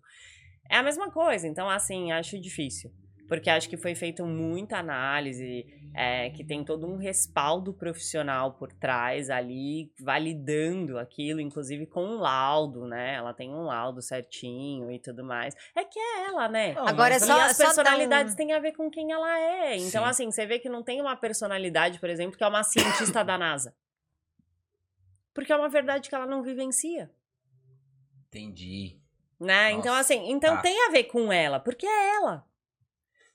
É 0.71 0.77
a 0.77 0.83
mesma 0.83 1.11
coisa. 1.11 1.47
Então, 1.49 1.67
assim, 1.69 2.13
acho 2.13 2.39
difícil. 2.39 2.91
Porque 3.27 3.51
acho 3.51 3.69
que 3.69 3.77
foi 3.77 3.95
feita 3.95 4.25
muita 4.25 4.79
análise, 4.79 5.67
é, 5.95 6.31
que 6.31 6.45
tem 6.45 6.65
todo 6.65 6.87
um 6.87 6.97
respaldo 6.97 7.73
profissional 7.73 8.53
por 8.53 8.73
trás 8.73 9.31
ali, 9.31 9.93
validando 10.01 10.99
aquilo, 10.99 11.41
inclusive 11.41 11.87
com 11.87 12.05
um 12.05 12.19
laudo, 12.19 12.87
né? 12.87 13.15
Ela 13.15 13.35
tem 13.35 13.53
um 13.53 13.63
laudo 13.63 14.01
certinho 14.01 14.91
e 14.91 14.99
tudo 14.99 15.25
mais. 15.25 15.55
É 15.75 15.85
que 15.85 15.99
é 15.99 16.27
ela, 16.27 16.49
né? 16.49 16.75
Não, 16.75 16.87
Agora 16.87 17.15
é 17.15 17.17
e 17.17 17.21
só, 17.21 17.41
as 17.41 17.57
só 17.57 17.65
personalidades 17.65 18.35
têm 18.35 18.53
a 18.53 18.61
ver 18.61 18.73
com 18.73 18.91
quem 18.91 19.13
ela 19.13 19.39
é. 19.39 19.77
Então, 19.77 20.05
Sim. 20.05 20.11
assim, 20.11 20.31
você 20.31 20.47
vê 20.47 20.59
que 20.59 20.69
não 20.69 20.83
tem 20.83 21.01
uma 21.01 21.17
personalidade, 21.17 21.99
por 21.99 22.09
exemplo, 22.09 22.37
que 22.37 22.45
é 22.45 22.49
uma 22.49 22.63
cientista 22.63 23.25
da 23.25 23.37
NASA. 23.37 23.75
Porque 25.35 25.53
é 25.53 25.57
uma 25.57 25.69
verdade 25.69 26.09
que 26.09 26.15
ela 26.15 26.27
não 26.27 26.43
vivencia. 26.43 27.11
Entendi. 28.29 29.01
Né? 29.41 29.71
então, 29.71 29.95
Nossa, 29.95 30.15
assim, 30.15 30.31
então 30.31 30.57
tá. 30.57 30.63
tem 30.63 30.87
a 30.87 30.91
ver 30.91 31.05
com 31.05 31.33
ela, 31.33 31.61
porque 31.61 31.87
é 31.87 32.15
ela. 32.17 32.45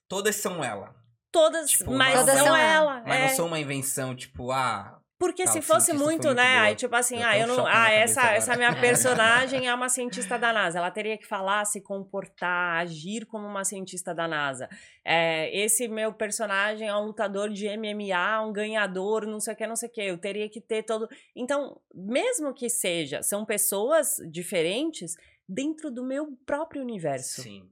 Todas 0.08 0.36
são 0.36 0.62
ela. 0.62 1.03
Todas, 1.34 1.72
Tipo, 1.72 1.92
mas 1.92 2.14
Todas 2.20 2.38
não 2.38 2.46
são 2.46 2.56
ela. 2.56 3.04
Mas 3.08 3.20
é. 3.20 3.22
não 3.28 3.36
são 3.36 3.48
uma 3.48 3.60
invenção, 3.60 4.16
tipo, 4.16 4.52
ah, 4.52 5.02
Porque 5.18 5.48
se 5.48 5.64
fosse 5.64 5.92
muito, 5.92 6.28
muito 6.28 6.34
né? 6.36 6.60
Aí, 6.60 6.76
tipo 6.76 6.96
assim, 6.96 7.18
Deu 7.18 7.28
ah, 7.28 7.38
eu 7.40 7.48
não. 7.48 7.66
Ah, 7.66 7.90
essa, 7.90 8.22
agora. 8.22 8.38
essa 8.38 8.56
minha 8.56 8.76
personagem 8.80 9.68
é 9.68 9.74
uma 9.74 9.90
cientista 9.90 10.38
da 10.38 10.54
NASA. 10.54 10.78
Ela 10.78 10.92
teria 10.92 11.18
que 11.18 11.26
falar, 11.26 11.66
se 11.66 11.82
comportar, 11.82 12.82
agir 12.82 13.26
como 13.26 13.48
uma 13.48 13.64
cientista 13.64 14.14
da 14.14 14.28
NASA. 14.28 14.70
É, 15.04 15.50
esse 15.58 15.88
meu 15.88 16.14
personagem 16.14 16.88
é 16.88 16.96
um 16.96 17.06
lutador 17.06 17.50
de 17.50 17.68
MMA, 17.68 18.46
um 18.46 18.54
ganhador, 18.54 19.26
não 19.26 19.40
sei 19.40 19.54
o 19.56 19.58
que, 19.58 19.66
não 19.66 19.76
sei 19.76 19.90
o 19.90 19.92
que. 19.92 20.02
Eu 20.02 20.20
teria 20.20 20.48
que 20.48 20.62
ter 20.62 20.84
todo. 20.84 21.10
Então, 21.36 21.82
mesmo 21.96 22.54
que 22.54 22.70
seja, 22.70 23.24
são 23.24 23.44
pessoas 23.44 24.18
diferentes 24.30 25.16
dentro 25.50 25.90
do 25.90 26.04
meu 26.04 26.38
próprio 26.46 26.84
universo. 26.84 27.42
Sim. 27.42 27.68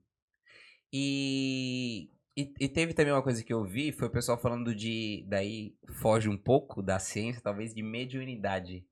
E, 0.92 2.10
e, 2.36 2.54
e 2.60 2.70
teve 2.70 2.94
também 2.94 3.12
uma 3.14 3.24
coisa 3.24 3.44
que 3.44 3.54
eu 3.54 3.64
vi, 3.64 3.92
foi 3.92 4.08
o 4.08 4.12
pessoal 4.12 4.38
falando 4.38 4.74
de. 4.74 5.26
Daí 5.28 5.76
foge 6.02 6.30
um 6.30 6.38
pouco 6.38 6.82
da 6.82 6.98
ciência, 7.00 7.42
talvez, 7.42 7.74
de 7.74 7.84
mediunidade. 7.84 8.86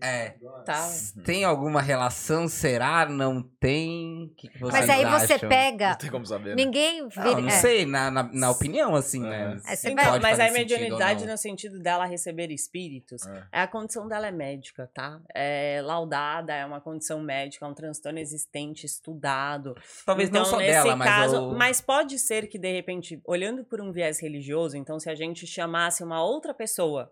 É. 0.00 0.34
Tá. 0.64 0.88
Tem 1.24 1.44
alguma 1.44 1.80
relação? 1.80 2.46
Será? 2.48 3.06
Não 3.08 3.42
tem? 3.42 4.24
O 4.24 4.34
que, 4.34 4.48
que 4.48 4.58
vocês 4.58 4.86
Mas 4.86 4.90
aí 4.90 5.04
você 5.04 5.34
acham? 5.34 5.48
pega. 5.48 5.90
Não 5.90 5.96
tem 5.98 6.10
como 6.10 6.26
saber. 6.26 6.50
né? 6.50 6.64
Ninguém 6.64 7.08
vira. 7.08 7.24
Não, 7.24 7.40
não 7.40 7.48
é. 7.48 7.52
sei, 7.52 7.86
na, 7.86 8.10
na, 8.10 8.22
na 8.32 8.50
opinião, 8.50 8.94
assim, 8.94 9.20
né? 9.20 9.56
É, 9.66 9.90
Então, 9.90 10.04
vai- 10.04 10.20
mas 10.20 10.40
a 10.40 10.50
mediunidade 10.50 11.24
não. 11.24 11.32
no 11.32 11.38
sentido 11.38 11.80
dela 11.80 12.04
receber 12.04 12.50
espíritos, 12.50 13.26
É. 13.26 13.46
é. 13.52 13.60
a 13.62 13.66
condição 13.66 14.06
dela 14.06 14.26
é 14.26 14.32
médica, 14.32 14.90
tá? 14.94 15.18
É 15.34 15.80
laudada, 15.82 16.52
é 16.54 16.64
uma 16.66 16.80
condição 16.80 17.20
médica, 17.20 17.64
é 17.64 17.68
um 17.68 17.74
transtorno 17.74 18.18
existente, 18.18 18.84
estudado. 18.84 19.74
Talvez 20.04 20.30
não 20.30 20.40
Então, 20.40 20.50
só 20.52 20.58
nesse 20.58 20.70
dela, 20.72 20.96
mas 20.96 21.08
caso, 21.08 21.48
o... 21.50 21.54
mas 21.56 21.80
pode 21.80 22.18
ser 22.18 22.48
que 22.48 22.58
de 22.58 22.70
repente, 22.72 23.20
olhando 23.24 23.64
por 23.64 23.80
um 23.80 23.92
viés 23.92 24.20
religioso, 24.20 24.76
então 24.76 24.98
se 25.00 25.08
a 25.08 25.14
gente 25.14 25.46
chamasse 25.46 26.02
uma 26.02 26.22
outra 26.22 26.52
pessoa, 26.52 27.10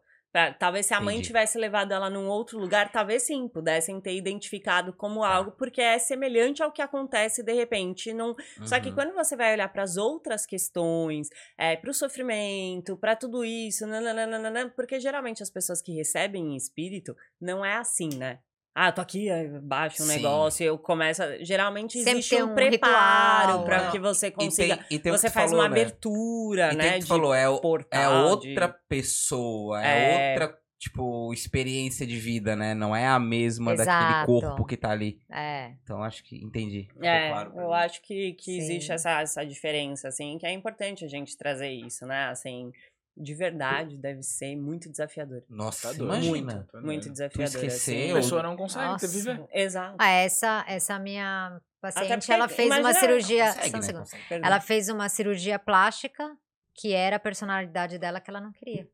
talvez 0.58 0.86
se 0.86 0.94
a 0.94 1.00
mãe 1.00 1.14
Entendi. 1.16 1.28
tivesse 1.28 1.58
levado 1.58 1.92
ela 1.92 2.08
num 2.08 2.26
outro 2.28 2.58
lugar, 2.58 2.90
talvez 2.90 3.22
sim 3.24 3.48
pudessem 3.48 4.00
ter 4.00 4.14
identificado 4.14 4.92
como 4.92 5.22
algo, 5.24 5.52
porque 5.52 5.80
é 5.80 5.98
semelhante 5.98 6.62
ao 6.62 6.72
que 6.72 6.80
acontece 6.82 7.42
de 7.42 7.52
repente 7.52 8.12
num 8.12 8.34
só 8.64 8.80
que 8.80 8.88
Uhum. 8.88 8.94
quando 8.94 9.14
você 9.14 9.36
vai 9.36 9.52
olhar 9.52 9.68
para 9.72 9.82
as 9.82 9.96
outras 9.96 10.46
questões, 10.46 11.28
é, 11.58 11.76
para 11.76 11.90
o 11.90 11.94
sofrimento, 11.94 12.96
para 12.96 13.14
tudo 13.16 13.44
isso, 13.44 13.86
nananana, 13.86 14.70
porque 14.74 14.98
geralmente 15.00 15.42
as 15.42 15.50
pessoas 15.50 15.80
que 15.82 15.92
recebem 15.92 16.52
em 16.52 16.56
espírito 16.56 17.14
não 17.40 17.64
é 17.64 17.74
assim, 17.76 18.08
né? 18.16 18.38
Ah, 18.74 18.88
eu 18.88 18.92
tô 18.94 19.00
aqui, 19.02 19.28
baixa 19.62 20.02
um 20.02 20.06
Sim. 20.06 20.16
negócio, 20.16 20.64
eu 20.64 20.78
começo. 20.78 21.22
a- 21.22 21.38
Geralmente 21.44 21.98
Sempre 21.98 22.12
existe 22.12 22.30
tem 22.36 22.42
um, 22.42 22.52
um 22.52 22.54
preparo 22.54 23.64
para 23.64 23.84
Não, 23.84 23.90
que 23.92 23.98
você 23.98 24.28
E 24.28 24.30
consiga. 24.30 24.76
tem- 24.78 24.86
e 24.90 24.98
tem 24.98 25.12
o 25.12 25.14
que 25.14 25.20
você 25.20 25.30
faz 25.30 25.50
falou, 25.50 25.62
uma 25.64 25.68
né? 25.68 25.80
abertura, 25.80 26.72
E 26.72 26.76
né? 26.76 26.90
tem 26.92 27.00
que 27.02 27.06
falou, 27.06 27.34
é, 27.34 27.48
o- 27.48 27.60
é 27.90 28.08
outra 28.08 28.68
de- 28.68 28.74
pessoa, 28.88 29.84
é, 29.84 29.88
É. 29.88 30.32
outra, 30.40 30.58
tipo, 30.78 31.32
experiência 31.34 32.06
de 32.06 32.16
vida, 32.18 32.56
né? 32.56 32.72
Não 32.74 32.96
é 32.96 33.06
a 33.06 33.18
mesma 33.18 33.74
Exato. 33.74 33.88
daquele 33.90 34.26
corpo 34.26 34.64
que 34.64 34.76
tá 34.76 34.90
ali. 34.90 35.20
É. 35.30 35.72
Então, 35.82 36.02
acho 36.02 36.24
que 36.24 36.36
entendi. 36.42 36.88
É, 37.02 37.28
claro 37.28 37.52
eu 37.54 37.72
acho 37.74 38.00
que, 38.02 38.32
que 38.32 38.52
Sim. 38.52 38.56
existe 38.58 38.90
essa, 38.90 39.20
essa 39.20 39.44
diferença, 39.44 40.08
assim, 40.08 40.38
que 40.38 40.46
é 40.46 40.50
importante 40.52 41.04
a 41.04 41.08
gente 41.08 41.36
trazer 41.36 41.68
isso, 41.70 42.06
né? 42.06 42.24
Assim, 42.30 42.72
de 43.16 43.34
verdade, 43.34 43.96
deve 43.98 44.22
ser 44.22 44.56
muito 44.56 44.90
desafiador. 44.90 45.42
Nossa, 45.48 45.88
Tá 45.88 45.94
doido. 45.98 46.04
imagina. 46.24 46.54
Muito, 46.54 46.72
Tá 46.72 46.80
muito 46.80 47.10
desafiador. 47.10 47.54
esqueceu. 47.64 47.94
A 47.94 48.04
assim. 48.04 48.14
pessoa 48.14 48.42
não 48.42 48.56
consegue 48.56 48.84
Nossa. 48.86 49.08
viver. 49.08 49.46
Exato. 49.52 49.96
Ah, 49.98 50.08
essa, 50.10 50.64
essa 50.66 50.98
minha 50.98 51.60
paciente, 51.80 52.08
porque, 52.20 52.32
ela 52.32 52.48
fez 52.48 52.70
uma 52.78 52.94
cirurgia. 52.94 53.46
Consegue, 53.54 53.70
só 53.70 53.76
um 53.76 53.80
né? 53.94 53.98
Consegue. 54.00 54.46
Ela 54.46 54.60
fez 54.60 54.88
uma 54.88 55.08
cirurgia 55.08 55.58
plástica, 55.58 56.36
que 56.74 56.92
era 56.92 57.16
a 57.16 57.20
personalidade 57.20 57.98
dela 57.98 58.20
que 58.20 58.30
ela 58.30 58.40
não 58.40 58.52
queria. 58.52 58.88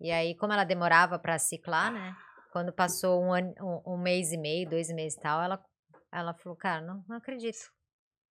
E 0.00 0.10
aí, 0.10 0.34
como 0.34 0.52
ela 0.52 0.64
demorava 0.64 1.18
pra 1.18 1.38
ciclar, 1.38 1.92
né? 1.92 2.16
Quando 2.52 2.72
passou 2.72 3.22
um, 3.22 3.32
ano, 3.34 3.54
um, 3.60 3.94
um 3.94 3.98
mês 3.98 4.32
e 4.32 4.38
meio, 4.38 4.68
dois 4.68 4.88
meses 4.90 5.18
e 5.18 5.20
tal, 5.20 5.42
ela, 5.42 5.62
ela 6.10 6.32
falou, 6.34 6.56
cara, 6.56 6.80
não, 6.80 7.04
não 7.06 7.16
acredito. 7.16 7.66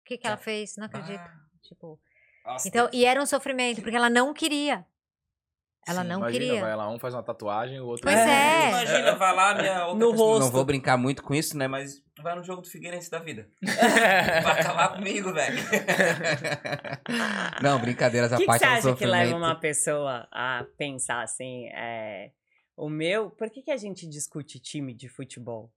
O 0.01 0.05
que, 0.07 0.17
que 0.17 0.27
ela 0.27 0.37
fez? 0.39 0.77
Não 0.77 0.87
acredito. 0.87 1.21
Ah, 1.21 1.41
Tipo, 1.63 1.99
nossa, 2.45 2.69
então, 2.69 2.89
e 2.93 3.07
era 3.07 3.21
um 3.23 3.25
sofrimento, 3.27 3.81
porque 3.83 3.97
ela 3.97 4.11
não 4.11 4.35
queria. 4.35 4.85
Ela 5.87 6.03
Sim, 6.03 6.09
não 6.09 6.19
Imagina, 6.21 6.45
queria. 6.47 6.61
vai 6.63 6.77
lá, 6.77 6.89
um 6.91 6.99
faz 6.99 7.13
uma 7.15 7.23
tatuagem, 7.23 7.79
o 7.81 7.87
outro... 7.87 8.03
Pois 8.05 8.17
é. 8.19 8.69
Imagina, 8.71 9.15
vai 9.17 9.35
lá, 9.37 9.55
minha 9.55 9.87
outra 9.87 9.95
No 10.07 10.11
pessoa- 10.13 10.29
Não 10.35 10.39
rosto. 10.41 10.53
vou 10.53 10.65
brincar 10.65 10.97
muito 10.97 11.23
com 11.23 11.35
isso, 11.35 11.57
né? 11.59 11.69
Mas 11.69 12.03
vai 12.23 12.35
no 12.35 12.43
jogo 12.43 12.63
do 12.63 12.69
Figueirense 12.69 13.11
da 13.11 13.19
vida. 13.19 13.49
Vai 13.63 14.61
acabar 14.61 14.95
comigo, 14.95 15.33
velho. 15.33 15.59
Não, 17.63 17.79
brincadeiras 17.81 18.31
O 18.31 18.35
à 18.35 18.37
que, 18.39 18.43
que 18.45 18.47
parte. 18.47 18.61
você 18.61 18.67
é 18.67 18.71
um 18.71 18.77
acha 18.77 18.97
que 18.97 19.07
leva 19.07 19.37
uma 19.37 19.55
pessoa 19.55 20.29
a 20.31 20.65
pensar 20.79 21.23
assim? 21.23 21.67
É, 21.69 22.31
o 22.77 22.89
meu. 22.89 23.31
Por 23.31 23.51
que, 23.51 23.63
que 23.63 23.71
a 23.71 23.77
gente 23.77 24.09
discute 24.09 24.59
time 24.61 24.95
de 24.95 25.09
futebol? 25.09 25.71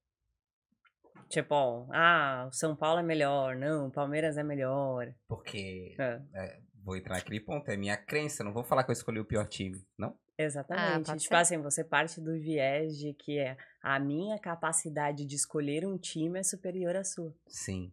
Tipo, 1.30 1.90
ah, 1.92 2.46
o 2.48 2.54
São 2.54 2.74
Paulo 2.76 3.00
é 3.00 3.04
melhor, 3.04 3.56
não, 3.56 3.88
o 3.88 3.92
Palmeiras 3.92 4.38
é 4.38 4.44
melhor. 4.44 5.12
Porque, 5.28 5.94
É, 6.00 6.58
vou 6.88 6.96
entrar 6.96 7.16
naquele 7.16 7.42
ponto, 7.42 7.70
é 7.70 7.76
minha 7.76 7.98
crença. 7.98 8.42
Não 8.44 8.54
vou 8.54 8.64
falar 8.64 8.84
que 8.86 8.90
eu 8.90 8.94
escolhi 8.94 9.20
o 9.20 9.26
pior 9.26 9.46
time, 9.48 9.86
não? 9.98 10.18
exatamente. 10.38 11.06
pode 11.06 11.24
tipo 11.24 11.36
ser. 11.36 11.42
assim, 11.42 11.58
você 11.58 11.84
parte 11.84 12.22
do 12.22 12.32
viés 12.34 12.96
de 12.96 13.14
que 13.14 13.40
é 13.40 13.58
a 13.82 14.00
minha 14.00 14.40
capacidade 14.40 15.26
de 15.26 15.36
escolher 15.36 15.86
um 15.86 15.98
time 15.98 16.40
é 16.40 16.44
superior 16.44 16.96
à 16.96 17.04
sua. 17.04 17.36
Sim. 17.48 17.92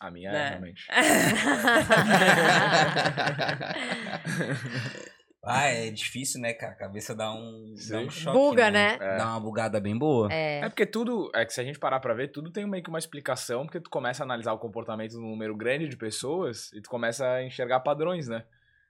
A 0.00 0.10
minha 0.10 0.32
Né? 0.32 0.38
é, 0.38 0.48
realmente. 0.48 0.86
Ah, 5.46 5.66
é 5.68 5.90
difícil, 5.90 6.40
né, 6.40 6.52
cara? 6.52 6.72
A 6.72 6.76
cabeça 6.76 7.14
dá 7.14 7.32
um, 7.32 7.74
dá 7.88 7.98
um 8.00 8.10
Sim. 8.10 8.10
choque, 8.10 8.36
Buga, 8.38 8.70
né? 8.70 8.94
É. 9.00 9.16
Dá 9.16 9.26
uma 9.30 9.40
bugada 9.40 9.78
bem 9.80 9.96
boa. 9.96 10.32
É. 10.32 10.60
É 10.60 10.68
porque 10.68 10.84
tudo, 10.84 11.30
é 11.34 11.44
que 11.44 11.52
se 11.52 11.60
a 11.60 11.64
gente 11.64 11.78
parar 11.78 12.00
pra 12.00 12.14
ver, 12.14 12.28
tudo 12.32 12.50
tem 12.50 12.66
meio 12.66 12.82
que 12.82 12.88
uma 12.90 12.98
explicação, 12.98 13.64
porque 13.64 13.80
tu 13.80 13.88
começa 13.90 14.22
a 14.22 14.24
analisar 14.24 14.52
o 14.52 14.58
comportamento 14.58 15.12
de 15.12 15.18
um 15.18 15.22
número 15.30 15.56
grande 15.56 15.88
de 15.88 15.96
pessoas 15.96 16.72
e 16.72 16.80
tu 16.80 16.90
começa 16.90 17.26
a 17.26 17.44
enxergar 17.44 17.80
padrões, 17.80 18.26
né? 18.28 18.44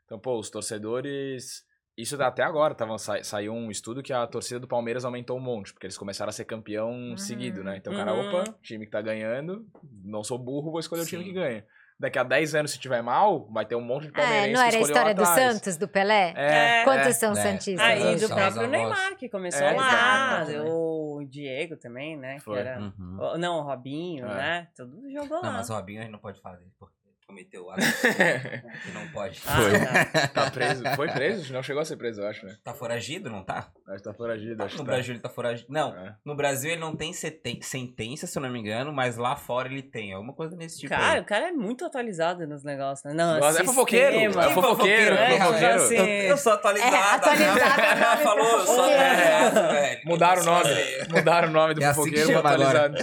Então, 0.05 0.19
pô, 0.19 0.39
os 0.39 0.49
torcedores. 0.51 1.65
Isso 1.97 2.21
até 2.23 2.43
agora, 2.43 2.75
tava, 2.75 2.99
sa- 2.99 3.23
saiu 3.25 3.55
um 3.55 3.71
estudo 3.71 4.03
que 4.03 4.13
a 4.13 4.27
torcida 4.27 4.61
do 4.61 4.69
Palmeiras 4.69 5.07
aumentou 5.07 5.39
um 5.39 5.41
monte, 5.41 5.73
porque 5.73 5.87
eles 5.87 5.97
começaram 5.97 6.29
a 6.29 6.33
ser 6.33 6.45
campeão 6.45 6.91
Uhum. 6.91 7.17
seguido, 7.17 7.65
né? 7.65 7.79
Então, 7.79 7.91
o 7.93 7.97
cara, 7.97 8.13
Uhum. 8.13 8.29
opa, 8.29 8.55
time 8.63 8.85
que 8.85 8.93
tá 8.93 9.01
ganhando, 9.01 9.67
não 10.05 10.23
sou 10.23 10.39
burro, 10.39 10.71
vou 10.71 10.79
escolher 10.81 11.01
o 11.03 11.07
time 11.07 11.23
Sim. 11.23 11.29
que 11.31 11.35
ganha. 11.35 11.65
Daqui 11.99 12.19
a 12.19 12.23
10 12.23 12.55
anos, 12.55 12.73
se 12.73 12.79
tiver 12.79 13.01
mal, 13.03 13.49
vai 13.51 13.65
ter 13.65 13.75
um 13.75 13.81
monte 13.81 14.03
de 14.03 14.09
É, 14.09 14.13
palmeirense 14.13 14.53
não 14.53 14.61
que 14.63 14.69
era 14.69 14.77
a 14.77 14.81
história 14.81 15.15
do. 15.15 15.25
Santos, 15.25 15.77
do 15.79 15.89
Pelé? 15.89 16.35
É, 16.37 16.85
Quantos 16.85 17.07
é. 17.07 17.13
são 17.13 17.33
É. 17.33 17.35
santistas? 17.37 17.81
Aí 17.87 18.17
do 18.17 18.29
próprio. 18.29 18.67
Neymar, 18.67 19.17
que 19.17 19.29
começou 19.31 19.67
É, 19.67 19.73
lá, 19.73 20.43
exato. 20.43 20.63
o 20.69 21.25
Diego 21.27 21.77
também, 21.79 22.15
né? 22.19 22.39
Que 22.45 22.53
era. 22.53 22.81
Uhum. 22.81 23.39
Não, 23.39 23.61
o 23.61 23.63
Robinho, 23.63 24.27
É. 24.27 24.35
né? 24.35 24.69
Tudo 24.77 25.11
jogou 25.11 25.41
Não, 25.43 25.51
lá. 25.51 25.53
mas 25.53 25.71
o 25.71 25.75
Robinho 25.75 26.01
a 26.01 26.03
gente 26.03 26.13
não 26.13 26.19
pode 26.19 26.39
fazer, 26.43 26.67
porque 26.79 26.96
cometeu 27.27 27.69
ato 27.71 27.81
que 28.85 28.91
não 28.93 29.09
pode. 29.09 29.43
Ah, 29.47 29.57
Foi. 29.57 29.79
tá. 29.81 30.27
Tá 30.29 30.51
preso. 30.51 30.83
Foi 30.95 31.09
preso? 31.09 31.53
Não 31.53 31.63
chegou 31.63 31.83
a 31.83 31.85
ser 31.85 31.97
preso, 31.97 32.21
eu 32.21 32.27
acho, 32.29 32.47
né? 32.47 32.57
Tá 32.63 32.73
foragido, 32.73 33.29
não 33.29 33.43
tá? 33.43 33.69
Acho 33.89 33.97
que 33.99 34.05
tá 34.05 34.15
foragido, 34.15 34.63
acho 34.63 34.77
No 34.79 34.85
tá. 34.85 34.93
Brasil 34.93 35.15
ele 35.15 35.21
tá 35.21 35.29
foragido. 35.29 35.67
Não, 35.71 35.95
É. 35.97 36.15
no 36.25 36.37
Brasil 36.37 36.71
ele 36.71 36.81
não 36.81 36.95
tem 36.95 37.13
sentença, 37.13 38.27
se 38.27 38.39
eu 38.39 38.43
não 38.43 38.49
me 38.51 38.61
engano, 38.61 38.93
mas 38.93 39.17
lá 39.17 39.35
fora 39.37 39.69
ele 39.69 39.83
tem. 39.83 40.13
Alguma 40.13 40.33
coisa 40.33 40.57
nesse 40.57 40.79
tipo 40.79 40.95
Cara, 40.95 41.15
aí. 41.15 41.21
o 41.21 41.25
cara 41.25 41.49
é 41.49 41.53
muito 41.53 41.85
atualizado 41.85 42.47
nos 42.47 42.63
negócios, 42.63 43.05
né? 43.05 43.13
Não, 43.13 43.41
Nossa, 43.41 43.63
é 43.63 43.65
fofoqueiro, 43.65 44.17
é 44.17 44.29
Que 44.49 44.55
fofoqueiro, 44.55 45.15
é 45.17 45.27
tipo 45.33 45.45
fofoqueiro. 45.45 45.75
assim, 45.75 45.97
Eu- 45.97 46.37
sou 46.37 46.53
atualizado. 46.53 46.95
É, 46.95 46.99
atualizado 47.15 47.61
é 47.61 47.95
o 47.95 47.99
nome 47.99 48.23
Falou, 48.23 48.47
eu 48.61 48.67
sou 48.67 48.85
atualizado, 48.85 49.73
velho. 49.73 50.01
Mudaram 50.07 50.43
o 50.43 50.45
nome. 50.45 50.61
atualizado. 50.61 51.15
Mudaram 51.15 51.49
o 51.49 51.51
nome 51.51 51.75
do 51.75 51.83
É 51.83 51.87
assim 51.87 52.05
que 52.11 52.17
fofoqueiro 52.23 52.39
atualizado. 52.39 52.97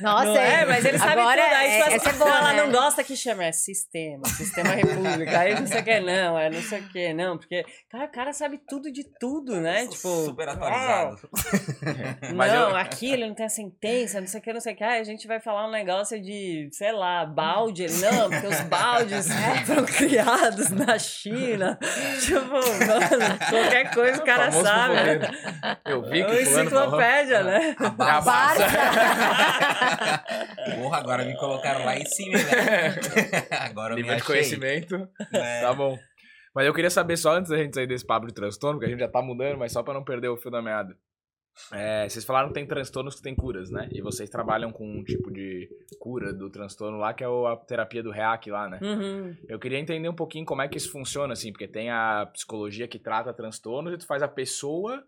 Nossa, 0.00 0.24
Não 0.24 0.36
é, 0.36 0.64
mas 0.66 0.84
ele 0.84 0.98
sabe 0.98 1.20
Agora 1.20 1.42
tudo. 1.42 1.54
Aí, 1.54 1.70
é- 1.70 1.82
tipo 1.82 1.94
essa 1.96 2.10
é 2.10 2.12
boa, 2.14 2.30
não, 2.30 2.36
ela 2.38 2.52
né? 2.52 2.62
não 2.62 2.70
gosta 2.80 3.04
que 3.04 3.16
chama, 3.16 3.44
é 3.44 3.52
sistema, 3.52 4.26
sistema 4.28 4.70
república. 4.70 5.38
Aí 5.40 5.54
não 5.58 5.66
sei 5.66 5.80
o 5.80 5.84
que, 5.84 6.00
não, 6.00 6.38
é 6.38 6.50
não 6.50 6.60
sei 6.62 6.80
o 6.80 6.88
que, 6.88 7.12
não, 7.12 7.36
porque, 7.38 7.64
cara, 7.90 8.04
o 8.04 8.08
cara 8.08 8.32
sabe 8.32 8.60
tudo 8.68 8.90
de 8.92 9.04
tudo, 9.18 9.56
né? 9.60 9.84
Eu 9.84 9.90
Tipo, 9.90 10.08
super 10.26 10.48
atualizado. 10.48 11.18
Mas 12.34 12.52
não, 12.52 12.70
eu- 12.70 12.76
aqui 12.76 13.12
ele 13.12 13.26
não 13.26 13.34
tem 13.34 13.46
a 13.46 13.48
sentença, 13.48 14.20
não 14.20 14.26
sei 14.28 14.40
o 14.40 14.42
que, 14.42 14.52
não 14.52 14.60
sei 14.60 14.74
o 14.74 14.76
que. 14.76 14.84
Aí 14.84 15.00
a 15.00 15.04
gente 15.04 15.26
vai 15.26 15.40
falar 15.40 15.66
um 15.66 15.70
negócio 15.70 16.20
de, 16.20 16.68
sei 16.72 16.92
lá, 16.92 17.24
balde. 17.24 17.86
Não, 18.00 18.30
porque 18.30 18.46
os 18.46 18.60
baldes 18.62 19.28
foram 19.66 19.84
criados 19.84 20.70
na 20.70 20.98
China. 20.98 21.78
Tipo, 22.24 22.40
mano, 22.40 23.38
qualquer 23.50 23.94
coisa 23.94 24.20
o 24.20 24.24
cara 24.24 24.50
Famoso 24.50 24.64
sabe. 24.66 24.94
né? 24.94 25.76
Eu 25.86 26.02
vi 26.02 26.20
É 26.20 26.24
que 26.24 26.30
uma 26.30 26.44
fulano 26.44 26.70
falou. 26.70 26.84
enciclopédia, 26.86 27.42
né? 27.42 27.76
A 27.78 27.86
É 27.86 27.90
Barça. 28.22 28.66
Porra, 30.76 30.98
agora 30.98 31.24
me 31.24 31.36
colocaram 31.36 31.84
lá 31.84 31.96
em 31.96 32.04
cima, 32.06 32.38
velho. 32.38 32.67
Agora 33.70 33.92
eu 33.92 33.96
me 33.96 34.02
Nível 34.02 34.16
de 34.16 34.22
achei. 34.22 34.34
conhecimento. 34.34 35.08
É. 35.32 35.60
Tá 35.62 35.72
bom. 35.74 35.98
Mas 36.54 36.66
eu 36.66 36.74
queria 36.74 36.90
saber, 36.90 37.16
só 37.16 37.32
antes 37.36 37.50
da 37.50 37.56
gente 37.58 37.74
sair 37.74 37.86
desse 37.86 38.04
papo 38.06 38.26
de 38.26 38.34
transtorno, 38.34 38.80
que 38.80 38.86
a 38.86 38.88
gente 38.88 39.00
já 39.00 39.08
tá 39.08 39.22
mudando, 39.22 39.58
mas 39.58 39.70
só 39.72 39.82
pra 39.82 39.94
não 39.94 40.02
perder 40.02 40.28
o 40.28 40.36
fio 40.36 40.50
da 40.50 40.60
meada. 40.62 40.96
É, 41.72 42.08
vocês 42.08 42.24
falaram 42.24 42.48
que 42.48 42.54
tem 42.54 42.66
transtornos 42.66 43.16
que 43.16 43.22
tem 43.22 43.34
curas, 43.34 43.68
né? 43.70 43.88
E 43.92 44.00
vocês 44.00 44.30
trabalham 44.30 44.70
com 44.72 44.88
um 44.88 45.02
tipo 45.04 45.30
de 45.30 45.68
cura 45.98 46.32
do 46.32 46.48
transtorno 46.50 46.98
lá, 46.98 47.12
que 47.12 47.22
é 47.24 47.26
a 47.26 47.56
terapia 47.56 48.02
do 48.02 48.10
REAC 48.12 48.48
lá, 48.50 48.68
né? 48.68 48.78
Uhum. 48.80 49.36
Eu 49.48 49.58
queria 49.58 49.78
entender 49.78 50.08
um 50.08 50.14
pouquinho 50.14 50.44
como 50.46 50.62
é 50.62 50.68
que 50.68 50.78
isso 50.78 50.90
funciona, 50.92 51.32
assim, 51.32 51.52
porque 51.52 51.66
tem 51.68 51.90
a 51.90 52.26
psicologia 52.32 52.86
que 52.88 52.98
trata 52.98 53.32
transtornos 53.34 53.92
e 53.92 53.98
tu 53.98 54.06
faz 54.06 54.22
a 54.22 54.28
pessoa 54.28 55.04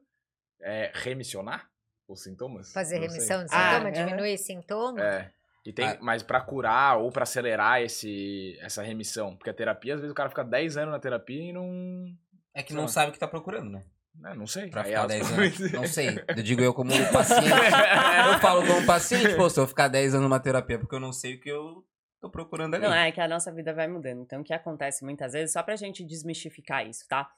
é, 0.61 0.91
remissionar 0.95 1.69
os 2.09 2.23
sintomas? 2.23 2.73
fazer 2.73 2.99
remissão 2.99 3.45
de 3.45 3.51
Ah, 3.55 3.71
sintoma, 3.75 3.89
é. 3.89 3.93
diminuir 3.93 4.39
sintoma. 4.39 5.01
É. 5.03 5.31
E 5.65 5.73
tem, 5.73 5.85
Ah. 5.87 5.99
mas 6.01 6.23
pra 6.23 6.41
curar 6.41 6.99
ou 6.99 7.11
pra 7.13 7.25
acelerar 7.25 7.83
esse, 7.83 8.57
essa 8.63 8.83
remissão, 8.83 9.37
porque 9.37 9.51
a 9.51 9.55
terapia, 9.55 9.95
às 9.95 10.01
vezes 10.01 10.11
o 10.13 10.15
cara 10.15 10.29
fica 10.31 10.43
10 10.43 10.77
anos 10.79 10.93
na 10.93 10.99
terapia 10.99 11.43
e 11.51 11.53
não. 11.53 12.07
É 12.55 12.63
que 12.63 12.73
não 12.75 12.89
sabe 12.89 13.11
o 13.11 13.13
que 13.13 13.19
tá 13.19 13.29
procurando, 13.29 13.71
né? 13.71 13.83
né, 14.15 14.35
não 14.35 14.47
sei. 14.47 14.69
Pra 14.69 14.81
Aí 14.83 14.89
ficar 14.89 14.99
ela- 14.99 15.09
10 15.09 15.33
anos. 15.33 15.73
Não 15.73 15.85
sei. 15.87 16.09
Eu 16.29 16.43
digo 16.43 16.61
eu 16.63 16.75
como 16.75 16.91
paciente. 17.13 17.47
Eu 17.49 18.39
falo 18.41 18.67
como 18.67 18.85
paciente, 18.87 19.35
pô, 19.37 19.49
se 19.49 19.61
eu 19.61 19.67
ficar 19.67 19.89
10 19.89 20.15
anos 20.15 20.25
numa 20.25 20.41
terapia 20.41 20.79
porque 20.79 20.95
eu 20.95 21.01
não 21.01 21.13
sei 21.13 21.35
o 21.37 21.41
que 21.41 21.49
eu 21.51 21.85
tô 22.21 22.29
procurando 22.31 22.75
ali. 22.75 22.85
Não, 22.85 22.93
é 22.93 23.13
que 23.13 23.21
a 23.21 23.29
nossa 23.29 23.53
vida 23.53 23.73
vai 23.73 23.87
mudando. 23.87 24.21
Então, 24.23 24.41
o 24.41 24.45
que 24.45 24.53
acontece 24.53 25.05
muitas 25.05 25.33
vezes, 25.33 25.53
só 25.53 25.63
pra 25.63 25.77
gente 25.77 26.05
desmistificar 26.05 26.87
isso, 26.87 27.07
tá? 27.09 27.31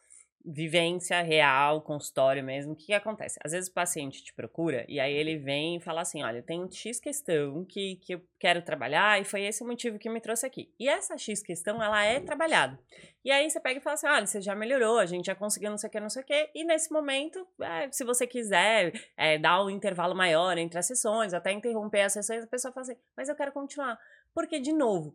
Vivência 0.44 1.20
real, 1.22 1.82
consultório 1.82 2.42
mesmo, 2.42 2.72
o 2.72 2.76
que, 2.76 2.86
que 2.86 2.94
acontece? 2.94 3.38
Às 3.44 3.52
vezes 3.52 3.68
o 3.68 3.72
paciente 3.72 4.22
te 4.22 4.32
procura 4.32 4.84
e 4.88 4.98
aí 4.98 5.12
ele 5.12 5.36
vem 5.36 5.76
e 5.76 5.80
fala 5.80 6.00
assim: 6.00 6.22
olha, 6.22 6.38
eu 6.38 6.42
tenho 6.42 6.70
X 6.70 7.00
questão 7.00 7.64
que, 7.64 7.96
que 7.96 8.14
eu 8.14 8.22
quero 8.38 8.62
trabalhar 8.62 9.20
e 9.20 9.24
foi 9.24 9.42
esse 9.42 9.62
o 9.62 9.66
motivo 9.66 9.98
que 9.98 10.10
me 10.10 10.20
trouxe 10.20 10.46
aqui. 10.46 10.72
E 10.78 10.88
essa 10.88 11.16
X 11.16 11.42
questão, 11.42 11.82
ela 11.82 12.04
é 12.04 12.20
trabalhada. 12.20 12.78
E 13.24 13.30
aí 13.30 13.48
você 13.48 13.60
pega 13.60 13.78
e 13.78 13.82
fala 13.82 13.94
assim: 13.94 14.06
olha, 14.06 14.26
você 14.26 14.40
já 14.40 14.54
melhorou, 14.54 14.98
a 14.98 15.06
gente 15.06 15.26
já 15.26 15.34
conseguiu 15.34 15.70
não 15.70 15.78
sei 15.78 15.88
o 15.88 15.90
que, 15.90 16.00
não 16.00 16.10
sei 16.10 16.22
o 16.22 16.26
que. 16.26 16.50
E 16.54 16.64
nesse 16.64 16.92
momento, 16.92 17.46
é, 17.60 17.90
se 17.90 18.04
você 18.04 18.26
quiser 18.26 18.92
é, 19.16 19.38
dar 19.38 19.64
um 19.64 19.70
intervalo 19.70 20.14
maior 20.14 20.58
entre 20.58 20.78
as 20.78 20.86
sessões, 20.86 21.32
até 21.32 21.52
interromper 21.52 22.02
as 22.02 22.12
sessões, 22.12 22.44
a 22.44 22.48
pessoa 22.48 22.72
fala 22.72 22.82
assim: 22.82 22.96
mas 23.16 23.28
eu 23.28 23.36
quero 23.36 23.52
continuar. 23.52 23.98
Porque, 24.34 24.58
de 24.58 24.72
novo, 24.72 25.14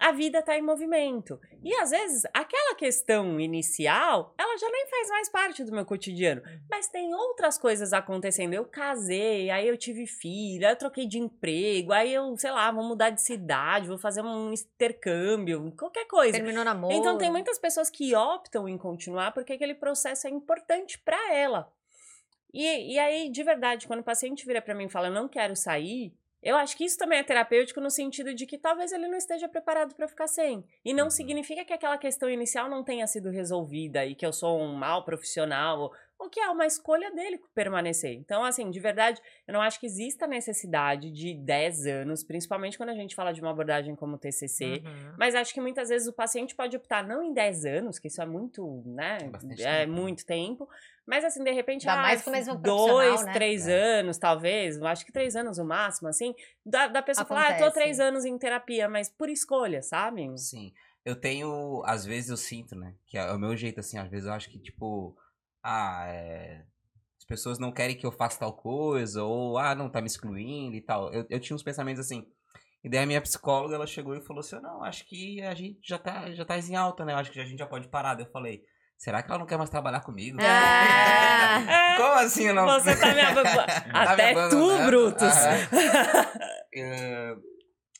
a 0.00 0.12
vida 0.12 0.38
está 0.38 0.56
em 0.56 0.62
movimento. 0.62 1.38
E 1.62 1.74
às 1.74 1.90
vezes, 1.90 2.22
aquela 2.32 2.74
questão 2.74 3.38
inicial, 3.38 4.34
ela 4.38 4.56
já 4.56 4.68
nem 4.70 4.86
faz 4.88 5.08
mais 5.10 5.28
parte 5.28 5.62
do 5.62 5.72
meu 5.72 5.84
cotidiano. 5.84 6.40
Uhum. 6.40 6.60
Mas 6.70 6.88
tem 6.88 7.14
outras 7.14 7.58
coisas 7.58 7.92
acontecendo. 7.92 8.54
Eu 8.54 8.64
casei, 8.64 9.50
aí 9.50 9.68
eu 9.68 9.76
tive 9.76 10.06
filha, 10.06 10.70
eu 10.70 10.76
troquei 10.76 11.06
de 11.06 11.18
emprego, 11.18 11.92
aí 11.92 12.14
eu, 12.14 12.34
sei 12.38 12.50
lá, 12.50 12.72
vou 12.72 12.82
mudar 12.82 13.10
de 13.10 13.20
cidade, 13.20 13.88
vou 13.88 13.98
fazer 13.98 14.22
um 14.22 14.54
intercâmbio, 14.54 15.70
qualquer 15.76 16.06
coisa. 16.06 16.32
Terminou 16.32 16.64
namoro. 16.64 16.94
Então 16.94 17.18
tem 17.18 17.30
muitas 17.30 17.58
pessoas 17.58 17.90
que 17.90 18.16
optam 18.16 18.66
em 18.66 18.78
continuar 18.78 19.32
porque 19.32 19.52
aquele 19.52 19.74
processo 19.74 20.26
é 20.26 20.30
importante 20.30 20.98
para 20.98 21.34
ela. 21.34 21.70
E, 22.54 22.94
e 22.94 22.98
aí, 22.98 23.30
de 23.30 23.42
verdade, 23.42 23.86
quando 23.86 24.00
o 24.00 24.04
paciente 24.04 24.46
vira 24.46 24.62
para 24.62 24.74
mim 24.74 24.86
e 24.86 24.90
fala, 24.90 25.08
eu 25.08 25.12
não 25.12 25.28
quero 25.28 25.54
sair, 25.54 26.12
eu 26.42 26.56
acho 26.56 26.76
que 26.76 26.84
isso 26.84 26.96
também 26.98 27.18
é 27.18 27.22
terapêutico 27.22 27.80
no 27.80 27.90
sentido 27.90 28.34
de 28.34 28.46
que 28.46 28.58
talvez 28.58 28.92
ele 28.92 29.08
não 29.08 29.16
esteja 29.18 29.48
preparado 29.48 29.94
para 29.94 30.08
ficar 30.08 30.26
sem. 30.28 30.64
E 30.84 30.94
não 30.94 31.04
Uhum. 31.04 31.10
significa 31.10 31.64
que 31.64 31.72
aquela 31.72 31.98
questão 31.98 32.28
inicial 32.30 32.68
não 32.68 32.82
tenha 32.84 33.06
sido 33.06 33.30
resolvida 33.30 34.04
e 34.06 34.14
que 34.14 34.24
eu 34.24 34.32
sou 34.32 34.60
um 34.60 34.74
mau 34.74 35.04
profissional, 35.04 35.92
ou 36.20 36.28
que 36.28 36.38
é 36.38 36.48
uma 36.50 36.66
escolha 36.66 37.10
dele 37.12 37.40
permanecer. 37.54 38.12
Então, 38.12 38.44
assim, 38.44 38.70
de 38.70 38.78
verdade, 38.78 39.20
eu 39.48 39.54
não 39.54 39.62
acho 39.62 39.80
que 39.80 39.86
exista 39.86 40.26
necessidade 40.26 41.10
de 41.10 41.34
10 41.34 41.86
anos, 41.86 42.22
principalmente 42.22 42.76
quando 42.76 42.90
a 42.90 42.94
gente 42.94 43.14
fala 43.14 43.32
de 43.32 43.40
uma 43.40 43.50
abordagem 43.50 43.96
como 43.96 44.16
o 44.16 44.18
TCC. 44.18 44.82
Uhum. 44.84 45.14
Mas 45.18 45.34
acho 45.34 45.54
que 45.54 45.60
muitas 45.62 45.88
vezes 45.88 46.06
o 46.06 46.12
paciente 46.12 46.54
pode 46.54 46.76
optar 46.76 47.02
não 47.02 47.22
em 47.22 47.32
10 47.32 47.64
anos, 47.64 47.98
que 47.98 48.08
isso 48.08 48.20
é 48.20 48.26
muito, 48.26 48.82
né? 48.84 49.16
É 49.22 49.28
bastante 49.28 49.62
É 49.62 49.86
tempo. 49.86 49.92
muito 49.94 50.26
tempo. 50.26 50.68
Mas 51.06 51.24
assim, 51.24 51.42
de 51.42 51.50
repente, 51.50 51.88
Ainda 51.88 52.00
ah, 52.00 52.02
mais 52.02 52.22
com 52.22 52.28
o 52.28 52.32
mesmo 52.34 52.54
dois, 52.56 53.24
né? 53.24 53.32
três 53.32 53.66
É. 53.66 54.00
anos, 54.00 54.18
talvez. 54.18 54.76
eu 54.76 54.86
Acho 54.86 55.06
que 55.06 55.12
três 55.12 55.34
anos 55.34 55.58
o 55.58 55.64
máximo, 55.64 56.08
assim. 56.08 56.34
Da, 56.64 56.86
da 56.86 57.00
pessoa 57.02 57.26
falar, 57.26 57.40
ah, 57.40 57.44
eu 57.44 57.48
tô 57.48 57.54
Acontece. 57.64 57.74
três 57.80 57.98
anos 57.98 58.26
em 58.26 58.36
terapia, 58.38 58.88
mas 58.90 59.08
por 59.08 59.30
escolha, 59.30 59.82
sabe? 59.82 60.28
Sim. 60.38 60.70
Eu 61.02 61.16
tenho, 61.16 61.82
às 61.86 62.04
vezes 62.04 62.28
eu 62.28 62.36
sinto, 62.36 62.76
né? 62.76 62.94
Que 63.06 63.16
é 63.16 63.32
o 63.32 63.38
meu 63.38 63.56
jeito, 63.56 63.80
assim, 63.80 63.96
às 63.96 64.08
vezes 64.10 64.26
eu 64.26 64.34
acho 64.34 64.50
que, 64.50 64.58
tipo, 64.58 65.16
ah, 65.62 66.04
é. 66.06 66.64
As 67.18 67.24
pessoas 67.26 67.58
não 67.58 67.70
querem 67.72 67.96
que 67.96 68.06
eu 68.06 68.12
faça 68.12 68.40
tal 68.40 68.52
coisa, 68.52 69.22
ou, 69.22 69.58
ah, 69.58 69.74
não, 69.74 69.90
tá 69.90 70.00
me 70.00 70.06
excluindo 70.06 70.74
e 70.74 70.80
tal. 70.80 71.12
Eu, 71.12 71.26
eu 71.28 71.40
tinha 71.40 71.54
uns 71.54 71.62
pensamentos 71.62 72.00
assim. 72.00 72.26
E 72.82 72.88
daí 72.88 73.00
a 73.02 73.06
minha 73.06 73.20
psicóloga, 73.20 73.74
ela 73.74 73.86
chegou 73.86 74.16
e 74.16 74.22
falou 74.22 74.40
assim: 74.40 74.58
não, 74.60 74.82
acho 74.82 75.06
que 75.06 75.42
a 75.42 75.54
gente 75.54 75.80
já 75.86 75.98
tá, 75.98 76.30
já 76.32 76.44
tá 76.44 76.58
em 76.58 76.76
alta, 76.76 77.04
né? 77.04 77.14
Acho 77.14 77.30
que 77.30 77.40
a 77.40 77.44
gente 77.44 77.58
já 77.58 77.66
pode 77.66 77.88
parar. 77.88 78.14
Daí 78.14 78.24
eu 78.24 78.30
falei: 78.30 78.62
será 78.96 79.22
que 79.22 79.30
ela 79.30 79.38
não 79.38 79.46
quer 79.46 79.58
mais 79.58 79.70
trabalhar 79.70 80.00
comigo? 80.00 80.38
Ah. 80.40 81.94
Como 81.98 82.12
assim 82.14 82.52
não 82.52 82.66
Você 82.66 82.96
tá 82.96 83.14
me 83.14 83.20
abandonando. 83.20 83.66
Tá 83.66 83.84
me 83.86 83.98
Até 83.98 84.32
tu, 84.32 84.38
abandonando? 84.38 84.86
Brutus. 84.86 85.36
É, 86.74 87.34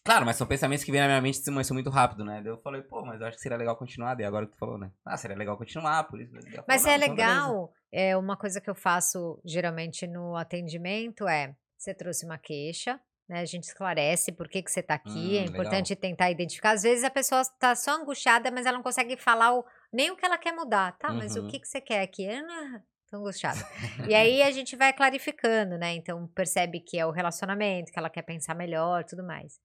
Claro, 0.05 0.25
mas 0.27 0.37
são 0.37 0.47
pensamentos 0.47 0.85
que 0.85 0.91
vêm 0.93 1.01
na 1.01 1.07
minha 1.07 1.21
mente 1.21 1.39
mas 1.51 1.67
são 1.67 1.75
muito 1.75 1.91
rápido, 1.91 2.25
né? 2.25 2.41
Daí 2.43 2.53
eu 2.53 2.59
falei, 2.59 2.83
pô, 2.83 3.05
mas 3.05 3.21
eu 3.21 3.27
acho 3.27 3.37
que 3.37 3.43
seria 3.43 3.57
legal 3.59 3.77
continuar. 3.77 4.15
Daí 4.15 4.27
agora 4.27 4.47
que 4.47 4.53
tu 4.53 4.59
falou, 4.59 4.79
né? 4.79 4.91
Ah, 5.05 5.17
seria 5.17 5.37
legal 5.37 5.57
continuar, 5.59 6.05
por 6.05 6.21
isso. 6.21 6.33
Mas 6.67 6.87
é 6.87 6.91
"Não, 6.91 6.97
então 6.97 7.15
beleza." 7.15 7.41
legal, 7.43 7.73
é 7.93 8.17
uma 8.17 8.37
coisa 8.37 8.61
que 8.61 8.71
eu 8.71 8.75
faço 8.75 9.41
geralmente 9.45 10.07
no 10.07 10.37
atendimento 10.37 11.29
é, 11.29 11.55
você 11.77 11.95
trouxe 11.95 12.25
uma 12.25 12.39
queixa, 12.39 13.01
né? 13.29 13.41
A 13.41 13.45
gente 13.45 13.65
esclarece 13.65 14.33
por 14.33 14.49
que, 14.49 14.63
que 14.63 14.71
você 14.71 14.83
tá 14.83 14.95
aqui, 14.95 15.37
é 15.39 15.43
Hum, 15.43 15.45
importante 15.45 15.95
tentar 15.97 16.31
identificar. 16.31 16.73
Às 16.73 16.83
vezes 16.83 17.05
a 17.05 17.11
pessoa 17.11 17.43
tá 17.59 17.75
só 17.75 17.93
angustiada, 18.01 18.51
mas 18.51 18.67
ela 18.67 18.77
não 18.77 18.83
consegue 18.83 19.17
falar 19.17 19.55
o- 19.55 19.65
nem 19.93 20.11
o 20.11 20.17
que 20.17 20.25
ela 20.27 20.39
quer 20.39 20.53
mudar. 20.53 20.97
Tá, 20.99 21.13
mas 21.13 21.37
o 21.37 21.43
Uhum. 21.43 21.49
que, 21.51 21.59
que 21.61 21.67
você 21.69 21.81
quer 21.81 22.03
aqui? 22.03 22.27
Não 22.43 22.81
tô 23.11 23.17
angustiada. 23.19 23.67
e 24.05 24.15
aí 24.15 24.43
a 24.43 24.51
gente 24.51 24.77
vai 24.77 24.93
clarificando, 24.93 25.77
né? 25.79 25.93
Então 25.95 26.27
percebe 26.29 26.81
que 26.81 26.99
é 26.99 27.07
o 27.07 27.11
relacionamento, 27.11 27.93
que 27.93 27.99
ela 27.99 28.11
quer 28.11 28.23
pensar 28.23 28.55
melhor, 28.55 29.05
tudo 29.05 29.25
mais. 29.25 29.59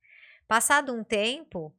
Passado 0.47 0.93
um 0.93 1.03
tempo, 1.03 1.73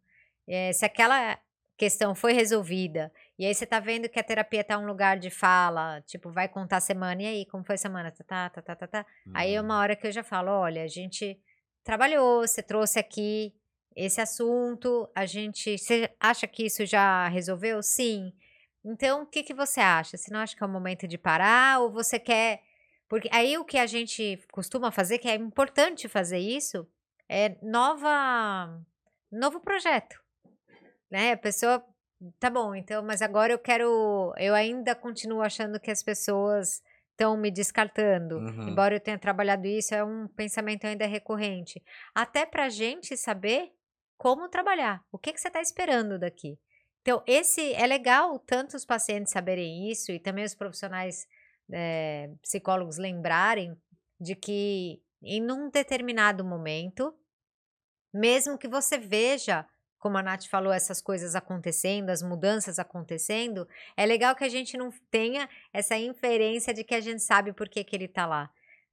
eh, 0.48 0.72
se 0.72 0.84
aquela 0.84 1.38
questão 1.76 2.14
foi 2.14 2.32
resolvida 2.32 3.12
e 3.38 3.44
aí 3.46 3.54
você 3.54 3.66
tá 3.66 3.78
vendo 3.78 4.08
que 4.08 4.18
a 4.18 4.22
terapia 4.24 4.64
tá 4.64 4.78
um 4.78 4.86
lugar 4.86 5.18
de 5.18 5.30
fala, 5.30 6.00
tipo, 6.02 6.30
vai 6.30 6.48
contar 6.48 6.78
a 6.78 6.80
semana, 6.80 7.22
e 7.22 7.26
aí, 7.26 7.46
como 7.46 7.64
foi 7.64 7.74
a 7.76 7.78
semana? 7.78 8.10
Tá, 8.10 8.24
tá, 8.50 8.50
tá, 8.50 8.62
tá, 8.62 8.76
tá, 8.76 8.86
tá. 8.88 9.06
Aí 9.34 9.54
é 9.54 9.60
Hum. 9.60 9.64
uma 9.64 9.78
hora 9.78 9.94
que 9.94 10.06
eu 10.06 10.12
já 10.12 10.24
falo, 10.24 10.50
olha, 10.50 10.82
a 10.84 10.88
gente 10.88 11.38
trabalhou, 11.84 12.40
você 12.46 12.62
trouxe 12.62 12.98
aqui 12.98 13.54
esse 13.94 14.20
assunto, 14.20 15.08
a 15.14 15.26
gente, 15.26 15.78
você 15.78 16.10
acha 16.20 16.46
que 16.46 16.66
isso 16.66 16.84
já 16.86 17.28
resolveu? 17.28 17.82
Sim. 17.82 18.32
Então, 18.84 19.22
o 19.22 19.26
que 19.26 19.42
que 19.42 19.54
você 19.54 19.80
acha? 19.80 20.16
Você 20.16 20.32
não 20.32 20.40
acha 20.40 20.56
que 20.56 20.62
é 20.62 20.66
o 20.66 20.68
momento 20.70 21.06
de 21.08 21.18
parar 21.18 21.80
ou 21.80 21.90
você 21.92 22.18
quer... 22.18 22.60
Porque 23.08 23.28
aí 23.32 23.56
o 23.58 23.64
que 23.64 23.78
a 23.78 23.86
gente 23.86 24.38
costuma 24.52 24.90
fazer, 24.90 25.18
que 25.18 25.28
é 25.28 25.34
importante 25.36 26.08
fazer 26.08 26.38
isso, 26.38 26.86
é 27.28 27.56
nova... 27.62 28.80
Novo 29.30 29.60
projeto, 29.60 30.20
né? 31.10 31.32
A 31.32 31.36
pessoa 31.36 31.84
Tá 32.40 32.48
bom, 32.48 32.74
então, 32.74 33.02
mas 33.02 33.20
agora 33.20 33.52
eu 33.52 33.58
quero. 33.58 34.32
Eu 34.38 34.54
ainda 34.54 34.94
continuo 34.94 35.42
achando 35.42 35.78
que 35.78 35.90
as 35.90 36.02
pessoas 36.02 36.82
estão 37.10 37.36
me 37.36 37.50
descartando. 37.50 38.36
Uhum. 38.36 38.68
Embora 38.68 38.94
eu 38.94 39.00
tenha 39.00 39.18
trabalhado 39.18 39.66
isso, 39.66 39.94
é 39.94 40.02
um 40.02 40.26
pensamento 40.28 40.86
ainda 40.86 41.06
recorrente. 41.06 41.82
Até 42.14 42.46
pra 42.46 42.70
gente 42.70 43.16
saber 43.16 43.70
como 44.16 44.48
trabalhar. 44.48 45.04
O 45.12 45.18
que, 45.18 45.32
que 45.32 45.40
você 45.40 45.48
está 45.48 45.60
esperando 45.60 46.18
daqui? 46.18 46.58
Então, 47.02 47.22
esse 47.26 47.72
é 47.74 47.86
legal 47.86 48.38
tanto 48.38 48.76
os 48.76 48.84
pacientes 48.84 49.32
saberem 49.32 49.90
isso 49.90 50.10
e 50.10 50.18
também 50.18 50.44
os 50.44 50.54
profissionais 50.54 51.26
eh, 51.70 52.30
psicólogos 52.42 52.96
lembrarem 52.96 53.76
de 54.18 54.34
que 54.34 55.00
em 55.26 55.50
um 55.50 55.68
determinado 55.68 56.44
momento, 56.44 57.14
mesmo 58.12 58.56
que 58.56 58.68
você 58.68 58.96
veja 58.96 59.66
como 59.98 60.18
a 60.18 60.22
Nath 60.22 60.44
falou, 60.44 60.72
essas 60.72 61.02
coisas 61.02 61.34
acontecendo, 61.34 62.10
as 62.10 62.22
mudanças 62.22 62.78
acontecendo, 62.78 63.66
é 63.96 64.06
legal 64.06 64.36
que 64.36 64.44
a 64.44 64.48
gente 64.48 64.76
não 64.76 64.90
tenha 65.10 65.48
essa 65.72 65.96
inferência 65.96 66.72
de 66.72 66.84
que 66.84 66.94
a 66.94 67.00
gente 67.00 67.22
sabe 67.22 67.52
por 67.52 67.68
que, 67.68 67.82
que 67.82 67.96
ele 67.96 68.06
tá 68.06 68.24
lá. 68.24 68.48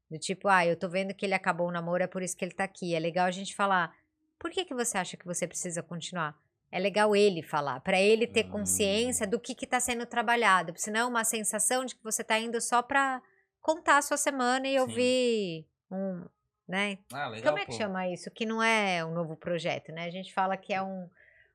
Do 0.10 0.18
tipo, 0.18 0.47
ah, 0.47 0.65
eu 0.65 0.76
tô 0.76 0.89
vendo 0.89 1.14
que 1.14 1.23
ele 1.23 1.35
acabou 1.35 1.68
o 1.68 1.72
namoro, 1.72 2.03
é 2.03 2.07
por 2.07 2.23
isso 2.23 2.35
que 2.35 2.43
ele 2.43 2.53
tá 2.53 2.64
aqui. 2.64 2.95
É 2.95 2.99
legal 2.99 3.27
a 3.27 3.31
gente 3.31 3.55
falar, 3.55 3.93
por 4.39 4.49
que, 4.49 4.65
que 4.65 4.73
você 4.73 4.97
acha 4.97 5.15
que 5.15 5.26
você 5.26 5.47
precisa 5.47 5.84
continuar? 5.84 6.35
É 6.72 6.80
legal 6.80 7.15
ele 7.15 7.43
falar, 7.43 7.80
para 7.81 8.01
ele 8.01 8.26
ter 8.26 8.45
consciência 8.45 9.27
do 9.27 9.39
que 9.39 9.53
que 9.53 9.68
tá 9.68 9.80
sendo 9.80 10.07
trabalhado, 10.07 10.73
porque 10.73 10.81
senão 10.81 11.01
é 11.01 11.05
uma 11.05 11.23
sensação 11.23 11.85
de 11.85 11.95
que 11.95 12.03
você 12.03 12.23
tá 12.23 12.39
indo 12.39 12.60
só 12.60 12.81
pra 12.81 13.22
contar 13.61 13.97
a 13.97 14.01
sua 14.01 14.18
semana 14.18 14.68
e 14.68 14.72
Sim. 14.72 14.80
ouvir 14.80 15.68
um, 15.93 16.25
né? 16.67 16.97
Ah, 17.13 17.29
legal, 17.29 17.51
Como 17.51 17.59
é 17.59 17.65
que 17.65 17.71
pô. 17.71 17.77
chama 17.77 18.07
isso? 18.09 18.31
Que 18.31 18.45
não 18.45 18.61
é 18.63 19.03
um 19.05 19.11
novo 19.13 19.35
projeto, 19.37 19.91
né? 19.91 20.05
A 20.05 20.09
gente 20.11 20.33
fala 20.33 20.57
que 20.57 20.73
é 20.73 20.81
um, 20.81 21.09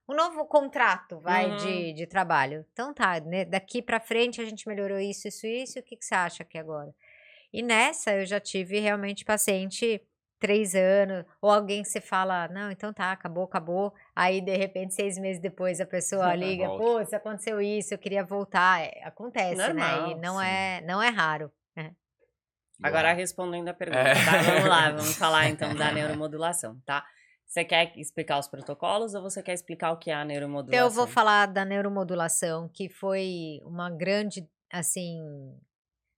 um 0.09 0.15
novo 0.15 0.47
contrato, 0.47 1.20
vai, 1.20 1.51
Uhum. 1.51 1.56
de, 1.56 1.93
de 1.94 2.06
trabalho. 2.06 2.65
Então 2.73 2.94
tá, 2.94 3.20
né? 3.20 3.44
daqui 3.44 3.82
pra 3.82 4.01
frente 4.01 4.40
a 4.40 4.44
gente 4.44 4.69
melhorou 4.69 4.98
isso, 4.98 5.28
isso, 5.28 5.47
isso, 5.47 5.78
o 5.78 5.82
que, 5.82 5.97
que 5.97 6.05
você 6.05 6.15
acha 6.15 6.43
aqui 6.43 6.59
agora? 6.59 6.94
E 7.52 7.62
nessa 7.62 8.12
eu 8.15 8.27
já 8.27 8.40
tive 8.40 8.78
realmente 8.81 9.24
paciente 9.24 10.02
três 10.39 10.74
anos, 10.74 11.24
ou 11.43 11.51
alguém 11.51 11.82
que 11.82 11.89
você 11.89 12.01
fala, 12.01 12.47
não, 12.48 12.70
então 12.70 12.93
tá, 12.93 13.10
acabou, 13.12 13.44
acabou. 13.44 13.93
Aí, 14.15 14.40
de 14.40 14.56
repente, 14.56 14.94
seis 14.94 15.19
meses 15.19 15.40
depois, 15.43 15.81
a 15.81 15.86
pessoa 15.86 16.35
liga, 16.36 16.70
putz, 16.70 17.12
aconteceu 17.12 17.60
isso, 17.60 17.93
eu 17.94 17.98
queria 17.98 18.24
voltar. 18.24 18.81
É, 18.82 19.02
acontece, 19.05 19.73
né? 19.73 19.98
Normal, 19.98 20.10
E 20.10 20.15
não 20.15 20.40
sim. 20.40 20.47
é, 20.47 20.81
não 20.82 21.02
é 21.02 21.09
raro. 21.09 21.51
Agora, 22.83 23.13
respondendo 23.13 23.69
a 23.69 23.75
pergunta, 23.75 24.01
É. 24.01 24.15
tá? 24.25 24.43
Vamos 24.43 24.69
lá, 24.69 24.91
vamos 24.93 25.17
falar 25.17 25.49
então 25.49 25.75
da 25.75 25.93
neuromodulação, 25.93 26.81
tá? 26.87 27.05
Você 27.47 27.65
quer 27.65 27.93
explicar 27.97 28.39
os 28.39 28.47
protocolos 28.47 29.15
ou 29.15 29.23
você 29.23 29.43
quer 29.43 29.55
explicar 29.55 29.91
o 29.93 29.97
que 29.97 30.11
é 30.11 30.15
a 30.15 30.25
neuromodulação? 30.25 30.75
Então, 30.75 30.87
eu 30.87 30.91
vou 30.91 31.07
falar 31.07 31.47
da 31.47 31.65
neuromodulação, 31.65 32.69
que 32.69 32.89
foi 32.89 33.61
uma 33.65 33.89
grande, 33.91 34.47
assim, 34.71 35.19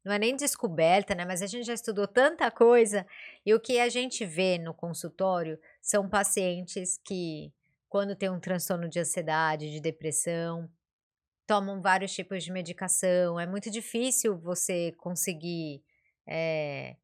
não 0.05 0.13
é 0.13 0.19
nem 0.19 0.35
descoberta, 0.35 1.15
né? 1.15 1.25
Mas 1.25 1.41
a 1.41 1.47
gente 1.47 1.65
já 1.67 1.75
estudou 1.75 2.09
tanta 2.09 2.51
coisa 2.51 3.07
e 3.47 3.55
o 3.55 3.61
que 3.61 3.79
a 3.79 3.89
gente 3.89 4.27
vê 4.27 4.59
no 4.59 4.75
consultório 4.75 5.59
são 5.81 6.09
pacientes 6.09 6.99
que, 7.05 7.53
quando 7.89 8.17
tem 8.17 8.29
um 8.29 8.41
transtorno 8.41 8.89
de 8.89 8.99
ansiedade, 8.99 9.71
de 9.71 9.81
depressão, 9.81 10.69
tomam 11.47 11.81
vários 11.81 12.13
tipos 12.13 12.43
de 12.43 12.51
medicação. 12.51 13.39
É 13.39 13.47
muito 13.47 13.71
difícil 13.71 14.37
você 14.37 14.93
conseguir 14.99 15.81
eh, 16.31 16.97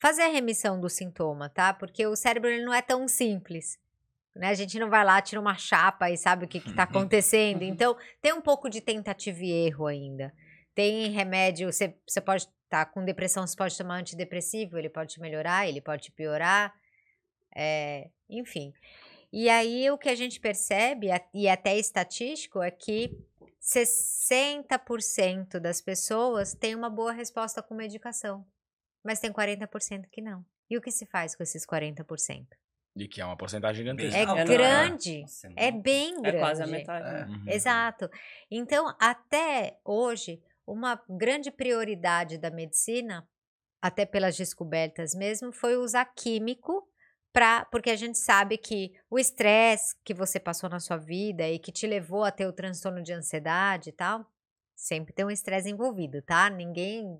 fazer 0.00 0.22
a 0.22 0.28
remissão 0.28 0.80
do 0.80 0.88
sintoma, 0.88 1.48
tá? 1.48 1.72
Porque 1.72 2.04
o 2.06 2.16
cérebro 2.16 2.50
ele 2.50 2.64
não 2.64 2.74
é 2.74 2.82
tão 2.82 3.06
simples. 3.06 3.78
Né? 4.34 4.48
A 4.48 4.54
gente 4.54 4.78
não 4.78 4.90
vai 4.90 5.04
lá, 5.04 5.22
tira 5.22 5.40
uma 5.40 5.56
chapa 5.56 6.10
e 6.10 6.16
sabe 6.16 6.44
o 6.44 6.48
que 6.48 6.58
está 6.58 6.82
acontecendo. 6.84 7.62
Então, 7.62 7.96
tem 8.20 8.32
um 8.32 8.40
pouco 8.40 8.68
de 8.68 8.80
tentativa 8.80 9.38
e 9.44 9.50
erro 9.50 9.86
ainda. 9.86 10.34
Tem 10.74 11.10
remédio, 11.10 11.72
você, 11.72 11.94
você 12.06 12.20
pode 12.20 12.48
estar 12.64 12.86
com 12.86 13.04
depressão, 13.04 13.46
você 13.46 13.56
pode 13.56 13.78
tomar 13.78 13.96
antidepressivo, 13.96 14.78
ele 14.78 14.88
pode 14.88 15.12
te 15.12 15.20
melhorar, 15.20 15.68
ele 15.68 15.80
pode 15.80 16.04
te 16.04 16.10
piorar. 16.10 16.74
É, 17.54 18.08
enfim. 18.28 18.72
E 19.30 19.48
aí 19.48 19.90
o 19.90 19.98
que 19.98 20.08
a 20.08 20.14
gente 20.14 20.40
percebe, 20.40 21.08
e 21.32 21.48
até 21.48 21.78
estatístico, 21.78 22.62
é 22.62 22.70
que 22.70 23.16
60% 23.62 25.60
das 25.60 25.80
pessoas 25.80 26.54
têm 26.54 26.74
uma 26.74 26.90
boa 26.90 27.12
resposta 27.12 27.62
com 27.62 27.74
medicação, 27.74 28.44
mas 29.04 29.20
tem 29.20 29.32
40% 29.32 30.06
que 30.10 30.20
não. 30.20 30.44
E 30.70 30.76
o 30.76 30.80
que 30.80 30.90
se 30.90 31.06
faz 31.06 31.34
com 31.34 31.42
esses 31.42 31.66
40%? 31.66 32.46
E 32.94 33.08
que 33.08 33.20
é 33.20 33.24
uma 33.24 33.36
porcentagem 33.36 33.84
gigantesca. 33.84 34.18
É 34.18 34.26
né? 34.26 34.44
grande, 34.44 35.24
é 35.56 35.70
muito. 35.70 35.82
bem 35.82 36.14
É 36.18 36.20
grande. 36.20 36.38
quase 36.38 36.62
a 36.62 36.66
metade. 36.66 37.08
É. 37.08 37.24
Uhum. 37.26 37.44
Exato. 37.48 38.10
Então, 38.50 38.94
até 39.00 39.78
hoje, 39.84 40.42
uma 40.66 41.02
grande 41.08 41.50
prioridade 41.50 42.36
da 42.36 42.50
medicina, 42.50 43.26
até 43.80 44.04
pelas 44.04 44.36
descobertas 44.36 45.14
mesmo, 45.14 45.52
foi 45.52 45.76
usar 45.76 46.04
químico 46.04 46.86
para, 47.32 47.64
porque 47.66 47.90
a 47.90 47.96
gente 47.96 48.18
sabe 48.18 48.58
que 48.58 48.92
o 49.10 49.18
estresse 49.18 49.96
que 50.04 50.12
você 50.12 50.38
passou 50.38 50.68
na 50.68 50.78
sua 50.78 50.98
vida 50.98 51.48
e 51.48 51.58
que 51.58 51.72
te 51.72 51.86
levou 51.86 52.24
a 52.24 52.30
ter 52.30 52.46
o 52.46 52.52
transtorno 52.52 53.02
de 53.02 53.12
ansiedade 53.12 53.88
e 53.88 53.92
tal, 53.92 54.26
sempre 54.76 55.14
tem 55.14 55.24
um 55.24 55.30
estresse 55.30 55.70
envolvido, 55.70 56.20
tá? 56.20 56.50
Ninguém 56.50 57.18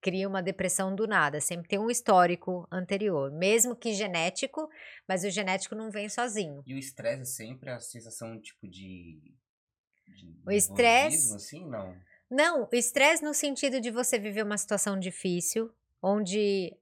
cria 0.00 0.28
uma 0.28 0.42
depressão 0.42 0.94
do 0.94 1.06
nada, 1.06 1.40
sempre 1.40 1.68
tem 1.68 1.78
um 1.78 1.90
histórico 1.90 2.66
anterior, 2.70 3.30
mesmo 3.32 3.74
que 3.76 3.92
genético, 3.92 4.68
mas 5.08 5.24
o 5.24 5.30
genético 5.30 5.74
não 5.74 5.90
vem 5.90 6.08
sozinho. 6.08 6.62
E 6.66 6.74
o 6.74 6.78
estresse 6.78 7.22
é 7.22 7.24
sempre 7.46 7.70
a 7.70 7.80
sensação, 7.80 8.40
tipo, 8.40 8.68
de... 8.68 9.20
de 10.06 10.40
O 10.46 10.50
estresse- 10.50 11.34
assim, 11.34 11.68
não? 11.68 11.96
Não, 12.30 12.68
o 12.70 12.76
estresse 12.76 13.24
no 13.24 13.32
sentido 13.32 13.80
de 13.80 13.90
você 13.90 14.18
viver 14.18 14.42
uma 14.44 14.58
situação 14.58 14.98
difícil, 14.98 15.72
onde 16.02 16.76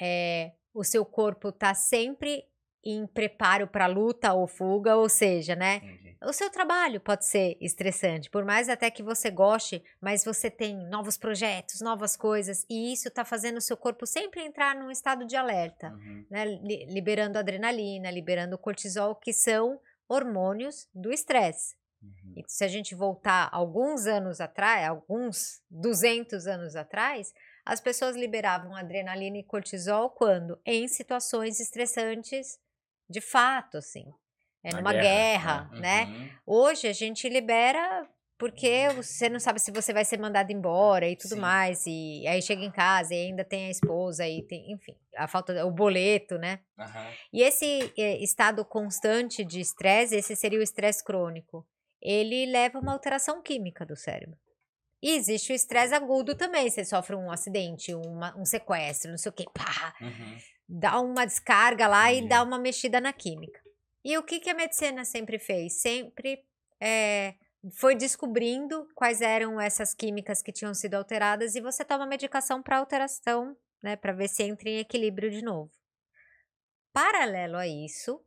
é, 0.00 0.52
o 0.72 0.84
seu 0.84 1.04
corpo 1.04 1.50
tá 1.50 1.74
sempre 1.74 2.44
em 2.84 3.06
preparo 3.06 3.66
para 3.66 3.86
luta 3.86 4.32
ou 4.32 4.46
fuga, 4.46 4.96
ou 4.96 5.08
seja, 5.08 5.54
né? 5.56 5.76
Entendi. 5.76 6.04
O 6.24 6.32
seu 6.32 6.48
trabalho 6.48 7.00
pode 7.00 7.26
ser 7.26 7.56
estressante, 7.60 8.30
por 8.30 8.44
mais 8.46 8.68
até 8.70 8.90
que 8.90 9.02
você 9.02 9.30
goste, 9.30 9.84
mas 10.00 10.24
você 10.24 10.50
tem 10.50 10.74
novos 10.88 11.18
projetos, 11.18 11.80
novas 11.82 12.16
coisas, 12.16 12.64
e 12.70 12.92
isso 12.92 13.10
tá 13.10 13.24
fazendo 13.26 13.58
o 13.58 13.60
seu 13.60 13.76
corpo 13.76 14.06
sempre 14.06 14.40
entrar 14.42 14.74
num 14.74 14.90
estado 14.90 15.26
de 15.26 15.36
alerta, 15.36 15.88
Uhum. 15.90 16.24
né? 16.30 16.44
Li- 16.46 16.86
Liberando 16.86 17.38
adrenalina, 17.38 18.10
liberando 18.10 18.56
cortisol, 18.56 19.14
que 19.16 19.32
são 19.34 19.78
hormônios 20.08 20.88
do 20.94 21.12
estresse. 21.12 21.76
Uhum. 22.02 22.34
E 22.36 22.44
se 22.46 22.64
a 22.64 22.68
gente 22.68 22.94
voltar 22.94 23.48
alguns 23.52 24.06
anos 24.06 24.40
atrás, 24.40 24.88
alguns 24.88 25.60
200 25.70 26.46
anos 26.46 26.74
atrás, 26.76 27.32
as 27.66 27.80
pessoas 27.80 28.14
liberavam 28.16 28.74
adrenalina 28.76 29.38
e 29.38 29.42
cortisol 29.42 30.08
quando? 30.10 30.58
Em 30.64 30.86
situações 30.88 31.60
estressantes 31.60 32.58
de 33.08 33.20
fato, 33.20 33.76
assim. 33.76 34.04
É 34.62 34.74
numa 34.74 34.92
guerra, 34.92 35.68
guerra, 35.68 35.80
né? 35.80 36.04
Uhum. 36.04 36.30
Hoje 36.46 36.88
a 36.88 36.92
gente 36.92 37.28
libera 37.28 38.08
porque 38.38 38.88
você 38.96 39.28
não 39.28 39.38
sabe 39.38 39.60
se 39.60 39.70
você 39.70 39.92
vai 39.92 40.04
ser 40.04 40.18
mandado 40.18 40.50
embora 40.50 41.08
e 41.08 41.16
tudo 41.16 41.34
Sim. 41.34 41.40
mais. 41.40 41.86
E 41.86 42.26
aí 42.26 42.42
chega 42.42 42.62
em 42.64 42.70
casa 42.70 43.14
e 43.14 43.26
ainda 43.26 43.44
tem 43.44 43.66
a 43.66 43.70
esposa 43.70 44.26
e 44.26 44.42
tem, 44.42 44.72
enfim, 44.72 44.96
a 45.16 45.28
falta, 45.28 45.64
o 45.64 45.70
boleto, 45.70 46.36
né? 46.38 46.60
Aham. 46.78 47.10
E 47.32 47.42
esse 47.42 47.92
eh, 47.96 48.22
estado 48.22 48.64
constante 48.64 49.44
de 49.44 49.60
estresse, 49.60 50.16
esse 50.16 50.34
seria 50.34 50.58
o 50.58 50.62
estresse 50.62 51.04
crônico, 51.04 51.66
ele 52.02 52.46
leva 52.46 52.78
a 52.78 52.80
uma 52.82 52.92
alteração 52.92 53.40
química 53.40 53.86
do 53.86 53.96
cérebro. 53.96 54.36
E 55.04 55.10
existe 55.16 55.52
o 55.52 55.54
estresse 55.54 55.92
agudo 55.94 56.34
também, 56.34 56.70
você 56.70 56.84
sofre 56.84 57.14
um 57.14 57.30
acidente, 57.30 57.94
uma- 57.94 58.34
um 58.38 58.44
sequestro, 58.46 59.10
não 59.10 59.18
sei 59.18 59.30
o 59.30 59.34
quê, 59.34 59.44
pá, 59.52 59.94
Uhum. 60.00 60.38
dá 60.66 60.98
uma 61.00 61.26
descarga 61.26 61.86
lá 61.86 62.10
e 62.10 62.16
Entendi. 62.16 62.28
dá 62.30 62.42
uma 62.42 62.58
mexida 62.58 63.00
na 63.00 63.12
química. 63.12 63.60
E 64.02 64.16
o 64.18 64.22
que, 64.22 64.40
que 64.40 64.48
a 64.50 64.54
medicina 64.54 65.04
sempre 65.04 65.38
fez? 65.38 65.80
Sempre 65.82 66.42
eh, 66.80 67.34
foi 67.78 67.94
descobrindo 67.94 68.86
quais 68.94 69.20
eram 69.22 69.60
essas 69.60 69.94
químicas 69.94 70.42
que 70.42 70.52
tinham 70.52 70.74
sido 70.74 70.94
alteradas 70.94 71.54
e 71.54 71.60
você 71.60 71.84
toma 71.84 72.06
medicação 72.06 72.62
para 72.62 72.78
alteração, 72.78 73.56
né, 73.82 73.96
para 73.96 74.12
ver 74.12 74.28
se 74.28 74.42
entra 74.42 74.68
em 74.68 74.78
equilíbrio 74.78 75.30
de 75.30 75.42
novo. 75.42 75.70
Paralelo 76.92 77.56
a 77.56 77.66
isso, 77.66 78.20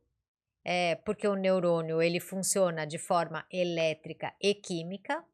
é, 0.64 0.96
porque 0.96 1.26
o 1.26 1.34
neurônio 1.34 2.02
ele 2.02 2.20
funciona 2.20 2.86
de 2.86 2.98
forma 2.98 3.46
elétrica 3.50 4.34
e 4.40 4.54
química. 4.54 5.24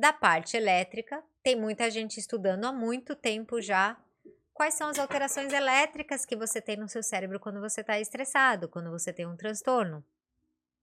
Da 0.00 0.14
parte 0.14 0.56
elétrica, 0.56 1.22
tem 1.42 1.54
muita 1.54 1.90
gente 1.90 2.18
estudando 2.18 2.64
há 2.64 2.72
muito 2.72 3.14
tempo 3.14 3.60
já 3.60 4.02
quais 4.54 4.72
são 4.72 4.88
as 4.88 4.98
alterações 4.98 5.52
elétricas 5.52 6.24
que 6.24 6.34
você 6.34 6.58
tem 6.58 6.78
no 6.78 6.88
seu 6.88 7.02
cérebro 7.02 7.38
quando 7.38 7.60
você 7.60 7.82
está 7.82 8.00
estressado, 8.00 8.66
quando 8.66 8.90
você 8.90 9.12
tem 9.12 9.26
um 9.26 9.36
transtorno. 9.36 10.02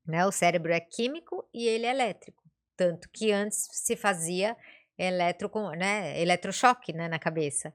Né? 0.05 0.23
O 0.23 0.31
cérebro 0.31 0.71
é 0.71 0.79
químico 0.79 1.49
e 1.51 1.67
ele 1.67 1.87
é 1.87 1.89
elétrico. 1.89 2.43
Tanto 2.75 3.09
que 3.09 3.31
antes 3.31 3.67
se 3.71 3.95
fazia 3.95 4.55
eletro, 4.95 5.49
né, 5.75 6.21
eletrochoque 6.21 6.93
né, 6.93 7.07
na 7.07 7.17
cabeça. 7.17 7.73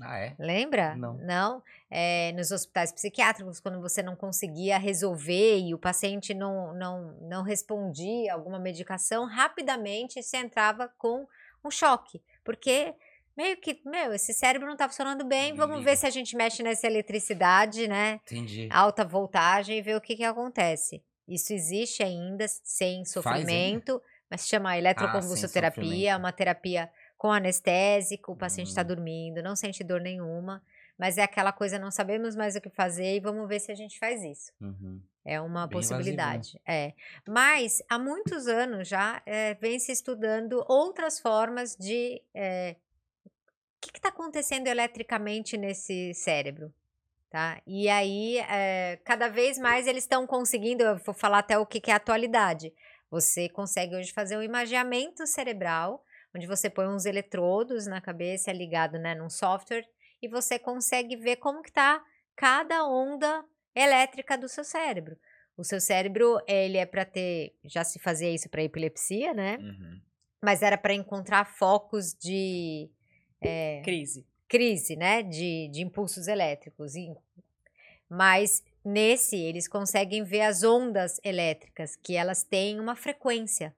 Ah, 0.00 0.18
é? 0.18 0.34
Lembra? 0.38 0.94
Não. 0.96 1.62
É, 1.90 2.32
nos 2.32 2.50
hospitais 2.50 2.92
psiquiátricos, 2.92 3.60
quando 3.60 3.80
você 3.80 4.02
não 4.02 4.14
conseguia 4.14 4.78
resolver 4.78 5.58
e 5.58 5.74
o 5.74 5.78
paciente 5.78 6.34
não, 6.34 6.74
não, 6.74 7.16
não 7.22 7.42
respondia 7.42 8.32
a 8.32 8.34
alguma 8.34 8.58
medicação, 8.58 9.26
rapidamente 9.26 10.22
se 10.22 10.36
entrava 10.36 10.88
com 10.98 11.26
um 11.64 11.70
choque. 11.70 12.22
Porque 12.44 12.94
meio 13.36 13.56
que, 13.56 13.80
meu, 13.84 14.12
esse 14.12 14.32
cérebro 14.32 14.68
não 14.68 14.76
tá 14.76 14.88
funcionando 14.88 15.24
bem, 15.24 15.54
vamos 15.54 15.82
ver 15.84 15.96
se 15.96 16.06
a 16.06 16.10
gente 16.10 16.36
mexe 16.36 16.62
nessa 16.62 16.86
eletricidade, 16.86 17.86
né? 17.86 18.20
Entendi. 18.26 18.68
Alta 18.70 19.04
voltagem 19.04 19.78
e 19.78 19.82
ver 19.82 19.96
o 19.96 20.00
que, 20.00 20.16
que 20.16 20.24
acontece. 20.24 21.02
Isso 21.26 21.52
existe 21.52 22.02
ainda 22.02 22.46
sem 22.48 23.04
sofrimento, 23.04 24.00
mas 24.30 24.42
se 24.42 24.48
chama 24.48 24.76
eletroconvulsoterapia, 24.76 25.82
sofrimento. 25.82 26.08
é 26.08 26.16
uma 26.16 26.32
terapia 26.32 26.90
com 27.18 27.30
anestésico, 27.32 28.32
o 28.32 28.36
paciente 28.36 28.68
está 28.68 28.82
Hum. 28.82 28.86
dormindo, 28.86 29.42
não 29.42 29.56
sente 29.56 29.82
dor 29.84 30.00
nenhuma, 30.00 30.62
mas 30.96 31.18
é 31.18 31.22
aquela 31.22 31.52
coisa, 31.52 31.78
não 31.78 31.90
sabemos 31.90 32.34
mais 32.36 32.56
o 32.56 32.60
que 32.60 32.70
fazer 32.70 33.16
e 33.16 33.20
vamos 33.20 33.46
ver 33.48 33.60
se 33.60 33.70
a 33.70 33.74
gente 33.74 33.98
faz 33.98 34.22
isso. 34.22 34.52
Uhum. 34.60 35.00
É 35.24 35.40
uma 35.40 35.66
Bem 35.66 35.78
invasivo, 35.78 35.94
né? 35.94 35.98
possibilidade. 35.98 36.60
É. 36.66 36.94
Mas 37.28 37.82
há 37.90 37.98
muitos 37.98 38.46
anos 38.46 38.88
já 38.88 39.20
é, 39.26 39.54
vem 39.54 39.78
se 39.78 39.92
estudando 39.92 40.64
outras 40.68 41.20
formas 41.20 41.76
de. 41.76 42.22
é, 42.32 42.76
o 43.26 43.80
que 43.80 43.96
está 43.96 44.08
acontecendo 44.08 44.66
eletricamente 44.66 45.56
nesse 45.56 46.12
cérebro? 46.14 46.72
Tá? 47.30 47.60
E 47.66 47.88
aí, 47.90 48.38
é, 48.38 48.98
cada 49.04 49.28
vez 49.28 49.58
mais 49.58 49.86
eles 49.86 50.04
estão 50.04 50.26
conseguindo, 50.26 50.82
eu 50.82 50.96
vou 50.96 51.14
falar 51.14 51.40
até 51.40 51.58
o 51.58 51.66
que, 51.66 51.78
que 51.80 51.90
é 51.90 51.94
a 51.94 51.98
atualidade. 51.98 52.72
Você 53.10 53.48
consegue 53.50 53.94
hoje 53.94 54.12
fazer 54.12 54.36
um 54.36 54.42
imageamento 54.42 55.26
cerebral, 55.26 56.02
onde 56.38 56.46
você 56.46 56.70
põe 56.70 56.86
uns 56.86 57.04
eletrodos 57.04 57.86
na 57.88 58.00
cabeça, 58.00 58.50
é 58.50 58.54
ligado 58.54 58.96
né, 58.96 59.12
num 59.14 59.28
software, 59.28 59.84
e 60.22 60.28
você 60.28 60.56
consegue 60.58 61.16
ver 61.16 61.36
como 61.36 61.62
que 61.62 61.68
está 61.68 62.00
cada 62.36 62.86
onda 62.86 63.44
elétrica 63.74 64.38
do 64.38 64.48
seu 64.48 64.62
cérebro. 64.62 65.18
O 65.56 65.64
seu 65.64 65.80
cérebro, 65.80 66.40
ele 66.46 66.78
é 66.78 66.86
para 66.86 67.04
ter, 67.04 67.56
já 67.64 67.82
se 67.82 67.98
fazia 67.98 68.30
isso 68.30 68.48
para 68.48 68.62
epilepsia, 68.62 69.34
né? 69.34 69.56
Uhum. 69.58 70.00
Mas 70.40 70.62
era 70.62 70.78
para 70.78 70.94
encontrar 70.94 71.44
focos 71.44 72.14
de 72.14 72.88
é, 73.40 73.82
Crise. 73.84 74.24
crise, 74.48 74.94
né? 74.94 75.24
De, 75.24 75.68
de 75.72 75.82
impulsos 75.82 76.28
elétricos. 76.28 76.94
E- 76.94 77.12
Mas 78.08 78.62
nesse, 78.84 79.36
eles 79.36 79.66
conseguem 79.66 80.22
ver 80.22 80.42
as 80.42 80.62
ondas 80.62 81.20
elétricas, 81.24 81.96
que 81.96 82.14
elas 82.14 82.44
têm 82.44 82.78
uma 82.78 82.94
frequência. 82.94 83.74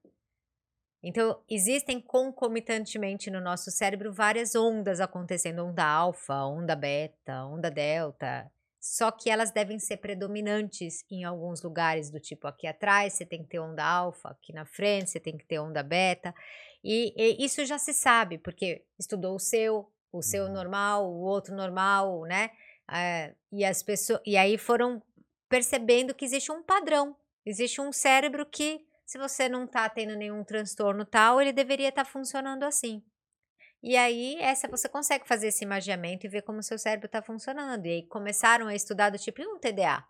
Então, 1.03 1.41
existem 1.49 2.01
concomitantemente 2.01 3.31
no 3.31 3.41
nosso 3.41 3.71
cérebro 3.71 4.13
várias 4.13 4.55
ondas 4.55 5.01
acontecendo: 5.01 5.65
onda 5.65 5.85
alfa, 5.85 6.35
onda 6.45 6.77
beta, 6.77 7.45
onda 7.45 7.71
delta. 7.71 8.51
Só 8.81 9.11
que 9.11 9.29
elas 9.29 9.51
devem 9.51 9.79
ser 9.79 9.99
predominantes 9.99 11.05
em 11.11 11.23
alguns 11.25 11.63
lugares, 11.63 12.11
do 12.11 12.19
tipo 12.19 12.47
aqui 12.47 12.67
atrás 12.67 13.13
você 13.13 13.27
tem 13.27 13.43
que 13.43 13.49
ter 13.51 13.59
onda 13.59 13.85
alfa, 13.85 14.31
aqui 14.31 14.55
na 14.55 14.65
frente 14.65 15.11
você 15.11 15.21
tem 15.21 15.37
que 15.37 15.45
ter 15.45 15.59
onda 15.59 15.83
beta. 15.83 16.35
E, 16.83 17.13
e 17.17 17.45
isso 17.45 17.65
já 17.67 17.79
se 17.79 17.93
sabe, 17.93 18.39
porque 18.39 18.83
estudou 18.99 19.35
o 19.35 19.39
seu, 19.39 19.93
o 20.13 20.23
seu 20.23 20.45
Uhum. 20.47 20.53
normal, 20.53 21.07
o 21.11 21.21
outro 21.21 21.55
normal, 21.55 22.23
né? 22.23 22.51
Eh, 22.91 23.35
e 23.53 23.65
as 23.65 23.83
pessoas. 23.83 24.21
E 24.25 24.37
aí 24.37 24.57
foram 24.57 25.03
percebendo 25.49 26.15
que 26.15 26.25
existe 26.25 26.51
um 26.51 26.63
padrão. 26.63 27.15
Existe 27.45 27.81
um 27.81 27.93
cérebro 27.93 28.47
que, 28.47 28.87
se 29.11 29.19
você 29.19 29.49
não 29.49 29.67
tá 29.67 29.89
tendo 29.89 30.15
nenhum 30.15 30.45
transtorno 30.45 31.05
tal, 31.05 31.41
ele 31.41 31.53
deveria 31.53 31.89
estar 31.89 32.05
funcionando 32.05 32.63
assim. 32.63 33.03
E 33.83 33.97
aí, 33.97 34.37
essa 34.39 34.69
você 34.69 34.89
consegue 34.89 35.27
fazer 35.27 35.49
esse 35.49 35.65
imagiamento 35.65 36.25
e 36.25 36.29
ver 36.29 36.43
como 36.43 36.61
o 36.61 36.63
seu 36.63 36.79
cérebro 36.79 37.07
está 37.07 37.21
funcionando. 37.21 37.87
E 37.87 37.91
aí 37.91 38.07
começaram 38.07 38.69
a 38.69 38.75
estudar 38.75 39.11
do 39.11 39.19
tipo, 39.19 39.43
e 39.43 39.47
um 39.49 39.59
TDA? 39.59 40.05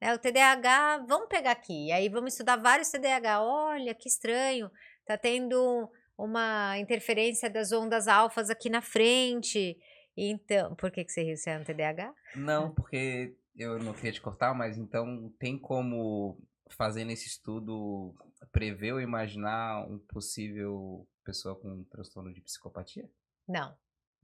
Né, 0.00 0.14
o 0.14 0.18
TDAH, 0.20 0.98
vamos 1.08 1.28
pegar 1.28 1.50
aqui. 1.50 1.86
E 1.86 1.90
aí 1.90 2.08
vamos 2.08 2.34
estudar 2.34 2.54
vários 2.54 2.90
TDAH. 2.90 3.42
Olha, 3.42 3.92
que 3.92 4.08
estranho. 4.08 4.70
Tá 5.04 5.18
tendo 5.18 5.90
uma 6.16 6.78
interferência 6.78 7.50
das 7.50 7.72
ondas 7.72 8.06
alfas 8.06 8.50
aqui 8.50 8.70
na 8.70 8.80
frente. 8.80 9.76
Então, 10.16 10.76
por 10.76 10.92
que, 10.92 11.04
que 11.04 11.10
você 11.10 11.24
riu? 11.24 11.36
Você 11.36 11.50
é 11.50 11.58
um 11.58 11.64
TDAH? 11.64 12.14
Não, 12.36 12.72
porque 12.72 13.34
eu 13.56 13.80
não 13.80 13.92
queria 13.94 14.12
te 14.12 14.20
cortar, 14.20 14.54
mas 14.54 14.78
então 14.78 15.28
tem 15.40 15.58
como, 15.58 16.38
fazendo 16.70 17.10
esse 17.10 17.26
estudo, 17.26 18.14
prever 18.52 18.92
ou 18.92 19.00
imaginar 19.00 19.86
um 19.86 19.98
possível 19.98 21.06
pessoa 21.24 21.54
com 21.56 21.84
transtorno 21.84 22.32
de 22.32 22.40
psicopatia? 22.40 23.08
Não. 23.46 23.76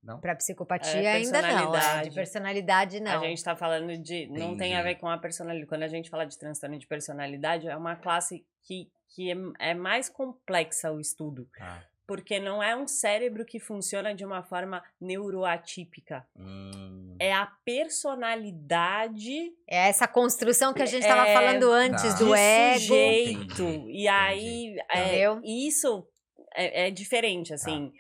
Não? 0.02 0.20
Pra 0.20 0.36
psicopatia 0.36 1.00
É, 1.00 1.12
ainda 1.14 1.40
não. 1.40 1.48
É, 1.48 1.52
de 1.52 1.56
personalidade. 1.70 2.14
personalidade 2.14 3.00
não. 3.00 3.22
A 3.22 3.26
gente 3.26 3.42
tá 3.42 3.56
falando 3.56 3.96
de. 3.96 4.26
Não 4.26 4.54
tem 4.54 4.74
a 4.74 4.80
Entendi. 4.80 4.94
ver 4.94 5.00
com 5.00 5.08
a 5.08 5.16
personalidade. 5.16 5.66
Quando 5.66 5.82
a 5.82 5.88
gente 5.88 6.10
fala 6.10 6.26
de 6.26 6.38
transtorno 6.38 6.78
de 6.78 6.86
personalidade, 6.86 7.66
é 7.66 7.76
uma 7.76 7.96
classe 7.96 8.44
que, 8.62 8.90
que 9.08 9.32
é, 9.32 9.70
é 9.70 9.74
mais 9.74 10.10
complexa 10.10 10.92
o 10.92 11.00
estudo. 11.00 11.48
Tá. 11.56 11.82
Porque 12.06 12.38
não 12.38 12.62
é 12.62 12.76
um 12.76 12.86
cérebro 12.86 13.44
que 13.46 13.58
funciona 13.58 14.14
de 14.14 14.24
uma 14.24 14.42
forma 14.42 14.82
neuroatípica. 15.00 16.26
Hum, 16.36 17.16
É 17.18 17.32
a 17.32 17.46
personalidade 17.64 19.52
É 19.66 19.88
essa 19.88 20.06
construção 20.06 20.72
que 20.74 20.82
a 20.82 20.86
gente 20.86 21.02
estava 21.02 21.26
É, 21.28 21.34
falando 21.34 21.70
antes 21.72 22.02
tá. 22.12 22.18
do 22.18 22.26
de 22.26 22.32
ego. 22.38 22.80
sujeito. 22.80 23.62
Entendi, 23.62 23.90
E 24.02 24.08
aí, 24.08 24.76
é, 24.92 25.24
isso 25.44 26.06
é, 26.54 26.88
é 26.88 26.90
diferente, 26.90 27.52
assim. 27.54 27.92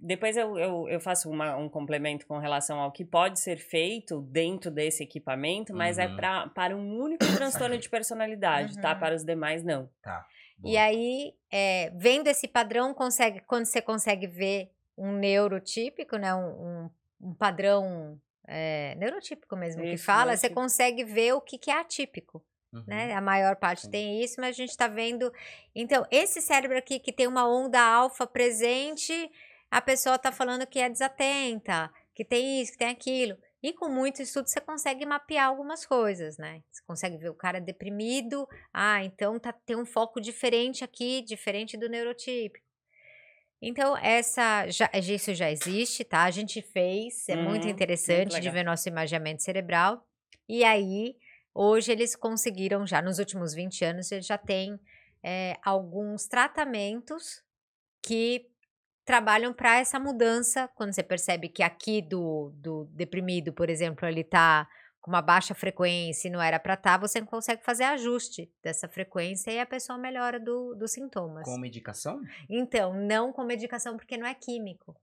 Depois 0.00 0.34
eu, 0.36 0.58
eu, 0.58 0.88
eu 0.88 0.98
faço 0.98 1.28
uma- 1.28 1.56
um 1.56 1.68
complemento 1.68 2.26
com 2.26 2.38
relação 2.38 2.80
ao 2.80 2.90
que 2.90 3.04
pode 3.04 3.38
ser 3.38 3.58
feito 3.58 4.22
dentro 4.22 4.70
desse 4.70 5.02
equipamento, 5.02 5.74
mas 5.74 5.98
é 5.98 6.06
Uhum. 6.06 6.16
pra, 6.16 6.48
para 6.48 6.74
um 6.74 6.96
único 6.98 7.26
transtorno 7.36 7.76
de 7.76 7.88
personalidade, 7.90 8.80
tá? 8.80 8.94
Uhum. 8.94 9.00
Para 9.00 9.14
os 9.14 9.24
demais, 9.24 9.62
não. 9.62 9.90
tá. 10.02 10.24
E 10.62 10.76
aí, 10.76 11.34
é, 11.50 11.90
vendo 11.94 12.28
esse 12.28 12.48
padrão, 12.48 12.94
consegue, 12.94 13.40
quando 13.40 13.66
você 13.66 13.82
consegue 13.82 14.26
ver 14.26 14.70
um 14.96 15.12
neurotípico, 15.12 16.16
né? 16.16 16.34
Um, 16.34 16.40
um, 16.40 16.90
um 17.20 17.34
padrão 17.34 18.20
é, 18.46 18.94
neurotípico 18.96 19.56
mesmo 19.56 19.82
que 19.82 19.94
Isso, 19.94 20.04
fala, 20.04 20.36
você 20.36 20.48
consegue 20.48 21.04
ver 21.04 21.32
o 21.32 21.40
que, 21.40 21.58
que 21.58 21.70
é 21.70 21.80
atípico. 21.80 22.42
Uhum. 22.72 22.82
né? 22.86 23.14
A 23.14 23.20
maior 23.20 23.54
parte 23.56 23.82
Sim. 23.82 23.90
tem 23.90 24.22
isso, 24.22 24.40
mas 24.40 24.50
a 24.50 24.58
gente 24.58 24.70
está 24.70 24.88
vendo. 24.88 25.32
Então, 25.74 26.04
esse 26.10 26.42
cérebro 26.42 26.76
aqui 26.76 26.98
que 26.98 27.12
tem 27.12 27.26
uma 27.26 27.48
onda 27.48 27.80
alfa 27.80 28.26
presente, 28.26 29.30
a 29.70 29.80
pessoa 29.80 30.16
está 30.16 30.32
falando 30.32 30.66
que 30.66 30.80
é 30.80 30.88
desatenta, 30.88 31.90
que 32.14 32.24
tem 32.24 32.60
isso, 32.60 32.72
que 32.72 32.78
tem 32.78 32.88
aquilo. 32.88 33.36
E 33.64 33.72
com 33.74 33.88
muito 33.88 34.22
estudo 34.22 34.48
você 34.48 34.60
consegue 34.60 35.06
mapear 35.06 35.48
algumas 35.48 35.86
coisas, 35.86 36.38
né? 36.38 36.62
Você 36.70 36.82
consegue 36.86 37.18
ver 37.18 37.30
o 37.30 37.34
cara 37.34 37.60
deprimido, 37.60 38.46
ah, 38.74 39.02
então 39.04 39.40
tá, 39.40 39.54
tem 39.54 39.76
um 39.76 39.86
foco 39.86 40.20
diferente 40.20 40.84
aqui, 40.84 41.22
diferente 41.22 41.78
do 41.78 41.88
neurotípico. 41.88 42.64
Então, 43.62 43.96
essa 43.96 44.68
já, 44.68 44.90
isso 44.94 45.32
já 45.34 45.50
existe, 45.50 46.04
tá? 46.04 46.24
A 46.24 46.30
gente 46.30 46.60
fez, 46.60 47.28
é 47.28 47.36
muito 47.36 47.66
Uhum, 47.66 47.68
interessante 47.68 48.38
muito 48.38 48.40
de 48.40 48.50
ver 48.50 48.64
nosso 48.64 48.88
imaginamento 48.88 49.42
cerebral. 49.42 50.06
E 50.48 50.62
aí, 50.64 51.16
hoje 51.54 51.90
eles 51.92 52.14
conseguiram, 52.14 52.86
já 52.86 53.00
nos 53.00 53.18
últimos 53.18 53.54
20 53.54 53.84
anos, 53.84 54.12
eles 54.12 54.26
já 54.26 54.36
têm 54.36 54.78
é, 55.22 55.56
alguns 55.64 56.26
tratamentos 56.28 57.42
que 58.02 58.50
trabalham 59.04 59.52
para 59.52 59.78
essa 59.78 59.98
mudança. 59.98 60.68
Quando 60.74 60.92
você 60.92 61.02
percebe 61.02 61.48
que 61.48 61.62
aqui 61.62 62.00
do, 62.02 62.52
do 62.54 62.84
deprimido, 62.92 63.52
por 63.52 63.68
exemplo, 63.68 64.08
ele 64.08 64.24
tá 64.24 64.68
com 65.00 65.10
uma 65.10 65.20
baixa 65.20 65.54
frequência 65.54 66.28
e 66.28 66.30
não 66.30 66.40
era 66.40 66.58
para 66.58 66.74
estar, 66.74 66.96
você 66.96 67.20
consegue 67.20 67.62
fazer 67.62 67.84
ajuste 67.84 68.50
dessa 68.62 68.88
frequência 68.88 69.50
e 69.50 69.60
a 69.60 69.66
pessoa 69.66 69.98
melhora 69.98 70.40
do, 70.40 70.74
dos 70.74 70.92
sintomas. 70.92 71.44
Com 71.44 71.58
medicação? 71.58 72.22
Então, 72.48 72.94
não 72.94 73.30
com 73.30 73.44
medicação, 73.44 73.98
porque 73.98 74.16
não 74.16 74.26
é 74.26 74.32
químico. 74.32 74.96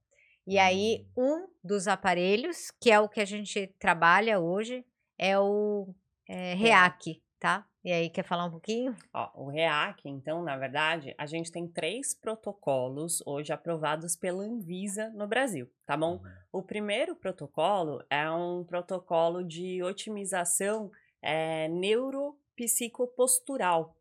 E 0.48 0.58
aí, 0.58 1.06
um 1.16 1.48
dos 1.64 1.88
aparelhos, 1.88 2.72
que 2.82 2.90
é 2.90 3.00
o 3.00 3.08
que 3.08 3.22
a 3.22 3.26
gente 3.26 3.68
trabalha 3.78 4.40
hoje, 4.40 4.84
é 5.20 5.38
o 5.38 5.94
é, 6.28 6.56
REAC, 6.56 7.22
tá? 7.40 7.68
E 7.84 7.92
aí, 7.92 8.12
quer 8.12 8.24
falar 8.24 8.46
um 8.46 8.52
pouquinho? 8.52 8.96
Ó, 9.12 9.44
o 9.44 9.50
REAC, 9.50 10.08
então, 10.08 10.44
na 10.44 10.56
verdade, 10.56 11.16
a 11.18 11.26
gente 11.26 11.52
tem 11.52 11.68
três 11.68 12.14
protocolos 12.14 13.24
hoje 13.26 13.52
aprovados 13.52 14.16
pela 14.16 14.44
Anvisa 14.44 15.10
no 15.10 15.28
Brasil, 15.28 15.68
tá 15.84 15.98
bom? 15.98 16.18
Uhum. 16.18 16.32
O 16.52 16.62
primeiro 16.62 17.16
protocolo 17.16 18.04
é 18.08 18.30
um 18.30 18.64
protocolo 18.64 19.44
de 19.44 19.82
otimização 19.82 20.92
é, 21.24 21.68
neuropsicopostural. 21.70 23.98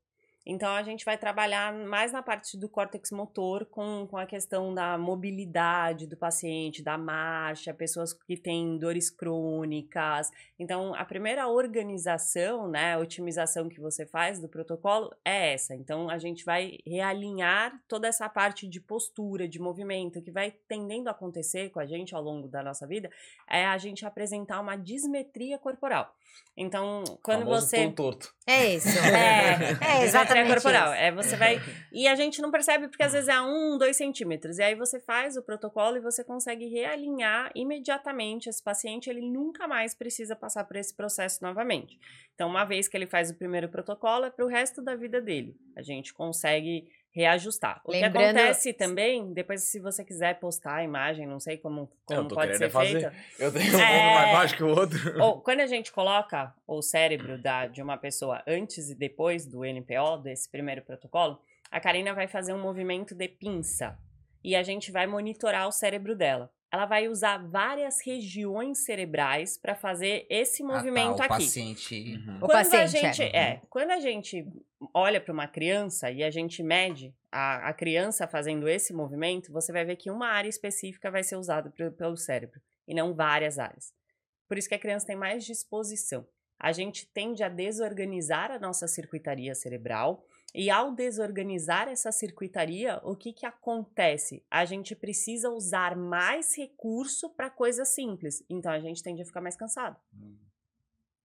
Então, 0.47 0.71
a 0.73 0.83
gente 0.83 1.05
vai 1.05 1.19
trabalhar 1.19 1.73
mais 1.73 2.13
na 2.13 2.23
parte 2.23 2.57
do 2.57 2.69
córtex 2.69 3.11
motor 3.11 3.67
com, 3.67 4.07
com 4.07 4.17
a 4.17 4.25
questão 4.25 4.73
da 4.73 4.97
mobilidade 4.97 6.07
do 6.07 6.17
paciente, 6.17 6.83
da 6.83 6.97
marcha, 6.97 7.75
pessoas 7.75 8.15
que 8.15 8.37
têm 8.37 8.79
dores 8.79 9.11
crônicas. 9.11 10.31
Então, 10.59 10.95
a 10.95 11.05
primeira 11.05 11.47
organização, 11.47 12.69
né, 12.69 12.97
otimização 12.97 13.69
que 13.69 13.81
você 13.81 14.07
faz 14.07 14.41
do 14.41 14.49
protocolo 14.49 15.15
é 15.25 15.53
essa. 15.53 15.75
Então, 15.75 16.09
a 16.09 16.19
gente 16.19 16.45
vai 16.45 16.79
realinhar 16.87 17.79
toda 17.87 18.09
essa 18.09 18.29
parte 18.29 18.67
de 18.67 18.81
postura, 18.81 19.47
de 19.47 19.59
movimento, 19.59 20.23
que 20.23 20.31
vai 20.31 20.55
tendendo 20.67 21.09
a 21.09 21.11
acontecer 21.11 21.69
com 21.71 21.81
a 21.81 21.87
gente 21.87 22.15
ao 22.15 22.23
longo 22.23 22.49
da 22.49 22.63
nossa 22.63 22.87
vida, 22.87 23.11
é 23.49 23.67
a 23.67 23.77
gente 23.77 24.07
apresentar 24.07 24.61
uma 24.61 24.77
dismetria 24.77 25.59
corporal. 25.59 26.15
Então, 26.57 27.05
quando 27.23 27.41
Famoso 27.41 27.67
você. 27.67 27.91
torto. 27.91 28.35
É 28.47 28.75
isso. 28.75 28.89
É, 29.11 30.01
É 30.01 30.05
dismetria 30.05 30.30
exatamente 30.35 30.63
corporal. 30.63 30.93
isso. 30.93 31.03
É, 31.03 31.13
você 31.13 31.37
vai. 31.37 31.61
E 31.93 32.07
a 32.07 32.15
gente 32.15 32.41
não 32.41 32.51
percebe 32.51 32.89
porque 32.89 33.03
às 33.03 33.13
vezes 33.13 33.29
é 33.29 33.41
um, 33.41 33.77
dois 33.77 33.97
centímetros. 33.97 34.59
E 34.59 34.63
aí 34.63 34.75
você 34.75 35.01
faz 35.01 35.37
o 35.37 35.43
protocolo 35.43 35.97
e 35.97 36.01
você 36.01 36.23
consegue 36.23 36.67
realinhar 36.67 37.51
imediatamente 37.55 38.49
esse 38.49 38.63
paciente. 38.63 39.11
Ele 39.11 39.21
nunca 39.21 39.67
mais 39.67 39.95
precisa 39.95 40.37
passar 40.37 40.65
por 40.65 40.77
esse 40.77 40.95
processo 40.95 41.43
novamente. 41.43 41.99
Então, 42.35 42.49
uma 42.49 42.65
vez 42.65 42.87
que 42.87 42.97
ele 42.97 43.07
faz 43.07 43.31
o 43.31 43.35
primeiro 43.35 43.69
protocolo, 43.69 44.25
é 44.25 44.31
para 44.31 44.45
o 44.45 44.49
resto 44.49 44.81
da 44.81 44.95
vida 44.95 45.21
dele. 45.21 45.57
A 45.77 45.83
gente 45.83 46.15
consegue 46.15 46.89
reajustar. 47.13 47.81
O 47.85 47.91
Lembrando- 47.91 48.13
que 48.19 48.25
acontece 48.41 48.73
também, 48.73 49.33
depois 49.33 49.63
se 49.65 49.81
você 49.81 50.05
quiser 50.05 50.39
postar 50.39 50.77
a 50.77 50.85
imagem, 50.85 51.27
não 51.27 51.41
sei 51.41 51.57
como, 51.59 51.91
como 52.05 52.29
pode 52.29 52.53
querendo 52.53 52.59
ser 52.59 52.65
é 52.65 52.71
fazer. 52.71 53.01
feita. 53.01 53.15
Eu 53.39 53.53
tenho 53.53 53.77
um 53.77 53.81
É. 53.81 53.99
pouco 53.99 54.15
mais 54.15 54.33
baixo 54.33 54.57
que 54.57 54.63
o 54.65 54.69
outro. 54.69 55.23
Ou, 55.23 55.41
quando 55.41 55.61
a 55.61 55.67
gente 55.67 55.91
coloca 55.93 56.55
o 56.67 56.81
cérebro 56.83 57.37
da, 57.43 57.67
de 57.67 57.83
uma 57.83 57.97
pessoa 57.97 58.43
antes 58.47 58.91
e 58.91 58.95
depois 58.95 59.45
do 59.47 59.65
NPO, 59.65 60.19
desse 60.23 60.49
primeiro 60.49 60.83
protocolo, 60.83 61.41
a 61.71 61.81
Karina 61.81 62.15
vai 62.15 62.27
fazer 62.29 62.53
um 62.53 62.61
movimento 62.61 63.15
de 63.15 63.29
pinça 63.29 63.99
e 64.43 64.55
a 64.57 64.63
gente 64.63 64.91
vai 64.91 65.07
monitorar 65.07 65.67
o 65.69 65.73
cérebro 65.73 66.17
dela. 66.17 66.51
Ela 66.73 66.87
vai 66.87 67.09
usar 67.09 67.39
várias 67.39 68.01
regiões 68.01 68.85
cerebrais 68.85 69.59
para 69.59 69.75
fazer 69.75 70.27
esse 70.31 70.63
movimento 70.63 71.15
ah, 71.15 71.17
tá, 71.17 71.23
o 71.23 71.33
aqui. 71.35 71.45
paciente... 71.45 71.95
Uhum. 71.95 72.37
O 72.37 72.41
Quando 72.41 72.51
a 72.51 72.59
paciente, 72.59 72.97
é. 72.97 73.13
gente 73.13 73.23
é, 73.37 73.63
quando 73.69 73.91
a 73.91 73.99
gente 73.99 74.47
olha 74.95 75.21
para 75.21 75.33
uma 75.33 75.49
criança 75.49 76.11
e 76.11 76.23
a 76.23 76.31
gente 76.31 76.63
mede 76.63 77.15
a, 77.31 77.69
a 77.69 77.73
criança 77.73 78.27
fazendo 78.29 78.69
esse 78.69 78.93
movimento, 78.93 79.53
você 79.53 79.73
vai 79.73 79.85
ver 79.85 79.97
que 79.97 80.11
uma 80.11 80.29
área 80.29 80.49
específica 80.49 81.11
vai 81.11 81.23
ser 81.25 81.37
usada 81.37 81.71
pre- 81.71 81.91
pelo 81.91 82.17
cérebro 82.17 82.61
e 82.87 82.95
não 82.95 83.15
várias 83.15 83.59
áreas. 83.59 83.93
Por 84.49 84.57
isso 84.57 84.69
que 84.69 84.75
a 84.75 84.79
criança 84.79 85.07
tem 85.07 85.17
mais 85.17 85.45
disposição. 85.45 86.27
A 86.59 86.73
gente 86.73 87.07
tende 87.07 87.43
a 87.43 87.49
desorganizar 87.49 88.51
a 88.51 88.59
nossa 88.59 88.87
circuitaria 88.87 89.55
cerebral 89.55 90.25
e 90.55 90.69
ao 90.71 90.93
desorganizar 90.93 91.89
essa 91.89 92.11
circuitaria, 92.11 93.01
o 93.05 93.15
que 93.15 93.33
que 93.33 93.47
acontece? 93.47 94.45
A 94.51 94.65
gente 94.65 94.97
precisa 94.97 95.51
usar 95.51 95.97
mais 95.97 96.57
recurso 96.57 97.31
para 97.31 97.49
coisas 97.49 97.89
simples. 97.89 98.45
Então 98.49 98.73
a 98.73 98.81
gente 98.81 99.03
tende 99.03 99.23
a 99.23 99.25
ficar 99.25 99.41
mais 99.41 99.57
cansado. 99.57 99.97
Hum. 100.15 100.37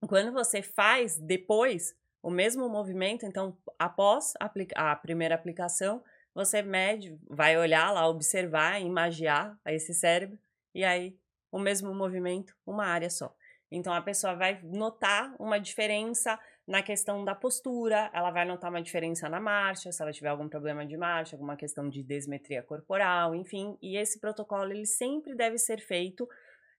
Quando 0.07 0.31
você 0.31 0.61
faz 0.61 1.17
depois 1.17 1.95
o 2.21 2.29
mesmo 2.29 2.69
movimento, 2.69 3.25
então 3.25 3.57
após 3.79 4.33
a 4.75 4.95
primeira 4.95 5.35
aplicação, 5.35 6.03
você 6.33 6.61
mede, 6.61 7.17
vai 7.27 7.57
olhar 7.57 7.91
lá, 7.91 8.07
observar, 8.07 8.81
imagiar 8.81 9.57
esse 9.65 9.93
cérebro 9.93 10.37
e 10.73 10.83
aí 10.83 11.17
o 11.51 11.57
mesmo 11.57 11.93
movimento, 11.95 12.55
uma 12.65 12.85
área 12.85 13.09
só. 13.09 13.35
Então 13.71 13.93
a 13.93 14.01
pessoa 14.01 14.35
vai 14.35 14.61
notar 14.63 15.33
uma 15.39 15.59
diferença 15.59 16.39
na 16.67 16.81
questão 16.81 17.23
da 17.23 17.35
postura, 17.35 18.09
ela 18.13 18.31
vai 18.31 18.45
notar 18.45 18.69
uma 18.69 18.81
diferença 18.81 19.29
na 19.29 19.39
marcha, 19.39 19.91
se 19.91 20.01
ela 20.01 20.11
tiver 20.11 20.29
algum 20.29 20.49
problema 20.49 20.85
de 20.85 20.97
marcha, 20.97 21.35
alguma 21.35 21.55
questão 21.55 21.87
de 21.89 22.01
desmetria 22.01 22.63
corporal, 22.63 23.35
enfim. 23.35 23.77
E 23.81 23.97
esse 23.97 24.19
protocolo 24.19 24.71
ele 24.71 24.85
sempre 24.85 25.35
deve 25.35 25.57
ser 25.57 25.79
feito 25.79 26.27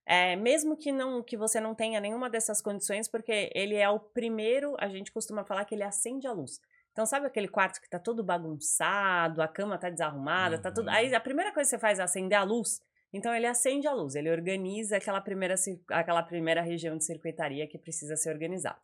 é, 0.06 0.36
mesmo 0.36 0.76
que 0.76 0.92
não 0.92 1.20
que 1.20 1.36
você 1.36 1.60
não 1.60 1.74
tenha 1.74 2.00
nenhuma 2.00 2.30
dessas 2.30 2.62
condições, 2.62 3.08
porque 3.08 3.50
ele 3.52 3.74
é 3.74 3.88
o 3.88 3.98
primeiro, 3.98 4.76
a 4.78 4.88
gente 4.88 5.10
costuma 5.10 5.44
falar 5.44 5.64
que 5.64 5.74
ele 5.74 5.82
acende 5.82 6.28
a 6.28 6.32
luz. 6.32 6.60
Então, 6.92 7.04
sabe 7.04 7.26
aquele 7.26 7.48
quarto 7.48 7.80
que 7.80 7.90
tá 7.90 7.98
todo 7.98 8.24
bagunçado, 8.24 9.42
a 9.42 9.48
cama 9.48 9.76
tá 9.76 9.90
desarrumada, 9.90 10.58
tá 10.58 10.70
tudo. 10.70 10.86
Uhum. 10.86 10.94
Aí 10.94 11.14
a 11.14 11.20
primeira 11.20 11.52
coisa 11.52 11.68
que 11.68 11.76
você 11.76 11.78
faz 11.78 11.98
é 11.98 12.02
acender 12.02 12.38
a 12.38 12.44
luz. 12.44 12.80
Então 13.12 13.34
ele 13.34 13.46
acende 13.46 13.86
a 13.86 13.92
luz, 13.92 14.14
ele 14.14 14.30
organiza 14.30 14.96
aquela 14.96 15.20
primeira, 15.20 15.54
aquela 15.90 16.22
primeira 16.22 16.62
região 16.62 16.96
de 16.96 17.04
circuitaria 17.04 17.66
que 17.66 17.78
precisa 17.78 18.16
ser 18.16 18.30
organizada. 18.30 18.78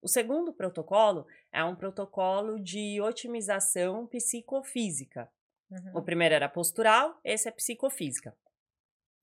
O 0.00 0.08
segundo 0.08 0.52
protocolo 0.52 1.26
é 1.52 1.62
um 1.64 1.74
protocolo 1.74 2.58
de 2.58 3.00
otimização 3.00 4.06
psicofísica. 4.06 5.30
Uhum. 5.70 5.98
O 5.98 6.02
primeiro 6.02 6.34
era 6.34 6.48
postural, 6.48 7.18
esse 7.24 7.48
é 7.48 7.52
psicofísica. 7.52 8.36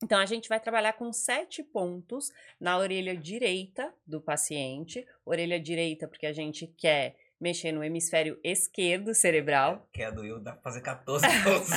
Então, 0.02 0.18
a 0.18 0.26
gente 0.26 0.48
vai 0.48 0.60
trabalhar 0.60 0.92
com 0.92 1.10
sete 1.10 1.62
pontos 1.62 2.30
na 2.60 2.76
orelha 2.76 3.16
direita 3.16 3.94
do 4.06 4.20
paciente. 4.20 5.06
Orelha 5.24 5.58
direita, 5.58 6.06
porque 6.06 6.26
a 6.26 6.32
gente 6.34 6.66
quer 6.66 7.16
mexer 7.40 7.70
no 7.72 7.84
hemisfério 7.84 8.38
esquerdo 8.42 9.14
cerebral. 9.14 9.86
Que 9.92 10.02
é 10.02 10.10
do 10.10 10.24
eu, 10.24 10.38
dá 10.40 10.52
pra 10.52 10.62
fazer 10.62 10.80
14 10.80 11.26
pontos. 11.44 11.68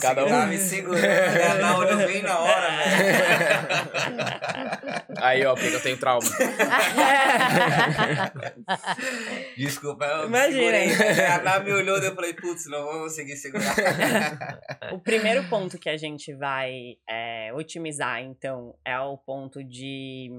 Cada 0.00 0.24
um- 0.26 0.32
um 0.34 0.46
me 0.46 0.58
segurando, 0.58 1.60
na 1.60 1.78
olho 1.78 1.96
bem 1.98 2.22
na 2.22 2.38
hora, 2.38 2.68
velho. 2.70 2.92
Aí, 5.22 5.44
ó, 5.46 5.54
porque 5.54 5.74
eu 5.76 5.80
tenho 5.82 5.96
trauma. 5.98 6.26
Desculpa, 9.56 10.04
eu 10.04 10.26
Imagina. 10.26 10.78
me 10.78 10.88
segurei. 10.90 11.24
A 11.24 11.36
Ana 11.36 11.60
me 11.60 11.72
olhou 11.72 11.98
e 11.98 12.06
eu 12.06 12.14
falei, 12.14 12.34
putz, 12.34 12.66
não 12.66 12.82
vou 12.84 13.02
conseguir 13.04 13.36
segurar. 13.36 13.74
O 14.92 14.98
primeiro 14.98 15.44
ponto 15.48 15.78
que 15.78 15.88
a 15.88 15.96
gente 15.96 16.34
vai 16.34 16.96
é, 17.08 17.52
otimizar, 17.54 18.20
então, 18.22 18.74
é 18.84 18.98
o 18.98 19.16
ponto 19.16 19.62
de 19.62 20.30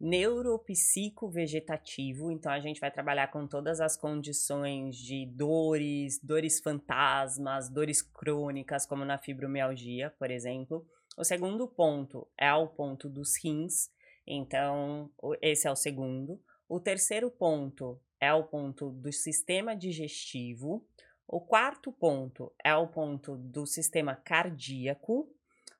neuropsicovegetativo. 0.00 2.30
Então, 2.30 2.52
a 2.52 2.60
gente 2.60 2.80
vai 2.80 2.90
trabalhar 2.90 3.28
com 3.28 3.46
todas 3.46 3.80
as 3.80 3.96
condições 3.96 4.96
de 4.96 5.24
dores, 5.26 6.20
dores 6.22 6.60
fantasmas, 6.60 7.70
dores 7.70 8.02
crônicas, 8.02 8.84
como 8.86 9.02
na 9.04 9.18
fibromialgia, 9.18 10.10
por 10.18 10.30
exemplo. 10.30 10.86
O 11.16 11.24
segundo 11.24 11.66
ponto 11.66 12.28
é 12.38 12.52
o 12.52 12.68
ponto 12.68 13.08
dos 13.08 13.42
rins. 13.42 13.90
Então, 14.26 15.10
esse 15.40 15.66
é 15.66 15.70
o 15.70 15.76
segundo. 15.76 16.38
O 16.68 16.78
terceiro 16.78 17.30
ponto 17.30 17.98
é 18.20 18.34
o 18.34 18.44
ponto 18.44 18.90
do 18.90 19.10
sistema 19.12 19.74
digestivo. 19.74 20.86
O 21.26 21.40
quarto 21.40 21.90
ponto 21.90 22.52
é 22.64 22.74
o 22.74 22.88
ponto 22.88 23.36
do 23.36 23.66
sistema 23.66 24.14
cardíaco. 24.14 25.28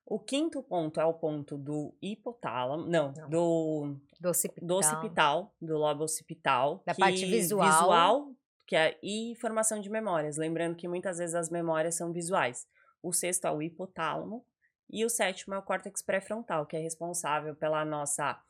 O 0.09 0.17
quinto 0.17 0.63
ponto 0.63 1.01
é 1.01 1.05
o 1.05 1.13
ponto 1.13 1.57
do 1.57 1.93
hipotálamo, 2.01 2.87
não, 2.87 3.11
Não. 3.11 3.29
do 3.29 3.95
Do 4.21 4.29
occipital. 4.29 4.67
do 4.67 4.75
occipital, 4.77 5.55
do 5.61 5.77
lobo 5.77 6.03
occipital. 6.05 6.81
Da 6.85 6.95
parte 6.95 7.25
visual. 7.25 7.69
Visual, 7.69 8.31
que 8.65 8.75
é, 8.77 8.97
e 9.03 9.35
formação 9.35 9.81
de 9.81 9.89
memórias. 9.89 10.37
Lembrando 10.37 10.77
que 10.77 10.87
muitas 10.87 11.17
vezes 11.17 11.35
as 11.35 11.49
memórias 11.49 11.95
são 11.95 12.13
visuais. 12.13 12.65
O 13.03 13.11
sexto 13.11 13.45
é 13.47 13.51
o 13.51 13.61
hipotálamo. 13.61 14.45
E 14.89 15.03
o 15.03 15.09
sétimo 15.09 15.53
é 15.53 15.57
o 15.57 15.61
córtex 15.61 16.01
pré-frontal, 16.01 16.65
que 16.65 16.77
é 16.77 16.79
responsável 16.79 17.53
pela 17.53 17.83
nossa 17.83 18.41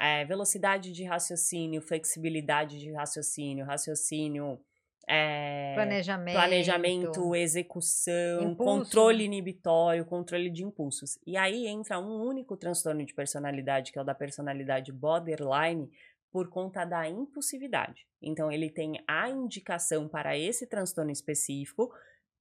eh, 0.00 0.24
velocidade 0.24 0.90
de 0.90 1.04
raciocínio, 1.04 1.80
flexibilidade 1.80 2.80
de 2.80 2.90
raciocínio, 2.92 3.64
raciocínio. 3.64 4.60
Eh, 5.08 5.72
Planejamento. 5.74 6.34
planejamento, 6.34 7.34
execução, 7.34 8.52
Impulso, 8.52 8.56
controle 8.56 9.24
inibitório, 9.24 10.04
controle 10.04 10.50
de 10.50 10.64
impulsos. 10.64 11.18
E 11.26 11.36
aí 11.36 11.66
entra 11.66 11.98
um 11.98 12.22
único 12.22 12.56
transtorno 12.56 13.04
de 13.04 13.14
personalidade, 13.14 13.92
que 13.92 13.98
é 13.98 14.02
o 14.02 14.04
da 14.04 14.14
personalidade 14.14 14.92
borderline, 14.92 15.90
por 16.32 16.48
conta 16.48 16.84
da 16.84 17.08
impulsividade. 17.08 18.06
Então, 18.20 18.50
ele 18.50 18.68
tem 18.68 19.00
a 19.06 19.28
indicação 19.28 20.08
para 20.08 20.36
esse 20.36 20.66
transtorno 20.66 21.12
específico 21.12 21.92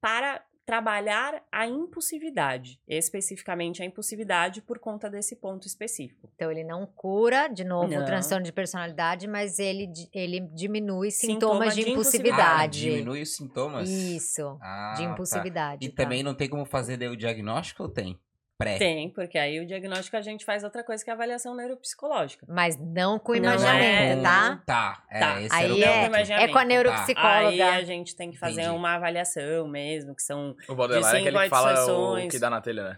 para 0.01 0.43
trabalhar 0.65 1.43
a 1.51 1.67
impulsividade, 1.67 2.79
especificamente 2.87 3.81
a 3.81 3.85
impulsividade 3.85 4.61
por 4.61 4.79
conta 4.79 5.09
desse 5.09 5.35
ponto 5.35 5.67
específico. 5.67 6.29
Então 6.35 6.49
ele 6.49 6.63
não 6.63 6.85
cura, 6.85 7.47
de 7.47 7.63
novo, 7.63 7.93
o 7.93 7.99
Não. 7.99 8.05
transtorno 8.05 8.45
de 8.45 8.51
personalidade, 8.51 9.27
mas 9.27 9.59
ele, 9.59 9.91
ele 10.13 10.39
diminui 10.39 11.11
Sintoma 11.11 11.65
sintomas 11.65 11.75
de 11.75 11.81
de 11.83 11.87
Ah, 11.87 11.91
impulsividade. 11.91 12.79
diminui 12.79 13.21
os 13.21 13.35
sintomas? 13.35 13.89
Isso, 13.89 14.57
Ah, 14.61 14.93
de 14.95 15.03
tá. 15.03 15.11
impulsividade. 15.11 15.85
E 15.85 15.89
tá? 15.89 16.03
também 16.03 16.23
não 16.23 16.33
tem 16.33 16.47
como 16.49 16.65
fazer 16.65 17.01
o 17.09 17.15
diagnóstico 17.17 17.83
ou 17.83 17.89
tem? 17.89 18.17
Pré. 18.63 18.77
Tem, 18.77 19.09
porque 19.09 19.37
aí 19.37 19.59
o 19.59 19.65
diagnóstico 19.65 20.17
a 20.17 20.21
gente 20.21 20.43
faz 20.45 20.63
outra 20.63 20.83
coisa 20.83 21.03
que 21.03 21.09
é 21.09 21.13
a 21.13 21.15
avaliação 21.15 21.55
neuropsicológica. 21.55 22.45
Mas 22.49 22.77
não 22.77 23.19
com 23.19 23.33
Não 23.33 23.39
imagem, 23.55 23.69
é, 23.85 24.21
tá? 24.21 24.63
Tá, 24.65 25.03
é, 25.09 25.19
Tá. 25.19 25.41
esse 25.41 25.55
Aí 25.55 25.71
o 25.71 25.83
é- 25.83 26.05
imaginamento. 26.07 26.49
É 26.49 26.51
com 26.51 26.57
a 26.57 26.61
Tá. 26.61 26.67
neuropsicóloga. 26.67 27.49
Aí 27.49 27.61
a 27.61 27.83
gente 27.83 28.15
tem 28.15 28.31
que 28.31 28.37
fazer 28.37 28.61
Entendi. 28.61 28.75
uma 28.77 28.95
avaliação 28.95 29.67
mesmo, 29.67 30.15
que 30.15 30.23
são. 30.23 30.55
O 30.67 30.75
borderline 30.75 31.07
é 31.27 31.31
que 31.31 31.37
cinco 31.37 31.49
fala 31.49 31.85
o 32.25 32.27
que 32.27 32.39
dá 32.39 32.49
na 32.49 32.61
telha, 32.61 32.83
né? 32.83 32.97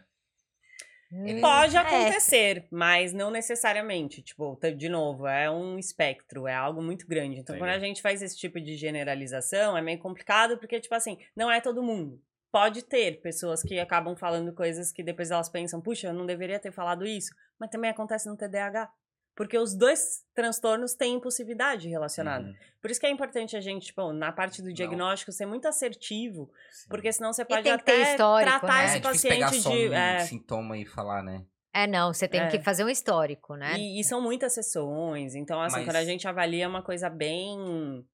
Hum, 1.11 1.39
Pode 1.39 1.77
é. 1.77 1.79
acontecer, 1.79 2.65
mas 2.71 3.13
não 3.13 3.29
necessariamente. 3.31 4.21
Tipo, 4.21 4.57
de 4.75 4.89
novo, 4.89 5.27
é 5.27 5.49
um 5.49 5.77
espectro, 5.77 6.47
é 6.47 6.53
algo 6.53 6.81
muito 6.81 7.07
grande. 7.07 7.39
Então, 7.39 7.57
quando 7.57 7.69
a 7.69 7.73
Entendi. 7.73 7.87
gente 7.87 8.01
faz 8.01 8.21
esse 8.21 8.37
tipo 8.37 8.59
de 8.59 8.75
generalização, 8.75 9.77
é 9.77 9.81
meio 9.81 9.99
complicado, 9.99 10.57
porque, 10.57 10.79
tipo 10.79 10.93
assim, 10.95 11.17
não 11.35 11.49
é 11.49 11.61
todo 11.61 11.81
mundo. 11.83 12.19
Pode 12.55 12.83
ter 12.83 13.19
pessoas 13.19 13.61
que 13.61 13.77
acabam 13.81 14.15
falando 14.15 14.53
coisas 14.53 14.89
que 14.89 15.03
depois 15.03 15.29
elas 15.29 15.49
pensam, 15.49 15.81
puxa, 15.81 16.07
eu 16.07 16.13
não 16.13 16.25
deveria 16.25 16.57
ter 16.57 16.71
falado 16.71 17.05
isso. 17.05 17.35
Mas 17.59 17.69
também 17.69 17.89
acontece 17.89 18.29
no 18.29 18.37
TDAH. 18.37 18.89
Porque 19.35 19.57
os 19.57 19.75
dois 19.75 20.23
transtornos 20.33 20.93
têm 20.93 21.15
impulsividade 21.15 21.89
relacionada. 21.89 22.45
Uhum. 22.47 22.55
Por 22.81 22.89
isso 22.89 23.01
que 23.01 23.05
é 23.05 23.09
importante 23.09 23.57
a 23.57 23.59
gente, 23.59 23.87
tipo, 23.87 24.13
na 24.13 24.31
parte 24.31 24.61
do 24.61 24.71
diagnóstico, 24.71 25.33
ser 25.33 25.45
muito 25.45 25.67
assertivo, 25.67 26.49
Sim. 26.71 26.87
porque 26.87 27.11
senão 27.11 27.33
você 27.33 27.43
pode 27.43 27.63
tem 27.63 27.77
que 27.77 27.83
ter 27.83 28.03
até 28.03 28.15
tratar 28.15 28.61
né? 28.61 28.83
é 28.83 28.85
esse 28.85 29.27
pegar 29.27 29.47
paciente 29.49 29.61
só 29.61 29.69
de. 29.71 29.89
um 29.89 29.93
é, 29.93 30.19
sintoma 30.21 30.77
e 30.77 30.85
falar, 30.85 31.21
né? 31.21 31.45
É, 31.73 31.85
não, 31.85 32.13
você 32.13 32.25
tem 32.25 32.39
É. 32.39 32.47
que 32.47 32.61
fazer 32.61 32.85
um 32.85 32.89
histórico, 32.89 33.57
né? 33.57 33.77
E, 33.77 33.99
e 33.99 34.03
são 34.05 34.21
muitas 34.21 34.53
sessões, 34.53 35.35
então, 35.35 35.61
assim, 35.61 35.75
Mas- 35.79 35.85
quando 35.87 35.97
a 35.97 36.05
gente 36.05 36.25
avalia 36.25 36.63
é 36.63 36.67
uma 36.69 36.81
coisa 36.81 37.09
bem. 37.09 38.07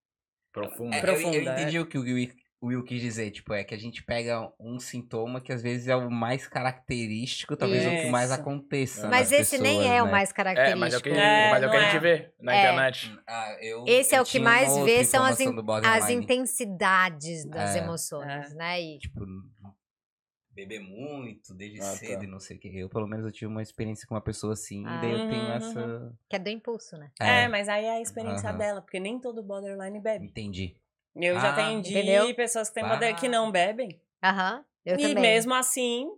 Profundo. 0.52 0.96
É, 0.96 0.98
eu- 0.98 1.02
Profunda, 1.02 1.38
eu, 1.38 1.44
entendi 1.44 1.80
o 1.80 1.86
que 1.86 2.00
o 2.00 2.02
Will, 2.02 2.32
o 2.62 2.68
Will 2.68 2.84
quis 2.84 3.02
dizer, 3.02 3.32
tipo, 3.32 3.54
é 3.56 3.64
que 3.64 3.74
a 3.74 3.78
gente 3.78 4.04
pega 4.04 4.54
um 4.60 4.78
sintoma 4.80 5.42
que 5.42 5.52
às 5.52 5.64
vezes 5.64 5.88
é 5.88 5.96
o 5.96 6.12
mais 6.12 6.48
característico, 6.48 7.58
talvez 7.58 7.86
o 7.88 7.90
que 7.90 8.10
mais 8.12 8.30
Isso. 8.30 8.40
aconteça. 8.40 9.10
Mas 9.10 9.32
esse 9.32 9.58
nem 9.58 9.78
pessoas, 9.80 9.96
é 9.98 10.02
o 10.02 10.06
né? 10.06 10.12
mais 10.12 10.30
É, 10.30 10.34
característico. 10.34 10.80
mas 10.80 10.94
é 10.94 10.98
o 10.98 11.02
que, 11.02 11.10
É, 11.10 11.50
mas 11.52 11.64
é 11.64 11.68
o 11.68 11.72
que 11.72 11.76
a 11.78 11.82
gente 11.82 11.96
é. 11.98 12.00
vê 12.00 12.34
na 12.40 12.56
É. 12.56 12.60
internet. 12.60 13.20
Ah, 13.28 13.58
eu- 13.62 13.84
Esse 13.88 14.14
é 14.14 14.20
eu 14.20 14.24
o 14.24 14.26
que 14.26 14.38
mais 14.40 14.78
vê 14.78 15.04
são 15.04 15.24
as, 15.26 15.40
in- 15.40 15.56
as 15.84 16.10
intensidades 16.10 17.46
das 17.50 17.76
É. 17.76 17.80
emoções, 17.80 18.52
É. 18.52 18.56
né? 18.56 18.82
E 18.82 19.00
Tipo, 19.00 19.26
beber 20.54 20.82
muito 20.82 21.54
desde 21.56 21.80
Ah, 21.80 21.84
tá. 21.86 21.96
cedo 21.98 22.24
e 22.26 22.28
não 22.28 22.40
sei 22.40 22.58
o 22.58 22.60
que. 22.60 22.68
Eu, 22.78 22.90
pelo 22.90 23.08
menos, 23.08 23.26
eu 23.26 23.32
tive 23.32 23.48
uma 23.48 23.62
experiência 23.64 24.06
com 24.08 24.14
uma 24.14 24.22
pessoa 24.22 24.54
assim, 24.54 24.86
Ah. 24.86 24.98
e 24.98 25.02
daí 25.02 25.12
eu 25.14 25.30
tenho 25.30 25.44
Uhum, 25.46 25.52
essa... 25.54 26.14
que 26.30 26.36
é 26.36 26.40
do 26.40 26.50
impulso, 26.50 26.98
né? 26.98 27.10
É, 27.20 27.48
mas 27.48 27.68
aí 27.68 27.86
é 27.86 27.92
a 27.98 28.02
experiência 28.02 28.50
Aham. 28.50 28.58
dela, 28.58 28.82
porque 28.82 29.00
nem 29.00 29.20
todo 29.20 29.42
borderline 29.42 30.00
bebe. 30.00 30.26
Entendi. 30.26 30.76
Eu 31.16 31.36
já 31.36 31.50
Ah, 31.50 31.52
atendi 31.52 31.92
entendeu? 31.92 32.34
pessoas 32.34 32.70
que 32.70 32.76
têm 32.76 32.84
Ah. 32.84 32.90
que 33.14 33.28
não 33.28 33.52
bebem. 33.52 34.00
Aham, 34.24 34.64
eu 34.86 34.96
e 34.98 35.02
também. 35.02 35.16
mesmo 35.22 35.54
assim 35.54 36.10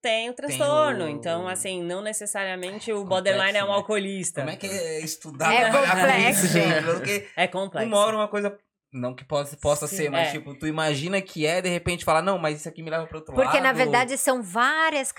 tem 0.00 0.30
o 0.30 0.34
transtorno. 0.34 1.04
o- 1.04 1.08
Então, 1.08 1.46
assim, 1.48 1.82
não 1.82 2.00
necessariamente 2.02 2.92
o 2.92 2.96
Complexo, 3.02 3.08
borderline 3.08 3.58
é 3.58 3.64
um 3.64 3.68
né? 3.68 3.72
alcoolista. 3.74 4.40
Como 4.40 4.50
é 4.52 4.56
que 4.56 4.66
é 4.66 5.00
estudar 5.00 5.52
É 5.52 5.70
complexo. 5.70 6.46
gente? 6.48 6.84
Porque 6.84 7.28
É 7.36 7.46
complexo. 7.46 7.88
uma 7.88 7.98
hora 7.98 8.16
uma 8.16 8.28
coisa... 8.28 8.58
Não 8.92 9.14
que 9.14 9.24
possa, 9.24 9.56
possa 9.56 9.86
Sim. 9.86 9.96
ser, 9.96 10.10
mas 10.10 10.28
É. 10.28 10.32
tipo, 10.32 10.54
tu 10.54 10.66
imagina 10.66 11.22
que 11.22 11.46
é, 11.46 11.62
de 11.62 11.68
repente 11.70 12.04
fala, 12.04 12.20
não, 12.20 12.36
mas 12.38 12.58
isso 12.60 12.68
aqui 12.68 12.82
me 12.82 12.90
leva 12.90 13.06
pro 13.06 13.18
outro 13.18 13.34
lado. 13.34 13.44
Porque, 13.46 13.58
na 13.60 13.72
verdade, 13.72 14.18
são 14.18 14.42
várias 14.42 15.10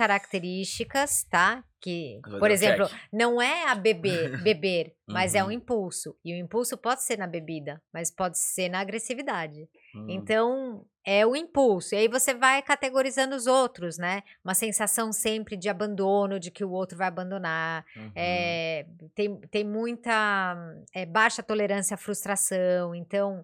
características, 0.47 1.23
tá? 1.23 1.63
Que, 1.81 2.19
Vou 2.29 2.39
por 2.39 2.49
exemplo, 2.49 2.87
check. 2.87 2.97
não 3.11 3.41
é 3.41 3.67
a 3.69 3.75
beber, 3.75 4.41
beber, 4.43 4.93
mas 5.07 5.35
é 5.35 5.43
um 5.43 5.47
Uhum. 5.47 5.51
impulso. 5.53 6.15
E 6.23 6.33
o 6.33 6.37
impulso 6.37 6.77
pode 6.77 7.03
ser 7.03 7.17
na 7.17 7.27
bebida, 7.27 7.81
mas 7.93 8.09
pode 8.09 8.37
ser 8.39 8.69
na 8.69 8.79
agressividade. 8.79 9.67
Hum. 9.95 10.05
Então, 10.07 10.85
é 11.05 11.25
o 11.25 11.35
impulso. 11.35 11.93
E 11.93 11.97
aí 11.97 12.07
você 12.07 12.33
vai 12.33 12.61
categorizando 12.61 13.35
os 13.35 13.47
outros, 13.47 13.97
né? 13.97 14.23
Uma 14.45 14.53
sensação 14.53 15.11
sempre 15.11 15.57
de 15.57 15.67
abandono, 15.67 16.39
de 16.39 16.51
que 16.51 16.63
o 16.63 16.71
outro 16.71 16.97
vai 16.97 17.07
abandonar. 17.07 17.83
Uhum. 17.97 18.11
É, 18.15 18.85
tem, 19.13 19.35
tem 19.51 19.63
muita 19.65 20.55
é, 20.93 21.05
baixa 21.05 21.43
tolerância 21.43 21.95
à 21.95 21.97
frustração. 21.97 22.95
Então, 22.95 23.43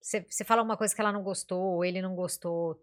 você 0.00 0.24
você 0.28 0.44
fala 0.44 0.62
uma 0.62 0.76
coisa 0.76 0.94
que 0.94 1.00
ela 1.00 1.12
não 1.12 1.22
gostou, 1.22 1.60
ou 1.76 1.84
ele 1.84 2.00
não 2.02 2.14
gostou. 2.14 2.80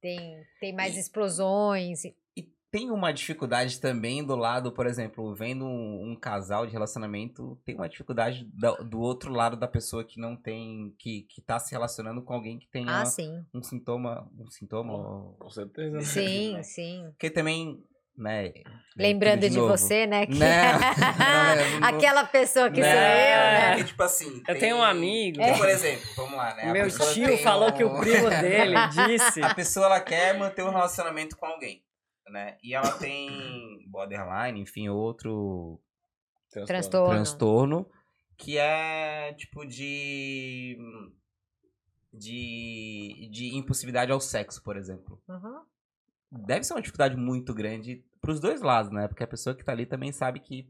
Tem, 0.00 0.44
tem 0.60 0.72
mais 0.72 0.96
E- 0.96 1.00
explosões. 1.00 2.04
e- 2.04 2.16
E 2.36 2.48
tem 2.70 2.90
uma 2.90 3.10
dificuldade 3.12 3.80
também 3.80 4.22
do 4.24 4.36
lado, 4.36 4.70
por 4.70 4.86
exemplo, 4.86 5.34
vendo 5.34 5.64
um, 5.64 6.10
um 6.12 6.14
casal 6.16 6.66
de 6.66 6.72
relacionamento, 6.72 7.58
tem 7.64 7.74
uma 7.74 7.88
dificuldade 7.88 8.44
da- 8.54 8.76
do 8.76 9.00
outro 9.00 9.32
lado 9.32 9.56
da 9.56 9.66
pessoa 9.66 10.04
que 10.04 10.20
não 10.20 10.36
tem, 10.36 10.94
que, 10.98 11.22
que 11.22 11.40
tá 11.40 11.58
se 11.58 11.72
relacionando 11.72 12.22
com 12.22 12.32
alguém 12.34 12.58
que 12.58 12.68
tenha 12.68 13.00
Ah, 13.00 13.06
sim. 13.06 13.42
um 13.54 13.62
sintoma, 13.62 14.30
um 14.38 14.48
sintoma, 14.50 14.92
ou- 14.92 15.32
Com 15.38 15.50
certeza. 15.50 15.96
né? 15.96 16.02
Sim, 16.02 16.62
sim. 16.62 17.06
porque 17.12 17.30
também, 17.30 17.82
né, 18.18 18.52
Lembrando 18.96 19.48
de, 19.48 19.56
novo. 19.56 19.68
você, 19.68 20.06
né? 20.06 20.26
que- 20.26 20.34
Né? 20.34 20.72
Não, 21.72 21.80
não- 21.80 21.88
Aquela 21.88 22.24
pessoa 22.24 22.68
que 22.70 22.80
né? 22.80 22.90
sou 22.90 23.00
eu, 23.00 23.52
né? 23.60 23.68
Porque, 23.70 23.84
tipo 23.84 24.02
assim, 24.02 24.42
Eu 24.48 24.58
tenho 24.58 24.76
um 24.76 24.82
amigo. 24.82 25.38
Porque, 25.38 25.56
por 25.58 25.68
exemplo, 25.68 26.04
vamos 26.16 26.36
lá, 26.36 26.54
né? 26.56 26.62
a 26.64 26.72
Meu 26.72 26.88
tio 26.90 27.26
tem 27.28 27.38
falou 27.38 27.68
um- 27.68 27.72
que 27.72 27.84
o 27.84 27.98
primo 28.00 28.28
dele 28.28 28.74
disse. 29.06 29.40
A 29.42 29.54
pessoa 29.54 29.86
ela 29.86 30.00
quer 30.00 30.36
manter 30.36 30.64
um 30.64 30.70
relacionamento 30.70 31.36
com 31.36 31.46
alguém, 31.46 31.84
né? 32.28 32.56
E 32.62 32.74
ela 32.74 32.90
tem 32.98 33.78
borderline, 33.88 34.60
enfim, 34.60 34.88
outro 34.88 35.80
Transtorno. 36.66 37.10
transtorno 37.14 37.86
que 38.36 38.58
é 38.58 39.32
tipo 39.34 39.64
de 39.64 40.76
de, 42.12 43.28
de 43.30 43.56
impulsividade 43.56 44.10
ao 44.10 44.20
sexo, 44.20 44.62
por 44.62 44.76
exemplo. 44.76 45.20
Uhum. 45.28 45.60
Deve 46.30 46.64
ser 46.64 46.74
uma 46.74 46.80
dificuldade 46.82 47.16
muito 47.16 47.54
grande 47.54 48.04
pros 48.20 48.38
dois 48.40 48.60
lados, 48.60 48.90
né? 48.90 49.08
Porque 49.08 49.22
a 49.24 49.28
pessoa 49.28 49.54
que 49.56 49.64
tá 49.64 49.72
ali 49.72 49.86
também 49.86 50.12
sabe 50.12 50.40
que 50.40 50.68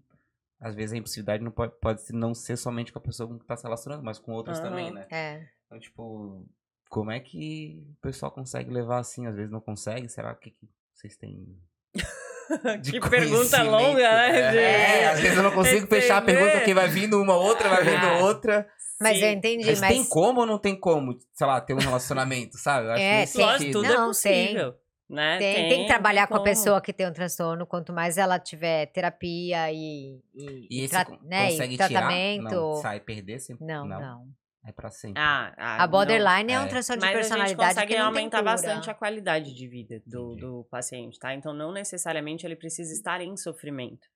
às 0.60 0.74
vezes 0.74 0.92
a 0.92 0.96
impulsividade 0.96 1.42
não 1.42 1.50
pode, 1.50 1.72
pode 1.80 2.02
não 2.12 2.34
ser 2.34 2.56
somente 2.56 2.92
com 2.92 2.98
a 2.98 3.02
pessoa 3.02 3.38
que 3.38 3.44
tá 3.44 3.56
se 3.56 3.62
relacionando, 3.64 4.02
mas 4.04 4.18
com 4.18 4.32
outras 4.32 4.58
Aham. 4.58 4.68
também, 4.68 4.92
né? 4.92 5.06
É. 5.10 5.46
Então, 5.66 5.78
tipo, 5.78 6.46
como 6.88 7.10
é 7.10 7.20
que 7.20 7.84
o 7.98 8.00
pessoal 8.00 8.30
consegue 8.32 8.70
levar 8.70 8.98
assim? 8.98 9.26
Às 9.26 9.34
vezes 9.36 9.50
não 9.50 9.60
consegue? 9.60 10.08
Será 10.08 10.34
que, 10.34 10.50
que 10.50 10.68
vocês 10.94 11.16
têm. 11.16 11.56
de 12.80 12.92
que 13.00 13.10
pergunta 13.10 13.62
longa, 13.62 13.98
né? 14.10 14.50
De- 14.52 14.58
É, 14.58 15.08
às 15.10 15.20
vezes 15.20 15.36
eu 15.36 15.42
não 15.42 15.52
consigo 15.52 15.86
fechar 15.86 16.18
a 16.18 16.22
pergunta 16.22 16.52
porque 16.58 16.74
vai 16.74 16.88
vindo 16.88 17.20
uma 17.20 17.36
outra, 17.36 17.68
vai 17.68 17.84
vindo 17.84 18.06
Ah. 18.06 18.18
outra. 18.24 18.68
Mas 19.00 19.18
Sim. 19.18 19.24
eu 19.26 19.30
entendi, 19.32 19.66
Mas, 19.66 19.80
mas. 19.80 19.92
tem 19.94 20.04
como 20.08 20.40
ou 20.40 20.46
não 20.46 20.58
tem 20.58 20.78
como, 20.78 21.16
sei 21.32 21.46
lá, 21.46 21.60
ter 21.60 21.72
um 21.74 21.78
relacionamento, 21.78 22.56
sabe? 22.58 22.86
Eu 22.88 22.92
acho 22.92 23.02
É, 23.02 23.20
nesse 23.20 23.38
tem. 23.38 23.72
Não, 23.72 24.04
é 24.04 24.06
possível. 24.06 24.74
Né? 25.08 25.38
Tem, 25.38 25.68
tem 25.70 25.80
que 25.82 25.86
trabalhar 25.86 26.26
com 26.26 26.34
a 26.36 26.42
pessoa 26.42 26.80
que 26.82 26.92
tem 26.92 27.06
um 27.08 27.12
transtorno, 27.12 27.66
quanto 27.66 27.92
mais 27.94 28.18
ela 28.18 28.38
tiver 28.38 28.86
terapia 28.86 29.72
e, 29.72 30.20
e, 30.34 30.66
E 30.70 30.80
e 30.80 30.84
esse 30.84 30.90
tra- 30.90 31.18
né, 31.22 31.50
e 31.50 31.76
tratamento. 31.78 32.42
tirar? 32.44 32.50
Não, 32.54 32.74
sai 32.82 33.00
perder 33.00 33.38
sempre? 33.40 33.64
não, 33.64 33.86
não. 33.86 34.26
É 34.66 34.72
pra 34.72 34.90
sempre. 34.90 35.22
Ah, 35.22 35.54
ah, 35.56 35.82
A 35.84 35.86
borderline 35.86 36.52
é 36.52 36.60
um 36.60 36.64
É. 36.64 36.66
transtorno 36.66 37.00
de 37.00 37.06
Mas 37.06 37.16
a 37.16 37.20
gente 37.22 37.30
personalidade 37.30 37.74
consegue 37.74 37.86
que 37.94 37.98
não 37.98 38.12
tem 38.12 38.18
aumentar 38.18 38.42
bastante 38.42 38.90
a 38.90 38.94
qualidade 38.94 39.54
de 39.54 39.66
vida 39.66 40.02
do, 40.04 40.34
do 40.34 40.66
paciente, 40.70 41.18
tá? 41.18 41.32
Então, 41.32 41.54
não 41.54 41.72
necessariamente 41.72 42.44
ele 42.44 42.56
precisa 42.56 42.92
estar 42.92 43.22
em 43.22 43.34
sofrimento. 43.34 44.06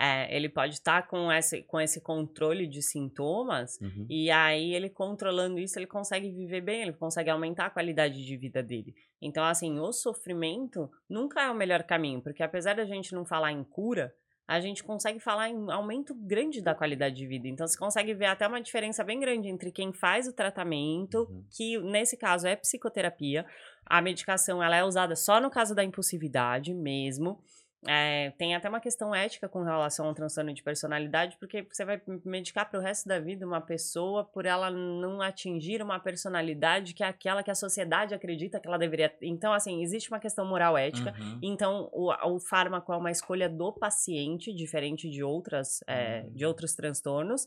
É, 0.00 0.32
ele 0.36 0.48
pode 0.48 0.74
estar 0.74 1.08
com 1.08 1.30
esse, 1.32 1.62
com 1.64 1.80
esse 1.80 2.00
controle 2.00 2.68
de 2.68 2.80
sintomas 2.80 3.80
Uhum. 3.80 4.06
e 4.08 4.30
aí 4.30 4.72
ele 4.72 4.88
controlando 4.88 5.58
isso, 5.58 5.76
ele 5.76 5.88
consegue 5.88 6.30
viver 6.30 6.60
bem, 6.60 6.82
ele 6.82 6.92
consegue 6.92 7.28
aumentar 7.30 7.66
a 7.66 7.70
qualidade 7.70 8.24
de 8.24 8.36
vida 8.36 8.62
dele. 8.62 8.94
Então, 9.20 9.42
assim, 9.44 9.80
o 9.80 9.92
sofrimento 9.92 10.88
nunca 11.10 11.42
é 11.42 11.50
o 11.50 11.54
melhor 11.54 11.82
caminho, 11.82 12.22
porque 12.22 12.44
apesar 12.44 12.76
da 12.76 12.84
gente 12.84 13.12
não 13.12 13.24
falar 13.24 13.50
em 13.50 13.64
cura, 13.64 14.14
a 14.46 14.60
gente 14.60 14.82
consegue 14.84 15.18
falar 15.20 15.50
em 15.50 15.70
aumento 15.70 16.14
grande 16.14 16.62
da 16.62 16.74
qualidade 16.74 17.16
de 17.16 17.26
vida. 17.26 17.48
Então, 17.48 17.66
você 17.66 17.76
consegue 17.76 18.14
ver 18.14 18.26
até 18.26 18.46
uma 18.46 18.60
diferença 18.62 19.02
bem 19.04 19.18
grande 19.20 19.48
entre 19.48 19.70
quem 19.72 19.92
faz 19.92 20.26
o 20.28 20.32
tratamento, 20.32 21.26
Uhum. 21.28 21.44
que 21.50 21.76
nesse 21.80 22.16
caso 22.16 22.46
é 22.46 22.54
psicoterapia. 22.56 23.44
A 23.84 24.00
medicação 24.00 24.62
ela 24.62 24.76
é 24.76 24.84
usada 24.84 25.16
só 25.16 25.40
no 25.40 25.50
caso 25.50 25.74
da 25.74 25.82
impulsividade 25.84 26.72
mesmo. 26.72 27.42
É, 27.86 28.32
tem 28.36 28.56
até 28.56 28.68
uma 28.68 28.80
questão 28.80 29.14
ética 29.14 29.48
com 29.48 29.62
relação 29.62 30.06
ao 30.06 30.14
transtorno 30.14 30.52
de 30.52 30.62
personalidade, 30.62 31.36
porque 31.38 31.62
você 31.62 31.84
vai 31.84 32.00
medicar 32.24 32.68
para 32.68 32.80
o 32.80 32.82
resto 32.82 33.08
da 33.08 33.20
vida 33.20 33.46
uma 33.46 33.60
pessoa 33.60 34.24
por 34.24 34.46
ela 34.46 34.68
não 34.68 35.22
atingir 35.22 35.80
uma 35.80 36.00
personalidade 36.00 36.92
que 36.92 37.04
é 37.04 37.06
aquela 37.06 37.42
que 37.42 37.50
a 37.50 37.54
sociedade 37.54 38.14
acredita 38.14 38.58
que 38.58 38.66
ela 38.66 38.78
deveria. 38.78 39.14
Então, 39.22 39.52
assim, 39.52 39.80
existe 39.82 40.10
uma 40.10 40.18
questão 40.18 40.44
moral 40.44 40.76
ética. 40.76 41.14
Uhum. 41.18 41.38
Então, 41.40 41.88
o, 41.92 42.12
o 42.34 42.40
fármaco 42.40 42.92
é 42.92 42.96
uma 42.96 43.12
escolha 43.12 43.48
do 43.48 43.72
paciente, 43.72 44.52
diferente 44.52 45.08
de 45.08 45.22
outras, 45.22 45.80
é, 45.86 46.22
de 46.30 46.44
outros 46.44 46.74
transtornos. 46.74 47.46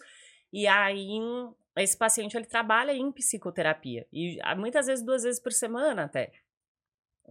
E 0.53 0.65
aí, 0.65 1.19
esse 1.77 1.97
paciente, 1.97 2.35
ele 2.35 2.45
trabalha 2.45 2.93
em 2.93 3.11
psicoterapia. 3.11 4.05
E 4.11 4.39
ah, 4.43 4.55
muitas 4.55 4.87
vezes, 4.87 5.03
duas 5.03 5.23
vezes 5.23 5.41
por 5.41 5.51
semana 5.51 6.03
até. 6.03 6.31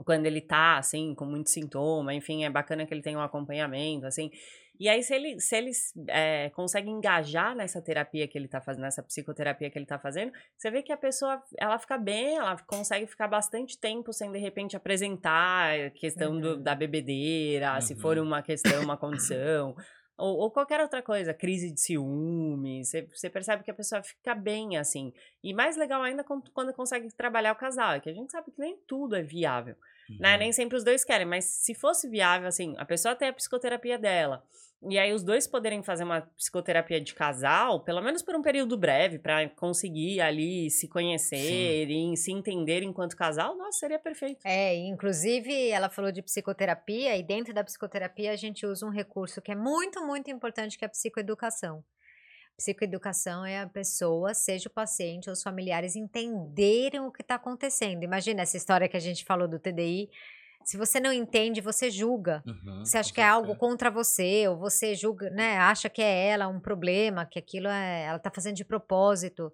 Quando 0.04 0.24
ele 0.26 0.40
tá, 0.40 0.78
assim, 0.78 1.14
com 1.14 1.24
muito 1.26 1.50
sintoma, 1.50 2.14
enfim, 2.14 2.44
é 2.44 2.50
bacana 2.50 2.86
que 2.86 2.94
ele 2.94 3.02
tenha 3.02 3.18
um 3.18 3.22
acompanhamento, 3.22 4.06
assim. 4.06 4.30
E 4.78 4.88
aí, 4.88 5.02
se 5.02 5.14
ele, 5.14 5.38
se 5.38 5.54
ele 5.56 5.70
é, 6.08 6.48
consegue 6.54 6.88
engajar 6.88 7.54
nessa 7.54 7.82
terapia 7.82 8.26
que 8.26 8.38
ele 8.38 8.48
tá 8.48 8.62
fazendo, 8.62 8.82
nessa 8.84 9.02
psicoterapia 9.02 9.68
que 9.68 9.78
ele 9.78 9.84
tá 9.84 9.98
fazendo, 9.98 10.32
você 10.56 10.70
vê 10.70 10.82
que 10.82 10.90
a 10.90 10.96
pessoa, 10.96 11.42
ela 11.58 11.78
fica 11.78 11.98
bem, 11.98 12.38
ela 12.38 12.56
consegue 12.66 13.06
ficar 13.06 13.28
bastante 13.28 13.78
tempo 13.78 14.10
sem, 14.10 14.32
de 14.32 14.38
repente, 14.38 14.74
apresentar 14.76 15.74
a 15.78 15.90
questão 15.90 16.40
do- 16.40 16.54
Uhum. 16.54 16.62
da 16.62 16.74
bebedeira, 16.74 17.78
se 17.82 17.94
for 17.94 18.16
Uhum. 18.16 18.24
uma 18.24 18.40
questão, 18.42 18.82
uma 18.82 18.96
condição, 18.96 19.76
ou, 20.20 20.36
ou 20.38 20.51
qualquer 20.51 20.80
outra 20.80 21.02
coisa, 21.02 21.32
crise 21.32 21.70
de 21.70 21.80
ciúme, 21.80 22.84
você, 22.84 23.30
percebe 23.30 23.64
que 23.64 23.70
a 23.70 23.74
pessoa 23.74 24.02
fica 24.02 24.34
bem, 24.34 24.76
assim. 24.76 25.12
E 25.42 25.55
mais 25.55 25.76
legal 25.76 26.02
ainda 26.02 26.22
quando, 26.22 26.51
quando 26.51 26.72
consegue 26.72 27.10
trabalhar 27.14 27.52
o 27.52 27.56
casal, 27.56 27.94
é 27.94 28.01
que 28.01 28.10
a 28.10 28.12
gente 28.12 28.30
sabe 28.30 28.51
que 28.51 28.60
nem 28.60 28.76
tudo 28.86 29.16
é 29.16 29.22
viável, 29.22 29.74
né? 30.19 30.32
Uhum. 30.32 30.39
Nem 30.39 30.53
sempre 30.53 30.77
os 30.77 30.85
dois 30.85 31.05
querem, 31.05 31.27
mas 31.27 31.45
se 31.45 31.74
fosse 31.74 32.09
viável, 32.09 32.49
assim, 32.49 32.74
a 32.78 32.85
pessoa 32.85 33.15
tem 33.15 33.28
a 33.28 33.32
psicoterapia 33.32 33.99
dela, 33.99 34.43
e 34.82 34.99
aí 34.99 35.12
os 35.12 35.23
dois 35.23 35.47
poderem 35.47 35.82
fazer 35.82 36.05
uma 36.05 36.23
psicoterapia 36.23 36.99
de 37.01 37.15
casal, 37.15 37.81
pelo 37.81 38.01
menos 38.01 38.23
por 38.23 38.35
um 38.35 38.41
período 38.41 38.78
breve, 38.78 39.19
pra 39.19 39.47
conseguir 39.51 40.23
ali 40.23 40.70
se 40.70 40.89
conhecer 40.89 41.91
e 41.91 42.16
se 42.16 42.32
entender 42.32 42.82
enquanto 42.82 43.15
casal, 43.15 43.55
nossa, 43.59 43.81
seria 43.81 43.99
perfeito. 43.99 44.41
É, 44.43 44.74
inclusive 44.74 45.69
ela 45.69 45.91
falou 45.91 46.11
de 46.11 46.23
psicoterapia 46.23 47.15
e 47.15 47.23
dentro 47.23 47.53
da 47.53 47.62
psicoterapia 47.62 48.32
a 48.32 48.37
gente 48.37 48.65
usa 48.65 48.87
um 48.87 48.91
recurso 48.91 49.43
que 49.43 49.53
é 49.53 49.55
muito, 49.55 50.03
muito 50.07 50.31
importante, 50.31 50.78
que 50.78 50.85
é 50.85 50.87
a 50.87 50.91
psicoeducação. 50.91 51.85
Psicoeducação 52.61 53.43
é 53.47 53.59
a 53.61 53.66
pessoa, 53.66 54.35
seja 54.35 54.69
o 54.69 54.73
paciente 54.73 55.31
ou 55.31 55.32
os 55.32 55.43
familiares, 55.43 55.97
entenderem 55.97 57.01
o 57.01 57.11
que 57.11 57.23
está 57.23 57.37
acontecendo. 57.37 58.03
Imagina 58.03 58.43
essa 58.43 58.59
história 58.59 58.87
que 58.87 58.99
a 58.99 59.01
gente 59.01 59.24
falou 59.24 59.49
do 59.49 59.59
TDI. 59.59 60.11
Se 60.62 60.77
você 60.77 61.01
não 61.01 61.11
entende, 61.11 61.62
você 61.62 61.91
julga. 61.91 62.43
Uhum, 62.47 62.85
Você 62.85 62.99
acha 62.99 63.15
que 63.15 63.20
é 63.23 63.27
algo 63.27 63.57
contra 63.57 63.91
você, 63.91 64.47
ou 64.47 64.59
você 64.59 64.95
julga, 64.95 65.31
né? 65.31 65.57
Acha 65.57 65.89
que 65.89 66.03
é 66.03 66.27
ela 66.28 66.49
um 66.49 66.61
problema, 66.61 67.24
que 67.24 67.39
aquilo 67.39 67.66
é, 67.66 68.03
ela 68.05 68.19
tá 68.19 68.31
fazendo 68.31 68.57
de 68.57 68.65
propósito. 68.65 69.51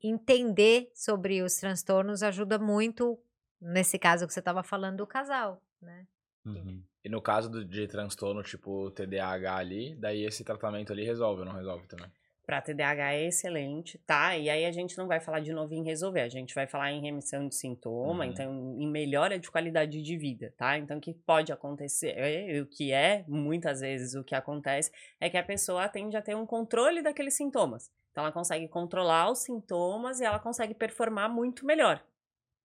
Entender 0.00 0.88
sobre 0.94 1.42
os 1.42 1.56
transtornos 1.56 2.22
ajuda 2.22 2.60
muito, 2.60 3.18
nesse 3.60 3.98
caso 3.98 4.24
que 4.24 4.32
você 4.32 4.38
estava 4.38 4.62
falando, 4.62 4.98
do 4.98 5.06
casal, 5.06 5.60
né? 5.82 6.06
Uhum. 6.44 6.80
E 7.04 7.08
no 7.08 7.20
caso 7.20 7.50
do- 7.50 7.64
de 7.64 7.88
transtorno 7.88 8.40
tipo 8.42 8.88
TDAH 8.92 9.56
ali, 9.56 9.96
daí 9.96 10.24
esse 10.24 10.44
tratamento 10.44 10.92
ali 10.92 11.04
resolve 11.04 11.40
ou 11.40 11.44
não 11.46 11.54
resolve 11.54 11.88
também? 11.88 12.08
Pra 12.46 12.62
TDAH 12.62 13.12
é 13.14 13.24
excelente, 13.26 13.98
tá? 14.06 14.36
E 14.36 14.48
aí 14.48 14.64
a 14.64 14.70
gente 14.70 14.96
não 14.96 15.08
vai 15.08 15.18
falar 15.20 15.40
de 15.40 15.52
novo 15.52 15.74
em 15.74 15.82
resolver, 15.82 16.20
a 16.20 16.28
gente 16.28 16.54
vai 16.54 16.66
falar 16.68 16.92
em 16.92 17.00
remissão 17.02 17.48
de 17.48 17.56
sintoma, 17.56 18.24
Uhum. 18.24 18.30
então 18.30 18.76
em 18.78 18.88
melhora 18.88 19.36
de 19.38 19.50
qualidade 19.50 20.00
de 20.00 20.16
vida, 20.16 20.54
tá? 20.56 20.78
Então 20.78 20.98
o 20.98 21.00
que 21.00 21.12
pode 21.12 21.52
acontecer, 21.52 22.14
é, 22.16 22.60
o 22.60 22.66
que 22.66 22.92
é 22.92 23.24
muitas 23.26 23.80
vezes 23.80 24.14
o 24.14 24.22
que 24.22 24.34
acontece, 24.34 24.92
é 25.20 25.28
que 25.28 25.36
a 25.36 25.42
pessoa 25.42 25.88
tende 25.88 26.16
a 26.16 26.22
ter 26.22 26.36
um 26.36 26.46
controle 26.46 27.02
daqueles 27.02 27.34
sintomas. 27.36 27.90
Então 28.12 28.22
ela 28.24 28.32
consegue 28.32 28.68
controlar 28.68 29.30
os 29.30 29.40
sintomas 29.40 30.20
e 30.20 30.24
ela 30.24 30.38
consegue 30.38 30.72
performar 30.74 31.28
muito 31.28 31.66
melhor. 31.66 32.02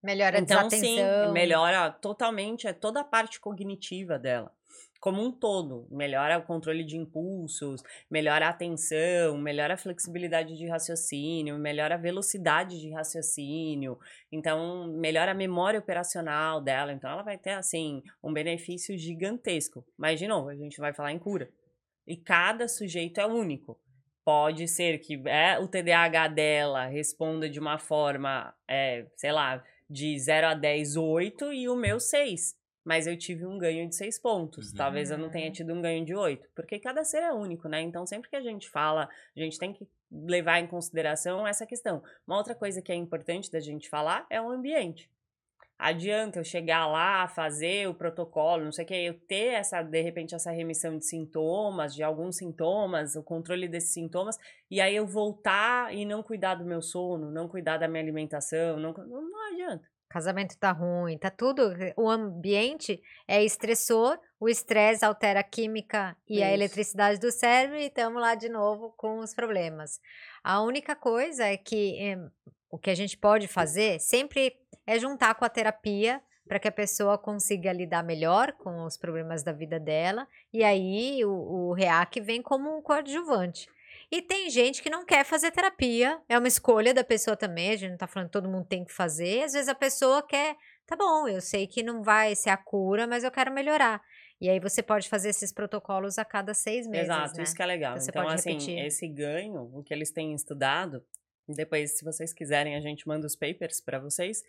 Melhora 0.03 0.37
a 0.37 0.41
Então, 0.41 0.69
sim, 0.69 0.95
melhora 1.33 1.91
totalmente 1.91 2.67
é 2.67 2.73
toda 2.73 3.01
a 3.01 3.03
parte 3.03 3.39
cognitiva 3.39 4.17
dela. 4.19 4.51
Como 5.01 5.19
um 5.19 5.31
todo, 5.31 5.87
melhora 5.89 6.37
o 6.37 6.43
controle 6.43 6.83
de 6.83 6.95
impulsos, 6.95 7.81
melhora 8.07 8.45
a 8.45 8.49
atenção, 8.49 9.35
melhora 9.35 9.73
a 9.73 9.77
flexibilidade 9.77 10.55
de 10.55 10.67
raciocínio, 10.67 11.57
melhora 11.57 11.95
a 11.95 11.97
velocidade 11.97 12.79
de 12.79 12.91
raciocínio, 12.91 13.97
então 14.31 14.93
melhora 14.93 15.31
a 15.31 15.33
memória 15.33 15.79
operacional 15.79 16.61
dela, 16.61 16.93
então 16.93 17.09
ela 17.09 17.23
vai 17.23 17.35
ter 17.35 17.53
assim 17.53 18.03
um 18.23 18.31
benefício 18.31 18.95
gigantesco. 18.95 19.83
Mas 19.97 20.19
de 20.19 20.27
novo, 20.27 20.49
a 20.49 20.55
gente 20.55 20.79
vai 20.79 20.93
falar 20.93 21.11
em 21.11 21.17
cura. 21.17 21.49
E 22.05 22.15
cada 22.15 22.67
sujeito 22.67 23.19
é 23.19 23.25
único. 23.25 23.79
Pode 24.23 24.67
ser 24.67 24.99
que 24.99 25.19
é, 25.25 25.57
o 25.57 25.67
TDAH 25.67 26.27
dela 26.27 26.85
responda 26.85 27.49
de 27.49 27.59
uma 27.59 27.79
forma, 27.79 28.53
é, 28.67 29.07
sei 29.17 29.31
lá, 29.31 29.63
de 29.89 30.17
0 30.19 30.47
a 30.47 30.53
10, 30.53 30.95
8 30.95 31.51
e 31.53 31.67
o 31.67 31.75
meu 31.75 31.99
6. 31.99 32.60
Mas 32.83 33.07
eu 33.07 33.17
tive 33.17 33.45
um 33.45 33.57
ganho 33.57 33.87
de 33.87 33.95
6 33.95 34.19
pontos. 34.19 34.71
Uhum. 34.71 34.77
Talvez 34.77 35.11
eu 35.11 35.17
não 35.17 35.29
tenha 35.29 35.51
tido 35.51 35.73
um 35.73 35.81
ganho 35.81 36.03
de 36.03 36.15
8. 36.15 36.49
Porque 36.55 36.79
cada 36.79 37.03
ser 37.03 37.23
é 37.23 37.31
único, 37.31 37.67
né? 37.67 37.81
Então, 37.81 38.05
sempre 38.05 38.29
que 38.29 38.35
a 38.35 38.41
gente 38.41 38.69
fala, 38.69 39.07
a 39.35 39.39
gente 39.39 39.59
tem 39.59 39.73
que 39.73 39.87
levar 40.11 40.59
em 40.59 40.67
consideração 40.67 41.47
essa 41.47 41.65
questão. 41.65 42.03
Uma 42.27 42.37
outra 42.37 42.55
coisa 42.55 42.81
que 42.81 42.91
é 42.91 42.95
importante 42.95 43.51
da 43.51 43.59
gente 43.59 43.89
falar 43.89 44.25
é 44.29 44.41
o 44.41 44.49
ambiente. 44.49 45.09
Adianta 45.81 46.37
eu 46.37 46.43
chegar 46.43 46.85
lá, 46.85 47.27
fazer 47.27 47.89
o 47.89 47.95
protocolo, 47.95 48.63
não 48.63 48.71
sei 48.71 48.85
o 48.85 48.87
que, 48.87 48.93
eu 48.93 49.19
ter 49.19 49.53
essa, 49.53 49.81
de 49.81 49.99
repente, 49.99 50.35
essa 50.35 50.51
remissão 50.51 50.95
de 50.95 51.07
sintomas, 51.07 51.95
de 51.95 52.03
alguns 52.03 52.37
sintomas, 52.37 53.15
o 53.15 53.23
controle 53.23 53.67
desses 53.67 53.91
sintomas, 53.91 54.37
e 54.69 54.79
aí 54.79 54.95
eu 54.95 55.07
voltar 55.07 55.91
e 55.91 56.05
não 56.05 56.21
cuidar 56.21 56.53
do 56.53 56.63
meu 56.63 56.83
sono, 56.83 57.31
não 57.31 57.47
cuidar 57.47 57.77
da 57.77 57.87
minha 57.87 58.03
alimentação, 58.03 58.77
não, 58.77 58.93
não 58.93 59.51
adianta. 59.51 59.89
Casamento 60.11 60.57
tá 60.57 60.73
ruim, 60.73 61.17
tá 61.17 61.29
tudo. 61.29 61.71
O 61.95 62.09
ambiente 62.09 63.01
é 63.25 63.41
estressor, 63.43 64.19
o 64.37 64.49
estresse 64.49 65.05
altera 65.05 65.39
a 65.39 65.43
química 65.43 66.17
e 66.27 66.43
a 66.43 66.47
Isso. 66.47 66.55
eletricidade 66.55 67.19
do 67.19 67.31
cérebro 67.31 67.77
e 67.77 67.85
estamos 67.85 68.21
lá 68.21 68.35
de 68.35 68.49
novo 68.49 68.93
com 68.97 69.19
os 69.19 69.33
problemas. 69.33 70.01
A 70.43 70.61
única 70.61 70.97
coisa 70.97 71.45
é 71.45 71.55
que 71.55 71.97
eh, 71.97 72.19
o 72.69 72.77
que 72.77 72.89
a 72.89 72.95
gente 72.95 73.17
pode 73.17 73.47
fazer 73.47 73.99
sempre 74.01 74.53
é 74.85 74.99
juntar 74.99 75.33
com 75.35 75.45
a 75.45 75.49
terapia 75.49 76.21
para 76.45 76.59
que 76.59 76.67
a 76.67 76.71
pessoa 76.73 77.17
consiga 77.17 77.71
lidar 77.71 78.03
melhor 78.03 78.51
com 78.51 78.83
os 78.83 78.97
problemas 78.97 79.43
da 79.43 79.53
vida 79.53 79.79
dela 79.79 80.27
e 80.51 80.61
aí 80.61 81.23
o, 81.23 81.31
o 81.31 81.73
REAC 81.73 82.19
vem 82.19 82.41
como 82.41 82.77
um 82.77 82.81
coadjuvante. 82.81 83.69
E 84.11 84.21
tem 84.21 84.49
gente 84.49 84.83
que 84.83 84.89
não 84.89 85.05
quer 85.05 85.23
fazer 85.23 85.51
terapia, 85.51 86.19
é 86.27 86.37
uma 86.37 86.47
escolha 86.47 86.93
da 86.93 87.03
pessoa 87.03 87.37
também, 87.37 87.71
a 87.71 87.77
gente 87.77 87.91
não 87.91 87.97
tá 87.97 88.07
falando 88.07 88.27
que 88.27 88.33
todo 88.33 88.49
mundo 88.49 88.65
tem 88.65 88.83
que 88.83 88.91
fazer, 88.91 89.43
às 89.43 89.53
vezes 89.53 89.69
a 89.69 89.75
pessoa 89.75 90.21
quer, 90.21 90.57
tá 90.85 90.97
bom, 90.97 91.29
eu 91.29 91.39
sei 91.39 91.65
que 91.65 91.81
não 91.81 92.03
vai 92.03 92.35
ser 92.35 92.49
a 92.49 92.57
cura, 92.57 93.07
mas 93.07 93.23
eu 93.23 93.31
quero 93.31 93.53
melhorar. 93.53 94.01
E 94.41 94.49
aí 94.49 94.59
você 94.59 94.83
pode 94.83 95.07
fazer 95.07 95.29
esses 95.29 95.53
protocolos 95.53 96.17
a 96.17 96.25
cada 96.25 96.53
seis 96.53 96.85
meses, 96.87 97.05
Exato, 97.05 97.37
né? 97.37 97.43
isso 97.43 97.55
que 97.55 97.61
é 97.61 97.65
legal. 97.65 97.95
Então, 97.95 98.23
pode 98.23 98.35
assim, 98.35 98.53
repetir. 98.53 98.79
esse 98.79 99.07
ganho, 99.07 99.69
o 99.73 99.81
que 99.81 99.93
eles 99.93 100.11
têm 100.11 100.33
estudado, 100.33 101.01
depois, 101.47 101.97
se 101.97 102.03
vocês 102.03 102.33
quiserem, 102.33 102.75
a 102.75 102.81
gente 102.81 103.07
manda 103.07 103.25
os 103.25 103.35
papers 103.35 103.79
para 103.81 103.99
vocês 103.99 104.43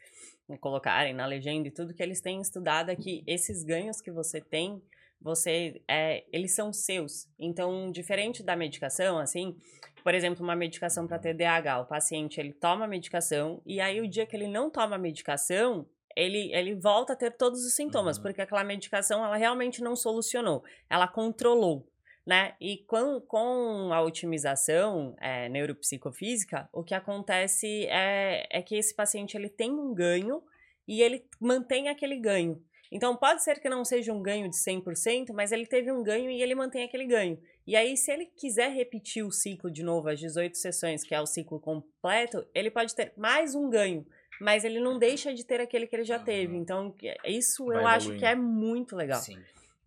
colocarem 0.60 1.14
na 1.14 1.26
legenda 1.26 1.68
e 1.68 1.70
tudo 1.70 1.94
que 1.94 2.02
eles 2.02 2.20
têm 2.20 2.40
estudado 2.40 2.90
é 2.90 2.96
que 2.96 3.22
esses 3.26 3.62
ganhos 3.62 4.00
que 4.00 4.10
você 4.10 4.40
tem, 4.40 4.82
você 5.22 5.82
é, 5.88 6.24
eles 6.32 6.54
são 6.54 6.72
seus. 6.72 7.28
Então, 7.38 7.90
diferente 7.90 8.42
da 8.42 8.56
medicação, 8.56 9.18
assim, 9.18 9.56
por 10.02 10.14
exemplo, 10.14 10.42
uma 10.42 10.56
medicação 10.56 11.06
para 11.06 11.18
TDAH, 11.18 11.80
o 11.80 11.86
paciente 11.86 12.40
ele 12.40 12.52
toma 12.52 12.84
a 12.84 12.88
medicação 12.88 13.62
e 13.64 13.80
aí 13.80 14.00
o 14.00 14.08
dia 14.08 14.26
que 14.26 14.36
ele 14.36 14.48
não 14.48 14.68
toma 14.68 14.96
a 14.96 14.98
medicação, 14.98 15.86
ele, 16.16 16.52
ele 16.52 16.74
volta 16.74 17.12
a 17.12 17.16
ter 17.16 17.30
todos 17.30 17.64
os 17.64 17.74
sintomas, 17.74 18.16
Uhum. 18.16 18.22
porque 18.22 18.42
aquela 18.42 18.64
medicação 18.64 19.24
ela 19.24 19.36
realmente 19.36 19.82
não 19.82 19.96
solucionou, 19.96 20.62
ela 20.90 21.06
controlou. 21.06 21.88
Né? 22.24 22.54
E 22.60 22.78
com, 22.86 23.20
com 23.20 23.92
a 23.92 24.00
otimização 24.00 25.16
é, 25.20 25.48
neuropsicofísica, 25.48 26.68
o 26.72 26.84
que 26.84 26.94
acontece 26.94 27.86
é, 27.86 28.46
é 28.48 28.62
que 28.62 28.76
esse 28.76 28.94
paciente 28.94 29.36
ele 29.36 29.48
tem 29.48 29.72
um 29.72 29.92
ganho 29.92 30.40
e 30.86 31.02
ele 31.02 31.26
mantém 31.40 31.88
aquele 31.88 32.16
ganho. 32.16 32.62
Então, 32.94 33.16
pode 33.16 33.42
ser 33.42 33.58
que 33.58 33.70
não 33.70 33.86
seja 33.86 34.12
um 34.12 34.22
ganho 34.22 34.50
de 34.50 34.56
100%, 34.56 35.32
mas 35.32 35.50
ele 35.50 35.66
teve 35.66 35.90
um 35.90 36.02
ganho 36.02 36.30
e 36.30 36.42
ele 36.42 36.54
mantém 36.54 36.84
aquele 36.84 37.06
ganho. 37.06 37.38
E 37.66 37.74
aí, 37.74 37.96
se 37.96 38.12
ele 38.12 38.26
quiser 38.26 38.70
repetir 38.70 39.24
o 39.24 39.32
ciclo 39.32 39.70
de 39.70 39.82
novo, 39.82 40.10
as 40.10 40.20
18 40.20 40.58
sessões, 40.58 41.02
que 41.02 41.14
é 41.14 41.20
o 41.20 41.24
ciclo 41.24 41.58
completo, 41.58 42.46
ele 42.54 42.70
pode 42.70 42.94
ter 42.94 43.14
mais 43.16 43.54
um 43.54 43.70
ganho, 43.70 44.04
mas 44.38 44.62
ele 44.62 44.78
não 44.78 44.98
deixa 44.98 45.32
de 45.32 45.42
ter 45.42 45.58
aquele 45.58 45.86
que 45.86 45.96
ele 45.96 46.04
já 46.04 46.18
teve. 46.18 46.54
Então, 46.54 46.94
isso 47.24 47.64
Vai 47.64 47.76
eu 47.78 47.86
acho 47.86 48.12
evoluindo. 48.12 48.18
que 48.18 48.26
é 48.26 48.34
muito 48.34 48.94
legal. 48.94 49.20
Sim. 49.20 49.38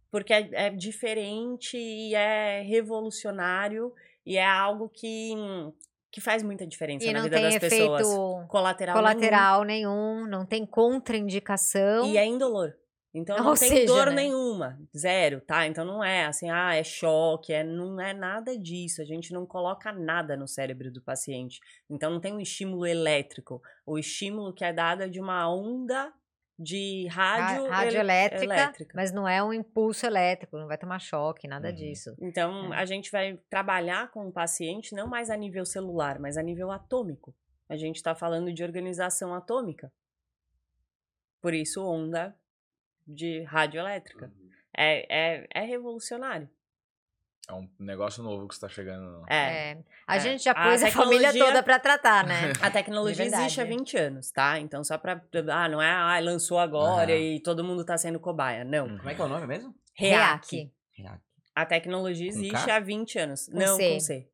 Porque 0.09 0.33
é, 0.33 0.49
é 0.53 0.69
diferente 0.71 1.77
e 1.77 2.15
é 2.15 2.61
revolucionário 2.61 3.93
e 4.25 4.35
é 4.37 4.45
algo 4.45 4.89
que, 4.89 5.31
que 6.11 6.19
faz 6.19 6.41
muita 6.41 6.65
diferença 6.65 7.05
E 7.05 7.13
na 7.13 7.19
não 7.19 7.25
vida 7.25 7.35
tem 7.35 7.45
das 7.45 7.55
efeito 7.55 7.97
pessoas. 7.97 8.47
Colateral. 8.47 8.95
nenhum. 8.95 9.07
colateral 9.07 9.63
nenhum, 9.63 10.25
não 10.25 10.43
tem 10.43 10.65
contraindicação. 10.65 12.07
E 12.07 12.17
é 12.17 12.25
indolor. 12.25 12.75
Então 13.17 13.37
não 13.37 13.47
Ou 13.47 13.53
tem 13.55 13.69
seja, 13.69 13.85
dor 13.85 14.07
né? 14.07 14.15
nenhuma, 14.23 14.77
zero, 14.95 15.39
tá? 15.39 15.65
Então 15.65 15.85
não 15.85 16.03
é 16.03 16.25
assim, 16.25 16.49
ah, 16.49 16.75
é 16.75 16.83
choque, 16.83 17.53
é, 17.53 17.63
não 17.63 17.99
é 18.01 18.13
nada 18.13 18.57
disso. 18.57 19.01
A 19.01 19.05
gente 19.05 19.31
não 19.31 19.45
coloca 19.45 19.89
nada 19.93 20.35
no 20.35 20.45
cérebro 20.49 20.91
do 20.91 21.01
paciente. 21.01 21.61
Então 21.89 22.11
não 22.11 22.19
tem 22.19 22.33
um 22.33 22.41
estímulo 22.41 22.85
elétrico. 22.85 23.61
O 23.85 23.97
estímulo 23.97 24.53
que 24.53 24.65
é 24.65 24.73
dado 24.73 25.03
é 25.03 25.07
de 25.07 25.21
uma 25.21 25.49
onda 25.49 26.11
de 26.59 27.07
Ra- 27.07 27.35
rádio, 27.37 27.69
radioelétrica, 27.69 28.43
elétrica. 28.43 28.93
mas 28.95 29.11
não 29.13 29.25
é 29.27 29.41
um 29.43 29.53
impulso 29.53 30.05
elétrico, 30.05 30.57
não 30.57 30.67
vai 30.67 30.77
tomar 30.77 30.99
choque, 30.99 31.47
nada 31.47 31.69
Uhum. 31.69 31.75
disso. 31.75 32.15
Então, 32.19 32.73
É. 32.73 32.77
a 32.77 32.85
gente 32.85 33.09
vai 33.11 33.37
trabalhar 33.49 34.11
com 34.11 34.27
o 34.27 34.31
paciente 34.31 34.93
não 34.93 35.07
mais 35.07 35.29
a 35.29 35.35
nível 35.37 35.65
celular, 35.65 36.19
mas 36.19 36.37
a 36.37 36.41
nível 36.43 36.69
atômico. 36.71 37.33
A 37.69 37.75
gente 37.77 37.95
está 37.95 38.13
falando 38.13 38.53
de 38.53 38.63
organização 38.63 39.33
atômica. 39.33 39.91
Por 41.41 41.53
isso, 41.53 41.83
onda 41.85 42.35
de 43.07 43.43
radioelétrica. 43.43 44.31
É, 44.77 45.05
é, 45.37 45.47
é 45.53 45.61
revolucionário. 45.65 46.49
É 47.47 47.53
um 47.53 47.69
negócio 47.79 48.23
novo 48.23 48.47
que 48.47 48.55
está 48.55 48.67
chegando. 48.67 49.23
É. 49.29 49.71
É, 49.73 49.77
A 50.07 50.15
É. 50.15 50.19
gente 50.19 50.43
já 50.43 50.51
A 50.51 50.63
pôs 50.69 50.81
a, 50.83 50.89
família 50.91 51.27
tecnologia- 51.27 51.45
toda 51.45 51.63
pra 51.63 51.79
tratar, 51.79 52.25
né? 52.25 52.33
A 52.61 52.71
tecnologia 52.71 53.23
verdade. 53.23 53.43
existe 53.43 53.61
há 53.61 53.63
20 53.65 53.97
anos, 53.97 54.31
tá? 54.31 54.59
Então, 54.59 54.83
só 54.83 54.97
pra. 54.97 55.21
Ah, 55.53 55.69
não 55.69 55.79
é, 55.81 55.91
ah, 55.91 56.19
lançou 56.19 56.57
agora 56.57 57.11
Aham. 57.13 57.19
e 57.21 57.39
todo 57.41 57.63
mundo 57.63 57.85
tá 57.85 57.97
sendo 57.97 58.19
cobaia. 58.19 58.63
Não. 58.63 58.87
Uhum. 58.87 58.97
Como 58.97 59.09
é 59.09 59.13
que 59.15 59.21
é 59.21 59.25
o 59.25 59.27
nome 59.27 59.45
mesmo? 59.45 59.75
REAC. 59.93 60.71
React. 60.93 61.23
A 61.55 61.65
tecnologia 61.65 62.27
existe 62.27 62.69
há 62.69 62.79
20 62.79 63.17
anos. 63.19 63.47
Com 63.47 63.57
não, 63.59 63.77
C. 63.77 63.93
com 63.93 63.99
C. 63.99 64.29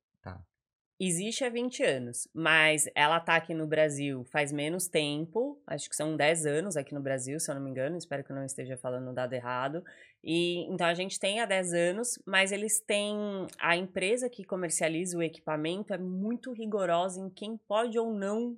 Existe 1.03 1.44
há 1.44 1.49
20 1.49 1.84
anos, 1.84 2.28
mas 2.32 2.88
ela 2.94 3.19
tá 3.19 3.36
aqui 3.36 3.56
no 3.56 3.65
Brasil 3.65 4.23
faz 4.26 4.52
menos 4.52 4.88
tempo, 4.88 5.60
acho 5.65 5.90
que 5.90 5.95
são 5.95 6.15
10 6.15 6.45
anos 6.45 6.78
aqui 6.78 6.94
no 6.94 7.02
Brasil, 7.02 7.40
se 7.40 7.49
eu 7.49 7.56
não 7.56 7.61
me 7.64 7.72
engano, 7.72 7.98
espero 7.98 8.23
que 8.23 8.32
eu 8.32 8.36
não 8.36 8.45
esteja 8.45 8.78
falando 8.78 9.10
um 9.10 9.14
dado 9.14 9.34
errado. 9.34 9.84
E 10.23 10.60
então 10.72 10.86
a 10.86 10.94
gente 10.94 11.19
tem 11.19 11.40
há 11.40 11.48
10 11.48 11.73
anos, 11.73 12.19
mas 12.23 12.52
eles 12.52 12.80
têm 12.80 13.18
a 13.57 13.76
empresa 13.76 14.30
que 14.30 14.44
comercializa 14.44 15.18
o 15.18 15.23
equipamento 15.23 15.91
é 15.91 15.98
muito 15.98 16.52
rigorosa 16.52 17.19
em 17.19 17.32
quem 17.32 17.57
pode 17.57 17.98
ou 17.98 18.14
não 18.14 18.56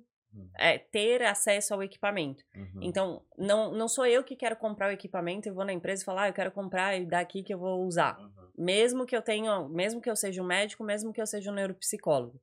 é, 0.58 0.76
ter 0.76 1.22
acesso 1.22 1.72
ao 1.72 1.82
equipamento. 1.82 2.44
Uhum. 2.54 2.80
Então, 2.82 3.22
não, 3.38 3.72
não 3.72 3.88
sou 3.88 4.04
eu 4.04 4.22
que 4.22 4.36
quero 4.36 4.56
comprar 4.56 4.88
o 4.88 4.92
equipamento 4.92 5.48
e 5.48 5.52
vou 5.52 5.64
na 5.64 5.72
empresa 5.72 6.02
e 6.02 6.04
falar, 6.04 6.24
ah, 6.24 6.28
eu 6.28 6.34
quero 6.34 6.50
comprar 6.50 6.94
e 6.94 7.06
daqui 7.06 7.42
que 7.42 7.54
eu 7.54 7.58
vou 7.58 7.86
usar. 7.86 8.18
Uhum. 8.18 8.43
Mesmo 8.56 9.04
que 9.04 9.16
eu 9.16 9.22
tenha, 9.22 9.68
mesmo 9.68 10.00
que 10.00 10.08
eu 10.08 10.16
seja 10.16 10.42
um 10.42 10.46
médico, 10.46 10.84
mesmo 10.84 11.12
que 11.12 11.20
eu 11.20 11.26
seja 11.26 11.50
um 11.50 11.54
neuropsicólogo. 11.54 12.40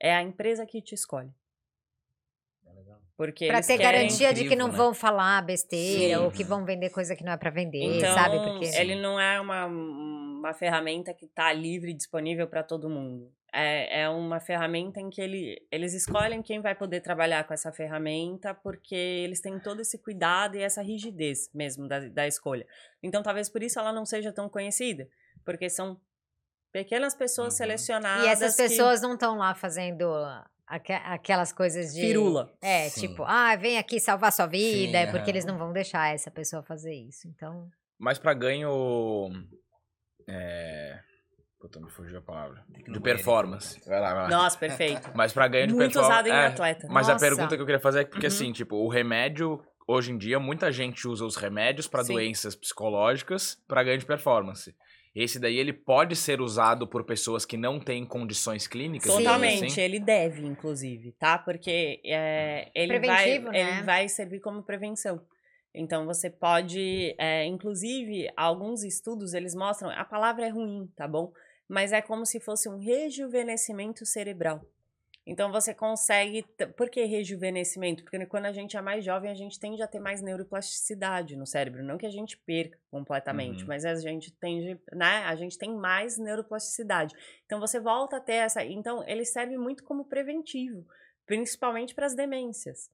É 0.00 0.14
a 0.14 0.22
empresa 0.22 0.66
que 0.66 0.82
te 0.82 0.94
escolhe. 0.94 1.30
Porque 3.16 3.46
Pra 3.46 3.62
ter 3.62 3.78
garantia 3.78 4.32
de 4.32 4.40
que 4.40 4.46
incrível, 4.46 4.66
não 4.66 4.72
né? 4.72 4.76
vão 4.76 4.92
falar 4.92 5.40
besteira 5.42 6.18
Sim. 6.18 6.24
ou 6.24 6.30
que 6.32 6.42
vão 6.42 6.64
vender 6.64 6.90
coisa 6.90 7.14
que 7.14 7.22
não 7.22 7.32
é 7.32 7.36
pra 7.36 7.50
vender, 7.50 7.98
Então, 7.98 8.12
sabe? 8.12 8.40
Porque 8.40 8.64
ele 8.76 8.96
não 8.96 9.20
é 9.20 9.40
uma, 9.40 9.66
uma 9.66 10.52
ferramenta 10.52 11.14
que 11.14 11.26
está 11.26 11.52
livre 11.52 11.92
e 11.92 11.94
disponível 11.94 12.48
para 12.48 12.64
todo 12.64 12.90
mundo. 12.90 13.32
É, 13.52 14.00
é 14.02 14.08
uma 14.08 14.40
ferramenta 14.40 15.00
em 15.00 15.10
que 15.10 15.20
ele, 15.20 15.64
eles 15.70 15.94
escolhem 15.94 16.42
quem 16.42 16.60
vai 16.60 16.74
poder 16.74 17.00
trabalhar 17.02 17.44
com 17.44 17.54
essa 17.54 17.70
ferramenta, 17.70 18.52
porque 18.52 18.96
eles 18.96 19.40
têm 19.40 19.60
todo 19.60 19.80
esse 19.80 19.96
cuidado 19.96 20.56
e 20.56 20.62
essa 20.62 20.82
rigidez 20.82 21.48
mesmo 21.54 21.86
da, 21.86 22.00
da 22.00 22.26
escolha. 22.26 22.66
Então, 23.00 23.22
talvez 23.22 23.48
por 23.48 23.62
isso 23.62 23.78
ela 23.78 23.92
não 23.92 24.04
seja 24.04 24.32
tão 24.32 24.48
conhecida, 24.48 25.08
porque 25.44 25.68
são 25.70 26.00
pequenas 26.72 27.14
pessoas 27.14 27.54
Uhum. 27.54 27.58
selecionadas. 27.58 28.24
E 28.24 28.28
essas 28.28 28.56
que- 28.56 28.62
pessoas 28.62 29.00
não 29.00 29.14
estão 29.14 29.36
lá 29.38 29.54
fazendo 29.54 30.04
aque- 30.66 30.92
aquelas 30.92 31.52
coisas 31.52 31.94
de. 31.94 32.00
Firula. 32.00 32.52
É, 32.60 32.88
Sim. 32.88 33.08
tipo, 33.08 33.22
ah, 33.24 33.54
vem 33.56 33.78
aqui 33.78 34.00
salvar 34.00 34.32
sua 34.32 34.46
vida, 34.46 34.92
Sim, 34.92 34.96
é 34.96 35.04
porque 35.06 35.18
aham. 35.18 35.28
eles 35.30 35.44
não 35.44 35.56
vão 35.58 35.72
deixar 35.72 36.12
essa 36.14 36.30
pessoa 36.30 36.62
fazer 36.62 36.94
isso. 36.94 37.28
Então, 37.28 37.68
Mas 37.98 38.18
pra 38.18 38.34
ganho. 38.34 39.30
É. 40.28 40.98
Puta, 41.60 41.80
me 41.80 41.88
fugiu 41.90 42.18
a 42.18 42.22
palavra. 42.22 42.62
De 42.68 43.00
performance. 43.00 43.80
Vai 43.88 43.98
lá, 44.00 44.12
vai 44.12 44.22
lá. 44.24 44.28
Nossa, 44.28 44.58
perfeito. 44.58 45.10
Mas 45.14 45.32
pra 45.32 45.48
ganho 45.48 45.68
de 45.68 45.72
Muito 45.74 45.92
performance. 45.92 46.12
usado 46.12 46.28
em 46.28 46.32
é, 46.32 46.46
atleta. 46.46 46.86
Mas 46.90 47.08
a 47.08 47.12
Nossa. 47.14 47.24
pergunta 47.24 47.56
que 47.56 47.62
eu 47.62 47.66
queria 47.66 47.80
fazer 47.80 48.00
é 48.00 48.04
porque, 48.04 48.26
Uhum. 48.26 48.32
assim, 48.32 48.52
tipo, 48.52 48.76
o 48.76 48.88
remédio, 48.88 49.64
hoje 49.88 50.12
em 50.12 50.18
dia, 50.18 50.38
muita 50.38 50.70
gente 50.70 51.08
usa 51.08 51.24
os 51.24 51.36
remédios 51.36 51.86
pra 51.88 52.04
Sim. 52.04 52.14
doenças 52.14 52.54
psicológicas 52.54 53.56
pra 53.66 53.82
ganho 53.82 53.96
de 53.98 54.04
performance. 54.04 54.74
Esse 55.14 55.38
daí, 55.38 55.56
ele 55.56 55.72
pode 55.72 56.16
ser 56.16 56.40
usado 56.40 56.88
por 56.88 57.04
pessoas 57.04 57.44
que 57.44 57.56
não 57.56 57.78
têm 57.78 58.04
condições 58.04 58.66
clínicas? 58.66 59.12
Totalmente, 59.12 59.66
assim? 59.66 59.80
ele 59.80 60.00
deve, 60.00 60.44
inclusive, 60.44 61.12
tá? 61.12 61.38
Porque 61.38 62.00
é, 62.04 62.68
ele, 62.74 62.98
vai, 62.98 63.38
né? 63.38 63.60
ele 63.60 63.82
vai 63.82 64.08
servir 64.08 64.40
como 64.40 64.64
prevenção. 64.64 65.24
Então 65.72 66.04
você 66.04 66.28
pode, 66.28 67.14
é, 67.16 67.44
inclusive, 67.44 68.28
alguns 68.36 68.82
estudos 68.82 69.34
eles 69.34 69.54
mostram, 69.54 69.90
a 69.90 70.04
palavra 70.04 70.46
é 70.46 70.48
ruim, 70.48 70.88
tá 70.96 71.06
bom? 71.06 71.32
Mas 71.68 71.92
é 71.92 72.02
como 72.02 72.26
se 72.26 72.40
fosse 72.40 72.68
um 72.68 72.78
rejuvenescimento 72.78 74.04
cerebral. 74.04 74.66
Então 75.26 75.50
você 75.50 75.72
consegue. 75.72 76.42
Por 76.76 76.90
que 76.90 77.02
rejuvenescimento? 77.04 78.02
Porque 78.04 78.26
quando 78.26 78.44
a 78.44 78.52
gente 78.52 78.76
é 78.76 78.82
mais 78.82 79.02
jovem, 79.04 79.30
a 79.30 79.34
gente 79.34 79.58
tende 79.58 79.82
a 79.82 79.86
ter 79.86 79.98
mais 79.98 80.20
neuroplasticidade 80.20 81.34
no 81.34 81.46
cérebro. 81.46 81.82
Não 81.82 81.96
que 81.96 82.04
a 82.04 82.10
gente 82.10 82.36
perca 82.36 82.78
completamente, 82.90 83.62
Uhum. 83.62 83.68
mas 83.68 83.84
a 83.86 83.94
gente 83.94 84.30
tende, 84.32 84.78
né? 84.92 85.24
A 85.24 85.34
gente 85.34 85.56
tem 85.56 85.74
mais 85.74 86.18
neuroplasticidade. 86.18 87.14
Então 87.46 87.58
você 87.58 87.80
volta 87.80 88.18
a 88.18 88.20
ter 88.20 88.34
essa. 88.34 88.62
Então 88.64 89.02
ele 89.08 89.24
serve 89.24 89.56
muito 89.56 89.82
como 89.82 90.04
preventivo, 90.04 90.86
principalmente 91.24 91.94
para 91.94 92.04
as 92.06 92.14
demências. 92.14 92.90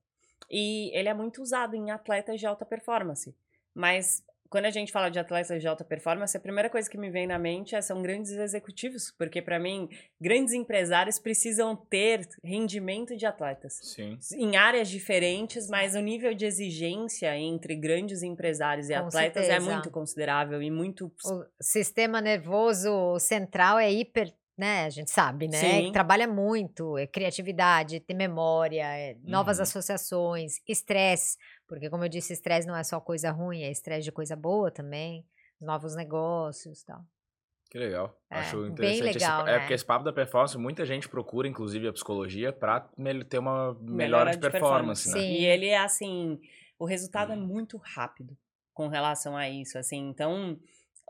E 0.48 0.96
ele 0.96 1.08
é 1.08 1.14
muito 1.14 1.42
usado 1.42 1.74
em 1.74 1.90
atletas 1.90 2.38
de 2.38 2.46
alta 2.46 2.64
performance. 2.64 3.34
Mas 3.74 4.24
quando 4.50 4.64
a 4.64 4.70
gente 4.70 4.90
fala 4.90 5.08
de 5.08 5.18
atletas 5.18 5.60
de 5.60 5.68
alta 5.68 5.84
performance, 5.84 6.36
a 6.36 6.40
primeira 6.40 6.68
coisa 6.68 6.90
que 6.90 6.98
me 6.98 7.08
vem 7.08 7.24
na 7.24 7.38
mente 7.38 7.76
é, 7.76 7.80
são 7.80 8.02
grandes 8.02 8.32
executivos, 8.32 9.14
porque 9.16 9.40
para 9.40 9.60
mim, 9.60 9.88
grandes 10.20 10.52
empresários 10.52 11.20
precisam 11.20 11.76
ter 11.76 12.28
rendimento 12.42 13.16
de 13.16 13.24
atletas 13.24 13.78
Sim. 13.80 14.18
em 14.34 14.56
áreas 14.56 14.88
diferentes, 14.88 15.68
mas 15.68 15.94
o 15.94 16.00
nível 16.00 16.34
de 16.34 16.44
exigência 16.44 17.34
entre 17.38 17.76
grandes 17.76 18.24
empresários 18.24 18.90
e 18.90 18.94
Com 18.94 19.06
atletas 19.06 19.44
é 19.44 19.50
certeza. 19.52 19.72
muito 19.72 19.90
considerável 19.90 20.60
e 20.60 20.70
muito 20.70 21.12
o 21.24 21.44
sistema 21.60 22.20
nervoso 22.20 23.18
central 23.20 23.78
é 23.78 23.90
hiper. 23.90 24.34
Né, 24.60 24.84
a 24.84 24.90
gente 24.90 25.10
sabe, 25.10 25.48
né? 25.48 25.80
Sim. 25.80 25.92
Trabalha 25.92 26.28
muito, 26.28 26.98
é 26.98 27.06
criatividade, 27.06 27.98
tem 28.00 28.14
memória, 28.14 28.82
é 28.84 29.16
novas 29.24 29.56
Uhum. 29.56 29.62
associações, 29.62 30.60
estresse, 30.68 31.38
porque 31.66 31.88
como 31.88 32.04
eu 32.04 32.10
disse, 32.10 32.34
estresse 32.34 32.66
não 32.68 32.76
é 32.76 32.84
só 32.84 33.00
coisa 33.00 33.30
ruim, 33.30 33.62
é 33.62 33.70
estresse 33.70 34.04
de 34.04 34.12
coisa 34.12 34.36
boa 34.36 34.70
também, 34.70 35.24
novos 35.58 35.96
negócios 35.96 36.82
e 36.82 36.84
tal. 36.84 37.00
Que 37.70 37.78
legal. 37.78 38.20
É, 38.30 38.38
Acho 38.40 38.56
bem 38.58 38.70
interessante. 38.72 39.16
esse- 39.16 39.24
legal, 39.24 39.42
é 39.46 39.52
né? 39.52 39.58
porque 39.60 39.74
esse 39.74 39.84
papo 39.84 40.04
da 40.04 40.12
performance, 40.12 40.58
muita 40.58 40.84
gente 40.84 41.08
procura, 41.08 41.48
inclusive, 41.48 41.86
a 41.88 41.92
psicologia 41.92 42.52
pra 42.52 42.90
mel- 42.98 43.24
ter 43.24 43.38
uma 43.38 43.72
melhora 43.74 43.96
Melhora 43.96 44.30
de 44.32 44.36
de 44.36 44.50
performance, 44.50 45.08
né? 45.08 45.18
Sim. 45.20 45.32
E 45.34 45.44
ele 45.46 45.66
é 45.68 45.78
assim, 45.78 46.38
o 46.78 46.84
resultado 46.84 47.32
é 47.32 47.36
Hum. 47.36 47.46
muito 47.46 47.76
rápido 47.78 48.36
com 48.74 48.88
relação 48.88 49.36
a 49.36 49.48
isso, 49.48 49.78
assim. 49.78 50.08
Então, 50.08 50.58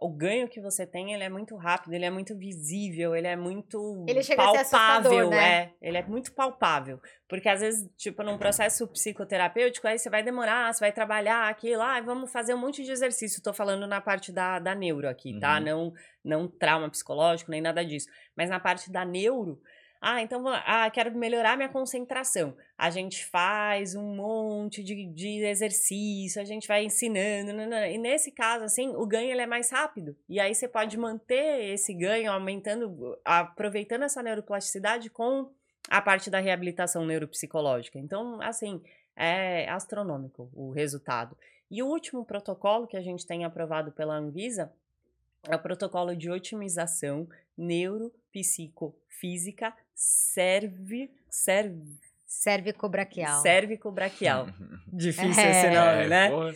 o 0.01 0.09
ganho 0.09 0.49
que 0.49 0.61
você 0.61 0.87
tem, 0.87 1.13
ele 1.13 1.23
é 1.23 1.29
muito 1.29 1.55
rápido, 1.57 1.93
ele 1.93 2.07
é 2.07 2.11
muito 2.11 2.35
visível, 2.35 3.15
ele 3.15 3.27
é 3.27 3.37
muito 3.37 4.05
Ele 4.09 4.23
chega 4.23 4.43
a 4.43 4.65
ser 4.65 4.71
palpável, 4.71 5.29
né? 5.29 5.63
é. 5.63 5.73
Ele 5.83 5.99
é 5.99 6.03
muito 6.03 6.33
palpável, 6.33 6.99
porque 7.29 7.49
às 7.49 7.61
vezes, 7.61 7.87
tipo, 7.99 8.23
num 8.23 8.39
processo 8.39 8.89
psicoterapêutico, 8.89 9.87
aí 9.87 9.99
você 9.99 10.09
vai 10.09 10.23
demorar, 10.23 10.73
você 10.73 10.81
vai 10.81 10.91
trabalhar 10.91 11.51
aquilo, 11.51 11.83
ah, 11.83 12.01
vamos 12.01 12.33
fazer 12.33 12.55
um 12.55 12.59
monte 12.59 12.83
de 12.83 12.91
exercício. 12.91 13.43
Tô 13.43 13.53
falando 13.53 13.87
na 13.87 14.01
parte 14.01 14.33
da, 14.33 14.59
da 14.59 14.75
neuro 14.75 15.07
aqui, 15.07 15.39
tá? 15.39 15.59
Uhum. 15.59 15.65
Não, 15.65 15.93
não 16.25 16.49
trauma 16.49 16.89
psicológico, 16.89 17.51
nem 17.51 17.61
nada 17.61 17.85
disso. 17.85 18.09
Mas 18.35 18.49
na 18.49 18.59
parte 18.59 18.91
da 18.91 19.05
neuro, 19.05 19.61
ah, 20.01 20.23
então, 20.23 20.43
ah, 20.49 20.89
quero 20.91 21.15
melhorar 21.15 21.59
minha 21.59 21.69
concentração. 21.69 22.57
A 22.77 22.89
gente 22.89 23.27
faz 23.27 23.95
um 23.95 24.15
monte 24.15 24.83
de, 24.83 25.05
de 25.07 25.45
exercício, 25.45 26.41
a 26.41 26.45
gente 26.45 26.67
vai 26.67 26.85
ensinando, 26.85 27.53
nanana. 27.53 27.87
e 27.87 27.99
nesse 27.99 28.33
caso, 28.33 28.65
assim, 28.65 28.89
o 28.97 29.07
ganho 29.07 29.31
ele 29.31 29.43
é 29.43 29.47
mais 29.47 29.71
rápido. 29.71 30.17
E 30.27 30.41
aí 30.41 30.55
você 30.55 30.67
pode 30.67 30.97
manter 30.97 31.73
esse 31.75 31.93
ganho, 31.93 32.33
aumentando, 32.33 33.19
aproveitando 33.23 34.05
essa 34.05 34.23
neuroplasticidade 34.23 35.11
com 35.11 35.53
a 35.91 36.01
parte 36.01 36.31
da 36.31 36.41
reabilitação 36.41 37.05
neuropsicológica. 37.05 37.99
Então, 37.99 38.41
assim, 38.41 38.83
é 39.15 39.69
astronômico 39.69 40.51
o 40.55 40.71
resultado. 40.71 41.37
E 41.71 41.83
o 41.83 41.87
último 41.87 42.25
protocolo 42.25 42.87
que 42.87 42.97
a 42.97 43.03
gente 43.03 43.27
tem 43.27 43.45
aprovado 43.45 43.93
pela 43.93 44.17
Anvisa 44.17 44.73
é 45.49 45.57
o 45.57 45.59
protocolo 45.59 46.15
de 46.17 46.31
otimização 46.31 47.27
neuropsicofísica 47.57 49.73
serve, 49.95 51.11
serve, 51.29 51.99
Cervicobraquial. 52.27 53.43
cervicobraquial. 53.43 54.47
Difícil 54.93 55.43
É. 55.43 55.51
esse 55.51 55.67
nome, 55.71 56.05
É, 56.05 56.09
né? 56.09 56.31
porra. 56.31 56.55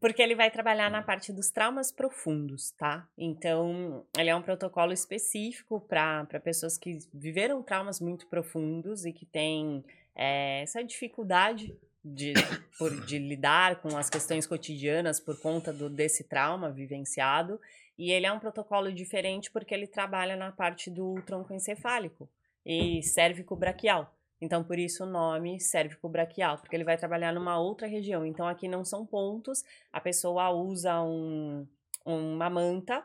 Porque 0.00 0.22
ele 0.22 0.34
vai 0.34 0.50
trabalhar 0.50 0.90
na 0.90 1.02
parte 1.02 1.30
dos 1.30 1.50
traumas 1.50 1.92
profundos, 1.92 2.70
tá? 2.70 3.06
Então, 3.18 4.06
ele 4.16 4.30
é 4.30 4.36
um 4.36 4.40
protocolo 4.40 4.94
específico 4.94 5.78
para 5.80 6.24
pessoas 6.42 6.78
que 6.78 7.00
viveram 7.12 7.62
traumas 7.62 8.00
muito 8.00 8.26
profundos 8.28 9.04
e 9.04 9.12
que 9.12 9.26
têm 9.26 9.84
é, 10.14 10.62
essa 10.62 10.82
dificuldade 10.82 11.76
de, 12.02 12.32
por- 12.78 13.04
de 13.04 13.18
lidar 13.18 13.82
com 13.82 13.94
as 13.94 14.08
questões 14.08 14.46
cotidianas 14.46 15.20
por 15.20 15.38
conta 15.38 15.70
do, 15.70 15.90
desse 15.90 16.24
trauma 16.24 16.70
vivenciado. 16.70 17.60
E 18.00 18.10
ele 18.12 18.24
é 18.24 18.32
um 18.32 18.38
protocolo 18.38 18.90
diferente 18.90 19.50
porque 19.50 19.74
ele 19.74 19.86
trabalha 19.86 20.34
na 20.34 20.50
parte 20.50 20.88
do 20.88 21.20
tronco 21.20 21.52
encefálico 21.52 22.26
e 22.64 23.02
cérvico-braquial. 23.02 24.10
Então, 24.40 24.64
por 24.64 24.78
isso 24.78 25.04
o 25.04 25.06
nome 25.06 25.60
cérvico-braquial, 25.60 26.56
porque 26.56 26.74
ele 26.74 26.82
vai 26.82 26.96
trabalhar 26.96 27.30
numa 27.30 27.60
outra 27.60 27.86
região. 27.86 28.24
Então, 28.24 28.48
aqui 28.48 28.66
não 28.66 28.86
são 28.86 29.04
pontos, 29.04 29.62
a 29.92 30.00
pessoa 30.00 30.48
usa 30.48 31.02
um, 31.02 31.68
uma 32.02 32.48
manta, 32.48 33.04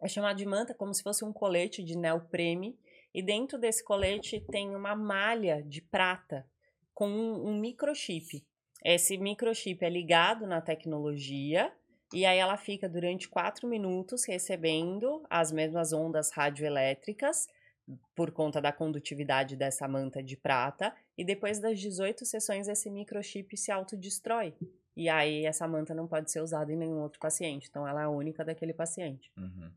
é 0.00 0.08
chamado 0.08 0.36
de 0.36 0.46
manta 0.46 0.74
como 0.74 0.92
se 0.92 1.00
fosse 1.00 1.24
um 1.24 1.32
colete 1.32 1.80
de 1.80 1.96
neoprene, 1.96 2.76
e 3.14 3.22
dentro 3.22 3.56
desse 3.56 3.84
colete 3.84 4.40
tem 4.50 4.74
uma 4.74 4.96
malha 4.96 5.62
de 5.62 5.80
prata 5.80 6.44
com 6.92 7.06
um, 7.06 7.50
um 7.50 7.56
microchip. 7.56 8.44
Esse 8.84 9.16
microchip 9.16 9.84
é 9.84 9.88
ligado 9.88 10.44
na 10.44 10.60
tecnologia 10.60 11.72
e 12.12 12.26
aí 12.26 12.38
ela 12.38 12.56
fica 12.56 12.88
durante 12.88 13.28
quatro 13.28 13.66
minutos 13.66 14.24
recebendo 14.24 15.24
as 15.30 15.50
mesmas 15.50 15.92
ondas 15.92 16.30
radioelétricas 16.30 17.48
por 18.14 18.30
conta 18.30 18.60
da 18.60 18.72
condutividade 18.72 19.56
dessa 19.56 19.88
manta 19.88 20.22
de 20.22 20.36
prata 20.36 20.94
e 21.16 21.24
depois 21.24 21.58
das 21.58 21.78
18 21.80 22.24
sessões 22.24 22.68
esse 22.68 22.90
microchip 22.90 23.56
se 23.56 23.72
autodestrói. 23.72 24.54
E 24.96 25.08
aí 25.08 25.46
essa 25.46 25.66
manta 25.66 25.94
não 25.94 26.06
pode 26.06 26.30
ser 26.30 26.40
usada 26.40 26.72
em 26.72 26.76
nenhum 26.76 27.00
outro 27.00 27.18
paciente, 27.18 27.68
então 27.68 27.88
ela 27.88 28.02
é 28.02 28.04
a 28.04 28.10
única 28.10 28.44
daquele 28.44 28.74
paciente. 28.74 29.32
Uhum. 29.36 29.70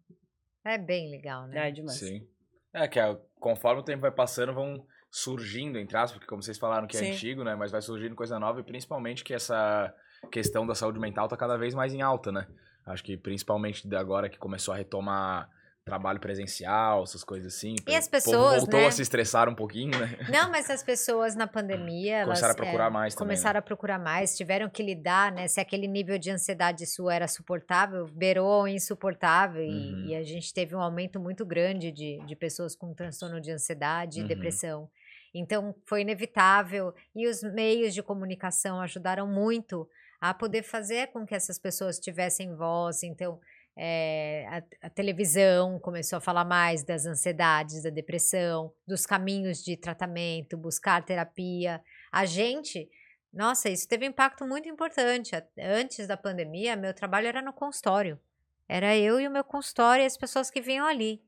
É 0.63 0.77
bem 0.77 1.09
legal, 1.09 1.47
né? 1.47 1.69
É 1.69 1.71
demais. 1.71 1.97
Sim. 1.97 2.27
É, 2.73 2.87
que 2.87 2.99
é, 2.99 3.17
conforme 3.39 3.81
o 3.81 3.85
tempo 3.85 4.01
vai 4.01 4.11
passando, 4.11 4.53
vão 4.53 4.85
surgindo, 5.09 5.79
entre 5.79 5.95
aspas, 5.95 6.13
porque 6.13 6.27
como 6.27 6.43
vocês 6.43 6.57
falaram 6.57 6.87
que 6.87 6.97
é 6.97 6.99
Sim. 6.99 7.11
antigo, 7.11 7.43
né? 7.43 7.55
Mas 7.55 7.71
vai 7.71 7.81
surgindo 7.81 8.15
coisa 8.15 8.37
nova 8.37 8.59
e 8.59 8.63
principalmente 8.63 9.23
que 9.23 9.33
essa 9.33 9.95
questão 10.25 10.65
da 10.65 10.75
saúde 10.75 10.99
mental 10.99 11.27
tá 11.27 11.37
cada 11.37 11.57
vez 11.57 11.73
mais 11.73 11.93
em 11.93 12.01
alta, 12.01 12.31
né? 12.31 12.47
Acho 12.85 13.03
que 13.03 13.17
principalmente 13.17 13.93
agora 13.95 14.29
que 14.29 14.37
começou 14.37 14.73
a 14.73 14.77
retomar 14.77 15.49
trabalho 15.85 16.19
presencial, 16.19 17.03
essas 17.03 17.23
coisas 17.23 17.53
assim. 17.53 17.75
E 17.87 17.95
as 17.95 18.07
pessoas, 18.07 18.57
voltou 18.61 18.79
né? 18.79 18.87
a 18.87 18.91
se 18.91 19.03
estressar 19.03 19.47
um 19.47 19.53
pouquinho, 19.53 19.91
né? 19.97 20.17
Não, 20.29 20.49
mas 20.49 20.67
as 20.69 20.81
pessoas 20.81 21.35
na 21.35 21.45
pandemia, 21.45 22.17
elas 22.17 22.39
Começaram 22.39 22.53
a 22.53 22.55
procurar 22.55 22.87
é, 22.87 22.89
mais 22.89 23.13
também, 23.13 23.27
começaram 23.27 23.59
a 23.59 23.61
procurar 23.61 23.99
mais, 23.99 24.35
tiveram 24.35 24.67
que 24.67 24.81
lidar, 24.81 25.31
né? 25.31 25.47
Se 25.47 25.59
aquele 25.59 25.87
nível 25.87 26.17
de 26.17 26.31
ansiedade 26.31 26.87
sua 26.87 27.13
era 27.13 27.27
suportável, 27.27 28.07
beirou 28.07 28.51
ao 28.51 28.67
insuportável 28.67 29.61
e- 29.61 29.67
Uhum. 29.67 30.05
e, 30.07 30.15
a 30.15 30.23
gente 30.23 30.51
teve 30.51 30.75
um 30.75 30.81
aumento 30.81 31.19
muito 31.19 31.45
grande 31.45 31.91
de, 31.91 32.17
de 32.25 32.35
pessoas 32.35 32.75
com 32.75 32.91
transtorno 32.95 33.39
de 33.39 33.51
ansiedade 33.51 34.19
Uhum. 34.19 34.25
e 34.25 34.27
depressão. 34.27 34.89
Então, 35.35 35.75
foi 35.85 36.01
inevitável 36.01 36.95
e 37.15 37.27
os 37.27 37.43
meios 37.43 37.93
de 37.93 38.01
comunicação 38.01 38.81
ajudaram 38.81 39.27
muito 39.27 39.87
a 40.29 40.33
poder 40.33 40.63
fazer 40.63 41.07
com 41.07 41.25
que 41.25 41.35
essas 41.35 41.59
pessoas 41.59 41.99
tivessem 41.99 42.55
voz. 42.55 43.03
Então, 43.03 43.39
é, 43.77 44.45
a, 44.49 44.87
a 44.87 44.89
televisão 44.89 45.79
começou 45.79 46.17
a 46.17 46.21
falar 46.21 46.45
mais 46.45 46.83
das 46.83 47.05
ansiedades, 47.05 47.83
da 47.83 47.89
depressão, 47.89 48.73
dos 48.87 49.05
caminhos 49.05 49.63
de 49.63 49.75
tratamento, 49.75 50.57
buscar 50.57 51.03
terapia. 51.03 51.81
A 52.11 52.25
gente, 52.25 52.89
nossa, 53.33 53.69
isso 53.69 53.87
teve 53.87 54.05
um 54.05 54.09
impacto 54.09 54.47
muito 54.47 54.69
importante. 54.69 55.31
Antes 55.59 56.07
da 56.07 56.15
pandemia, 56.15 56.75
meu 56.75 56.93
trabalho 56.93 57.27
era 57.27 57.41
no 57.41 57.53
consultório. 57.53 58.19
Era 58.67 58.97
eu 58.97 59.19
e 59.19 59.27
o 59.27 59.31
meu 59.31 59.43
consultório 59.43 60.03
e 60.03 60.05
as 60.05 60.17
pessoas 60.17 60.49
que 60.49 60.61
vinham 60.61 60.87
ali. 60.87 61.21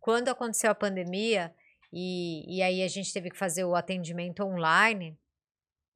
Quando 0.00 0.28
aconteceu 0.28 0.70
a 0.70 0.74
pandemia, 0.74 1.54
e, 1.92 2.56
e 2.58 2.62
aí 2.62 2.82
a 2.82 2.88
gente 2.88 3.12
teve 3.12 3.30
que 3.30 3.38
fazer 3.38 3.64
o 3.64 3.74
atendimento 3.74 4.42
online, 4.42 5.16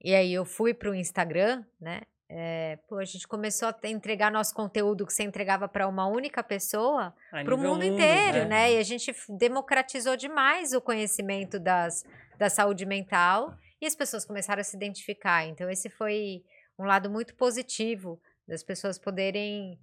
e 0.03 0.15
aí 0.15 0.33
eu 0.33 0.45
fui 0.45 0.73
para 0.73 0.91
o 0.91 0.95
Instagram, 0.95 1.65
né? 1.81 2.03
É, 2.29 2.79
pô, 2.89 2.97
a 2.97 3.05
gente 3.05 3.27
começou 3.29 3.69
a 3.69 3.89
entregar 3.89 4.33
nosso 4.33 4.53
conteúdo 4.53 5.07
que 5.07 5.13
você 5.13 5.23
entregava 5.23 5.69
para 5.69 5.87
uma 5.87 6.07
única 6.07 6.43
pessoa 6.43 7.15
para 7.31 7.55
o 7.55 7.57
nível 7.57 7.59
mundo 7.59 7.85
inteiro, 7.85 8.39
é. 8.39 8.45
né? 8.45 8.73
E 8.73 8.79
a 8.79 8.83
gente 8.83 9.15
democratizou 9.29 10.17
demais 10.17 10.73
o 10.73 10.81
conhecimento 10.81 11.61
das, 11.61 12.05
da 12.37 12.51
saúde 12.51 12.85
mental 12.85 13.57
e 13.81 13.87
as 13.87 13.95
pessoas 13.95 14.25
começaram 14.25 14.61
a 14.61 14.65
se 14.65 14.77
identificar. 14.77 15.47
Então, 15.47 15.71
esse 15.71 15.89
foi 15.89 16.43
um 16.77 16.85
lado 16.85 17.09
muito 17.09 17.35
positivo 17.37 18.21
das 18.47 18.63
pessoas 18.63 18.99
poderem 18.99 19.79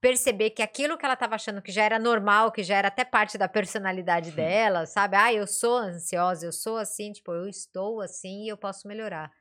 perceber 0.00 0.50
que 0.50 0.62
aquilo 0.62 0.96
que 0.96 1.04
ela 1.04 1.14
estava 1.14 1.34
achando 1.34 1.60
que 1.60 1.72
já 1.72 1.82
era 1.82 1.98
normal, 1.98 2.52
que 2.52 2.62
já 2.62 2.76
era 2.76 2.88
até 2.88 3.04
parte 3.04 3.36
da 3.36 3.48
personalidade 3.48 4.30
dela, 4.30 4.86
sabe? 4.86 5.16
Ah, 5.16 5.32
eu 5.32 5.46
sou 5.46 5.76
ansiosa, 5.76 6.46
eu 6.46 6.52
sou 6.52 6.76
assim, 6.76 7.12
tipo, 7.12 7.32
eu 7.32 7.48
estou 7.48 8.00
assim 8.00 8.44
e 8.44 8.48
eu 8.48 8.56
posso 8.56 8.86
melhorar. 8.86 9.32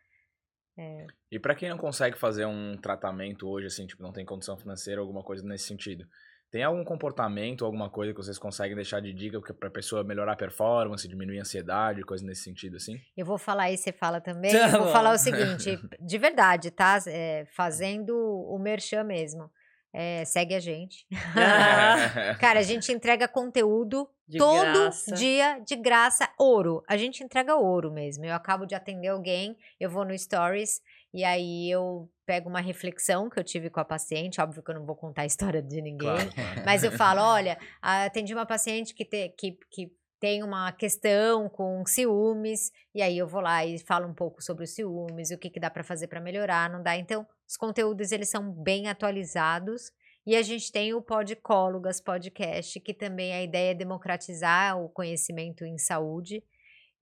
E 1.32 1.38
pra 1.40 1.56
quem 1.56 1.70
não 1.70 1.78
consegue 1.78 2.18
fazer 2.18 2.46
um 2.46 2.78
tratamento 2.78 3.48
hoje, 3.50 3.68
assim, 3.68 3.86
tipo, 3.86 4.02
não 4.02 4.12
tem 4.14 4.26
condição 4.26 4.56
financeira, 4.58 5.02
alguma 5.02 5.22
coisa 5.24 5.46
nesse 5.46 5.66
sentido, 5.66 6.08
tem 6.50 6.64
algum 6.64 6.84
comportamento, 6.86 7.66
alguma 7.66 7.90
coisa 7.90 8.14
que 8.14 8.18
vocês 8.18 8.40
conseguem 8.40 8.76
deixar 8.76 9.02
de 9.02 9.12
dica 9.14 9.42
que- 9.42 9.52
pra 9.54 9.70
pessoa 9.70 10.04
melhorar 10.04 10.32
a 10.34 10.36
performance, 10.38 11.06
diminuir 11.08 11.40
a 11.40 11.42
ansiedade, 11.42 12.02
coisa 12.04 12.26
nesse 12.26 12.44
sentido, 12.44 12.78
assim? 12.78 13.02
Eu 13.18 13.26
vou 13.26 13.38
falar 13.38 13.70
e 13.72 13.78
você 13.78 13.92
fala 13.92 14.22
também. 14.22 14.52
Tá 14.72 14.78
eu 14.78 14.84
vou 14.84 14.92
falar 14.94 15.14
o 15.14 15.18
seguinte, 15.18 15.78
de 16.00 16.18
verdade, 16.18 16.72
tá? 16.72 16.98
É, 17.08 17.46
fazendo 17.52 18.16
o 18.18 18.58
merchan 18.58 19.04
mesmo. 19.04 19.52
É, 19.94 20.24
segue 20.26 20.54
a 20.54 20.60
gente. 20.60 21.06
Cara, 22.40 22.60
a 22.60 22.64
gente 22.64 22.92
entrega 22.92 23.28
conteúdo 23.28 24.08
De 24.28 24.38
todo 24.38 24.62
graça. 24.84 25.14
dia 25.16 25.60
de 25.66 25.76
graça, 25.76 26.30
ouro. 26.38 26.84
A 26.88 26.98
gente 26.98 27.24
entrega 27.24 27.56
ouro 27.56 27.92
mesmo. 27.92 28.26
Eu 28.26 28.34
acabo 28.36 28.66
de 28.66 28.76
atender 28.76 29.08
alguém, 29.08 29.58
eu 29.80 29.90
vou 29.90 30.06
no 30.06 30.18
Stories 30.18 30.82
e 31.14 31.24
aí 31.24 31.70
eu 31.72 32.10
pego 32.26 32.50
uma 32.50 32.60
reflexão 32.60 33.30
que 33.30 33.40
eu 33.40 33.44
tive 33.44 33.70
com 33.70 33.80
a 33.80 33.86
paciente. 33.86 34.42
Óbvio 34.42 34.62
que 34.62 34.70
eu 34.72 34.76
não 34.76 34.86
vou 34.86 34.96
contar 34.96 35.22
a 35.22 35.26
história 35.26 35.62
de 35.62 35.82
ninguém. 35.82 36.10
Claro. 36.30 36.62
Mas 36.66 36.84
eu 36.84 36.92
falo, 36.92 37.22
olha, 37.24 37.58
atendi 37.82 38.34
uma 38.34 38.46
paciente 38.46 38.94
que, 38.94 39.06
te- 39.06 39.30
que, 39.38 39.58
que 39.72 39.92
tem 40.20 40.44
uma 40.44 40.72
questão 40.72 41.48
com 41.50 41.86
ciúmes, 41.86 42.72
e 42.94 43.02
aí 43.02 43.18
eu 43.18 43.28
vou 43.28 43.42
lá 43.42 43.66
e 43.66 43.78
falo 43.78 44.08
um 44.08 44.14
pouco 44.14 44.42
sobre 44.42 44.64
os 44.64 44.72
ciúmes, 44.72 45.32
o 45.32 45.38
que, 45.38 45.50
que 45.50 45.60
dá 45.60 45.70
para 45.70 45.84
fazer 45.84 46.08
para 46.08 46.20
melhorar, 46.20 46.70
não 46.70 46.82
dá. 46.82 46.98
Então, 46.98 47.26
os 47.48 47.56
conteúdos, 47.56 48.12
eles 48.12 48.30
são 48.30 48.52
bem 48.52 48.88
atualizados, 48.88 49.92
e 50.26 50.36
a 50.36 50.42
gente 50.42 50.72
tem 50.72 50.94
o 50.94 51.02
Podcólogas 51.02 52.02
Podcast, 52.02 52.80
que 52.80 52.94
também 52.94 53.34
a 53.34 53.44
ideia 53.44 53.72
é 53.72 53.76
democratizar 53.76 54.78
o 54.82 54.90
conhecimento 54.90 55.64
em 55.64 55.78
saúde, 55.78 56.44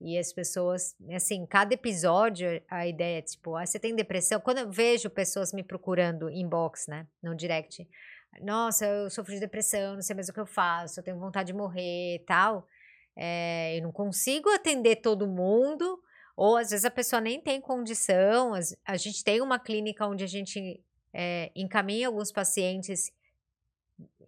e 0.02 0.18
as 0.18 0.34
pessoas, 0.34 0.94
assim, 1.14 1.46
cada 1.46 1.74
episódio, 1.74 2.62
a 2.70 2.86
ideia 2.86 3.20
é 3.20 3.22
tipo, 3.22 3.56
ah, 3.56 3.66
você 3.66 3.80
tem 3.80 3.96
depressão? 3.96 4.42
Quando 4.42 4.58
eu 4.58 4.70
vejo 4.70 5.10
pessoas 5.10 5.54
me 5.54 5.64
procurando 5.64 6.30
inbox, 6.30 6.86
né, 6.88 7.08
no 7.24 7.34
direct, 7.34 7.88
nossa, 8.42 8.86
eu 8.86 9.10
sofro 9.10 9.34
de 9.34 9.40
depressão, 9.40 9.96
não 9.96 10.02
sei 10.02 10.14
mais 10.14 10.28
o 10.28 10.34
que 10.34 10.40
eu 10.40 10.46
faço, 10.46 11.00
eu 11.00 11.04
tenho 11.04 11.18
vontade 11.18 11.48
de 11.48 11.58
morrer 11.58 12.16
e 12.16 12.20
tal. 12.20 12.68
É, 13.16 13.78
eu 13.78 13.84
não 13.84 13.92
consigo 13.92 14.50
atender 14.50 14.98
todo 14.98 15.28
mundo, 15.28 16.00
ou 16.36 16.58
às 16.58 16.70
vezes 16.72 16.86
a 16.86 16.92
pessoa 16.92 17.22
nem 17.22 17.40
tem 17.40 17.62
condição. 17.62 18.54
A 18.86 18.98
gente 18.98 19.24
tem 19.24 19.42
uma 19.42 19.58
clínica 19.58 20.06
onde 20.06 20.24
a 20.24 20.28
gente 20.28 20.84
é, 21.14 21.52
encaminha 21.56 22.08
alguns 22.08 22.32
pacientes, 22.32 23.12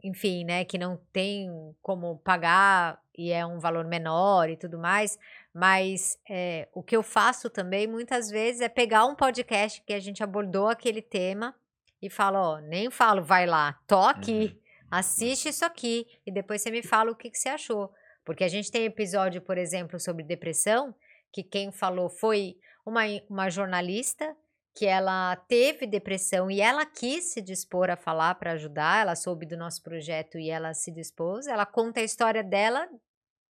enfim, 0.04 0.46
né, 0.46 0.64
que 0.64 0.78
não 0.78 0.98
tem 1.12 1.50
como 1.82 2.18
pagar 2.20 3.02
e 3.18 3.32
é 3.32 3.46
um 3.46 3.60
valor 3.60 3.84
menor 3.86 4.50
e 4.50 4.56
tudo 4.56 4.78
mais. 4.78 5.20
Mas 5.54 6.18
é, 6.30 6.70
o 6.74 6.82
que 6.82 6.96
eu 6.96 7.04
faço 7.04 7.50
também 7.50 7.88
muitas 7.88 8.30
vezes 8.30 8.62
é 8.62 8.70
pegar 8.70 9.06
um 9.06 9.16
podcast 9.16 9.82
que 9.82 9.94
a 9.94 10.00
gente 10.00 10.24
abordou 10.24 10.70
aquele 10.70 11.02
tema 11.02 11.54
e 12.02 12.10
falo, 12.10 12.38
ó, 12.38 12.60
nem 12.60 12.90
falo, 12.90 13.24
vai 13.24 13.46
lá, 13.46 13.78
tô 13.88 14.00
aqui, 14.00 14.58
assiste 14.90 15.50
isso 15.50 15.66
aqui 15.66 16.06
e 16.26 16.32
depois 16.32 16.62
você 16.62 16.72
me 16.72 16.84
fala 16.84 17.12
o 17.12 17.16
que, 17.16 17.30
que 17.30 17.38
você 17.38 17.50
achou. 17.50 17.92
Porque 18.28 18.44
a 18.44 18.50
gente 18.50 18.70
tem 18.70 18.84
episódio, 18.84 19.42
por 19.42 19.58
exemplo, 19.58 19.98
sobre 20.02 20.22
depressão, 20.22 20.94
que 21.32 21.42
quem 21.42 21.72
falou 21.72 22.10
foi 22.10 22.58
uma, 22.86 23.04
uma 23.30 23.50
jornalista 23.50 24.36
que 24.76 24.86
ela 24.86 25.34
teve 25.48 25.88
depressão 25.88 26.52
e 26.52 26.60
ela 26.60 26.86
quis 26.86 27.32
se 27.32 27.42
dispor 27.42 27.90
a 27.90 27.96
falar 27.96 28.36
para 28.36 28.52
ajudar, 28.52 29.04
ela 29.04 29.16
soube 29.16 29.46
do 29.46 29.56
nosso 29.56 29.82
projeto 29.82 30.38
e 30.38 30.50
ela 30.50 30.74
se 30.74 30.92
dispôs. 30.92 31.48
Ela 31.48 31.66
conta 31.66 32.02
a 32.02 32.04
história 32.04 32.44
dela, 32.44 32.90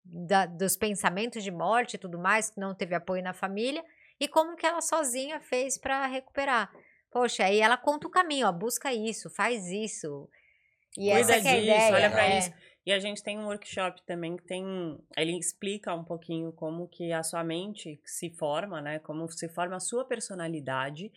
da- 0.06 0.46
dos 0.46 0.78
pensamentos 0.78 1.44
de 1.44 1.50
morte 1.50 1.96
e 1.96 1.98
tudo 1.98 2.20
mais, 2.20 2.52
que 2.52 2.60
não 2.60 2.76
teve 2.76 2.94
apoio 2.94 3.24
na 3.24 3.34
família, 3.34 3.84
e 4.20 4.28
como 4.28 4.56
que 4.56 4.66
ela 4.66 4.80
sozinha 4.80 5.40
fez 5.42 5.76
para 5.80 6.06
recuperar. 6.06 6.72
Poxa, 7.12 7.46
aí 7.46 7.60
ela 7.60 7.78
conta 7.78 8.06
o 8.08 8.12
caminho, 8.12 8.48
ó, 8.48 8.52
busca 8.52 8.94
isso, 8.94 9.28
faz 9.32 9.66
isso. 9.72 10.30
E 10.96 11.10
Cuida 11.12 11.20
essa 11.20 11.42
que 11.42 11.48
é 11.48 11.52
a 11.52 11.56
disso, 11.56 11.64
ideia. 11.72 11.94
olha 11.96 12.10
pra 12.12 12.28
é. 12.28 12.38
isso. 12.40 12.54
E 12.88 12.94
a 12.94 13.00
gente 13.00 13.22
tem 13.22 13.38
um 13.38 13.48
workshop 13.48 14.02
também 14.04 14.38
que 14.38 14.46
tem. 14.46 14.64
Ele 15.18 15.38
explica 15.38 15.94
um 15.94 16.06
pouquinho 16.06 16.54
como 16.54 16.88
que 16.88 17.12
a 17.12 17.22
sua 17.22 17.44
mente 17.44 18.00
se 18.06 18.30
forma, 18.30 18.80
né? 18.80 18.98
Como 19.00 19.30
se 19.30 19.50
forma 19.50 19.76
a 19.76 19.80
sua 19.82 20.06
personalidade. 20.06 21.12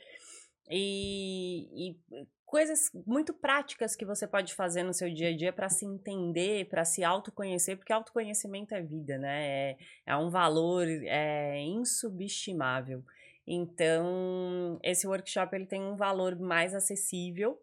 E, 0.69 1.69
e 1.73 1.97
coisas 2.45 2.91
muito 3.07 3.33
práticas 3.33 3.95
que 3.95 4.05
você 4.05 4.27
pode 4.27 4.53
fazer 4.53 4.83
no 4.83 4.93
seu 4.93 5.15
dia 5.15 5.29
a 5.29 5.37
dia 5.37 5.53
para 5.53 5.69
se 5.69 5.87
entender, 5.87 6.69
para 6.69 6.85
se 6.85 7.05
autoconhecer, 7.05 7.77
porque 7.77 7.93
autoconhecimento 7.93 8.75
é 8.75 8.83
vida, 8.83 9.17
né? 9.17 9.47
É, 9.47 9.77
é 10.07 10.17
um 10.17 10.29
valor 10.29 10.89
é, 10.89 11.57
insubestimável. 11.61 13.05
Então, 13.47 14.81
esse 14.83 15.07
workshop 15.07 15.55
ele 15.55 15.67
tem 15.67 15.81
um 15.81 15.95
valor 15.95 16.37
mais 16.37 16.75
acessível 16.75 17.57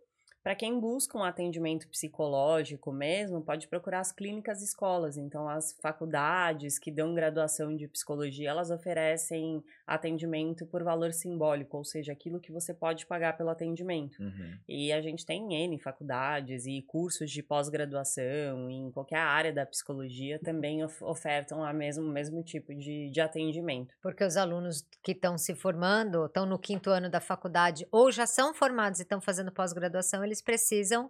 para 0.47 0.55
quem 0.55 0.79
busca 0.79 1.17
um 1.17 1.25
atendimento 1.25 1.89
psicológico 1.89 2.89
mesmo, 2.89 3.41
pode 3.41 3.67
procurar 3.67 3.99
as 3.99 4.13
clínicas 4.13 4.61
escolas. 4.61 5.17
Então, 5.17 5.49
as 5.49 5.75
faculdades 5.81 6.79
que 6.79 6.89
dão 6.89 7.13
graduação 7.13 7.75
de 7.75 7.85
psicologia, 7.85 8.49
elas 8.51 8.71
oferecem 8.71 9.61
atendimento 9.85 10.65
por 10.65 10.85
valor 10.85 11.11
simbólico, 11.11 11.75
ou 11.75 11.83
seja, 11.83 12.13
aquilo 12.13 12.39
que 12.39 12.49
você 12.49 12.73
pode 12.73 13.05
pagar 13.05 13.35
pelo 13.35 13.49
atendimento. 13.49 14.23
Uhum. 14.23 14.57
E 14.69 14.93
a 14.93 15.01
gente 15.01 15.25
tem 15.25 15.53
N 15.53 15.77
faculdades 15.79 16.65
e 16.65 16.81
cursos 16.81 17.29
de 17.29 17.43
pós-graduação 17.43 18.69
em 18.69 18.89
qualquer 18.91 19.19
área 19.19 19.51
da 19.51 19.65
psicologia 19.65 20.39
também 20.39 20.81
of- 20.81 21.03
ofertam 21.03 21.61
a 21.61 21.73
mesmo, 21.73 22.05
o 22.05 22.09
mesmo 22.09 22.41
tipo 22.41 22.73
de, 22.73 23.09
de 23.09 23.19
atendimento. 23.19 23.93
Porque 24.01 24.23
os 24.23 24.37
alunos 24.37 24.87
que 25.03 25.11
estão 25.11 25.37
se 25.37 25.53
formando, 25.53 26.25
estão 26.25 26.45
no 26.45 26.57
quinto 26.57 26.89
ano 26.89 27.09
da 27.09 27.19
faculdade, 27.19 27.85
ou 27.91 28.09
já 28.13 28.25
são 28.25 28.53
formados 28.53 29.01
e 29.01 29.03
estão 29.03 29.19
fazendo 29.19 29.51
pós-graduação, 29.51 30.23
eles 30.23 30.36
precisam 30.41 31.09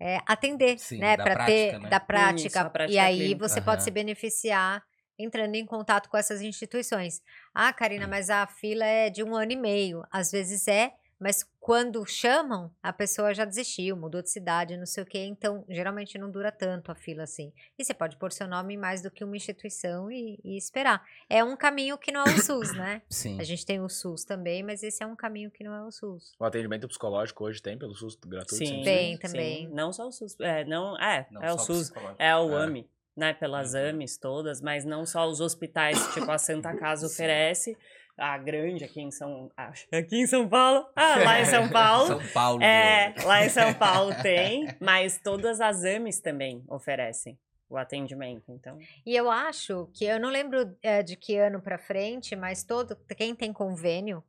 é, 0.00 0.18
atender, 0.26 0.78
Sim, 0.78 0.98
né? 0.98 1.16
da 1.16 1.22
Para 1.22 1.46
ter 1.46 1.78
né? 1.78 1.88
da 1.88 1.96
Isso, 1.96 2.06
prática. 2.06 2.60
a 2.62 2.70
prática 2.70 2.94
e 2.94 2.98
aí 2.98 3.16
clínica. 3.18 3.48
você 3.48 3.60
pode 3.60 3.76
Aham. 3.78 3.84
se 3.84 3.90
beneficiar 3.90 4.82
entrando 5.18 5.54
em 5.54 5.64
contato 5.64 6.08
com 6.08 6.16
essas 6.16 6.40
instituições. 6.42 7.22
Ah, 7.54 7.72
Karina, 7.72 8.06
mas 8.08 8.28
a 8.30 8.46
fila 8.46 8.84
é 8.84 9.08
de 9.10 9.22
um 9.22 9.34
ano 9.36 9.52
e 9.52 9.56
meio. 9.56 10.02
Às 10.10 10.30
vezes 10.32 10.66
é, 10.66 10.92
mas 11.22 11.48
quando 11.60 12.04
chamam, 12.04 12.70
a 12.82 12.92
pessoa 12.92 13.32
já 13.32 13.44
desistiu, 13.44 13.96
mudou 13.96 14.20
de 14.20 14.28
cidade, 14.28 14.76
não 14.76 14.84
sei 14.84 15.04
o 15.04 15.06
quê. 15.06 15.20
Então, 15.20 15.64
geralmente 15.68 16.18
não 16.18 16.28
dura 16.30 16.50
tanto 16.50 16.90
a 16.90 16.94
fila 16.94 17.22
assim. 17.22 17.52
E 17.78 17.84
você 17.84 17.94
pode 17.94 18.16
pôr 18.16 18.32
seu 18.32 18.48
nome 18.48 18.74
em 18.74 18.76
mais 18.76 19.00
do 19.00 19.10
que 19.10 19.22
uma 19.22 19.36
instituição 19.36 20.10
e, 20.10 20.40
e 20.44 20.56
esperar. 20.56 21.06
É 21.30 21.44
um 21.44 21.56
caminho 21.56 21.96
que 21.96 22.10
não 22.10 22.26
é 22.26 22.34
o 22.34 22.38
SUS, 22.38 22.74
né? 22.74 23.00
Sim. 23.08 23.38
A 23.40 23.44
gente 23.44 23.64
tem 23.64 23.80
o 23.80 23.88
SUS 23.88 24.24
também, 24.24 24.62
mas 24.62 24.82
esse 24.82 25.02
é 25.04 25.06
um 25.06 25.14
caminho 25.14 25.50
que 25.50 25.62
não 25.62 25.72
é 25.72 25.84
o 25.84 25.92
SUS. 25.92 26.34
O 26.38 26.44
atendimento 26.44 26.88
psicológico 26.88 27.44
hoje 27.44 27.62
tem 27.62 27.78
pelo 27.78 27.94
SUS 27.94 28.16
gratuito? 28.16 28.56
Sim, 28.56 28.82
Tem 28.82 29.14
sim. 29.14 29.20
também. 29.22 29.68
Não 29.68 29.92
só 29.92 30.08
o 30.08 30.12
SUS, 30.12 30.36
é, 30.40 30.64
não, 30.64 30.98
é, 31.00 31.28
Não 31.30 31.42
é 31.42 31.52
o 31.52 31.58
SUS, 31.58 31.92
é 32.18 32.36
o 32.36 32.58
É. 32.58 32.64
AMI, 32.64 32.90
né, 33.16 33.34
pelas 33.34 33.74
Uhum. 33.74 33.90
AMIs 33.90 34.16
todas, 34.16 34.60
mas 34.60 34.84
não 34.84 35.06
só 35.06 35.28
os 35.28 35.40
hospitais, 35.40 36.12
tipo 36.12 36.28
a 36.30 36.38
Santa 36.38 36.74
Casa 36.76 37.06
Sim. 37.54 37.76
A 38.22 38.38
grande 38.38 38.84
aqui 38.84 39.00
em 39.00 39.10
São, 39.10 39.50
aqui 39.92 40.16
em 40.16 40.26
São 40.28 40.48
Paulo, 40.48 40.86
ah, 40.94 41.16
lá 41.24 41.40
em 41.40 41.44
São 41.44 41.66
Paulo, 41.70 42.06
São 42.06 42.32
Paulo. 42.32 42.62
é, 42.62 43.12
meu. 43.16 43.26
lá 43.26 43.44
em 43.44 43.48
São 43.48 43.74
Paulo 43.74 44.12
tem, 44.22 44.68
mas 44.80 45.18
todas 45.18 45.60
as 45.60 45.84
AMIs 45.84 46.20
também 46.20 46.62
oferecem 46.68 47.36
o 47.68 47.76
atendimento, 47.76 48.52
então, 48.52 48.78
E 49.04 49.16
eu 49.16 49.28
acho 49.28 49.90
que 49.94 50.04
eu 50.04 50.20
não 50.20 50.28
lembro 50.28 50.72
é, 50.82 51.02
de 51.02 51.16
que 51.16 51.36
ano 51.36 51.60
pra 51.60 51.78
frente, 51.78 52.36
mas 52.36 52.62
todo 52.62 52.96
quem 53.16 53.34
tem 53.34 53.52
convênio 53.52 54.22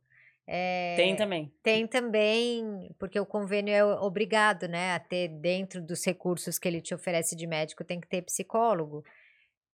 é, 0.46 0.96
tem 0.96 1.14
também. 1.14 1.52
tem 1.62 1.86
também, 1.86 2.90
porque 2.98 3.20
o 3.20 3.24
convênio 3.24 3.72
é 3.72 3.84
obrigado, 3.84 4.66
né, 4.66 4.94
a 4.94 4.98
ter 4.98 5.28
dentro 5.28 5.80
dos 5.80 6.04
recursos 6.04 6.58
que 6.58 6.66
ele 6.66 6.80
te 6.80 6.94
oferece 6.94 7.36
de 7.36 7.46
médico, 7.46 7.84
tem 7.84 8.00
que 8.00 8.08
ter 8.08 8.22
psicólogo. 8.22 9.04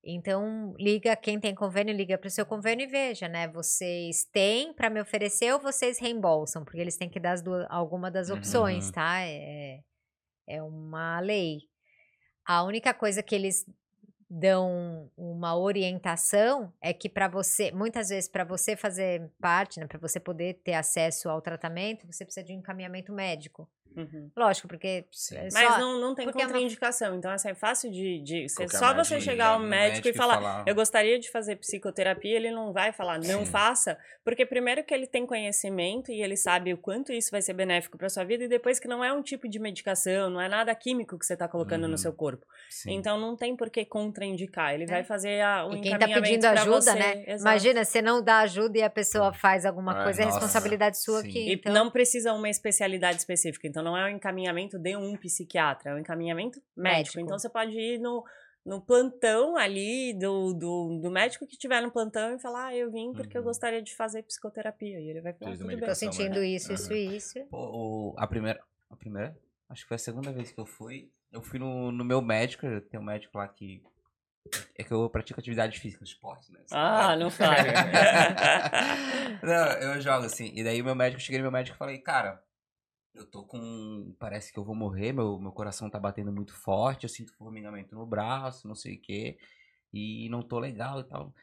Então, 0.03 0.75
liga, 0.79 1.15
quem 1.15 1.39
tem 1.39 1.55
convênio, 1.55 1.95
liga 1.95 2.17
para 2.17 2.29
o 2.29 2.31
seu 2.31 2.47
convênio 2.47 2.85
e 2.85 2.91
veja, 2.91 3.29
né? 3.29 3.47
Vocês 3.49 4.25
têm 4.25 4.73
para 4.73 4.89
me 4.89 5.01
oferecer 5.01 5.53
ou 5.53 5.61
vocês 5.61 5.99
reembolsam? 5.99 6.65
Porque 6.65 6.79
eles 6.81 6.97
têm 6.97 7.09
que 7.11 7.21
dar 7.21 7.33
as 7.33 7.43
duas, 7.43 7.67
alguma 7.69 8.11
das 8.11 8.31
opções, 8.31 8.87
Uhum. 8.87 8.93
tá? 8.93 9.21
É, 9.21 9.81
é 10.49 10.63
uma 10.63 11.21
lei. 11.21 11.59
A 12.47 12.63
única 12.63 12.95
coisa 12.95 13.23
que 13.23 13.35
eles 13.35 13.67
dão 14.29 15.11
uma 15.17 15.57
orientação 15.57 16.73
é 16.81 16.93
que 16.93 17.09
para 17.09 17.29
você, 17.29 17.73
muitas 17.73 18.09
vezes 18.09 18.29
para 18.29 18.45
você 18.45 18.77
fazer 18.77 19.29
parte, 19.41 19.81
né, 19.81 19.87
para 19.87 19.99
você 19.99 20.21
poder 20.21 20.55
ter 20.63 20.75
acesso 20.75 21.29
ao 21.29 21.43
tratamento, 21.43 22.07
você 22.07 22.25
precisa 22.25 22.47
de 22.47 22.55
um 22.55 22.59
encaminhamento 22.61 23.13
médico. 23.13 23.69
Uhum. 23.97 24.31
Lógico, 24.37 24.69
porque 24.69 25.05
Sim. 25.11 25.37
é 25.37 25.49
Mas 25.53 25.69
só- 25.75 25.79
não, 25.79 26.01
não 26.01 26.15
tem 26.15 26.25
porque 26.27 26.41
é 26.41 26.45
contraindicação, 26.45 27.17
então 27.17 27.31
assim, 27.31 27.49
é 27.51 27.55
fácil 27.55 27.91
de... 27.91 28.21
de 28.23 28.49
você- 28.49 28.63
Qualquer 28.65 28.79
só 28.79 28.87
médico 28.89 29.05
você 29.05 29.21
chegar 29.21 29.47
ao 29.49 29.59
no 29.61 29.67
médico 29.67 30.09
e 30.09 30.13
falar, 30.15 30.65
Eu 30.67 30.75
gostaria 30.75 31.19
de 31.19 31.31
fazer 31.31 31.57
psicoterapia, 31.57 32.37
ele 32.37 32.51
não 32.51 32.73
vai 32.73 32.93
falar 32.93 33.19
não 33.19 33.45
Sim. 33.45 33.51
faça, 33.51 33.99
porque 34.25 34.47
primeiro 34.47 34.85
que 34.85 34.95
ele 34.95 35.07
tem 35.07 35.27
conhecimento 35.27 36.13
e 36.13 36.23
ele 36.23 36.37
sabe 36.37 36.73
o 36.73 36.79
quanto 36.79 37.13
isso 37.13 37.31
vai 37.31 37.43
ser 37.43 37.53
benéfico 37.55 37.99
para 37.99 38.09
sua 38.09 38.25
vida 38.25 38.45
e 38.45 38.49
depois 38.49 38.79
que 38.79 38.87
não 38.89 39.05
é 39.05 39.13
um 39.13 39.23
tipo 39.23 39.49
de 39.49 39.59
medicação, 39.59 40.31
não 40.31 40.41
é 40.41 40.49
nada 40.49 40.75
químico 40.75 41.19
que 41.19 41.27
você 41.27 41.33
está 41.35 41.49
colocando 41.49 41.85
Uhum. 41.85 41.91
no 41.91 41.99
seu 41.99 42.13
corpo. 42.13 42.47
Sim. 42.69 42.93
Então 42.93 43.19
não 43.19 43.37
tem 43.37 43.57
por 43.57 43.71
que 43.71 43.85
contraindicar, 43.85 44.75
ele 44.75 44.85
É. 44.85 44.87
vai 44.87 45.05
fazer 45.05 45.41
a, 45.41 45.67
o 45.67 45.75
E 45.75 45.81
quem 45.81 45.91
tá 45.93 45.97
encaminhamento 45.97 46.23
pedindo 46.29 46.47
ajuda, 46.47 46.81
você. 46.81 46.95
né? 46.95 47.25
Exato. 47.27 47.41
Imagina, 47.43 47.85
você 47.85 48.03
não 48.03 48.23
dá 48.23 48.39
ajuda 48.41 48.79
e 48.79 48.83
a 48.83 48.91
pessoa 48.91 49.33
faz 49.33 49.65
alguma 49.67 50.01
É, 50.01 50.05
coisa, 50.05 50.23
é 50.23 50.25
nossa, 50.27 50.39
responsabilidade 50.39 50.99
sua 51.03 51.23
sim. 51.23 51.29
que 51.29 51.39
E 51.51 51.53
então, 51.55 51.73
não 51.73 51.91
precisa 51.91 52.33
uma 52.33 52.49
especialidade 52.49 53.19
específica, 53.19 53.67
então 53.67 53.80
não 53.83 53.97
é 53.97 54.05
um 54.07 54.17
encaminhamento 54.17 54.79
de 54.79 54.97
um 54.97 55.17
psiquiatra, 55.17 55.91
é 55.91 55.95
um 55.95 55.99
encaminhamento 55.99 56.61
médico. 56.77 57.17
Médico. 57.17 57.21
Então 57.21 57.39
você 57.39 57.49
pode 57.49 57.73
ir 57.79 57.99
no, 57.99 58.25
no 58.65 58.81
plantão 58.81 59.57
ali 59.57 60.13
do, 60.19 60.53
do, 60.55 61.01
do 61.03 61.11
médico 61.11 61.47
que 61.47 61.53
estiver 61.55 61.81
no 61.83 61.91
plantão 61.91 62.35
e 62.35 62.39
falar: 62.41 62.67
ah, 62.67 62.77
eu 62.77 62.91
vim 62.91 63.13
porque 63.13 63.37
eu 63.37 63.41
Uhum. 63.43 63.47
gostaria 63.49 63.83
de 63.83 63.95
fazer 63.97 64.23
psicoterapia. 64.23 65.01
E 65.01 65.09
ele 65.11 65.21
vai 65.21 65.33
falar: 65.33 65.53
de 65.53 65.59
tudo 65.59 65.69
bem. 65.69 65.79
tô 65.81 65.95
sentindo 65.95 66.41
né? 66.41 66.47
isso, 66.47 66.73
isso 66.73 66.93
e 66.93 67.17
isso. 67.17 67.39
Pô, 67.51 67.59
o- 67.59 68.15
a 68.19 68.27
primeira. 68.27 68.61
A 68.91 68.97
primeira? 68.97 69.37
Acho 69.69 69.83
que 69.83 69.89
foi 69.89 69.95
a 69.95 69.99
segunda 69.99 70.33
vez 70.33 70.51
que 70.53 70.61
eu 70.61 70.67
fui. 70.67 71.11
Eu 71.33 71.41
fui 71.43 71.59
no, 71.59 71.93
no 71.93 72.05
meu 72.05 72.21
médico, 72.21 72.67
tem 72.91 72.99
um 72.99 73.05
médico 73.05 73.39
lá 73.39 73.47
que. 73.49 73.83
É 74.77 74.83
que 74.83 74.93
eu 74.93 75.09
pratico 75.09 75.39
atividade 75.39 75.79
física 75.79 76.03
esporte, 76.03 76.51
né? 76.51 76.59
Ah, 76.73 77.15
não 77.15 77.31
fale. 77.31 77.69
não, 79.43 79.93
eu 79.95 80.01
jogo 80.01 80.27
assim. 80.27 80.51
E 80.55 80.65
daí 80.65 80.81
o 80.81 80.85
meu 80.85 80.95
médico, 80.95 81.21
eu 81.21 81.25
cheguei 81.25 81.39
no 81.39 81.45
meu 81.45 81.53
médico 81.53 81.77
e 81.77 81.79
falei, 81.79 81.99
cara, 81.99 82.43
eu 83.21 83.27
tô 83.27 83.45
com. 83.45 84.15
Parece 84.19 84.53
que 84.53 84.59
eu 84.59 84.65
vou 84.65 84.75
morrer, 84.75 85.13
meu, 85.13 85.39
meu 85.39 85.53
coração 85.53 85.91
tá 85.91 85.99
batendo 85.99 86.33
muito 86.33 86.55
forte, 86.55 87.05
eu 87.05 87.09
sinto 87.09 87.35
formigamento 87.35 87.95
no 87.95 88.07
braço, 88.07 88.67
não 88.67 88.75
sei 88.75 88.97
o 88.97 89.01
quê. 89.01 89.39
E 89.93 90.29
não 90.29 90.43
tô 90.43 90.59
legal 90.59 91.01
e 91.01 91.05
tal. 91.05 91.35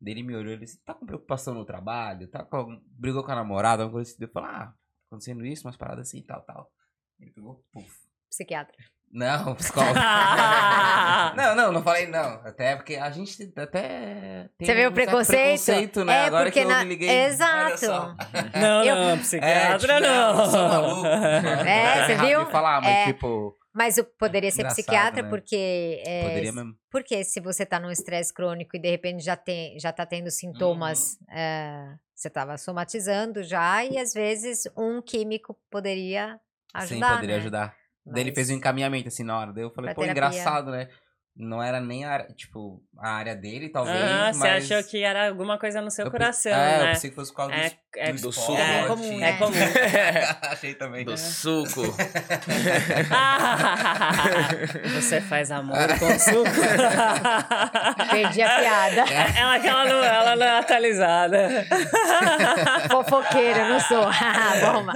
Daí 0.00 0.14
ele 0.14 0.22
me 0.22 0.34
olhou 0.34 0.52
e 0.54 0.58
disse, 0.58 0.78
tá 0.78 0.94
com 0.94 1.06
preocupação 1.06 1.54
no 1.54 1.64
trabalho? 1.64 2.26
Tá 2.26 2.44
com... 2.44 2.80
Brigou 2.86 3.22
com 3.22 3.30
a 3.30 3.36
namorada, 3.36 3.84
alguma 3.84 3.98
coisa 3.98 4.10
assim. 4.10 4.22
Eu 4.24 4.28
falei, 4.28 4.50
ah, 4.50 4.74
acontecendo 5.06 5.46
isso, 5.46 5.66
umas 5.66 5.76
paradas 5.76 6.08
assim 6.08 6.18
e 6.18 6.22
tal, 6.22 6.42
tal. 6.42 6.72
Ele 7.20 7.30
pegou, 7.30 7.64
puf. 7.72 8.08
Psiquiatra. 8.28 8.76
Não, 9.12 9.54
psicólogo. 9.56 9.94
não, 11.36 11.54
não, 11.54 11.72
não 11.72 11.82
falei 11.82 12.06
não. 12.06 12.40
Até 12.44 12.76
porque 12.76 12.96
a 12.96 13.10
gente 13.10 13.52
até. 13.56 14.48
Tem 14.58 14.66
Você 14.66 14.74
vê 14.74 14.86
o 14.86 14.90
um 14.90 14.92
preconceito? 14.92 15.38
preconceito, 15.64 16.04
né? 16.04 16.12
É, 16.22 16.24
Agora 16.26 16.50
que 16.50 16.60
eu 16.60 16.68
na- 16.68 16.82
me 16.82 16.88
liguei. 16.90 17.10
Exato. 17.10 17.86
Não, 18.58 18.84
Eu- 18.84 18.94
não, 18.96 19.18
psiquiatra 19.18 19.92
É, 19.92 19.96
tipo, 20.00 20.08
não. 20.08 20.40
eu 20.44 20.46
sou 20.50 20.68
maluco. 20.68 21.06
É, 21.06 22.06
você 22.06 22.14
viu? 22.26 22.46
falar, 22.46 22.80
mas 22.80 22.90
É. 22.96 23.04
tipo. 23.06 23.56
Mas 23.74 23.96
o- 23.98 24.04
poderia 24.04 24.50
ser 24.50 24.60
Engraçado, 24.62 24.76
psiquiatra, 24.76 25.22
né? 25.22 25.28
porque. 25.28 26.02
é, 26.06 26.22
Poderia 26.24 26.52
mesmo. 26.52 26.74
Porque 26.90 27.24
se 27.24 27.40
você 27.40 27.64
tá 27.66 27.78
num 27.80 27.90
estresse 27.90 28.32
crônico 28.32 28.76
e 28.76 28.80
de 28.80 28.90
repente 28.90 29.22
já, 29.24 29.36
tem, 29.36 29.78
já 29.78 29.92
tá 29.92 30.04
tendo 30.06 30.30
sintomas, 30.30 31.16
é, 31.30 31.84
você 32.14 32.28
tava 32.30 32.56
somatizando 32.58 33.42
já, 33.42 33.82
e 33.84 33.98
às 33.98 34.12
vezes 34.12 34.62
um 34.76 35.00
químico 35.02 35.56
poderia 35.70 36.38
ajudar. 36.74 37.08
Sim, 37.08 37.14
poderia 37.14 37.36
né? 37.36 37.40
ajudar. 37.42 37.74
Daí 38.06 38.22
ele 38.24 38.34
fez 38.34 38.48
um 38.48 38.52
Mas- 38.52 38.58
encaminhamento 38.60 39.08
assim 39.08 39.22
na 39.24 39.38
hora. 39.38 39.52
Daí 39.52 39.62
eu 39.64 39.70
falei, 39.70 39.94
Pra 39.94 39.94
pô, 39.94 40.02
terapia. 40.02 40.28
engraçado, 40.38 40.70
né? 40.70 40.88
Não 41.34 41.62
era 41.62 41.80
nem 41.80 42.04
a 42.04 42.10
área, 42.10 42.26
tipo, 42.36 42.82
a 42.98 43.08
área 43.12 43.34
dele, 43.34 43.70
talvez. 43.70 43.96
Ah, 43.96 44.30
você 44.34 44.38
mas 44.38 44.70
achou 44.70 44.86
que 44.90 45.02
era 45.02 45.28
alguma 45.28 45.58
coisa 45.58 45.80
no 45.80 45.90
seu 45.90 46.04
eu 46.04 46.10
pe- 46.10 46.18
coração, 46.18 46.52
é, 46.52 46.74
eu 46.80 46.82
né? 46.84 46.92
pensei 46.92 47.08
que 47.08 47.16
fosse 47.16 47.30
por 47.30 47.36
causa 47.38 47.54
É, 47.54 47.68
do, 47.70 47.74
é, 47.96 48.12
do 48.12 48.20
do 48.20 48.32
suco. 48.32 48.52
É 48.58 48.86
comum, 48.86 49.12
é 49.14 49.18
né? 49.18 49.32
comum. 49.38 49.54
Achei 50.42 50.74
também. 50.74 51.06
Do 51.06 51.16
suco. 51.16 51.80
Ah, 53.10 54.48
você 55.00 55.22
faz 55.22 55.50
amor 55.50 55.78
com 55.98 56.18
suco? 56.18 56.44
Perdi 58.10 58.42
a 58.42 58.58
piada. 58.60 59.04
ela, 59.38 59.58
que 59.58 59.66
ela, 59.68 59.84
não, 59.86 60.04
ela 60.04 60.36
não 60.36 60.46
é 60.46 60.58
atualizada. 60.58 61.66
Fofoqueira, 62.90 63.58
eu 63.60 63.68
não 63.70 63.80
sou. 63.80 64.04
Bomba. 64.74 64.92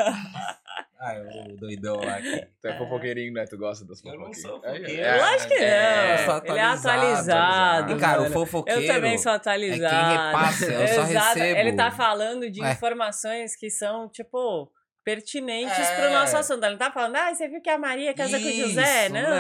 Ah, 0.98 1.14
o 1.52 1.56
doidão 1.56 1.97
lá 1.97 2.20
que... 2.20 2.47
Tu 2.60 2.68
é 2.68 2.78
fofoqueirinho, 2.78 3.32
né? 3.35 3.44
Tu 3.44 3.56
gosta 3.59 3.85
das 3.85 4.02
Eu 4.05 4.18
não 4.18 4.32
sou 4.32 4.60
É, 4.64 4.73
fofoqueiro. 4.73 5.02
é, 5.02 5.20
Lógico 5.20 5.48
que 5.48 5.55
é, 5.55 6.06
não. 6.06 6.12
eu 6.12 6.18
sou 6.24 6.36
Ele 6.47 6.59
é 6.59 6.62
atualizado, 6.62 6.89
atualizado. 6.89 7.97
Cara, 8.01 8.18
o 8.18 8.23
mano. 8.23 8.32
fofoqueiro... 8.35 8.81
Eu 8.81 8.86
também 8.86 9.18
sou 9.18 9.32
atualizado. 9.32 9.94
É 9.94 9.98
quem 10.16 10.27
repassa, 10.27 10.64
eu 10.73 10.89
só 10.89 11.02
Exato. 11.02 11.39
recebo. 11.39 11.60
Ele 11.60 11.73
tá 11.74 11.90
falando 11.90 12.51
de 12.51 12.64
É. 12.64 12.73
informações 12.73 13.55
que 13.56 13.70
são, 13.70 14.09
tipo, 14.09 14.70
pertinentes 15.05 15.78
É. 15.78 15.97
pro 16.01 16.10
nosso 16.12 16.36
assunto. 16.36 16.62
Ele 16.64 16.73
não 16.73 16.78
tá 16.78 16.90
falando, 16.90 17.14
ah, 17.16 17.32
você 17.35 17.47
viu 17.47 17.60
que 17.60 17.70
a 17.70 17.78
Maria 17.78 18.12
casa 18.14 18.40
com 18.40 18.44
o 18.47 18.52
José? 18.52 19.05
Isso, 19.05 19.12
Não. 19.14 19.31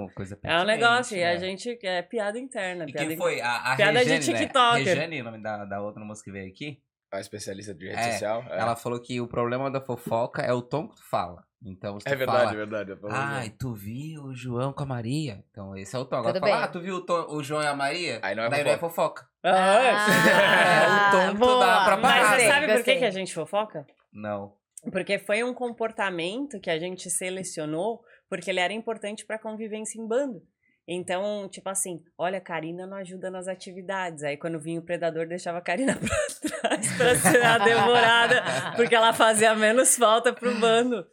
Não, 0.00 0.08
coisa 0.14 0.36
É 0.42 0.58
um 0.58 0.64
negócio, 0.64 1.16
e 1.16 1.20
pertinente, 1.20 1.36
a 1.36 1.40
né? 1.40 1.56
gente. 1.56 1.78
É 1.86 2.02
piada 2.02 2.38
interna. 2.38 2.84
E 2.88 2.92
piada 2.92 3.06
quem 3.08 3.16
foi? 3.16 3.40
A, 3.40 3.72
a 3.72 3.76
Piada 3.76 4.04
de 4.04 4.10
Regiane, 4.10 4.46
né? 4.46 4.78
Regiane, 4.82 5.20
o 5.20 5.24
nome 5.24 5.42
da, 5.42 5.64
da 5.64 5.80
outra 5.80 6.02
moça 6.04 6.22
que 6.24 6.32
veio 6.32 6.48
aqui. 6.50 6.78
A 7.12 7.20
especialista 7.20 7.74
de 7.74 7.88
rede 7.88 7.98
É, 8.00 8.12
social. 8.12 8.42
É, 8.48 8.58
Ela 8.58 8.74
falou 8.74 8.98
que 8.98 9.20
o 9.20 9.28
problema 9.28 9.70
da 9.70 9.80
fofoca 9.80 10.40
é 10.42 10.52
o 10.52 10.62
tom 10.62 10.88
que 10.88 10.96
tu 10.96 11.04
fala. 11.10 11.44
Então, 11.64 12.00
se 12.00 12.06
tu 12.06 12.12
é 12.12 12.16
verdade, 12.16 12.38
fala, 12.40 12.52
é 12.52 12.56
verdade. 12.56 12.98
Ai, 13.10 13.40
mesmo. 13.44 13.56
tu 13.58 13.74
viu 13.74 14.22
o 14.24 14.34
João 14.34 14.72
com 14.72 14.82
a 14.82 14.86
Maria? 14.86 15.44
Então, 15.50 15.76
esse 15.76 15.94
é 15.94 15.98
o 15.98 16.04
tom. 16.04 16.16
Agora, 16.16 16.32
Tudo 16.32 16.40
fala, 16.42 16.56
bem. 16.56 16.64
ah, 16.64 16.68
tu 16.68 16.80
viu 16.80 16.96
o, 16.96 17.00
tom- 17.02 17.26
o 17.28 17.42
João 17.42 17.62
e 17.62 17.66
a 17.66 17.74
Maria? 17.74 18.18
Aí 18.22 18.34
não 18.34 18.42
é 18.44 18.48
Daí 18.48 18.64
não 18.64 18.70
é 18.72 18.78
fofoca. 18.78 19.28
Ah, 19.44 19.50
É 19.52 21.08
o 21.08 21.10
tom 21.10 21.34
que 21.34 21.40
tu 21.40 21.58
dá 21.60 21.84
pra 21.84 21.96
Mas 21.98 22.28
você 22.40 22.48
sabe 22.48 22.66
por 22.74 22.82
que, 22.84 22.96
que 22.96 23.04
a 23.04 23.10
gente 23.10 23.32
fofoca? 23.34 23.86
Não. 24.12 24.54
Porque 24.90 25.18
foi 25.18 25.44
um 25.44 25.54
comportamento 25.54 26.58
que 26.58 26.70
a 26.70 26.78
gente 26.78 27.08
selecionou 27.10 28.00
porque 28.28 28.50
ele 28.50 28.58
era 28.60 28.72
importante 28.72 29.24
pra 29.24 29.38
convivência 29.38 30.00
em 30.00 30.06
bando. 30.08 30.42
Então, 30.86 31.48
tipo 31.48 31.68
assim, 31.68 32.02
olha, 32.18 32.40
Karina 32.40 32.86
não 32.86 32.96
ajuda 32.96 33.30
nas 33.30 33.46
atividades. 33.46 34.24
Aí 34.24 34.36
quando 34.36 34.58
vinha 34.58 34.80
o 34.80 34.84
predador, 34.84 35.26
deixava 35.26 35.58
a 35.58 35.62
Karina 35.62 35.94
pra 36.00 36.50
trás 36.50 36.96
pra 36.96 37.14
ser 37.14 37.44
a 37.44 37.58
devorada, 37.58 38.42
porque 38.76 38.94
ela 38.94 39.12
fazia 39.12 39.54
menos 39.54 39.96
falta 39.96 40.32
pro 40.32 40.58
bando. 40.58 41.06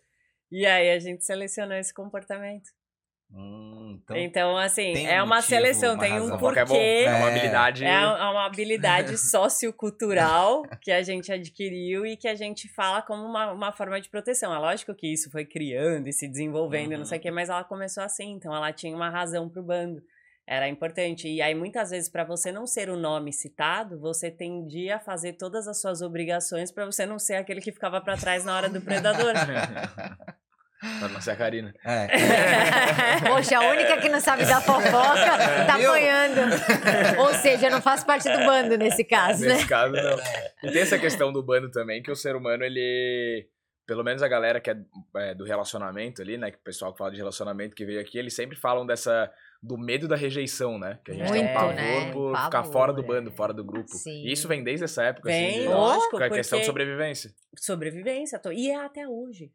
E 0.51 0.65
aí 0.65 0.89
a 0.91 0.99
gente 0.99 1.23
selecionou 1.23 1.77
esse 1.77 1.93
comportamento. 1.93 2.69
Hum, 3.31 3.99
então, 4.03 4.17
Então, 4.17 4.57
assim, 4.57 4.91
um 4.93 5.07
é 5.07 5.21
uma 5.21 5.35
motivo, 5.35 5.49
seleção, 5.49 5.93
uma 5.93 5.99
tem 5.99 6.13
um 6.13 6.19
razão. 6.21 6.39
Fofoca 6.39 6.59
é 6.61 6.65
porquê. 6.65 7.03
É 7.05 7.09
uma 7.09 7.17
É. 7.25 7.29
habilidade. 7.29 7.85
É 7.85 7.99
uma 8.07 8.45
habilidade 8.45 9.17
sociocultural 9.21 10.63
que 10.81 10.91
a 10.91 11.03
gente 11.03 11.31
adquiriu 11.31 12.05
e 12.07 12.17
que 12.17 12.27
a 12.27 12.33
gente 12.33 12.67
fala 12.73 13.01
como 13.03 13.23
uma, 13.23 13.51
uma 13.51 13.71
forma 13.71 14.01
de 14.01 14.09
proteção. 14.09 14.53
É 14.53 14.57
lógico 14.57 14.95
que 14.95 15.07
isso 15.13 15.29
foi 15.29 15.45
criando 15.45 16.07
e 16.07 16.13
se 16.13 16.27
desenvolvendo, 16.27 16.93
e 16.93 16.97
não 16.97 17.05
sei 17.05 17.19
o 17.19 17.21
quê, 17.21 17.29
mas 17.29 17.49
ela 17.49 17.63
começou 17.63 18.03
assim, 18.03 18.31
então 18.31 18.55
ela 18.55 18.73
tinha 18.73 18.95
uma 18.95 19.09
razão 19.09 19.47
pro 19.47 19.61
bando. 19.61 20.01
Era 20.47 20.67
importante. 20.67 21.27
E 21.27 21.43
aí, 21.43 21.53
muitas 21.53 21.91
vezes, 21.91 22.09
para 22.09 22.23
você 22.23 22.51
não 22.51 22.65
ser 22.65 22.89
o 22.89 22.97
nome 22.97 23.31
citado, 23.31 23.99
você 23.99 24.31
tendia 24.31 24.95
a 24.95 24.99
fazer 24.99 25.33
todas 25.33 25.67
as 25.67 25.79
suas 25.79 26.01
obrigações 26.01 26.71
para 26.71 26.85
você 26.87 27.05
não 27.05 27.19
ser 27.19 27.35
aquele 27.35 27.61
que 27.61 27.71
ficava 27.71 28.01
para 28.01 28.17
trás 28.17 28.43
na 28.43 28.55
hora 28.55 28.67
do 28.67 28.81
predador. 28.81 29.33
Pra 30.79 31.07
não 31.09 31.19
ser 31.21 31.31
a 31.31 31.35
Karina. 31.35 31.73
é. 31.83 32.07
Poxa, 33.27 33.57
a 33.57 33.69
única 33.69 33.97
que 33.97 34.07
não 34.09 34.19
sabe 34.19 34.45
da 34.45 34.61
fofoca 34.61 35.65
tá 35.67 35.77
Viu? 35.77 35.89
apanhando. 35.89 36.39
Ou 37.19 37.33
seja, 37.33 37.67
eu 37.67 37.71
não 37.71 37.81
faço 37.81 38.05
parte 38.05 38.29
do 38.31 38.37
bando 38.45 38.77
nesse 38.77 39.03
caso, 39.03 39.45
né? 39.45 39.55
Nesse 39.55 39.67
caso, 39.67 39.93
não. 39.93 40.17
E 40.63 40.71
tem 40.71 40.81
essa 40.81 40.97
questão 40.97 41.33
do 41.33 41.43
bando 41.43 41.69
também, 41.69 42.01
que 42.01 42.11
o 42.11 42.15
ser 42.15 42.35
humano, 42.35 42.63
ele. 42.63 43.47
Pelo 43.85 44.03
menos 44.03 44.21
a 44.21 44.27
galera 44.27 44.59
que 44.61 44.69
é, 44.69 44.77
é, 45.17 45.33
do 45.33 45.43
relacionamento 45.43 46.21
ali, 46.21 46.37
né? 46.37 46.51
Que 46.51 46.57
o 46.57 46.61
pessoal 46.63 46.91
que 46.93 46.99
fala 46.99 47.09
de 47.11 47.17
relacionamento 47.17 47.75
que 47.75 47.83
veio 47.85 47.99
aqui, 47.99 48.17
eles 48.19 48.33
sempre 48.35 48.55
falam 48.57 48.85
dessa. 48.85 49.31
Do 49.61 49.77
medo 49.77 50.07
da 50.07 50.15
rejeição, 50.15 50.79
né? 50.79 50.99
Que 51.03 51.11
a 51.11 51.13
gente 51.15 51.31
tem 51.33 51.41
um 51.41 51.43
Muito, 51.43 51.53
pavor 51.53 51.75
né? 51.75 52.11
por 52.13 52.31
Pavor, 52.31 52.45
ficar 52.45 52.63
fora 52.63 52.93
do 52.93 53.01
é. 53.01 53.05
bando, 53.05 53.29
fora 53.31 53.53
do 53.53 53.61
grupo. 53.61 53.89
Sim. 53.89 54.23
E 54.25 54.31
isso 54.31 54.47
vem 54.47 54.63
desde 54.63 54.85
essa 54.85 55.03
época, 55.03 55.27
Vem, 55.27 55.49
assim. 55.49 55.59
De, 55.63 55.67
lógico, 55.67 56.11
com 56.17 56.23
a 56.23 56.29
questão 56.29 56.59
de 56.61 56.65
sobrevivência. 56.65 57.31
sobrevivência. 57.57 58.39
to- 58.39 58.53
E 58.53 58.69
é 58.71 58.75
até 58.77 59.05
hoje. 59.05 59.51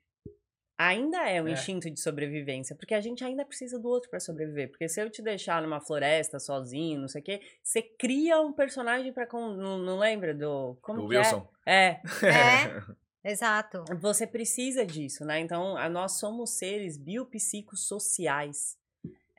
Ainda 0.76 1.28
é 1.30 1.40
um 1.40 1.46
É. 1.46 1.52
instinto 1.52 1.88
de 1.88 2.00
sobrevivência, 2.00 2.74
porque 2.74 2.94
a 2.94 3.00
gente 3.00 3.22
ainda 3.22 3.44
precisa 3.44 3.78
do 3.78 3.88
outro 3.88 4.10
pra 4.10 4.18
sobreviver. 4.18 4.70
Porque 4.70 4.88
se 4.88 5.00
eu 5.00 5.08
te 5.08 5.22
deixar 5.22 5.62
numa 5.62 5.80
floresta 5.80 6.40
sozinho, 6.40 7.00
não 7.00 7.06
sei 7.08 7.20
o 7.20 7.24
quê, 7.24 7.40
você 7.62 7.80
cria 7.80 8.40
um 8.40 8.52
personagem 8.52 9.12
con- 9.28 9.54
Não, 9.54 9.78
não 9.78 9.98
lembra 9.98 10.34
do. 10.34 10.76
Como 10.82 11.02
Do 11.02 11.08
que 11.08 11.16
Wilson. 11.16 11.48
É? 11.64 12.00
É. 12.22 13.26
É, 13.26 13.30
exato. 13.30 13.84
Você 14.00 14.26
precisa 14.26 14.84
disso, 14.84 15.24
né? 15.24 15.38
Então, 15.38 15.76
a- 15.76 15.88
nós 15.88 16.18
somos 16.18 16.50
seres 16.58 16.96
biopsicossociais. 16.98 18.76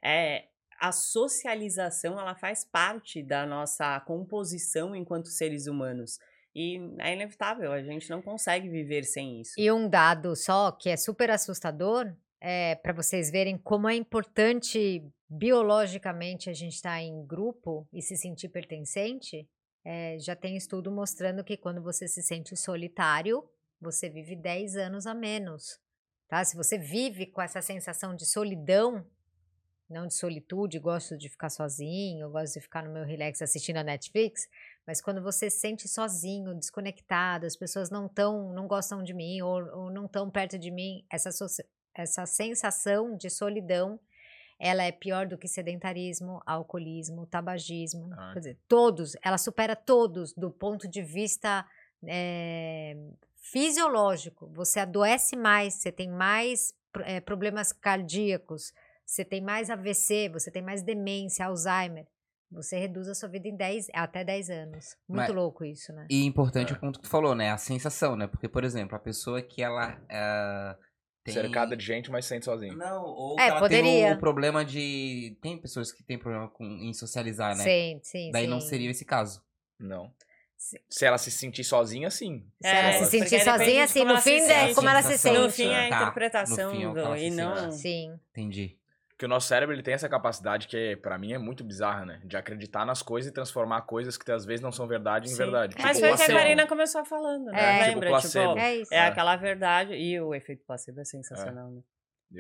É, 0.02 0.46
a 0.80 0.92
socialização, 0.92 2.20
ela 2.20 2.36
faz 2.36 2.64
parte 2.64 3.22
da 3.24 3.46
nossa 3.46 4.00
composição 4.02 4.96
enquanto 4.96 5.28
seres 5.28 5.68
humanos. 5.68 6.20
E 6.56 6.80
é 7.00 7.14
inevitável, 7.14 7.72
a 7.74 7.84
gente 7.84 8.10
não 8.10 8.22
consegue 8.22 8.70
viver 8.70 9.04
sem 9.04 9.42
isso. 9.42 9.54
E 9.58 9.70
um 9.72 9.90
dado 9.90 10.36
só 10.36 10.72
que 10.72 10.90
é 10.90 10.96
super 10.96 11.30
assustador, 11.30 12.16
é 12.40 12.76
para 12.76 12.94
vocês 12.94 13.30
verem 13.30 13.58
como 13.58 13.90
é 13.90 13.96
importante 13.96 15.04
biologicamente 15.30 16.50
a 16.50 16.54
gente 16.54 16.76
estar 16.76 17.02
em 17.02 17.26
grupo 17.26 17.88
e 17.92 18.02
se 18.02 18.16
sentir 18.16 18.50
pertencente. 18.50 19.48
é, 19.88 20.18
já 20.18 20.36
tem 20.36 20.58
estudo 20.58 20.92
mostrando 20.92 21.44
que 21.44 21.56
quando 21.56 21.80
você 21.80 22.08
se 22.08 22.24
sente 22.24 22.58
solitário, 22.58 23.48
você 23.80 24.10
vive 24.10 24.36
10 24.36 24.78
anos 24.78 25.06
a 25.06 25.14
menos. 25.14 25.80
Tá? 26.28 26.44
Se 26.44 26.56
você 26.56 26.78
vive 26.78 27.28
com 27.28 27.42
essa 27.42 27.62
sensação 27.62 28.16
de 28.16 28.26
solidão, 28.26 29.06
não 29.88 30.08
de 30.08 30.16
solitude, 30.16 30.80
gosto 30.80 31.16
de 31.16 31.30
ficar 31.30 31.50
sozinho, 31.50 32.32
gosto 32.32 32.56
de 32.56 32.62
ficar 32.62 32.84
no 32.84 32.92
meu 32.92 33.06
relax 33.06 33.42
assistindo 33.42 33.78
a 33.78 33.84
Netflix, 33.84 34.48
mas 34.86 35.02
quando 35.02 35.22
você 35.22 35.50
se 35.50 35.60
sente 35.60 35.88
sozinho, 35.88 36.54
desconectado, 36.54 37.46
as 37.46 37.56
pessoas 37.56 37.90
não 37.90 38.08
tão, 38.08 38.54
não 38.54 38.68
gostam 38.68 39.04
de 39.04 39.14
mim 39.14 39.42
ou, 39.42 39.64
ou 39.76 39.92
não 39.92 40.06
estão 40.06 40.30
perto 40.30 40.58
de 40.60 40.70
mim, 40.72 41.04
essa, 41.10 41.30
essa 41.94 42.26
sensação 42.26 43.16
de 43.18 43.30
solidão, 43.30 44.00
ela 44.60 44.84
é 44.84 44.92
pior 44.92 45.28
do 45.28 45.38
que 45.38 45.48
sedentarismo, 45.48 46.42
alcoolismo, 46.46 47.26
tabagismo, 47.26 48.10
Ah. 48.14 48.32
quer 48.34 48.40
dizer, 48.40 48.58
todos, 48.68 49.16
ela 49.22 49.38
supera 49.38 49.76
todos 49.76 50.34
do 50.34 50.50
ponto 50.50 50.88
de 50.88 51.02
vista 51.02 51.66
eh, 52.08 52.96
fisiológico. 53.36 54.48
Você 54.54 54.80
adoece 54.80 55.36
mais, 55.36 55.76
você 55.76 55.92
tem 55.92 56.10
mais 56.10 56.74
eh, 57.06 57.20
problemas 57.20 57.74
cardíacos, 57.74 58.72
você 59.06 59.26
tem 59.26 59.42
mais 59.42 59.70
AVC, 59.70 60.30
você 60.30 60.50
tem 60.50 60.62
mais 60.62 60.82
demência, 60.82 61.46
Alzheimer. 61.46 62.08
Você 62.52 62.78
reduz 62.78 63.08
a 63.10 63.16
sua 63.16 63.28
vida 63.28 63.48
em 63.48 63.56
10, 63.56 63.88
até 63.94 64.24
10 64.24 64.50
anos. 64.50 64.96
Muito 65.10 65.28
Mas- 65.28 65.34
louco 65.36 65.66
isso, 65.66 65.92
né? 65.92 66.06
E 66.10 66.24
importante 66.26 66.72
É. 66.72 66.76
o 66.76 66.80
ponto 66.80 67.00
que 67.00 67.06
tu 67.06 67.10
falou, 67.10 67.36
né? 67.36 67.52
A 67.52 67.58
sensação, 67.58 68.16
né? 68.16 68.28
Porque, 68.28 68.48
por 68.48 68.64
exemplo, 68.64 68.96
a 68.96 69.00
pessoa 69.00 69.42
que 69.42 69.62
ela 69.62 70.00
ah, 70.10 70.78
tem... 71.24 71.34
Cercada 71.34 71.76
de 71.76 71.84
gente, 71.84 72.12
mas 72.12 72.26
se 72.26 72.30
sente 72.30 72.46
sozinho. 72.46 72.78
Não, 72.78 73.04
ou 73.04 73.34
É, 73.40 73.46
que 73.46 73.50
ela 73.58 73.68
tem 73.70 73.82
poderia. 73.84 74.14
o 74.14 74.20
problema 74.20 74.64
de... 74.64 75.36
Tem 75.42 75.58
pessoas 75.60 75.92
que 75.92 76.04
têm 76.04 76.18
problema 76.20 76.48
com... 76.48 76.64
em 76.64 76.94
socializar, 76.94 77.58
né? 77.58 77.64
Sim, 77.64 78.00
sim, 78.04 78.32
Daí 78.32 78.46
não 78.48 78.62
sim. 78.62 78.68
seria 78.70 78.92
esse 78.92 79.04
caso. 79.04 79.44
Não. 79.80 80.14
Sim. 80.58 80.78
Se 80.90 81.06
ela 81.06 81.18
se 81.18 81.30
sentir 81.32 81.64
sozinha, 81.64 82.10
sim. 82.10 82.48
Se 82.62 82.68
ela 82.70 82.94
se 82.94 83.06
sentir 83.12 83.44
sozinha, 83.44 83.84
assim, 83.84 84.00
como 84.00 84.14
no 84.14 84.22
se 84.22 84.30
fim, 84.40 84.46
é 84.52 84.74
como 84.74 84.88
ela 84.88 85.02
se 85.02 85.18
sente. 85.18 85.38
No 85.38 85.52
fim, 85.52 85.68
é 85.68 85.88
a 85.88 85.90
Tá, 85.90 86.02
interpretação, 86.04 86.70
no 86.72 86.78
fim 86.78 86.84
é 86.84 86.88
o 86.88 86.94
do- 86.94 87.16
e 87.18 87.30
não... 87.32 87.72
Sim. 87.72 88.18
Entendi. 88.32 88.78
Porque 89.16 89.26
o 89.26 89.30
nosso 89.30 89.48
cérebro 89.48 89.74
ele 89.74 89.82
tem 89.82 89.94
essa 89.94 90.10
capacidade 90.10 90.68
que, 90.68 90.98
pra 90.98 91.18
mim, 91.18 91.32
é 91.32 91.38
muito 91.38 91.64
bizarra, 91.64 92.06
né? 92.06 92.20
De 92.26 92.36
acreditar 92.36 92.86
nas 92.86 93.02
coisas 93.02 93.32
e 93.32 93.34
transformar 93.34 93.82
coisas 93.84 94.18
que 94.18 94.30
às 94.30 94.44
vezes 94.46 94.60
não 94.62 94.74
são 94.74 94.86
verdade 94.88 95.28
em 95.28 95.32
Sim. 95.32 95.38
verdade. 95.38 95.76
Mas 95.80 95.98
Tipo 95.98 96.10
foi 96.10 96.14
o 96.16 96.18
que 96.28 96.32
a. 96.34 96.36
Karina 96.38 96.68
começou 96.68 97.06
falando, 97.06 97.46
né? 97.46 97.54
É. 97.58 97.78
Tipo 97.78 97.90
Lembra? 97.92 98.10
placebo. 98.10 98.48
Tipo, 98.56 98.60
É 98.60 98.76
isso. 98.76 98.94
é 98.94 98.98
É. 98.98 99.08
aquela 99.08 99.38
verdade. 99.38 99.94
E 99.94 100.20
o 100.20 100.36
efeito 100.36 100.66
placebo 100.66 101.00
é 101.00 101.06
sensacional, 101.06 101.70
né? 101.72 101.82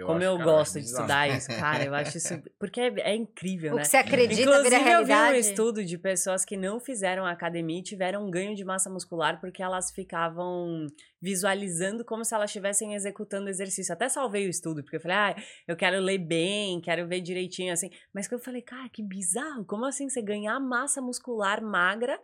Como 0.04 0.18
acho, 0.18 0.26
eu 0.26 0.38
cara, 0.38 0.44
gosto 0.52 0.78
acho 0.78 0.80
de 0.80 0.92
estudar 0.92 1.30
isso, 1.30 1.48
cara, 1.50 1.84
eu 1.86 1.94
acho 1.96 2.18
isso. 2.18 2.42
Porque 2.60 2.82
é, 2.82 2.94
é 3.12 3.16
incrível, 3.16 3.74
O 3.74 3.76
né? 3.76 3.82
que 3.84 3.88
você 3.88 3.98
acredita 3.98 4.42
Inclusive, 4.42 4.64
vira 4.70 4.76
eu 4.78 4.82
vi 4.84 5.12
um 5.12 5.16
realidade. 5.16 5.40
estudo 5.40 5.86
de 5.86 5.98
pessoas 5.98 6.44
que 6.44 6.58
não 6.58 6.80
fizeram 6.80 7.26
academia 7.26 7.80
e 7.80 7.84
tiveram 7.84 8.26
um 8.28 8.32
ganho 8.32 8.56
de 8.56 8.66
massa 8.66 8.90
muscular 8.90 9.40
porque 9.40 9.62
elas 9.62 9.92
ficavam 9.92 10.88
visualizando 11.22 12.04
como 12.06 12.24
se 12.24 12.36
elas 12.36 12.50
estivessem 12.50 12.94
executando 12.94 13.50
exercício. 13.50 13.94
Até 13.94 14.08
salvei 14.10 14.46
o 14.48 14.50
estudo, 14.50 14.84
porque 14.84 14.98
eu 14.98 15.02
falei, 15.02 15.18
ah, 15.18 15.36
eu 15.68 15.76
quero 15.76 16.00
ler 16.00 16.20
bem, 16.20 16.80
quero 16.82 17.08
ver 17.08 17.22
direitinho, 17.22 17.74
assim. 17.74 17.90
Mas 18.14 18.28
que 18.28 18.36
eu 18.36 18.40
falei, 18.40 18.62
cara, 18.62 18.90
que 18.90 19.02
bizarro, 19.02 19.66
como 19.66 19.86
assim 19.86 20.08
você 20.10 20.22
ganhar 20.22 20.60
massa 20.60 21.02
muscular 21.02 21.62
magra 21.64 22.20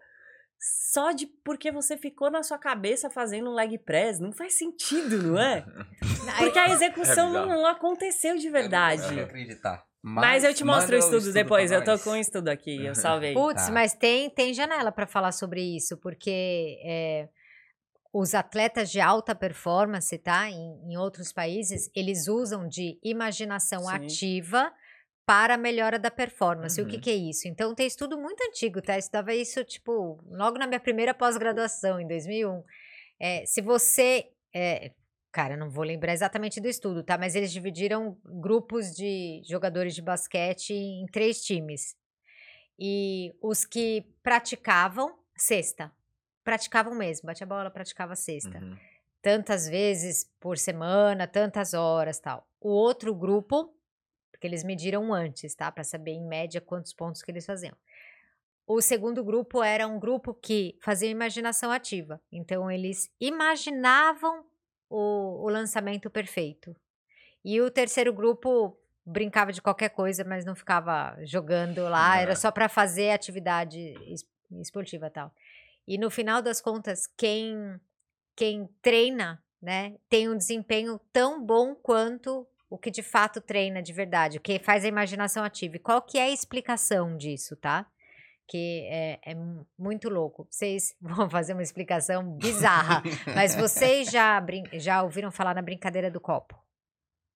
só 0.62 1.12
de 1.12 1.26
porque 1.26 1.72
você 1.72 1.98
ficou 1.98 2.30
na 2.30 2.44
sua 2.44 2.58
cabeça 2.58 3.10
fazendo 3.10 3.50
um 3.50 3.54
leg 3.54 3.78
press? 3.80 4.20
Não 4.20 4.32
faz 4.32 4.54
sentido, 4.54 5.18
não 5.24 5.40
é? 5.40 5.66
Porque 6.38 6.60
a 6.60 6.70
execução 6.70 7.30
bizarro. 7.30 7.48
não, 7.48 7.66
aconteceu 7.66 8.38
de 8.38 8.48
verdade. 8.50 9.02
Eu 9.02 9.08
não 9.08 9.16
quero 9.16 9.28
acreditar. 9.28 9.84
Mas, 10.04 10.44
eu 10.44 10.54
te 10.54 10.64
mostro 10.64 10.96
o 10.96 11.00
manda 11.00 11.18
estudo, 11.18 11.34
depois. 11.34 11.72
Eu 11.72 11.84
tô 11.84 11.98
com 12.00 12.12
um 12.12 12.16
estudo 12.16 12.48
aqui, 12.50 12.86
eu 12.86 12.94
salvei. 12.96 13.34
Putz, 13.36 13.68
Tá. 13.68 13.72
mas 13.72 13.94
tem, 13.94 14.30
tem 14.30 14.54
janela 14.54 14.92
para 14.92 15.06
falar 15.08 15.32
sobre 15.32 15.62
isso, 15.76 15.98
porque 15.98 16.80
é, 16.84 17.30
os 18.14 18.34
atletas 18.34 18.92
de 18.92 19.00
alta 19.00 19.34
performance, 19.36 20.16
tá? 20.18 20.50
Em, 20.50 20.92
em 20.92 20.98
outros 20.98 21.32
países, 21.32 21.90
eles 21.96 22.28
usam 22.28 22.68
de 22.68 23.00
imaginação 23.04 23.82
Sim. 23.86 23.92
ativa 23.94 24.72
para 25.26 25.54
a 25.54 25.58
melhora 25.58 25.98
da 26.00 26.12
performance. 26.12 26.82
O 26.82 26.86
que, 26.88 26.96
Uhum. 26.96 27.02
que 27.02 27.10
é 27.10 27.16
isso? 27.16 27.48
Então, 27.48 27.74
tem 27.76 27.88
estudo 27.88 28.18
muito 28.18 28.42
antigo, 28.44 28.82
tá? 28.82 28.96
Eu 28.96 29.00
estudava 29.00 29.34
isso, 29.34 29.64
tipo, 29.64 30.20
logo 30.30 30.58
na 30.58 30.68
minha 30.68 30.80
primeira 30.80 31.14
pós-graduação, 31.14 32.00
em 32.00 32.08
2001. 32.08 32.64
É, 33.20 33.46
se 33.46 33.62
você. 33.62 34.30
é, 34.54 34.92
cara, 35.32 35.56
não 35.56 35.70
vou 35.70 35.84
lembrar 35.86 36.12
exatamente 36.12 36.60
do 36.60 36.68
estudo, 36.68 37.04
tá? 37.04 37.18
Mas 37.18 37.36
eles 37.36 37.52
dividiram 37.54 38.18
grupos 38.26 38.92
de 38.94 39.42
jogadores 39.46 39.96
de 39.96 40.02
basquete 40.02 40.74
em 40.74 41.06
três 41.06 41.42
times. 41.42 41.96
E 42.78 43.34
os 43.42 43.64
que 43.64 44.06
praticavam 44.24 45.16
sexta. 45.38 45.92
Praticavam 46.44 46.96
mesmo, 46.96 47.28
bate 47.28 47.44
a 47.44 47.48
bola, 47.48 47.70
praticava 47.70 48.16
sexta. 48.16 48.58
Uhum. 48.58 48.76
Tantas 49.22 49.70
vezes 49.70 50.30
por 50.40 50.58
semana, 50.58 51.28
tantas 51.28 51.74
horas, 51.76 52.20
tal. 52.20 52.46
O 52.60 52.70
outro 52.70 53.14
grupo, 53.14 53.72
porque 54.42 54.48
eles 54.48 54.64
mediram 54.64 55.14
antes, 55.14 55.54
tá, 55.54 55.72
Pra 55.72 55.84
saber 55.84 56.14
em 56.14 56.26
média 56.26 56.60
quantos 56.60 56.92
pontos 56.94 57.22
que 57.22 57.30
eles 57.30 57.46
faziam. 57.46 57.78
O 58.66 58.82
segundo 58.82 59.24
grupo 59.24 59.62
era 59.62 59.88
um 59.88 60.00
grupo 60.00 60.34
que 60.34 60.76
fazia 60.82 61.10
imaginação 61.10 61.72
ativa. 61.72 62.20
Então 62.32 62.72
eles 62.72 63.12
imaginavam 63.20 64.44
o, 64.90 65.44
o 65.46 65.48
lançamento 65.50 66.10
perfeito. 66.10 66.76
E 67.46 67.62
o 67.62 67.70
terceiro 67.70 68.12
grupo 68.12 68.76
brincava 69.06 69.52
de 69.54 69.62
qualquer 69.62 69.90
coisa, 69.90 70.24
mas 70.24 70.44
não 70.44 70.56
ficava 70.56 71.16
jogando 71.24 71.84
lá, 71.84 72.18
era 72.20 72.32
É. 72.32 72.36
só 72.36 72.50
para 72.52 72.68
fazer 72.68 73.12
atividade 73.12 73.94
es- 74.12 74.26
esportiva 74.60 75.06
e 75.06 75.10
tal. 75.12 75.32
E 75.88 76.00
no 76.00 76.10
final 76.10 76.42
das 76.42 76.60
contas, 76.60 77.06
quem 77.16 77.80
quem 78.36 78.68
treina, 78.82 79.44
né, 79.62 79.98
tem 80.10 80.28
um 80.30 80.36
desempenho 80.38 81.00
tão 81.14 81.46
bom 81.46 81.76
quanto 81.76 82.48
o 82.72 82.78
que 82.78 82.90
de 82.90 83.04
fato 83.04 83.42
treina 83.42 83.82
de 83.84 83.92
verdade, 83.94 84.38
o 84.38 84.42
que 84.42 84.58
faz 84.58 84.84
a 84.86 84.88
imaginação 84.88 85.44
ativa. 85.44 85.76
E 85.76 85.80
qual 85.80 86.02
que 86.02 86.18
é 86.18 86.24
a 86.24 86.30
explicação 86.30 87.16
disso, 87.18 87.56
tá? 87.58 87.86
Que 88.48 88.88
é, 88.90 89.20
é 89.24 89.36
mu- 89.36 89.68
muito 89.78 90.10
louco. 90.10 90.48
Vocês 90.50 90.96
vão 91.02 91.30
fazer 91.30 91.54
uma 91.54 91.62
explicação 91.62 92.24
bizarra, 92.38 93.04
mas 93.36 93.54
vocês 93.56 94.10
já, 94.10 94.44
já 94.74 95.04
ouviram 95.04 95.32
falar 95.32 95.54
na 95.54 95.62
brincadeira 95.62 96.10
do 96.10 96.20
copo? 96.20 96.60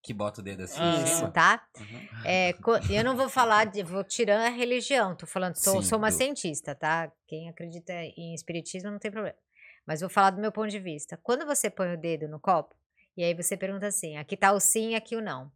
Que 0.02 0.14
bota 0.14 0.40
o 0.40 0.44
dedo 0.44 0.62
assim. 0.62 0.80
Isso, 1.04 1.30
tá? 1.32 1.66
Uhum. 1.80 2.08
É, 2.24 2.54
eu 2.90 3.02
não 3.04 3.16
vou 3.16 3.28
falar, 3.28 3.64
de, 3.66 3.82
vou 3.82 4.04
tirando 4.04 4.42
a 4.42 4.48
religião, 4.50 5.16
tô 5.16 5.26
falando, 5.26 5.56
sou, 5.56 5.82
Sim, 5.82 5.88
sou 5.88 5.98
uma 5.98 6.10
do- 6.10 6.14
cientista, 6.16 6.74
tá? 6.76 7.10
Quem 7.26 7.48
acredita 7.48 7.92
em 7.92 8.32
espiritismo 8.32 8.90
não 8.90 8.98
tem 9.00 9.10
problema. 9.10 9.36
Mas 9.84 10.00
vou 10.00 10.08
falar 10.08 10.30
do 10.30 10.40
meu 10.40 10.52
ponto 10.52 10.68
de 10.70 10.78
vista. 10.78 11.18
Quando 11.22 11.44
você 11.44 11.68
põe 11.68 11.92
o 11.92 11.98
dedo 11.98 12.28
no 12.28 12.38
copo, 12.40 12.74
e 13.16 13.24
aí 13.24 13.34
você 13.34 13.56
pergunta 13.56 13.86
assim, 13.86 14.16
aqui 14.16 14.36
tá 14.36 14.52
o 14.52 14.60
sim 14.60 14.94
aqui 14.94 15.16
o 15.16 15.22
não. 15.22 15.50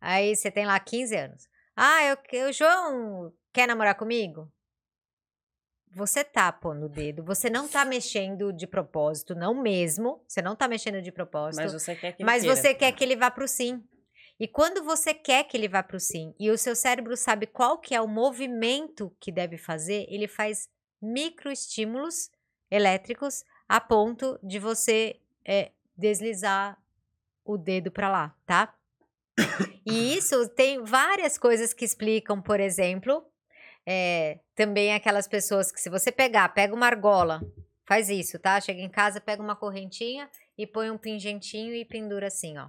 Aí 0.00 0.34
você 0.34 0.50
tem 0.50 0.66
lá 0.66 0.78
15 0.78 1.16
anos. 1.16 1.48
Ah, 1.76 2.04
eu, 2.04 2.48
o 2.48 2.52
João 2.52 3.32
quer 3.52 3.66
namorar 3.66 3.94
comigo? 3.94 4.50
Você 5.92 6.24
tá 6.24 6.50
pondo 6.50 6.86
o 6.86 6.88
dedo, 6.88 7.22
você 7.22 7.48
não 7.48 7.68
tá 7.68 7.84
mexendo 7.84 8.52
de 8.52 8.66
propósito, 8.66 9.34
não 9.34 9.54
mesmo, 9.54 10.24
você 10.26 10.42
não 10.42 10.56
tá 10.56 10.66
mexendo 10.66 11.00
de 11.00 11.12
propósito. 11.12 11.62
Mas 11.62 11.72
você 11.72 11.94
quer 11.94 12.12
que 12.12 12.22
ele 12.22 12.26
Mas 12.26 12.42
queira. 12.42 12.56
você 12.56 12.74
quer 12.74 12.92
que 12.92 13.04
ele 13.04 13.16
vá 13.16 13.30
para 13.30 13.44
o 13.44 13.48
sim. 13.48 13.82
E 14.38 14.48
quando 14.48 14.82
você 14.82 15.14
quer 15.14 15.44
que 15.44 15.56
ele 15.56 15.68
vá 15.68 15.82
para 15.82 15.96
o 15.96 16.00
sim 16.00 16.34
e 16.38 16.50
o 16.50 16.58
seu 16.58 16.74
cérebro 16.74 17.16
sabe 17.16 17.46
qual 17.46 17.78
que 17.78 17.94
é 17.94 18.00
o 18.00 18.08
movimento 18.08 19.14
que 19.20 19.30
deve 19.30 19.56
fazer, 19.56 20.06
ele 20.08 20.26
faz 20.26 20.68
microestímulos 21.00 22.28
elétricos 22.68 23.44
a 23.68 23.80
ponto 23.80 24.38
de 24.42 24.58
você 24.58 25.20
é, 25.46 25.70
deslizar 25.96 26.76
o 27.44 27.56
dedo 27.56 27.90
para 27.90 28.08
lá, 28.08 28.34
tá? 28.46 28.74
E 29.84 30.16
isso 30.16 30.48
tem 30.50 30.82
várias 30.82 31.36
coisas 31.36 31.72
que 31.72 31.84
explicam, 31.84 32.40
por 32.40 32.60
exemplo, 32.60 33.24
é, 33.86 34.38
também 34.54 34.94
aquelas 34.94 35.28
pessoas 35.28 35.70
que 35.70 35.80
se 35.80 35.90
você 35.90 36.10
pegar, 36.10 36.48
pega 36.50 36.74
uma 36.74 36.86
argola, 36.86 37.42
faz 37.86 38.08
isso, 38.08 38.38
tá? 38.38 38.60
Chega 38.60 38.80
em 38.80 38.88
casa, 38.88 39.20
pega 39.20 39.42
uma 39.42 39.56
correntinha 39.56 40.28
e 40.56 40.66
põe 40.66 40.90
um 40.90 40.98
pingentinho 40.98 41.74
e 41.74 41.84
pendura 41.84 42.28
assim, 42.28 42.56
ó. 42.58 42.68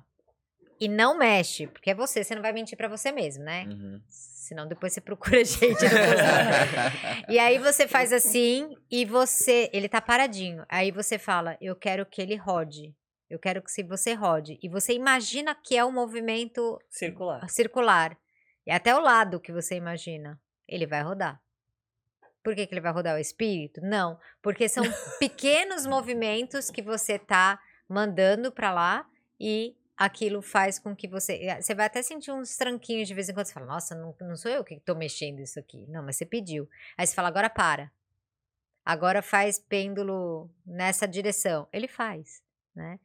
E 0.80 0.89
não 0.89 1.18
mexe, 1.18 1.68
porque 1.68 1.91
é 1.91 1.95
você, 1.95 2.23
você 2.23 2.35
não 2.35 2.41
vai 2.41 2.52
mentir 2.52 2.77
pra 2.77 2.89
você 2.89 3.11
mesmo, 3.11 3.43
né? 3.43 3.64
Uhum. 3.65 4.02
Senão 4.10 4.68
depois 4.68 4.93
você 4.93 4.99
procura 4.99 5.41
gente. 5.45 5.85
e 7.30 7.39
aí 7.39 7.57
você 7.57 7.88
faz 7.88 8.11
assim 8.11 8.76
e 8.91 9.06
você, 9.06 9.69
ele 9.72 9.88
tá 9.88 10.02
paradinho. 10.02 10.65
Aí 10.68 10.91
você 10.91 11.18
fala, 11.18 11.57
eu 11.61 11.76
quero 11.76 12.06
que 12.06 12.22
ele 12.22 12.35
rode. 12.35 12.93
Eu 13.30 13.39
quero 13.39 13.61
que 13.61 13.72
se 13.72 13.81
você 13.84 14.14
rode. 14.14 14.60
E 14.61 14.69
você 14.69 14.93
imagina 14.93 15.56
que 15.56 15.76
é 15.76 15.84
um 15.84 15.91
movimento 15.91 16.80
Circular. 16.89 17.47
circular. 17.49 18.18
E 18.65 18.72
até 18.72 18.95
o 18.95 18.99
lado 18.99 19.39
que 19.39 19.52
você 19.52 19.76
imagina, 19.76 20.39
ele 20.68 20.85
vai 20.85 21.02
rodar. 21.02 21.41
Por 22.43 22.53
que, 22.56 22.68
que 22.68 22.73
ele 22.73 22.81
vai 22.81 22.91
rodar 22.91 23.15
o 23.15 23.19
espírito? 23.19 23.81
Não, 23.81 24.19
porque 24.41 24.69
são 24.69 24.84
pequenos 25.19 25.85
movimentos 25.88 26.69
que 26.69 26.81
você 26.81 27.18
tá 27.18 27.60
mandando 27.89 28.52
para 28.52 28.72
lá 28.72 29.10
e 29.39 29.76
aquilo 29.97 30.41
faz 30.41 30.77
com 30.77 30.95
que 30.95 31.07
você. 31.07 31.34
eh, 31.41 31.61
Você 31.61 31.73
vai 31.73 31.88
até 31.88 32.02
sentir 32.03 32.31
uns 32.31 32.56
tranquinhos 32.56 33.07
de 33.07 33.14
vez 33.15 33.30
em 33.30 33.34
quando. 33.34 33.47
Você 33.47 33.53
fala, 33.53 33.65
nossa, 33.65 33.95
não, 33.95 34.15
não 34.22 34.35
sou 34.35 34.52
eu 34.52 34.64
que 34.64 34.80
tô 34.80 34.93
mexendo 34.93 35.39
isso 35.39 35.60
aqui. 35.60 35.85
Não, 35.88 36.03
mas 36.03 36.18
você 36.18 36.26
pediu. 36.26 36.69
Aí 36.97 37.07
você 37.07 37.15
fala, 37.15 37.27
agora 37.30 37.49
para. 37.49 37.91
Agora 38.84 39.22
faz 39.23 39.57
pêndulo 39.57 40.49
nessa 40.65 41.07
direção. 41.07 41.68
Ele 41.73 41.88
faz, 41.88 42.43
né? 42.76 42.99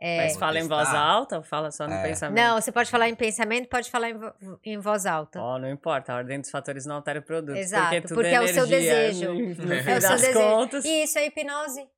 É, 0.00 0.18
Mas 0.18 0.36
fala 0.36 0.60
em 0.60 0.68
voz 0.68 0.88
alta 0.94 1.38
ou 1.38 1.42
fala 1.42 1.72
só 1.72 1.86
no 1.88 1.92
É. 1.94 2.02
pensamento? 2.04 2.36
não, 2.40 2.60
você 2.60 2.70
pode 2.70 2.88
falar 2.88 3.08
em 3.08 3.16
pensamento, 3.16 3.68
pode 3.68 3.90
falar 3.90 4.10
em, 4.10 4.14
vo- 4.16 4.32
em 4.64 4.78
voz 4.78 5.06
alta. 5.06 5.40
Ó, 5.40 5.58
não 5.58 5.68
importa, 5.68 6.12
a 6.12 6.16
ordem 6.16 6.40
dos 6.40 6.50
fatores 6.50 6.86
não 6.86 6.94
altera 6.96 7.18
o 7.18 7.22
produto. 7.22 7.56
Exato, 7.56 7.86
porque, 7.86 8.00
tudo 8.02 8.14
porque 8.14 8.28
é 8.34 8.40
o 8.40 8.46
seu 8.48 8.64
energia, 8.66 8.94
desejo. 8.94 9.32
No, 9.34 9.64
no 9.66 9.72
É 9.74 9.96
o 9.96 10.00
seu 10.00 10.10
desejo. 10.10 10.38
contas. 10.38 10.84
E 10.84 11.02
isso 11.02 11.18
é 11.18 11.26
hipnose. 11.26 11.88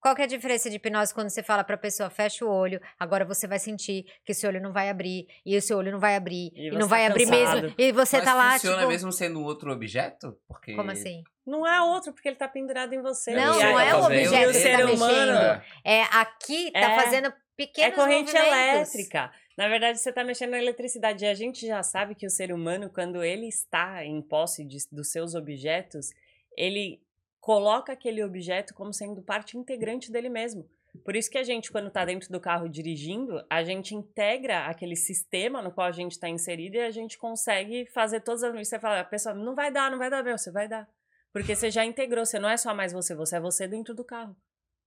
Qual 0.00 0.14
que 0.14 0.20
é 0.20 0.24
a 0.26 0.28
diferença 0.28 0.68
de 0.68 0.76
hipnose 0.76 1.14
quando 1.14 1.30
você 1.30 1.42
fala 1.42 1.64
pra 1.64 1.78
pessoa, 1.78 2.10
fecha 2.10 2.44
o 2.44 2.48
olho, 2.50 2.78
agora 3.00 3.24
você 3.24 3.46
vai 3.46 3.58
sentir 3.58 4.04
que 4.22 4.32
o 4.32 4.34
seu 4.34 4.50
olho 4.50 4.60
não 4.60 4.70
vai 4.70 4.90
abrir, 4.90 5.26
e 5.46 5.56
o 5.56 5.62
seu 5.62 5.78
olho 5.78 5.90
não 5.92 5.98
vai 5.98 6.16
abrir, 6.16 6.52
E 6.54 6.66
e, 6.66 6.70
você 6.72 6.78
não 6.78 6.86
vai 6.86 7.06
tá 7.06 7.10
abrir 7.10 7.24
cansado. 7.26 7.62
mesmo, 7.62 7.74
e 7.78 7.90
você 7.92 8.16
Mas 8.18 8.24
tá 8.26 8.34
lá, 8.34 8.52
funciona 8.52 8.76
tipo... 8.80 8.88
mesmo 8.90 9.10
sendo 9.12 9.42
outro 9.42 9.72
objeto? 9.72 10.36
Porque... 10.46 10.74
Como 10.74 10.90
assim? 10.90 11.22
Não 11.46 11.66
é 11.66 11.80
outro, 11.82 12.12
porque 12.12 12.28
ele 12.28 12.36
tá 12.36 12.48
pendurado 12.48 12.92
em 12.94 13.02
você. 13.02 13.32
Não, 13.34 13.58
não 13.58 13.76
aí- 13.76 13.88
é 13.88 13.94
o 13.94 14.04
objeto 14.04 14.48
o 14.50 14.52
que 14.52 14.58
ser 14.58 14.78
tá 14.78 14.92
humano 14.92 15.32
mexendo. 15.32 15.62
É, 15.84 16.02
aqui 16.12 16.70
tá 16.72 16.78
É. 16.92 17.00
fazendo 17.00 17.26
é 17.28 17.34
pequenos 17.56 17.94
corrente 17.94 18.32
movimentos. 18.32 18.94
elétrica. 18.94 19.32
Na 19.56 19.68
verdade, 19.68 19.98
você 19.98 20.12
tá 20.12 20.24
mexendo 20.24 20.50
na 20.50 20.58
eletricidade. 20.58 21.24
E 21.24 21.28
a 21.28 21.34
gente 21.34 21.66
já 21.66 21.82
sabe 21.82 22.14
que 22.14 22.26
o 22.26 22.30
ser 22.30 22.52
humano, 22.52 22.90
quando 22.92 23.22
ele 23.22 23.46
está 23.46 24.04
em 24.04 24.20
posse 24.22 24.64
de- 24.64 24.88
dos 24.90 25.10
seus 25.12 25.34
objetos, 25.34 26.08
ele 26.56 27.00
coloca 27.40 27.92
aquele 27.92 28.24
objeto 28.24 28.72
como 28.74 28.92
sendo 28.92 29.22
parte 29.22 29.56
integrante 29.58 30.10
dele 30.10 30.28
mesmo. 30.30 30.66
Por 31.04 31.14
isso 31.14 31.30
que 31.30 31.36
a 31.38 31.42
gente, 31.42 31.70
quando 31.70 31.90
tá 31.90 32.04
dentro 32.04 32.30
do 32.30 32.40
carro 32.40 32.68
dirigindo, 32.68 33.44
a 33.50 33.62
gente 33.64 33.94
integra 33.94 34.66
aquele 34.66 34.96
sistema 34.96 35.60
no 35.60 35.70
qual 35.72 35.86
a 35.88 35.92
gente 35.92 36.12
está 36.12 36.28
inserido 36.28 36.76
e 36.76 36.80
a 36.80 36.90
gente 36.90 37.18
consegue 37.18 37.84
fazer 37.92 38.20
todas 38.20 38.42
as. 38.44 38.68
Você 38.68 38.78
fala, 38.78 39.00
a 39.00 39.04
pessoa, 39.04 39.34
não 39.34 39.54
vai 39.54 39.70
dar, 39.72 39.90
não 39.90 39.98
vai 39.98 40.08
dar, 40.08 40.22
meu, 40.24 40.38
você 40.38 40.50
vai 40.50 40.66
dar. 40.68 40.88
Porque 41.34 41.54
você 41.54 41.70
já 41.70 41.84
integrou, 41.84 42.24
você 42.24 42.38
não 42.38 42.48
é 42.48 42.56
só 42.56 42.72
mais 42.72 42.92
você, 42.92 43.14
você 43.14 43.36
é 43.36 43.40
você 43.40 43.68
dentro 43.68 43.92
do 43.94 44.04
carro. 44.04 44.34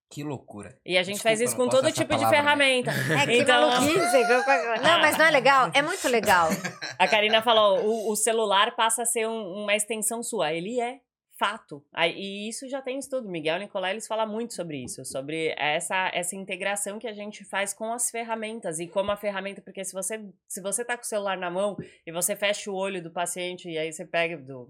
Que 0.10 0.24
loucura. 0.24 0.80
E 0.86 0.98
a 0.98 1.04
gente 1.04 1.16
Desculpa, 1.16 1.30
faz 1.38 1.42
isso 1.42 1.56
com 1.58 1.68
todo 1.68 1.92
tipo 1.92 2.14
de 2.16 2.22
palavra, 2.22 2.30
né? 2.32 2.38
ferramenta. 2.38 2.92
É 3.22 3.26
que 3.26 3.38
Então- 3.40 3.68
maluquice. 3.70 4.24
Não, 4.82 5.00
mas 5.02 5.18
não 5.18 5.26
é 5.26 5.32
legal? 5.32 5.70
É 5.74 5.82
muito 5.82 6.08
legal. 6.08 6.48
A 6.98 7.08
Karina 7.10 7.42
falou: 7.42 7.82
o, 7.86 8.12
o 8.12 8.16
celular 8.16 8.74
passa 8.78 9.02
a 9.02 9.06
ser 9.06 9.28
um- 9.28 9.64
uma 9.64 9.76
extensão 9.76 10.24
sua. 10.24 10.54
Ele 10.54 10.80
é 10.80 11.02
fato. 11.38 11.86
Aí, 11.94 12.14
e 12.18 12.50
isso 12.50 12.68
já 12.70 12.82
tem 12.82 12.98
estudo. 12.98 13.30
Miguel 13.30 13.60
Nicolai, 13.60 13.92
eles 13.92 14.08
falam 14.08 14.28
muito 14.28 14.56
sobre 14.56 14.84
isso, 14.84 15.04
sobre 15.06 15.54
essa, 15.58 16.10
essa 16.14 16.36
integração 16.36 16.98
que 16.98 17.08
a 17.08 17.14
gente 17.14 17.44
faz 17.44 17.74
com 17.76 17.94
as 17.94 18.10
ferramentas 18.10 18.80
e 18.80 18.88
como 18.88 19.12
a 19.12 19.18
ferramenta, 19.18 19.62
porque 19.62 19.84
se 19.86 19.94
você 19.94 20.20
se 20.48 20.62
você 20.62 20.84
tá 20.84 20.96
com 20.98 21.04
o 21.04 21.06
celular 21.06 21.38
na 21.38 21.52
mão 21.52 21.78
e 22.08 22.12
você 22.12 22.36
fecha 22.36 22.72
o 22.72 22.76
olho 22.76 23.04
do 23.04 23.12
paciente 23.12 23.70
e 23.70 23.78
aí 23.78 23.92
você 23.94 24.04
pega 24.04 24.36
do 24.38 24.68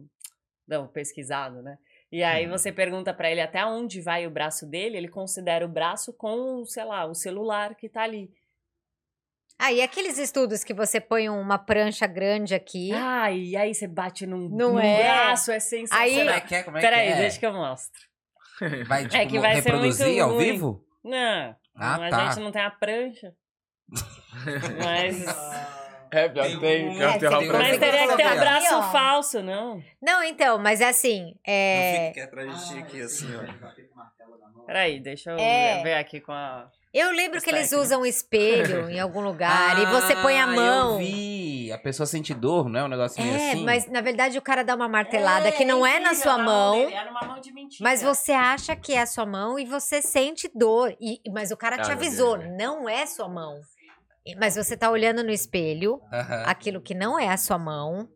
não, 0.68 0.88
pesquisado, 0.88 1.62
né? 1.62 1.78
E 2.12 2.24
aí 2.24 2.48
você 2.48 2.72
pergunta 2.72 3.14
pra 3.14 3.30
ele 3.30 3.42
até 3.42 3.66
onde 3.66 4.02
vai 4.02 4.26
o 4.26 4.32
braço 4.32 4.66
dele, 4.66 4.98
ele 4.98 5.08
considera 5.10 5.66
o 5.66 5.70
braço 5.70 6.14
com, 6.14 6.64
sei 6.66 6.84
lá, 6.86 7.06
o 7.06 7.14
celular 7.14 7.76
que 7.76 7.90
tá 7.90 8.02
ali. 8.04 8.30
Ah, 9.60 9.74
e 9.74 9.82
aqueles 9.82 10.18
estudos 10.20 10.64
que 10.64 10.74
você 10.74 11.02
põe 11.02 11.28
uma 11.30 11.58
prancha 11.58 12.06
grande 12.06 12.54
aqui. 12.54 12.92
Ah, 12.94 13.32
e 13.32 13.56
aí 13.58 13.74
você 13.74 13.88
bate 13.88 14.26
num, 14.28 14.48
Não 14.50 14.74
num 14.74 14.80
é? 14.80 15.04
braço, 15.04 15.52
é 15.52 15.60
sensacional. 15.60 16.10
Como 16.26 16.30
é 16.30 16.42
que 16.42 16.56
é? 16.56 16.64
Como 16.64 16.78
é 16.78 16.82
Peraí, 16.82 17.08
que 17.08 17.14
é? 17.14 17.18
deixa 17.18 17.40
que 17.40 17.46
eu 17.46 17.54
mostro. 17.54 18.00
Vai, 18.88 19.04
tipo, 19.04 19.16
É 19.16 19.26
que 19.26 19.40
vai 19.40 19.62
ser 19.62 19.72
muito 19.74 19.84
reproduzir 19.98 20.22
ao 20.24 20.34
ruim. 20.34 20.52
vivo? 20.52 20.86
Não, 21.04 21.56
Ah, 21.76 21.96
a 22.06 22.10
tá. 22.10 22.30
gente 22.32 22.44
não 22.44 22.52
tem 22.52 22.62
a 22.62 22.72
prancha. 22.72 23.34
Mas, 24.84 25.26
É, 26.12 26.30
pior 26.30 26.46
que 26.48 26.58
tem. 26.60 26.96
Pior 26.98 27.14
que 27.14 27.20
tem 27.20 27.30
uma 27.30 27.40
Tem 27.40 27.48
um- 27.48 27.52
prancha. 27.52 27.70
mas 27.70 27.78
teria 27.80 27.92
que 27.92 28.08
ter 28.16 28.24
colocar 28.24 28.36
um 28.36 28.40
braço 28.40 28.66
aqui, 28.68 28.76
ó. 28.76 28.92
falso, 28.92 29.42
não. 29.44 29.84
Não, 30.02 30.24
então, 30.24 30.58
mas 30.58 30.82
é 30.82 30.88
assim. 30.90 31.36
É... 31.46 32.14
atrás 32.22 32.72
Ah, 32.74 32.76
martelo 33.96 34.38
na 34.40 34.50
mão. 34.50 34.66
Peraí, 34.66 35.00
deixa 35.00 35.32
eu 35.32 35.38
É. 35.38 35.82
ver 35.84 35.94
aqui 35.96 36.20
com 36.22 36.32
a. 36.32 36.70
Eu 36.94 37.12
lembro 37.12 37.40
que 37.42 37.50
eles 37.50 37.72
usam 37.74 38.04
espelho 38.06 38.90
em 38.90 39.00
algum 39.00 39.20
lugar 39.22 39.78
e 39.78 39.86
você 39.86 40.16
põe 40.16 40.40
a 40.40 40.46
Ah, 40.46 40.48
mão. 40.48 40.92
Eu 40.94 40.98
vi. 41.00 41.72
A 41.72 41.78
pessoa 41.78 42.08
sente 42.08 42.34
dor, 42.34 42.70
não 42.70 42.80
é 42.80 42.84
um 42.86 42.88
negocinho 42.88 43.30
É, 43.36 43.52
assim? 43.52 43.64
mas 43.66 43.88
na 43.92 44.00
verdade 44.02 44.38
o 44.38 44.42
cara 44.42 44.64
dá 44.64 44.74
uma 44.74 44.88
martelada 44.88 45.52
que 45.52 45.66
não 45.66 45.86
é 45.86 46.00
na 46.00 46.12
incrível, 46.14 46.24
sua 46.24 46.38
mão, 46.38 46.80
dele, 46.80 46.94
É 46.94 47.06
numa 47.06 47.22
mão 47.22 47.42
de 47.42 47.52
mentira. 47.52 47.84
mas 47.84 48.02
você 48.02 48.32
acha 48.32 48.74
que 48.76 48.94
é 48.94 49.02
a 49.02 49.06
sua 49.06 49.26
mão 49.26 49.60
e 49.60 49.66
você 49.66 50.02
sente 50.02 50.50
dor. 50.56 50.96
E, 51.00 51.20
mas 51.30 51.52
o 51.52 51.58
cara 51.58 51.76
Ah, 51.76 51.80
te 51.82 51.88
meu 51.90 51.98
avisou, 51.98 52.38
Deus. 52.38 52.58
não 52.58 52.88
é 52.90 53.06
sua 53.06 53.28
mão. 53.28 53.60
Mas 54.36 54.56
você 54.56 54.76
tá 54.76 54.90
olhando 54.90 55.24
no 55.24 55.32
espelho, 55.32 56.02
aquilo 56.46 56.82
que 56.82 56.94
não 56.94 57.20
é 57.20 57.30
a 57.30 57.38
sua 57.38 57.58
mão. 57.58 58.10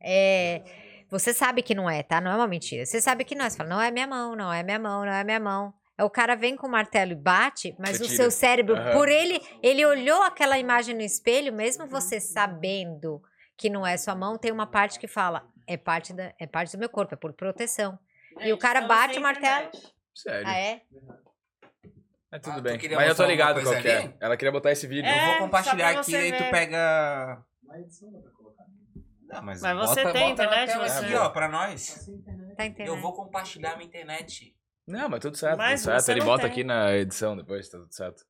É. 0.00 0.62
Você 1.10 1.32
sabe 1.32 1.62
que 1.62 1.74
não 1.74 1.88
é, 1.88 2.02
tá? 2.02 2.20
Não 2.20 2.30
é 2.30 2.36
uma 2.36 2.46
mentira. 2.46 2.84
Você 2.84 3.00
sabe 3.00 3.24
que 3.24 3.34
não 3.34 3.44
é. 3.44 3.50
Você 3.50 3.56
fala, 3.56 3.68
não 3.70 3.80
é 3.80 3.90
minha 3.90 4.06
mão, 4.06 4.36
não 4.36 4.52
é 4.52 4.62
minha 4.62 4.78
mão, 4.78 5.04
não 5.04 5.12
é 5.12 5.24
minha 5.24 5.40
mão. 5.40 5.72
É 5.96 6.04
o 6.04 6.10
cara 6.10 6.36
vem 6.36 6.54
com 6.54 6.66
o 6.66 6.70
martelo 6.70 7.10
e 7.12 7.16
bate, 7.16 7.74
mas 7.78 7.98
Você 7.98 8.04
o 8.04 8.06
tira. 8.06 8.16
seu 8.16 8.30
cérebro, 8.30 8.76
por 8.92 9.08
ele, 9.08 9.40
ele 9.62 9.84
olhou 9.84 10.22
aquela 10.22 10.56
imagem 10.56 10.94
no 10.94 11.00
espelho, 11.02 11.52
mesmo 11.52 11.88
você 11.88 12.20
sabendo 12.20 13.20
que 13.56 13.68
não 13.68 13.84
é 13.84 13.96
sua 13.96 14.14
mão, 14.14 14.38
tem 14.38 14.52
uma 14.52 14.66
parte 14.66 15.00
que 15.00 15.08
fala, 15.08 15.44
é 15.66 15.76
parte, 15.76 16.12
da, 16.12 16.32
é 16.38 16.46
parte 16.46 16.76
do 16.76 16.78
meu 16.78 16.88
corpo, 16.88 17.14
é 17.14 17.16
por 17.16 17.32
proteção. 17.32 17.98
e 18.40 18.52
o 18.52 18.58
cara 18.58 18.82
bate 18.82 19.18
o 19.18 19.22
martelo. 19.22 19.70
Sério. 20.14 20.46
Ah, 20.46 20.56
é? 20.56 20.82
É 22.30 22.38
tudo 22.38 22.58
Ah, 22.58 22.60
bem. 22.60 22.78
Mas 22.94 23.08
eu 23.08 23.14
tô 23.14 23.24
ligado 23.24 23.62
qual 23.62 23.80
que 23.80 23.88
é. 23.88 24.14
Ela 24.20 24.36
queria 24.36 24.52
botar 24.52 24.70
esse 24.70 24.86
vídeo. 24.86 25.08
É, 25.08 25.16
Eu 25.18 25.24
vou 25.24 25.32
só 25.34 25.38
compartilhar 25.38 25.90
aqui 25.90 26.10
você 26.10 26.28
e 26.28 26.32
tu 26.32 26.50
pega. 26.50 27.42
Na 27.62 27.80
edição 27.80 28.12
dá 28.12 28.20
pra 28.20 28.30
colocar. 28.32 28.64
Não, 29.28 29.42
mas, 29.42 29.60
Mas 29.62 29.76
você 29.78 30.02
bota, 30.02 30.12
tem 30.12 30.28
bota 30.30 30.42
na 30.42 30.48
internet, 30.48 30.68
tela 30.72 30.88
você- 30.88 31.04
aqui, 31.06 31.14
ó, 31.14 31.28
pra 31.30 31.48
nós. 31.48 32.08
Internet. 32.08 32.56
Tá 32.56 32.66
entendendo? 32.66 32.94
Eu 32.96 33.00
vou 33.00 33.12
compartilhar 33.14 33.76
minha 33.76 33.86
internet. 33.86 34.54
Não, 34.86 35.08
mas 35.08 35.20
tudo 35.20 35.36
certo, 35.36 35.58
Mas 35.58 35.80
tudo 35.82 35.90
certo. 35.90 36.00
você 36.04 36.12
Ele 36.12 36.20
bota 36.22 36.42
tem. 36.42 36.50
aqui 36.50 36.64
na 36.64 36.94
edição 36.96 37.36
depois, 37.36 37.68
tá 37.68 37.78
tudo 37.78 37.92
certo. 37.94 38.22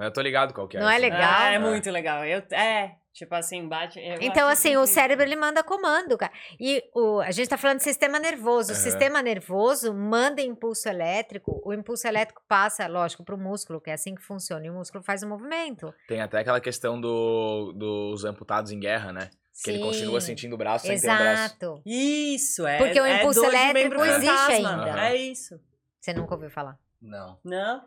Mas 0.00 0.06
eu 0.06 0.12
tô 0.14 0.22
ligado 0.22 0.54
qual 0.54 0.66
que 0.66 0.78
é. 0.78 0.80
Não 0.80 0.88
é 0.88 0.94
assim. 0.94 1.02
legal? 1.02 1.20
Ah, 1.36 1.50
é 1.52 1.54
É. 1.56 1.58
muito 1.58 1.90
legal. 1.90 2.24
Eu, 2.24 2.42
é, 2.52 2.94
tipo 3.12 3.34
assim, 3.34 3.68
bate. 3.68 4.00
Então, 4.22 4.48
assim, 4.48 4.68
o 4.68 4.70
incrível. 4.80 4.86
cérebro 4.86 5.26
ele 5.26 5.36
manda 5.36 5.62
comando, 5.62 6.16
cara. 6.16 6.32
E 6.58 6.82
o, 6.94 7.20
a 7.20 7.30
gente 7.30 7.50
tá 7.50 7.58
falando 7.58 7.76
de 7.76 7.84
sistema 7.84 8.18
nervoso. 8.18 8.72
O 8.72 8.74
Aham. 8.74 8.82
sistema 8.82 9.20
nervoso 9.20 9.92
manda 9.92 10.40
impulso 10.40 10.88
elétrico. 10.88 11.60
O 11.62 11.74
impulso 11.74 12.08
elétrico 12.08 12.40
passa, 12.48 12.86
lógico, 12.86 13.22
pro 13.22 13.36
músculo, 13.36 13.78
que 13.78 13.90
é 13.90 13.92
assim 13.92 14.14
que 14.14 14.22
funciona. 14.22 14.64
E 14.64 14.70
o 14.70 14.72
músculo 14.72 15.04
faz 15.04 15.22
o 15.22 15.28
movimento. 15.28 15.92
Tem 16.08 16.22
até 16.22 16.38
aquela 16.38 16.62
questão 16.62 16.98
do, 16.98 17.72
dos 17.76 18.24
amputados 18.24 18.72
em 18.72 18.80
guerra, 18.80 19.12
né? 19.12 19.28
Que 19.62 19.68
ele 19.72 19.80
continua 19.80 20.18
Sim, 20.22 20.28
sentindo 20.28 20.54
o 20.54 20.56
braço 20.56 20.86
sem 20.86 20.98
ter 20.98 21.10
um 21.10 21.14
braço. 21.18 21.42
Exato. 21.44 21.82
Isso, 21.84 22.66
é. 22.66 22.78
Porque 22.78 22.98
o 22.98 23.04
é 23.04 23.18
impulso 23.18 23.42
de 23.42 23.46
elétrico 23.48 24.02
existe 24.02 24.52
ainda. 24.52 25.08
É 25.10 25.14
isso. 25.14 25.60
Você 26.00 26.14
nunca 26.14 26.34
ouviu 26.34 26.48
falar. 26.48 26.78
Não, 27.02 27.38
Não? 27.44 27.82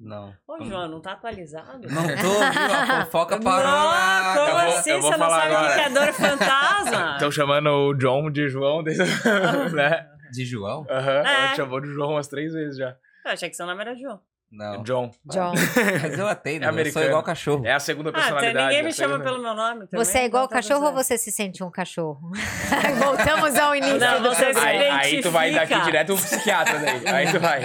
Não. 0.00 0.32
Ô, 0.46 0.62
João, 0.64 0.88
não 0.88 1.00
tá 1.00 1.12
atualizado? 1.12 1.88
Não 1.88 2.02
tô, 2.02 2.12
viu? 2.12 2.74
A 2.74 3.04
fofoca 3.06 3.40
parou 3.40 3.66
Não, 3.70 3.84
lá. 3.86 4.34
como 4.36 4.48
Eu 4.48 4.52
vou- 4.68 4.78
assim? 4.78 4.90
eu 4.90 5.00
vou 5.00 5.10
Você 5.12 5.18
não 5.18 5.26
falar 5.28 5.40
sabe 5.42 5.54
o 5.54 5.58
que 5.58 5.64
agora. 5.64 5.82
é 5.82 5.90
dor 5.90 6.12
fantasma? 6.12 7.12
Estão 7.18 7.30
chamando 7.30 7.66
o 7.70 7.94
John 7.94 8.30
de 8.30 8.48
João, 8.48 8.82
desde... 8.82 9.02
né? 9.74 10.06
De 10.30 10.44
João? 10.44 10.86
Aham, 10.90 11.10
É. 11.26 11.34
ela 11.34 11.48
te 11.52 11.56
chamou 11.56 11.80
de 11.80 11.88
João 11.88 12.10
umas 12.12 12.28
três 12.28 12.52
vezes 12.52 12.76
já. 12.76 12.94
Eu 13.24 13.32
achei 13.32 13.48
que 13.48 13.56
seu 13.56 13.64
nome 13.66 13.80
era 13.80 13.94
João. 13.94 14.20
Não. 14.50 14.82
John. 14.82 15.10
John. 15.26 15.52
Mas 16.02 16.18
eu 16.18 16.26
atendo, 16.26 16.64
eu 16.64 16.92
sou 16.92 17.02
igual 17.02 17.22
cachorro. 17.22 17.66
É 17.66 17.72
a 17.74 17.78
segunda 17.80 18.08
Ah, 18.10 18.12
personalidade. 18.14 18.64
ninguém 18.66 18.80
a 18.80 18.82
me 18.82 18.92
chama 18.92 19.20
pelo 19.20 19.42
meu 19.42 19.54
nome. 19.54 19.86
também, 19.86 20.04
Você 20.04 20.18
é 20.18 20.24
igual 20.24 20.44
então 20.44 20.56
tá 20.56 20.62
cachorro 20.62 20.86
ou 20.86 20.92
você 20.94 21.18
se 21.18 21.30
sente 21.30 21.62
um 21.62 21.70
cachorro? 21.70 22.30
Voltamos 22.98 23.54
ao 23.56 23.74
início 23.76 23.98
Não, 23.98 24.22
do 24.22 24.28
você 24.30 24.54
se. 24.54 24.58
Aí, 24.60 24.88
aí 24.88 25.20
tu 25.20 25.30
vai 25.30 25.52
daqui 25.52 25.78
direto 25.82 26.14
pro 26.14 26.16
psiquiatra 26.16 26.78
daí. 26.78 27.06
Aí 27.06 27.30
tu 27.32 27.38
vai. 27.40 27.60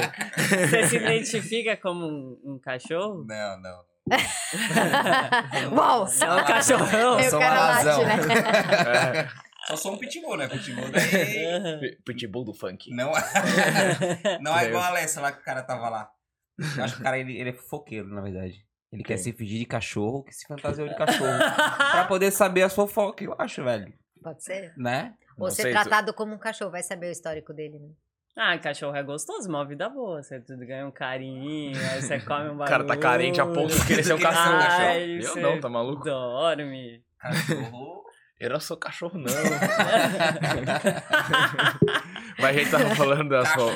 Você 0.68 0.88
se 0.88 0.98
identifica 0.98 1.78
como 1.78 2.06
um, 2.06 2.38
um 2.44 2.60
cachorro? 2.60 3.26
Não, 3.28 3.62
não. 3.62 3.94
Uau! 5.78 6.06
É 6.22 6.34
um 6.34 6.46
cachorrão. 6.46 7.20
Eu 7.20 7.30
sou 7.30 7.40
quero 7.40 7.54
uma 7.56 7.66
late, 7.68 7.86
razão. 7.86 8.04
né? 8.06 8.16
É, 9.16 9.28
Só 9.68 9.78
sou 9.78 9.94
um 9.94 9.98
pitbull, 9.98 10.36
né? 10.36 10.50
Pitbull 10.50 10.90
daí... 10.92 11.98
Pitbull 12.06 12.44
do 12.44 12.54
funk. 12.54 12.94
Não, 12.94 13.14
não 14.42 14.58
é 14.60 14.66
igual 14.66 14.84
a 14.84 14.88
Alessa 14.88 15.22
lá 15.22 15.32
que 15.32 15.40
o 15.40 15.44
cara 15.46 15.64
tava 15.64 15.88
lá. 15.88 16.10
Eu 16.78 16.84
acho 16.84 16.96
que 16.96 17.02
o 17.02 17.04
cara, 17.04 17.18
ele, 17.18 17.38
ele 17.38 17.50
é 17.50 17.54
fofoqueiro, 17.54 18.08
na 18.08 18.22
verdade. 18.22 18.66
Ele 18.92 19.04
quer 19.04 19.16
Quem? 19.16 19.24
se 19.24 19.34
fingir 19.34 19.60
de 19.60 19.66
cachorro 19.66 20.24
que 20.24 20.34
se 20.34 20.46
fantasiou 20.48 20.88
de 20.88 20.96
cachorro. 20.98 21.38
pra 21.92 22.06
poder 22.06 22.32
saber 22.32 22.62
as 22.64 22.76
fofocas, 22.76 23.26
eu 23.26 23.36
acho, 23.40 23.64
velho. 23.64 23.92
Pode 24.22 24.44
ser? 24.44 24.72
Né? 24.78 25.14
Ou 25.38 25.50
ser 25.50 25.72
tratado 25.72 26.14
como 26.14 26.34
um 26.34 26.38
cachorro, 26.38 26.70
vai 26.72 26.84
saber 26.84 27.08
o 27.08 27.12
histórico 27.12 27.54
dele, 27.54 27.80
né? 27.80 27.90
Ah, 28.36 28.58
cachorro 28.58 28.96
é 28.96 29.04
gostoso, 29.04 29.48
uma 29.50 29.66
vida 29.66 29.88
boa. 29.90 30.22
Você 30.24 30.40
tudo 30.40 30.66
ganha 30.66 30.88
um 30.88 30.92
carinho, 30.92 31.78
aí 31.92 32.02
você 32.02 32.20
come 32.26 32.50
um 32.50 32.54
O 32.54 32.58
bagulho. 32.58 32.68
cara 32.70 32.84
tá 32.84 32.98
carente 32.98 33.40
a 33.42 33.46
ponto 33.46 33.76
de 33.76 33.86
querer 33.86 34.04
ser 34.04 34.14
um 34.14 34.18
um 34.18 34.20
cachorro. 34.20 34.56
Ai, 34.60 35.18
Eu 35.18 35.22
você 35.24 35.40
não, 35.42 35.60
tá 35.60 35.70
maluco? 35.70 36.04
Dorme. 36.04 37.04
Cachorro. 37.20 38.04
Eu 38.40 38.50
não 38.50 38.60
sou 38.60 38.76
cachorro, 38.76 39.18
não. 39.18 39.32
Mas 42.40 42.46
a 42.46 42.54
gente 42.54 42.72
tava 42.72 42.96
falando 42.96 43.30
das 43.30 43.48
fo... 43.54 43.70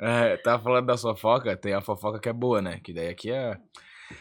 é, 0.00 0.36
tava 0.38 0.62
falando 0.62 0.86
da 0.86 0.96
fofoca, 0.96 1.56
tem 1.56 1.74
a 1.74 1.80
fofoca 1.80 2.18
que 2.18 2.28
é 2.28 2.32
boa, 2.32 2.60
né? 2.62 2.80
Que 2.82 2.92
daí 2.92 3.08
aqui 3.08 3.30
é. 3.30 3.56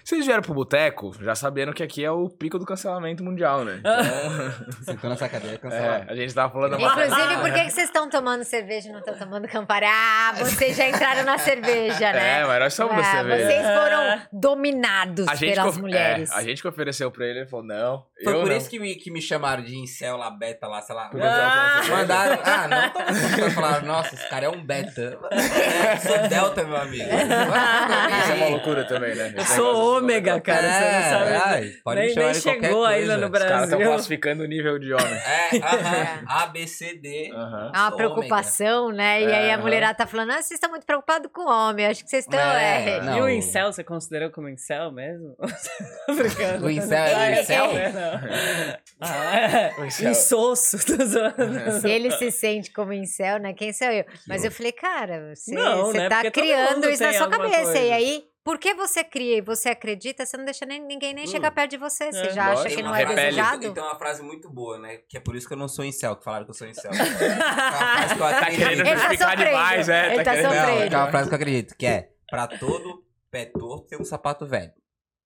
Vocês 0.03 0.23
vieram 0.23 0.43
pro 0.43 0.53
boteco 0.53 1.11
já 1.19 1.33
sabendo 1.33 1.73
que 1.73 1.81
aqui 1.81 2.05
é 2.05 2.11
o 2.11 2.29
pico 2.29 2.59
do 2.59 2.65
cancelamento 2.65 3.23
mundial, 3.23 3.65
né? 3.65 3.79
Então, 3.79 3.93
Sentou 4.85 5.09
nessa 5.09 5.27
cadeira 5.27 5.55
é, 5.57 5.57
cancelado. 5.57 6.11
a 6.11 6.15
gente 6.15 6.31
tava 6.31 6.53
falando 6.53 6.75
Inclusive, 6.75 7.37
por 7.41 7.51
que, 7.51 7.63
que 7.63 7.71
vocês 7.71 7.87
estão 7.87 8.07
tomando 8.07 8.43
cerveja 8.43 8.87
e 8.87 8.91
não 8.91 8.99
estão 8.99 9.17
tomando 9.17 9.47
Campari? 9.47 9.87
Ah, 9.87 10.33
vocês 10.37 10.77
já 10.77 10.87
entraram 10.87 11.23
na 11.23 11.39
cerveja, 11.39 12.13
né? 12.13 12.41
É, 12.41 12.45
mas 12.45 12.59
nós 12.59 12.73
somos 12.75 12.95
da 12.97 13.01
Ah, 13.01 13.11
cerveja. 13.15 13.45
vocês 13.47 13.61
foram 13.65 14.21
dominados 14.31 15.27
A 15.27 15.33
gente, 15.33 15.55
pelas 15.55 15.75
que, 15.75 15.81
mulheres. 15.81 16.31
é, 16.31 16.35
a 16.35 16.43
gente 16.43 16.61
que 16.61 16.67
ofereceu 16.67 17.09
pra 17.09 17.25
ele, 17.25 17.39
ele 17.39 17.47
falou, 17.49 17.65
não. 17.65 18.05
Foi 18.23 18.33
eu 18.33 18.39
por 18.41 18.49
não. 18.49 18.57
isso 18.57 18.69
que 18.69 18.79
me, 18.79 18.95
que 18.95 19.09
me 19.11 19.21
chamaram 19.21 19.63
de 19.63 19.75
incel 19.77 20.17
lá, 20.17 20.29
beta 20.29 20.67
lá, 20.67 20.81
sei 20.81 20.95
lá. 20.95 21.09
Cerveja. 21.09 21.95
Mandaram, 21.95 22.39
ah, 22.43 22.67
não 22.67 22.89
tô 22.89 22.99
gostando. 22.99 23.51
Falaram, 23.51 23.85
nossa, 23.87 24.15
esse 24.15 24.29
cara 24.29 24.45
é 24.45 24.49
um 24.49 24.63
beta. 24.65 25.17
Eu 25.21 25.97
sou 26.07 26.27
delta, 26.27 26.63
meu 26.63 26.77
amigo. 26.77 27.03
Isso 27.09 28.31
é 28.31 28.35
uma 28.35 28.47
loucura 28.49 28.85
também, 28.85 29.15
né? 29.15 29.33
Eu 29.37 29.45
sou 29.45 29.97
ômega, 29.97 30.39
cara. 30.41 30.61
você 30.61 30.91
não 30.91 31.19
sabe. 31.19 31.35
ai, 31.45 31.71
pode 31.83 31.99
nem 32.01 32.15
nem 32.15 32.33
chegou 32.33 32.85
ainda 32.85 33.17
no 33.17 33.27
Os 33.27 33.31
caras 33.31 33.63
estão 33.63 33.77
Brasil. 33.77 33.87
classificando 33.93 34.43
o 34.43 34.47
nível 34.47 34.77
de 34.79 34.93
homem. 34.93 35.13
É, 35.13 35.57
aham, 35.57 36.23
A, 36.27 36.45
B, 36.47 36.67
C, 36.67 36.95
D. 36.95 37.31
Aham. 37.33 37.71
É 37.73 37.77
uma 37.79 37.91
preocupação, 37.95 38.91
né? 38.91 39.21
E 39.21 39.25
É, 39.25 39.35
aí 39.37 39.51
a 39.51 39.57
mulherada 39.57 39.93
tá 39.95 40.05
falando, 40.07 40.31
ah, 40.31 40.35
vocês 40.41 40.51
estão 40.51 40.69
muito 40.69 40.85
preocupados 40.85 41.29
com 41.33 41.43
o 41.43 41.47
homem. 41.49 41.85
Acho 41.85 42.03
que 42.03 42.09
vocês 42.09 42.25
estão. 42.25 42.39
É, 42.39 42.97
É, 42.97 43.01
não. 43.01 43.17
E 43.17 43.21
o 43.21 43.29
incel, 43.29 43.71
você 43.71 43.83
considerou 43.83 44.29
como 44.31 44.49
incel 44.49 44.91
mesmo? 44.91 45.35
Tô 46.05 46.13
brincando. 46.15 46.65
O 46.65 46.69
incel 46.69 46.97
é 46.97 47.13
o 47.13 47.17
Ah, 47.17 47.31
incel? 47.41 47.65
é, 47.77 47.89
não. 47.91 48.08
Ah, 49.01 49.35
é. 49.35 49.85
Incel. 49.85 50.11
Insosso. 50.11 50.77
Tô 50.85 51.05
zoando. 51.05 51.81
Se 51.81 51.89
ele 51.89 52.11
se 52.11 52.31
sente 52.31 52.71
como 52.71 52.91
incel, 52.93 53.39
né? 53.39 53.53
Quem 53.53 53.71
sou 53.73 53.87
eu? 53.87 54.05
Mas 54.27 54.43
eu 54.43 54.51
falei, 54.51 54.71
cara, 54.71 55.33
você, 55.35 55.53
Não, 55.53 55.85
você 55.85 55.97
né? 55.99 56.09
tá 56.09 56.21
Porque 56.21 56.41
criando 56.41 56.89
isso 56.89 57.03
na 57.03 57.13
sua 57.13 57.29
cabeça. 57.29 57.59
E 57.59 57.63
coisa. 57.63 57.95
aí, 57.95 58.23
por 58.43 58.57
que 58.57 58.73
você 58.73 59.03
cria 59.03 59.37
e 59.37 59.41
você 59.41 59.69
acredita, 59.69 60.25
você 60.25 60.35
não 60.35 60.43
deixa 60.45 60.65
nem, 60.65 60.81
ninguém 60.81 61.13
nem 61.13 61.27
chegar 61.27 61.51
perto 61.51 61.71
de 61.71 61.77
você. 61.77 62.11
Você 62.11 62.27
É, 62.27 62.29
já 62.31 62.43
acha 62.51 62.63
lógico, 62.63 62.75
que 62.75 62.83
não 62.83 62.95
é 62.95 62.99
repele. 62.99 63.15
desejado? 63.21 63.65
Então 63.67 63.85
é 63.85 63.87
uma 63.89 63.97
frase 63.99 64.21
muito 64.23 64.49
boa, 64.49 64.77
né? 64.79 64.97
Que 65.07 65.17
é 65.17 65.19
por 65.19 65.35
isso 65.35 65.47
que 65.47 65.53
eu 65.53 65.57
não 65.57 65.67
sou 65.67 65.85
incel, 65.85 66.15
que 66.15 66.23
falaram 66.23 66.45
que 66.45 66.51
eu 66.51 66.55
sou 66.55 66.67
incel. 66.67 66.91
É 66.91 66.95
uma 66.95 68.07
frase 68.07 68.15
que 68.15 68.21
eu 68.21 68.29
Tá 68.29 68.37
acredito. 68.39 68.59
querendo 68.67 68.85
tá 68.85 68.95
justificar 68.95 69.37
demais, 69.37 69.89
é. 69.89 70.13
Ele 70.13 70.23
tá 70.23 70.31
querendo- 70.35 70.53
sofrendo. 70.53 70.91
Não, 70.91 70.99
é 70.99 71.03
uma 71.03 71.11
frase 71.11 71.29
que 71.29 71.33
eu 71.33 71.37
acredito, 71.37 71.75
que 71.77 71.85
é 71.85 72.09
pra 72.29 72.47
todo 72.47 73.03
pé 73.31 73.45
torto 73.45 73.87
tem 73.87 73.99
um 73.99 74.03
sapato 74.03 74.45
velho. 74.45 74.71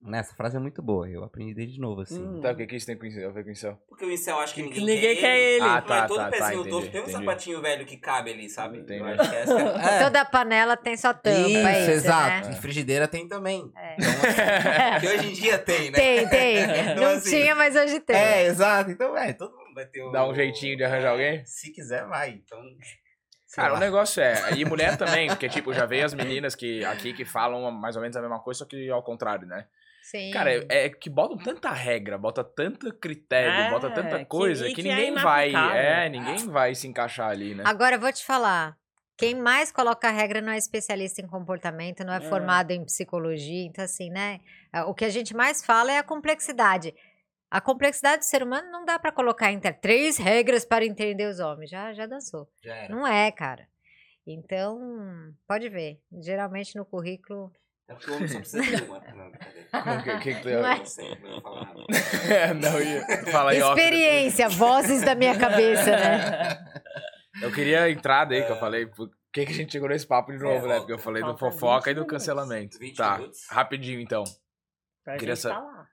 Nessa 0.06 0.36
frase 0.36 0.58
é 0.58 0.60
muito 0.60 0.82
boa, 0.82 1.10
eu 1.10 1.24
aprendi 1.24 1.54
desde 1.54 1.80
novo, 1.80 2.02
assim. 2.02 2.22
Hum. 2.22 2.42
Tá, 2.42 2.52
o 2.52 2.56
que, 2.58 2.68
que 2.68 2.76
isso 2.76 2.86
tem 2.86 2.96
a 2.96 3.30
ver 3.30 3.44
com 3.46 3.50
isso? 3.52 3.78
Porque 3.88 4.04
o 4.04 4.12
incel 4.12 4.38
acho 4.40 4.54
que 4.54 4.62
ninguém, 4.62 4.86
Ninguém 4.86 5.16
quer 5.16 5.40
ele. 5.40 5.64
Ah, 5.64 5.68
Mas 5.76 5.86
tá, 5.86 6.08
todo 6.08 6.18
tá, 6.18 6.24
tá, 6.26 6.32
pezinho 6.32 6.60
entendi, 6.60 6.70
torto 6.70 6.92
tem 6.92 7.00
um 7.00 7.04
entendi. 7.04 7.18
sapatinho 7.18 7.62
velho 7.62 7.86
que 7.86 7.98
cabe 7.98 8.32
ali, 8.32 8.50
sabe? 8.50 8.80
Entendi. 8.80 9.00
Eu 9.00 9.06
acho 9.06 9.30
que 9.30 9.36
essa 9.36 9.60
é. 9.60 10.04
Toda 10.04 10.26
panela 10.26 10.76
tem 10.76 10.98
sua 10.98 11.14
tampa, 11.14 11.48
Isso, 11.48 11.68
é 11.68 11.82
isso, 11.82 11.92
exato. 11.92 12.48
né? 12.50 12.54
E 12.54 12.62
frigideira 12.62 13.08
tem 13.08 13.28
também. 13.30 13.72
É. 13.78 13.96
Então, 13.98 14.12
assim, 14.12 15.00
que 15.00 15.14
hoje 15.14 15.30
em 15.30 15.34
dia 15.34 15.58
tem, 15.58 15.92
né? 15.92 15.98
Tem, 15.98 16.28
tem. 16.28 16.64
Então, 16.94 16.96
Não 16.96 17.18
assim, 17.18 17.30
tinha, 17.30 17.56
mas 17.56 17.76
hoje 17.76 18.00
tem. 18.02 18.16
É, 18.16 18.46
exato. 18.46 18.92
Então, 18.92 19.18
é, 19.18 19.32
todo 19.32 19.56
mundo 19.56 19.74
vai 19.74 19.86
ter 19.86 20.02
o... 20.02 20.12
Dá 20.12 20.28
um 20.28 20.36
jeitinho 20.36 20.76
de 20.76 20.84
arranjar 20.84 21.12
alguém? 21.12 21.46
Se 21.46 21.72
quiser, 21.72 22.06
vai. 22.08 22.32
Então... 22.32 22.60
Cara, 23.56 23.76
o 23.76 23.80
negócio 23.80 24.22
é. 24.22 24.54
E 24.58 24.66
mulher 24.66 24.98
também, 24.98 25.28
porque, 25.30 25.48
tipo, 25.48 25.74
já 25.74 25.86
veio 25.86 26.06
as 26.06 26.14
meninas 26.14 26.56
que 26.56 26.84
aqui 26.84 27.14
que 27.14 27.24
falam 27.24 27.72
mais 27.72 27.96
ou 27.96 28.02
menos 28.02 28.18
a 28.18 28.22
mesma 28.22 28.40
coisa, 28.40 28.60
só 28.60 28.66
que 28.66 28.90
ao 28.90 29.04
contrário, 29.04 29.48
né? 29.48 29.66
Sim. 30.04 30.32
Cara, 30.32 30.52
é, 30.54 30.66
é 30.86 30.90
que 30.90 31.10
botam 31.10 31.38
tanta 31.38 31.72
regra, 31.72 32.18
bota 32.18 32.44
tanto 32.44 32.94
critério, 32.94 33.50
É, 33.52 33.70
bota 33.70 33.90
tanta 33.90 34.20
que- 34.20 34.26
coisa 34.26 34.68
e 34.68 34.74
que, 34.76 34.82
que 34.84 34.90
é 34.90 34.96
ninguém 34.96 35.14
vai. 35.16 35.50
inaplicável. 35.50 35.82
É, 35.82 36.10
ninguém 36.10 36.48
vai 36.50 36.76
se 36.76 36.88
encaixar 36.88 37.30
ali, 37.30 37.56
né? 37.56 37.64
Agora 37.66 37.96
eu 37.96 38.00
vou 38.00 38.12
te 38.12 38.24
falar. 38.26 38.78
Quem 39.18 39.36
mais 39.36 39.72
coloca 39.72 40.10
regra 40.10 40.42
não 40.42 40.52
é 40.52 40.58
especialista 40.58 41.22
em 41.22 41.28
comportamento, 41.28 42.04
não 42.04 42.14
é, 42.14 42.18
É. 42.18 42.22
formado 42.22 42.72
em 42.72 42.84
psicologia. 42.84 43.66
Então, 43.66 43.86
assim, 43.86 44.10
né? 44.10 44.40
é, 44.74 44.82
O 44.84 44.94
que 44.94 45.06
a 45.06 45.10
gente 45.10 45.34
mais 45.36 45.64
fala 45.66 45.92
é 45.92 45.98
a 46.00 46.04
complexidade. 46.04 46.94
A 47.50 47.62
complexidade 47.62 48.24
do 48.24 48.26
ser 48.26 48.42
humano 48.42 48.72
não 48.72 48.84
dá 48.84 48.98
pra 48.98 49.12
colocar 49.12 49.52
entre 49.52 49.72
três 49.72 50.18
regras 50.18 50.66
para 50.66 50.84
entender 50.84 51.28
os 51.30 51.40
homens. 51.40 51.70
Já, 51.70 51.94
já 51.94 52.08
dançou. 52.08 52.50
Já. 52.64 52.90
Não 52.90 53.06
é, 53.08 53.32
cara. 53.32 53.68
Então, 54.26 54.80
pode 55.48 55.70
ver. 55.70 56.00
Geralmente 56.22 56.76
no 56.76 56.84
currículo. 56.86 57.52
É 57.94 57.96
porque 57.96 58.12
o 58.12 58.16
homem 58.16 58.28
só 58.28 58.40
precisa 58.40 58.64
ter 58.64 58.84
uma. 58.84 59.00
Não, 59.00 59.32
brincadeira. 59.32 59.64
O 59.74 60.04
que, 60.04 60.18
que, 60.20 60.34
que 60.36 60.42
tu 60.42 60.50
Não 60.50 60.68
é? 60.68 60.78
Não 60.78 60.86
sei, 60.86 61.18
não 61.22 61.32
vou 61.32 61.42
falar 61.42 61.66
nada. 61.66 62.54
não 62.54 62.82
ia. 62.82 63.26
Fala 63.32 63.52
aí, 63.52 63.62
ó. 63.62 63.70
Experiência, 63.70 64.50
vozes 64.50 65.02
da 65.02 65.16
minha 65.16 65.38
cabeça, 65.38 65.90
né? 65.92 66.64
Eu 67.42 67.52
queria 67.52 67.84
a 67.84 67.90
entrada 67.90 68.36
aí 68.36 68.44
que 68.46 68.52
eu 68.52 68.60
falei. 68.60 68.86
Por 68.86 69.10
que, 69.34 69.46
que 69.48 69.52
a 69.52 69.56
gente 69.56 69.72
chegou 69.72 69.90
nesse 69.90 70.06
papo 70.06 70.32
de 70.32 70.38
novo, 70.38 70.68
né? 70.68 70.78
Porque 70.78 70.94
eu 70.94 71.00
falei 71.00 71.24
do 71.24 71.36
fofoca 71.38 71.90
e 71.90 71.94
20 71.96 72.04
do 72.04 72.08
cancelamento. 72.08 72.78
20 72.78 72.96
Tá, 72.96 73.18
minutos? 73.18 73.40
rapidinho 73.50 74.00
então. 74.00 74.24
Pra 75.04 75.18
Queria 75.18 75.34
gente 75.36 75.42
sa- 75.42 75.56
falar. 75.56 75.88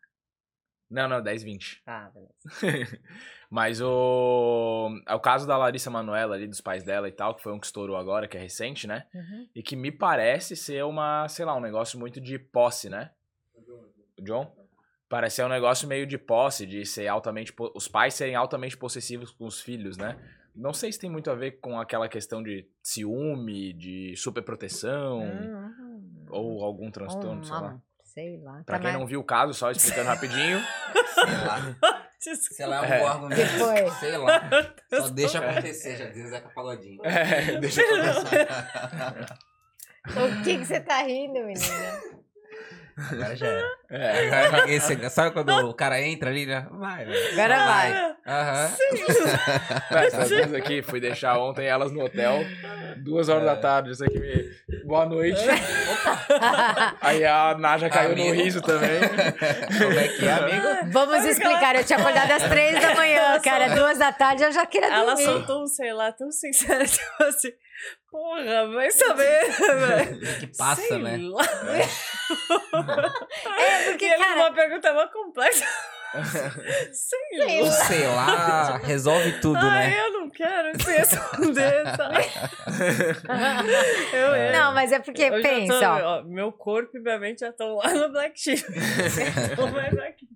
Não, 0.91 1.09
não, 1.09 1.23
10, 1.23 1.43
20. 1.45 1.83
Tá, 1.85 2.11
beleza. 2.13 2.99
Mas 3.49 3.81
o. 3.81 4.91
É 5.09 5.15
o 5.15 5.21
caso 5.21 5.47
da 5.47 5.57
Larissa 5.57 5.91
Manoela 5.91 6.35
ali, 6.35 6.47
dos 6.47 6.61
pais 6.61 6.83
dela 6.83 7.09
e 7.09 7.13
tal, 7.13 7.35
que 7.35 7.43
foi 7.43 7.53
um 7.53 7.61
que 7.61 7.67
estourou 7.67 7.97
agora, 7.97 8.27
que 8.27 8.37
é 8.37 8.41
recente, 8.41 8.87
né? 8.87 9.07
Uhum. 9.15 9.49
E 9.55 9.63
que 9.63 9.77
me 9.77 9.93
parece 9.93 10.57
ser 10.57 10.85
uma, 10.85 11.29
sei 11.29 11.45
lá, 11.45 11.57
um 11.57 11.61
negócio 11.61 11.99
muito 11.99 12.21
de 12.21 12.39
posse, 12.39 12.89
né? 12.89 13.11
O 14.19 14.23
John? 14.23 14.53
Parece 15.09 15.37
ser 15.37 15.45
um 15.45 15.49
negócio 15.49 15.89
meio 15.89 16.07
de 16.07 16.19
posse, 16.19 16.67
de 16.67 16.85
ser 16.85 17.09
altamente. 17.09 17.53
Os 17.75 17.89
pais 17.89 18.15
serem 18.15 18.35
altamente 18.35 18.77
possessivos 18.77 19.31
com 19.31 19.47
os 19.47 19.61
filhos, 19.61 19.97
né? 19.97 20.17
Não 20.55 20.73
sei 20.73 20.93
se 20.93 20.99
tem 20.99 21.11
muito 21.11 21.31
a 21.31 21.35
ver 21.35 21.61
com 21.61 21.79
aquela 21.79 22.09
questão 22.09 22.43
de 22.43 22.69
ciúme, 22.83 23.73
de 23.73 24.15
superproteção, 24.17 25.23
Hum, 25.23 26.27
ou 26.29 26.65
algum 26.65 26.91
transtorno, 26.91 27.45
sei 27.45 27.55
lá. 27.55 27.81
Sei 28.15 28.39
lá. 28.43 28.63
Pra 28.67 28.77
Tá 28.77 28.79
quem 28.79 28.89
mais- 28.91 28.99
não 28.99 29.07
viu 29.07 29.21
o 29.21 29.25
caso, 29.25 29.55
só 29.55 29.71
explicando 29.71 30.09
rapidinho. 30.11 30.61
Sei 31.15 31.25
lá. 31.47 31.77
Sei 32.19 32.67
lá, 32.67 32.77
é 32.77 32.81
um 32.81 32.85
É. 32.85 33.07
argumento. 33.07 33.41
Que 33.41 33.47
foi? 33.59 33.91
Sei 34.01 34.17
lá. 34.17 34.51
Só 34.93 35.09
deixa 35.11 35.39
acontecer, 35.39 35.97
já 35.97 36.05
diz 36.07 36.29
Zeca 36.29 36.49
Pagodinho. 36.55 37.01
É, 37.05 37.59
deixa 37.59 37.81
eu 37.83 37.89
começar. 37.97 39.39
O 40.17 40.43
que 40.43 40.59
que 40.59 40.65
você 40.65 40.81
tá 40.81 41.03
rindo, 41.03 41.35
menina? 41.45 42.20
Agora 42.97 43.37
já 43.37 43.47
era. 43.47 43.67
É, 43.91 44.45
Agora 44.47 44.71
esse- 44.71 45.11
Sabe 45.11 45.33
quando 45.33 45.51
o 45.69 45.75
cara 45.75 46.01
entra 46.01 46.31
ali, 46.31 46.47
né? 46.47 46.67
Vai, 46.71 47.05
velho. 47.05 47.33
Agora 47.33 47.65
vai. 47.65 48.15
Aham. 48.27 48.71
essas 50.07 50.29
duas 50.29 50.55
aqui, 50.55 50.83
fui 50.83 51.01
deixar 51.01 51.39
ontem 51.39 51.67
elas 51.67 51.91
no 51.93 52.05
hotel, 52.05 52.45
duas 52.99 53.29
horas 53.29 53.45
da 53.45 53.57
tarde, 53.57 53.91
isso 53.91 54.05
aqui 54.05 54.19
me... 54.19 54.51
Boa 54.85 55.07
noite. 55.07 55.41
Aí 57.01 57.25
a 57.25 57.57
Naja 57.59 57.89
caiu 57.89 58.11
no 58.17 58.23
Amigo. 58.23 58.35
riso 58.43 58.61
também. 58.63 59.01
Como 59.79 59.99
é 59.99 60.09
que 60.09 60.27
é, 60.27 60.33
amigo? 60.33 60.67
Vamos 60.93 61.25
explicar. 61.25 61.75
Eu 61.77 61.85
tinha 61.85 61.99
acordado 61.99 62.31
às 62.33 62.43
três 62.45 62.81
da 62.81 62.95
manhã, 62.95 63.41
cara. 63.41 63.69
Duas 63.75 63.99
da 63.99 64.13
tarde 64.13 64.43
eu 64.45 64.53
já 64.53 64.67
queria 64.67 64.89
Ela 64.89 65.15
dormir. 65.15 65.25
soltou 65.25 65.63
um, 65.63 65.67
sei 65.67 65.93
lá, 65.93 66.13
tão 66.13 66.31
sincera, 66.31 66.85
tipo 66.87 67.23
assim, 67.25 67.51
porra, 68.11 68.69
vai 68.73 68.91
saber, 68.91 69.51
velho. 69.57 70.39
Que 70.41 70.47
passa, 70.59 70.83
sei 70.83 70.99
né? 71.03 71.19
Lá. 71.21 71.45
É, 73.59 73.85
porque, 73.91 74.05
E 74.05 74.09
ele 74.13 74.23
cara, 74.25 74.41
uma 74.41 74.53
pergunta 74.53 74.93
mó 74.95 75.07
complexa. 75.09 75.65
sei 76.93 77.61
Ou 77.61 77.67
lá. 77.67 77.73
sei 77.73 78.07
lá, 78.07 78.77
resolve 78.79 79.33
tudo, 79.41 79.59
Ai, 79.59 79.91
né? 79.91 80.01
eu 80.01 80.13
não 80.13 80.31
quero 80.31 80.83
se 80.83 80.91
responder, 80.93 81.85
sabe? 81.97 82.25
Eu, 84.13 84.35
eu, 84.37 84.53
Não, 84.53 84.75
mas 84.75 84.91
é 84.93 84.99
porque, 84.99 85.23
eu 85.23 85.41
pensa, 85.43 85.79
tô- 85.79 86.07
ó. 86.07 86.23
Meu 86.25 86.51
corpo 86.53 86.97
e 86.97 87.01
minha 87.01 87.19
mente 87.19 87.41
já 87.41 87.51
estão 87.51 87.77
lá 87.77 87.93
no 87.93 88.09
Black 88.11 88.39
Sheep. 88.41 88.65
Não 89.57 89.71
mais 89.71 89.97
aqui. 89.99 90.27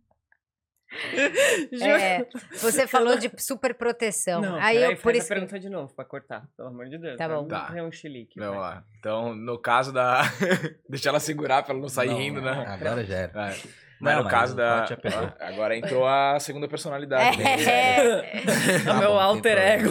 É, 1.82 2.26
você 2.60 2.86
falou 2.86 3.16
de 3.18 3.30
super 3.38 3.74
proteção. 3.74 4.40
Não, 4.40 4.56
Aí 4.56 4.76
peraí, 4.78 4.92
eu, 4.92 4.96
por 4.98 5.14
isso 5.14 5.28
pergunta 5.28 5.58
de 5.58 5.68
novo, 5.68 5.92
pra 5.94 6.04
cortar, 6.04 6.46
pelo 6.56 6.68
amor 6.68 6.86
de 6.86 6.98
Deus. 6.98 7.16
Tá 7.16 7.28
bom. 7.28 7.42
não 7.42 7.48
Tá. 7.48 7.70
ter 7.72 7.82
um 7.82 7.90
chilique. 7.92 8.38
Vamos 8.38 8.56
vai. 8.56 8.74
lá. 8.76 8.84
Então, 8.98 9.34
no 9.34 9.58
caso 9.58 9.92
da... 9.92 10.22
Deixa 10.88 11.08
ela 11.08 11.20
segurar 11.20 11.62
pra 11.62 11.72
ela 11.72 11.80
não 11.80 11.88
sair 11.88 12.08
Não, 12.10 12.18
rindo, 12.18 12.40
né? 12.40 12.64
Agora 12.66 13.04
já 13.04 13.14
era. 13.16 13.32
É. 13.50 13.56
Mas 14.00 14.16
Não, 14.16 14.18
no 14.18 14.24
mas 14.24 14.32
caso 14.32 14.52
o 14.52 14.56
da... 14.56 14.86
Agora 15.40 15.76
entrou 15.76 16.06
a 16.06 16.38
segunda 16.40 16.68
personalidade. 16.68 17.38
né? 17.38 17.64
É. 17.64 18.38
É 18.38 18.84
Tá 18.84 18.92
o 18.94 18.98
meu 18.98 19.10
bom, 19.12 19.18
alter 19.20 19.56
ego. 19.58 19.90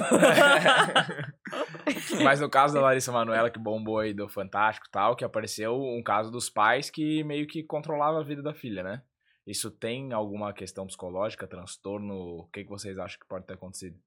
Mas 2.23 2.39
no 2.39 2.49
caso 2.49 2.73
da 2.73 2.81
Larissa 2.81 3.11
Manoela, 3.11 3.49
que 3.49 3.59
bombou 3.59 3.99
aí 3.99 4.13
do 4.13 4.27
Fantástico 4.29 4.87
e 4.87 4.91
tal, 4.91 5.15
que 5.15 5.23
apareceu 5.25 5.75
um 5.81 6.01
caso 6.03 6.31
dos 6.31 6.49
pais 6.49 6.89
que 6.89 7.23
meio 7.23 7.47
que 7.47 7.63
controlava 7.63 8.19
a 8.19 8.23
vida 8.23 8.41
da 8.41 8.53
filha, 8.53 8.83
né? 8.83 9.01
Isso 9.45 9.69
tem 9.69 10.13
alguma 10.13 10.53
questão 10.53 10.87
psicológica, 10.87 11.47
transtorno? 11.47 12.39
O 12.39 12.47
que, 12.47 12.63
que 12.63 12.69
vocês 12.69 12.97
acham 12.97 13.19
que 13.19 13.27
pode 13.27 13.45
ter 13.45 13.53
acontecido? 13.53 13.97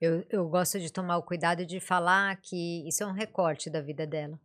Eu, 0.00 0.24
eu 0.28 0.46
gosto 0.48 0.78
de 0.78 0.92
tomar 0.92 1.16
o 1.16 1.22
cuidado 1.22 1.64
de 1.64 1.80
falar 1.80 2.36
que 2.42 2.86
isso 2.86 3.02
é 3.02 3.06
um 3.06 3.12
recorte 3.12 3.70
da 3.70 3.80
vida 3.80 4.06
dela. 4.06 4.38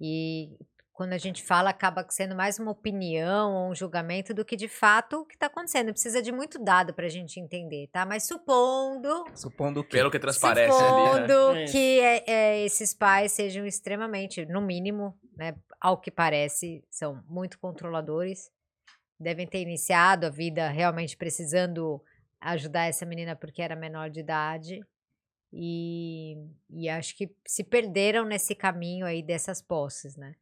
E 0.00 0.58
quando 0.92 1.12
a 1.12 1.18
gente 1.18 1.42
fala, 1.42 1.70
acaba 1.70 2.04
sendo 2.10 2.34
mais 2.34 2.58
uma 2.58 2.72
opinião 2.72 3.54
ou 3.54 3.70
um 3.70 3.74
julgamento 3.74 4.34
do 4.34 4.44
que 4.44 4.56
de 4.56 4.66
fato 4.68 5.20
o 5.20 5.24
que 5.24 5.34
está 5.34 5.46
acontecendo. 5.46 5.92
Precisa 5.92 6.20
de 6.20 6.32
muito 6.32 6.58
dado 6.58 6.92
para 6.92 7.06
a 7.06 7.08
gente 7.08 7.38
entender, 7.38 7.88
tá? 7.92 8.04
Mas 8.04 8.26
supondo, 8.26 9.24
Supondo 9.34 9.84
que. 9.84 9.90
Pelo 9.90 10.10
que 10.10 10.18
transparece 10.18 10.76
ali, 10.82 11.04
né? 11.04 11.28
supondo 11.28 11.56
Isso. 11.58 11.72
que 11.72 12.00
é- 12.00 12.24
é, 12.26 12.64
esses 12.64 12.92
pais 12.92 13.32
sejam 13.32 13.64
extremamente, 13.64 14.44
no 14.46 14.60
mínimo, 14.60 15.16
né, 15.36 15.54
ao 15.80 15.96
que 15.96 16.10
parece, 16.10 16.84
são 16.90 17.22
muito 17.28 17.58
controladores. 17.58 18.50
Devem 19.22 19.46
ter 19.46 19.62
iniciado 19.62 20.26
a 20.26 20.30
vida 20.30 20.68
realmente 20.68 21.16
precisando 21.16 22.02
ajudar 22.40 22.86
essa 22.86 23.06
menina 23.06 23.36
porque 23.36 23.62
era 23.62 23.76
menor 23.76 24.10
de 24.10 24.20
idade. 24.20 24.80
E, 25.52 26.36
e 26.70 26.88
acho 26.88 27.16
que 27.16 27.30
se 27.46 27.62
perderam 27.62 28.24
nesse 28.24 28.54
caminho 28.54 29.06
aí 29.06 29.22
dessas 29.22 29.60
posses, 29.60 30.16
né? 30.16 30.34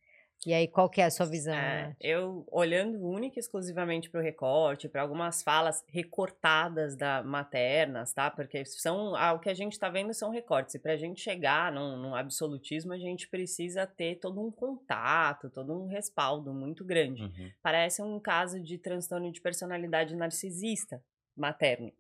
E 0.46 0.54
aí, 0.54 0.66
qual 0.66 0.88
que 0.88 1.00
é 1.00 1.04
a 1.04 1.10
sua 1.10 1.26
visão? 1.26 1.54
É, 1.54 1.88
Nath? 1.88 1.96
eu 2.00 2.46
olhando 2.50 2.98
única 3.06 3.38
e 3.38 3.40
exclusivamente 3.40 4.08
para 4.08 4.20
o 4.20 4.22
recorte, 4.22 4.88
para 4.88 5.02
algumas 5.02 5.42
falas 5.42 5.84
recortadas 5.86 6.96
da 6.96 7.22
maternas, 7.22 8.12
tá? 8.12 8.30
Porque 8.30 8.64
são 8.64 9.14
ah, 9.14 9.34
o 9.34 9.38
que 9.38 9.50
a 9.50 9.54
gente 9.54 9.72
está 9.72 9.90
vendo 9.90 10.14
são 10.14 10.30
recortes. 10.30 10.74
E 10.74 10.78
para 10.78 10.92
a 10.92 10.96
gente 10.96 11.20
chegar 11.20 11.70
num, 11.70 11.96
num 11.96 12.14
absolutismo, 12.14 12.92
a 12.92 12.98
gente 12.98 13.28
precisa 13.28 13.86
ter 13.86 14.16
todo 14.16 14.40
um 14.40 14.50
contato, 14.50 15.50
todo 15.50 15.78
um 15.78 15.86
respaldo 15.86 16.54
muito 16.54 16.84
grande. 16.84 17.22
Uhum. 17.22 17.50
Parece 17.62 18.02
um 18.02 18.18
caso 18.18 18.60
de 18.60 18.78
transtorno 18.78 19.30
de 19.30 19.40
personalidade 19.40 20.16
narcisista 20.16 21.02
materno. 21.36 21.92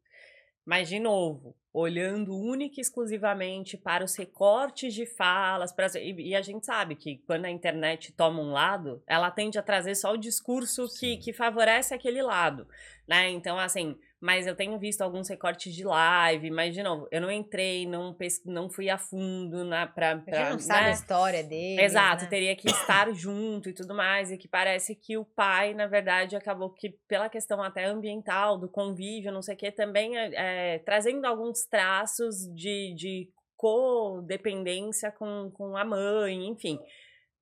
Mas, 0.64 0.88
de 0.88 0.98
novo, 0.98 1.56
olhando 1.72 2.36
única 2.36 2.78
e 2.78 2.82
exclusivamente 2.82 3.76
para 3.76 4.04
os 4.04 4.16
recortes 4.16 4.92
de 4.92 5.06
falas, 5.06 5.72
para 5.72 5.86
e, 5.98 6.30
e 6.30 6.34
a 6.34 6.42
gente 6.42 6.66
sabe 6.66 6.96
que 6.96 7.18
quando 7.26 7.44
a 7.44 7.50
internet 7.50 8.12
toma 8.12 8.40
um 8.40 8.52
lado, 8.52 9.02
ela 9.06 9.30
tende 9.30 9.58
a 9.58 9.62
trazer 9.62 9.94
só 9.94 10.12
o 10.12 10.18
discurso 10.18 10.86
que, 10.98 11.16
que 11.16 11.32
favorece 11.32 11.94
aquele 11.94 12.22
lado, 12.22 12.66
né? 13.06 13.30
Então, 13.30 13.58
assim, 13.58 13.96
mas 14.20 14.46
eu 14.46 14.54
tenho 14.54 14.78
visto 14.78 15.00
alguns 15.00 15.28
recortes 15.28 15.74
de 15.74 15.82
live, 15.82 16.50
mas, 16.50 16.74
de 16.74 16.82
novo, 16.82 17.08
eu 17.10 17.20
não 17.22 17.30
entrei, 17.30 17.86
não, 17.86 18.12
pes- 18.12 18.42
não 18.44 18.68
fui 18.68 18.90
a 18.90 18.98
fundo 18.98 19.64
na, 19.64 19.86
pra, 19.86 20.12
A 20.12 20.18
pra, 20.18 20.50
não 20.50 20.58
sabe 20.58 20.80
a 20.80 20.84
né? 20.88 20.90
história 20.92 21.42
dele. 21.42 21.80
Exato, 21.80 22.24
né? 22.24 22.28
teria 22.30 22.54
que 22.54 22.68
estar 22.68 23.10
junto 23.14 23.70
e 23.70 23.72
tudo 23.72 23.94
mais, 23.94 24.30
e 24.30 24.36
que 24.36 24.46
parece 24.46 24.94
que 24.94 25.16
o 25.16 25.24
pai, 25.24 25.72
na 25.72 25.86
verdade, 25.86 26.36
acabou 26.36 26.68
que, 26.70 26.90
pela 27.08 27.30
questão 27.30 27.62
até 27.62 27.86
ambiental, 27.86 28.58
do 28.58 28.68
convívio, 28.68 29.32
não 29.32 29.40
sei 29.40 29.54
o 29.54 29.58
que, 29.58 29.72
também 29.72 30.18
é, 30.18 30.74
é, 30.74 30.78
trazendo 30.80 31.24
alguns 31.24 31.64
traços 31.64 32.46
de, 32.54 32.94
de 32.94 33.30
codependência 33.56 35.10
com, 35.10 35.50
com 35.50 35.76
a 35.76 35.84
mãe, 35.84 36.46
enfim. 36.46 36.78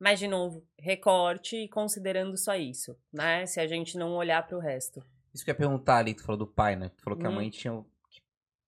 Mas, 0.01 0.21
de 0.21 0.29
novo, 0.29 0.65
recorte 0.79 1.67
considerando 1.69 2.37
só 2.37 2.55
isso, 2.55 2.97
né? 3.13 3.45
Se 3.47 3.61
a 3.61 3.67
gente 3.67 3.99
não 3.99 4.13
olhar 4.15 4.47
pro 4.47 4.61
resto. 4.61 5.03
Isso 5.35 5.45
que 5.45 5.51
eu 5.51 5.53
ia 5.53 5.59
perguntar 5.59 5.97
ali, 5.99 6.15
tu 6.15 6.23
falou 6.25 6.39
do 6.39 6.47
pai, 6.47 6.75
né? 6.77 6.91
Tu 6.97 7.03
falou 7.03 7.19
que 7.19 7.27
a 7.27 7.31
Hum. 7.31 7.35
mãe 7.35 7.51
tinha. 7.51 7.73
o- 7.75 7.87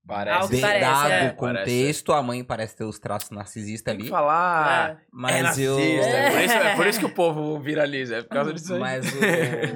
Parece. 0.06 0.54
De- 0.56 0.60
parece, 0.62 0.80
dado 0.80 1.10
é. 1.12 1.28
o 1.30 1.34
contexto, 1.36 2.12
a 2.12 2.22
mãe 2.22 2.42
parece 2.42 2.74
ter 2.74 2.84
os 2.84 2.98
traços 2.98 3.30
narcisistas 3.30 3.92
Tem 3.92 3.96
que 3.98 4.02
ali. 4.04 4.10
falar. 4.10 4.90
É. 4.92 4.96
Mas 5.12 5.36
é 5.36 5.42
narcisista. 5.42 5.80
eu. 5.80 6.02
É. 6.02 6.30
por 6.30 6.40
isso, 6.40 6.54
é 6.54 6.76
por 6.76 6.86
isso 6.86 6.98
que 7.00 7.04
o 7.06 7.10
povo 7.14 7.60
viraliza. 7.60 8.16
É 8.16 8.22
por 8.22 8.30
causa 8.30 8.52
disso 8.52 8.74
aí. 8.74 8.80
Mas 8.80 9.06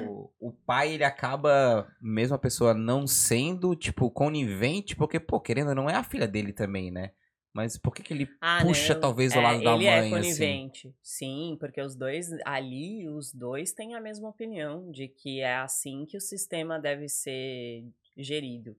o, 0.07 0.31
o 0.39 0.51
pai, 0.51 0.93
ele 0.93 1.03
acaba, 1.03 1.87
mesmo 2.01 2.35
a 2.35 2.39
pessoa 2.39 2.73
não 2.73 3.05
sendo, 3.07 3.75
tipo, 3.75 4.09
conivente, 4.11 4.95
porque, 4.95 5.19
pô, 5.19 5.39
querendo 5.39 5.69
ou 5.69 5.75
não, 5.75 5.89
é 5.89 5.95
a 5.95 6.03
filha 6.03 6.27
dele 6.27 6.51
também, 6.51 6.91
né? 6.91 7.11
Mas 7.55 7.77
por 7.77 7.93
que 7.95 8.03
que 8.03 8.13
ele 8.13 8.27
Ah, 8.41 8.61
puxa, 8.61 8.93
talvez, 8.93 9.33
o 9.35 9.39
É, 9.39 9.43
lado 9.43 9.63
da 9.63 9.71
ele 9.71 9.85
mãe, 9.85 9.87
é 9.87 9.99
assim? 9.99 10.09
conivente. 10.09 10.93
Sim, 11.01 11.57
porque 11.59 11.81
os 11.81 11.95
dois 11.95 12.29
ali, 12.45 13.07
os 13.09 13.33
dois 13.33 13.71
têm 13.73 13.95
a 13.95 14.01
mesma 14.01 14.29
opinião 14.29 14.91
de 14.91 15.07
que 15.07 15.39
é 15.39 15.55
assim 15.55 16.05
que 16.05 16.17
o 16.17 16.21
sistema 16.21 16.77
deve 16.79 17.07
ser 17.09 17.85
gerido. 18.17 18.75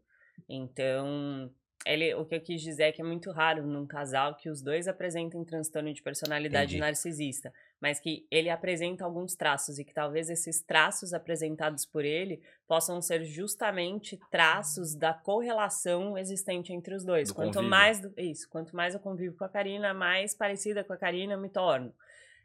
Então, 0.49 1.51
ele, 1.85 2.15
o 2.15 2.25
que 2.25 2.35
eu 2.37 2.41
quis 2.41 2.61
dizer 2.63 2.85
é 2.85 2.93
que 2.93 3.01
é 3.01 3.05
muito 3.05 3.31
raro 3.31 3.67
num 3.67 3.87
casal 3.87 4.37
que 4.37 4.49
os 4.51 4.63
dois 4.63 4.87
apresentem 4.87 5.45
transtorno 5.45 5.93
de 5.93 6.03
personalidade 6.03 6.71
Entendi. 6.71 6.79
narcisista, 6.79 7.53
mas 7.81 8.01
que 8.01 8.27
ele 8.31 8.49
apresenta 8.49 9.05
alguns 9.05 9.35
traços 9.35 9.79
e 9.79 9.85
que 9.85 9.93
talvez 9.93 10.31
esses 10.31 10.61
traços 10.63 11.13
apresentados 11.13 11.85
por 11.85 12.05
ele 12.05 12.43
possam 12.67 13.01
ser 13.03 13.25
justamente 13.25 14.19
traços 14.31 14.95
da 14.95 15.13
correlação 15.13 16.17
existente 16.17 16.73
entre 16.73 16.95
os 16.95 17.05
dois. 17.05 17.29
Do 17.29 17.35
quanto 17.35 17.55
convívio. 17.55 17.71
mais 17.71 18.01
do- 18.01 18.13
isso, 18.17 18.49
quanto 18.49 18.75
mais 18.75 18.95
eu 18.95 19.01
convivo 19.01 19.37
com 19.37 19.45
a 19.45 19.49
Karina, 19.49 19.93
mais 19.93 20.35
parecida 20.35 20.83
com 20.83 20.93
a 20.93 20.97
Karina 20.97 21.35
eu 21.35 21.41
me 21.41 21.49
torno. 21.49 21.93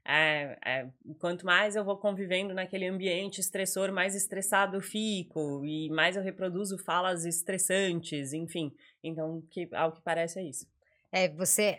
É, 0.04 0.58
é, 0.66 0.88
quanto 1.20 1.46
mais 1.46 1.76
eu 1.76 1.86
vou 1.86 1.96
convivendo 1.96 2.56
naquele 2.56 2.88
ambiente 2.88 3.40
estressor, 3.40 3.92
mais 3.92 4.16
estressado 4.16 4.78
eu 4.78 4.82
fico 4.82 5.64
e 5.64 5.90
mais 5.92 6.16
eu 6.16 6.24
reproduzo 6.24 6.78
falas 6.80 7.24
estressantes, 7.24 8.34
enfim. 8.34 8.74
Então, 9.04 9.44
que, 9.52 9.70
ao 9.72 9.92
que 9.92 10.02
parece 10.02 10.40
é 10.40 10.44
isso. 10.44 10.68
É, 11.12 11.30
você, 11.30 11.78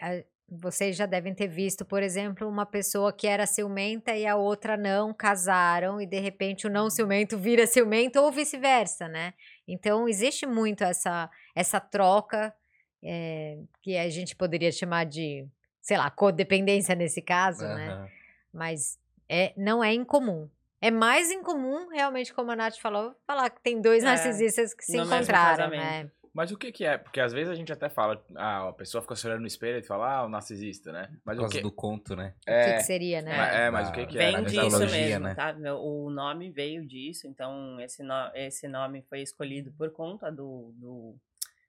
vocês 0.60 0.96
já 0.96 1.06
devem 1.06 1.34
ter 1.34 1.48
visto, 1.48 1.84
por 1.84 2.02
exemplo, 2.02 2.48
uma 2.48 2.66
pessoa 2.66 3.12
que 3.12 3.26
era 3.26 3.46
ciumenta 3.46 4.14
e 4.14 4.26
a 4.26 4.36
outra 4.36 4.76
não, 4.76 5.12
casaram 5.14 6.00
e 6.00 6.06
de 6.06 6.20
repente 6.20 6.66
o 6.66 6.70
não 6.70 6.90
ciumento 6.90 7.38
vira 7.38 7.66
ciumento 7.66 8.20
ou 8.20 8.30
vice-versa, 8.30 9.08
né? 9.08 9.32
Então 9.66 10.08
existe 10.08 10.46
muito 10.46 10.84
essa, 10.84 11.30
essa 11.54 11.80
troca 11.80 12.54
é, 13.02 13.58
que 13.80 13.96
a 13.96 14.08
gente 14.10 14.36
poderia 14.36 14.70
chamar 14.70 15.04
de, 15.06 15.46
sei 15.80 15.96
lá, 15.96 16.10
codependência 16.10 16.94
nesse 16.94 17.22
caso, 17.22 17.64
né? 17.64 17.88
Aham. 17.88 18.08
Mas 18.52 18.98
é, 19.28 19.52
não 19.56 19.82
é 19.82 19.94
incomum. 19.94 20.48
É 20.80 20.90
mais 20.90 21.30
incomum, 21.30 21.88
realmente, 21.88 22.34
como 22.34 22.50
a 22.50 22.56
Nath 22.56 22.76
falou, 22.76 23.14
falar 23.26 23.48
que 23.50 23.60
tem 23.62 23.80
dois 23.80 24.02
É, 24.02 24.06
narcisistas 24.06 24.74
que 24.74 24.84
se 24.84 24.98
encontraram, 24.98 25.70
né? 25.70 26.10
Mas 26.34 26.50
o 26.50 26.56
que 26.56 26.72
que 26.72 26.84
é? 26.84 26.96
Porque 26.96 27.20
às 27.20 27.32
vezes 27.32 27.50
a 27.50 27.54
gente 27.54 27.70
até 27.72 27.88
fala, 27.90 28.24
ah, 28.36 28.68
a 28.68 28.72
pessoa 28.72 29.02
fica 29.02 29.14
se 29.14 29.26
olhando 29.26 29.42
no 29.42 29.46
espelho 29.46 29.78
e 29.78 29.82
fala, 29.82 30.16
ah, 30.16 30.24
o 30.24 30.28
narcisista, 30.30 30.90
né? 30.90 31.10
Mas 31.24 31.36
Por 31.36 31.40
o 31.40 31.44
causa 31.44 31.56
que... 31.56 31.62
do 31.62 31.70
conto, 31.70 32.16
né? 32.16 32.34
O 32.40 32.44
que, 32.46 32.72
que 32.74 32.80
seria, 32.84 33.20
né? 33.20 33.66
É, 33.66 33.70
mas 33.70 33.88
o 33.88 33.90
Da- 33.92 33.96
que 33.98 34.06
que 34.06 34.18
é? 34.18 34.32
Vem 34.32 34.44
disso 34.44 34.78
mesmo, 34.78 35.24
né? 35.26 35.34
tá? 35.34 35.54
O 35.78 36.08
nome 36.10 36.50
veio 36.50 36.86
disso, 36.86 37.26
então 37.26 37.78
esse, 37.80 38.02
no- 38.02 38.30
esse 38.34 38.66
nome 38.66 39.02
foi 39.10 39.20
escolhido 39.20 39.72
por 39.72 39.90
conta 39.90 40.30
do, 40.32 40.72
do, 40.76 41.14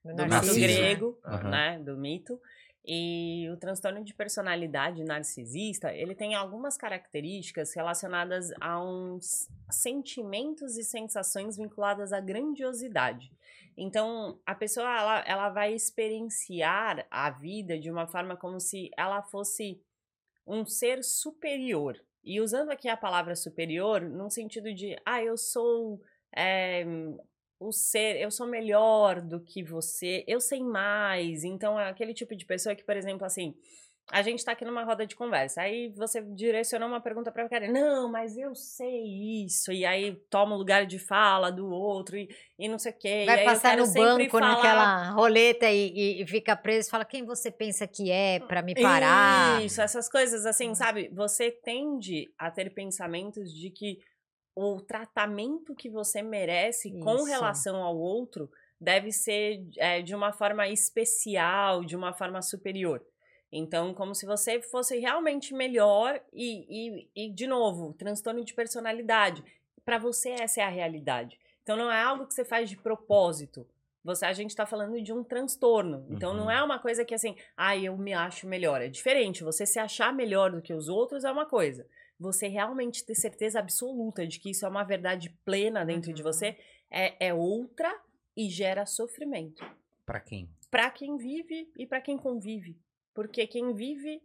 Do 0.05 0.15
do 0.15 0.23
mito 0.23 0.27
narcisismo. 0.29 0.61
grego, 0.67 1.19
Aham. 1.25 1.49
né? 1.49 1.79
Do 1.79 1.97
mito. 1.97 2.39
E 2.85 3.49
o 3.49 3.55
transtorno 3.55 4.03
de 4.03 4.13
personalidade 4.13 5.03
narcisista, 5.05 5.93
ele 5.93 6.13
tem 6.15 6.35
algumas 6.35 6.75
características 6.77 7.73
relacionadas 7.73 8.51
a 8.59 8.81
uns 8.83 9.47
sentimentos 9.69 10.77
e 10.77 10.83
sensações 10.83 11.55
vinculadas 11.57 12.11
à 12.11 12.19
grandiosidade. 12.19 13.31
Então, 13.77 14.39
a 14.45 14.53
pessoa, 14.53 14.85
ela, 14.85 15.19
ela 15.25 15.49
vai 15.49 15.73
experienciar 15.73 17.05
a 17.09 17.29
vida 17.31 17.79
de 17.79 17.89
uma 17.89 18.07
forma 18.07 18.37
como 18.37 18.59
se 18.59 18.91
ela 18.97 19.21
fosse 19.23 19.81
um 20.45 20.65
ser 20.65 21.03
superior. 21.03 21.99
E 22.23 22.39
usando 22.39 22.69
aqui 22.69 22.87
a 22.87 22.97
palavra 22.97 23.35
superior, 23.35 24.01
num 24.01 24.29
sentido 24.29 24.73
de, 24.73 24.95
ah, 25.05 25.21
eu 25.21 25.37
sou 25.37 26.01
é, 26.35 26.85
o 27.59 27.71
ser, 27.71 28.17
eu 28.19 28.29
sou 28.29 28.47
melhor 28.47 29.21
do 29.21 29.39
que 29.39 29.63
você, 29.63 30.23
eu 30.27 30.39
sei 30.39 30.63
mais. 30.63 31.43
Então, 31.43 31.79
é 31.79 31.89
aquele 31.89 32.13
tipo 32.13 32.35
de 32.35 32.45
pessoa 32.45 32.75
que, 32.75 32.83
por 32.83 32.95
exemplo, 32.95 33.25
assim, 33.25 33.55
a 34.11 34.21
gente 34.21 34.43
tá 34.43 34.51
aqui 34.51 34.65
numa 34.65 34.83
roda 34.83 35.05
de 35.07 35.15
conversa, 35.15 35.61
aí 35.61 35.89
você 35.95 36.21
direcionou 36.21 36.87
uma 36.89 37.01
pergunta 37.01 37.31
pra 37.31 37.47
cara, 37.47 37.71
não, 37.71 38.11
mas 38.11 38.37
eu 38.37 38.53
sei 38.53 39.43
isso, 39.45 39.71
e 39.71 39.85
aí 39.85 40.15
toma 40.29 40.55
o 40.55 40.57
lugar 40.57 40.85
de 40.85 40.99
fala 40.99 41.51
do 41.51 41.69
outro, 41.69 42.17
e, 42.17 42.27
e 42.59 42.67
não 42.67 42.77
sei 42.77 42.91
o 42.91 42.97
quê. 42.97 43.23
Vai 43.25 43.45
passar 43.45 43.77
no 43.77 43.91
banco 43.93 44.29
falar- 44.29 44.55
naquela 44.55 45.09
roleta 45.11 45.69
e, 45.69 46.21
e- 46.21 46.27
fica 46.27 46.55
preso, 46.55 46.89
fala 46.89 47.05
quem 47.05 47.25
você 47.25 47.49
pensa 47.49 47.87
que 47.87 48.11
é 48.11 48.39
pra 48.39 48.61
me 48.61 48.75
parar. 48.75 49.63
Isso, 49.63 49.81
essas 49.81 50.09
coisas 50.09 50.45
assim, 50.45 50.75
sabe? 50.75 51.09
Você 51.13 51.49
tende 51.51 52.31
a 52.37 52.51
ter 52.51 52.73
pensamentos 52.73 53.53
de 53.53 53.69
que 53.69 53.99
o 54.55 54.81
tratamento 54.81 55.73
que 55.73 55.89
você 55.89 56.21
merece 56.21 56.91
com 56.99 57.15
Isso. 57.15 57.25
relação 57.25 57.81
ao 57.81 57.97
outro 57.97 58.49
deve 58.79 59.11
ser 59.11 59.65
é, 59.77 60.01
de 60.01 60.13
uma 60.13 60.33
forma 60.33 60.67
especial, 60.67 61.83
de 61.83 61.95
uma 61.95 62.13
forma 62.13 62.41
superior. 62.41 63.01
Então, 63.55 63.93
como 63.93 64.15
se 64.15 64.25
você 64.25 64.59
fosse 64.61 64.97
realmente 64.97 65.53
melhor 65.53 66.19
e, 66.33 66.65
e, 67.15 67.25
e 67.25 67.29
de 67.29 67.45
novo, 67.45 67.93
transtorno 67.93 68.43
de 68.43 68.53
personalidade. 68.53 69.43
Para 69.85 69.99
você, 69.99 70.29
essa 70.31 70.61
é 70.61 70.63
a 70.63 70.69
realidade. 70.69 71.39
Então, 71.61 71.77
não 71.77 71.91
é 71.91 72.01
algo 72.01 72.25
que 72.25 72.33
você 72.33 72.43
faz 72.43 72.69
de 72.69 72.75
propósito. 72.77 73.67
Você, 74.03 74.25
a 74.25 74.33
gente 74.33 74.49
está 74.49 74.65
falando 74.65 74.99
de 75.01 75.13
um 75.13 75.23
transtorno. 75.23 76.05
Então, 76.09 76.33
não 76.33 76.45
Uhum. 76.45 76.51
é 76.51 76.63
uma 76.63 76.79
coisa 76.79 77.05
que 77.05 77.13
assim, 77.13 77.35
ah, 77.55 77.77
eu 77.77 77.95
me 77.97 78.11
acho 78.13 78.47
melhor. 78.47 78.81
É 78.81 78.87
diferente. 78.89 79.43
Você 79.43 79.65
se 79.65 79.77
achar 79.79 80.11
melhor 80.13 80.51
do 80.51 80.61
que 80.61 80.73
os 80.73 80.89
outros 80.89 81.23
é 81.23 81.31
uma 81.31 81.45
coisa. 81.45 81.87
Você 82.19 82.47
realmente 82.47 83.05
ter 83.05 83.15
certeza 83.15 83.59
absoluta 83.59 84.25
de 84.25 84.39
que 84.39 84.49
isso 84.49 84.65
é 84.65 84.69
uma 84.69 84.83
verdade 84.83 85.29
plena 85.45 85.85
dentro 85.85 86.11
de 86.11 86.21
Uhum. 86.21 86.31
você 86.33 86.57
é, 86.89 87.27
é 87.27 87.33
outra 87.33 87.93
e 88.35 88.49
gera 88.49 88.85
sofrimento 88.85 89.63
Pra 90.05 90.19
quem? 90.19 90.49
para 90.71 90.89
quem 90.89 91.17
vive 91.17 91.71
e 91.77 91.85
para 91.85 92.01
quem 92.01 92.17
convive. 92.17 92.75
Porque 93.13 93.45
quem 93.47 93.73
vive 93.73 94.21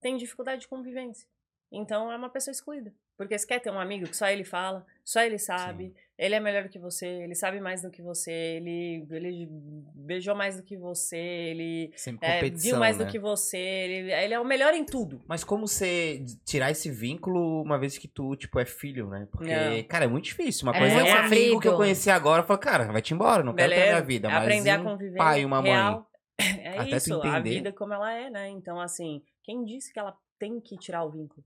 tem 0.00 0.16
dificuldade 0.16 0.62
de 0.62 0.68
convivência. 0.68 1.28
Então 1.70 2.10
é 2.10 2.16
uma 2.16 2.30
pessoa 2.30 2.52
excluída. 2.52 2.92
Porque 3.16 3.38
você 3.38 3.46
quer 3.46 3.60
ter 3.60 3.70
um 3.70 3.78
amigo 3.78 4.06
que 4.08 4.16
só 4.16 4.26
ele 4.28 4.44
fala, 4.44 4.84
só 5.04 5.20
ele 5.20 5.38
sabe, 5.38 5.94
ele 6.16 6.34
é 6.34 6.40
melhor 6.40 6.62
do 6.62 6.70
que 6.70 6.78
você, 6.78 7.06
ele 7.06 7.34
sabe 7.34 7.60
mais 7.60 7.82
do 7.82 7.90
que 7.90 8.00
você, 8.00 8.32
ele, 8.32 9.06
ele 9.10 9.46
beijou 9.94 10.34
mais 10.34 10.56
do 10.56 10.62
que 10.62 10.74
você, 10.74 11.18
ele 11.18 11.92
é, 12.22 12.48
viu 12.48 12.78
mais 12.78 12.96
né? 12.96 13.04
do 13.04 13.10
que 13.10 13.18
você, 13.18 13.58
ele, 13.58 14.10
ele 14.10 14.32
é 14.32 14.40
o 14.40 14.44
melhor 14.44 14.72
em 14.72 14.86
tudo. 14.86 15.22
Mas 15.28 15.44
como 15.44 15.68
você 15.68 16.24
tirar 16.46 16.70
esse 16.70 16.90
vínculo 16.90 17.60
uma 17.62 17.78
vez 17.78 17.98
que 17.98 18.08
tu, 18.08 18.34
tipo, 18.36 18.58
é 18.58 18.64
filho, 18.64 19.06
né? 19.10 19.28
Porque, 19.30 19.52
Não. 19.52 19.82
cara, 19.84 20.06
é 20.06 20.08
muito 20.08 20.24
difícil. 20.24 20.66
Uma 20.66 20.74
É 20.74 20.78
coisa 20.78 20.94
é 20.94 21.02
um 21.02 21.02
muito 21.04 21.26
amigo 21.26 21.60
que 21.60 21.68
eu 21.68 21.76
conheci 21.76 22.08
agora, 22.08 22.40
eu 22.40 22.46
falo, 22.46 22.58
cara, 22.58 22.84
vai 22.90 23.02
te 23.02 23.12
embora, 23.12 23.42
não 23.44 23.52
quero 23.52 23.68
ter 23.68 23.74
a 23.74 23.84
minha 23.84 24.00
Beleza? 24.00 24.06
vida. 24.06 24.28
É 24.28 24.30
Mas 24.30 24.42
aprender 24.44 24.70
a 24.70 24.80
um 24.80 24.84
conviver 24.84 25.18
pai 25.18 25.42
e 25.42 25.44
uma 25.44 25.60
mãe. 25.60 26.02
É 26.62 26.78
Até 26.78 26.96
isso, 26.96 27.20
a 27.22 27.40
vida 27.40 27.72
como 27.72 27.92
ela 27.92 28.12
é, 28.12 28.30
né? 28.30 28.48
Então, 28.48 28.80
assim, 28.80 29.22
quem 29.42 29.64
disse 29.64 29.92
que 29.92 29.98
ela 29.98 30.16
tem 30.38 30.60
que 30.60 30.76
tirar 30.76 31.04
o 31.04 31.10
vínculo? 31.10 31.44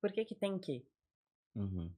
Por 0.00 0.12
que 0.12 0.24
que 0.24 0.34
tem 0.34 0.58
que? 0.58 0.84
Uhum. 1.54 1.92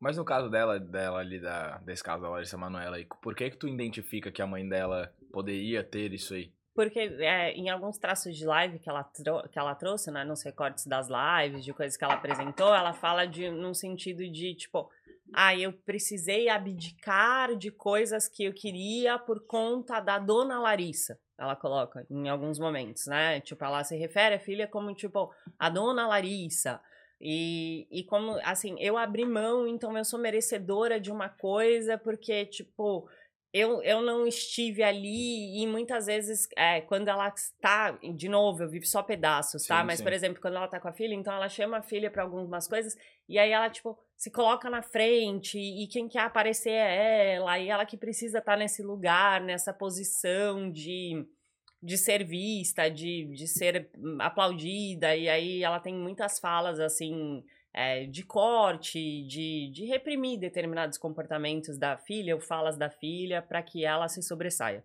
Mas 0.00 0.16
no 0.16 0.24
caso 0.24 0.50
dela, 0.50 0.80
dela 0.80 1.20
ali, 1.20 1.40
da, 1.40 1.78
desse 1.78 2.02
caso 2.02 2.22
da 2.22 2.28
Larissa 2.28 2.58
Manoela 2.58 2.96
aí, 2.96 3.06
por 3.22 3.34
que 3.36 3.50
que 3.50 3.56
tu 3.56 3.68
identifica 3.68 4.32
que 4.32 4.42
a 4.42 4.46
mãe 4.46 4.68
dela 4.68 5.14
poderia 5.32 5.84
ter 5.84 6.12
isso 6.12 6.34
aí? 6.34 6.52
Porque 6.74 6.98
é, 6.98 7.52
em 7.52 7.68
alguns 7.70 7.98
traços 7.98 8.36
de 8.36 8.44
live 8.44 8.78
que 8.78 8.88
ela, 8.88 9.04
que 9.50 9.58
ela 9.58 9.74
trouxe, 9.74 10.10
né, 10.10 10.24
nos 10.24 10.42
recortes 10.42 10.86
das 10.86 11.06
lives, 11.08 11.64
de 11.64 11.72
coisas 11.72 11.96
que 11.96 12.02
ela 12.02 12.14
apresentou, 12.14 12.74
ela 12.74 12.92
fala 12.92 13.26
de 13.26 13.50
num 13.50 13.74
sentido 13.74 14.28
de, 14.28 14.54
tipo, 14.54 14.90
ah, 15.34 15.56
eu 15.56 15.72
precisei 15.72 16.48
abdicar 16.48 17.56
de 17.56 17.70
coisas 17.70 18.28
que 18.28 18.44
eu 18.44 18.52
queria 18.52 19.18
por 19.18 19.46
conta 19.46 20.00
da 20.00 20.18
dona 20.18 20.60
Larissa. 20.60 21.18
Ela 21.38 21.56
coloca 21.56 22.06
em 22.10 22.28
alguns 22.28 22.58
momentos, 22.58 23.06
né? 23.06 23.40
Tipo, 23.40 23.64
ela 23.64 23.82
se 23.84 23.96
refere 23.96 24.36
à 24.36 24.38
filha 24.38 24.68
como, 24.68 24.94
tipo, 24.94 25.32
a 25.58 25.68
dona 25.68 26.06
Larissa. 26.06 26.80
E, 27.20 27.86
e 27.90 28.04
como, 28.04 28.38
assim, 28.44 28.76
eu 28.80 28.96
abri 28.96 29.24
mão, 29.24 29.66
então 29.66 29.96
eu 29.96 30.04
sou 30.04 30.18
merecedora 30.18 31.00
de 31.00 31.10
uma 31.10 31.28
coisa, 31.28 31.96
porque, 31.96 32.46
tipo, 32.46 33.08
eu, 33.52 33.82
eu 33.82 34.00
não 34.00 34.26
estive 34.26 34.82
ali 34.82 35.62
e 35.62 35.66
muitas 35.66 36.06
vezes, 36.06 36.48
é, 36.56 36.80
quando 36.80 37.08
ela 37.08 37.28
está, 37.28 37.92
de 37.92 38.28
novo, 38.28 38.62
eu 38.62 38.68
vivo 38.68 38.86
só 38.86 39.02
pedaços, 39.02 39.66
tá? 39.66 39.80
Sim, 39.80 39.86
Mas, 39.86 39.98
sim. 39.98 40.04
por 40.04 40.12
exemplo, 40.12 40.40
quando 40.40 40.56
ela 40.56 40.66
tá 40.68 40.80
com 40.80 40.88
a 40.88 40.92
filha, 40.92 41.14
então 41.14 41.34
ela 41.34 41.48
chama 41.50 41.78
a 41.78 41.82
filha 41.82 42.10
para 42.10 42.22
algumas 42.22 42.66
coisas 42.66 42.96
e 43.28 43.38
aí 43.38 43.50
ela, 43.50 43.68
tipo, 43.68 43.98
se 44.22 44.30
coloca 44.30 44.70
na 44.70 44.82
frente 44.82 45.58
e 45.58 45.88
quem 45.88 46.08
quer 46.08 46.20
aparecer 46.20 46.70
é 46.70 47.34
ela 47.34 47.58
e 47.58 47.68
ela 47.68 47.84
que 47.84 47.96
precisa 47.96 48.38
estar 48.38 48.56
nesse 48.56 48.80
lugar, 48.80 49.40
nessa 49.40 49.72
posição 49.72 50.70
de 50.70 51.26
de 51.82 51.98
ser 51.98 52.22
vista, 52.24 52.88
de, 52.88 53.24
de 53.34 53.48
ser 53.48 53.90
hum, 53.98 54.18
aplaudida, 54.20 55.16
e 55.16 55.28
aí 55.28 55.64
ela 55.64 55.80
tem 55.80 55.92
muitas 55.94 56.38
falas 56.38 56.78
assim. 56.78 57.44
é, 57.74 58.06
de 58.06 58.22
corte, 58.24 59.24
de, 59.26 59.70
de 59.72 59.86
reprimir 59.86 60.38
determinados 60.38 60.98
comportamentos 60.98 61.76
da 61.76 61.96
filha 61.96 62.36
ou 62.36 62.40
falas 62.40 62.76
da 62.78 62.88
filha 62.90 63.42
para 63.42 63.60
que 63.62 63.84
ela 63.84 64.06
se 64.08 64.22
sobressaia. 64.22 64.84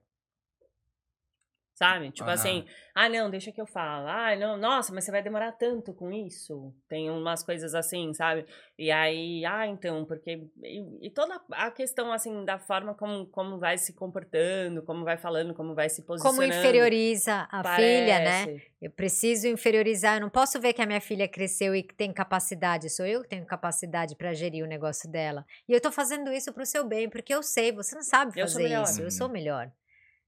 Sabe? 1.78 2.10
Tipo 2.10 2.28
Aham. 2.28 2.34
assim, 2.34 2.66
ah, 2.96 3.08
não, 3.08 3.30
deixa 3.30 3.52
que 3.52 3.62
eu 3.62 3.68
falo. 3.68 4.08
Ah, 4.08 4.36
não, 4.36 4.58
nossa, 4.58 4.92
mas 4.92 5.04
você 5.04 5.12
vai 5.12 5.22
demorar 5.22 5.52
tanto 5.52 5.94
com 5.94 6.12
isso? 6.12 6.74
Tem 6.90 7.08
umas 7.12 7.44
coisas 7.44 7.76
assim, 7.76 8.16
sabe? 8.16 8.48
E 8.80 8.90
aí, 8.90 9.46
ah, 9.46 9.68
então, 9.68 10.04
porque. 10.04 10.42
E, 10.64 11.06
e 11.06 11.10
toda 11.12 11.40
a 11.52 11.70
questão, 11.70 12.12
assim, 12.12 12.44
da 12.44 12.58
forma 12.58 12.96
como, 12.96 13.28
como 13.28 13.60
vai 13.60 13.78
se 13.78 13.94
comportando, 13.94 14.82
como 14.82 15.06
vai 15.06 15.18
falando, 15.18 15.54
como 15.54 15.76
vai 15.76 15.88
se 15.88 16.02
Como 16.02 16.18
posicionando. 16.18 16.46
inferioriza 16.52 17.48
a 17.52 17.64
filha, 17.76 18.20
né? 18.22 18.46
parece. 18.48 18.72
Eu 18.82 18.90
preciso 18.90 19.48
inferiorizar. 19.48 20.16
Eu 20.18 20.22
não 20.22 20.30
posso 20.32 20.60
ver 20.60 20.74
que 20.74 20.82
a 20.82 20.86
minha 20.88 21.00
filha 21.02 21.28
cresceu 21.28 21.76
e 21.76 21.84
que 21.84 21.94
tem 21.94 22.12
capacidade. 22.12 22.90
Sou 22.90 23.06
eu 23.06 23.22
que 23.22 23.30
tenho 23.30 23.46
capacidade 23.46 24.16
para 24.16 24.34
gerir 24.34 24.64
o 24.64 24.68
negócio 24.68 25.08
dela. 25.12 25.46
E 25.70 25.74
eu 25.74 25.80
tô 25.80 25.92
fazendo 25.92 26.32
isso 26.34 26.52
pro 26.52 26.66
seu 26.66 26.84
bem, 26.88 27.08
porque 27.08 27.32
eu 27.36 27.44
sei, 27.44 27.72
você 27.72 27.94
não 27.94 28.02
sabe 28.02 28.32
Eu 28.36 28.48
sou 28.48 28.60
fazer 28.60 28.64
melhor. 28.64 28.84
isso. 28.84 29.00
Eu 29.00 29.06
Uhum. 29.06 29.12
sou 29.12 29.30
melhor. 29.30 29.72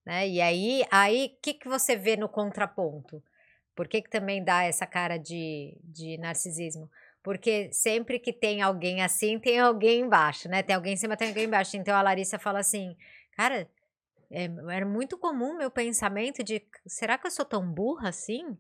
Né? 0.06 0.28
E 0.28 0.42
aí, 0.42 0.84
aí, 0.92 1.34
o 1.38 1.42
que, 1.42 1.54
que 1.54 1.68
você 1.68 1.96
vê 1.96 2.16
no 2.16 2.30
contraponto? 2.30 3.22
Por 3.76 3.88
que, 3.88 4.02
que 4.02 4.10
também 4.10 4.44
dá 4.44 4.64
essa 4.64 4.86
cara 4.86 5.18
de, 5.18 5.78
de 5.84 6.18
narcisismo? 6.18 6.90
Porque 7.24 7.72
sempre 7.72 8.20
que 8.20 8.34
tem 8.34 8.62
alguém 8.62 9.02
assim, 9.02 9.40
tem 9.40 9.60
alguém 9.60 10.02
embaixo, 10.02 10.50
né? 10.50 10.64
Tem 10.64 10.76
alguém 10.76 10.94
em 10.94 10.98
cima, 10.98 11.18
tem 11.18 11.30
alguém 11.30 11.46
embaixo. 11.46 11.78
Então 11.78 11.96
a 11.96 12.02
Larissa 12.02 12.40
fala 12.40 12.60
assim, 12.60 12.96
cara, 13.36 13.70
é, 14.32 14.50
era 14.70 14.86
muito 14.86 15.18
comum 15.18 15.58
meu 15.58 15.72
pensamento 15.72 16.44
de 16.44 16.62
será 16.86 17.18
que 17.18 17.28
eu 17.28 17.32
sou 17.32 17.46
tão 17.46 17.66
burra 17.72 18.10
assim? 18.10 18.58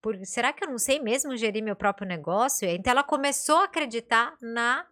Por, 0.00 0.16
será 0.24 0.52
que 0.52 0.64
eu 0.64 0.68
não 0.68 0.78
sei 0.78 0.98
mesmo 0.98 1.36
gerir 1.36 1.62
meu 1.62 1.76
próprio 1.76 2.06
negócio? 2.06 2.68
Então 2.68 2.90
ela 2.90 3.04
começou 3.04 3.58
a 3.58 3.64
acreditar 3.64 4.36
na 4.40 4.86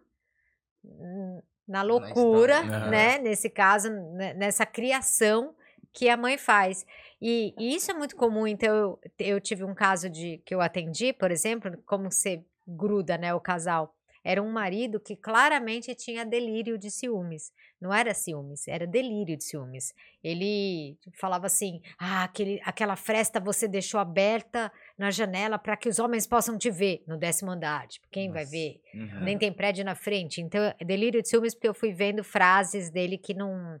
na 1.67 1.81
loucura, 1.83 2.61
história. 2.61 2.89
né? 2.89 3.17
Nesse 3.19 3.49
caso, 3.49 3.91
nessa 4.35 4.65
criação 4.65 5.55
que 5.93 6.09
a 6.09 6.17
mãe 6.17 6.37
faz. 6.37 6.85
E, 7.21 7.53
e 7.57 7.75
isso 7.75 7.91
é 7.91 7.93
muito 7.93 8.15
comum. 8.15 8.47
Então, 8.47 8.75
eu, 8.75 8.99
eu 9.19 9.41
tive 9.41 9.63
um 9.63 9.73
caso 9.73 10.09
de 10.09 10.41
que 10.45 10.53
eu 10.53 10.61
atendi, 10.61 11.13
por 11.13 11.31
exemplo, 11.31 11.71
como 11.85 12.11
você 12.11 12.43
gruda, 12.67 13.17
né, 13.17 13.33
o 13.33 13.39
casal. 13.39 13.95
Era 14.23 14.43
um 14.43 14.51
marido 14.51 14.99
que 14.99 15.15
claramente 15.15 15.95
tinha 15.95 16.25
delírio 16.25 16.77
de 16.77 16.91
ciúmes. 16.91 17.51
Não 17.79 17.93
era 17.93 18.13
ciúmes, 18.13 18.67
era 18.67 18.85
delírio 18.85 19.37
de 19.37 19.43
ciúmes. 19.43 19.93
Ele 20.21 20.97
falava 21.19 21.45
assim: 21.45 21.81
ah, 21.97 22.25
aquele, 22.25 22.59
aquela 22.63 22.97
fresta 22.97 23.39
você 23.39 23.67
deixou 23.67 23.99
aberta 23.99 24.71
na 24.97 25.09
janela 25.09 25.57
para 25.57 25.77
que 25.77 25.87
os 25.87 25.99
homens 25.99 26.27
possam 26.27 26.57
te 26.57 26.69
ver 26.69 27.01
no 27.07 27.17
décimo 27.17 27.51
andar. 27.51 27.87
Tipo, 27.87 28.07
quem 28.11 28.29
vai 28.29 28.43
Nossa. 28.43 28.51
ver? 28.51 28.81
Uhum. 28.93 29.23
Nem 29.23 29.37
tem 29.37 29.53
prédio 29.53 29.85
na 29.85 29.95
frente. 29.95 30.41
Então, 30.41 30.61
é 30.77 30.85
delírio 30.85 31.21
de 31.21 31.29
ciúmes 31.29 31.55
porque 31.55 31.69
eu 31.69 31.73
fui 31.73 31.93
vendo 31.93 32.23
frases 32.23 32.91
dele 32.91 33.17
que 33.17 33.33
não, 33.33 33.79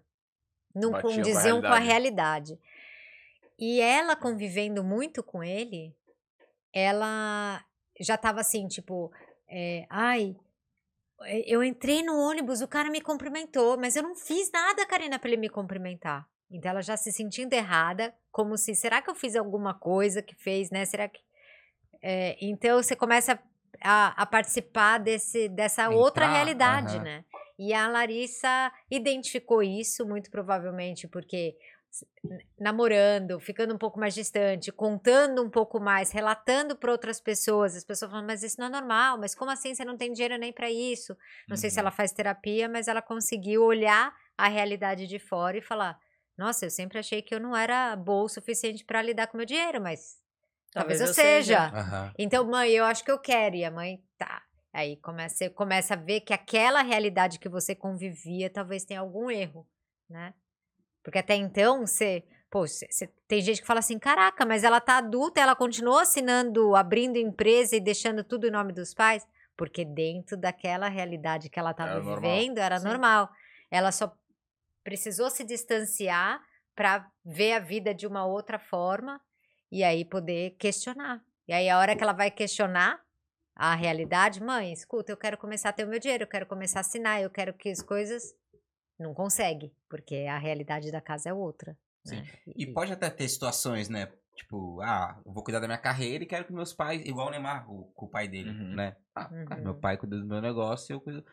não 0.73 0.91
Batiam 0.91 1.01
com 1.01 1.07
a 1.07 1.15
condiziam 1.15 1.61
com 1.61 1.67
a 1.67 1.79
realidade. 1.79 2.59
E 3.57 3.81
ela 3.81 4.15
convivendo 4.15 4.83
muito 4.83 5.21
com 5.21 5.43
ele, 5.43 5.93
ela 6.73 7.63
já 7.99 8.17
tava 8.17 8.39
assim, 8.39 8.67
tipo, 8.67 9.11
é, 9.49 9.85
ai, 9.89 10.35
é, 11.23 11.39
eu 11.45 11.63
entrei 11.63 12.01
no 12.03 12.17
ônibus, 12.17 12.61
o 12.61 12.67
cara 12.67 12.89
me 12.89 13.01
cumprimentou, 13.01 13.77
mas 13.77 13.95
eu 13.95 14.03
não 14.03 14.15
fiz 14.15 14.49
nada, 14.51 14.85
Karina, 14.85 15.19
para 15.19 15.29
ele 15.29 15.37
me 15.37 15.49
cumprimentar. 15.49 16.27
Então 16.49 16.71
ela 16.71 16.81
já 16.81 16.97
se 16.97 17.11
sentindo 17.11 17.53
errada, 17.53 18.13
como 18.31 18.57
se, 18.57 18.73
será 18.73 19.01
que 19.01 19.09
eu 19.09 19.15
fiz 19.15 19.35
alguma 19.35 19.73
coisa 19.73 20.21
que 20.21 20.35
fez, 20.35 20.71
né? 20.71 20.85
Será 20.85 21.07
que. 21.07 21.19
É, 22.01 22.37
então 22.41 22.81
você 22.81 22.95
começa 22.95 23.37
a, 23.81 24.21
a 24.21 24.25
participar 24.25 24.97
desse, 24.99 25.49
dessa 25.49 25.83
Entrar, 25.83 25.97
outra 25.97 26.27
realidade, 26.27 26.95
aham. 26.95 27.03
né? 27.03 27.25
E 27.59 27.73
a 27.73 27.89
Larissa 27.89 28.71
identificou 28.89 29.61
isso, 29.61 30.07
muito 30.07 30.31
provavelmente 30.31 31.07
porque 31.09 31.57
namorando, 32.59 33.39
ficando 33.39 33.73
um 33.73 33.77
pouco 33.77 33.99
mais 33.99 34.13
distante, 34.13 34.71
contando 34.71 35.41
um 35.43 35.49
pouco 35.49 35.79
mais, 35.79 36.11
relatando 36.11 36.75
para 36.75 36.91
outras 36.91 37.19
pessoas, 37.21 37.75
as 37.75 37.83
pessoas 37.83 38.11
falam, 38.11 38.25
mas 38.25 38.43
isso 38.43 38.59
não 38.59 38.67
é 38.67 38.69
normal, 38.69 39.17
mas 39.17 39.33
como 39.33 39.51
assim 39.51 39.73
você 39.73 39.85
não 39.85 39.97
tem 39.97 40.11
dinheiro 40.11 40.37
nem 40.37 40.51
para 40.51 40.69
isso? 40.69 41.15
Não 41.49 41.55
sei 41.57 41.69
se 41.69 41.79
Uhum. 41.79 41.83
ela 41.85 41.91
faz 41.91 42.11
terapia, 42.11 42.67
mas 42.69 42.87
ela 42.87 43.01
conseguiu 43.01 43.63
olhar 43.63 44.13
a 44.37 44.47
realidade 44.47 45.07
de 45.07 45.19
fora 45.19 45.57
e 45.57 45.61
falar: 45.61 45.97
Nossa, 46.37 46.65
eu 46.65 46.69
sempre 46.69 46.99
achei 46.99 47.21
que 47.21 47.33
eu 47.33 47.39
não 47.39 47.55
era 47.55 47.95
boa 47.95 48.25
o 48.25 48.29
suficiente 48.29 48.83
para 48.85 49.01
lidar 49.01 49.27
com 49.27 49.37
meu 49.37 49.45
dinheiro, 49.45 49.81
mas 49.81 50.17
talvez, 50.73 50.99
eu 51.01 51.07
seja. 51.07 51.73
Aham. 51.73 52.13
Então, 52.17 52.45
mãe, 52.45 52.71
eu 52.71 52.83
acho 52.85 53.03
que 53.03 53.11
eu 53.11 53.19
quero. 53.19 53.55
E 53.55 53.63
a 53.63 53.71
mãe, 53.71 54.03
tá. 54.17 54.43
Aí 54.71 54.97
começa, 54.97 55.35
você 55.35 55.49
começa 55.49 55.93
a 55.95 55.97
ver 55.97 56.21
que 56.21 56.33
aquela 56.33 56.81
realidade 56.81 57.39
que 57.39 57.49
você 57.49 57.73
convivia 57.75 58.49
talvez 58.49 58.85
tenha 58.85 58.99
algum 58.99 59.29
erro, 59.31 59.67
né? 60.09 60.33
Porque 61.03 61.17
até 61.19 61.35
então, 61.35 61.85
você. 61.87 62.23
Pô, 62.51 62.67
você, 62.67 62.87
você- 62.89 63.07
tem 63.27 63.41
gente 63.41 63.61
que 63.61 63.67
fala 63.67 63.79
assim: 63.79 63.97
caraca, 63.97 64.45
mas 64.45 64.63
ela 64.63 64.79
tá 64.79 64.97
adulta, 64.97 65.41
ela 65.41 65.55
continuou 65.55 65.97
assinando, 65.99 66.75
abrindo 66.75 67.17
empresa 67.17 67.75
e 67.75 67.79
deixando 67.79 68.23
tudo 68.23 68.47
em 68.47 68.51
nome 68.51 68.73
dos 68.73 68.93
pais? 68.93 69.25
Porque 69.57 69.83
dentro 69.83 70.37
daquela 70.37 70.87
realidade 70.87 71.49
que 71.49 71.59
ela 71.59 71.71
estava 71.71 71.91
Era 71.93 71.99
normal. 72.03 72.21
vivendo, 72.21 72.57
era 72.59 72.79
Sim. 72.79 72.87
normal. 72.87 73.29
Ela 73.71 73.91
só 73.91 74.15
precisou 74.83 75.29
se 75.29 75.43
distanciar 75.43 76.41
para 76.75 77.09
ver 77.25 77.53
a 77.53 77.59
vida 77.59 77.93
de 77.93 78.07
uma 78.07 78.25
outra 78.25 78.57
forma 78.57 79.19
e 79.71 79.83
aí 79.83 80.05
poder 80.05 80.51
questionar. 80.51 81.21
E 81.47 81.53
aí, 81.53 81.69
a 81.69 81.77
hora 81.79 81.95
que 81.95 82.03
ela 82.03 82.13
vai 82.13 82.31
questionar 82.31 82.99
a 83.61 83.75
realidade, 83.75 84.41
mãe, 84.41 84.71
escuta, 84.71 85.11
eu 85.11 85.17
quero 85.17 85.37
começar 85.37 85.69
a 85.69 85.73
ter 85.73 85.83
o 85.83 85.87
meu 85.89 85.99
dinheiro, 85.99 86.23
eu 86.23 86.27
quero 86.27 86.45
começar 86.45 86.79
a 86.79 86.81
assinar, 86.81 87.21
eu 87.21 87.29
quero 87.29 87.53
que 87.53 87.69
as 87.69 87.81
coisas. 87.81 88.33
Não 88.97 89.13
consegue, 89.13 89.73
porque 89.89 90.15
a 90.29 90.37
realidade 90.37 90.91
da 90.91 90.99
casa 91.01 91.29
é 91.29 91.33
outra. 91.33 91.77
né? 92.05 92.23
E 92.55 92.65
pode 92.67 92.91
até 92.91 93.09
ter 93.09 93.27
situações, 93.29 93.87
né? 93.89 94.09
Tipo, 94.35 94.79
ah, 94.81 95.19
eu 95.25 95.31
vou 95.33 95.43
cuidar 95.43 95.59
da 95.59 95.67
minha 95.67 95.77
carreira 95.77 96.23
e 96.23 96.27
quero 96.27 96.45
que 96.45 96.53
meus 96.53 96.73
pais, 96.73 97.01
igual 97.05 97.27
o 97.27 97.31
Neymar, 97.31 97.69
o, 97.69 97.91
com 97.93 98.05
o 98.05 98.09
pai 98.09 98.27
dele, 98.27 98.49
Uhum. 98.51 98.75
né? 98.75 98.95
Ah, 99.15 99.29
Uhum. 99.31 99.45
cara, 99.45 99.61
meu 99.61 99.75
pai 99.75 99.97
cuida 99.97 100.17
do 100.17 100.25
meu 100.25 100.41
negócio 100.41 100.91
e 100.91 100.95
eu 100.95 101.01
cuido. 101.01 101.23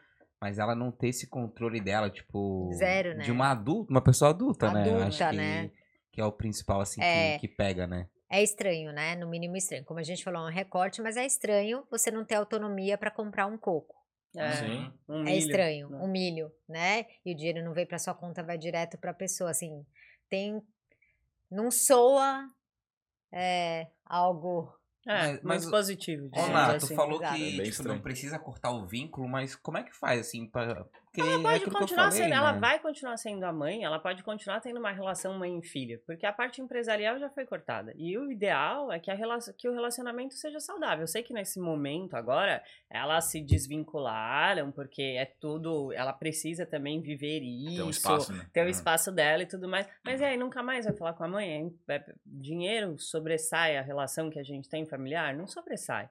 Mas 0.41 0.59
ela 0.59 0.75
não 0.75 0.91
ter 0.93 1.09
esse 1.09 1.27
controle 1.29 1.81
dela, 1.81 2.11
tipo. 2.11 2.71
Zero, 2.75 3.17
né? 3.17 3.25
De 3.25 3.31
uma 3.33 3.51
adulta, 3.51 3.91
uma 3.93 4.03
pessoa 4.03 4.31
adulta, 4.31 4.73
né? 4.73 4.89
Eu 4.89 4.97
acho 5.03 5.23
Adulta, 5.25 5.31
que, 5.31 5.37
né? 5.37 5.71
que 6.13 6.21
é 6.21 6.25
o 6.25 6.33
principal, 6.33 6.81
assim, 6.81 7.01
É. 7.03 7.39
que, 7.39 7.49
que 7.49 7.55
pega, 7.55 7.87
né? 7.87 8.09
É 8.29 8.43
estranho, 8.43 8.93
né? 8.93 9.15
No 9.15 9.29
mínimo 9.29 9.57
estranho. 9.57 9.85
Como 9.85 10.01
a 10.01 10.03
gente 10.03 10.25
falou, 10.25 10.43
é 10.47 10.51
um 10.51 10.55
recorte, 10.55 11.01
mas 11.01 11.17
é 11.17 11.25
estranho 11.25 11.87
você 11.91 12.11
não 12.11 12.25
ter 12.25 12.35
autonomia 12.35 12.99
para 12.99 13.11
comprar 13.11 13.47
um 13.47 13.57
coco. 13.57 13.95
É, 14.37 14.53
Sim. 14.53 14.93
um 15.09 15.21
É 15.21 15.25
milho. 15.25 15.39
estranho, 15.39 15.89
né? 15.89 15.99
um 15.99 16.09
milho, 16.09 16.53
né? 16.69 17.07
E 17.25 17.33
o 17.33 17.37
dinheiro 17.37 17.65
não 17.65 17.73
veio 17.73 17.87
para 17.87 17.99
sua 17.99 18.15
conta, 18.15 18.43
vai 18.43 18.59
direto 18.59 18.99
para 18.99 19.13
a 19.13 19.15
pessoa. 19.15 19.51
Assim, 19.51 19.87
tem. 20.29 20.61
Não 21.51 21.71
soa 21.71 22.47
é, 23.33 23.87
algo. 24.05 24.73
É, 25.09 25.39
Mas- 25.43 25.65
positivo. 25.71 26.27
Ô, 26.27 26.31
digamos 26.31 26.53
Ná, 26.53 26.69
tu 26.79 26.85
assim. 26.85 26.97
falou 26.97 27.21
que 27.21 27.61
É 27.61 27.71
tipo, 27.71 27.85
não 27.85 28.01
precisa 28.01 28.39
cortar 28.41 28.73
o 28.73 28.85
vínculo, 28.87 29.29
mas 29.29 29.55
como 29.55 29.79
é 29.79 29.85
que 29.85 29.95
faz, 29.95 30.21
assim, 30.21 30.49
pra... 30.49 30.85
Porque 31.17 31.31
Ela 31.31 31.41
é 31.41 31.43
pode 31.43 31.65
eu 31.65 31.71
continuar 31.73 32.05
falei, 32.11 32.23
sendo, 32.25 32.35
ela 32.35 32.53
né? 32.53 32.59
vai 32.61 32.79
continuar 32.79 33.17
sendo 33.17 33.45
a 33.45 33.53
mãe, 33.53 33.83
ela 33.85 33.99
pode 33.99 34.23
continuar 34.23 34.61
tendo 34.61 34.79
uma 34.79 34.93
relação 34.93 35.39
mãe 35.39 35.59
e 35.59 35.63
filha, 35.67 35.99
porque 36.07 36.27
a 36.27 36.33
parte 36.33 36.61
empresarial 36.61 37.19
já 37.19 37.31
foi 37.31 37.47
cortada. 37.47 37.93
E 37.97 38.19
o 38.19 38.31
ideal 38.31 38.93
é 38.93 38.99
que, 39.01 39.11
a 39.11 39.15
relação, 39.15 39.55
que 39.57 39.67
o 39.69 39.73
relacionamento 39.73 40.35
seja 40.35 40.61
saudável. 40.61 41.05
Eu 41.05 41.07
sei 41.07 41.23
que 41.23 41.33
nesse 41.33 41.59
momento 41.59 42.15
agora 42.15 42.63
elas 42.91 43.25
se 43.31 43.41
desvincularam, 43.41 44.71
porque 44.71 45.03
é 45.03 45.25
tudo, 45.25 45.93
ela 45.93 46.13
precisa 46.13 46.67
também 46.67 47.01
viver 47.01 47.41
isso, 47.43 47.77
Tem 47.77 47.83
um 47.83 47.91
espaço, 47.91 48.33
né? 48.33 48.47
ter 48.53 48.61
o 48.61 48.65
Uhum. 48.65 48.71
espaço 48.71 49.11
dela 49.11 49.43
e 49.43 49.47
tudo 49.47 49.69
mais. 49.69 49.89
Mas 50.05 50.21
e 50.21 50.25
aí, 50.25 50.37
nunca 50.37 50.63
mais 50.63 50.85
vai 50.85 50.95
falar 50.95 51.15
com 51.15 51.25
a 51.25 51.29
mãe? 51.29 51.73
É- 51.89 51.95
é- 51.95 52.15
dinheiro 52.25 52.99
sobressai 52.99 53.77
a 53.77 53.83
relação 53.83 54.29
que 54.31 54.39
a 54.39 54.43
gente 54.43 54.69
tem 54.69 54.85
familiar? 54.87 55.35
Não 55.35 55.47
sobressai. 55.47 56.09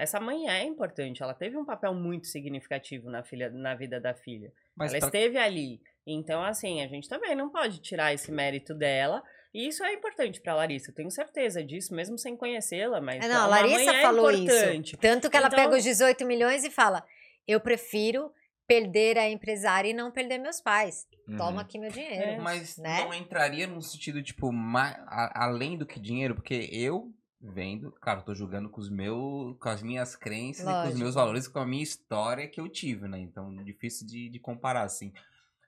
Essa 0.00 0.18
mãe 0.20 0.48
é 0.48 0.64
importante, 0.64 1.22
ela 1.22 1.34
teve 1.34 1.56
um 1.56 1.64
papel 1.64 1.92
muito 1.94 2.26
significativo 2.26 3.10
na, 3.10 3.22
filha, 3.22 3.50
na 3.50 3.74
vida 3.74 4.00
da 4.00 4.14
filha. 4.14 4.52
Mas 4.76 4.92
ela 4.92 5.00
pra- 5.00 5.08
esteve 5.08 5.38
ali. 5.38 5.80
Então, 6.06 6.42
assim, 6.42 6.82
a 6.82 6.88
gente 6.88 7.08
também 7.08 7.34
não 7.36 7.50
pode 7.50 7.80
tirar 7.80 8.12
esse 8.12 8.32
mérito 8.32 8.74
dela. 8.74 9.22
E 9.52 9.66
isso 9.68 9.82
é 9.84 9.92
importante 9.92 10.40
pra 10.40 10.54
Larissa, 10.54 10.90
eu 10.90 10.94
tenho 10.94 11.10
certeza 11.10 11.62
disso, 11.62 11.94
mesmo 11.94 12.16
sem 12.16 12.36
conhecê-la, 12.36 13.00
mas 13.00 13.24
É, 13.24 13.28
não, 13.28 13.42
a 13.42 13.46
Larissa 13.46 13.90
é 13.92 14.02
falou 14.02 14.30
importante. 14.30 14.92
isso. 14.92 14.96
Tanto 14.98 15.28
que 15.28 15.36
ela 15.36 15.48
Então- 15.48 15.58
pega 15.58 15.76
os 15.76 15.82
18 15.82 16.24
milhões 16.24 16.64
e 16.64 16.70
fala: 16.70 17.04
Eu 17.48 17.60
prefiro 17.60 18.32
perder 18.66 19.18
a 19.18 19.28
empresária 19.28 19.88
e 19.90 19.92
não 19.92 20.10
perder 20.12 20.38
meus 20.38 20.60
pais. 20.60 21.04
Uhum. 21.28 21.36
Toma 21.36 21.62
aqui 21.62 21.78
meu 21.78 21.90
dinheiro. 21.90 22.40
Mas 22.40 22.78
né? 22.78 23.00
não 23.04 23.12
entraria 23.12 23.66
num 23.66 23.80
sentido, 23.80 24.22
tipo, 24.22 24.52
ma- 24.52 24.96
a- 25.08 25.44
além 25.46 25.76
do 25.76 25.84
que 25.84 25.98
dinheiro, 26.00 26.36
porque 26.36 26.68
eu 26.72 27.12
vendo, 27.40 27.90
claro, 28.00 28.22
tô 28.22 28.34
julgando 28.34 28.68
com 28.68 28.80
os 28.80 28.90
meus, 28.90 29.56
com 29.58 29.68
as 29.68 29.82
minhas 29.82 30.14
crenças 30.14 30.62
e 30.62 30.64
com 30.66 30.70
os 30.72 30.84
Lógico. 30.84 30.98
meus 30.98 31.14
valores, 31.14 31.48
com 31.48 31.58
a 31.58 31.66
minha 31.66 31.82
história 31.82 32.46
que 32.46 32.60
eu 32.60 32.68
tive, 32.68 33.08
né? 33.08 33.18
Então, 33.18 33.54
difícil 33.64 34.06
de, 34.06 34.28
de 34.28 34.38
comparar, 34.38 34.82
assim. 34.82 35.12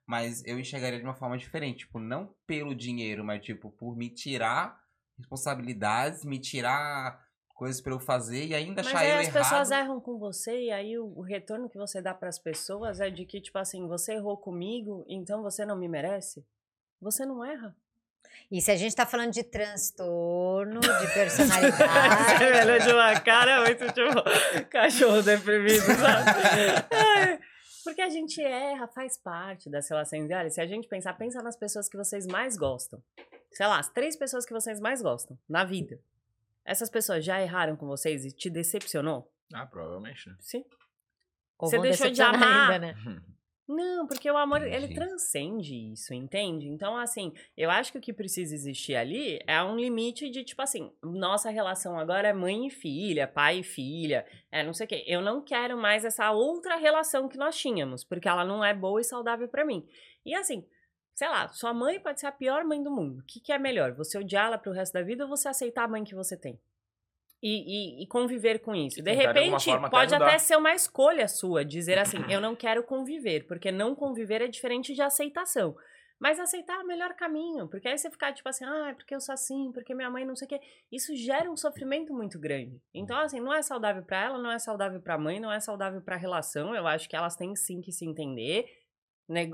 Mas 0.06 0.44
eu 0.44 0.58
enxergaria 0.58 0.98
de 0.98 1.04
uma 1.04 1.14
forma 1.14 1.38
diferente, 1.38 1.80
tipo, 1.80 1.98
não 1.98 2.34
pelo 2.46 2.74
dinheiro, 2.74 3.24
mas 3.24 3.42
tipo, 3.42 3.70
por 3.70 3.96
me 3.96 4.10
tirar 4.10 4.78
responsabilidades, 5.16 6.24
me 6.24 6.38
tirar 6.38 7.24
coisas 7.54 7.80
pra 7.80 7.92
eu 7.92 8.00
fazer 8.00 8.46
e 8.46 8.54
ainda 8.54 8.82
Mas 8.82 8.88
achar 8.88 8.98
aí 9.00 9.10
eu 9.10 9.18
as 9.18 9.28
errado. 9.28 9.42
pessoas 9.42 9.70
erram 9.70 10.00
com 10.00 10.18
você 10.18 10.64
e 10.64 10.70
aí 10.72 10.98
o, 10.98 11.06
o 11.16 11.22
retorno 11.22 11.70
que 11.70 11.78
você 11.78 12.02
dá 12.02 12.12
pras 12.12 12.38
pessoas 12.38 13.00
é 13.00 13.08
de 13.08 13.24
que, 13.24 13.40
tipo 13.40 13.56
assim, 13.58 13.86
você 13.86 14.14
errou 14.14 14.36
comigo, 14.36 15.04
então 15.08 15.42
você 15.42 15.64
não 15.64 15.76
me 15.76 15.88
merece? 15.88 16.44
Você 17.00 17.24
não 17.24 17.44
erra. 17.44 17.74
E 18.50 18.60
se 18.60 18.70
a 18.70 18.76
gente 18.76 18.94
tá 18.94 19.06
falando 19.06 19.30
de 19.32 19.42
transtorno, 19.42 20.80
de 20.80 20.86
Você 20.88 21.06
personalidade. 21.14 22.44
me 22.44 22.60
olhou 22.62 22.78
de 22.78 22.92
uma 22.92 23.20
cara 23.20 23.60
muito 23.62 23.86
tipo 23.86 24.68
cachorro 24.70 25.22
deprimido, 25.22 25.80
sabe? 25.82 27.40
Porque 27.84 28.00
a 28.00 28.08
gente 28.08 28.40
erra, 28.42 28.86
faz 28.88 29.16
parte 29.18 29.68
das 29.70 29.88
relações. 29.88 30.30
E 30.30 30.34
olha, 30.34 30.50
se 30.50 30.60
a 30.60 30.66
gente 30.66 30.86
pensar, 30.86 31.14
pensa 31.14 31.42
nas 31.42 31.56
pessoas 31.56 31.88
que 31.88 31.96
vocês 31.96 32.26
mais 32.26 32.56
gostam. 32.56 33.02
Sei 33.52 33.66
lá, 33.66 33.78
as 33.78 33.88
três 33.88 34.16
pessoas 34.16 34.46
que 34.46 34.52
vocês 34.52 34.80
mais 34.80 35.02
gostam 35.02 35.36
na 35.48 35.64
vida. 35.64 35.98
Essas 36.64 36.88
pessoas 36.88 37.24
já 37.24 37.40
erraram 37.42 37.74
com 37.76 37.86
vocês 37.86 38.24
e 38.24 38.30
te 38.30 38.48
decepcionou? 38.48 39.28
Ah, 39.52 39.66
provavelmente, 39.66 40.28
né? 40.28 40.36
Sim. 40.40 40.64
Ou 41.58 41.68
Você 41.68 41.78
deixou 41.80 42.08
de 42.10 42.22
amar. 42.22 42.70
ainda, 42.72 42.86
né? 42.86 42.94
Não, 43.68 44.06
porque 44.06 44.28
o 44.30 44.36
amor, 44.36 44.60
ele 44.62 44.86
Entendi. 44.86 44.94
transcende 44.94 45.92
isso, 45.92 46.12
entende? 46.12 46.68
Então, 46.68 46.96
assim, 46.96 47.32
eu 47.56 47.70
acho 47.70 47.92
que 47.92 47.98
o 47.98 48.00
que 48.00 48.12
precisa 48.12 48.54
existir 48.54 48.96
ali 48.96 49.38
é 49.46 49.62
um 49.62 49.76
limite 49.76 50.28
de, 50.28 50.42
tipo 50.44 50.60
assim, 50.60 50.92
nossa 51.02 51.48
relação 51.48 51.98
agora 51.98 52.28
é 52.28 52.32
mãe 52.32 52.66
e 52.66 52.70
filha, 52.70 53.26
pai 53.26 53.60
e 53.60 53.62
filha, 53.62 54.26
é 54.50 54.64
não 54.64 54.74
sei 54.74 54.86
o 54.86 54.88
quê. 54.88 55.04
Eu 55.06 55.20
não 55.20 55.40
quero 55.40 55.76
mais 55.78 56.04
essa 56.04 56.32
outra 56.32 56.76
relação 56.76 57.28
que 57.28 57.38
nós 57.38 57.56
tínhamos, 57.56 58.02
porque 58.02 58.28
ela 58.28 58.44
não 58.44 58.64
é 58.64 58.74
boa 58.74 59.00
e 59.00 59.04
saudável 59.04 59.48
pra 59.48 59.64
mim. 59.64 59.86
E 60.26 60.34
assim, 60.34 60.66
sei 61.14 61.28
lá, 61.28 61.48
sua 61.48 61.72
mãe 61.72 62.00
pode 62.00 62.18
ser 62.20 62.26
a 62.26 62.32
pior 62.32 62.64
mãe 62.64 62.82
do 62.82 62.90
mundo. 62.90 63.20
O 63.20 63.24
que, 63.24 63.40
que 63.40 63.52
é 63.52 63.58
melhor? 63.58 63.92
Você 63.94 64.18
odiá-la 64.18 64.58
pro 64.58 64.72
resto 64.72 64.92
da 64.92 65.02
vida 65.02 65.24
ou 65.24 65.30
você 65.30 65.48
aceitar 65.48 65.84
a 65.84 65.88
mãe 65.88 66.02
que 66.02 66.14
você 66.14 66.36
tem? 66.36 66.60
E, 67.42 67.48
e- 68.00 68.02
e 68.04 68.06
conviver 68.06 68.60
com 68.60 68.72
isso. 68.74 69.00
E 69.00 69.02
De 69.02 69.10
de 69.10 69.16
repente, 69.16 69.70
até 69.70 69.88
pode 69.90 70.14
até 70.28 70.38
ser 70.38 70.56
uma 70.56 70.72
escolha 70.74 71.26
sua, 71.26 71.64
dizer 71.64 71.98
assim, 71.98 72.18
eu 72.30 72.40
não 72.40 72.54
quero 72.54 72.84
conviver, 72.84 73.46
porque 73.48 73.72
não 73.72 73.94
conviver 73.96 74.42
é 74.42 74.46
diferente 74.46 74.94
de 74.94 75.02
aceitação. 75.02 75.74
Mas 76.20 76.38
aceitar 76.38 76.76
é 76.78 76.84
o 76.84 76.86
melhor 76.86 77.14
caminho, 77.14 77.66
porque 77.68 77.88
aí 77.88 77.98
você 77.98 78.08
ficar 78.08 78.32
tipo 78.32 78.48
assim, 78.48 78.64
ah, 78.64 78.90
é 78.90 78.94
porque 78.94 79.12
eu 79.12 79.20
sou 79.20 79.32
assim, 79.32 79.72
porque 79.72 79.92
minha 79.92 80.08
mãe 80.08 80.24
não 80.24 80.36
sei 80.36 80.46
o 80.46 80.48
quê. 80.50 80.60
Isso 80.92 81.16
gera 81.16 81.50
um 81.50 81.56
sofrimento 81.56 82.14
muito 82.14 82.38
grande. 82.38 82.80
Então, 82.94 83.18
assim, 83.18 83.40
não 83.40 83.52
é 83.52 83.60
saudável 83.60 84.04
pra 84.04 84.26
ela, 84.26 84.38
não 84.38 84.52
é 84.52 84.58
saudável 84.60 85.00
pra 85.00 85.18
mãe, 85.18 85.40
não 85.40 85.50
é 85.50 85.58
saudável 85.58 86.00
pra 86.00 86.14
relação. 86.14 86.76
Eu 86.76 86.86
acho 86.86 87.08
que 87.08 87.16
elas 87.16 87.34
têm 87.34 87.56
sim 87.56 87.80
que 87.80 87.90
se 87.90 88.04
entender. 88.06 88.66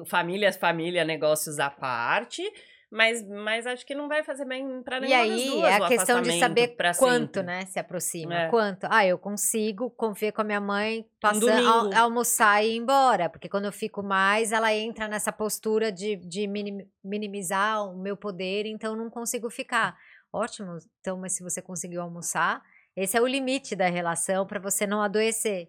Famílias, 0.06 0.56
família, 0.58 1.04
negócios 1.06 1.58
à 1.58 1.70
parte. 1.70 2.42
Mas, 2.90 3.22
mas 3.28 3.66
acho 3.66 3.84
que 3.84 3.94
não 3.94 4.08
vai 4.08 4.24
fazer 4.24 4.46
bem 4.46 4.82
pra 4.82 4.96
E 4.96 5.00
nenhuma 5.02 5.26
das 5.26 5.30
aí 5.40 5.46
duas 5.50 5.70
é 5.72 5.78
o 5.78 5.84
a 5.84 5.88
questão 5.88 6.22
de 6.22 6.38
saber 6.38 6.68
pra 6.68 6.94
quanto, 6.94 7.34
sempre. 7.40 7.42
né, 7.42 7.66
se 7.66 7.78
aproxima. 7.78 8.34
É. 8.34 8.48
Quanto? 8.48 8.86
Ah, 8.90 9.04
eu 9.06 9.18
consigo 9.18 9.90
conviver 9.90 10.32
com 10.32 10.40
a 10.40 10.44
minha 10.44 10.60
mãe, 10.60 11.06
passando, 11.20 11.46
domingo. 11.46 11.68
al- 11.68 11.94
almoçar 12.04 12.64
e 12.64 12.70
ir 12.72 12.76
embora. 12.78 13.28
Porque 13.28 13.46
quando 13.48 13.66
eu 13.66 13.72
fico 13.72 14.02
mais, 14.02 14.52
ela 14.52 14.72
entra 14.74 15.06
nessa 15.06 15.30
postura 15.30 15.92
de, 15.92 16.16
de 16.16 16.46
minim- 16.46 16.88
minimizar 17.04 17.84
o 17.84 17.94
meu 18.00 18.16
poder, 18.16 18.64
então 18.64 18.92
eu 18.92 18.96
não 18.96 19.10
consigo 19.10 19.50
ficar. 19.50 19.94
Ótimo, 20.32 20.78
então, 21.00 21.18
mas 21.18 21.34
se 21.34 21.42
você 21.42 21.60
conseguiu 21.60 22.00
almoçar, 22.00 22.62
esse 22.96 23.18
é 23.18 23.20
o 23.20 23.26
limite 23.26 23.76
da 23.76 23.88
relação 23.88 24.46
para 24.46 24.58
você 24.58 24.86
não 24.86 25.02
adoecer. 25.02 25.68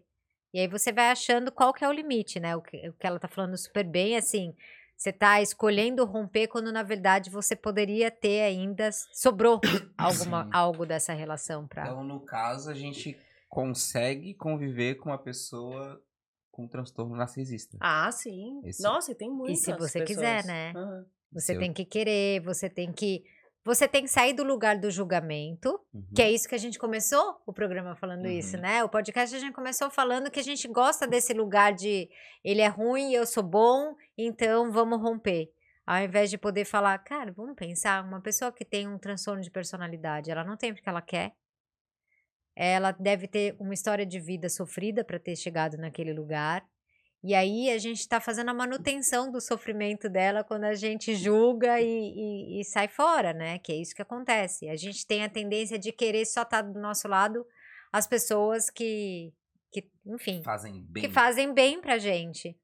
E 0.53 0.59
aí 0.61 0.67
você 0.69 0.91
vai 0.91 1.11
achando 1.11 1.51
qual 1.51 1.73
que 1.73 1.83
é 1.83 1.87
o 1.89 1.91
limite, 1.91 2.39
né? 2.39 2.55
O 2.55 2.61
que, 2.61 2.87
o 2.89 2.93
que 2.93 3.05
ela 3.05 3.19
tá 3.19 3.27
falando 3.27 3.57
super 3.57 3.83
bem, 3.83 4.15
assim, 4.17 4.55
você 4.99 5.13
tá 5.13 5.41
escolhendo 5.41 6.03
romper 6.03 6.47
quando 6.47 6.73
na 6.73 6.83
verdade 6.83 7.29
você 7.29 7.55
poderia 7.55 8.11
ter 8.11 8.41
ainda 8.41 8.89
sobrou 9.13 9.61
alguma, 9.97 10.43
Sim. 10.43 10.49
algo 10.51 10.85
dessa 10.85 11.13
relação 11.13 11.65
pra. 11.65 11.83
Então, 11.83 12.03
no 12.03 12.19
caso, 12.19 12.69
a 12.69 12.73
gente 12.73 13.17
consegue 13.47 14.33
conviver 14.33 14.95
com 14.95 15.09
uma 15.09 15.17
pessoa 15.17 16.01
com 16.51 16.67
transtorno 16.67 17.15
narcisista. 17.15 17.77
Ah, 17.79 18.11
sim. 18.11 18.59
Esse- 18.65 18.83
Nossa, 18.83 19.13
e 19.13 19.15
tem 19.15 19.29
muitas 19.31 19.59
se 19.61 19.71
você 19.73 19.99
pessoas. 19.99 20.07
quiser, 20.07 20.43
né? 20.45 20.73
Aham. 20.75 21.05
Você 21.31 21.53
Seu- 21.53 21.59
tem 21.59 21.71
que 21.71 21.85
querer, 21.85 22.41
você 22.41 22.69
tem 22.69 22.91
que 22.91 23.23
você 23.63 23.87
tem 23.87 24.03
que 24.03 24.09
sair 24.09 24.33
do 24.33 24.43
lugar 24.43 24.77
do 24.79 24.89
julgamento, 24.89 25.79
Uhum. 25.93 26.03
que 26.15 26.21
é 26.21 26.31
isso 26.31 26.47
que 26.47 26.55
a 26.55 26.59
gente 26.59 26.79
começou 26.79 27.41
o 27.45 27.53
programa 27.53 27.95
falando 27.95 28.27
isso, 28.27 28.55
Uhum. 28.55 28.61
né? 28.61 28.83
O 28.83 28.89
podcast 28.89 29.35
a 29.35 29.39
gente 29.39 29.53
começou 29.53 29.89
falando 29.89 30.31
que 30.31 30.39
a 30.39 30.43
gente 30.43 30.67
gosta 30.67 31.05
desse 31.07 31.33
lugar 31.33 31.73
de 31.73 32.09
ele 32.43 32.61
é 32.61 32.67
ruim, 32.67 33.13
eu 33.13 33.25
sou 33.25 33.43
bom, 33.43 33.95
então 34.17 34.71
vamos 34.71 34.99
romper. 35.01 35.51
Ao 35.85 35.97
invés 36.03 36.29
de 36.29 36.37
poder 36.37 36.65
falar, 36.65 36.97
cara, 36.99 37.31
vamos 37.31 37.55
pensar, 37.55 38.03
uma 38.05 38.21
pessoa 38.21 38.51
que 38.51 38.63
tem 38.63 38.87
um 38.87 38.97
transtorno 38.99 39.41
de 39.41 39.49
personalidade, 39.51 40.29
ela 40.29 40.43
não 40.43 40.55
tem 40.55 40.73
porque 40.73 40.87
ela 40.87 41.01
quer. 41.01 41.33
Ela 42.55 42.91
deve 42.91 43.27
ter 43.27 43.55
uma 43.59 43.73
história 43.73 44.05
de 44.05 44.19
vida 44.19 44.49
sofrida 44.49 45.03
para 45.03 45.17
ter 45.19 45.35
chegado 45.35 45.77
naquele 45.77 46.13
lugar. 46.13 46.63
E 47.23 47.35
aí 47.35 47.69
a 47.69 47.77
gente 47.77 47.99
está 47.99 48.21
fazendo 48.21 48.49
a 48.49 48.53
manutenção 48.53 49.29
do 49.29 49.41
sofrimento 49.41 50.07
dela 50.07 50.43
quando 50.43 50.63
a 50.63 50.73
gente 50.73 51.13
julga 51.15 51.81
e, 51.81 51.85
e- 51.85 52.61
e 52.61 52.63
sai 52.63 52.87
fora, 52.87 53.33
né? 53.33 53.59
Que 53.59 53.73
é 53.73 53.75
isso 53.75 53.93
que 53.93 54.01
acontece. 54.01 54.69
A 54.69 54.75
gente 54.77 55.05
tem 55.05 55.23
a 55.23 55.29
tendência 55.29 55.77
de 55.77 55.91
querer 55.91 56.25
só 56.25 56.43
estar 56.43 56.61
do 56.61 56.79
nosso 56.79 57.07
lado 57.09 57.45
as 57.91 58.07
pessoas 58.07 58.69
que, 58.69 59.33
que 59.71 59.89
enfim, 60.05 60.41
Fazem 60.43 60.81
bem. 60.87 61.03
que 61.03 61.09
fazem 61.09 61.53
bem 61.53 61.81
pra 61.81 61.97
gente. 61.97 62.57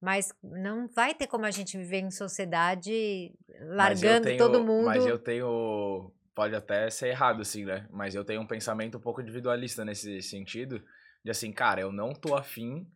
Mas 0.00 0.32
não 0.42 0.86
vai 0.88 1.12
ter 1.12 1.26
como 1.26 1.44
a 1.44 1.50
gente 1.50 1.76
viver 1.76 1.98
em 1.98 2.10
sociedade 2.10 3.34
largando 3.60 4.24
tenho- 4.26 4.38
todo 4.38 4.64
mundo. 4.64 4.86
Mas 4.86 5.04
eu 5.04 5.18
tenho. 5.18 6.12
Pode 6.34 6.54
até 6.54 6.88
ser 6.88 7.08
errado, 7.08 7.42
assim, 7.42 7.64
né? 7.64 7.86
Mas 7.90 8.14
eu 8.14 8.24
tenho 8.24 8.40
um 8.40 8.46
pensamento 8.46 8.96
um 8.96 9.00
pouco 9.00 9.20
individualista 9.20 9.84
nesse 9.84 10.22
sentido. 10.22 10.80
De 11.24 11.30
assim, 11.32 11.50
cara, 11.52 11.80
eu 11.80 11.90
não 11.90 12.12
tô 12.14 12.36
afim 12.36 12.86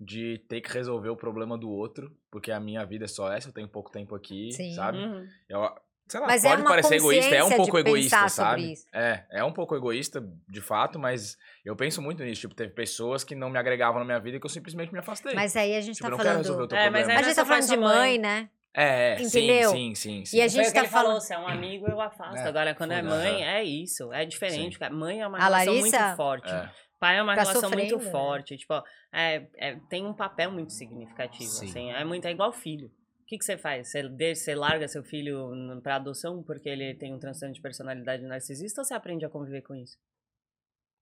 de 0.00 0.38
ter 0.48 0.60
que 0.60 0.72
resolver 0.72 1.08
o 1.08 1.16
problema 1.16 1.56
do 1.58 1.68
outro, 1.70 2.10
porque 2.30 2.52
a 2.52 2.60
minha 2.60 2.84
vida 2.84 3.04
é 3.04 3.08
só 3.08 3.32
essa, 3.32 3.48
eu 3.48 3.52
tenho 3.52 3.68
pouco 3.68 3.90
tempo 3.90 4.14
aqui, 4.14 4.52
Sim. 4.52 4.72
sabe? 4.74 4.98
Uhum. 4.98 5.26
Eu, 5.48 5.68
sei 6.06 6.20
lá, 6.20 6.26
Mas 6.26 6.44
é 6.44 6.50
pode 6.50 6.62
uma 6.62 6.70
parecer 6.70 6.94
egoísta, 6.94 7.34
é 7.34 7.42
um 7.42 7.50
pouco 7.50 7.72
de 7.82 7.88
egoísta, 7.88 8.28
sabe? 8.28 8.72
isso. 8.72 8.86
É, 8.92 9.26
é 9.32 9.44
um 9.44 9.52
pouco 9.52 9.74
egoísta, 9.74 10.24
de 10.48 10.60
fato, 10.60 10.98
mas 10.98 11.36
eu 11.64 11.74
penso 11.74 12.00
muito 12.00 12.22
nisso. 12.22 12.42
Tipo, 12.42 12.54
teve 12.54 12.72
pessoas 12.72 13.24
que 13.24 13.34
não 13.34 13.50
me 13.50 13.58
agregavam 13.58 13.98
na 13.98 14.04
minha 14.04 14.20
vida 14.20 14.36
e 14.36 14.40
que 14.40 14.46
eu 14.46 14.50
simplesmente 14.50 14.92
me 14.92 15.00
afastei. 15.00 15.34
Mas 15.34 15.56
aí 15.56 15.74
a 15.76 15.80
gente 15.80 15.96
tipo, 15.96 16.08
tá 16.08 16.14
eu 16.14 16.16
não 16.16 16.24
quero 16.24 16.38
resolver 16.38 16.62
o 16.64 16.68
falando. 16.68 16.70
teu 16.70 16.78
É, 16.78 16.90
mas 16.90 17.00
problema. 17.02 17.18
A 17.18 17.20
é 17.20 17.24
gente 17.24 17.34
só 17.34 17.42
tá 17.42 17.48
falando 17.48 17.68
de 17.68 17.76
mãe. 17.76 17.96
mãe, 17.98 18.18
né? 18.18 18.50
É, 18.74 19.14
é, 19.14 19.22
Entendeu? 19.22 19.70
sim, 19.70 19.94
sim, 19.94 20.18
sim. 20.18 20.24
sim. 20.26 20.36
E 20.36 20.40
a 20.40 20.44
Foi 20.44 20.50
gente 20.50 20.64
o 20.66 20.68
que 20.68 20.74
tá 20.74 20.80
ele 20.80 20.88
falou, 20.88 21.06
falando- 21.08 21.20
se 21.22 21.34
é 21.34 21.38
um 21.38 21.48
amigo, 21.48 21.88
eu 21.88 22.00
afasto. 22.00 22.36
É, 22.36 22.48
Agora, 22.48 22.74
quando 22.76 22.92
é 22.92 23.00
foi, 23.00 23.08
mãe, 23.10 23.44
é 23.44 23.64
isso. 23.64 24.12
É 24.12 24.24
diferente. 24.24 24.78
cara. 24.78 24.94
Mãe 24.94 25.20
é 25.20 25.26
uma 25.26 25.36
A 25.38 25.44
relação 25.44 25.74
Larissa- 25.74 25.98
muito 26.00 26.16
forte. 26.16 26.48
É. 26.48 26.70
Pai 26.98 27.18
é 27.18 27.22
uma 27.22 27.34
Tá 27.36 27.42
relação 27.42 27.70
muito 27.70 27.88
sofrendo, 27.90 28.04
né? 28.04 28.10
forte. 28.10 28.56
Tipo, 28.56 28.82
é, 29.12 29.46
é- 29.56 29.76
tem 29.88 30.04
um 30.06 30.12
papel 30.14 30.50
muito 30.50 30.72
significativo. 30.72 31.48
Sim. 31.50 31.68
Assim, 31.68 31.90
é 31.92 32.04
muito 32.04 32.26
é 32.26 32.30
igual 32.30 32.52
filho. 32.52 32.88
O 33.22 33.26
que, 33.28 33.38
que 33.38 33.44
você 33.44 33.56
faz? 33.58 33.90
Você, 33.90 34.08
deixa, 34.08 34.40
você 34.42 34.54
larga 34.54 34.88
seu 34.88 35.04
filho 35.04 35.50
pra 35.82 35.96
adoção 35.96 36.42
porque 36.42 36.68
ele 36.68 36.94
tem 36.94 37.14
um 37.14 37.18
transtorno 37.18 37.54
de 37.54 37.60
personalidade 37.60 38.22
narcisista 38.24 38.80
ou 38.80 38.84
você 38.84 38.94
aprende 38.94 39.24
a 39.24 39.28
conviver 39.28 39.62
com 39.62 39.74
isso? 39.74 39.96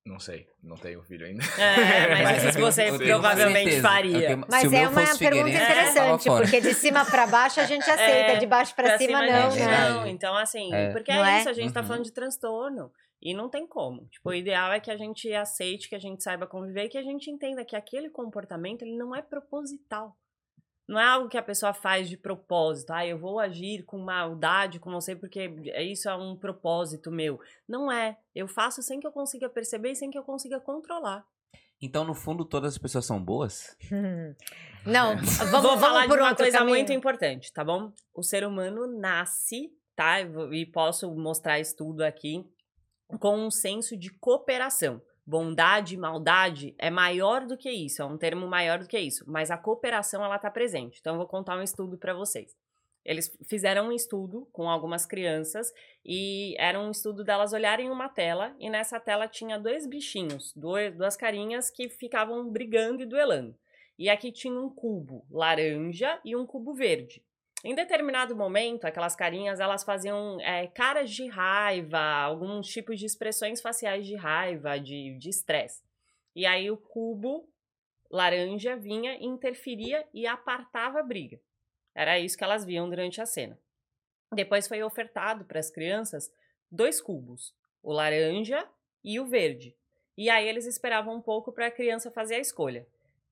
Não 0.04 0.20
sei, 0.20 0.46
não 0.62 0.76
tenho 0.76 1.02
filho 1.02 1.26
ainda. 1.26 1.42
É, 1.58 2.08
mas, 2.08 2.22
Mas 2.22 2.44
isso 2.44 2.58
você 2.60 2.90
eu 2.90 2.96
provavelmente. 2.98 3.74
Eu 3.76 3.82
faria. 3.82 4.36
Mas 4.36 4.72
é 4.72 4.88
uma 4.88 5.18
pergunta 5.18 5.48
interessante, 5.50 6.24
fora. 6.24 6.42
porque 6.44 6.60
de 6.60 6.74
cima 6.74 7.04
pra 7.04 7.26
baixo 7.26 7.60
a 7.60 7.64
gente 7.64 7.82
aceita, 7.90 8.32
É, 8.32 8.36
de 8.36 8.46
baixo 8.46 8.72
pra, 8.76 8.96
cima, 8.98 9.20
não, 9.20 9.32
a 9.32 9.46
é 9.46 9.50
gente 9.50 9.64
né? 9.66 9.88
não. 9.90 10.06
Então, 10.06 10.36
assim, 10.36 10.72
É. 10.72 10.92
porque 10.92 11.12
Não 11.12 11.24
é 11.24 11.38
é? 11.38 11.40
isso, 11.40 11.48
a 11.48 11.52
gente 11.52 11.72
tá 11.72 11.80
Uhum. 11.80 11.86
falando 11.88 12.04
de 12.04 12.12
transtorno. 12.12 12.92
E 13.26 13.34
não 13.34 13.48
tem 13.48 13.66
como. 13.66 14.06
Tipo, 14.06 14.30
o 14.30 14.34
ideal 14.34 14.70
é 14.70 14.78
que 14.78 14.88
a 14.88 14.96
gente 14.96 15.32
aceite, 15.34 15.88
que 15.88 15.96
a 15.96 15.98
gente 15.98 16.22
saiba 16.22 16.46
conviver 16.46 16.84
e 16.84 16.88
que 16.88 16.96
a 16.96 17.02
gente 17.02 17.28
entenda 17.28 17.64
que 17.64 17.74
aquele 17.74 18.08
comportamento, 18.08 18.82
ele 18.82 18.96
não 18.96 19.12
é 19.12 19.20
proposital. 19.20 20.16
Não 20.86 20.96
é 20.96 21.04
algo 21.04 21.28
que 21.28 21.36
a 21.36 21.42
pessoa 21.42 21.74
faz 21.74 22.08
de 22.08 22.16
propósito. 22.16 22.92
Ah, 22.92 23.04
eu 23.04 23.18
vou 23.18 23.40
agir 23.40 23.82
com 23.82 23.98
maldade 23.98 24.78
com 24.78 24.92
você 24.92 25.16
porque 25.16 25.42
isso 25.80 26.08
é 26.08 26.14
um 26.14 26.36
propósito 26.36 27.10
meu. 27.10 27.40
Não 27.66 27.90
é. 27.90 28.16
Eu 28.32 28.46
faço 28.46 28.80
sem 28.80 29.00
que 29.00 29.06
eu 29.08 29.10
consiga 29.10 29.48
perceber 29.48 29.90
e 29.90 29.96
sem 29.96 30.08
que 30.08 30.16
eu 30.16 30.22
consiga 30.22 30.60
controlar. 30.60 31.26
Então, 31.82 32.04
no 32.04 32.14
fundo, 32.14 32.44
todas 32.44 32.74
as 32.74 32.78
pessoas 32.78 33.06
são 33.06 33.20
boas? 33.20 33.76
Não, 34.86 35.16
vamos, 35.50 35.50
Vou 35.50 35.62
vamos 35.62 35.80
falar 35.80 36.06
por 36.06 36.16
de 36.16 36.22
uma 36.22 36.36
coisa 36.36 36.58
caminho. 36.58 36.76
muito 36.76 36.92
importante, 36.92 37.52
tá 37.52 37.64
bom? 37.64 37.92
O 38.14 38.22
ser 38.22 38.46
humano 38.46 38.86
nasce, 38.86 39.76
tá? 39.96 40.20
E 40.52 40.64
posso 40.64 41.12
mostrar 41.12 41.58
estudo 41.58 42.02
aqui 42.02 42.48
com 43.20 43.36
um 43.36 43.50
senso 43.50 43.96
de 43.96 44.10
cooperação. 44.10 45.00
Bondade, 45.26 45.96
maldade 45.96 46.74
é 46.78 46.88
maior 46.88 47.46
do 47.46 47.56
que 47.56 47.68
isso, 47.68 48.00
é 48.00 48.04
um 48.04 48.16
termo 48.16 48.46
maior 48.46 48.78
do 48.78 48.86
que 48.86 48.98
isso, 48.98 49.24
mas 49.26 49.50
a 49.50 49.58
cooperação 49.58 50.24
ela 50.24 50.38
tá 50.38 50.50
presente. 50.50 50.98
Então 51.00 51.14
eu 51.14 51.18
vou 51.18 51.26
contar 51.26 51.58
um 51.58 51.62
estudo 51.62 51.98
para 51.98 52.14
vocês. 52.14 52.56
Eles 53.04 53.36
fizeram 53.48 53.88
um 53.88 53.92
estudo 53.92 54.48
com 54.52 54.68
algumas 54.68 55.06
crianças 55.06 55.72
e 56.04 56.56
era 56.58 56.78
um 56.80 56.90
estudo 56.90 57.22
delas 57.22 57.52
olharem 57.52 57.88
uma 57.88 58.08
tela 58.08 58.54
e 58.58 58.68
nessa 58.68 58.98
tela 58.98 59.28
tinha 59.28 59.58
dois 59.58 59.86
bichinhos, 59.86 60.52
dois, 60.56 60.94
duas 60.94 61.16
carinhas 61.16 61.70
que 61.70 61.88
ficavam 61.88 62.48
brigando 62.50 63.02
e 63.02 63.06
duelando. 63.06 63.56
E 63.96 64.10
aqui 64.10 64.32
tinha 64.32 64.60
um 64.60 64.68
cubo 64.68 65.24
laranja 65.30 66.20
e 66.24 66.36
um 66.36 66.44
cubo 66.44 66.74
verde. 66.74 67.22
Em 67.66 67.74
determinado 67.74 68.36
momento, 68.36 68.84
aquelas 68.84 69.16
carinhas, 69.16 69.58
elas 69.58 69.82
faziam 69.82 70.40
é, 70.40 70.68
caras 70.68 71.10
de 71.10 71.26
raiva, 71.26 71.98
alguns 71.98 72.68
tipos 72.68 72.96
de 72.96 73.06
expressões 73.06 73.60
faciais 73.60 74.06
de 74.06 74.14
raiva, 74.14 74.78
de 74.78 75.18
de 75.18 75.28
estresse. 75.28 75.82
E 76.32 76.46
aí 76.46 76.70
o 76.70 76.76
cubo 76.76 77.44
laranja 78.08 78.76
vinha, 78.76 79.18
interferia 79.20 80.06
e 80.14 80.28
apartava 80.28 81.00
a 81.00 81.02
briga. 81.02 81.40
Era 81.92 82.20
isso 82.20 82.38
que 82.38 82.44
elas 82.44 82.64
viam 82.64 82.88
durante 82.88 83.20
a 83.20 83.26
cena. 83.26 83.58
Depois 84.32 84.68
foi 84.68 84.80
ofertado 84.84 85.44
para 85.44 85.58
as 85.58 85.68
crianças 85.68 86.32
dois 86.70 87.00
cubos, 87.00 87.52
o 87.82 87.92
laranja 87.92 88.64
e 89.02 89.18
o 89.18 89.26
verde. 89.26 89.74
E 90.16 90.30
aí 90.30 90.46
eles 90.48 90.66
esperavam 90.66 91.16
um 91.16 91.20
pouco 91.20 91.50
para 91.50 91.66
a 91.66 91.72
criança 91.72 92.12
fazer 92.12 92.36
a 92.36 92.40
escolha. 92.40 92.86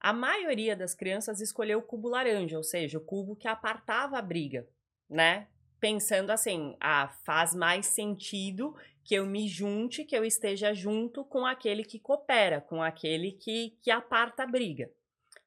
A 0.04 0.12
maioria 0.12 0.76
das 0.76 0.94
crianças 0.94 1.40
escolheu 1.40 1.78
o 1.78 1.82
cubo 1.82 2.10
laranja, 2.10 2.58
ou 2.58 2.62
seja, 2.62 2.98
o 2.98 3.00
cubo 3.00 3.34
que 3.34 3.48
apartava 3.48 4.18
a 4.18 4.20
briga, 4.20 4.68
né? 5.08 5.48
Pensando 5.80 6.28
assim, 6.28 6.76
ah, 6.78 7.08
faz 7.24 7.54
mais 7.54 7.86
sentido 7.86 8.76
que 9.02 9.14
eu 9.14 9.24
me 9.24 9.48
junte, 9.48 10.04
que 10.04 10.14
eu 10.14 10.22
esteja 10.22 10.74
junto 10.74 11.24
com 11.24 11.46
aquele 11.46 11.82
que 11.82 11.98
coopera, 11.98 12.60
com 12.60 12.82
aquele 12.82 13.32
que, 13.32 13.78
que 13.80 13.90
aparta 13.90 14.42
a 14.42 14.46
briga. 14.46 14.92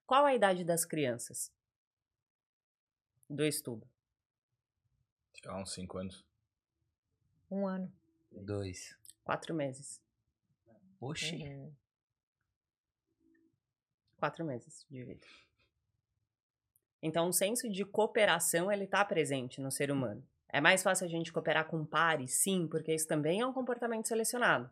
Qual 0.07 0.25
a 0.25 0.33
idade 0.33 0.63
das 0.63 0.83
crianças? 0.83 1.53
Do 3.29 3.45
estudo. 3.45 3.87
Lá, 5.45 5.61
uns 5.61 5.71
5 5.71 5.97
anos. 5.99 6.25
Um 7.51 7.67
ano. 7.67 7.93
Dois. 8.31 8.97
Quatro 9.23 9.53
meses. 9.53 10.01
Oxi. 10.99 11.43
Uhum. 11.43 11.75
Quatro 14.17 14.43
meses 14.43 14.85
de 14.89 15.03
vida. 15.03 15.25
Então, 17.01 17.29
o 17.29 17.33
senso 17.33 17.69
de 17.69 17.85
cooperação, 17.85 18.71
ele 18.71 18.85
está 18.85 19.05
presente 19.05 19.61
no 19.61 19.71
ser 19.71 19.91
humano. 19.91 20.23
É 20.49 20.59
mais 20.59 20.81
fácil 20.81 21.05
a 21.05 21.09
gente 21.09 21.31
cooperar 21.31 21.65
com 21.65 21.85
pares? 21.85 22.33
Sim, 22.33 22.67
porque 22.67 22.93
isso 22.93 23.07
também 23.07 23.41
é 23.41 23.45
um 23.45 23.53
comportamento 23.53 24.07
selecionado. 24.07 24.69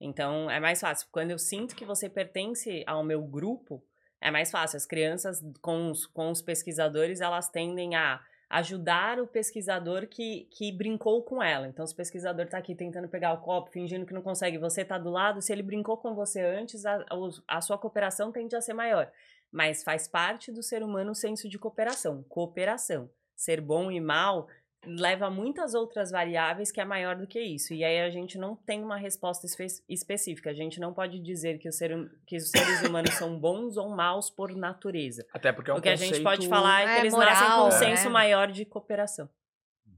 Então, 0.00 0.50
é 0.50 0.60
mais 0.60 0.80
fácil. 0.80 1.08
Quando 1.10 1.30
eu 1.30 1.38
sinto 1.38 1.74
que 1.74 1.84
você 1.84 2.08
pertence 2.08 2.82
ao 2.86 3.02
meu 3.02 3.22
grupo, 3.22 3.82
é 4.20 4.30
mais 4.30 4.50
fácil. 4.50 4.76
As 4.76 4.86
crianças, 4.86 5.44
com 5.60 5.90
os, 5.90 6.06
com 6.06 6.30
os 6.30 6.40
pesquisadores, 6.40 7.20
elas 7.20 7.48
tendem 7.48 7.94
a 7.94 8.22
ajudar 8.48 9.18
o 9.18 9.26
pesquisador 9.26 10.06
que, 10.06 10.46
que 10.50 10.70
brincou 10.70 11.22
com 11.22 11.42
ela. 11.42 11.66
Então, 11.66 11.86
se 11.86 11.92
o 11.92 11.96
pesquisador 11.96 12.44
está 12.44 12.58
aqui 12.58 12.74
tentando 12.74 13.08
pegar 13.08 13.32
o 13.32 13.40
copo, 13.40 13.70
fingindo 13.70 14.06
que 14.06 14.14
não 14.14 14.22
consegue, 14.22 14.58
você 14.58 14.82
está 14.82 14.98
do 14.98 15.10
lado, 15.10 15.42
se 15.42 15.52
ele 15.52 15.62
brincou 15.62 15.96
com 15.96 16.14
você 16.14 16.40
antes, 16.40 16.86
a, 16.86 17.04
a 17.48 17.60
sua 17.60 17.76
cooperação 17.76 18.30
tende 18.30 18.54
a 18.54 18.60
ser 18.60 18.74
maior. 18.74 19.10
Mas 19.50 19.82
faz 19.82 20.06
parte 20.06 20.52
do 20.52 20.62
ser 20.62 20.82
humano 20.82 21.10
o 21.12 21.14
senso 21.14 21.48
de 21.48 21.58
cooperação. 21.58 22.22
Cooperação. 22.28 23.10
Ser 23.34 23.60
bom 23.60 23.90
e 23.90 24.00
mal 24.00 24.48
leva 24.84 25.26
a 25.26 25.30
muitas 25.30 25.74
outras 25.74 26.10
variáveis 26.10 26.70
que 26.70 26.80
é 26.80 26.84
maior 26.84 27.16
do 27.16 27.26
que 27.26 27.40
isso. 27.40 27.74
E 27.74 27.82
aí 27.82 28.00
a 28.00 28.10
gente 28.10 28.38
não 28.38 28.54
tem 28.54 28.82
uma 28.82 28.96
resposta 28.96 29.46
espe 29.46 29.66
específica. 29.88 30.50
A 30.50 30.54
gente 30.54 30.78
não 30.78 30.92
pode 30.94 31.18
dizer 31.20 31.58
que, 31.58 31.68
o 31.68 31.72
ser, 31.72 31.96
hum, 31.96 32.08
que 32.26 32.36
os 32.36 32.50
seres 32.50 32.82
humanos 32.82 33.14
são 33.14 33.38
bons 33.38 33.76
ou 33.76 33.88
maus 33.88 34.30
por 34.30 34.54
natureza. 34.54 35.26
Até 35.32 35.52
porque 35.52 35.70
é 35.70 35.74
um 35.74 35.78
o 35.78 35.82
que 35.82 35.90
conceito... 35.90 36.12
a 36.12 36.14
gente 36.16 36.22
pode 36.22 36.48
falar 36.48 36.82
é 36.82 36.84
que 36.84 36.90
É 36.90 37.00
eles 37.00 37.12
moral, 37.12 37.32
nascem 37.32 37.48
com 37.48 37.62
um 37.62 37.68
né? 37.68 37.96
senso 37.96 38.10
maior 38.10 38.50
de 38.52 38.64
cooperação. 38.64 39.28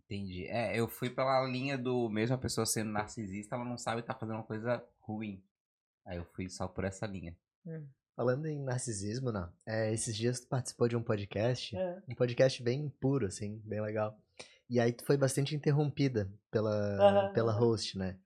Entendi. 0.07 0.47
É, 0.47 0.79
eu 0.79 0.89
fui 0.89 1.11
pela 1.11 1.45
linha 1.47 1.77
do 1.77 2.09
mesmo 2.09 2.35
a 2.35 2.39
pessoa 2.39 2.65
sendo 2.65 2.91
narcisista, 2.91 3.57
ela 3.57 3.65
não 3.65 3.77
sabe 3.77 4.01
estar 4.01 4.15
fazendo 4.15 4.37
uma 4.37 4.45
coisa 4.45 4.83
ruim. 5.01 5.43
Aí 6.07 6.17
eu 6.17 6.25
fui 6.25 6.49
só 6.49 6.67
por 6.67 6.85
essa 6.85 7.07
linha. 7.07 7.37
Falando 8.17 8.47
em 8.47 8.59
narcisismo, 8.65 9.31
não. 9.31 9.53
É, 9.67 9.93
esses 9.93 10.17
dias 10.17 10.41
tu 10.41 10.49
participou 10.49 10.89
de 10.89 10.97
um 10.97 11.03
podcast, 11.03 11.77
É. 11.77 12.03
um 12.09 12.15
podcast 12.15 12.63
bem 12.63 12.89
puro, 12.99 13.27
assim, 13.27 13.61
bem 13.65 13.83
legal. 13.83 14.19
E 14.69 14.79
aí 14.79 14.93
tu 14.93 15.05
foi 15.05 15.17
bastante 15.17 15.55
interrompida 15.55 16.31
pela, 16.51 16.73
Aham, 17.01 17.33
pela 17.33 17.53
host, 17.53 17.97
né? 17.97 18.17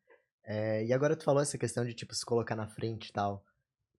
É, 0.45 0.85
e 0.85 0.93
agora 0.93 1.15
tu 1.15 1.25
falou 1.25 1.41
essa 1.41 1.57
questão 1.57 1.85
de, 1.85 1.95
tipo, 1.95 2.15
se 2.15 2.27
colocar 2.27 2.57
na 2.57 2.67
frente 2.67 3.09
e 3.09 3.13
tal. 3.13 3.45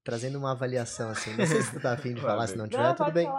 Trazendo 0.03 0.38
uma 0.38 0.51
avaliação, 0.51 1.09
assim. 1.09 1.33
Não 1.38 1.45
sei 1.45 1.61
se 1.61 1.72
tu 1.72 1.80
tá 1.80 1.93
afim 1.93 2.13
de 2.13 2.19
falar, 2.22 2.47
se 2.47 2.57
não 2.57 2.67
tiver, 2.67 2.93
tudo 2.93 3.11
bem. 3.13 3.30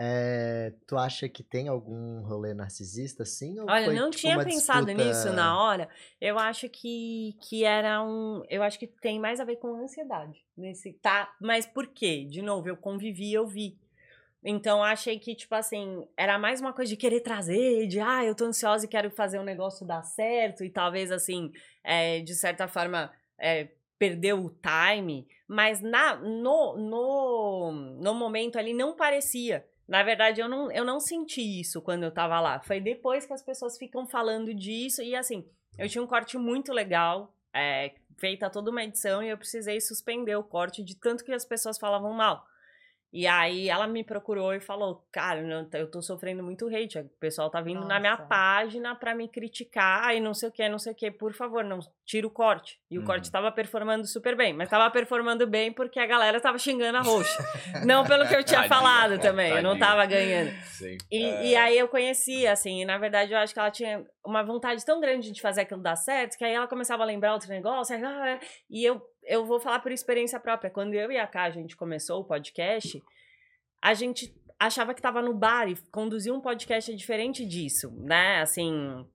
É, 0.00 0.72
tu 0.86 0.96
acha 0.96 1.28
que 1.28 1.42
tem 1.42 1.66
algum 1.68 2.20
rolê 2.22 2.54
narcisista, 2.54 3.24
sim? 3.24 3.58
Ou 3.58 3.68
Olha, 3.68 3.84
foi, 3.84 3.94
não 3.96 4.10
tipo, 4.10 4.20
tinha 4.20 4.36
uma 4.36 4.44
pensado 4.44 4.86
disputa- 4.86 5.04
nisso 5.08 5.32
na 5.32 5.60
hora. 5.60 5.88
Eu 6.20 6.38
acho 6.38 6.68
que, 6.68 7.36
que 7.42 7.64
era 7.64 8.02
um. 8.04 8.42
Eu 8.48 8.62
acho 8.62 8.78
que 8.78 8.86
tem 8.86 9.18
mais 9.20 9.40
a 9.40 9.44
ver 9.44 9.56
com 9.56 9.74
ansiedade. 9.74 10.44
Nesse, 10.56 10.92
tá? 10.94 11.32
Mas 11.40 11.66
por 11.66 11.86
quê? 11.88 12.24
De 12.24 12.42
novo, 12.42 12.68
eu 12.68 12.76
convivi, 12.76 13.32
eu 13.32 13.46
vi. 13.46 13.76
Então, 14.44 14.82
achei 14.82 15.18
que, 15.18 15.34
tipo 15.34 15.54
assim, 15.54 16.06
era 16.16 16.38
mais 16.38 16.60
uma 16.60 16.72
coisa 16.72 16.88
de 16.88 16.96
querer 16.96 17.20
trazer, 17.20 17.86
de 17.88 17.98
ah, 18.00 18.24
eu 18.24 18.34
tô 18.34 18.44
ansiosa 18.44 18.84
e 18.84 18.88
quero 18.88 19.10
fazer 19.10 19.38
o 19.38 19.44
negócio 19.44 19.86
dar 19.86 20.02
certo, 20.02 20.64
e 20.64 20.70
talvez, 20.70 21.10
assim, 21.10 21.50
é, 21.82 22.20
de 22.20 22.34
certa 22.34 22.68
forma, 22.68 23.12
é, 23.38 23.68
perder 23.98 24.34
o 24.34 24.50
time. 24.50 25.26
Mas 25.46 25.80
na, 25.80 26.16
no, 26.16 26.76
no, 26.76 27.72
no 28.00 28.14
momento 28.14 28.58
ali 28.58 28.72
não 28.72 28.94
parecia. 28.94 29.66
Na 29.88 30.02
verdade, 30.02 30.40
eu 30.40 30.48
não, 30.48 30.70
eu 30.70 30.84
não 30.84 31.00
senti 31.00 31.60
isso 31.60 31.80
quando 31.80 32.04
eu 32.04 32.12
tava 32.12 32.38
lá. 32.40 32.60
Foi 32.60 32.80
depois 32.80 33.26
que 33.26 33.32
as 33.32 33.42
pessoas 33.42 33.78
ficam 33.78 34.06
falando 34.06 34.54
disso. 34.54 35.02
E 35.02 35.16
assim, 35.16 35.48
eu 35.78 35.88
tinha 35.88 36.04
um 36.04 36.06
corte 36.06 36.36
muito 36.36 36.72
legal, 36.72 37.34
é, 37.52 37.94
feita 38.18 38.50
toda 38.50 38.70
uma 38.70 38.84
edição, 38.84 39.22
e 39.22 39.30
eu 39.30 39.38
precisei 39.38 39.80
suspender 39.80 40.36
o 40.36 40.44
corte 40.44 40.82
de 40.84 40.94
tanto 40.94 41.24
que 41.24 41.32
as 41.32 41.44
pessoas 41.44 41.78
falavam 41.78 42.12
mal. 42.12 42.44
E 43.10 43.26
aí 43.26 43.70
ela 43.70 43.86
me 43.86 44.04
procurou 44.04 44.52
e 44.52 44.60
falou: 44.60 45.02
Cara, 45.10 45.40
eu 45.72 45.90
tô 45.90 46.02
sofrendo 46.02 46.42
muito 46.42 46.66
hate. 46.68 46.98
O 46.98 47.08
pessoal 47.18 47.48
tá 47.48 47.60
vindo 47.60 47.86
na 47.86 47.98
minha 47.98 48.12
Nossa. 48.12 48.24
página 48.26 48.94
pra 48.94 49.14
me 49.14 49.26
criticar 49.28 50.14
e 50.14 50.20
não 50.20 50.34
sei 50.34 50.50
o 50.50 50.52
que, 50.52 50.68
não 50.68 50.78
sei 50.78 50.92
o 50.92 50.94
que. 50.94 51.10
Por 51.10 51.32
favor, 51.32 51.64
não 51.64 51.78
tira 52.04 52.26
o 52.26 52.30
corte. 52.30 52.78
E 52.90 52.98
o 52.98 53.00
Uhum. 53.00 53.06
corte 53.06 53.30
tava 53.30 53.50
performando 53.50 54.06
super 54.06 54.36
bem. 54.36 54.52
Mas 54.52 54.68
tava 54.68 54.90
performando 54.90 55.46
bem 55.46 55.72
porque 55.72 55.98
a 55.98 56.06
galera 56.06 56.38
tava 56.40 56.58
xingando 56.58 56.98
a 56.98 57.00
roxa. 57.00 57.38
não 57.86 58.04
pelo 58.04 58.26
que 58.28 58.34
eu 58.36 58.44
tinha 58.44 58.60
Tadinha, 58.62 58.68
falado 58.76 59.16
pô, 59.16 59.22
também. 59.22 59.50
Eu 59.52 59.62
não 59.62 59.70
tadinha. 59.78 59.86
tava 59.86 60.06
ganhando. 60.06 60.50
Sim. 60.64 60.96
E, 61.10 61.24
É. 61.24 61.46
e 61.46 61.56
aí 61.56 61.78
eu 61.78 61.88
conheci, 61.88 62.46
assim, 62.46 62.82
e 62.82 62.84
na 62.84 62.98
verdade 62.98 63.32
eu 63.32 63.38
acho 63.38 63.54
que 63.54 63.58
ela 63.60 63.70
tinha 63.70 64.04
uma 64.24 64.42
vontade 64.42 64.84
tão 64.84 65.00
grande 65.00 65.32
de 65.32 65.40
fazer 65.40 65.62
aquilo 65.62 65.80
dar 65.80 65.96
certo, 65.96 66.36
que 66.36 66.44
aí 66.44 66.52
ela 66.52 66.66
começava 66.68 67.02
a 67.02 67.06
lembrar 67.06 67.32
outro 67.32 67.48
negócio, 67.48 67.96
ah, 68.06 68.28
é. 68.28 68.40
e 68.68 68.84
eu, 68.84 69.00
eu 69.28 69.44
vou 69.44 69.60
falar 69.60 69.80
por 69.80 69.92
experiência 69.92 70.40
própria. 70.40 70.70
Quando 70.70 70.94
eu 70.94 71.12
e 71.12 71.18
a 71.18 71.26
Cá, 71.26 71.44
a 71.44 71.50
gente 71.50 71.76
começou 71.76 72.20
o 72.20 72.24
podcast, 72.24 73.02
a 73.80 73.92
gente 73.94 74.34
achava 74.58 74.94
que 74.94 75.02
tava 75.02 75.22
no 75.22 75.34
bar 75.34 75.68
e 75.68 75.76
conduzir 75.92 76.32
um 76.32 76.40
podcast 76.40 76.90
é 76.90 76.96
diferente 76.96 77.46
disso, 77.46 77.92
né? 78.00 78.40
Assim. 78.40 79.06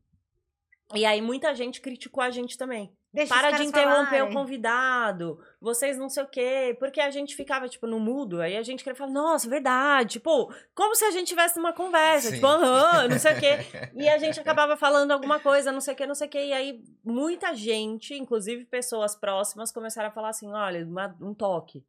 E 0.93 1.03
aí 1.05 1.21
muita 1.21 1.53
gente 1.55 1.81
criticou 1.81 2.23
a 2.23 2.29
gente 2.29 2.57
também. 2.57 2.95
Deixa 3.13 3.31
Para 3.33 3.51
de 3.51 3.63
interromper 3.63 4.05
falarem. 4.17 4.21
o 4.23 4.33
convidado, 4.33 5.39
vocês 5.61 5.97
não 5.99 6.09
sei 6.09 6.23
o 6.23 6.27
quê. 6.27 6.75
Porque 6.79 6.99
a 6.99 7.11
gente 7.11 7.35
ficava, 7.35 7.69
tipo, 7.69 7.85
no 7.85 7.99
mudo, 7.99 8.41
aí 8.41 8.57
a 8.57 8.63
gente 8.63 8.83
queria 8.83 8.97
falar, 8.97 9.11
nossa, 9.11 9.47
verdade. 9.47 10.13
Tipo, 10.13 10.51
como 10.73 10.95
se 10.95 11.05
a 11.05 11.11
gente 11.11 11.27
tivesse 11.27 11.57
numa 11.57 11.73
conversa, 11.73 12.29
Sim. 12.29 12.35
tipo, 12.35 12.47
aham, 12.47 13.07
não 13.09 13.19
sei 13.19 13.33
o 13.33 13.39
quê. 13.39 13.57
E 13.95 14.09
a 14.09 14.17
gente 14.17 14.39
acabava 14.39 14.75
falando 14.75 15.11
alguma 15.11 15.39
coisa, 15.39 15.71
não 15.71 15.79
sei 15.79 15.93
o 15.93 15.97
quê, 15.97 16.07
não 16.07 16.15
sei 16.15 16.27
o 16.27 16.29
quê. 16.29 16.45
E 16.45 16.53
aí, 16.53 16.83
muita 17.03 17.53
gente, 17.53 18.15
inclusive 18.15 18.65
pessoas 18.65 19.15
próximas, 19.15 19.71
começaram 19.71 20.09
a 20.09 20.11
falar 20.11 20.29
assim: 20.29 20.51
olha, 20.51 20.83
uma- 20.83 21.15
um 21.21 21.33
toque. 21.35 21.83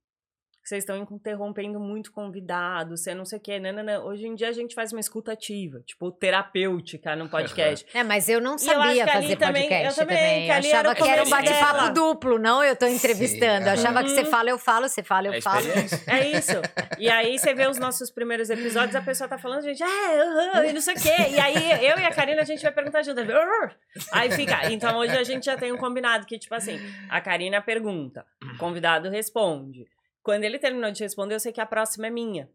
Vocês 0.64 0.82
estão 0.82 0.96
interrompendo 1.10 1.78
muito 1.78 2.10
convidado, 2.10 2.96
você 2.96 3.14
não 3.14 3.26
sei 3.26 3.38
o 3.38 3.40
quê. 3.42 3.60
Não, 3.60 3.70
não, 3.70 3.82
não. 3.84 4.06
Hoje 4.06 4.26
em 4.26 4.34
dia 4.34 4.48
a 4.48 4.52
gente 4.52 4.74
faz 4.74 4.92
uma 4.92 5.00
escuta 5.00 5.32
ativa, 5.32 5.80
tipo, 5.84 6.10
terapêutica 6.10 7.14
no 7.14 7.28
podcast. 7.28 7.84
É, 7.94 8.02
mas 8.02 8.28
eu 8.30 8.40
não 8.40 8.52
E 8.52 8.54
eu 8.54 8.58
sabia 8.58 9.02
ali 9.04 9.12
fazer 9.12 9.36
também- 9.36 9.62
podcast 9.68 10.00
eu 10.00 10.06
também, 10.06 10.16
também. 10.18 10.44
que 10.46 10.50
Eu 10.50 10.54
ali 10.54 10.68
era 10.68 10.78
achava 10.80 10.92
o 10.92 10.96
que 11.04 11.10
era 11.10 11.22
um 11.22 11.28
bate-papo 11.30 11.74
dela. 11.80 11.90
duplo, 11.90 12.38
não? 12.38 12.64
Eu 12.64 12.74
tô 12.76 12.86
entrevistando. 12.86 13.66
Eu 13.68 13.72
achava 13.74 14.02
que 14.02 14.08
você 14.10 14.20
Uhum. 14.22 14.26
fala, 14.30 14.50
eu 14.50 14.58
falo, 14.58 14.88
você 14.88 15.02
fala, 15.02 15.26
eu 15.28 15.34
É 15.34 15.40
falo. 15.40 15.66
É 16.06 16.28
isso. 16.28 16.52
E 16.98 17.10
aí 17.10 17.38
você 17.38 17.52
vê 17.54 17.66
os 17.68 17.78
nossos 17.78 18.10
primeiros 18.10 18.48
episódios, 18.48 18.96
a 18.96 19.02
pessoa 19.02 19.28
tá 19.28 19.36
falando, 19.38 19.62
gente, 19.62 19.82
é, 19.82 19.86
aham, 20.22 20.64
e 20.66 20.72
não 20.72 20.80
sei 20.80 20.94
o 20.94 21.00
quê. 21.00 21.14
E 21.30 21.38
aí 21.38 21.84
eu 21.86 21.98
e 21.98 22.04
a 22.04 22.10
Karina, 22.10 22.40
a 22.40 22.44
gente 22.44 22.62
vai 22.62 22.72
perguntar 22.72 23.02
junto. 23.02 23.20
Aí 24.12 24.30
fica. 24.30 24.70
Então 24.72 24.96
hoje 24.96 25.16
a 25.16 25.22
gente 25.24 25.44
já 25.44 25.56
tem 25.56 25.72
um 25.72 25.76
combinado 25.76 26.24
que, 26.26 26.38
tipo 26.38 26.54
assim, 26.54 26.78
a 27.10 27.20
Karina 27.20 27.60
pergunta, 27.60 28.24
o 28.54 28.56
convidado 28.58 29.10
responde. 29.10 29.86
Quando 30.24 30.42
ele 30.42 30.58
terminou 30.58 30.90
de 30.90 31.02
responder, 31.04 31.34
eu 31.34 31.40
sei 31.40 31.52
que 31.52 31.60
a 31.60 31.66
próxima 31.66 32.08
é 32.08 32.10
minha. 32.10 32.48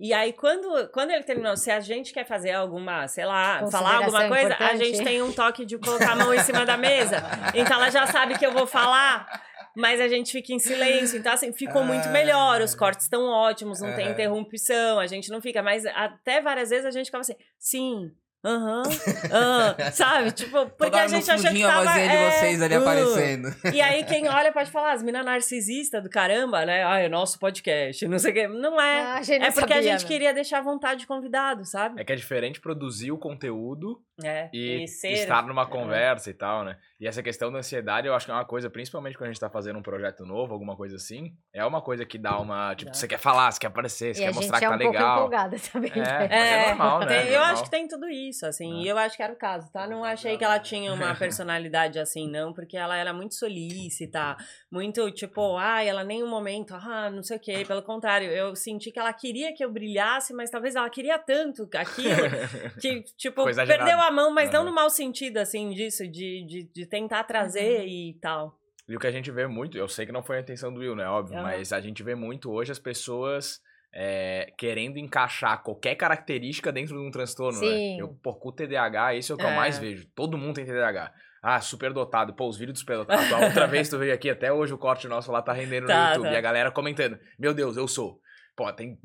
E 0.00 0.12
aí, 0.12 0.32
quando, 0.32 0.88
quando 0.88 1.12
ele 1.12 1.22
terminou, 1.22 1.56
se 1.56 1.70
a 1.70 1.78
gente 1.78 2.12
quer 2.12 2.26
fazer 2.26 2.50
alguma, 2.50 3.06
sei 3.06 3.24
lá, 3.24 3.64
falar 3.70 3.98
alguma 3.98 4.26
coisa, 4.26 4.48
a 4.48 4.74
importante. 4.74 4.84
gente 4.84 5.04
tem 5.04 5.22
um 5.22 5.32
toque 5.32 5.64
de 5.64 5.78
colocar 5.78 6.12
a 6.12 6.16
mão 6.16 6.34
em 6.34 6.40
cima 6.40 6.66
da 6.66 6.76
mesa. 6.76 7.22
Então 7.54 7.76
ela 7.76 7.88
já 7.88 8.04
sabe 8.08 8.36
que 8.36 8.44
eu 8.44 8.50
vou 8.50 8.66
falar, 8.66 9.40
mas 9.76 10.00
a 10.00 10.08
gente 10.08 10.32
fica 10.32 10.52
em 10.52 10.58
silêncio. 10.58 11.16
Então, 11.20 11.32
assim, 11.32 11.52
ficou 11.52 11.84
muito 11.84 12.08
melhor. 12.08 12.60
Os 12.60 12.74
cortes 12.74 13.04
estão 13.04 13.26
ótimos, 13.28 13.80
não 13.80 13.94
tem 13.94 14.08
Ah. 14.08 14.10
interrupção, 14.10 14.98
a 14.98 15.06
gente 15.06 15.30
não 15.30 15.40
fica. 15.40 15.62
Mas 15.62 15.86
até 15.86 16.40
várias 16.40 16.70
vezes 16.70 16.84
a 16.84 16.90
gente 16.90 17.06
ficava 17.06 17.20
assim, 17.22 17.36
sim, 17.56 18.10
Aham. 18.44 18.82
ah, 19.30 19.90
sabe? 19.92 20.32
Tipo, 20.32 20.66
porque 20.66 20.90
Toda 20.90 21.02
a 21.02 21.06
gente 21.06 21.30
achou 21.30 21.42
que 21.42 21.48
fundinho 21.48 21.68
a 21.68 21.70
tava... 21.70 21.84
vozinha 21.84 22.08
de 22.08 22.16
é, 22.16 22.30
vocês 22.30 22.62
ali 22.62 22.74
uh. 22.74 22.80
aparecendo. 22.80 23.54
E 23.72 23.80
aí 23.80 24.04
quem 24.04 24.28
olha 24.28 24.52
pode 24.52 24.70
falar, 24.70 24.92
as 24.92 25.02
minas 25.02 25.24
narcisistas 25.24 26.02
do 26.02 26.10
caramba, 26.10 26.66
né? 26.66 26.84
Ah, 26.84 26.98
é 26.98 27.08
nosso 27.08 27.38
podcast, 27.38 28.06
não 28.08 28.18
sei 28.18 28.30
o 28.32 28.34
quê. 28.34 28.48
Não 28.48 28.80
é. 28.80 29.00
Ah, 29.02 29.16
a 29.18 29.38
não 29.38 29.46
é 29.46 29.50
porque 29.50 29.72
a 29.72 29.76
sabia, 29.76 29.82
gente 29.82 30.02
né? 30.02 30.08
queria 30.08 30.34
deixar 30.34 30.58
à 30.58 30.62
vontade 30.62 31.00
de 31.00 31.06
convidado, 31.06 31.64
sabe? 31.64 32.00
É 32.00 32.04
que 32.04 32.12
é 32.12 32.16
diferente 32.16 32.60
produzir 32.60 33.12
o 33.12 33.18
conteúdo 33.18 34.02
É. 34.24 34.50
e, 34.52 34.86
ser- 34.88 35.12
estar 35.12 35.46
numa 35.46 35.62
é. 35.62 35.66
conversa 35.66 36.30
e 36.30 36.34
tal, 36.34 36.64
né? 36.64 36.76
E 37.00 37.06
essa 37.06 37.22
questão 37.22 37.50
da 37.50 37.58
ansiedade, 37.58 38.06
eu 38.06 38.14
acho 38.14 38.26
que 38.26 38.30
é 38.32 38.34
uma 38.34 38.44
coisa, 38.44 38.70
principalmente 38.70 39.16
quando 39.18 39.30
a 39.30 39.32
gente 39.32 39.40
tá 39.40 39.50
fazendo 39.50 39.78
um 39.78 39.82
projeto 39.82 40.24
novo, 40.24 40.52
alguma 40.52 40.76
coisa 40.76 40.96
assim, 40.96 41.34
é 41.52 41.64
uma 41.64 41.80
coisa 41.82 42.04
que 42.06 42.16
dá 42.16 42.38
uma. 42.38 42.74
Tipo, 42.76 42.94
você 42.94 43.08
quer 43.08 43.18
falar, 43.18 43.50
você 43.50 43.58
quer 43.58 43.66
aparecer, 43.66 44.14
você 44.14 44.22
E 44.22 44.24
a 44.24 44.28
quer 44.28 44.32
gente 44.34 44.42
mostrar 44.42 44.58
que 44.60 44.64
é 44.64 44.68
tá 44.68 44.74
um 44.74 44.78
pouco 44.78 44.92
legal. 44.94 45.16
empolgada 45.18 45.56
também. 45.72 45.90
É, 45.94 45.98
né? 45.98 46.28
mas 46.28 46.32
é 46.32 46.66
normal, 46.68 47.00
né? 47.00 47.06
tem- 47.06 47.16
É 47.16 47.28
eu 47.28 47.32
normal. 47.38 47.52
acho 47.52 47.64
que 47.64 47.70
tem 47.70 47.88
tudo 47.88 48.08
isso, 48.08 48.46
assim. 48.46 48.80
É. 48.80 48.84
E 48.84 48.88
eu 48.88 48.96
acho 48.98 49.16
que 49.16 49.22
era 49.22 49.32
o 49.32 49.36
caso, 49.36 49.70
tá? 49.72 49.86
Não 49.88 50.04
achei 50.04 50.38
que 50.38 50.44
ela 50.44 50.60
tinha 50.60 50.92
uma 50.92 51.14
personalidade 51.16 51.98
assim, 51.98 52.30
não, 52.30 52.52
porque 52.52 52.76
ela 52.76 52.96
era 52.96 53.12
muito 53.12 53.34
solícita, 53.34 54.36
muito 54.70 55.10
tipo, 55.10 55.56
ai, 55.56 55.88
ela 55.88 56.04
nem 56.04 56.22
um 56.22 56.28
momento, 56.28 56.72
ah, 56.74 57.10
não 57.10 57.22
sei 57.22 57.36
o 57.36 57.40
quê. 57.40 57.64
Pelo 57.66 57.82
contrário, 57.82 58.30
eu 58.30 58.54
senti 58.54 58.92
que 58.92 58.98
ela 59.00 59.12
queria 59.12 59.52
que 59.54 59.64
eu 59.64 59.70
brilhasse, 59.72 60.32
mas 60.32 60.50
talvez 60.50 60.76
ela 60.76 60.88
queria 60.88 61.18
tanto 61.18 61.68
aquilo 61.74 62.12
que, 62.80 63.02
tipo, 63.16 63.44
perdeu 63.44 63.98
a 64.00 64.10
mão, 64.12 64.30
mas 64.32 64.50
não 64.50 64.60
Aham. 64.60 64.68
no 64.70 64.74
mau 64.74 64.88
sentido, 64.90 65.38
assim, 65.38 65.70
disso, 65.70 66.06
de, 66.06 66.44
de, 66.46 66.70
de 66.72 66.86
tentar 66.86 67.24
trazer 67.24 67.80
Uhum. 67.80 67.86
e 67.88 68.18
tal. 68.20 68.58
E 68.88 68.96
o 68.96 69.00
que 69.00 69.06
a 69.06 69.10
gente 69.12 69.30
vê 69.30 69.46
muito, 69.46 69.76
eu 69.78 69.88
sei 69.88 70.04
que 70.06 70.12
não 70.12 70.22
foi 70.22 70.36
a 70.36 70.40
intenção 70.40 70.72
do 70.72 70.80
Will, 70.80 70.94
né? 70.94 71.06
Óbvio, 71.08 71.34
Aham. 71.36 71.42
mas 71.44 71.72
a 71.72 71.80
gente 71.80 72.02
vê 72.02 72.14
muito 72.14 72.50
hoje 72.50 72.70
as 72.72 72.78
pessoas 72.78 73.60
é, 73.94 74.52
querendo 74.58 74.98
encaixar 74.98 75.62
qualquer 75.62 75.94
característica 75.96 76.72
dentro 76.72 76.94
de 76.98 77.06
um 77.06 77.10
transtorno, 77.10 77.58
Sim. 77.58 77.96
né? 77.96 78.02
Eu, 78.02 78.08
pô, 78.22 78.34
com 78.34 78.48
o 78.48 78.52
TDAH, 78.52 79.14
isso 79.16 79.32
é 79.32 79.34
o 79.34 79.38
que 79.38 79.44
eu 79.44 79.50
É. 79.50 79.56
mais 79.56 79.78
vejo. 79.78 80.06
Todo 80.14 80.36
mundo 80.38 80.54
tem 80.54 80.64
TDAH. 80.64 81.12
Ah, 81.42 81.60
superdotado. 81.60 82.34
Pô, 82.34 82.48
os 82.48 82.56
vídeos 82.56 82.74
do 82.74 82.80
superdotado. 82.80 83.34
A 83.34 83.46
outra 83.46 83.66
vez 83.66 83.88
tu 83.88 83.98
veio 83.98 84.14
aqui, 84.14 84.30
até 84.30 84.52
hoje 84.52 84.72
o 84.72 84.78
corte 84.78 85.06
nosso 85.08 85.30
lá 85.32 85.42
tá 85.42 85.52
rendendo 85.52 85.86
Tá, 85.88 86.04
no 86.04 86.08
YouTube. 86.10 86.24
tá. 86.26 86.32
E 86.32 86.36
a 86.36 86.40
galera 86.40 86.70
comentando. 86.70 87.18
Meu 87.38 87.52
Deus, 87.52 87.76
eu 87.76 87.86
sou. 87.88 88.20
Pô, 88.56 88.72
tem... 88.72 88.98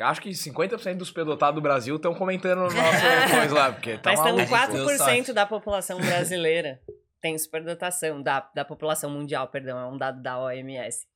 Acho 0.00 0.22
que 0.22 0.30
50% 0.30 0.96
dos 0.96 1.08
superdotados 1.08 1.54
do 1.54 1.60
Brasil 1.60 1.96
estão 1.96 2.14
comentando 2.14 2.60
no 2.60 2.64
nosso 2.64 2.72
coisa 3.30 3.54
lá, 3.54 3.72
porque 3.72 3.98
tá 3.98 4.14
Mas 4.14 4.22
deu 4.22 4.46
4% 4.46 4.96
sorte. 4.96 5.32
da 5.32 5.44
população 5.44 6.00
brasileira 6.00 6.80
tem 7.20 7.36
superdotação, 7.36 8.22
da, 8.22 8.48
da 8.54 8.64
população 8.64 9.10
mundial, 9.10 9.48
perdão, 9.48 9.78
é 9.78 9.86
um 9.86 9.96
dado 9.96 10.22
da 10.22 10.38
OMS. 10.38 11.06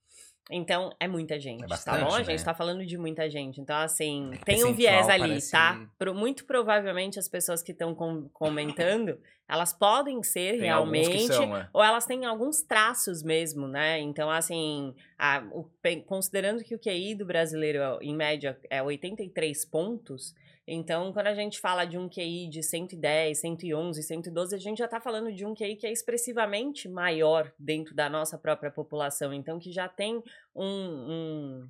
Então, 0.51 0.91
é 0.99 1.07
muita 1.07 1.39
gente, 1.39 1.61
É 1.61 1.67
tá 1.67 1.69
bastante, 1.69 2.05
bom? 2.05 2.15
A 2.15 2.23
gente 2.23 2.39
né? 2.41 2.45
tá 2.45 2.55
falando 2.55 2.85
de 2.85 2.99
muita 2.99 3.31
gente. 3.31 3.61
Então, 3.61 3.77
assim, 3.77 4.33
tem 4.45 4.65
um 4.65 4.75
viés 4.75 5.09
ali, 5.09 5.29
parece- 5.29 5.53
tá? 5.53 5.87
Pro- 5.99 6.15
muito 6.15 6.45
provavelmente 6.45 7.19
as 7.19 7.29
pessoas 7.29 7.63
que 7.63 7.73
estão 7.73 7.95
comentando, 8.33 9.19
elas 9.49 9.73
podem 9.73 10.23
ser 10.23 10.53
Tem 10.53 10.61
realmente 10.63 11.27
são, 11.27 11.57
é. 11.57 11.69
ou 11.73 11.83
elas 11.83 12.07
têm 12.07 12.25
alguns 12.25 12.63
traços 12.63 13.23
mesmo, 13.23 13.67
né? 13.69 14.01
Então, 14.01 14.31
assim, 14.31 14.95
a- 15.19 15.45
o- 15.53 15.69
considerando 16.07 16.63
que 16.65 16.75
o 16.75 16.79
QI 16.79 17.15
do 17.15 17.25
brasileiro, 17.27 17.81
em 18.01 18.15
média, 18.15 18.59
é 18.69 18.83
83 18.83 19.65
pontos, 19.65 20.35
então, 20.73 21.13
quando 21.13 21.27
a 21.27 21.35
gente 21.35 21.59
fala 21.59 21.85
de 21.85 21.99
um 21.99 22.09
QI 22.09 22.49
de 22.49 22.63
110, 22.63 23.41
111, 23.41 24.03
112, 24.05 24.55
a 24.55 24.59
gente 24.59 24.79
já 24.79 24.87
tá 24.87 25.01
falando 25.01 25.33
de 25.33 25.45
um 25.45 25.53
QI 25.53 25.75
que 25.75 25.87
é 25.87 25.91
expressivamente 25.91 26.89
maior 26.89 27.53
dentro 27.59 27.93
da 27.95 28.09
nossa 28.09 28.39
própria 28.39 28.71
população. 28.71 29.33
Então, 29.35 29.59
que 29.59 29.73
já 29.73 29.89
tem 29.89 30.23
um... 30.55 30.65
um... 30.65 31.69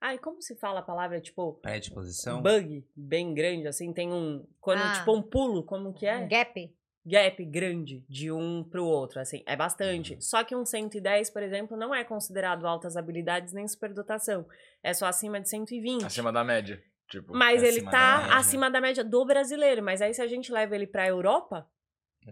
Ai, 0.00 0.18
como 0.18 0.42
se 0.42 0.56
fala 0.56 0.80
a 0.80 0.82
palavra, 0.82 1.20
tipo, 1.20 1.54
Predisposição. 1.54 2.42
bug 2.42 2.84
bem 2.96 3.32
grande, 3.34 3.68
assim? 3.68 3.92
Tem 3.92 4.12
um... 4.12 4.44
Quando, 4.60 4.80
Ah. 4.82 4.92
tipo, 4.98 5.12
um 5.14 5.22
pulo, 5.22 5.62
como 5.62 5.92
que 5.92 6.04
é? 6.06 6.16
Um 6.18 6.28
gap. 6.28 6.74
gap 7.06 7.44
grande 7.44 8.04
de 8.08 8.30
um 8.32 8.64
pro 8.64 8.84
outro, 8.84 9.20
assim, 9.20 9.42
é 9.46 9.54
bastante. 9.56 10.14
Uhum. 10.14 10.20
Só 10.20 10.42
que 10.42 10.54
um 10.56 10.64
110, 10.64 11.30
por 11.30 11.42
exemplo, 11.42 11.76
não 11.76 11.94
é 11.94 12.02
considerado 12.04 12.66
altas 12.66 12.96
habilidades 12.96 13.52
nem 13.52 13.66
superdotação. 13.66 14.44
É 14.82 14.92
só 14.92 15.06
acima 15.06 15.40
de 15.40 15.48
120. 15.48 16.04
Acima 16.04 16.32
da 16.32 16.42
média. 16.44 16.82
Tipo, 17.08 17.34
mas 17.34 17.62
ele 17.62 17.82
tá 17.82 18.36
acima 18.36 18.70
da 18.70 18.80
média 18.80 19.02
do 19.02 19.24
brasileiro. 19.24 19.82
Mas 19.82 20.02
aí 20.02 20.12
se 20.12 20.20
a 20.20 20.26
gente 20.26 20.52
leva 20.52 20.74
ele 20.74 20.86
pra 20.86 21.08
Europa, 21.08 21.66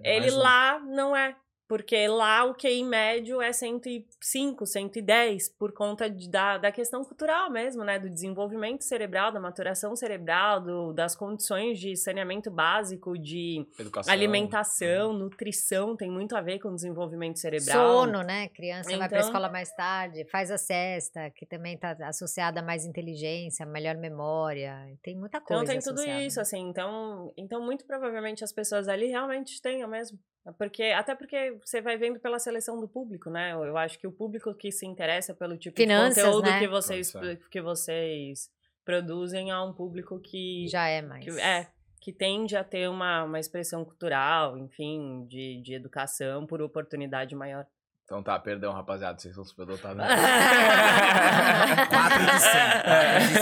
ele 0.04 0.20
Mais 0.20 0.34
um. 0.34 0.38
lá 0.38 0.78
não 0.80 1.16
é. 1.16 1.34
Porque 1.68 2.06
lá 2.06 2.44
o 2.44 2.54
QI 2.54 2.84
médio 2.84 3.42
é 3.42 3.52
105, 3.52 4.64
110, 4.66 5.48
por 5.48 5.72
conta 5.72 6.08
de- 6.08 6.30
da, 6.30 6.58
da 6.58 6.70
questão 6.70 7.02
cultural 7.04 7.50
mesmo, 7.50 7.82
né? 7.82 7.98
Do 7.98 8.08
desenvolvimento 8.08 8.82
cerebral, 8.84 9.32
da 9.32 9.40
maturação 9.40 9.96
cerebral, 9.96 10.60
do- 10.60 10.92
das 10.92 11.16
condições 11.16 11.80
de 11.80 11.96
saneamento 11.96 12.50
básico, 12.52 13.18
de 13.18 13.66
educação. 13.78 14.12
alimentação, 14.12 15.12
nutrição, 15.12 15.96
tem 15.96 16.10
muito 16.10 16.36
a 16.36 16.40
ver 16.40 16.58
com 16.60 16.68
o 16.68 16.74
desenvolvimento 16.74 17.38
cerebral. 17.40 17.76
Sono, 18.04 18.22
né? 18.22 18.48
Criança 18.50 18.88
vai 18.96 19.08
pra 19.08 19.18
Então- 19.18 19.28
escola 19.28 19.48
mais 19.50 19.74
tarde, 19.74 20.24
faz 20.30 20.50
a 20.52 20.58
cesta, 20.58 21.30
que 21.30 21.44
também 21.44 21.76
tá 21.76 21.96
associada 22.02 22.60
a 22.60 22.62
mais 22.62 22.84
inteligência, 22.84 23.66
melhor 23.66 23.96
memória. 23.96 24.76
Tem 25.02 25.16
muita 25.16 25.40
coisa. 25.40 25.64
Então 25.64 25.72
tem 25.74 25.80
tudo 25.82 25.94
associada. 25.98 26.22
isso, 26.22 26.40
assim. 26.40 26.60
Então, 26.68 27.32
então, 27.36 27.60
muito 27.60 27.84
provavelmente 27.86 28.44
as 28.44 28.52
pessoas 28.52 28.86
ali 28.88 29.06
realmente 29.06 29.60
tenham 29.60 29.88
mesmo. 29.88 30.16
Porque, 30.52 30.84
até 30.84 31.14
porque 31.14 31.56
você 31.64 31.80
vai 31.80 31.96
vendo 31.96 32.20
pela 32.20 32.38
seleção 32.38 32.80
do 32.80 32.88
público, 32.88 33.30
né? 33.30 33.52
Eu 33.52 33.64
eu 33.64 33.76
acho 33.76 33.98
que 33.98 34.06
o 34.06 34.12
público 34.12 34.54
que 34.54 34.70
se 34.70 34.86
interessa 34.86 35.34
pelo 35.34 35.56
tipo 35.56 35.76
Finanças, 35.76 36.14
de 36.14 36.22
conteúdo 36.22 36.48
né? 36.48 36.58
que, 36.60 36.68
vocês, 36.68 37.12
que 37.50 37.60
vocês 37.60 38.50
produzem 38.84 39.50
é 39.50 39.58
um 39.58 39.72
público 39.72 40.20
que, 40.20 40.66
Já 40.68 40.88
é 40.88 41.02
mais. 41.02 41.24
que 41.24 41.40
é 41.40 41.66
que 42.06 42.12
tende 42.12 42.56
a 42.56 42.62
ter 42.62 42.88
uma, 42.88 43.24
uma 43.24 43.40
expressão 43.40 43.84
cultural, 43.84 44.56
enfim, 44.56 45.26
de, 45.26 45.60
de 45.60 45.74
educação 45.74 46.46
por 46.46 46.62
oportunidade 46.62 47.34
maior. 47.34 47.66
Então 48.06 48.22
tá, 48.22 48.38
perdão, 48.38 48.72
rapaziada, 48.72 49.18
vocês 49.18 49.34
são 49.34 49.44
superdotados. 49.44 49.96
né? 49.98 50.06
4 51.90 52.18
de 52.24 52.40
100. 52.40 52.82
4 52.82 53.26
de 53.26 53.38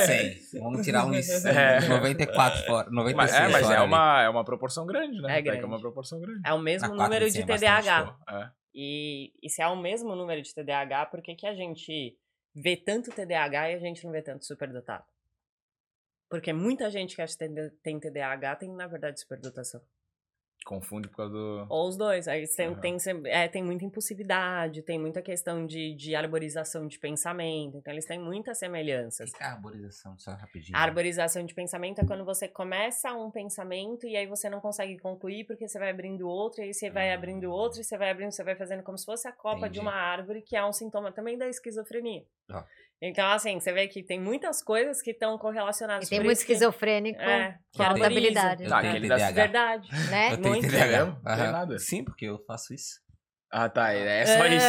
100. 0.51 0.61
Vamos 0.65 0.85
tirar 0.87 1.05
uns 1.07 1.45
É. 1.45 1.81
94 1.87 2.65
fora. 2.65 2.91
96 2.91 3.15
Mas, 3.15 3.35
é, 3.35 3.53
mas 3.53 3.63
fora 3.63 3.75
é 3.75 3.79
ali. 3.79 3.87
uma, 3.87 4.23
é 4.23 4.29
uma 4.31 4.45
proporção 4.45 4.87
grande, 4.87 5.21
né? 5.21 5.33
É 5.35 5.37
que 5.37 5.43
grande. 5.43 5.63
É 5.63 5.67
uma 5.67 5.79
proporção 5.81 6.19
grande. 6.19 6.41
É 6.47 6.53
o 6.55 6.59
mesmo 6.59 6.87
Ah, 6.87 6.89
quatro 6.89 7.03
número 7.05 7.25
de 7.27 7.33
de 7.33 7.37
cem 7.37 7.43
é 7.55 7.59
TDAH. 7.59 8.17
É. 8.31 8.49
E, 8.75 9.33
e 9.43 9.51
se 9.51 9.61
é 9.63 9.69
o 9.69 9.77
mesmo 9.77 10.17
número 10.17 10.41
de 10.41 10.55
TDAH, 10.55 11.07
por 11.07 11.21
que, 11.21 11.35
que 11.35 11.47
a 11.47 11.55
gente 11.55 12.17
vê 12.55 12.75
tanto 12.75 13.11
TDAH 13.11 13.71
e 13.71 13.75
a 13.75 13.79
gente 13.79 14.03
não 14.05 14.13
vê 14.13 14.23
tanto 14.23 14.47
superdotado? 14.47 15.05
Porque 16.31 16.55
muita 16.55 16.91
gente 16.91 17.15
que 17.15 17.21
acha 17.23 17.37
que 17.37 17.47
tem- 17.47 17.71
tem 17.83 18.01
TDAH 18.01 18.57
tem, 18.57 18.73
na 18.75 18.87
verdade, 18.87 19.21
superdotação. 19.21 19.83
Confunde 20.65 21.09
por 21.09 21.17
causa 21.19 21.33
do. 21.35 21.67
Ou 21.69 21.89
os 21.89 21.97
dois. 21.97 22.27
Aí 22.27 22.49
tem, 22.49 22.69
Aham. 22.69 22.81
tem, 22.81 22.97
é, 23.27 23.47
tem 23.49 23.63
muita 23.63 23.85
impulsividade, 23.85 24.81
tem 24.83 24.99
muita 24.99 25.21
questão 25.21 25.67
de, 25.67 25.95
de 25.95 26.15
arborização 26.15 26.87
de 26.87 26.99
pensamento. 26.99 27.77
Então, 27.77 27.93
eles 27.93 28.07
têm 28.07 28.19
muitas 28.19 28.57
O 28.57 28.61
semelhanças. 28.61 29.31
que 29.31 29.43
é 29.43 29.47
a 29.47 29.53
arborização? 29.53 30.19
Só 30.19 30.31
rapidinho. 30.33 30.77
A 30.77 30.81
arborização 30.81 31.45
de 31.45 31.53
pensamento 31.55 32.01
é 32.01 32.07
quando 32.07 32.25
você 32.25 32.49
começa 32.49 33.13
um 33.13 33.31
pensamento 33.31 34.07
e 34.07 34.17
aí 34.17 34.27
você 34.27 34.49
não 34.49 34.59
consegue 34.61 34.99
concluir 34.99 35.45
porque 35.45 35.69
você 35.69 35.79
vai 35.79 35.91
abrindo 35.91 36.27
outro, 36.27 36.63
e 36.63 36.65
aí 36.65 36.73
você 36.75 36.89
vai 36.89 37.11
Ah. 37.11 37.15
abrindo 37.15 37.51
outro, 37.53 37.81
e 37.81 37.85
você 37.85 37.99
vai 37.99 38.11
abrindo, 38.11 38.33
você 38.33 38.43
vai 38.43 38.57
fazendo 38.57 38.83
como 38.83 38.97
se 38.97 39.05
fosse 39.05 39.29
a 39.29 39.33
copa 39.33 39.69
de 39.69 39.79
Entendi. 39.79 39.81
uma 39.81 39.93
árvore, 39.95 40.41
que 40.41 40.57
é 40.57 40.65
um 40.65 40.73
sintoma 40.73 41.13
também 41.13 41.37
da 41.37 41.47
esquizofrenia. 41.47 42.25
Ó. 42.51 42.63
Então, 43.03 43.27
assim, 43.31 43.61
você 43.61 43.73
vê 43.73 43.87
que 43.87 44.03
tem 44.03 44.19
muitas 44.21 44.63
coisas 44.63 45.03
que 45.03 45.11
estão 45.11 45.37
correlacionadas. 45.37 46.07
E 46.07 46.11
tem 46.11 46.21
muito 46.21 46.33
isso 46.39 46.47
que- 46.47 46.53
esquizofrênico 46.53 47.21
É, 47.21 47.59
com 47.77 47.83
alta 47.83 48.07
habilidade. 48.07 48.67
Tá, 48.67 48.79
aquele. 48.79 49.09
Verdade. 49.09 49.89
Né? 50.11 50.33
Eu 50.33 50.37
tenho 50.41 50.55
Muito. 50.55 50.69
TDAH. 50.71 51.05
Não 51.23 51.53
nada. 51.53 51.79
Sim, 51.79 52.03
porque 52.05 52.25
eu 52.27 52.39
faço 52.47 52.73
isso. 52.73 53.03
Ah, 53.53 53.69
tá. 53.69 53.93
É 53.93 54.25
só 54.27 54.47
isso. 54.47 54.67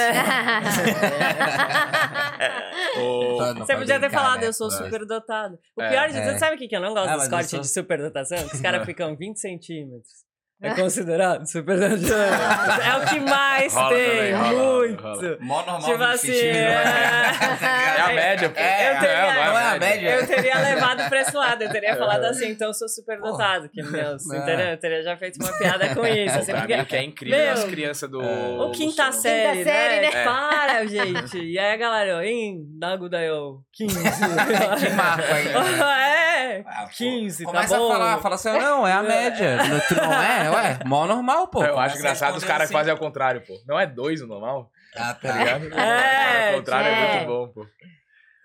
Só 3.37 3.53
não 3.53 3.65
Você 3.65 3.73
podia 3.75 3.95
ter 3.95 3.99
brincar, 4.07 4.17
falado, 4.21 4.41
né? 4.41 4.47
eu 4.47 4.53
sou 4.53 4.69
superdotado. 4.69 5.57
O 5.75 5.81
É. 5.81 5.89
pior 5.89 6.07
de 6.07 6.13
tudo, 6.19 6.29
É. 6.35 6.37
sabe 6.37 6.55
o 6.55 6.59
que, 6.59 6.67
que 6.67 6.75
eu 6.75 6.81
não 6.81 6.93
gosto 6.93 7.09
Ah, 7.09 7.17
dos 7.17 7.27
cortes 7.27 7.49
sou- 7.49 7.59
de 7.61 7.67
superdotação? 7.67 8.47
Que 8.47 8.55
os 8.55 8.61
caras 8.61 8.85
ficam 8.85 9.15
20 9.15 9.37
centímetros. 9.39 10.25
É 10.61 10.73
considerado 10.73 11.45
superdotado. 11.45 12.81
é 12.81 12.97
o 12.97 13.05
que 13.09 13.19
mais 13.19 13.73
Rola 13.73 13.89
tem, 13.89 14.09
também, 14.09 14.33
rola, 14.33 14.77
muito. 14.79 15.03
rola. 15.03 15.37
Mó 15.41 15.57
normal 15.65 15.81
Tipo 15.81 15.97
20 15.97 16.03
assim, 16.13 16.27
centímetros. 16.33 17.61
É 17.61 18.01
a 18.01 18.07
média, 18.13 18.49
pô. 18.49 18.59
É, 18.59 18.91
Eu 18.95 18.99
teria- 18.99 19.21
não, 19.21 19.27
não 19.35 19.45
não 19.51 19.59
é 19.59 19.63
a 19.75 19.79
média. 19.79 20.09
Eu 20.15 20.27
teria 20.27 20.59
levado 20.59 21.09
pra 21.09 21.21
esse 21.21 21.35
lado, 21.35 21.61
eu 21.61 21.69
teria 21.69 21.95
falado 21.97 22.23
assim, 22.23 22.49
então 22.51 22.69
eu 22.69 22.73
sou 22.73 22.87
superdotado, 22.87 23.69
que 23.69 23.83
meu, 23.83 24.15
Não. 24.25 24.35
entendeu? 24.37 24.67
Eu 24.67 24.77
teria 24.79 25.03
já 25.03 25.17
feito 25.17 25.37
uma 25.43 25.51
piada 25.57 25.93
com 25.93 26.05
isso. 26.07 26.39
Assim, 26.39 26.53
porque- 26.53 26.73
o 26.75 26.85
que 26.85 26.95
é 26.95 27.03
incrível 27.03 27.37
Meu, 27.37 27.51
as 27.53 27.63
crianças 27.65 28.09
do. 28.09 28.21
é. 28.21 28.25
Ou 28.57 28.67
do 28.67 28.71
quinta 28.71 29.11
som. 29.11 29.21
série, 29.21 29.63
série, 29.63 30.01
né? 30.07 30.11
né? 30.13 30.23
Para, 30.23 30.85
gente. 30.87 31.37
E 31.37 31.59
aí 31.59 31.73
a 31.73 31.77
galera, 31.77 32.25
hein, 32.25 32.59
Nago 32.79 33.09
Dayo, 33.09 33.57
15. 33.73 33.95
Que 34.03 34.89
marco 34.89 35.33
aí. 35.33 35.47
é, 36.55 36.63
Ah, 36.65 36.83
pô. 36.83 36.89
15, 36.97 37.43
tá 37.43 37.51
Começa 37.51 37.77
bom. 37.77 37.89
a 37.91 37.93
falar, 37.93 38.17
fala 38.19 38.35
assim, 38.35 38.51
não, 38.57 38.87
é 38.87 38.93
a 38.93 39.03
média. 39.03 39.57
Não 39.57 40.13
é? 40.23 40.44
Ué, 40.51 40.79
mó 40.85 41.05
normal, 41.07 41.47
pô. 41.47 41.63
Eu 41.63 41.77
acho 41.79 41.97
engraçado 41.97 42.35
os 42.35 42.43
caras 42.43 42.63
assim. 42.65 42.73
fazem 42.73 42.91
ao 42.91 42.97
contrário, 42.97 43.41
pô. 43.41 43.53
Não 43.67 43.79
é 43.79 43.85
dois 43.85 44.21
o 44.21 44.27
normal, 44.27 44.69
Ah, 44.95 45.13
tá 45.13 45.29
tá. 45.29 45.37
ligado? 45.37 45.73
É, 45.79 46.49
ao 46.49 46.55
contrário 46.59 46.87
é. 46.87 46.91
é. 46.91 47.15
muito 47.17 47.27
bom, 47.27 47.47
pô. 47.49 47.65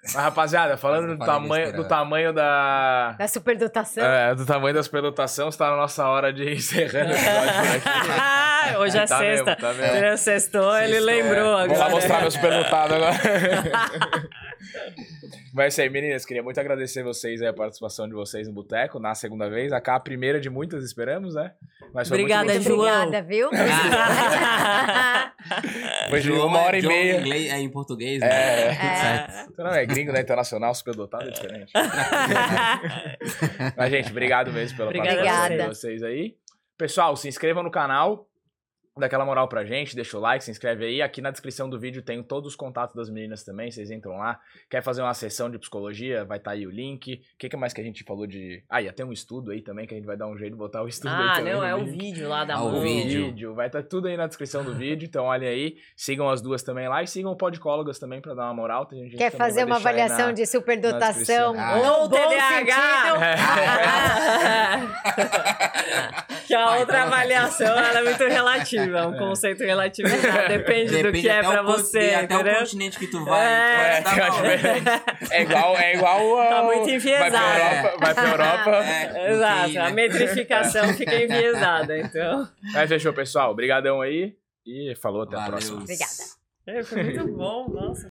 Mas, 0.02 0.14
rapaziada, 0.14 0.78
falando 0.78 1.14
do 1.14 1.24
tamanho, 1.26 1.72
do 1.74 1.86
tamanho 1.86 2.32
da. 2.32 3.12
Da 3.18 3.28
superdotação. 3.28 4.02
É, 4.02 4.34
do 4.34 4.46
tamanho 4.46 4.74
da 4.74 4.82
superdotação, 4.82 5.50
está 5.50 5.70
na 5.70 5.76
nossa 5.76 6.06
hora 6.08 6.32
de 6.32 6.48
encerrando 6.54 7.10
o 7.10 7.14
episódio 7.14 7.82
por 7.82 7.90
aqui. 7.90 8.76
Hoje 8.80 8.98
é 8.98 9.06
Tá 9.06 9.18
mesmo, 9.18 9.44
sexta. 9.44 9.56
tá 9.60 9.72
mesmo. 9.74 9.96
Ele 9.96 10.16
sextou, 10.16 10.78
ele 10.78 10.92
Sextou, 11.00 11.06
lembrou 11.06 11.58
é. 11.58 11.62
agora. 11.64 11.68
Vou 11.68 11.78
lá 11.78 11.88
mostrar 11.90 12.20
meu 12.22 12.30
superdotado 12.30 12.94
agora. 12.94 13.12
Mas 15.52 15.64
é 15.64 15.68
isso 15.68 15.80
aí, 15.82 15.90
meninas. 15.90 16.24
Queria 16.24 16.42
muito 16.42 16.58
agradecer 16.60 17.02
vocês 17.02 17.40
aí, 17.42 17.48
a 17.48 17.52
participação 17.52 18.08
de 18.08 18.14
vocês 18.14 18.46
no 18.46 18.54
Boteco, 18.54 18.98
na 18.98 19.14
segunda 19.14 19.48
vez. 19.48 19.72
A 19.72 19.80
cá, 19.80 19.96
a 19.96 20.00
primeira 20.00 20.40
de 20.40 20.48
muitas, 20.50 20.84
esperamos, 20.84 21.34
né? 21.34 21.52
Mas 21.92 22.08
foi 22.08 22.18
Obrigada, 22.18 22.52
muito, 22.52 22.62
João. 22.62 22.78
obrigada, 22.80 23.22
viu? 23.22 23.50
Foi 26.10 26.20
de 26.20 26.30
uma 26.32 26.58
é- 26.58 26.66
hora 26.66 26.78
e 26.78 26.82
meia. 26.86 27.16
Em 27.16 27.20
inglês, 27.20 27.52
é 27.52 27.58
em 27.58 27.68
português, 27.70 28.20
né? 28.20 28.28
É. 28.28 28.74
Certo. 28.74 29.54
Você 29.54 29.62
não 29.62 29.70
é 29.72 29.86
gringo, 29.86 30.12
né? 30.12 30.20
Internacional, 30.20 30.74
superdotado 30.74 31.28
é 31.28 31.30
diferente. 31.30 31.72
Mas, 33.76 33.90
gente, 33.90 34.10
obrigado 34.10 34.52
mesmo 34.52 34.76
pela 34.76 34.88
Obrigada 34.90 35.16
participação 35.16 35.48
de 35.48 35.56
vocês. 35.64 35.78
vocês 35.78 36.02
aí. 36.02 36.34
Pessoal, 36.76 37.16
se 37.16 37.28
inscrevam 37.28 37.62
no 37.62 37.70
canal. 37.70 38.26
Dá 38.98 39.06
aquela 39.06 39.24
moral 39.24 39.46
pra 39.48 39.64
gente, 39.64 39.94
deixa 39.94 40.18
o 40.18 40.20
like, 40.20 40.42
se 40.44 40.50
inscreve 40.50 40.84
aí. 40.84 41.00
Aqui 41.00 41.22
na 41.22 41.30
descrição 41.30 41.70
do 41.70 41.78
vídeo 41.78 42.02
tem 42.02 42.20
todos 42.24 42.50
os 42.50 42.56
contatos 42.56 42.94
das 42.94 43.08
meninas 43.08 43.44
também, 43.44 43.70
vocês 43.70 43.88
entram 43.88 44.18
lá. 44.18 44.38
Quer 44.68 44.82
fazer 44.82 45.00
uma 45.00 45.14
sessão 45.14 45.48
de 45.48 45.58
psicologia, 45.60 46.24
vai 46.24 46.38
estar 46.38 46.50
aí 46.50 46.66
o 46.66 46.70
link. 46.70 47.14
O 47.14 47.20
que, 47.38 47.48
que 47.48 47.56
mais 47.56 47.72
que 47.72 47.80
a 47.80 47.84
gente 47.84 48.02
falou 48.02 48.26
de... 48.26 48.62
Ah, 48.68 48.82
ia 48.82 48.92
ter 48.92 49.04
um 49.04 49.12
estudo 49.12 49.52
aí 49.52 49.62
também, 49.62 49.86
que 49.86 49.94
a 49.94 49.96
gente 49.96 50.06
vai 50.06 50.16
dar 50.16 50.26
um 50.26 50.36
jeito 50.36 50.52
de 50.52 50.58
botar 50.58 50.82
o 50.82 50.88
estudo 50.88 51.14
aí 51.14 51.28
Ah, 51.30 51.40
não, 51.40 51.64
é 51.64 51.72
o 51.74 51.84
vídeo 51.84 52.28
lá 52.28 52.44
da 52.44 52.56
Ah, 52.56 52.64
o 52.64 52.80
vídeo. 52.80 53.54
Vai 53.54 53.68
estar 53.68 53.82
tudo 53.84 54.08
aí 54.08 54.16
na 54.16 54.26
descrição 54.26 54.64
do 54.64 54.74
vídeo, 54.74 55.06
então 55.06 55.24
olhem 55.26 55.48
aí. 55.48 55.76
Sigam 55.96 56.28
as 56.28 56.42
duas 56.42 56.62
também 56.64 56.88
lá 56.88 57.00
e 57.02 57.06
sigam 57.06 57.30
o 57.30 57.36
Podcólogas 57.36 57.96
também 57.98 58.20
pra 58.20 58.34
dar 58.34 58.46
uma 58.46 58.54
moral. 58.54 58.86
Tem 58.86 59.04
gente 59.04 59.16
Quer 59.16 59.30
fazer 59.30 59.64
uma 59.64 59.76
avaliação 59.76 60.26
na- 60.26 60.32
de 60.32 60.44
superdotação 60.44 61.54
Ah. 61.56 61.76
Ou 62.00 62.08
TDAH. 62.08 63.20
que 66.46 66.54
a 66.54 66.76
outra 66.78 67.02
avaliação 67.04 67.66
ela 67.78 68.00
é 68.00 68.02
muito 68.02 68.24
relativa, 68.24 68.79
é 68.96 69.06
um 69.06 69.16
conceito 69.18 69.62
relativizado. 69.64 70.48
Depende, 70.48 70.90
do 70.90 70.96
Depende 71.02 71.20
que 71.22 71.28
é 71.28 71.42
pra 71.42 71.62
o 71.62 71.66
você, 71.66 71.98
Até 72.14 72.36
o 72.36 72.40
entendeu? 72.40 72.58
continente 72.60 72.98
que 72.98 73.06
tu 73.06 73.24
vai. 73.24 73.46
É, 73.98 74.02
tu 74.02 74.10
mal. 74.16 74.30
diferença. 74.30 75.02
É 75.30 75.42
igual, 75.42 75.76
é 75.76 75.94
igual 75.96 76.36
Tá 76.48 76.58
ao- 76.58 76.64
muito 76.66 76.78
Vai 76.78 76.86
pra 76.86 76.94
enviesado. 76.94 77.36
Europa, 77.58 77.96
vai 78.00 78.14
pra 78.14 78.28
Europa. 78.30 78.84
É, 79.20 79.32
Exato, 79.32 79.78
a 79.78 79.84
né? 79.84 79.90
metrificação 79.92 80.94
fica 80.94 81.14
enviesada, 81.14 81.98
então. 81.98 82.48
Mas 82.72 82.88
fechou, 82.88 83.12
pessoal. 83.12 83.50
Obrigadão 83.50 84.00
aí. 84.00 84.34
E 84.66 84.94
falou, 85.00 85.22
até 85.22 85.34
a 85.36 85.38
Valeu. 85.38 85.52
próxima. 85.52 85.80
Obrigada. 85.80 86.12
É, 86.66 86.82
foi 86.84 87.02
muito 87.02 87.26
bom, 87.28 87.68
nossa. 87.68 87.98